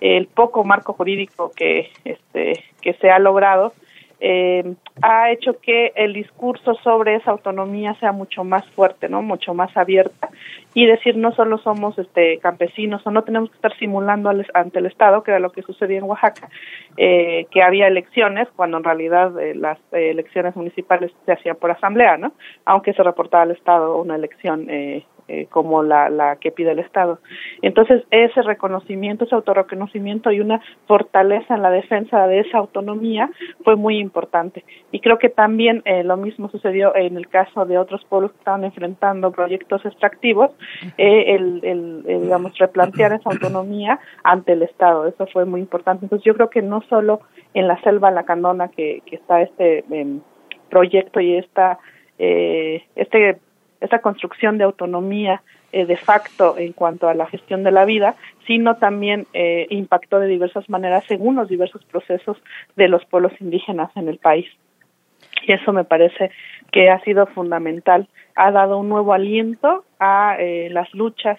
el 0.00 0.26
poco 0.26 0.64
marco 0.64 0.92
jurídico 0.92 1.50
que, 1.56 1.90
este, 2.04 2.64
que 2.82 2.92
se 2.94 3.10
ha 3.10 3.18
logrado, 3.18 3.72
eh, 4.20 4.74
ha 5.02 5.30
hecho 5.30 5.58
que 5.60 5.92
el 5.96 6.12
discurso 6.12 6.74
sobre 6.82 7.16
esa 7.16 7.30
autonomía 7.30 7.94
sea 7.94 8.12
mucho 8.12 8.44
más 8.44 8.64
fuerte, 8.70 9.08
¿no? 9.08 9.22
Mucho 9.22 9.54
más 9.54 9.74
abierta 9.76 10.28
y 10.74 10.86
decir 10.86 11.16
no 11.16 11.32
solo 11.32 11.58
somos 11.58 11.98
este 11.98 12.38
campesinos 12.38 13.04
o 13.06 13.10
no 13.10 13.22
tenemos 13.22 13.50
que 13.50 13.56
estar 13.56 13.76
simulando 13.78 14.30
ante 14.54 14.78
el 14.78 14.86
Estado, 14.86 15.22
que 15.22 15.30
era 15.30 15.40
lo 15.40 15.50
que 15.50 15.62
sucedía 15.62 15.98
en 15.98 16.04
Oaxaca, 16.04 16.48
eh, 16.96 17.46
que 17.50 17.62
había 17.62 17.88
elecciones 17.88 18.48
cuando 18.54 18.76
en 18.76 18.84
realidad 18.84 19.38
eh, 19.40 19.54
las 19.54 19.78
eh, 19.92 20.10
elecciones 20.10 20.54
municipales 20.54 21.12
se 21.24 21.32
hacían 21.32 21.56
por 21.56 21.70
asamblea, 21.70 22.16
¿no? 22.18 22.32
Aunque 22.64 22.92
se 22.92 23.02
reportaba 23.02 23.44
al 23.44 23.50
Estado 23.52 23.96
una 23.96 24.16
elección 24.16 24.68
eh, 24.68 25.04
eh, 25.32 25.46
como 25.48 25.84
la, 25.84 26.10
la 26.10 26.36
que 26.36 26.50
pide 26.50 26.72
el 26.72 26.80
Estado. 26.80 27.20
Entonces, 27.62 28.02
ese 28.10 28.42
reconocimiento, 28.42 29.24
ese 29.24 29.36
autorreconocimiento 29.36 30.32
y 30.32 30.40
una 30.40 30.60
fortaleza 30.88 31.54
en 31.54 31.62
la 31.62 31.70
defensa 31.70 32.26
de 32.26 32.40
esa 32.40 32.58
autonomía 32.58 33.30
fue 33.62 33.76
muy 33.76 33.98
importante. 33.98 34.64
Y 34.90 34.98
creo 34.98 35.18
que 35.18 35.28
también 35.28 35.82
eh, 35.84 36.02
lo 36.02 36.16
mismo 36.16 36.50
sucedió 36.50 36.96
en 36.96 37.16
el 37.16 37.28
caso 37.28 37.64
de 37.64 37.78
otros 37.78 38.04
pueblos 38.06 38.32
que 38.32 38.38
estaban 38.38 38.64
enfrentando 38.64 39.30
proyectos 39.30 39.84
extractivos, 39.86 40.50
eh, 40.98 41.36
el, 41.36 41.60
el, 41.62 42.22
digamos, 42.22 42.58
replantear 42.58 43.12
esa 43.12 43.30
autonomía 43.30 44.00
ante 44.24 44.54
el 44.54 44.62
Estado. 44.64 45.06
Eso 45.06 45.28
fue 45.28 45.44
muy 45.44 45.60
importante. 45.60 46.06
Entonces, 46.06 46.24
yo 46.24 46.34
creo 46.34 46.50
que 46.50 46.62
no 46.62 46.82
solo 46.88 47.20
en 47.54 47.68
la 47.68 47.80
selva 47.82 48.10
lacandona 48.10 48.66
que, 48.66 49.02
que 49.06 49.14
está 49.14 49.42
este 49.42 49.84
em, 49.90 50.22
proyecto 50.70 51.20
y 51.20 51.36
esta 51.36 51.78
eh, 52.18 52.82
este 52.96 53.38
esa 53.80 54.00
construcción 54.00 54.58
de 54.58 54.64
autonomía 54.64 55.42
eh, 55.72 55.86
de 55.86 55.96
facto 55.96 56.58
en 56.58 56.72
cuanto 56.72 57.08
a 57.08 57.14
la 57.14 57.26
gestión 57.26 57.62
de 57.62 57.70
la 57.70 57.84
vida, 57.84 58.16
sino 58.46 58.76
también 58.76 59.26
eh, 59.32 59.66
impactó 59.70 60.18
de 60.18 60.26
diversas 60.26 60.68
maneras 60.68 61.04
según 61.06 61.36
los 61.36 61.48
diversos 61.48 61.84
procesos 61.84 62.36
de 62.76 62.88
los 62.88 63.04
pueblos 63.04 63.32
indígenas 63.40 63.90
en 63.96 64.08
el 64.08 64.18
país. 64.18 64.46
Y 65.46 65.52
eso 65.52 65.72
me 65.72 65.84
parece 65.84 66.30
que 66.72 66.90
ha 66.90 67.00
sido 67.00 67.26
fundamental. 67.26 68.08
Ha 68.34 68.50
dado 68.50 68.78
un 68.78 68.88
nuevo 68.88 69.12
aliento 69.12 69.84
a 69.98 70.36
eh, 70.38 70.68
las 70.70 70.92
luchas 70.94 71.38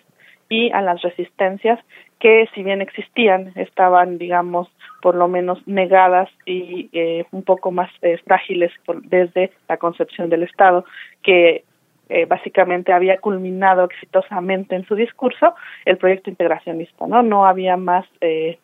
y 0.50 0.72
a 0.72 0.82
las 0.82 1.02
resistencias 1.02 1.80
que 2.22 2.48
si 2.54 2.62
bien 2.62 2.82
existían, 2.82 3.52
estaban, 3.56 4.20
digamos, 4.20 4.70
por 5.02 5.16
lo 5.16 5.28
menos 5.28 5.66
negadas 5.68 6.30
y 6.46 6.88
eh, 6.94 7.26
un 7.32 7.42
poco 7.42 7.72
más 7.72 7.90
eh, 8.04 8.18
frágiles 8.24 8.72
por, 8.86 9.02
desde 9.02 9.52
la 9.68 9.78
concepción 9.78 10.30
del 10.30 10.44
Estado, 10.44 10.86
que 11.24 11.64
eh, 12.12 12.26
básicamente 12.26 12.92
había 12.92 13.18
culminado 13.20 13.86
exitosamente 13.86 14.76
en 14.76 14.86
su 14.86 14.96
discurso 14.96 15.56
el 15.86 15.98
proyecto 15.98 16.30
integracionista, 16.30 17.08
¿no? 17.08 17.24
No 17.24 17.46
había 17.46 17.78
más 17.78 18.06
eh, 18.20 18.60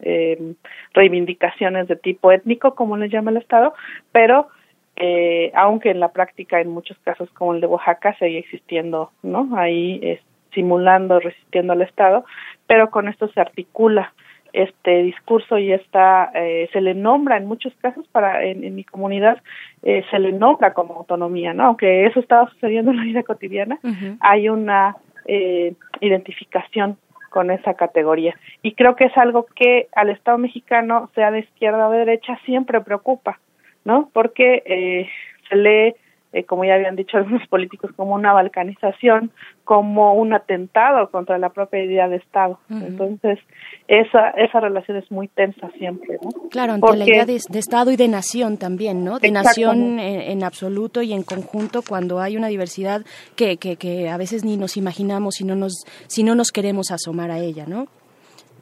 eh, 0.00 0.54
reivindicaciones 0.92 1.88
de 1.88 1.96
tipo 1.96 2.30
étnico, 2.30 2.74
como 2.74 2.96
le 2.96 3.08
llama 3.08 3.32
el 3.32 3.38
Estado, 3.38 3.74
pero 4.12 4.48
eh, 4.96 5.50
aunque 5.54 5.90
en 5.90 5.98
la 5.98 6.12
práctica 6.12 6.60
en 6.60 6.70
muchos 6.70 6.96
casos 6.98 7.28
como 7.30 7.54
el 7.54 7.60
de 7.60 7.66
Oaxaca 7.66 8.14
sigue 8.18 8.38
existiendo, 8.38 9.10
¿no? 9.22 9.48
Ahí 9.56 9.98
eh, 10.02 10.20
simulando, 10.52 11.18
resistiendo 11.18 11.72
al 11.72 11.82
Estado, 11.82 12.24
pero 12.68 12.90
con 12.90 13.08
esto 13.08 13.28
se 13.28 13.40
articula 13.40 14.14
este 14.54 15.02
discurso 15.02 15.58
y 15.58 15.72
está 15.72 16.30
eh, 16.34 16.68
se 16.72 16.80
le 16.80 16.94
nombra 16.94 17.36
en 17.36 17.46
muchos 17.46 17.74
casos 17.82 18.06
para 18.08 18.44
en, 18.44 18.64
en 18.64 18.74
mi 18.74 18.84
comunidad 18.84 19.42
eh, 19.82 20.04
se 20.10 20.18
le 20.18 20.32
nombra 20.32 20.72
como 20.72 20.94
autonomía 20.94 21.52
no 21.52 21.64
aunque 21.66 22.06
eso 22.06 22.20
estaba 22.20 22.48
sucediendo 22.50 22.92
en 22.92 22.98
la 22.98 23.02
vida 23.02 23.22
cotidiana 23.22 23.78
hay 24.20 24.48
una 24.48 24.96
eh, 25.26 25.74
identificación 26.00 26.98
con 27.30 27.50
esa 27.50 27.74
categoría. 27.74 28.36
Y 28.62 28.74
creo 28.74 28.94
que 28.94 29.06
es 29.06 29.16
algo 29.16 29.46
que 29.56 29.88
al 29.96 30.08
Estado 30.10 30.38
mexicano 30.38 31.10
sea 31.16 31.32
de 31.32 31.40
izquierda 31.40 31.88
o 31.88 31.90
de 31.90 31.98
derecha 31.98 32.38
siempre 32.44 32.80
preocupa 32.80 33.40
no 33.84 34.10
porque 34.12 34.62
eh, 34.66 35.08
se 35.48 35.56
lee 35.56 35.94
eh, 36.34 36.44
como 36.44 36.64
ya 36.64 36.74
habían 36.74 36.96
dicho 36.96 37.16
algunos 37.16 37.46
políticos, 37.48 37.92
como 37.96 38.14
una 38.14 38.32
balcanización, 38.32 39.30
como 39.62 40.14
un 40.14 40.34
atentado 40.34 41.08
contra 41.10 41.38
la 41.38 41.50
propia 41.50 41.84
idea 41.84 42.08
de 42.08 42.16
Estado. 42.16 42.58
Entonces, 42.68 43.38
esa, 43.86 44.30
esa 44.30 44.58
relación 44.58 44.96
es 44.96 45.08
muy 45.12 45.28
tensa 45.28 45.70
siempre. 45.78 46.18
¿no? 46.20 46.48
Claro, 46.50 46.72
ante 46.72 46.96
la 46.96 47.04
idea 47.04 47.24
de, 47.24 47.36
Estado 47.36 47.92
y 47.92 47.96
de 47.96 48.08
nación 48.08 48.58
también, 48.58 49.04
¿no? 49.04 49.20
De 49.20 49.30
nación 49.30 50.00
en, 50.00 50.42
absoluto 50.42 51.02
y 51.02 51.12
en 51.12 51.22
conjunto 51.22 51.82
cuando 51.88 52.18
hay 52.18 52.36
una 52.36 52.48
diversidad 52.48 53.02
que, 53.36 53.56
que, 53.56 53.76
que 53.76 54.10
a 54.10 54.16
veces 54.16 54.44
ni 54.44 54.56
nos 54.56 54.76
imaginamos 54.76 55.36
si 55.36 55.44
no 55.44 55.54
nos, 55.54 55.84
si 56.08 56.24
no 56.24 56.34
nos 56.34 56.50
queremos 56.50 56.90
asomar 56.90 57.30
a 57.30 57.38
ella, 57.38 57.64
¿no? 57.68 57.86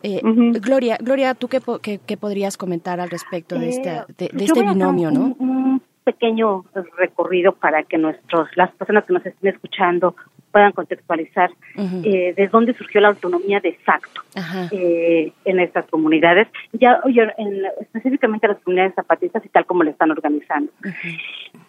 Eh, 0.02 0.20
Gloria, 0.23 0.99
Gloria, 1.01 1.34
¿tú 1.34 1.49
qué, 1.49 1.60
qué, 2.05 2.17
podrías 2.17 2.57
comentar 2.57 3.01
al 3.01 3.09
respecto 3.09 3.57
de, 3.57 3.68
este, 3.68 3.91
de, 4.18 4.44
este 4.44 4.62
binomio, 4.62 5.12
no? 5.12 5.36
Pequeño 6.05 6.65
recorrido 6.97 7.53
para 7.53 7.83
que 7.85 7.99
nuestros 7.99 8.49
las 8.57 8.71
personas 8.73 9.05
que 9.05 9.13
nos 9.13 9.27
estén 9.27 9.55
escuchando 9.55 10.15
puedan 10.53 10.73
contextualizar 10.73 11.51
eh, 12.05 12.35
de 12.37 12.49
dónde 12.49 12.75
surgió 12.75 13.01
la 13.01 13.09
autonomía 13.09 13.59
de 13.61 13.73
facto 13.85 14.21
eh, 14.71 15.33
en 15.47 15.61
estas 15.61 15.87
comunidades, 15.87 16.47
ya 16.73 17.01
en, 17.39 17.63
específicamente 17.81 18.47
las 18.47 18.61
comunidades 18.61 18.95
zapatistas 18.95 19.45
y 19.45 19.49
tal 19.49 19.65
como 19.65 19.83
le 19.83 19.93
están 19.93 20.11
organizando. 20.11 20.71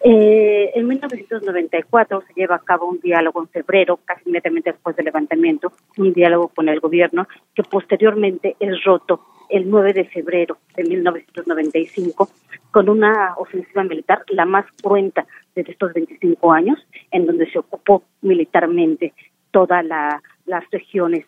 eh, 0.03 0.71
en 0.75 0.87
1994 0.87 2.23
se 2.27 2.33
lleva 2.33 2.55
a 2.55 2.59
cabo 2.59 2.87
un 2.87 2.99
diálogo 2.99 3.41
en 3.41 3.47
febrero, 3.47 3.99
casi 4.03 4.23
inmediatamente 4.25 4.71
después 4.73 4.95
del 4.97 5.05
levantamiento, 5.05 5.71
un 5.97 6.11
diálogo 6.13 6.49
con 6.49 6.67
el 6.67 6.81
gobierno 6.81 7.27
que 7.55 7.63
posteriormente 7.63 8.57
es 8.59 8.83
roto 8.83 9.21
el 9.53 9.69
9 9.69 9.93
de 9.93 10.05
febrero 10.05 10.57
de 10.75 10.83
1995 10.83 12.27
con 12.71 12.89
una 12.89 13.35
ofensiva 13.37 13.83
militar, 13.83 14.23
la 14.29 14.45
más 14.45 14.65
cruenta 14.81 15.27
de 15.53 15.61
estos 15.61 15.93
25 15.93 16.51
años, 16.51 16.79
en 17.11 17.27
donde 17.27 17.49
se 17.51 17.59
ocupó 17.59 18.03
militarmente 18.23 19.13
todas 19.51 19.85
las 19.85 20.63
regiones 20.71 21.25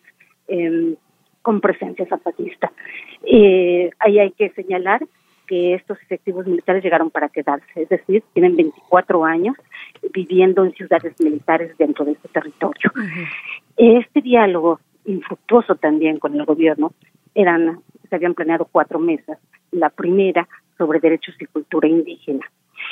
eh, 0.48 0.96
con 1.40 1.60
presencia 1.60 2.04
zapatista. 2.06 2.72
Eh, 3.22 3.90
ahí 4.00 4.18
hay 4.18 4.32
que 4.32 4.50
señalar 4.50 5.06
que 5.46 5.74
estos 5.74 5.96
efectivos 6.02 6.48
militares 6.48 6.82
llegaron 6.82 7.10
para 7.10 7.28
quedarse, 7.28 7.82
es 7.82 7.88
decir, 7.88 8.24
tienen 8.32 8.56
24 8.56 9.24
años 9.24 9.54
viviendo 10.12 10.64
en 10.64 10.72
ciudades 10.72 11.14
militares 11.20 11.78
dentro 11.78 12.04
de 12.04 12.12
este 12.12 12.28
territorio. 12.28 12.90
Este 13.76 14.20
diálogo 14.20 14.80
infructuoso 15.04 15.76
también 15.76 16.18
con 16.18 16.34
el 16.34 16.44
gobierno 16.44 16.92
eran 17.36 17.80
se 18.06 18.16
habían 18.16 18.34
planeado 18.34 18.66
cuatro 18.70 18.98
mesas. 18.98 19.38
La 19.70 19.90
primera 19.90 20.48
sobre 20.78 21.00
derechos 21.00 21.34
y 21.40 21.46
cultura 21.46 21.88
indígena. 21.88 22.44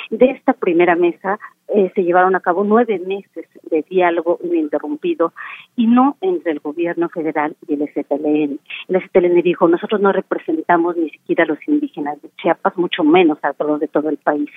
De 0.09 0.25
esta 0.31 0.53
primera 0.53 0.95
mesa 0.95 1.39
eh, 1.67 1.91
se 1.95 2.03
llevaron 2.03 2.35
a 2.35 2.41
cabo 2.41 2.63
nueve 2.63 2.99
meses 2.99 3.47
de 3.69 3.83
diálogo 3.89 4.39
ininterrumpido 4.43 5.33
y 5.75 5.87
no 5.87 6.15
entre 6.21 6.51
el 6.51 6.59
gobierno 6.59 7.09
federal 7.09 7.55
y 7.67 7.73
el 7.73 7.89
STLN. 7.89 8.59
El 8.87 9.09
STLN 9.09 9.41
dijo, 9.41 9.67
nosotros 9.67 9.99
no 9.99 10.11
representamos 10.11 10.95
ni 10.95 11.09
siquiera 11.09 11.43
a 11.43 11.47
los 11.47 11.57
indígenas 11.67 12.21
de 12.21 12.29
Chiapas, 12.41 12.77
mucho 12.77 13.03
menos 13.03 13.39
a 13.41 13.53
todos 13.53 13.79
de 13.79 13.87
todo 13.87 14.09
el 14.09 14.17
país. 14.17 14.49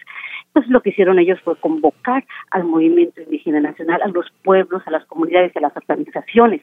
Entonces 0.48 0.70
lo 0.70 0.82
que 0.82 0.90
hicieron 0.90 1.18
ellos 1.18 1.40
fue 1.42 1.56
convocar 1.56 2.24
al 2.50 2.64
movimiento 2.64 3.20
indígena 3.22 3.60
nacional, 3.60 4.02
a 4.02 4.08
los 4.08 4.26
pueblos, 4.42 4.82
a 4.86 4.90
las 4.90 5.04
comunidades 5.06 5.56
a 5.56 5.60
las 5.60 5.76
organizaciones 5.76 6.62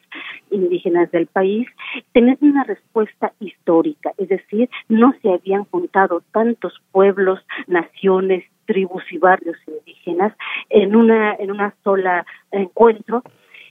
indígenas 0.52 1.12
del 1.12 1.28
país, 1.28 1.68
tener 2.14 2.38
una 2.42 2.64
respuesta 2.64 3.34
histórica, 3.40 4.12
es 4.18 4.30
decir, 4.30 4.70
no 4.90 5.14
se 5.22 5.32
habían 5.34 5.66
juntado 5.66 6.22
tantos 6.32 6.82
pueblos, 6.92 7.40
naciones, 7.68 8.44
tribus 8.66 9.04
y 9.12 9.18
barrios 9.18 9.58
indígenas 9.68 10.35
en 10.70 10.96
una 10.96 11.36
en 11.36 11.52
una 11.52 11.74
sola 11.84 12.26
encuentro 12.52 13.24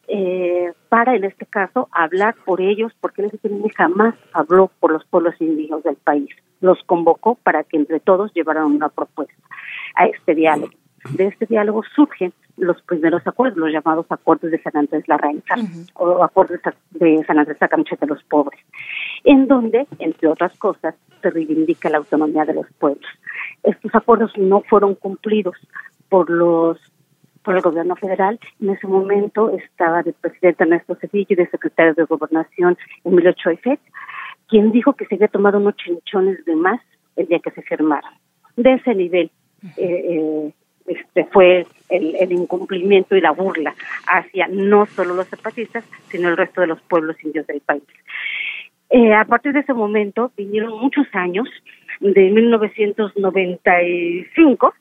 eh, 0.07 0.73
para 0.89 1.15
en 1.17 1.25
este 1.25 1.47
caso 1.47 1.89
hablar 1.91 2.35
por 2.45 2.61
ellos 2.61 2.93
porque 3.01 3.23
el 3.23 3.29
FMLN 3.29 3.71
jamás 3.71 4.15
habló 4.33 4.71
por 4.81 4.93
los 4.93 5.05
pueblos 5.07 5.35
indígenas 5.41 5.83
del 5.83 5.97
país. 5.97 6.29
Los 6.61 6.83
convocó 6.85 7.37
para 7.37 7.65
que 7.65 7.77
entre 7.77 8.01
todos 8.01 8.33
llevaran 8.35 8.65
una 8.65 8.89
propuesta 8.89 9.35
a 9.95 10.07
este 10.07 10.35
diálogo. 10.35 10.73
De 11.11 11.27
este 11.27 11.47
diálogo 11.47 11.83
surgen 11.95 12.33
los 12.57 12.81
primeros 12.83 13.27
acuerdos, 13.27 13.59
los 13.59 13.71
llamados 13.71 14.07
acuerdos 14.09 14.51
de 14.51 14.63
San 14.63 14.77
Andrés 14.77 15.05
La 15.07 15.19
Renza 15.19 15.55
o 15.95 16.23
acuerdos 16.23 16.61
de 16.91 17.25
San 17.27 17.39
Andrés 17.39 17.59
La 17.61 17.69
Camiseta 17.69 18.07
de 18.07 18.15
los 18.15 18.23
Pobres, 18.25 18.61
en 19.25 19.47
donde, 19.47 19.87
entre 19.99 20.29
otras 20.29 20.57
cosas, 20.57 20.95
se 21.21 21.31
reivindica 21.31 21.91
la 21.91 21.99
autonomía 21.99 22.45
de 22.45 22.55
los 22.55 22.67
pueblos. 22.79 23.11
Estos 23.63 23.95
acuerdos 23.95 24.33
no 24.39 24.63
fueron 24.63 24.95
cumplidos 24.95 25.57
por 26.15 26.31
los 26.31 26.79
por 27.43 27.57
el 27.57 27.61
gobierno 27.61 27.97
federal. 27.97 28.39
En 28.61 28.71
ese 28.71 28.87
momento 28.87 29.51
estaba 29.51 30.05
de 30.05 30.13
presidente 30.13 30.63
Ernesto 30.63 30.95
Cedillo 30.95 31.27
y 31.31 31.35
de 31.35 31.49
secretario 31.49 31.93
de 31.95 32.05
Gobernación 32.05 32.79
Emilio 33.03 33.33
Choifet, 33.33 33.81
quien 34.49 34.71
dijo 34.71 34.93
que 34.93 35.07
se 35.07 35.17
había 35.17 35.27
tomado 35.27 35.59
unos 35.59 35.75
chinchones 35.75 36.45
de 36.45 36.55
más 36.55 36.81
el 37.17 37.27
día 37.27 37.41
que 37.41 37.51
se 37.51 37.63
firmaron. 37.63 38.13
De 38.57 38.75
ese 38.75 38.95
nivel 38.95 39.29
eh, 39.77 40.05
eh, 40.13 40.53
este 40.87 41.25
fue 41.33 41.67
el, 41.89 42.15
el, 42.15 42.31
incumplimiento 42.31 43.17
y 43.17 43.21
la 43.21 43.33
burla 43.33 43.75
hacia 44.07 44.47
no 44.47 44.87
solo 44.87 45.15
los 45.15 45.27
zapatistas, 45.27 45.85
sino 46.11 46.29
el 46.29 46.37
resto 46.37 46.61
de 46.61 46.69
los 46.69 46.81
pueblos 46.83 47.17
indios 47.25 47.45
del 47.49 47.61
país. 47.61 47.83
Eh, 48.91 49.13
a 49.13 49.25
partir 49.25 49.53
de 49.53 49.61
ese 49.61 49.75
momento 49.75 50.31
vinieron 50.37 50.79
muchos 50.79 51.09
años, 51.13 51.49
de 52.01 52.31
1995 52.31 54.75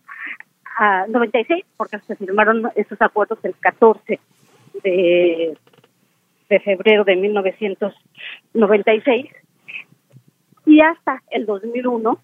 a 0.77 1.08
96, 1.08 1.66
porque 1.77 2.00
se 2.00 2.16
firmaron 2.16 2.72
esos 2.76 3.00
acuerdos 3.02 3.40
el 3.43 3.56
14 3.60 4.19
de, 4.84 5.58
de 6.50 6.60
febrero 6.60 7.03
de 7.03 7.16
1996, 7.16 9.32
y 10.66 10.82
hasta 10.82 11.22
el 11.30 11.45
2001 11.45 12.19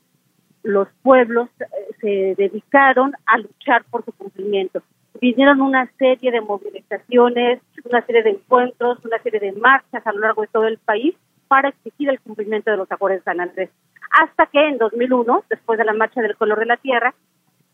los 0.64 0.88
pueblos 1.02 1.50
eh, 1.60 1.66
se 2.02 2.36
dedicaron 2.38 3.14
a 3.26 3.38
luchar 3.38 3.84
por 3.90 4.04
su 4.06 4.12
cumplimiento. 4.14 4.82
Vinieron 5.22 5.62
una 5.62 5.90
serie 5.98 6.32
de 6.32 6.42
movilizaciones, 6.42 7.62
una 7.84 8.06
serie 8.06 8.24
de 8.24 8.30
encuentros, 8.32 9.04
una 9.04 9.20
serie 9.20 9.40
de 9.40 9.52
marchas 9.54 10.06
a 10.06 10.14
lo 10.14 10.20
largo 10.20 10.44
de 10.44 10.48
todo 10.48 10.68
el 10.68 10.78
país 10.78 11.16
para 11.48 11.70
exigir 11.70 12.10
el 12.10 12.20
cumplimiento 12.22 12.72
de 12.72 12.78
los 12.78 12.92
acuerdos 12.92 13.20
de 13.20 13.24
San 13.24 13.42
Andrés. 13.42 13.70
Hasta 14.12 14.46
que 14.46 14.68
en 14.68 14.78
2001, 14.78 15.44
después 15.50 15.78
de 15.78 15.86
la 15.86 15.94
marcha 15.94 16.22
del 16.22 16.38
color 16.38 16.60
de 16.60 16.68
la 16.68 16.78
tierra, 16.78 17.14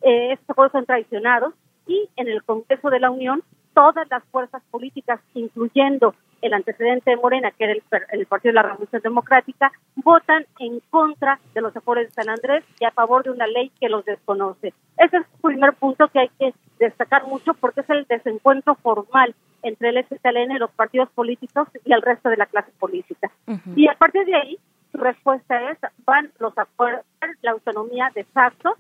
eh, 0.02 0.34
estos 0.34 0.50
acuerdos 0.50 0.74
son 0.74 0.86
traicionados 0.86 1.54
y 1.88 2.10
en 2.16 2.28
el 2.28 2.44
Congreso 2.44 2.90
de 2.90 3.00
la 3.00 3.12
Unión 3.12 3.44
todas 3.74 4.08
las 4.10 4.24
fuerzas 4.26 4.64
políticas, 4.72 5.20
incluyendo 5.34 6.16
el 6.42 6.54
antecedente 6.54 7.12
de 7.12 7.18
Morena, 7.18 7.52
que 7.52 7.66
era 7.66 7.74
el, 7.74 8.26
Partido 8.26 8.52
de 8.52 8.56
la 8.56 8.64
Revolución 8.64 9.02
Democrática, 9.02 9.72
votan 9.96 10.46
en 10.60 10.80
contra 10.90 11.40
de 11.54 11.62
los 11.62 11.76
acuerdos 11.76 12.08
de 12.08 12.14
San 12.14 12.30
Andrés 12.30 12.64
y 12.80 12.86
a 12.86 12.92
favor 12.92 13.24
de 13.24 13.32
una 13.32 13.48
ley 13.48 13.72
que 13.80 13.90
los 13.90 14.06
desconoce. 14.06 14.74
Ese 14.98 15.18
es 15.18 15.24
el 15.24 15.26
primer 15.42 15.74
punto 15.74 16.08
que 16.08 16.20
hay 16.20 16.30
que 16.40 16.54
destacar 16.80 17.28
mucho 17.28 17.54
porque 17.56 17.82
es 17.82 17.90
el 17.90 18.06
desencuentro 18.06 18.76
formal 18.76 19.34
entre 19.64 19.90
el 19.90 20.06
STLN 20.06 20.60
los 20.60 20.72
partidos 20.72 21.10
políticos 21.10 21.68
y 21.84 21.92
el 21.92 22.02
resto 22.02 22.30
de 22.30 22.38
la 22.38 22.46
clase 22.46 22.72
política. 22.80 23.32
Y 23.76 23.88
a 23.88 23.96
partir 23.96 24.26
de 24.26 24.36
ahí, 24.36 24.60
su 24.92 25.00
respuesta 25.00 25.72
es, 25.72 25.80
van 26.06 26.32
los 26.40 26.56
acuerdos, 26.58 27.04
la 27.42 27.52
autonomía 27.52 28.12
de 28.14 28.24
facto, 28.26 28.78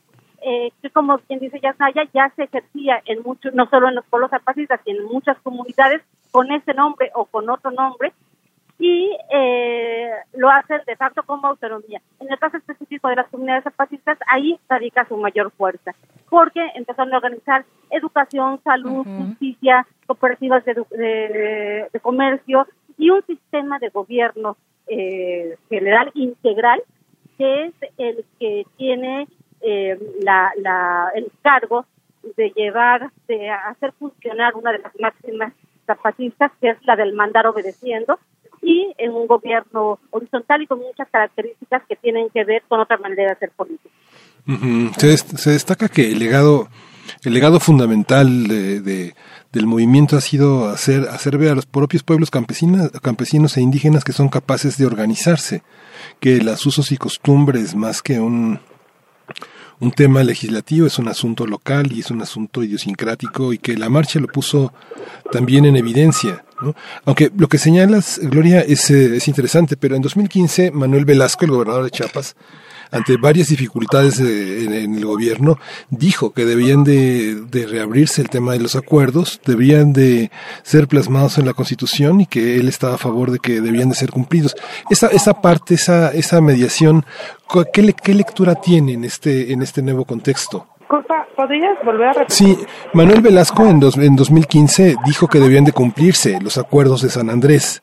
eh, 0.48 0.72
que 0.80 0.91
como 0.91 1.17
quien 1.17 1.40
dice 1.40 1.59
Yasnaya, 1.59 2.03
ya 2.14 2.32
se 2.35 2.43
ejercía 2.43 3.01
en 3.06 3.24
muchos, 3.24 3.51
no 3.56 3.67
solo 3.67 3.90
en 3.90 3.95
los 3.95 4.06
pueblos 4.06 4.30
zapatistas, 4.30 4.80
sino 4.85 5.01
en 5.01 5.07
muchas 5.07 5.40
comunidades 5.40 6.03
con 6.30 6.51
ese 6.51 6.75
nombre 6.75 7.09
o 7.15 7.25
con 7.25 7.49
otro 7.49 7.72
nombre, 7.72 8.14
y 8.77 9.17
eh, 9.33 10.11
lo 10.33 10.49
hacen 10.51 10.82
de 10.85 10.95
facto 10.98 11.24
como 11.24 11.48
autonomía. 11.48 11.99
En 12.19 12.32
el 12.32 12.38
caso 12.38 12.57
específico 12.57 13.07
de 13.07 13.15
las 13.15 13.27
comunidades 13.30 13.64
zapatistas, 13.64 14.19
ahí 14.27 14.59
radica 14.69 15.07
su 15.07 15.17
mayor 15.17 15.49
fuerza, 15.49 15.95
porque 16.30 16.64
empezaron 16.75 17.11
a 17.14 17.17
organizar 17.17 17.65
educación, 17.90 18.59
salud, 18.64 19.03
justicia, 19.03 19.88
cooperativas 20.06 20.64
de, 20.64 20.75
de, 21.91 21.99
comercio 22.01 22.67
y 22.99 23.09
un 23.09 23.25
sistema 23.25 23.80
de 23.80 23.90
gobierno 23.90 24.57
eh, 24.85 25.57
general 25.69 26.11
integral 26.14 26.83
que 27.40 27.65
es 27.65 27.74
el 27.98 28.25
que 28.40 28.65
tiene 28.77 29.27
eh, 29.61 29.98
la, 30.22 30.51
la, 30.58 31.11
el 31.16 31.32
cargo 31.42 31.85
de 32.38 32.51
llevar, 32.56 33.11
de 33.27 33.50
hacer 33.50 33.93
funcionar 33.93 34.56
una 34.56 34.72
de 34.72 34.80
las 34.80 34.93
máximas 35.00 35.53
zapatistas, 35.85 36.51
que 36.59 36.69
es 36.69 36.77
la 36.85 36.95
del 36.95 37.14
mandar 37.14 37.48
obedeciendo, 37.48 38.19
y 38.61 38.93
en 38.98 39.11
un 39.11 39.27
gobierno 39.27 40.00
horizontal 40.09 40.61
y 40.64 40.67
con 40.67 40.80
muchas 40.80 41.08
características 41.09 41.84
que 41.88 41.95
tienen 41.95 42.30
que 42.32 42.43
ver 42.43 42.64
con 42.67 42.80
otra 42.80 42.98
manera 42.98 43.25
de 43.25 43.32
hacer 43.32 43.51
política. 43.51 43.93
se, 44.98 45.17
se, 45.17 45.51
destaca 45.51 45.88
que 45.88 46.11
el 46.11 46.19
legado, 46.19 46.67
el 47.24 47.34
legado 47.34 47.59
fundamental 47.59 48.48
de, 48.48 48.82
de, 48.82 49.14
del 49.51 49.67
movimiento 49.67 50.17
ha 50.17 50.22
sido 50.22 50.69
hacer, 50.69 51.08
hacer 51.09 51.38
ver 51.38 51.51
a 51.51 51.56
los 51.56 51.67
propios 51.67 52.01
pueblos 52.01 52.32
campesinos, 52.32 52.90
campesinos 53.01 53.56
e 53.58 53.61
indígenas 53.61 54.03
que 54.03 54.14
son 54.14 54.30
capaces 54.30 54.77
de 54.77 54.88
organizarse, 54.88 55.61
que 56.19 56.42
las 56.42 56.66
usos 56.66 56.92
y 56.92 56.98
costumbres, 56.98 57.75
más 57.75 58.01
que 58.01 58.19
un, 58.19 58.59
un 59.79 59.91
tema 59.91 60.23
legislativo, 60.23 60.87
es 60.87 60.99
un 60.99 61.07
asunto 61.07 61.45
local 61.45 61.91
y 61.91 61.99
es 61.99 62.11
un 62.11 62.21
asunto 62.21 62.63
idiosincrático 62.63 63.53
y 63.53 63.57
que 63.57 63.77
la 63.77 63.89
marcha 63.89 64.19
lo 64.19 64.27
puso 64.27 64.73
también 65.31 65.65
en 65.65 65.75
evidencia. 65.75 66.43
Aunque 67.03 67.31
lo 67.37 67.47
que 67.47 67.57
señalas, 67.57 68.19
Gloria, 68.23 68.61
es, 68.61 68.89
eh, 68.89 69.17
es 69.17 69.27
interesante, 69.27 69.75
pero 69.75 69.95
en 69.95 70.01
2015 70.01 70.71
Manuel 70.71 71.05
Velasco, 71.05 71.45
el 71.45 71.51
gobernador 71.51 71.83
de 71.83 71.91
Chiapas, 71.91 72.35
ante 72.91 73.17
varias 73.17 73.49
dificultades 73.49 74.19
en, 74.19 74.73
el 74.73 75.05
gobierno, 75.05 75.57
dijo 75.89 76.31
que 76.33 76.45
debían 76.45 76.83
de, 76.83 77.67
reabrirse 77.69 78.22
el 78.22 78.30
tema 78.30 78.53
de 78.53 78.59
los 78.59 78.75
acuerdos, 78.75 79.41
debían 79.45 79.93
de 79.93 80.31
ser 80.64 80.88
plasmados 80.88 81.38
en 81.38 81.45
la 81.45 81.53
Constitución 81.53 82.22
y 82.22 82.25
que 82.25 82.57
él 82.57 82.67
estaba 82.67 82.95
a 82.95 82.99
favor 82.99 83.31
de 83.31 83.39
que 83.39 83.61
debían 83.61 83.89
de 83.89 83.95
ser 83.95 84.11
cumplidos. 84.11 84.55
Esa, 84.89 85.07
esa 85.07 85.41
parte, 85.41 85.75
esa, 85.75 86.11
esa 86.11 86.41
mediación, 86.41 87.05
¿qué, 87.73 87.93
qué 87.93 88.14
lectura 88.14 88.55
tiene 88.55 88.93
en 88.93 89.03
este, 89.03 89.51
en 89.51 89.61
este 89.61 89.81
nuevo 89.81 90.05
contexto? 90.05 90.67
¿podrías 91.35 91.77
volver 91.83 92.07
a 92.07 92.14
repetir? 92.14 92.35
Sí, 92.35 92.57
Manuel 92.93 93.22
Velasco 93.22 93.65
en, 93.67 93.80
dos, 93.80 93.97
en 93.97 94.15
2015 94.15 94.95
dijo 95.05 95.27
que 95.27 95.39
debían 95.39 95.65
de 95.65 95.72
cumplirse 95.72 96.39
los 96.41 96.57
acuerdos 96.57 97.01
de 97.01 97.09
San 97.09 97.30
Andrés 97.30 97.81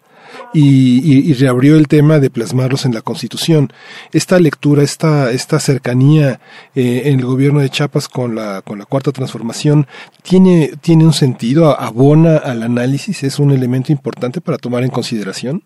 y, 0.52 1.33
reabrió 1.35 1.77
el 1.77 1.89
tema 1.89 2.19
de 2.19 2.31
plasmarlos 2.31 2.85
en 2.85 2.94
la 2.94 3.01
Constitución. 3.01 3.73
Esta 4.12 4.39
lectura, 4.39 4.83
esta, 4.83 5.31
esta 5.31 5.59
cercanía 5.59 6.41
eh, 6.75 7.02
en 7.07 7.20
el 7.20 7.25
gobierno 7.25 7.61
de 7.61 7.70
Chiapas 7.70 8.09
con 8.09 8.35
la, 8.35 8.62
con 8.62 8.78
la 8.78 8.85
cuarta 8.85 9.12
transformación, 9.12 9.86
¿tiene, 10.23 10.70
tiene 10.81 11.05
un 11.05 11.12
sentido? 11.12 11.78
¿Abona 11.78 12.36
al 12.36 12.62
análisis? 12.62 13.23
¿Es 13.23 13.39
un 13.39 13.51
elemento 13.51 13.93
importante 13.93 14.41
para 14.41 14.59
tomar 14.59 14.83
en 14.83 14.91
consideración? 14.91 15.62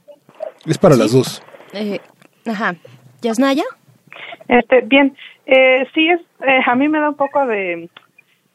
Es 0.66 0.78
para 0.78 0.96
las 0.96 1.12
dos. 1.12 1.42
Eh, 1.72 2.00
ajá. 2.46 2.74
¿Yasnaya? 3.22 3.64
Este, 4.48 4.80
bien, 4.82 5.16
eh, 5.46 5.86
sí, 5.94 6.08
es, 6.08 6.20
eh, 6.46 6.60
a 6.66 6.74
mí 6.74 6.88
me 6.88 7.00
da 7.00 7.10
un 7.10 7.16
poco 7.16 7.46
de... 7.46 7.88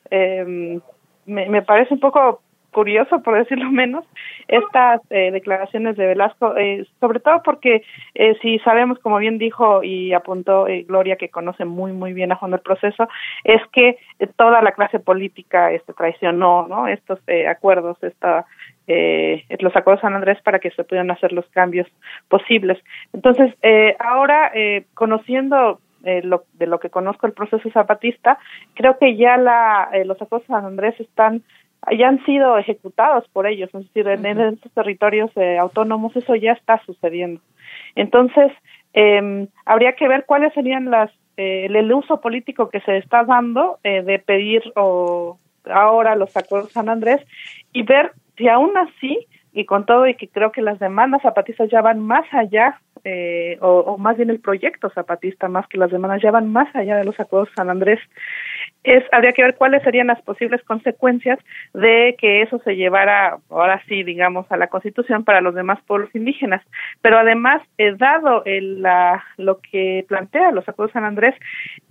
Eh, 0.10 0.80
me, 1.26 1.50
me 1.50 1.62
parece 1.62 1.94
un 1.94 2.00
poco 2.00 2.42
curioso, 2.72 3.22
por 3.22 3.38
decirlo 3.38 3.72
menos, 3.72 4.06
estas 4.48 5.01
eh, 5.09 5.32
declaraciones 5.32 5.95
de 5.98 6.08
Velasco, 6.08 6.56
eh, 6.58 6.85
sobre 7.00 7.19
todo 7.19 7.41
porque 7.43 7.83
eh, 8.16 8.35
si 8.41 8.59
sabemos, 8.59 9.00
como 9.00 9.17
bien 9.17 9.38
dijo 9.38 9.83
y 9.83 10.14
apuntó 10.14 10.67
eh, 10.67 10.83
Gloria, 10.88 11.17
que 11.17 11.30
conoce 11.30 11.66
muy, 11.66 11.91
muy 11.91 12.14
bien 12.14 12.32
a 12.32 12.38
fondo 12.38 12.56
el 12.56 12.61
proceso, 12.61 13.08
es 13.43 13.61
que 13.72 13.98
toda 14.35 14.61
la 14.61 14.72
clase 14.72 15.00
política 15.00 15.72
este, 15.72 15.93
traicionó 15.93 16.67
¿no? 16.67 16.88
estos 16.88 17.19
acuerdos, 17.48 17.98
esta, 18.03 18.45
los 18.88 19.75
acuerdos 19.75 20.01
San 20.01 20.16
Andrés 20.16 20.41
para 20.43 20.59
que 20.59 20.72
se 20.72 20.83
pudieran 20.83 21.11
hacer 21.11 21.32
los 21.32 21.45
cambios 21.50 21.88
posibles. 22.27 22.77
Entonces, 23.14 23.53
ahora, 24.00 24.51
conociendo 24.93 25.80
lo, 26.24 26.43
de 26.53 26.67
lo 26.67 26.80
que 26.80 26.90
conozco 26.90 27.25
el 27.25 27.33
proceso 27.33 27.69
zapatista, 27.72 28.38
creo 28.75 28.98
que 28.98 29.16
ya 29.16 29.38
la, 29.38 29.90
los 30.06 30.22
acuerdos 30.22 30.48
de 30.48 30.53
San 30.53 30.66
Andrés 30.66 31.00
están 31.00 31.43
ya 31.98 32.10
han 32.10 32.24
sido 32.26 32.58
ejecutados 32.58 33.27
por 33.30 33.48
ellos, 33.48 33.69
es 33.74 33.85
decir, 33.85 34.08
en, 34.08 34.26
estos 34.26 34.72
territorios 34.74 35.32
eh, 35.35 35.58
autónomos 35.58 36.16
eso 36.16 36.35
ya 36.35 36.51
está 36.53 36.82
sucediendo. 36.85 37.42
Entonces, 37.95 38.51
eh, 38.93 39.48
habría 39.66 39.93
que 39.93 40.08
ver 40.08 40.26
cuáles 40.26 40.53
serían 40.53 40.92
las 40.92 41.11
eh, 41.38 41.66
el, 41.66 41.92
uso 41.93 42.19
político 42.19 42.69
que 42.69 42.82
se 42.82 42.98
está 42.98 43.24
dando 43.24 43.80
eh, 43.84 44.03
de 44.03 44.19
pedir 44.19 44.61
o 44.76 45.40
ahora 45.66 46.16
los 46.16 46.35
acuerdos 46.35 46.74
San 46.74 46.90
Andrés 46.90 47.22
y 47.72 47.84
ver 47.84 48.11
si 48.38 48.50
aún 48.50 48.76
así 48.77 49.27
y 49.53 49.66
con 49.66 49.85
todo 49.85 50.08
y 50.08 50.16
que 50.16 50.27
creo 50.27 50.51
que 50.51 50.61
las 50.61 50.77
demandas 50.77 51.22
zapatistas 51.22 51.69
ya 51.72 51.82
van 51.82 52.00
más 52.00 52.26
allá 52.32 52.80
eh, 53.06 53.58
o, 53.61 53.80
o, 53.80 53.98
más 53.98 54.18
bien 54.18 54.30
el 54.30 54.40
proyecto 54.40 54.90
zapatista 54.90 55.48
más 55.48 55.68
que 55.68 55.77
las 55.77 55.90
demandas 55.90 56.22
ya 56.22 56.32
van 56.32 56.51
más 56.51 56.74
allá 56.76 56.98
de 56.98 57.06
los 57.06 57.19
acuerdos 57.19 57.50
San 57.56 57.69
Andrés 57.69 58.00
es 58.84 59.03
habría 59.11 59.34
que 59.34 59.43
ver 59.43 59.56
cuáles 59.56 59.84
serían 59.84 60.08
las 60.08 60.22
posibles 60.22 60.64
consecuencias 60.64 61.40
de 61.74 62.16
que 62.18 62.42
eso 62.42 62.60
se 62.60 62.76
llevara 62.76 63.38
ahora 63.50 63.82
sí 63.88 64.03
digamos 64.03 64.51
a 64.51 64.58
la 64.58 64.68
constitución 64.68 65.24
para 65.24 65.42
los 65.42 65.53
demás 65.53 65.80
pueblos 65.85 66.10
indígenas. 66.14 66.64
Pero 67.01 67.19
además 67.19 67.61
eh, 67.77 67.93
dado 67.98 68.43
el, 68.45 68.82
la, 68.82 69.24
lo 69.38 69.60
que 69.60 70.06
plantea 70.08 70.51
los 70.51 70.68
acuerdos 70.68 70.93
San 70.93 71.06
Andrés 71.06 71.35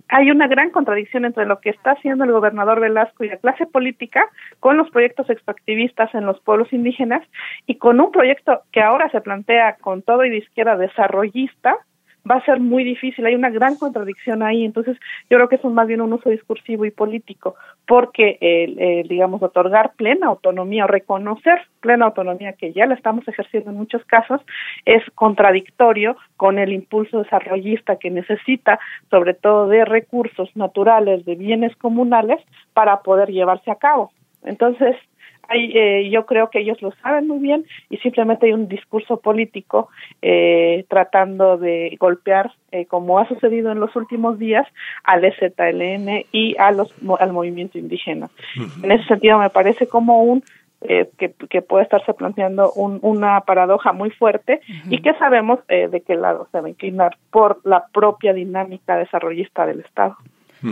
hay 0.09 0.29
una 0.29 0.47
gran 0.47 0.71
contradicción 0.71 1.23
entre 1.23 1.45
lo 1.45 1.61
que 1.61 1.69
está 1.69 1.91
haciendo 1.91 2.25
el 2.25 2.33
gobernador 2.33 2.81
Velasco 2.81 3.23
y 3.23 3.29
la 3.29 3.37
clase 3.37 3.65
política 3.65 4.25
con 4.59 4.75
los 4.75 4.89
proyectos 4.89 5.29
extractivistas 5.29 6.13
en 6.13 6.25
los 6.25 6.39
pueblos 6.41 6.71
indígenas 6.73 7.25
y 7.65 7.75
con 7.75 8.01
un 8.01 8.11
proyecto 8.11 8.61
que 8.73 8.81
ahora 8.81 9.09
se 9.11 9.21
plantea 9.21 9.77
con 9.77 10.01
todo 10.01 10.25
y 10.25 10.29
de 10.29 10.37
izquierda 10.37 10.75
desarrollista 10.75 11.77
va 12.29 12.35
a 12.35 12.45
ser 12.45 12.59
muy 12.59 12.83
difícil, 12.83 13.25
hay 13.25 13.35
una 13.35 13.49
gran 13.49 13.75
contradicción 13.75 14.43
ahí, 14.43 14.63
entonces 14.63 14.97
yo 15.29 15.37
creo 15.37 15.49
que 15.49 15.55
eso 15.55 15.67
es 15.67 15.73
más 15.73 15.87
bien 15.87 16.01
un 16.01 16.13
uso 16.13 16.29
discursivo 16.29 16.85
y 16.85 16.91
político, 16.91 17.55
porque, 17.87 18.37
eh, 18.41 19.03
digamos, 19.07 19.41
otorgar 19.41 19.93
plena 19.95 20.27
autonomía 20.27 20.85
o 20.85 20.87
reconocer 20.87 21.61
plena 21.79 22.05
autonomía, 22.05 22.53
que 22.53 22.73
ya 22.73 22.85
la 22.85 22.95
estamos 22.95 23.27
ejerciendo 23.27 23.71
en 23.71 23.77
muchos 23.77 24.03
casos, 24.05 24.41
es 24.85 25.03
contradictorio 25.15 26.15
con 26.37 26.59
el 26.59 26.73
impulso 26.73 27.23
desarrollista 27.23 27.97
que 27.97 28.11
necesita, 28.11 28.79
sobre 29.09 29.33
todo 29.33 29.67
de 29.67 29.83
recursos 29.85 30.55
naturales, 30.55 31.25
de 31.25 31.35
bienes 31.35 31.75
comunales, 31.77 32.39
para 32.73 33.01
poder 33.01 33.29
llevarse 33.29 33.71
a 33.71 33.75
cabo. 33.75 34.11
Entonces, 34.43 34.95
eh, 35.53 36.09
yo 36.09 36.25
creo 36.25 36.49
que 36.49 36.59
ellos 36.59 36.81
lo 36.81 36.91
saben 37.03 37.27
muy 37.27 37.39
bien 37.39 37.65
y 37.89 37.97
simplemente 37.97 38.45
hay 38.45 38.53
un 38.53 38.67
discurso 38.67 39.19
político 39.19 39.89
eh, 40.21 40.85
tratando 40.89 41.57
de 41.57 41.97
golpear, 41.99 42.51
eh, 42.71 42.85
como 42.85 43.19
ha 43.19 43.27
sucedido 43.27 43.71
en 43.71 43.79
los 43.79 43.95
últimos 43.95 44.39
días, 44.39 44.67
al 45.03 45.25
EZLN 45.25 46.25
y 46.31 46.55
a 46.57 46.71
los, 46.71 46.93
al 47.19 47.33
movimiento 47.33 47.77
indígena. 47.77 48.29
En 48.83 48.91
ese 48.91 49.05
sentido, 49.05 49.39
me 49.39 49.49
parece 49.49 49.87
como 49.87 50.23
un 50.23 50.43
que, 50.81 51.35
que, 51.47 51.61
puede 51.61 51.83
estarse 51.83 52.11
planteando 52.15 52.71
un, 52.71 52.97
una 53.03 53.41
paradoja 53.41 53.93
muy 53.93 54.09
fuerte 54.09 54.61
y 54.89 54.99
que 55.03 55.13
sabemos 55.13 55.59
de 55.67 56.01
qué 56.01 56.15
lado 56.15 56.47
se 56.51 56.59
va 56.59 56.65
a 56.65 56.71
inclinar 56.71 57.17
por 57.29 57.59
la 57.65 57.85
propia 57.93 58.33
dinámica 58.33 58.97
desarrollista 58.97 59.67
del 59.67 59.81
Estado. 59.81 60.17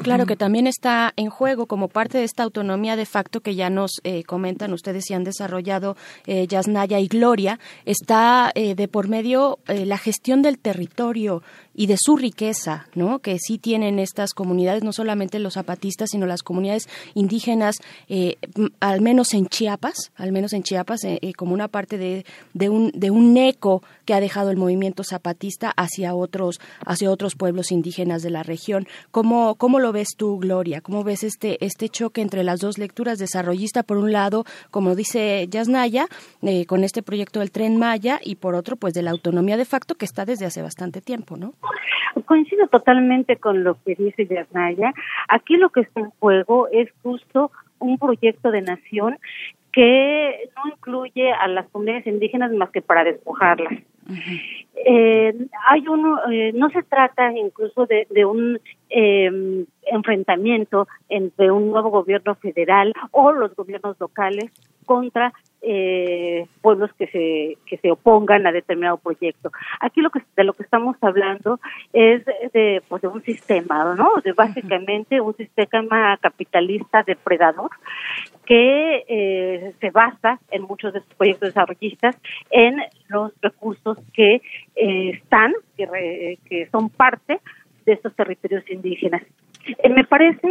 Claro 0.04 0.26
que 0.26 0.36
también 0.36 0.68
está 0.68 1.14
en 1.16 1.30
juego 1.30 1.66
como 1.66 1.88
parte 1.88 2.20
de 2.20 2.24
esta 2.24 2.44
autonomía 2.44 2.96
de 2.96 3.06
facto 3.06 3.42
que 3.42 3.56
ya 3.56 3.70
nos 3.70 4.00
eh, 4.04 4.24
comentan 4.24 4.72
ustedes 4.74 5.10
y 5.10 5.14
han 5.14 5.24
desarrollado 5.24 5.98
eh, 6.28 6.46
Yasnaya 6.48 7.00
y 7.00 7.08
Gloria, 7.08 7.60
está 7.86 8.52
eh, 8.54 8.76
de 8.76 8.88
por 8.88 9.08
medio 9.08 9.60
eh, 9.68 9.86
la 9.86 9.98
gestión 9.98 10.42
del 10.42 10.60
territorio 10.60 11.42
y 11.74 11.88
de 11.88 11.96
su 11.98 12.18
riqueza, 12.18 12.88
¿no? 12.94 13.20
Que 13.20 13.38
sí 13.40 13.58
tienen 13.58 14.00
estas 14.00 14.34
comunidades, 14.34 14.84
no 14.84 14.92
solamente 14.92 15.40
los 15.40 15.54
zapatistas, 15.54 16.10
sino 16.12 16.26
las 16.26 16.44
comunidades 16.44 16.90
indígenas, 17.14 17.78
eh, 18.10 18.36
al 18.82 19.00
menos 19.00 19.34
en 19.34 19.48
Chiapas, 19.48 20.12
al 20.18 20.34
menos 20.34 20.52
en 20.52 20.64
Chiapas, 20.64 21.06
eh, 21.06 21.20
como 21.38 21.54
una 21.54 21.70
parte 21.70 21.98
de, 21.98 22.26
de, 22.54 22.68
un, 22.68 22.92
de 22.94 23.12
un 23.12 23.38
eco 23.38 23.82
que 24.04 24.14
ha 24.14 24.20
dejado 24.20 24.52
el 24.52 24.58
movimiento 24.58 25.06
zapatista 25.06 25.72
hacia 25.78 26.16
otros, 26.16 26.60
hacia 26.86 27.12
otros 27.12 27.36
pueblos 27.36 27.72
indígenas 27.72 28.24
de 28.24 28.32
la 28.32 28.44
región. 28.44 28.86
¿Cómo, 29.12 29.56
cómo 29.56 29.79
lo 29.80 29.92
ves 29.92 30.10
tú, 30.18 30.38
Gloria? 30.40 30.82
¿Cómo 30.82 31.04
ves 31.04 31.24
este, 31.24 31.64
este 31.66 31.90
choque 31.90 32.22
entre 32.22 32.44
las 32.44 32.60
dos 32.60 32.78
lecturas 32.78 33.18
desarrollista, 33.18 33.84
por 33.84 33.98
un 33.98 34.12
lado, 34.12 34.44
como 34.72 34.96
dice 34.96 35.48
Yasnaya, 35.50 36.06
con 36.68 36.84
este 36.84 37.02
proyecto 37.02 37.40
del 37.40 37.52
Tren 37.52 37.78
Maya, 37.78 38.20
y 38.24 38.36
por 38.36 38.56
otro, 38.56 38.76
pues 38.76 38.94
de 38.94 39.02
la 39.02 39.12
autonomía 39.12 39.58
de 39.58 39.66
facto 39.66 39.96
que 39.96 40.06
está 40.06 40.26
desde 40.26 40.46
hace 40.46 40.62
bastante 40.62 41.02
tiempo, 41.02 41.38
¿no? 41.38 41.54
Coincido 42.26 42.68
totalmente 42.68 43.38
con 43.38 43.64
lo 43.64 43.78
que 43.84 43.96
dice 43.96 44.26
Yasnaya. 44.26 44.94
Aquí 45.28 45.58
lo 45.58 45.70
que 45.70 45.82
está 45.82 46.02
en 46.02 46.10
juego 46.20 46.68
es 46.72 46.90
justo 47.02 47.52
un 47.80 47.98
proyecto 47.98 48.52
de 48.52 48.62
nación 48.62 49.18
que 49.72 50.50
no 50.56 50.72
incluye 50.74 51.32
a 51.32 51.48
las 51.48 51.68
comunidades 51.70 52.08
indígenas 52.08 52.52
más 52.52 52.70
que 52.72 52.82
para 52.82 53.04
despojarlas. 53.04 53.74
Eh, 54.86 55.34
hay 55.68 55.88
uno, 55.88 56.20
eh, 56.32 56.52
no 56.54 56.70
se 56.70 56.84
trata 56.84 57.32
incluso 57.34 57.86
de, 57.86 58.08
de 58.10 58.26
un 58.26 58.60
eh, 58.90 59.66
enfrentamiento 59.92 60.88
entre 61.10 61.52
un 61.52 61.70
nuevo 61.72 61.90
gobierno 61.90 62.36
federal 62.36 62.94
o 63.12 63.32
los 63.32 63.56
gobiernos 63.56 64.00
locales 64.00 64.52
contra 64.90 65.32
eh, 65.62 66.48
pueblos 66.62 66.90
que 66.98 67.06
se 67.08 67.58
que 67.68 67.78
se 67.78 67.92
opongan 67.92 68.48
a 68.48 68.52
determinado 68.52 68.98
proyecto. 68.98 69.52
Aquí 69.80 70.02
lo 70.02 70.10
que 70.10 70.20
de 70.36 70.44
lo 70.44 70.54
que 70.54 70.64
estamos 70.64 70.98
hablando 71.02 71.60
es 71.94 72.26
de 72.26 72.82
pues 72.88 73.04
de 73.04 73.08
un 73.08 73.22
sistema, 73.22 73.94
¿no? 73.94 74.10
De 74.24 74.34
básicamente 74.34 75.22
un 75.22 75.36
sistema 75.36 76.18
capitalista 76.18 77.04
depredador 77.04 77.70
que 78.48 79.06
eh, 79.08 79.74
se 79.80 79.92
basa 79.92 80.40
en 80.50 80.64
muchos 80.64 80.92
de 80.94 81.00
estos 81.00 81.14
proyectos 81.14 81.50
desarrollistas 81.50 82.18
en 82.50 82.78
los 83.10 83.32
recursos 83.44 84.00
que 84.12 84.42
eh, 84.76 85.10
están 85.22 85.54
que, 85.78 86.40
que 86.50 86.68
son 86.72 86.90
parte 86.90 87.40
de 87.86 87.94
estos 87.94 88.16
territorios 88.16 88.64
indígenas. 88.72 89.22
Eh, 89.66 89.90
me 89.90 90.04
parece 90.04 90.48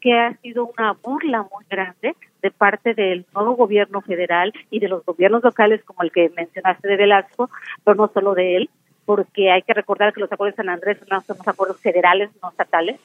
que 0.00 0.12
ha 0.12 0.36
sido 0.42 0.70
una 0.78 0.92
burla 0.92 1.42
muy 1.42 1.64
grande 1.68 2.14
de 2.42 2.50
parte 2.50 2.94
del 2.94 3.26
nuevo 3.34 3.54
gobierno 3.54 4.00
federal 4.00 4.52
y 4.70 4.80
de 4.80 4.88
los 4.88 5.04
gobiernos 5.04 5.42
locales, 5.42 5.82
como 5.84 6.02
el 6.02 6.12
que 6.12 6.30
mencionaste 6.36 6.88
de 6.88 6.96
Velasco, 6.96 7.50
pero 7.84 7.94
no 7.94 8.08
solo 8.08 8.34
de 8.34 8.56
él, 8.56 8.70
porque 9.04 9.50
hay 9.50 9.62
que 9.62 9.74
recordar 9.74 10.12
que 10.12 10.20
los 10.20 10.32
acuerdos 10.32 10.56
de 10.56 10.62
San 10.62 10.68
Andrés 10.68 10.98
no 11.10 11.20
son 11.22 11.36
acuerdos 11.46 11.80
federales, 11.80 12.30
no 12.42 12.50
estatales, 12.50 13.00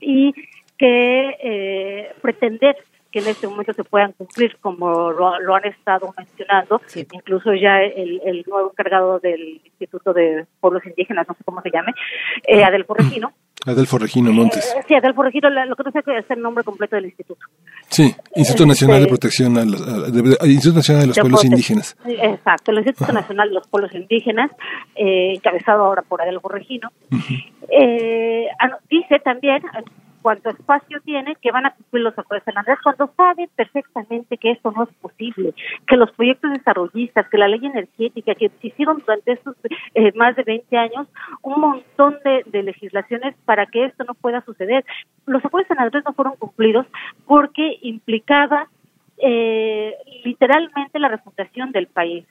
y 0.00 0.34
que 0.78 1.36
eh, 1.42 2.12
pretender 2.20 2.76
que 3.10 3.20
en 3.20 3.28
este 3.28 3.48
momento 3.48 3.72
se 3.72 3.84
puedan 3.84 4.12
cumplir 4.12 4.56
como 4.58 5.10
lo, 5.10 5.54
han 5.54 5.64
estado 5.64 6.12
mencionando, 6.18 6.80
incluso 7.12 7.54
ya 7.54 7.82
el, 7.82 8.20
el, 8.24 8.44
nuevo 8.46 8.70
encargado 8.70 9.18
del 9.20 9.60
Instituto 9.64 10.12
de 10.12 10.44
Pueblos 10.60 10.84
Indígenas, 10.84 11.26
no 11.26 11.34
sé 11.34 11.44
cómo 11.44 11.62
se 11.62 11.70
llame, 11.70 11.92
eh, 12.46 12.64
Adelfo 12.64 12.94
Regino, 12.98 13.32
Adelfo 13.66 13.98
Regino 13.98 14.32
Montes. 14.32 14.74
Eh, 14.76 14.84
sí, 14.86 14.94
Adelfo 14.94 15.22
Regino, 15.22 15.50
lo 15.50 15.76
que 15.76 15.82
no 15.84 15.90
sé 15.90 15.98
es 15.98 16.30
el 16.30 16.40
nombre 16.40 16.64
completo 16.64 16.96
del 16.96 17.06
instituto. 17.06 17.46
Sí, 17.88 18.04
Instituto 18.34 18.62
este, 18.62 18.66
Nacional 18.66 19.00
de 19.02 19.08
Protección, 19.08 19.58
a 19.58 19.64
los, 19.64 19.80
a, 19.80 20.10
de, 20.10 20.50
Instituto 20.50 20.76
Nacional 20.76 21.02
de 21.02 21.06
los 21.08 21.16
de 21.16 21.22
Pueblos 21.22 21.44
Indígenas. 21.44 21.96
Exacto, 22.06 22.70
el 22.70 22.78
Instituto 22.78 23.04
Ajá. 23.04 23.12
Nacional 23.20 23.48
de 23.48 23.54
los 23.54 23.68
Pueblos 23.68 23.94
Indígenas, 23.94 24.50
eh, 24.94 25.34
encabezado 25.34 25.84
ahora 25.84 26.02
por 26.02 26.22
Adelfo 26.22 26.48
Regino. 26.48 26.90
Uh 27.10 27.16
-huh. 27.16 27.44
eh, 27.70 28.46
dice 28.88 29.18
también, 29.24 29.62
cuánto 30.26 30.50
espacio 30.50 31.00
tiene 31.02 31.36
que 31.36 31.52
van 31.52 31.66
a 31.66 31.70
cumplir 31.70 32.02
los 32.02 32.18
acuerdos 32.18 32.44
de 32.44 32.52
San 32.52 32.58
Andrés 32.58 32.78
cuando 32.82 33.08
saben 33.16 33.48
perfectamente 33.54 34.36
que 34.38 34.50
esto 34.50 34.72
no 34.72 34.82
es 34.82 34.88
posible, 34.96 35.54
que 35.86 35.96
los 35.96 36.10
proyectos 36.10 36.50
desarrollistas, 36.50 37.28
que 37.28 37.38
la 37.38 37.46
ley 37.46 37.64
energética, 37.64 38.34
que 38.34 38.50
hicieron 38.60 38.98
durante 38.98 39.34
estos 39.34 39.54
eh, 39.94 40.10
más 40.16 40.34
de 40.34 40.42
20 40.42 40.76
años 40.78 41.06
un 41.42 41.60
montón 41.60 42.18
de, 42.24 42.42
de, 42.46 42.64
legislaciones 42.64 43.36
para 43.44 43.66
que 43.66 43.84
esto 43.84 44.02
no 44.02 44.14
pueda 44.14 44.40
suceder. 44.40 44.84
Los 45.26 45.44
acuerdos 45.44 45.68
de 45.68 45.76
San 45.76 45.84
Andrés 45.84 46.02
no 46.04 46.12
fueron 46.12 46.34
cumplidos 46.34 46.86
porque 47.24 47.78
implicaba 47.82 48.66
eh, 49.18 49.94
literalmente 50.24 50.98
la 50.98 51.08
refundación 51.08 51.72
del 51.72 51.86
país 51.86 52.24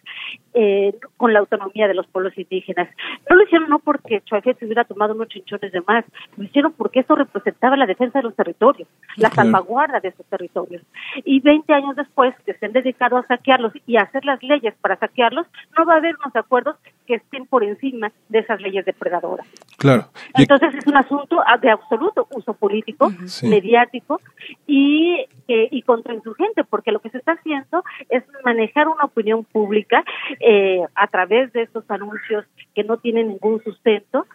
eh, 0.53 0.93
con 1.17 1.33
la 1.33 1.39
autonomía 1.39 1.87
de 1.87 1.93
los 1.93 2.07
pueblos 2.07 2.37
indígenas. 2.37 2.89
No 3.29 3.35
lo 3.35 3.43
hicieron 3.43 3.69
no 3.69 3.79
porque 3.79 4.21
se 4.29 4.65
hubiera 4.65 4.83
tomado 4.83 5.13
unos 5.13 5.29
chinchones 5.29 5.71
de 5.71 5.81
más, 5.81 6.05
lo 6.37 6.43
hicieron 6.43 6.73
porque 6.73 6.99
eso 6.99 7.15
representaba 7.15 7.75
la 7.75 7.85
defensa 7.85 8.19
de 8.19 8.23
los 8.23 8.35
territorios, 8.35 8.87
la 9.17 9.29
salvaguarda 9.31 9.99
de 9.99 10.09
esos 10.09 10.25
territorios. 10.27 10.83
Y 11.23 11.39
20 11.39 11.73
años 11.73 11.95
después 11.95 12.35
que 12.45 12.53
se 12.53 12.65
han 12.65 12.73
dedicado 12.73 13.17
a 13.17 13.27
saquearlos 13.27 13.73
y 13.85 13.97
a 13.97 14.03
hacer 14.03 14.25
las 14.25 14.41
leyes 14.43 14.73
para 14.81 14.97
saquearlos, 14.97 15.47
no 15.77 15.85
va 15.85 15.95
a 15.95 15.97
haber 15.97 16.15
unos 16.23 16.35
acuerdos 16.35 16.75
que 17.05 17.15
estén 17.15 17.45
por 17.45 17.63
encima 17.63 18.11
de 18.29 18.39
esas 18.39 18.61
leyes 18.61 18.85
depredadoras. 18.85 19.47
Claro. 19.77 20.07
Entonces 20.33 20.75
es 20.75 20.87
un 20.87 20.97
asunto 20.97 21.41
de 21.61 21.69
absoluto 21.69 22.27
uso 22.35 22.53
político, 22.53 23.11
sí. 23.25 23.47
mediático 23.47 24.19
y, 24.67 25.25
eh, 25.47 25.67
y 25.71 25.81
contrainsurgente, 25.83 26.63
porque 26.63 26.91
lo 26.91 26.99
que 26.99 27.09
se 27.09 27.17
está 27.17 27.33
haciendo 27.33 27.83
es 28.09 28.23
manejar 28.43 28.87
una 28.87 29.05
opinión 29.05 29.43
pública 29.43 30.03
eh, 30.39 30.81
a 30.95 31.07
través 31.07 31.51
de 31.53 31.63
estos 31.63 31.89
anuncios 31.89 32.45
que 32.73 32.83
no 32.83 32.97
tienen 32.97 33.29
ningún 33.29 33.63
sustento 33.63 34.25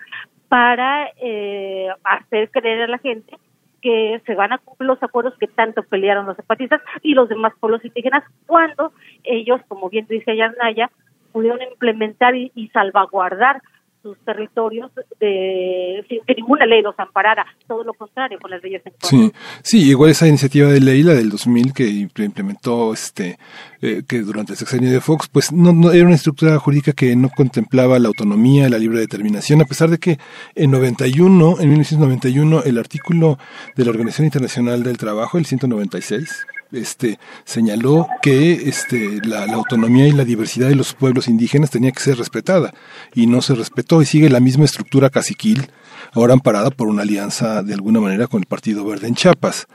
para 0.49 1.09
eh, 1.21 1.89
hacer 2.03 2.51
creer 2.51 2.83
a 2.83 2.89
la 2.89 2.99
gente 2.99 3.37
que 3.81 4.21
se 4.27 4.35
van 4.35 4.53
a 4.53 4.59
cumplir 4.59 4.89
los 4.89 5.03
acuerdos 5.03 5.35
que 5.39 5.47
tanto 5.47 5.83
pelearon 5.83 6.27
los 6.27 6.37
zapatistas 6.37 6.83
y 7.03 7.15
los 7.15 7.29
demás 7.29 7.53
pueblos 7.59 7.85
indígenas 7.85 8.25
cuando 8.47 8.93
ellos, 9.25 9.61
como 9.69 9.89
bien 9.89 10.07
dice 10.09 10.37
Yarnaya, 10.37 10.91
pudieron 11.33 11.61
implementar 11.63 12.35
y, 12.35 12.69
salvaguardar 12.73 13.63
sus 14.03 14.19
territorios 14.21 14.91
de 15.21 16.03
que 16.09 16.35
ninguna 16.35 16.65
ley 16.65 16.81
los 16.81 16.99
amparara, 16.99 17.45
todo 17.67 17.85
lo 17.85 17.93
contrario 17.93 18.39
con 18.41 18.51
las 18.51 18.63
leyes 18.63 18.81
en 18.87 18.95
Sí, 19.03 19.33
sí, 19.63 19.91
igual 19.91 20.11
esa 20.11 20.27
iniciativa 20.27 20.69
de 20.69 20.81
ley, 20.81 21.03
la 21.03 21.13
del 21.13 21.29
2000 21.29 21.75
que 21.75 21.87
implementó 21.87 22.95
este 22.95 23.39
eh, 23.83 24.03
que 24.09 24.21
durante 24.21 24.53
el 24.53 24.59
sexenio 24.59 24.91
de 24.91 25.03
Fox, 25.03 25.29
pues 25.29 25.53
no, 25.53 25.75
no, 25.75 25.93
era 25.93 26.07
una 26.07 26.15
estructura 26.15 26.59
jurídica 26.59 26.93
que 26.93 27.15
no 27.15 27.29
contemplaba 27.29 27.99
la 27.99 28.09
autonomía, 28.09 28.71
la 28.71 28.79
libre 28.79 29.01
determinación, 29.01 29.61
a 29.61 29.67
pesar 29.67 29.91
de 29.91 29.99
que 29.99 30.19
en 30.55 30.71
91, 30.71 31.61
en 31.61 31.69
1991, 31.69 32.63
el 32.65 32.79
artículo 32.79 33.39
de 33.77 33.85
la 33.85 33.91
Organización 33.91 34.25
Internacional 34.25 34.83
del 34.83 34.97
Trabajo, 34.97 35.37
el 35.37 35.45
196, 35.45 36.47
este, 36.73 37.19
señaló 37.45 38.09
que 38.23 38.69
este, 38.69 39.21
la, 39.25 39.45
autonomía 39.45 40.07
y 40.07 40.13
la 40.13 40.25
diversidad 40.25 40.69
de 40.69 40.77
los 40.77 40.95
pueblos 40.95 41.29
indígenas 41.29 41.71
tenía 41.71 41.93
que 41.93 42.01
ser 42.01 42.19
respetada 42.19 42.73
y 43.15 43.27
no 43.27 43.43
se 43.43 43.55
respetó 43.55 44.03
y 44.03 44.07
sigue 44.07 44.31
la 44.31 44.41
misma 44.41 44.65
estructura 44.65 45.11
caciquil, 45.11 45.71
ahora 46.13 46.35
amparada 46.35 46.71
por 46.71 46.89
una 46.89 47.03
alianza 47.03 47.63
de 47.63 47.75
alguna 47.75 48.01
manera 48.01 48.27
con 48.27 48.41
el 48.41 48.47
Partido 48.47 48.85
Verde 48.85 49.09
en 49.09 49.15
Chiapas. 49.15 49.67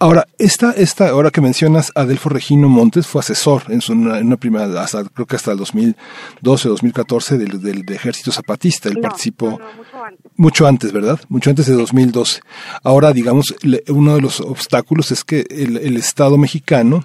Ahora, 0.00 0.28
esta, 0.38 0.72
esta, 0.72 1.08
ahora 1.08 1.30
que 1.30 1.40
mencionas, 1.40 1.90
Adelfo 1.94 2.28
Regino 2.28 2.68
Montes 2.68 3.06
fue 3.06 3.20
asesor 3.20 3.64
en, 3.68 3.80
su, 3.80 3.92
en 3.92 4.26
una 4.26 4.36
primera, 4.36 4.82
hasta, 4.82 5.04
creo 5.04 5.26
que 5.26 5.36
hasta 5.36 5.52
el 5.52 5.58
2012 5.58 6.68
o 6.68 6.70
2014 6.70 7.38
del, 7.38 7.60
del, 7.60 7.84
Ejército 7.92 8.30
Zapatista. 8.30 8.88
Él 8.88 8.98
participó 9.00 9.50
mucho, 9.50 10.04
antes. 10.04 10.32
mucho, 10.36 10.66
antes. 10.66 10.92
¿verdad? 10.92 11.20
Mucho 11.28 11.50
antes 11.50 11.66
de 11.66 11.74
2012. 11.74 12.40
Ahora, 12.84 13.12
digamos, 13.12 13.54
uno 13.88 14.14
de 14.14 14.20
los 14.20 14.40
obstáculos 14.40 15.10
es 15.10 15.24
que 15.24 15.46
el, 15.50 15.76
el 15.78 15.96
Estado 15.96 16.38
mexicano 16.38 17.04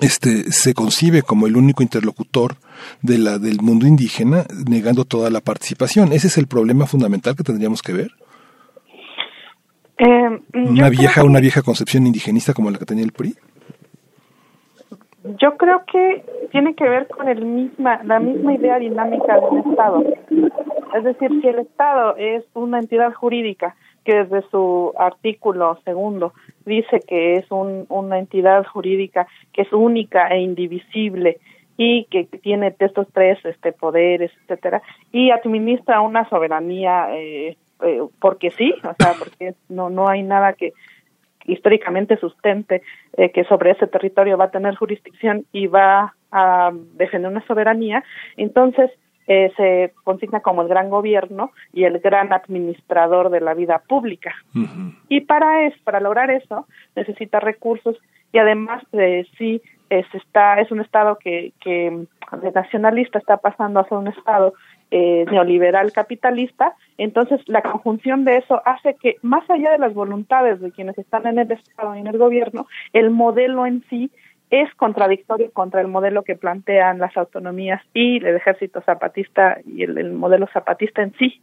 este, 0.00 0.50
se 0.50 0.72
concibe 0.72 1.22
como 1.22 1.46
el 1.46 1.56
único 1.56 1.82
interlocutor 1.82 2.56
de 3.02 3.18
la, 3.18 3.38
del 3.38 3.60
mundo 3.60 3.86
indígena, 3.86 4.46
negando 4.66 5.04
toda 5.04 5.30
la 5.30 5.40
participación. 5.40 6.12
Ese 6.12 6.28
es 6.28 6.38
el 6.38 6.46
problema 6.46 6.86
fundamental 6.86 7.36
que 7.36 7.44
tendríamos 7.44 7.82
que 7.82 7.92
ver. 7.92 8.12
Eh, 10.02 10.40
una 10.54 10.88
vieja, 10.88 11.22
una 11.24 11.40
vieja 11.40 11.60
concepción 11.60 12.06
indigenista 12.06 12.54
como 12.54 12.70
la 12.70 12.78
que 12.78 12.86
tenía 12.86 13.04
el 13.04 13.12
PRI. 13.12 13.34
Yo 15.38 15.58
creo 15.58 15.82
que 15.84 16.24
tiene 16.50 16.74
que 16.74 16.88
ver 16.88 17.06
con 17.08 17.28
el 17.28 17.44
misma, 17.44 18.02
la 18.04 18.18
misma 18.18 18.54
idea 18.54 18.78
dinámica 18.78 19.38
del 19.38 19.58
Estado. 19.58 20.02
Es 20.96 21.04
decir, 21.04 21.30
si 21.42 21.46
el 21.46 21.58
Estado 21.58 22.16
es 22.16 22.44
una 22.54 22.78
entidad 22.78 23.12
jurídica 23.12 23.76
que 24.06 24.24
desde 24.24 24.40
su 24.48 24.94
artículo 24.96 25.78
segundo 25.84 26.32
dice 26.64 27.00
que 27.06 27.34
es 27.34 27.50
un, 27.50 27.84
una 27.90 28.18
entidad 28.18 28.64
jurídica 28.64 29.26
que 29.52 29.62
es 29.62 29.72
única 29.74 30.28
e 30.28 30.40
indivisible 30.40 31.38
y 31.76 32.04
que 32.04 32.24
tiene 32.24 32.74
estos 32.78 33.06
tres 33.12 33.38
este 33.44 33.72
poderes, 33.72 34.30
etcétera, 34.42 34.80
y 35.12 35.30
administra 35.30 36.00
una 36.00 36.26
soberanía 36.30 37.08
eh, 37.14 37.58
eh, 37.82 38.02
porque 38.18 38.50
sí, 38.52 38.74
o 38.78 38.94
sea, 38.98 39.14
porque 39.18 39.54
no 39.68 39.90
no 39.90 40.08
hay 40.08 40.22
nada 40.22 40.52
que 40.54 40.72
históricamente 41.46 42.16
sustente 42.18 42.82
eh, 43.16 43.30
que 43.30 43.44
sobre 43.44 43.72
ese 43.72 43.86
territorio 43.86 44.38
va 44.38 44.46
a 44.46 44.50
tener 44.50 44.74
jurisdicción 44.76 45.44
y 45.52 45.66
va 45.66 46.14
a 46.30 46.70
defender 46.94 47.30
una 47.30 47.44
soberanía, 47.46 48.04
entonces 48.36 48.90
eh, 49.26 49.52
se 49.56 49.92
consigna 50.02 50.40
como 50.40 50.62
el 50.62 50.68
gran 50.68 50.90
gobierno 50.90 51.52
y 51.72 51.84
el 51.84 52.00
gran 52.00 52.32
administrador 52.32 53.30
de 53.30 53.40
la 53.40 53.54
vida 53.54 53.80
pública. 53.86 54.34
Y 55.08 55.20
para 55.20 55.66
eso, 55.66 55.76
para 55.84 56.00
lograr 56.00 56.30
eso, 56.30 56.66
necesita 56.96 57.38
recursos 57.38 57.96
y 58.32 58.38
además 58.38 58.82
eh, 58.92 59.24
sí 59.38 59.62
es, 59.88 60.06
está, 60.14 60.60
es 60.60 60.72
un 60.72 60.80
Estado 60.80 61.16
que, 61.16 61.52
que 61.60 62.06
de 62.42 62.52
nacionalista 62.52 63.18
está 63.18 63.36
pasando 63.36 63.80
a 63.80 63.88
ser 63.88 63.98
un 63.98 64.08
Estado 64.08 64.52
eh, 64.90 65.24
neoliberal 65.30 65.92
capitalista, 65.92 66.74
entonces 66.98 67.40
la 67.46 67.62
conjunción 67.62 68.24
de 68.24 68.38
eso 68.38 68.60
hace 68.64 68.94
que, 68.94 69.16
más 69.22 69.48
allá 69.48 69.70
de 69.70 69.78
las 69.78 69.94
voluntades 69.94 70.60
de 70.60 70.72
quienes 70.72 70.98
están 70.98 71.26
en 71.26 71.38
el 71.38 71.50
Estado 71.52 71.94
y 71.94 72.00
en 72.00 72.06
el 72.08 72.18
gobierno, 72.18 72.66
el 72.92 73.10
modelo 73.10 73.66
en 73.66 73.84
sí 73.88 74.10
es 74.50 74.72
contradictorio 74.74 75.52
contra 75.52 75.80
el 75.80 75.86
modelo 75.86 76.24
que 76.24 76.34
plantean 76.34 76.98
las 76.98 77.16
autonomías 77.16 77.80
y 77.94 78.16
el 78.16 78.34
ejército 78.34 78.80
zapatista 78.80 79.58
y 79.64 79.84
el, 79.84 80.12
modelo 80.12 80.48
zapatista 80.52 81.02
en 81.02 81.14
sí. 81.14 81.40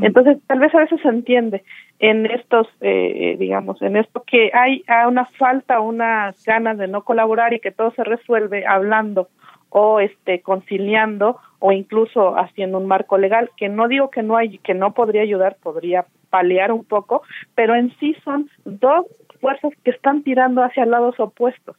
Entonces, 0.00 0.38
tal 0.46 0.60
vez 0.60 0.74
a 0.74 0.78
veces 0.78 1.00
se 1.02 1.08
entiende 1.08 1.62
en 1.98 2.24
estos, 2.24 2.66
eh, 2.80 3.36
digamos, 3.38 3.82
en 3.82 3.96
esto 3.96 4.22
que 4.26 4.50
hay, 4.54 4.84
hay 4.86 5.06
una 5.06 5.26
falta, 5.38 5.80
unas 5.80 6.42
ganas 6.44 6.78
de 6.78 6.88
no 6.88 7.02
colaborar 7.02 7.52
y 7.52 7.60
que 7.60 7.72
todo 7.72 7.90
se 7.90 8.04
resuelve 8.04 8.64
hablando 8.66 9.28
o 9.68 10.00
este 10.00 10.40
conciliando 10.40 11.38
o 11.58 11.72
incluso 11.72 12.36
haciendo 12.38 12.78
un 12.78 12.86
marco 12.86 13.18
legal 13.18 13.50
que 13.56 13.68
no 13.68 13.88
digo 13.88 14.10
que 14.10 14.22
no 14.22 14.36
hay 14.36 14.58
que 14.58 14.74
no 14.74 14.92
podría 14.94 15.22
ayudar 15.22 15.56
podría 15.62 16.06
paliar 16.30 16.72
un 16.72 16.84
poco 16.84 17.22
pero 17.54 17.74
en 17.74 17.94
sí 17.98 18.16
son 18.24 18.50
dos 18.64 19.06
fuerzas 19.40 19.72
que 19.84 19.90
están 19.90 20.22
tirando 20.22 20.62
hacia 20.62 20.86
lados 20.86 21.20
opuestos. 21.20 21.76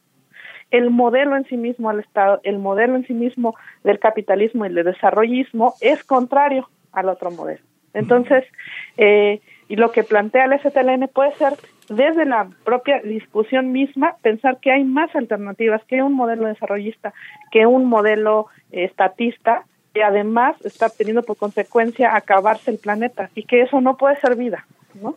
El 0.70 0.90
modelo 0.90 1.34
en 1.36 1.44
sí 1.46 1.56
mismo 1.56 1.90
al 1.90 2.00
Estado 2.00 2.40
el 2.44 2.58
modelo 2.58 2.96
en 2.96 3.06
sí 3.06 3.14
mismo 3.14 3.56
del 3.84 3.98
capitalismo 3.98 4.66
y 4.66 4.72
del 4.72 4.84
desarrollismo 4.84 5.74
es 5.80 6.04
contrario 6.04 6.68
al 6.92 7.08
otro 7.08 7.30
modelo. 7.30 7.60
Entonces 7.94 8.44
eh, 8.96 9.40
y 9.68 9.76
lo 9.76 9.92
que 9.92 10.02
plantea 10.02 10.46
el 10.46 10.58
STLN 10.58 11.08
puede 11.08 11.32
ser 11.34 11.54
desde 11.88 12.24
la 12.24 12.48
propia 12.64 13.00
discusión 13.00 13.72
misma 13.72 14.16
pensar 14.22 14.58
que 14.60 14.70
hay 14.70 14.84
más 14.84 15.14
alternativas, 15.14 15.82
que 15.84 16.02
un 16.02 16.14
modelo 16.14 16.46
desarrollista, 16.46 17.14
que 17.50 17.66
un 17.66 17.86
modelo 17.86 18.46
estatista, 18.70 19.64
que 19.94 20.02
además 20.02 20.56
está 20.64 20.90
teniendo 20.90 21.22
por 21.22 21.36
consecuencia 21.36 22.14
acabarse 22.14 22.70
el 22.70 22.78
planeta 22.78 23.30
y 23.34 23.44
que 23.44 23.62
eso 23.62 23.80
no 23.80 23.96
puede 23.96 24.16
ser 24.20 24.36
vida, 24.36 24.66
¿no? 25.00 25.16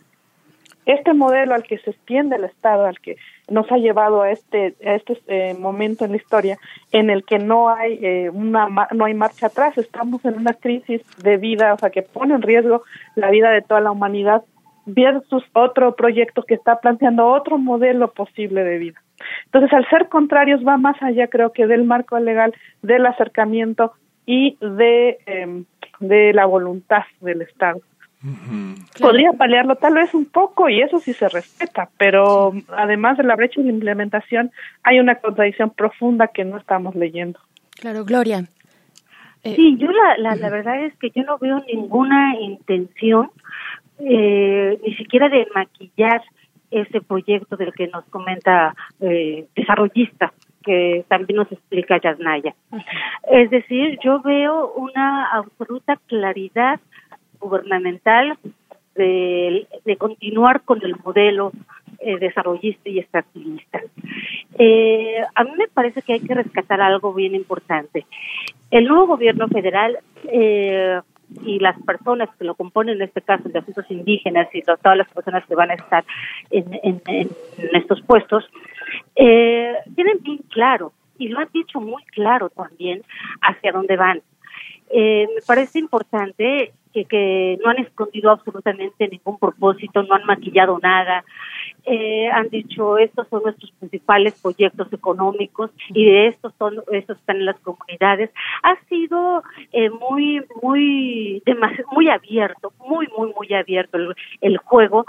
Este 0.85 1.13
modelo 1.13 1.53
al 1.53 1.61
que 1.61 1.77
se 1.77 1.91
extiende 1.91 2.37
el 2.37 2.43
Estado, 2.43 2.87
al 2.87 2.99
que 2.99 3.17
nos 3.47 3.71
ha 3.71 3.77
llevado 3.77 4.23
a 4.23 4.31
este 4.31 4.73
a 4.83 4.95
este 4.95 5.21
eh, 5.27 5.53
momento 5.53 6.05
en 6.05 6.11
la 6.11 6.17
historia 6.17 6.57
en 6.91 7.11
el 7.11 7.23
que 7.23 7.37
no 7.37 7.69
hay 7.69 7.99
eh, 8.01 8.29
una 8.31 8.67
no 8.91 9.05
hay 9.05 9.13
marcha 9.13 9.47
atrás, 9.47 9.77
estamos 9.77 10.25
en 10.25 10.37
una 10.37 10.53
crisis 10.53 11.01
de 11.21 11.37
vida, 11.37 11.73
o 11.73 11.77
sea, 11.77 11.91
que 11.91 12.01
pone 12.01 12.33
en 12.33 12.41
riesgo 12.41 12.81
la 13.15 13.29
vida 13.29 13.51
de 13.51 13.61
toda 13.61 13.79
la 13.79 13.91
humanidad 13.91 14.43
versus 14.85 15.43
otro 15.53 15.95
proyecto 15.95 16.43
que 16.43 16.55
está 16.55 16.79
planteando 16.79 17.27
otro 17.27 17.57
modelo 17.57 18.11
posible 18.11 18.63
de 18.63 18.77
vida. 18.77 19.01
Entonces, 19.45 19.71
al 19.73 19.87
ser 19.89 20.09
contrarios 20.09 20.65
va 20.65 20.77
más 20.77 21.01
allá, 21.01 21.27
creo 21.27 21.51
que 21.51 21.67
del 21.67 21.83
marco 21.83 22.19
legal, 22.19 22.53
del 22.81 23.05
acercamiento 23.05 23.93
y 24.25 24.57
de, 24.59 25.19
em, 25.25 25.65
de 25.99 26.33
la 26.33 26.45
voluntad 26.45 27.03
del 27.19 27.41
Estado. 27.41 27.81
Podría 28.99 29.33
paliarlo 29.33 29.75
tal 29.77 29.95
vez 29.95 30.13
un 30.13 30.25
poco 30.25 30.69
y 30.69 30.79
eso 30.81 30.99
sí 30.99 31.11
se 31.11 31.27
respeta, 31.27 31.89
pero 31.97 32.53
además 32.69 33.17
de 33.17 33.23
la 33.23 33.35
brecha 33.35 33.61
de 33.61 33.69
implementación 33.69 34.51
hay 34.83 34.99
una 34.99 35.15
contradicción 35.15 35.71
profunda 35.71 36.27
que 36.27 36.45
no 36.45 36.57
estamos 36.57 36.93
leyendo. 36.93 37.39
Claro, 37.71 38.05
Gloria. 38.05 38.45
sí, 39.43 39.75
yo 39.77 39.87
la, 39.91 40.17
la, 40.19 40.35
la 40.35 40.49
verdad 40.51 40.83
es 40.83 40.95
que 40.97 41.09
yo 41.09 41.23
no 41.23 41.39
veo 41.39 41.63
ninguna 41.65 42.39
intención 42.39 43.31
eh, 44.03 44.79
ni 44.83 44.95
siquiera 44.95 45.29
de 45.29 45.47
maquillar 45.53 46.21
ese 46.69 47.01
proyecto 47.01 47.57
del 47.57 47.73
que 47.73 47.87
nos 47.87 48.05
comenta 48.05 48.73
eh, 48.99 49.45
desarrollista 49.55 50.31
que 50.63 51.05
también 51.07 51.37
nos 51.37 51.51
explica 51.51 51.99
Yasnaya. 51.99 52.53
Es 53.29 53.49
decir, 53.49 53.97
yo 54.03 54.21
veo 54.21 54.71
una 54.73 55.31
absoluta 55.31 55.97
claridad 56.07 56.79
gubernamental 57.39 58.37
de, 58.95 59.67
de 59.85 59.97
continuar 59.97 60.61
con 60.61 60.83
el 60.83 60.95
modelo 61.03 61.51
eh, 61.99 62.17
desarrollista 62.17 62.89
y 62.89 62.99
extractivista. 62.99 63.79
Eh, 64.57 65.21
a 65.35 65.43
mí 65.43 65.51
me 65.57 65.67
parece 65.67 66.01
que 66.01 66.13
hay 66.13 66.19
que 66.19 66.33
rescatar 66.33 66.81
algo 66.81 67.13
bien 67.13 67.35
importante. 67.35 68.05
El 68.69 68.85
nuevo 68.85 69.07
gobierno 69.07 69.47
federal 69.47 69.99
eh, 70.23 70.99
y 71.45 71.59
las 71.59 71.79
personas 71.83 72.29
que 72.37 72.45
lo 72.45 72.55
componen, 72.55 72.95
en 72.95 73.03
este 73.03 73.21
caso 73.21 73.49
de 73.49 73.59
asuntos 73.59 73.85
indígenas 73.89 74.47
y 74.53 74.61
todas 74.61 74.97
las 74.97 75.09
personas 75.09 75.45
que 75.45 75.55
van 75.55 75.71
a 75.71 75.75
estar 75.75 76.03
en, 76.49 77.01
estos 77.73 78.01
puestos, 78.01 78.49
eh, 79.15 79.75
tienen 79.95 80.19
bien 80.21 80.39
claro, 80.49 80.93
y 81.17 81.29
lo 81.29 81.39
han 81.39 81.49
dicho 81.53 81.79
muy 81.79 82.03
claro 82.05 82.49
también, 82.49 83.03
hacia 83.41 83.71
dónde 83.71 83.95
van. 83.95 84.21
Eh, 84.89 85.27
me 85.33 85.41
parece 85.45 85.79
importante 85.79 86.73
que, 86.93 87.05
que, 87.05 87.57
no 87.63 87.69
han 87.69 87.77
escondido 87.77 88.31
absolutamente 88.31 89.07
ningún 89.07 89.39
propósito, 89.39 90.03
no 90.03 90.15
han 90.15 90.25
maquillado 90.25 90.79
nada, 90.81 91.23
eh, 91.85 92.29
han 92.29 92.49
dicho 92.49 92.97
estos 92.97 93.27
son 93.29 93.43
nuestros 93.43 93.71
principales 93.71 94.39
proyectos 94.41 94.91
económicos 94.93 95.71
y 95.89 96.05
de 96.05 96.27
estos 96.27 96.53
son 96.59 96.83
estos 96.91 97.17
están 97.17 97.37
en 97.37 97.45
las 97.45 97.59
comunidades 97.59 98.29
ha 98.63 98.75
sido 98.85 99.43
eh, 99.71 99.89
muy 99.89 100.43
muy 100.61 101.41
muy 101.91 102.09
abierto 102.09 102.73
muy 102.87 103.07
muy 103.17 103.33
muy 103.33 103.53
abierto 103.53 103.97
el, 103.97 104.15
el, 104.41 104.57
juego 104.57 105.05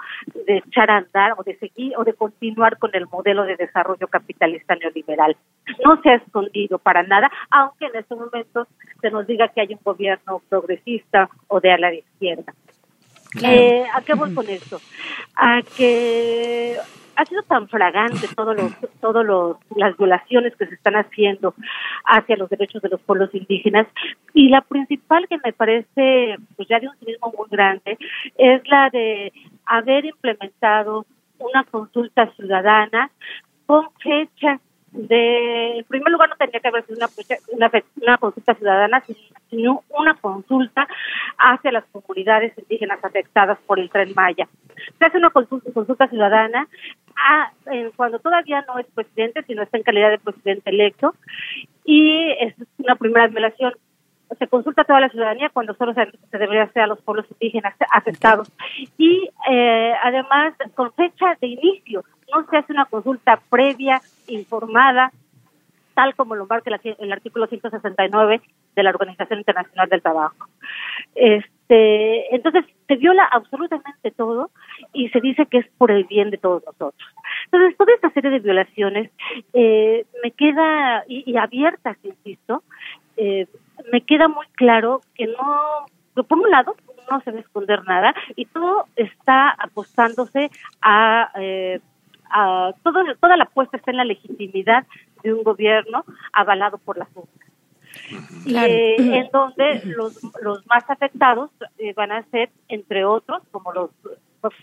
de 0.47 0.59
echar 0.59 0.91
a 0.91 0.99
andar 0.99 1.34
o 1.36 1.42
de 1.42 1.57
seguir 1.57 1.92
o 1.97 2.05
de 2.05 2.15
continuar 2.15 2.78
con 2.78 2.91
el 2.94 3.07
modelo 3.07 3.44
de 3.44 3.57
desarrollo 3.57 4.09
capitalista 4.09 4.75
neoliberal. 4.76 5.36
No 5.84 6.01
se 6.02 6.10
ha 6.10 6.15
escondido 6.17 6.78
para 6.78 7.02
nada 7.02 7.31
aunque 7.51 7.86
en 7.86 7.97
estos 7.97 8.18
momentos 8.18 8.68
se 9.01 9.10
nos 9.10 9.26
diga 9.26 9.49
que 9.49 9.60
hay 9.60 9.75
un 9.75 9.81
gobierno 9.84 10.41
progresista 10.49 11.28
o 11.49 11.60
de 11.60 11.73
a 11.73 11.78
la 11.78 11.92
izquierda 11.92 12.55
eh, 13.42 13.84
¿A 13.94 14.02
qué 14.02 14.14
voy 14.14 14.34
con 14.34 14.48
esto? 14.48 14.80
A 15.36 15.62
que 15.76 16.76
ha 17.16 17.24
sido 17.26 17.42
tan 17.42 17.68
fragante 17.68 18.28
todos 18.34 18.56
los 18.56 18.72
todos 19.00 19.24
los 19.24 19.56
las 19.76 19.96
violaciones 19.96 20.54
que 20.56 20.66
se 20.66 20.74
están 20.74 20.94
haciendo 20.94 21.54
hacia 22.04 22.36
los 22.36 22.50
derechos 22.50 22.82
de 22.82 22.88
los 22.88 23.00
pueblos 23.00 23.30
indígenas 23.34 23.86
y 24.34 24.48
la 24.48 24.60
principal 24.62 25.26
que 25.28 25.38
me 25.44 25.52
parece 25.52 26.36
pues 26.56 26.68
ya 26.68 26.80
de 26.80 26.88
un 26.88 26.96
cinismo 26.96 27.32
muy 27.36 27.48
grande 27.50 27.98
es 28.36 28.66
la 28.68 28.90
de 28.90 29.32
haber 29.66 30.04
implementado 30.04 31.06
una 31.38 31.64
consulta 31.64 32.30
ciudadana 32.34 33.10
con 33.66 33.88
fecha 34.02 34.60
de, 34.92 35.78
en 35.78 35.84
primer 35.84 36.12
lugar, 36.12 36.28
no 36.28 36.36
tendría 36.36 36.60
que 36.60 36.68
haber 36.68 36.84
sido 36.86 36.98
una, 37.52 37.70
una, 37.96 38.18
consulta 38.18 38.54
ciudadana, 38.54 39.02
sino 39.50 39.82
una 39.88 40.14
consulta 40.14 40.86
hacia 41.38 41.72
las 41.72 41.84
comunidades 41.86 42.52
indígenas 42.58 43.02
afectadas 43.02 43.58
por 43.66 43.80
el 43.80 43.90
tren 43.90 44.12
Maya. 44.14 44.46
Se 44.98 45.04
hace 45.04 45.18
una 45.18 45.30
consulta, 45.30 45.72
consulta 45.72 46.08
ciudadana 46.08 46.68
a, 47.16 47.52
cuando 47.96 48.18
todavía 48.18 48.64
no 48.68 48.78
es 48.78 48.86
presidente, 48.94 49.42
sino 49.44 49.62
está 49.62 49.78
en 49.78 49.82
calidad 49.82 50.10
de 50.10 50.18
presidente 50.18 50.70
electo, 50.70 51.14
y 51.84 52.30
es 52.38 52.54
una 52.78 52.96
primera 52.96 53.26
violación 53.28 53.74
se 54.38 54.46
consulta 54.46 54.82
a 54.82 54.84
toda 54.84 55.00
la 55.00 55.08
ciudadanía 55.08 55.50
cuando 55.50 55.74
solo 55.74 55.94
se, 55.94 56.06
debería 56.38 56.64
hacer 56.64 56.82
a 56.82 56.86
los 56.86 57.00
pueblos 57.02 57.26
indígenas 57.32 57.74
afectados. 57.90 58.50
Y 58.96 59.28
eh, 59.50 59.92
además, 60.02 60.54
con 60.74 60.92
fecha 60.92 61.36
de 61.40 61.48
inicio, 61.48 62.04
no 62.32 62.46
se 62.48 62.56
hace 62.56 62.72
una 62.72 62.86
consulta 62.86 63.40
previa, 63.50 64.00
informada, 64.34 65.12
tal 65.94 66.14
como 66.14 66.34
lo 66.34 66.46
marca 66.46 66.70
el, 66.98 67.12
artículo 67.12 67.46
169 67.46 68.40
de 68.74 68.82
la 68.82 68.90
Organización 68.90 69.40
Internacional 69.40 69.88
del 69.88 70.02
Trabajo. 70.02 70.46
Este, 71.14 72.34
entonces, 72.34 72.64
se 72.88 72.96
viola 72.96 73.24
absolutamente 73.24 74.10
todo 74.10 74.50
y 74.92 75.08
se 75.10 75.20
dice 75.20 75.46
que 75.46 75.58
es 75.58 75.66
por 75.78 75.90
el 75.90 76.04
bien 76.04 76.30
de 76.30 76.38
todos 76.38 76.62
nosotros. 76.64 77.10
Entonces, 77.46 77.76
toda 77.76 77.94
esta 77.94 78.10
serie 78.10 78.30
de 78.30 78.38
violaciones 78.38 79.10
eh, 79.52 80.06
me 80.22 80.30
queda, 80.30 81.04
y, 81.06 81.36
abiertas, 81.36 81.96
insisto, 82.02 82.62
eh, 83.16 83.46
me 83.92 84.00
queda 84.02 84.28
muy 84.28 84.46
claro 84.54 85.00
que 85.14 85.26
no, 85.26 86.24
por 86.24 86.38
un 86.38 86.50
lado, 86.50 86.74
no 87.10 87.20
se 87.20 87.30
debe 87.30 87.42
esconder 87.42 87.84
nada 87.84 88.14
y 88.36 88.46
todo 88.46 88.86
está 88.96 89.50
apostándose 89.50 90.50
a 90.80 91.30
eh, 91.34 91.80
todo, 92.82 93.04
toda 93.20 93.36
la 93.36 93.44
apuesta 93.44 93.76
está 93.76 93.90
en 93.90 93.98
la 93.98 94.04
legitimidad 94.04 94.86
de 95.22 95.32
un 95.32 95.42
gobierno 95.42 96.04
avalado 96.32 96.78
por 96.78 96.98
las 96.98 97.08
urnas. 97.14 97.42
Eh, 98.46 98.96
en 98.98 99.30
donde 99.32 99.82
los, 99.84 100.18
los 100.42 100.66
más 100.66 100.88
afectados 100.88 101.50
eh, 101.78 101.92
van 101.94 102.12
a 102.12 102.22
ser, 102.24 102.50
entre 102.68 103.04
otros, 103.04 103.42
como 103.50 103.72
los 103.72 103.90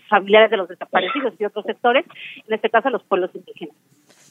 familiares 0.08 0.50
de 0.50 0.56
los 0.56 0.68
desaparecidos 0.68 1.34
y 1.38 1.44
otros 1.44 1.64
sectores, 1.64 2.04
en 2.46 2.54
este 2.54 2.70
caso 2.70 2.90
los 2.90 3.02
pueblos 3.04 3.30
indígenas. 3.34 3.76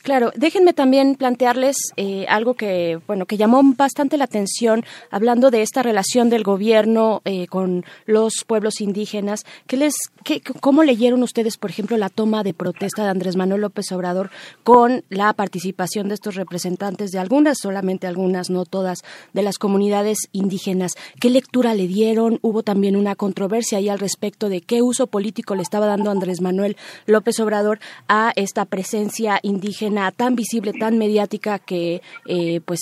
Claro, 0.02 0.32
déjenme 0.36 0.74
también 0.74 1.16
plantearles 1.16 1.76
eh, 1.98 2.26
algo 2.30 2.54
que, 2.54 3.00
bueno, 3.06 3.26
que 3.26 3.36
llamó 3.36 3.62
bastante 3.76 4.18
la 4.18 4.24
atención, 4.24 4.86
hablando 5.12 5.52
de 5.52 5.62
esta 5.62 5.84
relación 5.84 6.30
del 6.30 6.44
gobierno 6.44 7.22
eh, 7.26 7.48
con 7.48 7.84
los 8.06 8.46
pueblos 8.48 8.80
indígenas. 8.80 9.46
¿Qué 9.68 9.76
les, 9.76 9.94
qué, 10.24 10.42
¿Cómo 10.42 10.84
leyeron 10.84 11.22
ustedes, 11.22 11.58
por 11.58 11.70
ejemplo, 11.70 11.98
la 11.98 12.08
toma 12.08 12.44
de 12.44 12.54
protesta 12.54 13.04
de 13.04 13.10
Andrés 13.10 13.36
Manuel 13.36 13.62
López 13.62 13.92
Obrador 13.92 14.30
con 14.64 15.04
la 15.10 15.34
participación 15.34 16.08
de 16.08 16.14
estos 16.14 16.36
representantes 16.36 17.12
de 17.12 17.20
algunas, 17.20 17.58
solamente 17.60 18.08
algunas, 18.08 18.50
no 18.50 18.64
todas, 18.64 19.00
de 19.34 19.42
las 19.42 19.58
comunidades 19.58 20.30
indígenas? 20.32 20.94
¿Qué 21.20 21.30
lectura 21.30 21.74
le 21.74 21.88
dieron? 21.88 22.40
Hubo 22.42 22.64
también 22.64 22.96
una 22.96 23.16
controversia 23.16 23.80
ahí 23.80 23.90
al 23.90 24.00
respecto 24.00 24.48
de 24.48 24.62
qué 24.62 24.82
uso 24.82 25.08
político 25.08 25.56
le 25.56 25.62
estaba 25.62 25.88
dando 25.88 26.10
Andrés 26.10 26.40
Manuel 26.40 26.78
López 27.06 27.38
Obrador 27.42 27.80
a 28.08 28.32
esta 28.38 28.64
presencia 28.64 29.40
indígena 29.44 29.89
tan 30.16 30.36
visible, 30.36 30.74
tan 30.74 30.98
mediática 30.98 31.60
que 31.60 32.02
eh, 32.28 32.62
pues 32.66 32.80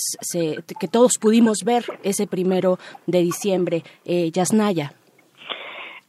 que 0.80 0.88
todos 0.88 1.12
pudimos 1.20 1.64
ver 1.64 1.84
ese 2.02 2.26
primero 2.26 2.78
de 3.06 3.20
diciembre, 3.20 3.82
eh, 4.04 4.30
Yasnaya. 4.30 4.92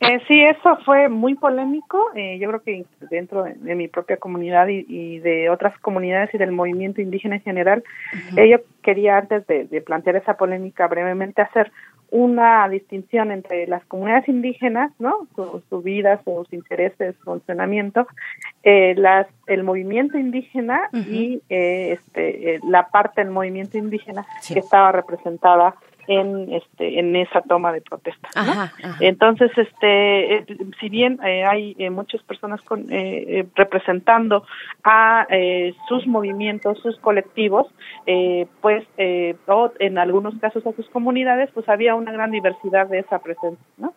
Eh, 0.01 0.19
sí, 0.29 0.41
eso 0.41 0.77
fue 0.85 1.09
muy 1.09 1.35
polémico. 1.35 2.11
Eh, 2.15 2.39
yo 2.39 2.47
creo 2.47 2.61
que 2.61 2.85
dentro 3.09 3.43
de, 3.43 3.75
mi 3.75 3.89
propia 3.89 4.15
comunidad 4.15 4.67
y, 4.69 5.19
de 5.19 5.49
otras 5.49 5.77
comunidades 5.79 6.33
y 6.33 6.37
del 6.37 6.53
movimiento 6.53 7.01
indígena 7.01 7.35
en 7.35 7.41
general, 7.41 7.83
yo 8.33 8.59
quería 8.81 9.17
antes 9.17 9.45
de, 9.47 9.81
plantear 9.85 10.15
esa 10.15 10.35
polémica 10.35 10.87
brevemente 10.87 11.41
hacer 11.41 11.71
una 12.11 12.67
distinción 12.69 13.31
entre 13.31 13.67
las 13.67 13.85
comunidades 13.85 14.27
indígenas, 14.27 14.91
¿no? 14.99 15.27
Su, 15.69 15.81
vida, 15.81 16.21
sus 16.23 16.51
intereses, 16.51 17.15
su 17.17 17.23
funcionamiento, 17.23 18.07
eh, 18.63 18.95
las, 18.97 19.27
el 19.47 19.63
movimiento 19.63 20.17
indígena 20.17 20.89
y 20.93 21.41
eh, 21.49 21.93
este, 21.93 22.55
eh, 22.55 22.59
la 22.63 22.89
parte 22.89 23.21
del 23.21 23.31
movimiento 23.31 23.77
indígena 23.77 24.25
que 24.47 24.59
estaba 24.59 24.91
representada 24.91 25.75
en 26.09 26.51
este 26.51 26.99
en 26.99 27.15
esa 27.15 27.41
toma 27.41 27.71
de 27.71 27.81
protesta 27.81 28.29
entonces 28.99 29.51
este 29.55 30.35
eh, 30.38 30.45
si 30.79 30.89
bien 30.89 31.19
eh, 31.23 31.45
hay 31.45 31.75
eh, 31.77 31.91
muchas 31.91 32.23
personas 32.23 32.61
con, 32.63 32.88
representando 33.55 34.43
a 34.83 35.27
sus 35.88 36.07
movimientos 36.07 36.79
sus 36.79 36.97
colectivos 36.99 37.67
pues 38.61 38.85
o 39.47 39.71
en 39.79 39.97
algunos 39.99 40.35
casos 40.39 40.65
a 40.65 40.73
sus 40.73 40.89
comunidades 40.89 41.51
pues 41.53 41.69
había 41.69 41.93
una 41.93 42.11
gran 42.11 42.31
diversidad 42.31 42.88
de 42.88 42.99
esa 42.99 43.19
presencia 43.19 43.63
no 43.77 43.93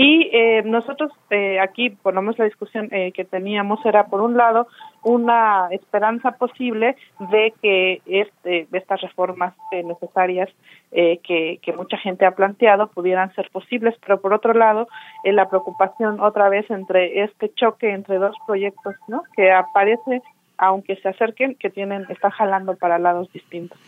y 0.00 0.30
eh, 0.32 0.62
nosotros 0.64 1.10
eh, 1.28 1.58
aquí, 1.58 1.98
menos 2.04 2.38
la 2.38 2.44
discusión 2.44 2.86
eh, 2.92 3.10
que 3.10 3.24
teníamos 3.24 3.84
era, 3.84 4.06
por 4.06 4.20
un 4.20 4.36
lado, 4.36 4.68
una 5.02 5.66
esperanza 5.72 6.30
posible 6.38 6.94
de 7.18 7.52
que 7.60 8.00
este, 8.06 8.68
estas 8.70 9.00
reformas 9.00 9.54
eh, 9.72 9.82
necesarias 9.82 10.50
eh, 10.92 11.18
que, 11.24 11.58
que, 11.62 11.72
mucha 11.72 11.96
gente 11.96 12.26
ha 12.26 12.30
planteado 12.30 12.86
pudieran 12.86 13.34
ser 13.34 13.50
posibles, 13.50 13.96
pero 14.00 14.20
por 14.20 14.32
otro 14.32 14.54
lado, 14.54 14.86
la 15.24 15.48
preocupación 15.48 16.20
otra 16.20 16.48
vez 16.48 16.70
entre 16.70 17.24
este 17.24 17.52
choque 17.54 17.90
entre 17.90 18.18
dos 18.18 18.36
proyectos, 18.46 18.94
¿no? 19.08 19.24
Que 19.34 19.50
aparece 19.50 20.22
aunque 20.58 20.94
se 20.94 21.08
acerquen, 21.08 21.56
que 21.56 21.70
tienen, 21.70 22.06
están 22.08 22.30
jalando 22.30 22.76
para 22.76 23.00
lados 23.00 23.32
distintos. 23.32 23.78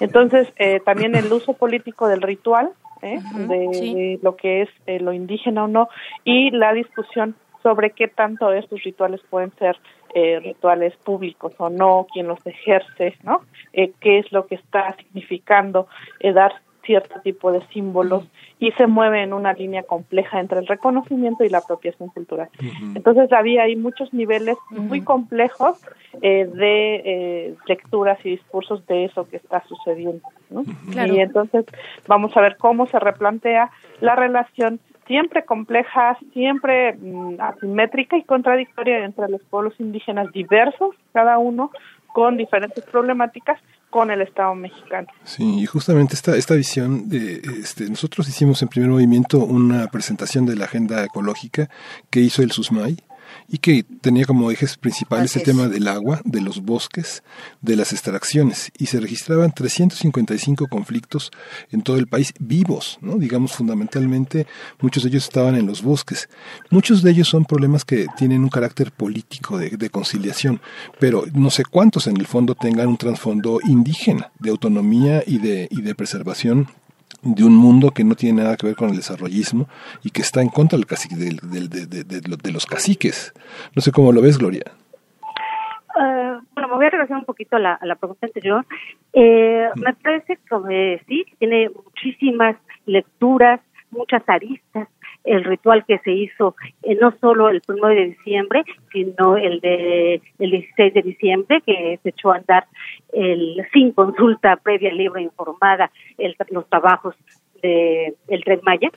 Entonces, 0.00 0.52
también 0.84 1.16
el 1.16 1.32
uso 1.32 1.54
político 1.54 2.06
del 2.06 2.22
ritual, 2.22 2.70
¿eh? 3.02 3.20
de, 3.48 4.18
lo 4.22 4.36
que 4.36 4.62
es 4.62 4.68
eh, 4.86 5.00
lo 5.00 5.12
indígena 5.12 5.64
o 5.64 5.68
no 5.68 5.88
y 6.24 6.50
la 6.50 6.72
discusión 6.72 7.34
sobre 7.62 7.90
qué 7.90 8.08
tanto 8.08 8.52
estos 8.52 8.82
rituales 8.82 9.20
pueden 9.28 9.52
ser 9.58 9.76
eh, 10.14 10.40
rituales 10.40 10.96
públicos 10.96 11.52
o 11.58 11.68
no, 11.68 12.06
quién 12.12 12.26
los 12.26 12.44
ejerce, 12.46 13.16
¿no? 13.22 13.42
qué 13.72 14.18
es 14.18 14.32
lo 14.32 14.46
que 14.46 14.56
está 14.56 14.96
significando 14.96 15.86
dar 16.34 16.52
cierto 16.84 17.20
tipo 17.20 17.52
de 17.52 17.60
símbolos 17.68 18.24
y 18.58 18.72
se 18.72 18.86
mueve 18.86 19.22
en 19.22 19.32
una 19.32 19.52
línea 19.52 19.82
compleja 19.82 20.40
entre 20.40 20.60
el 20.60 20.66
reconocimiento 20.66 21.44
y 21.44 21.48
la 21.48 21.58
apropiación 21.58 22.08
cultural. 22.10 22.48
Entonces 22.94 23.32
había 23.32 23.62
ahí 23.62 23.76
muchos 23.76 24.12
niveles 24.12 24.56
muy 24.70 25.02
complejos 25.02 25.80
eh, 26.22 26.46
de 26.52 26.94
eh, 26.96 27.54
lecturas 27.66 28.18
y 28.24 28.30
discursos 28.30 28.86
de 28.86 29.04
eso 29.04 29.28
que 29.28 29.36
está 29.36 29.62
sucediendo. 29.66 30.22
Y 30.94 31.20
entonces 31.20 31.64
vamos 32.06 32.36
a 32.36 32.40
ver 32.40 32.56
cómo 32.56 32.86
se 32.86 32.98
replantea 32.98 33.70
la 34.00 34.16
relación 34.16 34.80
siempre 35.06 35.44
compleja, 35.44 36.16
siempre 36.32 36.92
mm, 36.92 37.40
asimétrica 37.40 38.16
y 38.16 38.22
contradictoria 38.22 39.04
entre 39.04 39.28
los 39.28 39.42
pueblos 39.42 39.74
indígenas 39.80 40.30
diversos, 40.32 40.94
cada 41.12 41.36
uno 41.38 41.72
con 42.12 42.36
diferentes 42.36 42.84
problemáticas, 42.84 43.60
con 43.90 44.10
el 44.10 44.22
Estado 44.22 44.54
mexicano. 44.54 45.08
Sí, 45.24 45.60
y 45.60 45.66
justamente 45.66 46.14
esta, 46.14 46.36
esta 46.36 46.54
visión 46.54 47.08
de 47.08 47.42
este, 47.60 47.88
nosotros 47.90 48.28
hicimos 48.28 48.62
en 48.62 48.68
primer 48.68 48.88
movimiento 48.90 49.38
una 49.38 49.88
presentación 49.88 50.46
de 50.46 50.56
la 50.56 50.66
agenda 50.66 51.04
ecológica 51.04 51.68
que 52.08 52.20
hizo 52.20 52.42
el 52.42 52.52
SUSMAI 52.52 52.96
y 53.50 53.58
que 53.58 53.84
tenía 54.00 54.24
como 54.24 54.50
ejes 54.50 54.76
principales 54.76 55.34
el 55.36 55.42
tema 55.42 55.68
del 55.68 55.88
agua, 55.88 56.20
de 56.24 56.40
los 56.40 56.62
bosques, 56.62 57.22
de 57.60 57.76
las 57.76 57.92
extracciones 57.92 58.70
y 58.78 58.86
se 58.86 59.00
registraban 59.00 59.52
355 59.52 60.68
conflictos 60.68 61.30
en 61.70 61.82
todo 61.82 61.96
el 61.96 62.06
país 62.06 62.32
vivos, 62.38 62.98
¿no? 63.00 63.16
digamos 63.16 63.52
fundamentalmente 63.52 64.46
muchos 64.80 65.02
de 65.02 65.08
ellos 65.10 65.24
estaban 65.24 65.56
en 65.56 65.66
los 65.66 65.82
bosques. 65.82 66.28
Muchos 66.70 67.02
de 67.02 67.10
ellos 67.10 67.28
son 67.28 67.44
problemas 67.44 67.84
que 67.84 68.06
tienen 68.16 68.42
un 68.42 68.50
carácter 68.50 68.92
político 68.92 69.58
de, 69.58 69.70
de 69.70 69.90
conciliación, 69.90 70.60
pero 70.98 71.24
no 71.34 71.50
sé 71.50 71.64
cuántos 71.64 72.06
en 72.06 72.16
el 72.16 72.26
fondo 72.26 72.54
tengan 72.54 72.88
un 72.88 72.96
trasfondo 72.96 73.58
indígena 73.64 74.30
de 74.38 74.50
autonomía 74.50 75.22
y 75.26 75.38
de, 75.38 75.68
y 75.70 75.82
de 75.82 75.94
preservación 75.94 76.68
de 77.22 77.44
un 77.44 77.54
mundo 77.54 77.90
que 77.90 78.04
no 78.04 78.14
tiene 78.14 78.42
nada 78.42 78.56
que 78.56 78.66
ver 78.66 78.76
con 78.76 78.90
el 78.90 78.96
desarrollismo 78.96 79.68
y 80.02 80.10
que 80.10 80.22
está 80.22 80.40
en 80.42 80.48
contra 80.48 80.78
del 80.78 80.86
cacique, 80.86 81.16
de, 81.16 82.52
los 82.52 82.66
caciques. 82.66 83.32
No 83.74 83.82
sé 83.82 83.92
cómo 83.92 84.12
lo 84.12 84.22
ves, 84.22 84.38
Gloria. 84.38 84.64
Eh, 86.00 86.38
bueno, 86.54 86.68
me 86.68 86.74
voy 86.74 86.86
a 86.86 86.90
regresar 86.90 87.18
un 87.18 87.24
poquito 87.24 87.56
a 87.56 87.58
la, 87.58 87.74
a 87.74 87.86
la 87.86 87.96
pregunta 87.96 88.26
anterior. 88.26 88.64
Eh, 89.12 89.68
mm. 89.74 89.80
Me 89.80 89.94
parece 89.94 90.36
que 90.36 91.02
sí, 91.06 91.24
tiene 91.38 91.68
muchísimas 91.68 92.56
lecturas, 92.86 93.60
muchas 93.90 94.22
aristas, 94.26 94.88
el 95.24 95.44
ritual 95.44 95.84
que 95.86 95.98
se 95.98 96.12
hizo 96.12 96.54
eh, 96.82 96.96
no 97.00 97.12
solo 97.20 97.48
el 97.48 97.62
1 97.66 97.88
de 97.88 98.06
diciembre, 98.06 98.64
sino 98.92 99.36
el 99.36 99.60
de 99.60 100.22
el 100.38 100.50
16 100.50 100.94
de 100.94 101.02
diciembre, 101.02 101.62
que 101.64 101.98
se 102.02 102.08
echó 102.08 102.32
a 102.32 102.36
andar 102.36 102.66
el, 103.12 103.66
sin 103.72 103.92
consulta 103.92 104.56
previa, 104.56 104.92
libre, 104.92 105.22
informada, 105.22 105.90
el, 106.18 106.36
los 106.50 106.68
trabajos 106.68 107.14
del 107.62 108.14
de, 108.26 108.38
Tren 108.44 108.60
Maya. 108.62 108.90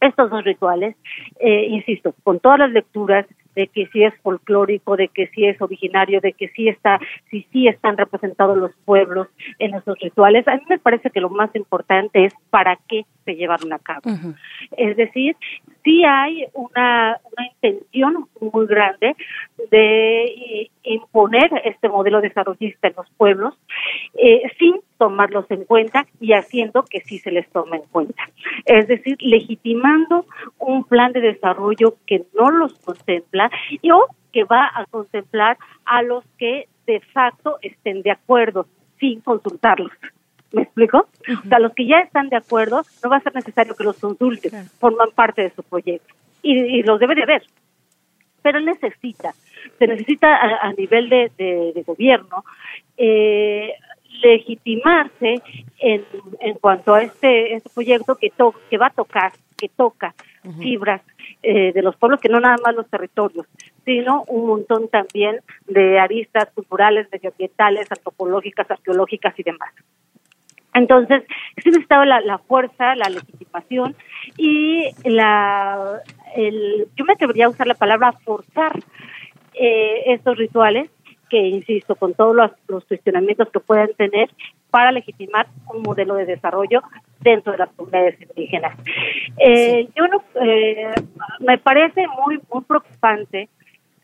Estos 0.00 0.30
dos 0.30 0.44
rituales, 0.44 0.94
eh, 1.40 1.66
insisto, 1.70 2.14
con 2.22 2.38
todas 2.38 2.58
las 2.58 2.70
lecturas, 2.70 3.26
de 3.56 3.66
que 3.68 3.86
si 3.86 4.04
es 4.04 4.14
folclórico, 4.22 4.96
de 4.96 5.08
que 5.08 5.26
si 5.28 5.46
es 5.46 5.60
originario, 5.60 6.20
de 6.20 6.34
que 6.34 6.48
sí 6.48 6.68
está, 6.68 7.00
si 7.30 7.46
sí 7.52 7.66
están 7.66 7.96
representados 7.96 8.56
los 8.56 8.70
pueblos 8.84 9.28
en 9.58 9.74
esos 9.74 9.98
rituales. 9.98 10.46
A 10.46 10.56
mí 10.56 10.62
me 10.68 10.78
parece 10.78 11.10
que 11.10 11.20
lo 11.20 11.30
más 11.30 11.54
importante 11.56 12.26
es 12.26 12.34
para 12.50 12.78
qué 12.88 13.04
se 13.24 13.34
llevaron 13.34 13.72
a 13.72 13.78
cabo. 13.78 14.02
Es 14.76 14.96
decir, 14.96 15.34
sí 15.86 16.02
hay 16.04 16.46
una, 16.52 17.18
intención 17.62 18.26
muy 18.40 18.66
grande 18.66 19.14
de 19.70 20.70
imponer 20.82 21.48
este 21.64 21.88
modelo 21.88 22.20
desarrollista 22.20 22.88
en 22.88 22.94
los 22.96 23.08
pueblos 23.16 23.54
eh, 24.14 24.42
sin 24.58 24.80
tomarlos 24.98 25.48
en 25.50 25.64
cuenta 25.64 26.04
y 26.18 26.32
haciendo 26.32 26.82
que 26.82 27.00
sí 27.02 27.18
se 27.18 27.30
les 27.30 27.48
tome 27.50 27.76
en 27.76 27.82
cuenta. 27.84 28.22
Es 28.64 28.88
decir, 28.88 29.16
legitimando 29.20 30.26
un 30.58 30.84
plan 30.84 31.12
de 31.12 31.20
desarrollo 31.20 31.94
que 32.06 32.24
no 32.34 32.50
los 32.50 32.74
contempla 32.80 33.50
y 33.70 33.90
o 33.92 34.06
que 34.32 34.44
va 34.44 34.70
a 34.74 34.86
contemplar 34.86 35.56
a 35.84 36.02
los 36.02 36.24
que 36.38 36.68
de 36.86 37.00
facto 37.00 37.58
estén 37.62 38.02
de 38.02 38.10
acuerdo 38.10 38.66
sin 38.98 39.20
consultarlos. 39.20 39.92
¿Me 40.52 40.62
explico? 40.62 41.08
O 41.44 41.48
sea, 41.48 41.58
los 41.58 41.74
que 41.74 41.86
ya 41.86 41.98
están 42.00 42.28
de 42.28 42.36
acuerdo, 42.36 42.82
no 43.02 43.10
va 43.10 43.16
a 43.16 43.20
ser 43.20 43.34
necesario 43.34 43.74
que 43.74 43.84
los 43.84 43.98
consulten, 43.98 44.66
forman 44.78 45.10
parte 45.14 45.42
de 45.42 45.50
su 45.50 45.62
proyecto. 45.62 46.14
Y, 46.42 46.82
los 46.84 47.00
debe 47.00 47.16
de 47.16 47.26
ver. 47.26 47.42
Pero 48.42 48.58
él 48.58 48.64
necesita, 48.64 49.34
se 49.78 49.86
necesita 49.88 50.36
a, 50.36 50.72
nivel 50.72 51.08
de, 51.08 51.32
de, 51.36 51.82
gobierno, 51.84 52.44
eh, 52.96 53.72
legitimarse 54.22 55.42
en, 55.78 56.04
en 56.40 56.54
cuanto 56.54 56.94
a 56.94 57.02
este, 57.02 57.54
este 57.54 57.70
proyecto 57.70 58.14
que, 58.14 58.30
to, 58.30 58.54
que 58.70 58.78
va 58.78 58.86
a 58.86 58.90
tocar, 58.90 59.32
que 59.56 59.68
toca 59.68 60.14
fibras 60.60 61.02
eh, 61.42 61.72
de 61.72 61.82
los 61.82 61.96
pueblos, 61.96 62.20
que 62.20 62.28
no 62.28 62.38
nada 62.38 62.56
más 62.64 62.74
los 62.74 62.88
territorios, 62.88 63.46
sino 63.84 64.22
un 64.28 64.46
montón 64.46 64.88
también 64.88 65.40
de 65.66 65.98
aristas 65.98 66.50
culturales, 66.54 67.08
medioambientales, 67.10 67.90
antropológicas, 67.90 68.70
arqueológicas 68.70 69.38
y 69.38 69.42
demás. 69.42 69.72
Entonces, 70.76 71.24
sí 71.56 71.70
necesitaba 71.70 72.04
la, 72.04 72.20
la 72.20 72.36
fuerza, 72.38 72.94
la 72.96 73.08
legitimación 73.08 73.96
y 74.36 74.90
la, 75.04 76.02
el, 76.36 76.86
yo 76.94 77.04
me 77.06 77.14
atrevería 77.14 77.46
a 77.46 77.48
usar 77.48 77.66
la 77.66 77.74
palabra 77.74 78.12
forzar 78.12 78.78
eh, 79.54 80.02
estos 80.12 80.36
rituales 80.36 80.90
que, 81.30 81.38
insisto, 81.38 81.96
con 81.96 82.12
todos 82.12 82.36
los, 82.36 82.50
los, 82.68 82.84
cuestionamientos 82.84 83.48
que 83.50 83.58
puedan 83.58 83.88
tener 83.94 84.28
para 84.70 84.92
legitimar 84.92 85.46
un 85.72 85.80
modelo 85.80 86.14
de 86.14 86.26
desarrollo 86.26 86.82
dentro 87.20 87.52
de 87.52 87.58
las 87.58 87.70
comunidades 87.70 88.20
indígenas. 88.20 88.78
Eh, 89.38 89.88
yo 89.96 90.06
no, 90.08 90.22
eh, 90.42 90.92
me 91.40 91.56
parece 91.56 92.06
muy, 92.22 92.38
muy 92.52 92.62
preocupante 92.64 93.48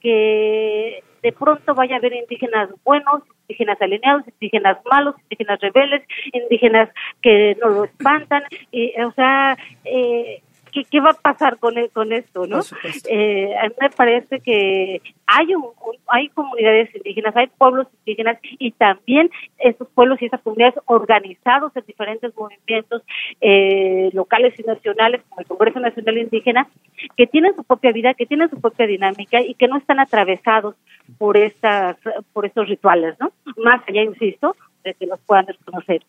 que 0.00 1.04
de 1.22 1.32
pronto 1.32 1.74
vaya 1.74 1.96
a 1.96 1.98
haber 1.98 2.14
indígenas 2.14 2.68
buenos, 2.84 3.22
indígenas 3.48 3.80
alineados, 3.80 4.24
indígenas 4.28 4.78
malos, 4.90 5.14
indígenas 5.22 5.60
rebeldes, 5.60 6.02
indígenas 6.32 6.88
que 7.22 7.56
no 7.60 7.68
lo 7.68 7.84
espantan, 7.84 8.42
y, 8.70 8.92
o 9.00 9.12
sea, 9.12 9.56
eh, 9.84 10.42
¿qué, 10.72 11.00
va 11.00 11.10
a 11.10 11.14
pasar 11.14 11.58
con, 11.58 11.78
e, 11.78 11.88
con 11.90 12.12
esto, 12.12 12.46
no? 12.46 12.60
Eh, 13.08 13.54
a 13.56 13.68
mí 13.68 13.74
me 13.80 13.90
parece 13.90 14.40
que 14.40 15.00
hay 15.26 15.54
un, 15.54 15.64
hay 16.08 16.28
comunidades 16.30 16.94
indígenas, 16.94 17.36
hay 17.36 17.46
pueblos 17.46 17.86
indígenas 18.00 18.38
y 18.42 18.72
también 18.72 19.30
esos 19.58 19.88
pueblos 19.88 20.20
y 20.20 20.26
esas 20.26 20.40
comunidades 20.40 20.74
organizados 20.86 21.74
en 21.76 21.84
diferentes 21.86 22.34
movimientos 22.36 23.02
eh, 23.40 24.10
locales 24.12 24.58
y 24.58 24.62
nacionales, 24.62 25.22
como 25.28 25.40
el 25.40 25.46
Congreso 25.46 25.80
Nacional 25.80 26.18
Indígena, 26.18 26.68
que 27.16 27.26
tienen 27.26 27.54
su 27.54 27.64
propia 27.64 27.92
vida, 27.92 28.14
que 28.14 28.26
tienen 28.26 28.50
su 28.50 28.60
propia 28.60 28.86
dinámica 28.86 29.40
y 29.40 29.54
que 29.54 29.68
no 29.68 29.76
están 29.76 30.00
atravesados 30.00 30.74
por 31.18 31.36
estas, 31.36 31.96
por 32.32 32.46
estos 32.46 32.68
rituales, 32.68 33.16
¿no? 33.20 33.32
Más 33.56 33.80
allá, 33.88 34.02
insisto, 34.02 34.56
de 34.84 34.94
que 34.94 35.06
los 35.06 35.20
puedan 35.20 35.46
desconocer. 35.46 36.02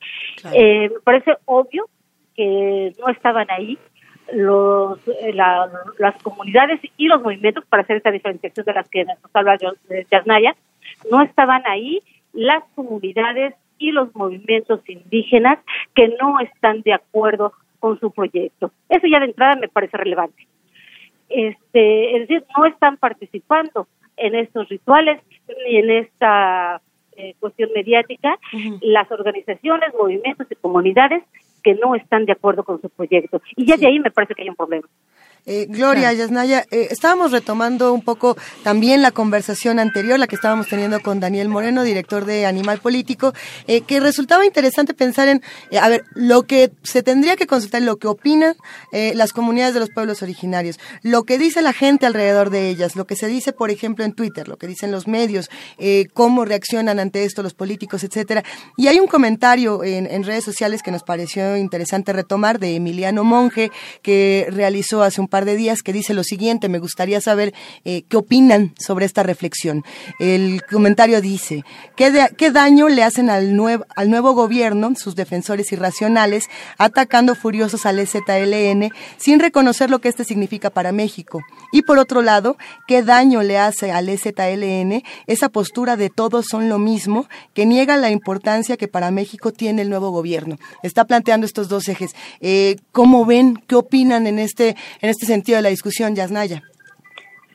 Eh, 0.53 0.89
me 0.89 0.99
parece 1.03 1.37
obvio 1.45 1.87
que 2.35 2.93
no 2.99 3.09
estaban 3.09 3.49
ahí, 3.51 3.77
los, 4.31 4.99
eh, 5.07 5.33
las 5.33 6.23
comunidades 6.23 6.79
y 6.97 7.07
los 7.07 7.21
movimientos, 7.21 7.65
para 7.65 7.83
hacer 7.83 7.97
esta 7.97 8.11
diferenciación 8.11 8.65
de 8.65 8.73
las 8.73 8.87
que 8.89 9.05
nos 9.05 9.17
habla 9.33 9.57
Yasnaya, 10.11 10.55
no 11.11 11.21
estaban 11.21 11.63
ahí 11.65 12.01
las 12.33 12.63
comunidades 12.75 13.55
y 13.77 13.91
los 13.91 14.13
movimientos 14.15 14.81
indígenas 14.87 15.59
que 15.93 16.07
no 16.21 16.39
están 16.39 16.81
de 16.81 16.93
acuerdo 16.93 17.53
con 17.79 17.99
su 17.99 18.11
proyecto. 18.11 18.71
Eso 18.89 19.07
ya 19.07 19.19
de 19.19 19.25
entrada 19.25 19.55
me 19.55 19.67
parece 19.67 19.97
relevante. 19.97 20.47
Este, 21.29 22.15
es 22.15 22.27
decir, 22.27 22.45
no 22.57 22.65
están 22.65 22.97
participando 22.97 23.87
en 24.17 24.35
estos 24.35 24.69
rituales 24.69 25.21
ni 25.65 25.77
en 25.77 25.89
esta 25.89 26.81
eh, 27.17 27.35
cuestión 27.39 27.71
mediática 27.75 28.39
las 28.81 29.11
organizaciones, 29.11 29.93
movimientos 29.93 30.47
y 30.49 30.55
comunidades 30.55 31.23
que 31.63 31.75
no 31.75 31.95
están 31.95 32.25
de 32.25 32.33
acuerdo 32.33 32.63
con 32.63 32.81
su 32.81 32.89
proyecto. 32.89 33.41
Y 33.55 33.65
ya 33.65 33.77
de 33.77 33.87
ahí 33.87 33.99
me 33.99 34.11
parece 34.11 34.35
que 34.35 34.43
hay 34.43 34.49
un 34.49 34.55
problema. 34.55 34.87
Eh, 35.45 35.65
Gloria, 35.67 36.13
Yasnaya, 36.13 36.65
eh, 36.71 36.87
estábamos 36.91 37.33
retomando 37.33 37.91
un 37.91 38.01
poco 38.01 38.37
también 38.63 39.01
la 39.01 39.11
conversación 39.11 39.77
anterior, 39.77 40.17
la 40.17 40.27
que 40.27 40.35
estábamos 40.35 40.69
teniendo 40.69 41.01
con 41.01 41.19
Daniel 41.19 41.49
Moreno, 41.49 41.83
director 41.83 42.23
de 42.23 42.45
Animal 42.45 42.79
Político, 42.79 43.33
eh, 43.67 43.81
que 43.81 43.99
resultaba 43.99 44.45
interesante 44.45 44.93
pensar 44.93 45.27
en, 45.27 45.41
a 45.81 45.89
ver, 45.89 46.05
lo 46.13 46.43
que 46.43 46.71
se 46.83 47.03
tendría 47.03 47.35
que 47.35 47.45
consultar, 47.45 47.81
lo 47.81 47.97
que 47.97 48.07
opinan 48.07 48.55
las 48.91 49.33
comunidades 49.33 49.73
de 49.73 49.79
los 49.79 49.89
pueblos 49.89 50.21
originarios, 50.21 50.79
lo 51.01 51.23
que 51.23 51.37
dice 51.37 51.61
la 51.61 51.73
gente 51.73 52.05
alrededor 52.05 52.49
de 52.49 52.69
ellas, 52.69 52.95
lo 52.95 53.05
que 53.05 53.15
se 53.15 53.27
dice, 53.27 53.51
por 53.51 53.71
ejemplo, 53.71 54.05
en 54.05 54.13
Twitter, 54.13 54.47
lo 54.47 54.57
que 54.57 54.67
dicen 54.67 54.91
los 54.91 55.07
medios, 55.07 55.49
cómo 56.13 56.45
reaccionan 56.45 56.99
ante 56.99 57.23
esto 57.23 57.41
los 57.41 57.53
políticos, 57.53 58.03
etcétera. 58.03 58.43
Y 58.77 58.87
hay 58.87 58.99
un 58.99 59.07
comentario 59.07 59.83
en, 59.83 60.05
en 60.05 60.23
redes 60.23 60.43
sociales 60.43 60.83
que 60.83 60.91
nos 60.91 61.03
pareció 61.03 61.57
interesante 61.57 62.13
retomar 62.13 62.59
de 62.59 62.75
Emiliano 62.75 63.23
Monge, 63.23 63.71
que 64.01 64.47
realizó 64.49 65.01
hace 65.01 65.21
un 65.21 65.27
par 65.33 65.45
de 65.45 65.55
días 65.55 65.81
que 65.81 65.93
dice 65.93 66.13
lo 66.13 66.23
siguiente, 66.23 66.69
me 66.69 66.77
gustaría 66.77 67.19
saber 67.19 67.55
eh, 67.85 68.03
qué 68.07 68.17
opinan 68.17 68.75
sobre 68.77 69.07
esta 69.07 69.23
reflexión. 69.23 69.83
El 70.19 70.61
comentario 70.69 71.21
dice, 71.21 71.63
¿qué, 71.95 72.27
qué 72.37 72.51
daño 72.51 72.87
le 72.87 73.01
hacen 73.01 73.31
al, 73.31 73.55
nuevo 73.55 73.83
al 73.95 74.11
nuevo 74.11 74.33
gobierno, 74.33 74.93
sus 74.95 75.15
defensores 75.15 75.71
irracionales, 75.71 76.51
atacando 76.77 77.33
furiosos 77.33 77.87
al 77.87 77.97
EZLN 77.97 78.91
sin 79.17 79.39
reconocer 79.39 79.89
lo 79.89 79.97
que 80.01 80.09
este 80.09 80.23
significa 80.23 80.69
para 80.69 80.91
México? 80.91 81.41
Y 81.71 81.81
por 81.81 81.97
otro 81.97 82.21
lado, 82.21 82.55
¿qué 82.87 83.01
daño 83.01 83.41
le 83.41 83.57
hace 83.57 83.91
al 83.91 84.09
EZLN 84.09 85.01
esa 85.25 85.49
postura 85.49 85.95
de 85.95 86.11
todos 86.11 86.45
son 86.47 86.69
lo 86.69 86.77
mismo 86.77 87.27
que 87.55 87.65
niega 87.65 87.97
la 87.97 88.11
importancia 88.11 88.77
que 88.77 88.87
para 88.87 89.09
México 89.09 89.51
tiene 89.51 89.81
el 89.81 89.89
nuevo 89.89 90.11
gobierno? 90.11 90.57
Está 90.83 91.05
planteando 91.05 91.47
estos 91.47 91.69
dos 91.69 91.89
ejes. 91.89 92.11
Eh, 92.39 92.75
¿Cómo 92.91 93.25
ven? 93.25 93.55
¿Qué 93.65 93.73
opinan 93.73 94.27
en 94.27 94.37
este, 94.37 94.75
en 95.01 95.09
este 95.09 95.22
sentido 95.25 95.57
de 95.57 95.63
la 95.63 95.69
discusión, 95.69 96.15
Yasnaya? 96.15 96.61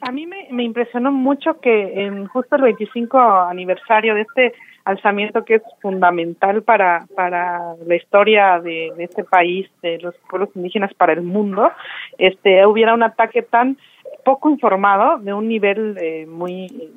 A 0.00 0.12
mí 0.12 0.26
me, 0.26 0.62
impresionó 0.62 1.10
mucho 1.10 1.60
que 1.60 2.04
en 2.04 2.26
justo 2.26 2.56
el 2.56 2.62
25 2.62 3.18
aniversario 3.18 4.14
de 4.14 4.22
este 4.22 4.54
alzamiento 4.84 5.44
que 5.44 5.56
es 5.56 5.62
fundamental 5.82 6.62
para, 6.62 7.06
para 7.14 7.74
la 7.84 7.96
historia 7.96 8.60
de, 8.60 8.92
este 8.98 9.24
país, 9.24 9.68
de 9.82 9.98
los 9.98 10.14
pueblos 10.30 10.50
indígenas 10.54 10.94
para 10.94 11.12
el 11.12 11.22
mundo, 11.22 11.70
este 12.16 12.64
hubiera 12.64 12.94
un 12.94 13.02
ataque 13.02 13.42
tan 13.42 13.76
poco 14.24 14.48
informado, 14.48 15.18
de 15.18 15.32
un 15.32 15.48
nivel 15.48 15.96
eh, 16.00 16.26
muy 16.26 16.92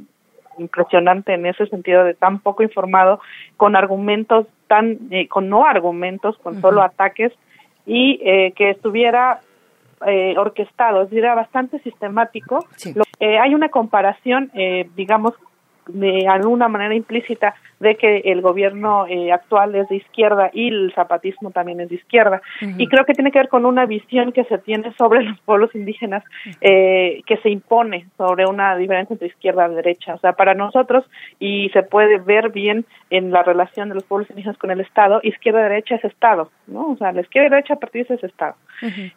impresionante 0.58 1.34
en 1.34 1.46
ese 1.48 1.66
sentido, 1.68 2.04
de 2.04 2.14
tan 2.14 2.40
poco 2.40 2.62
informado, 2.62 3.20
con 3.58 3.76
argumentos 3.76 4.46
tan, 4.68 5.00
eh, 5.10 5.28
con 5.28 5.50
no 5.50 5.66
argumentos, 5.66 6.38
con 6.38 6.62
solo 6.62 6.84
ataques, 6.84 7.34
y 7.86 8.20
que 8.56 8.70
estuviera 8.70 9.42
orquestado, 10.38 11.04
es 11.04 11.10
decir, 11.10 11.24
era 11.24 11.36
bastante 11.36 11.80
sistemático. 11.80 12.66
hay 13.20 13.56
una 13.56 13.70
comparación, 13.70 14.52
digamos, 14.96 15.34
de 15.88 16.28
alguna 16.28 16.68
manera 16.68 16.96
implícita 16.96 17.56
de 17.82 17.96
que 17.96 18.20
el 18.26 18.42
gobierno 18.42 19.08
eh, 19.08 19.32
actual 19.32 19.74
es 19.74 19.90
de 19.90 19.96
izquierda 19.96 20.52
y 20.54 20.68
el 20.68 20.94
zapatismo 20.94 21.50
también 21.50 21.82
es 21.82 21.90
de 21.90 21.96
izquierda. 21.96 22.42
Y 22.78 22.88
creo 22.88 23.06
que 23.06 23.14
tiene 23.14 23.32
que 23.32 23.40
ver 23.40 23.50
con 23.50 23.66
una 23.66 23.88
visión 23.88 24.32
que 24.32 24.44
se 24.44 24.60
tiene 24.60 24.94
sobre 25.00 25.24
los 25.24 25.40
pueblos 25.40 25.74
indígenas 25.74 26.24
eh, 26.62 27.22
que 27.26 27.38
se 27.38 27.50
impone 27.50 28.06
sobre 28.18 28.46
una 28.46 28.76
diferencia 28.76 29.16
entre 29.16 29.30
izquierda 29.30 29.68
y 29.68 29.76
derecha. 29.76 30.14
O 30.14 30.20
sea, 30.20 30.34
para 30.34 30.54
nosotros, 30.54 31.04
y 31.40 31.70
se 31.70 31.82
puede 31.82 32.20
ver 32.20 32.52
bien 32.52 32.86
en 33.10 33.32
la 33.32 33.42
relación 33.42 33.90
de 33.90 33.96
los 33.96 34.04
pueblos 34.04 34.30
indígenas 34.30 34.60
con 34.60 34.70
el 34.70 34.82
Estado, 34.82 35.20
izquierda-derecha 35.24 35.96
es 35.96 36.06
Estado, 36.06 36.52
¿no? 36.68 36.92
O 36.92 36.98
sea, 36.98 37.12
la 37.12 37.22
izquierda 37.22 37.48
y 37.48 37.50
derecha 37.50 37.78
partidista 37.78 38.14
es 38.14 38.24
Estado. 38.24 38.56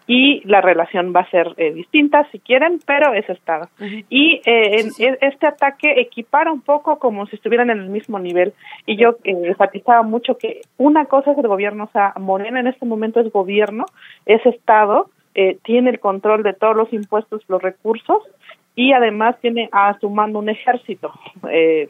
Y 0.07 0.43
la 0.47 0.61
relación 0.61 1.13
va 1.15 1.21
a 1.21 1.31
ser 1.31 1.49
eh, 1.57 1.73
distinta, 1.73 2.27
si 2.31 2.39
quieren, 2.39 2.79
pero 2.87 3.13
es 3.13 3.29
Estado. 3.29 3.69
Y 4.09 4.41
este 4.45 5.47
ataque 5.47 6.01
equipara 6.01 6.51
un 6.53 6.61
poco 6.63 6.99
como 6.99 7.27
si 7.27 7.37
estuvieran 7.37 7.71
en 7.71 7.81
el 7.81 7.89
mismo 7.89 8.19
nivel 8.19 8.54
y 8.87 8.97
yo 8.97 9.17
eh, 9.25 9.37
enfatizaba 9.45 10.03
mucho 10.03 10.37
que 10.39 10.63
una 10.77 11.07
cosa 11.07 11.33
es 11.33 11.39
el 11.39 11.49
gobierno, 11.49 11.85
o 11.85 11.91
sea, 11.93 12.15
Morena 12.19 12.61
en 12.61 12.67
este 12.67 12.87
momento 12.87 13.21
es 13.21 13.33
gobierno, 13.33 13.87
es 14.27 14.45
Estado, 14.47 15.11
eh, 15.35 15.59
tiene 15.65 15.91
el 15.91 16.01
control 16.01 16.43
de 16.43 16.53
todos 16.53 16.77
los 16.77 16.93
impuestos, 16.93 17.43
los 17.49 17.63
recursos 17.63 18.23
y 18.75 18.93
además 18.93 19.37
tiene 19.41 19.69
a 19.73 19.99
su 19.99 20.11
mando 20.11 20.39
un 20.39 20.49
ejército, 20.49 21.13
eh, 21.51 21.89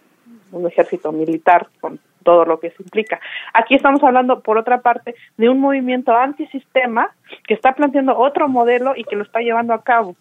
un 0.53 0.67
ejército 0.67 1.13
militar 1.13 1.69
con 1.81 1.99
todo 2.23 2.45
lo 2.47 2.59
que 2.59 2.69
eso 2.69 2.83
implica. 2.83 3.21
Aquí 3.53 3.75
estamos 3.75 4.03
hablando, 4.03 4.41
por 4.41 4.57
otra 4.57 4.81
parte, 4.81 5.15
de 5.37 5.51
un 5.51 5.61
movimiento 5.61 6.15
antisistema 6.17 7.11
que 7.47 7.53
está 7.53 7.73
planteando 7.73 8.17
otro 8.17 8.49
modelo 8.49 8.95
y 8.97 9.05
que 9.05 9.17
lo 9.17 9.25
está 9.25 9.41
llevando 9.41 9.75
a 9.75 9.83
cabo 9.83 10.17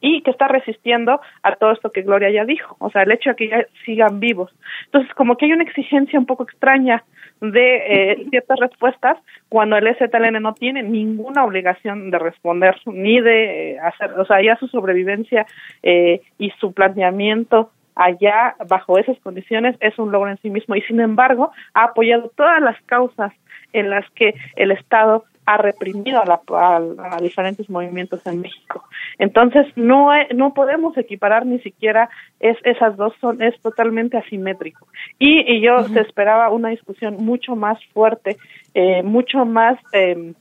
y 0.00 0.22
que 0.22 0.30
está 0.30 0.48
resistiendo 0.48 1.20
a 1.42 1.56
todo 1.56 1.72
esto 1.72 1.90
que 1.90 2.02
Gloria 2.02 2.30
ya 2.30 2.44
dijo, 2.44 2.76
o 2.78 2.90
sea, 2.90 3.02
el 3.02 3.12
hecho 3.12 3.30
de 3.30 3.36
que 3.36 3.48
ya 3.48 3.66
sigan 3.84 4.20
vivos. 4.20 4.50
Entonces, 4.86 5.12
como 5.14 5.36
que 5.36 5.46
hay 5.46 5.52
una 5.52 5.64
exigencia 5.64 6.18
un 6.18 6.26
poco 6.26 6.44
extraña 6.44 7.04
de 7.40 7.76
eh, 7.76 8.26
ciertas 8.30 8.58
respuestas 8.58 9.18
cuando 9.48 9.76
el 9.76 9.94
STLN 9.94 10.42
no 10.42 10.54
tiene 10.54 10.82
ninguna 10.82 11.44
obligación 11.44 12.10
de 12.10 12.18
responder 12.18 12.76
ni 12.86 13.20
de 13.20 13.72
eh, 13.72 13.78
hacer, 13.80 14.12
o 14.18 14.24
sea, 14.24 14.42
ya 14.42 14.56
su 14.56 14.68
sobrevivencia 14.68 15.46
eh, 15.82 16.22
y 16.38 16.50
su 16.60 16.72
planteamiento 16.72 17.70
allá 17.94 18.54
bajo 18.68 18.98
esas 18.98 19.18
condiciones 19.20 19.76
es 19.80 19.98
un 19.98 20.10
logro 20.10 20.30
en 20.30 20.38
sí 20.38 20.48
mismo 20.48 20.74
y 20.74 20.80
sin 20.82 21.00
embargo 21.00 21.50
ha 21.74 21.84
apoyado 21.84 22.30
todas 22.34 22.60
las 22.62 22.80
causas 22.82 23.32
en 23.72 23.90
las 23.90 24.08
que 24.12 24.34
el 24.56 24.70
Estado 24.70 25.24
ha 25.46 25.56
reprimido 25.56 26.22
a, 26.22 27.18
diferentes 27.20 27.68
movimientos 27.68 28.24
en 28.26 28.40
México. 28.40 28.84
Entonces, 29.18 29.66
no, 29.76 30.10
no 30.34 30.54
podemos 30.54 30.96
equiparar 30.96 31.46
ni 31.46 31.58
siquiera 31.60 32.08
es, 32.38 32.56
esas 32.64 32.96
dos, 32.96 33.12
son 33.20 33.42
es 33.42 33.58
totalmente 33.60 34.16
asimétrico. 34.16 34.86
Y, 35.18 35.60
yo 35.60 35.82
se 35.84 36.00
esperaba 36.00 36.50
una 36.50 36.68
discusión 36.68 37.16
mucho 37.18 37.56
más 37.56 37.78
fuerte, 37.92 38.36
eh, 38.74 39.02
mucho 39.02 39.44
más, 39.44 39.78
eh, 39.92 40.32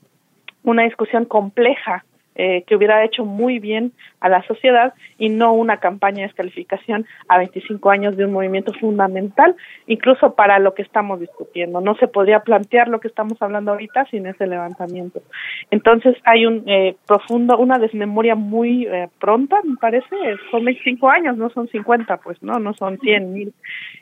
una 0.63 0.83
discusión 0.83 1.25
compleja 1.25 2.05
eh, 2.41 2.63
que 2.65 2.77
hubiera 2.77 3.03
hecho 3.03 3.25
muy 3.25 3.59
bien 3.59 3.91
a 4.21 4.29
la 4.29 4.41
sociedad 4.43 4.93
y 5.17 5.27
no 5.27 5.51
una 5.51 5.81
campaña 5.81 6.19
de 6.19 6.27
descalificación 6.27 7.05
a 7.27 7.37
25 7.37 7.89
años 7.89 8.15
de 8.15 8.23
un 8.23 8.31
movimiento 8.31 8.71
fundamental, 8.79 9.57
incluso 9.87 10.35
para 10.35 10.57
lo 10.57 10.73
que 10.73 10.81
estamos 10.81 11.19
discutiendo. 11.19 11.81
No 11.81 11.95
se 11.95 12.07
podría 12.07 12.39
plantear 12.39 12.87
lo 12.87 13.01
que 13.01 13.09
estamos 13.09 13.33
hablando 13.41 13.71
ahorita 13.71 14.05
sin 14.05 14.25
ese 14.25 14.47
levantamiento. 14.47 15.21
Entonces 15.69 16.15
hay 16.23 16.45
un 16.45 16.63
eh, 16.65 16.95
profundo, 17.05 17.57
una 17.57 17.77
desmemoria 17.77 18.35
muy 18.35 18.85
eh, 18.85 19.09
pronta, 19.19 19.57
me 19.65 19.75
parece, 19.75 20.15
son 20.49 20.63
25 20.63 21.09
años, 21.09 21.35
no 21.35 21.49
son 21.49 21.67
50, 21.67 22.21
pues, 22.23 22.41
¿no? 22.41 22.57
No 22.57 22.73
son 22.73 22.99
100 22.99 23.33
mil 23.33 23.53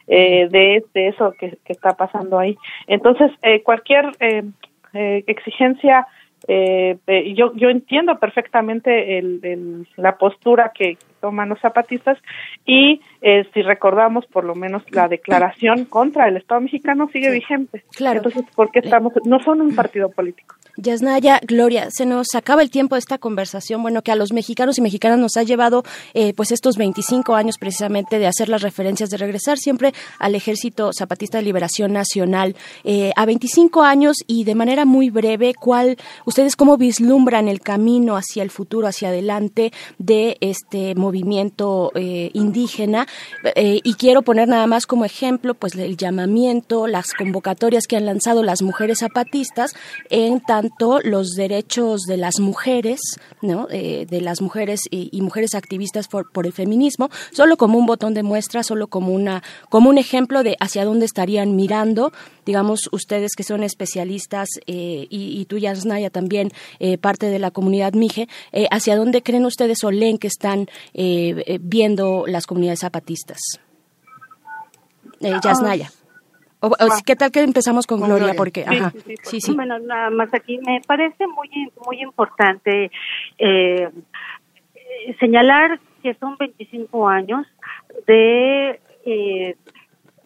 de, 0.05 0.83
de, 0.93 1.07
eso 1.07 1.33
que, 1.39 1.57
que, 1.65 1.73
está 1.73 1.93
pasando 1.93 2.37
ahí. 2.37 2.55
Entonces, 2.85 3.31
cualquier 3.63 4.11
exigencia 4.93 6.05
eh, 6.47 6.97
eh, 7.07 7.33
yo, 7.35 7.53
yo 7.55 7.69
entiendo 7.69 8.17
perfectamente 8.19 9.17
el, 9.17 9.85
la 9.97 10.17
postura 10.17 10.71
que 10.73 10.97
toman 11.19 11.49
los 11.49 11.59
zapatistas 11.59 12.17
y 12.65 13.01
eh, 13.21 13.45
si 13.53 13.61
recordamos 13.61 14.25
por 14.27 14.45
lo 14.45 14.55
menos 14.55 14.83
la 14.91 15.07
declaración 15.09 15.85
contra 15.85 16.27
el 16.27 16.37
Estado 16.37 16.61
mexicano 16.61 17.09
sigue 17.11 17.31
vigente. 17.31 17.83
Claro. 17.95 18.17
Entonces, 18.17 18.45
¿por 18.55 18.71
qué 18.71 18.79
estamos? 18.79 19.13
No 19.25 19.39
son 19.39 19.61
un 19.61 19.75
partido 19.75 20.09
político. 20.09 20.55
Yasnaya, 20.77 21.41
Gloria, 21.43 21.89
se 21.89 22.05
nos 22.05 22.27
acaba 22.35 22.61
el 22.61 22.69
tiempo 22.69 22.93
de 22.93 22.99
esta 22.99 23.17
conversación, 23.17 23.81
bueno, 23.81 24.03
que 24.03 24.11
a 24.11 24.15
los 24.15 24.31
mexicanos 24.31 24.77
y 24.77 24.81
mexicanas 24.81 25.17
nos 25.17 25.35
ha 25.35 25.41
llevado 25.41 25.83
eh, 26.13 26.33
pues 26.35 26.51
estos 26.51 26.77
25 26.77 27.35
años 27.35 27.57
precisamente 27.57 28.19
de 28.19 28.27
hacer 28.27 28.47
las 28.47 28.61
referencias, 28.61 29.09
de 29.09 29.17
regresar 29.17 29.57
siempre 29.57 29.95
al 30.19 30.35
Ejército 30.35 30.91
Zapatista 30.93 31.39
de 31.39 31.45
Liberación 31.45 31.93
Nacional. 31.93 32.55
Eh, 32.83 33.11
a 33.15 33.25
25 33.25 33.81
años 33.81 34.17
y 34.27 34.43
de 34.43 34.53
manera 34.53 34.85
muy 34.85 35.09
breve, 35.09 35.55
¿cuál, 35.55 35.97
ustedes 36.25 36.55
cómo 36.55 36.77
vislumbran 36.77 37.47
el 37.47 37.59
camino 37.61 38.15
hacia 38.15 38.43
el 38.43 38.51
futuro, 38.51 38.85
hacia 38.87 39.09
adelante 39.09 39.73
de 39.97 40.37
este 40.41 40.93
movimiento 40.93 41.91
eh, 41.95 42.29
indígena? 42.33 43.07
y 43.55 43.93
quiero 43.95 44.21
poner 44.21 44.47
nada 44.47 44.67
más 44.67 44.85
como 44.85 45.05
ejemplo, 45.05 45.53
pues 45.53 45.73
el 45.75 45.97
llamamiento, 45.97 46.85
las 46.85 47.13
convocatorias 47.13 47.87
que 47.87 47.97
han 47.97 48.05
lanzado 48.05 48.43
las 48.43 48.61
mujeres 48.61 48.99
zapatistas 48.99 49.73
en 50.09 50.41
tanto 50.41 50.66
los 51.03 51.35
derechos 51.35 52.01
de 52.03 52.17
las 52.17 52.39
mujeres, 52.39 52.99
¿no? 53.41 53.67
Eh, 53.69 54.05
de 54.09 54.21
las 54.21 54.41
mujeres 54.41 54.81
y, 54.89 55.21
mujeres 55.21 55.55
activistas 55.55 56.07
por, 56.07 56.27
el 56.45 56.53
feminismo, 56.53 57.09
solo 57.31 57.57
como 57.57 57.77
un 57.77 57.85
botón 57.85 58.13
de 58.13 58.23
muestra, 58.23 58.63
solo 58.63 58.87
como 58.87 59.13
una 59.13 59.43
como 59.69 59.89
un 59.89 59.97
ejemplo 59.97 60.43
de 60.43 60.55
hacia 60.59 60.85
dónde 60.85 61.05
estarían 61.05 61.55
mirando, 61.55 62.13
digamos 62.45 62.89
ustedes 62.91 63.31
que 63.35 63.43
son 63.43 63.63
especialistas 63.63 64.47
eh, 64.67 65.07
y, 65.09 65.39
y, 65.39 65.45
tú 65.45 65.57
Yasnaya 65.57 66.09
también 66.09 66.51
eh, 66.79 66.97
parte 66.97 67.27
de 67.27 67.39
la 67.39 67.51
comunidad 67.51 67.93
Mije, 67.93 68.27
hacia 68.71 68.95
dónde 68.95 69.23
creen 69.23 69.45
ustedes 69.45 69.83
o 69.83 69.91
leen 69.91 70.17
que 70.17 70.27
están 70.27 70.67
viendo 70.93 72.25
las 72.27 72.45
comunidades 72.45 72.79
zapatistas. 72.79 73.39
Yasnaya. 75.19 75.91
O, 76.59 76.71
¿Qué 77.05 77.15
tal 77.15 77.31
que 77.31 77.41
empezamos 77.41 77.85
con, 77.85 78.01
Gloria? 78.01 78.33
Porque, 78.35 78.65
sí, 79.23 79.41
sí, 79.41 79.55
Bueno, 79.55 79.77
nada 79.79 80.09
más 80.09 80.33
aquí. 80.33 80.57
Me 80.65 80.81
parece 80.87 81.27
muy, 81.27 81.49
muy 81.85 82.01
importante 82.01 82.91
eh, 83.37 83.89
señalar 85.19 85.79
que 86.01 86.15
son 86.15 86.35
25 86.37 87.07
años 87.07 87.45
de 88.07 88.79
eh, 89.05 89.55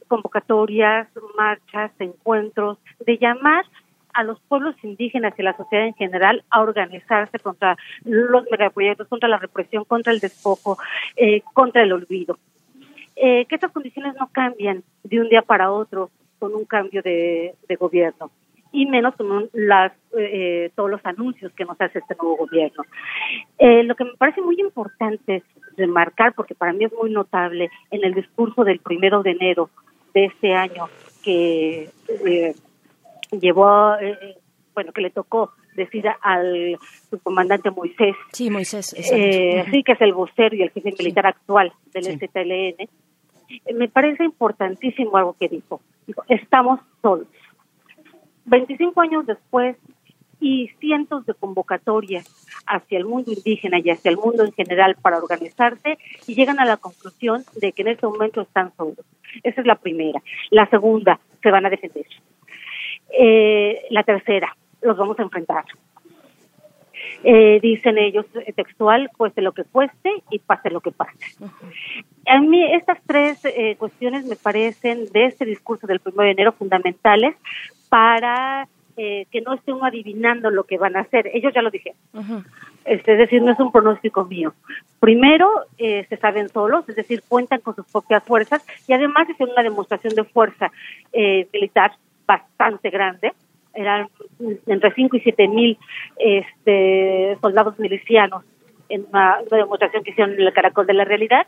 convocatorias, 0.08 1.08
marchas, 1.38 1.92
encuentros, 2.00 2.77
de 3.06 3.18
llamar 3.18 3.66
a 4.14 4.24
los 4.24 4.40
pueblos 4.42 4.76
indígenas 4.84 5.34
y 5.38 5.42
a 5.42 5.45
la 5.45 5.58
sociedad 5.58 5.85
en 5.85 5.93
general 5.95 6.43
a 6.50 6.61
organizarse 6.61 7.40
contra 7.40 7.77
los 8.03 8.45
megaproyectos, 8.51 9.08
contra 9.08 9.30
la 9.30 9.38
represión, 9.38 9.85
contra 9.85 10.11
el 10.11 10.19
despojo, 10.19 10.77
eh, 11.16 11.42
contra 11.53 11.84
el 11.84 11.93
olvido. 11.93 12.38
Eh, 13.16 13.45
que 13.45 13.56
estas 13.56 13.72
condiciones 13.72 14.16
no 14.19 14.27
cambian 14.32 14.84
de 15.03 15.22
un 15.22 15.30
día 15.30 15.42
para 15.42 15.72
otro, 15.72 16.10
con 16.42 16.56
un 16.56 16.66
cambio 16.66 17.03
de, 17.03 17.53
gobierno. 17.80 18.32
Y 18.72 18.88
menos 18.88 19.16
con 19.16 19.48
las, 19.53 19.92
eh, 20.18 20.72
todos 20.76 20.90
los 20.90 21.06
anuncios 21.06 21.53
que 21.53 21.66
nos 21.66 21.80
hace 21.80 22.00
este 22.00 22.16
nuevo 22.16 22.38
gobierno. 22.38 22.84
Eh, 23.60 23.84
lo 23.84 23.95
que 23.95 24.06
me 24.06 24.16
parece 24.18 24.42
muy 24.42 24.60
importante 24.60 25.44
remarcar, 25.78 26.34
porque 26.34 26.56
para 26.56 26.74
mí 26.74 26.86
es 26.86 26.94
muy 26.94 27.11
notable, 27.11 27.70
en 27.92 28.03
el 28.03 28.16
discurso 28.16 28.64
del 28.64 28.80
primero 28.80 29.22
de 29.22 29.32
enero 29.32 29.70
de 30.16 30.26
este 30.26 30.53
año 30.53 30.90
que 31.24 31.90
eh, 32.26 32.56
llevó, 33.40 33.94
bueno, 34.74 34.92
que 34.94 35.02
le 35.02 35.11
tocó 35.11 35.52
decir 35.76 36.06
al 36.22 36.78
subcomandante 37.10 37.70
Moisés, 37.70 38.16
sí, 38.34 38.50
Moisés, 38.50 38.88
sí, 38.88 39.84
que 39.84 39.92
es 39.92 40.02
el 40.02 40.14
vocero 40.14 40.56
y 40.56 40.64
el 40.64 40.72
jefe 40.72 40.92
militar 40.98 41.28
actual 41.28 41.72
del 41.94 42.06
STLN, 42.06 42.90
me 43.73 43.88
parece 43.88 44.23
importantísimo 44.23 45.17
algo 45.17 45.35
que 45.39 45.47
dijo. 45.47 45.81
dijo. 46.07 46.23
Estamos 46.27 46.80
solos. 47.01 47.27
25 48.45 49.01
años 49.01 49.25
después 49.25 49.77
y 50.39 50.69
cientos 50.80 51.25
de 51.25 51.35
convocatorias 51.35 52.25
hacia 52.65 52.97
el 52.97 53.05
mundo 53.05 53.31
indígena 53.31 53.80
y 53.80 53.91
hacia 53.91 54.09
el 54.09 54.17
mundo 54.17 54.43
en 54.43 54.51
general 54.51 54.95
para 55.01 55.17
organizarse 55.17 55.97
y 56.27 56.33
llegan 56.33 56.59
a 56.59 56.65
la 56.65 56.77
conclusión 56.77 57.43
de 57.59 57.71
que 57.71 57.83
en 57.83 57.89
este 57.89 58.07
momento 58.07 58.41
están 58.41 58.73
solos. 58.75 59.05
Esa 59.43 59.61
es 59.61 59.67
la 59.67 59.75
primera. 59.75 60.21
La 60.49 60.67
segunda, 60.69 61.19
se 61.41 61.51
van 61.51 61.65
a 61.65 61.69
defender. 61.69 62.05
Eh, 63.17 63.83
la 63.91 64.03
tercera, 64.03 64.55
los 64.81 64.97
vamos 64.97 65.19
a 65.19 65.23
enfrentar. 65.23 65.65
Eh, 67.23 67.59
dicen 67.61 67.97
ellos 67.97 68.25
eh, 68.35 68.51
textual, 68.53 69.09
cueste 69.15 69.41
lo 69.41 69.51
que 69.51 69.63
cueste 69.63 70.23
y 70.31 70.39
pase 70.39 70.71
lo 70.71 70.81
que 70.81 70.91
pase. 70.91 71.17
A 72.27 72.39
mí 72.39 72.63
estas 72.73 72.99
tres 73.05 73.45
eh, 73.45 73.75
cuestiones 73.77 74.25
me 74.25 74.35
parecen 74.35 75.05
de 75.11 75.25
este 75.25 75.45
discurso 75.45 75.85
del 75.85 76.01
1 76.03 76.23
de 76.23 76.31
enero 76.31 76.51
fundamentales 76.51 77.35
para 77.89 78.67
que 78.93 79.41
no 79.43 79.55
esté 79.55 79.73
uno 79.73 79.85
adivinando 79.85 80.51
lo 80.51 80.65
que 80.65 80.77
van 80.77 80.95
a 80.95 80.99
hacer. 80.99 81.27
Ellos 81.33 81.51
ya 81.55 81.63
lo 81.63 81.71
dijeron. 81.71 81.97
Este, 82.85 83.13
es 83.13 83.17
decir, 83.17 83.41
no 83.41 83.51
es 83.51 83.59
un 83.59 83.71
pronóstico 83.71 84.25
mío. 84.25 84.53
Primero, 84.99 85.49
se 85.80 86.17
saben 86.17 86.49
solos, 86.49 86.88
es 86.88 86.95
decir, 86.95 87.23
cuentan 87.27 87.61
con 87.61 87.75
sus 87.75 87.88
propias 87.88 88.23
fuerzas 88.23 88.63
y 88.88 88.93
además 88.93 89.27
es 89.27 89.39
una 89.39 89.63
demostración 89.63 90.13
de 90.13 90.23
fuerza 90.23 90.71
militar 91.51 91.93
bastante 92.27 92.91
grande 92.91 93.33
eran 93.74 94.08
entre 94.67 94.93
5 94.93 95.17
y 95.17 95.19
7 95.22 95.48
mil 95.48 95.77
este, 96.17 97.38
soldados 97.41 97.77
milicianos 97.80 98.43
en 98.90 99.06
una, 99.09 99.38
demostración 99.50 100.03
que 100.03 100.11
hicieron 100.11 100.33
en 100.33 100.41
el 100.41 100.53
Caracol 100.53 100.85
de 100.85 100.93
la 100.93 101.06
Realidad, 101.06 101.48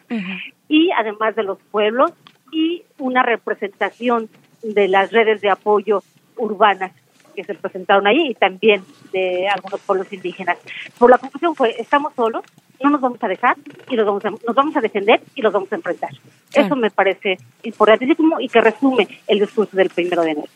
y 0.69 0.91
además 0.91 1.35
de 1.35 1.43
los 1.43 1.59
pueblos, 1.71 2.13
y 2.51 2.83
una 2.99 3.23
representación 3.23 4.29
de 4.61 4.87
las 4.87 5.11
redes 5.11 5.41
de 5.41 5.49
apoyo 5.49 6.03
urbanas 6.37 6.91
que 7.35 7.43
se 7.43 7.55
presentaron 7.55 8.07
ahí 8.07 8.29
y 8.29 8.35
también 8.35 8.83
de 9.11 9.47
algunos 9.49 9.81
pueblos 9.81 10.11
indígenas. 10.13 10.57
Por 10.97 11.09
la 11.09 11.17
conclusión 11.17 11.55
fue, 11.55 11.75
estamos 11.79 12.13
solos, 12.13 12.43
no 12.81 12.91
nos 12.91 13.01
vamos 13.01 13.17
a 13.21 13.27
dejar 13.27 13.57
y 13.89 13.95
nos 13.95 14.05
vamos 14.05 14.23
a, 14.25 14.29
nos 14.29 14.55
vamos 14.55 14.75
a 14.75 14.81
defender 14.81 15.21
y 15.35 15.41
los 15.41 15.51
vamos 15.51 15.71
a 15.71 15.75
enfrentar. 15.75 16.11
Eso 16.53 16.75
me 16.75 16.91
parece 16.91 17.37
importantísimo 17.63 18.39
y 18.39 18.47
que 18.47 18.61
resume 18.61 19.07
el 19.27 19.39
discurso 19.39 19.75
del 19.75 19.89
primero 19.89 20.21
de 20.21 20.31
enero. 20.31 20.47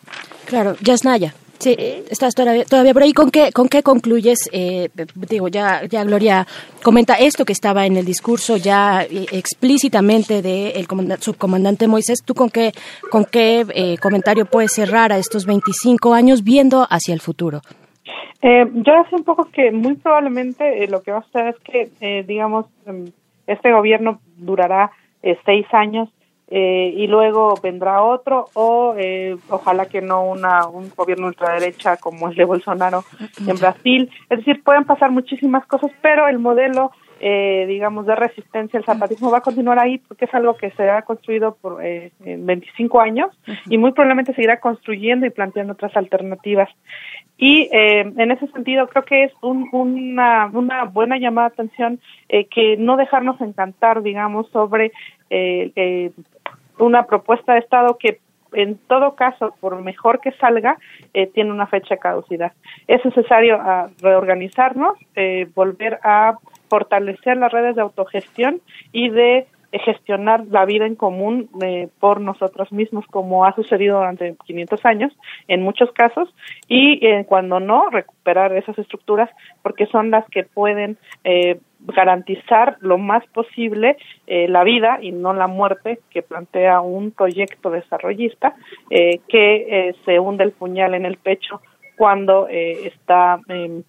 Claro, 0.45 0.75
Yasnaya. 0.81 1.33
Sí, 1.59 1.75
estás 2.11 2.35
todavía, 2.35 2.65
todavía 2.65 2.93
por 2.93 3.01
ahí. 3.01 3.13
¿Con 3.13 3.31
qué, 3.31 3.51
con 3.51 3.67
qué 3.67 3.81
concluyes? 3.81 4.37
Eh, 4.51 4.89
digo, 5.29 5.47
ya, 5.47 5.83
ya 5.85 6.03
Gloria 6.03 6.45
comenta 6.83 7.15
esto 7.15 7.45
que 7.45 7.53
estaba 7.53 7.85
en 7.85 7.97
el 7.97 8.05
discurso 8.05 8.57
ya 8.57 9.01
eh, 9.01 9.25
explícitamente 9.31 10.41
del 10.43 10.85
subcomandante 11.19 11.87
Moisés. 11.87 12.19
¿Tú 12.23 12.35
con 12.35 12.49
qué, 12.49 12.73
con 13.09 13.25
qué 13.25 13.65
eh, 13.73 13.97
comentario 13.97 14.45
puedes 14.45 14.71
cerrar 14.73 15.11
a 15.11 15.17
estos 15.17 15.45
25 15.47 16.13
años 16.13 16.43
viendo 16.43 16.85
hacia 16.89 17.13
el 17.13 17.21
futuro? 17.21 17.61
yo 18.39 18.93
hace 18.93 19.15
un 19.15 19.23
poco 19.23 19.49
que 19.51 19.71
muy 19.71 19.95
probablemente 19.95 20.87
lo 20.87 21.01
que 21.01 21.11
va 21.11 21.17
a 21.17 21.23
suceder 21.23 21.55
es 21.55 21.89
que, 21.99 22.23
digamos, 22.23 22.67
em, 22.85 23.11
este 23.45 23.73
gobierno 23.73 24.21
durará 24.37 24.91
seis 25.43 25.65
años 25.73 26.07
eh, 26.49 26.93
y 26.95 27.07
luego 27.07 27.55
vendrá 27.61 28.01
otro 28.01 28.47
o 28.53 28.95
eh, 28.97 29.35
ojalá 29.49 29.87
que 29.87 30.01
no 30.01 30.23
una 30.23 30.67
un 30.67 30.89
gobierno 30.95 31.27
ultraderecha 31.27 31.97
como 31.97 32.29
el 32.29 32.35
de 32.35 32.45
Bolsonaro 32.45 33.03
en 33.45 33.57
Brasil. 33.57 34.09
Es 34.29 34.39
decir 34.39 34.63
pueden 34.63 34.85
pasar 34.85 35.11
muchísimas 35.11 35.65
cosas 35.65 35.91
pero 36.01 36.27
el 36.27 36.39
modelo 36.39 36.91
eh, 37.19 37.65
digamos 37.67 38.05
de 38.05 38.15
resistencia 38.15 38.77
al 38.77 38.85
zapatismo 38.85 39.31
va 39.31 39.39
a 39.39 39.41
continuar 39.41 39.79
ahí 39.79 39.97
porque 39.97 40.25
es 40.25 40.33
algo 40.33 40.55
que 40.55 40.71
se 40.71 40.89
ha 40.89 41.01
construido 41.01 41.57
por 41.59 41.83
eh, 41.83 42.11
25 42.19 43.01
años 43.01 43.31
y 43.67 43.77
muy 43.77 43.91
probablemente 43.91 44.33
seguirá 44.33 44.59
construyendo 44.59 45.25
y 45.25 45.31
planteando 45.31 45.73
otras 45.73 45.95
alternativas. 45.97 46.69
Y 47.37 47.69
eh, 47.71 48.01
en 48.01 48.31
ese 48.31 48.47
sentido 48.47 48.87
creo 48.87 49.03
que 49.03 49.25
es 49.25 49.33
una, 49.41 50.49
una 50.51 50.85
buena 50.85 51.17
llamada 51.17 51.49
de 51.49 51.53
atención 51.53 51.99
eh, 52.29 52.45
que 52.45 52.77
no 52.77 52.97
dejarnos 52.97 53.39
encantar, 53.41 54.01
digamos, 54.01 54.49
sobre 54.49 54.91
eh, 55.29 56.11
una 56.79 57.05
propuesta 57.05 57.53
de 57.53 57.59
Estado 57.59 57.97
que 57.97 58.19
en 58.53 58.77
todo 58.87 59.15
caso, 59.15 59.53
por 59.59 59.79
mejor 59.81 60.21
que 60.21 60.31
salga, 60.31 60.77
tiene 61.33 61.51
una 61.51 61.67
fecha 61.67 61.95
de 61.95 61.99
caducidad. 61.99 62.53
Es 62.87 63.03
necesario 63.03 63.57
ah, 63.59 63.89
reorganizarnos, 64.01 64.97
volver 65.53 65.99
a 66.01 66.37
fortalecer 66.69 67.35
las 67.37 67.51
redes 67.51 67.75
de 67.75 67.81
autogestión 67.81 68.61
y 68.93 69.09
de 69.09 69.47
gestionar 69.71 70.45
la 70.47 70.65
vida 70.65 70.85
en 70.85 70.95
común 70.95 71.49
eh, 71.61 71.89
por 71.99 72.21
nosotros 72.21 72.71
mismos, 72.71 73.05
como 73.07 73.45
ha 73.45 73.53
sucedido 73.53 73.97
durante 73.97 74.35
500 74.45 74.85
años 74.85 75.13
en 75.47 75.61
muchos 75.61 75.91
casos, 75.91 76.33
y 76.67 77.05
eh, 77.05 77.25
cuando 77.27 77.59
no, 77.59 77.89
recuperar 77.89 78.55
esas 78.55 78.77
estructuras 78.79 79.29
porque 79.61 79.85
son 79.87 80.09
las 80.11 80.25
que 80.29 80.43
pueden 80.43 80.97
eh, 81.23 81.59
garantizar 81.79 82.77
lo 82.79 82.97
más 82.97 83.25
posible 83.27 83.97
la 84.25 84.63
vida 84.63 84.97
y 84.99 85.11
no 85.11 85.31
la 85.33 85.45
muerte 85.45 85.99
que 86.09 86.23
plantea 86.23 86.81
un 86.81 87.11
proyecto 87.11 87.69
desarrollista 87.69 88.55
que 88.89 89.93
se 90.03 90.19
hunde 90.19 90.43
el 90.43 90.53
puñal 90.53 90.95
en 90.95 91.05
el 91.05 91.17
pecho 91.17 91.61
cuando 91.97 92.47
está, 92.47 93.39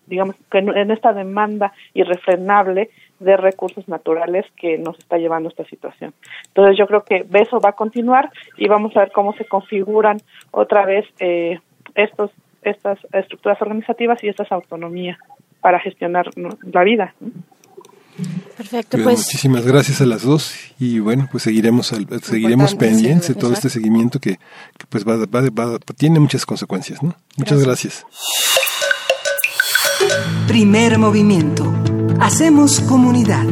digamos, 0.06 0.34
en 0.52 0.90
esta 0.90 1.12
demanda 1.12 1.72
irrefrenable 1.92 2.90
de 3.20 3.36
recursos 3.36 3.88
naturales 3.88 4.46
que 4.56 4.78
nos 4.78 4.98
está 4.98 5.18
llevando 5.18 5.48
esta 5.48 5.64
situación. 5.64 6.14
Entonces 6.48 6.76
yo 6.78 6.86
creo 6.86 7.04
que 7.04 7.26
eso 7.34 7.60
va 7.60 7.70
a 7.70 7.72
continuar 7.72 8.30
y 8.56 8.68
vamos 8.68 8.96
a 8.96 9.00
ver 9.00 9.12
cómo 9.12 9.32
se 9.34 9.44
configuran 9.44 10.18
otra 10.50 10.84
vez 10.86 11.06
eh, 11.20 11.60
estos 11.94 12.30
estas 12.62 12.98
estructuras 13.12 13.60
organizativas 13.62 14.22
y 14.22 14.28
estas 14.28 14.50
autonomías 14.50 15.16
para 15.60 15.78
gestionar 15.78 16.28
la 16.72 16.82
vida. 16.82 17.14
Perfecto, 18.58 18.98
pues. 19.02 19.18
Muchísimas 19.18 19.64
gracias 19.64 20.00
a 20.00 20.06
las 20.06 20.22
dos 20.22 20.52
y 20.78 20.98
bueno, 20.98 21.28
pues 21.30 21.44
seguiremos 21.44 21.94
seguiremos 22.22 22.74
pendientes 22.74 23.28
de 23.28 23.34
todo 23.34 23.54
este 23.54 23.70
seguimiento 23.70 24.18
que, 24.18 24.38
pues 24.90 25.06
va, 25.06 25.78
tiene 25.96 26.20
muchas 26.20 26.44
consecuencias, 26.44 27.02
¿no? 27.02 27.16
Muchas 27.36 27.62
gracias. 27.62 28.04
Primer 30.46 30.98
movimiento 30.98 31.72
Hacemos 32.20 32.80
comunidad. 32.80 33.46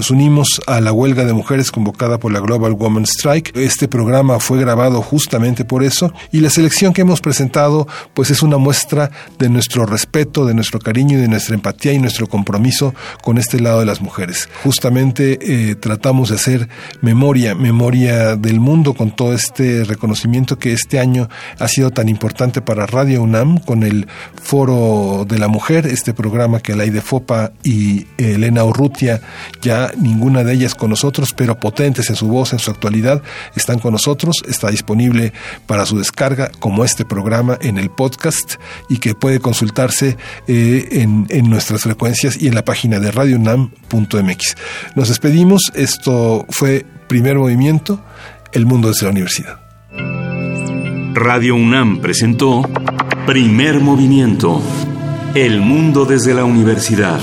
Nos 0.00 0.10
unimos 0.10 0.62
a 0.66 0.80
la 0.80 0.92
huelga 0.92 1.26
de 1.26 1.34
mujeres 1.34 1.70
convocada 1.70 2.18
por 2.18 2.32
la 2.32 2.40
Global 2.40 2.72
Women 2.72 3.04
Strike. 3.04 3.54
Este 3.54 3.86
programa 3.86 4.40
fue 4.40 4.58
grabado 4.58 5.02
justamente 5.02 5.66
por 5.66 5.84
eso 5.84 6.10
y 6.32 6.40
la 6.40 6.48
selección 6.48 6.94
que 6.94 7.02
hemos 7.02 7.20
presentado 7.20 7.86
pues 8.14 8.30
es 8.30 8.42
una 8.42 8.56
muestra 8.56 9.10
de 9.38 9.50
nuestro 9.50 9.84
respeto, 9.84 10.46
de 10.46 10.54
nuestro 10.54 10.78
cariño 10.78 11.18
y 11.18 11.20
de 11.20 11.28
nuestra 11.28 11.54
empatía 11.54 11.92
y 11.92 11.98
nuestro 11.98 12.28
compromiso 12.28 12.94
con 13.22 13.36
este 13.36 13.60
lado 13.60 13.80
de 13.80 13.84
las 13.84 14.00
mujeres. 14.00 14.48
Justamente 14.64 15.38
eh, 15.42 15.74
tratamos 15.74 16.30
de 16.30 16.36
hacer 16.36 16.70
memoria, 17.02 17.54
memoria 17.54 18.36
del 18.36 18.58
mundo 18.58 18.94
con 18.94 19.10
todo 19.10 19.34
este 19.34 19.84
reconocimiento 19.84 20.58
que 20.58 20.72
este 20.72 20.98
año 20.98 21.28
ha 21.58 21.68
sido 21.68 21.90
tan 21.90 22.08
importante 22.08 22.62
para 22.62 22.86
Radio 22.86 23.22
UNAM 23.22 23.58
con 23.58 23.82
el 23.82 24.06
Foro 24.42 25.26
de 25.28 25.38
la 25.38 25.48
Mujer, 25.48 25.86
este 25.86 26.14
programa 26.14 26.60
que 26.60 26.74
de 26.74 27.02
Fopa 27.02 27.52
y 27.62 28.06
Elena 28.16 28.64
Urrutia 28.64 29.20
ya 29.60 29.89
ninguna 29.96 30.44
de 30.44 30.54
ellas 30.54 30.74
con 30.74 30.90
nosotros, 30.90 31.32
pero 31.36 31.58
potentes 31.58 32.10
en 32.10 32.16
su 32.16 32.28
voz, 32.28 32.52
en 32.52 32.58
su 32.58 32.70
actualidad, 32.70 33.22
están 33.54 33.78
con 33.78 33.92
nosotros. 33.92 34.36
Está 34.48 34.70
disponible 34.70 35.32
para 35.66 35.86
su 35.86 35.98
descarga 35.98 36.50
como 36.58 36.84
este 36.84 37.04
programa 37.04 37.58
en 37.60 37.78
el 37.78 37.90
podcast 37.90 38.56
y 38.88 38.98
que 38.98 39.14
puede 39.14 39.40
consultarse 39.40 40.16
eh, 40.46 40.88
en, 40.92 41.26
en, 41.28 41.50
nuestras 41.50 41.82
frecuencias 41.82 42.40
y 42.40 42.48
en 42.48 42.54
la 42.54 42.64
página 42.64 42.98
de 42.98 43.10
radionam.mx. 43.10 44.56
Nos 44.94 45.08
despedimos. 45.08 45.72
Esto 45.74 46.46
fue 46.50 46.86
Primer 47.08 47.36
Movimiento, 47.36 48.02
El 48.52 48.66
Mundo 48.66 48.88
desde 48.88 49.06
la 49.06 49.12
Universidad. 49.12 49.60
Radio 51.14 51.56
UNAM 51.56 52.00
presentó 52.00 52.62
Primer 53.26 53.80
Movimiento, 53.80 54.62
El 55.34 55.60
Mundo 55.60 56.04
desde 56.04 56.34
la 56.34 56.44
Universidad. 56.44 57.20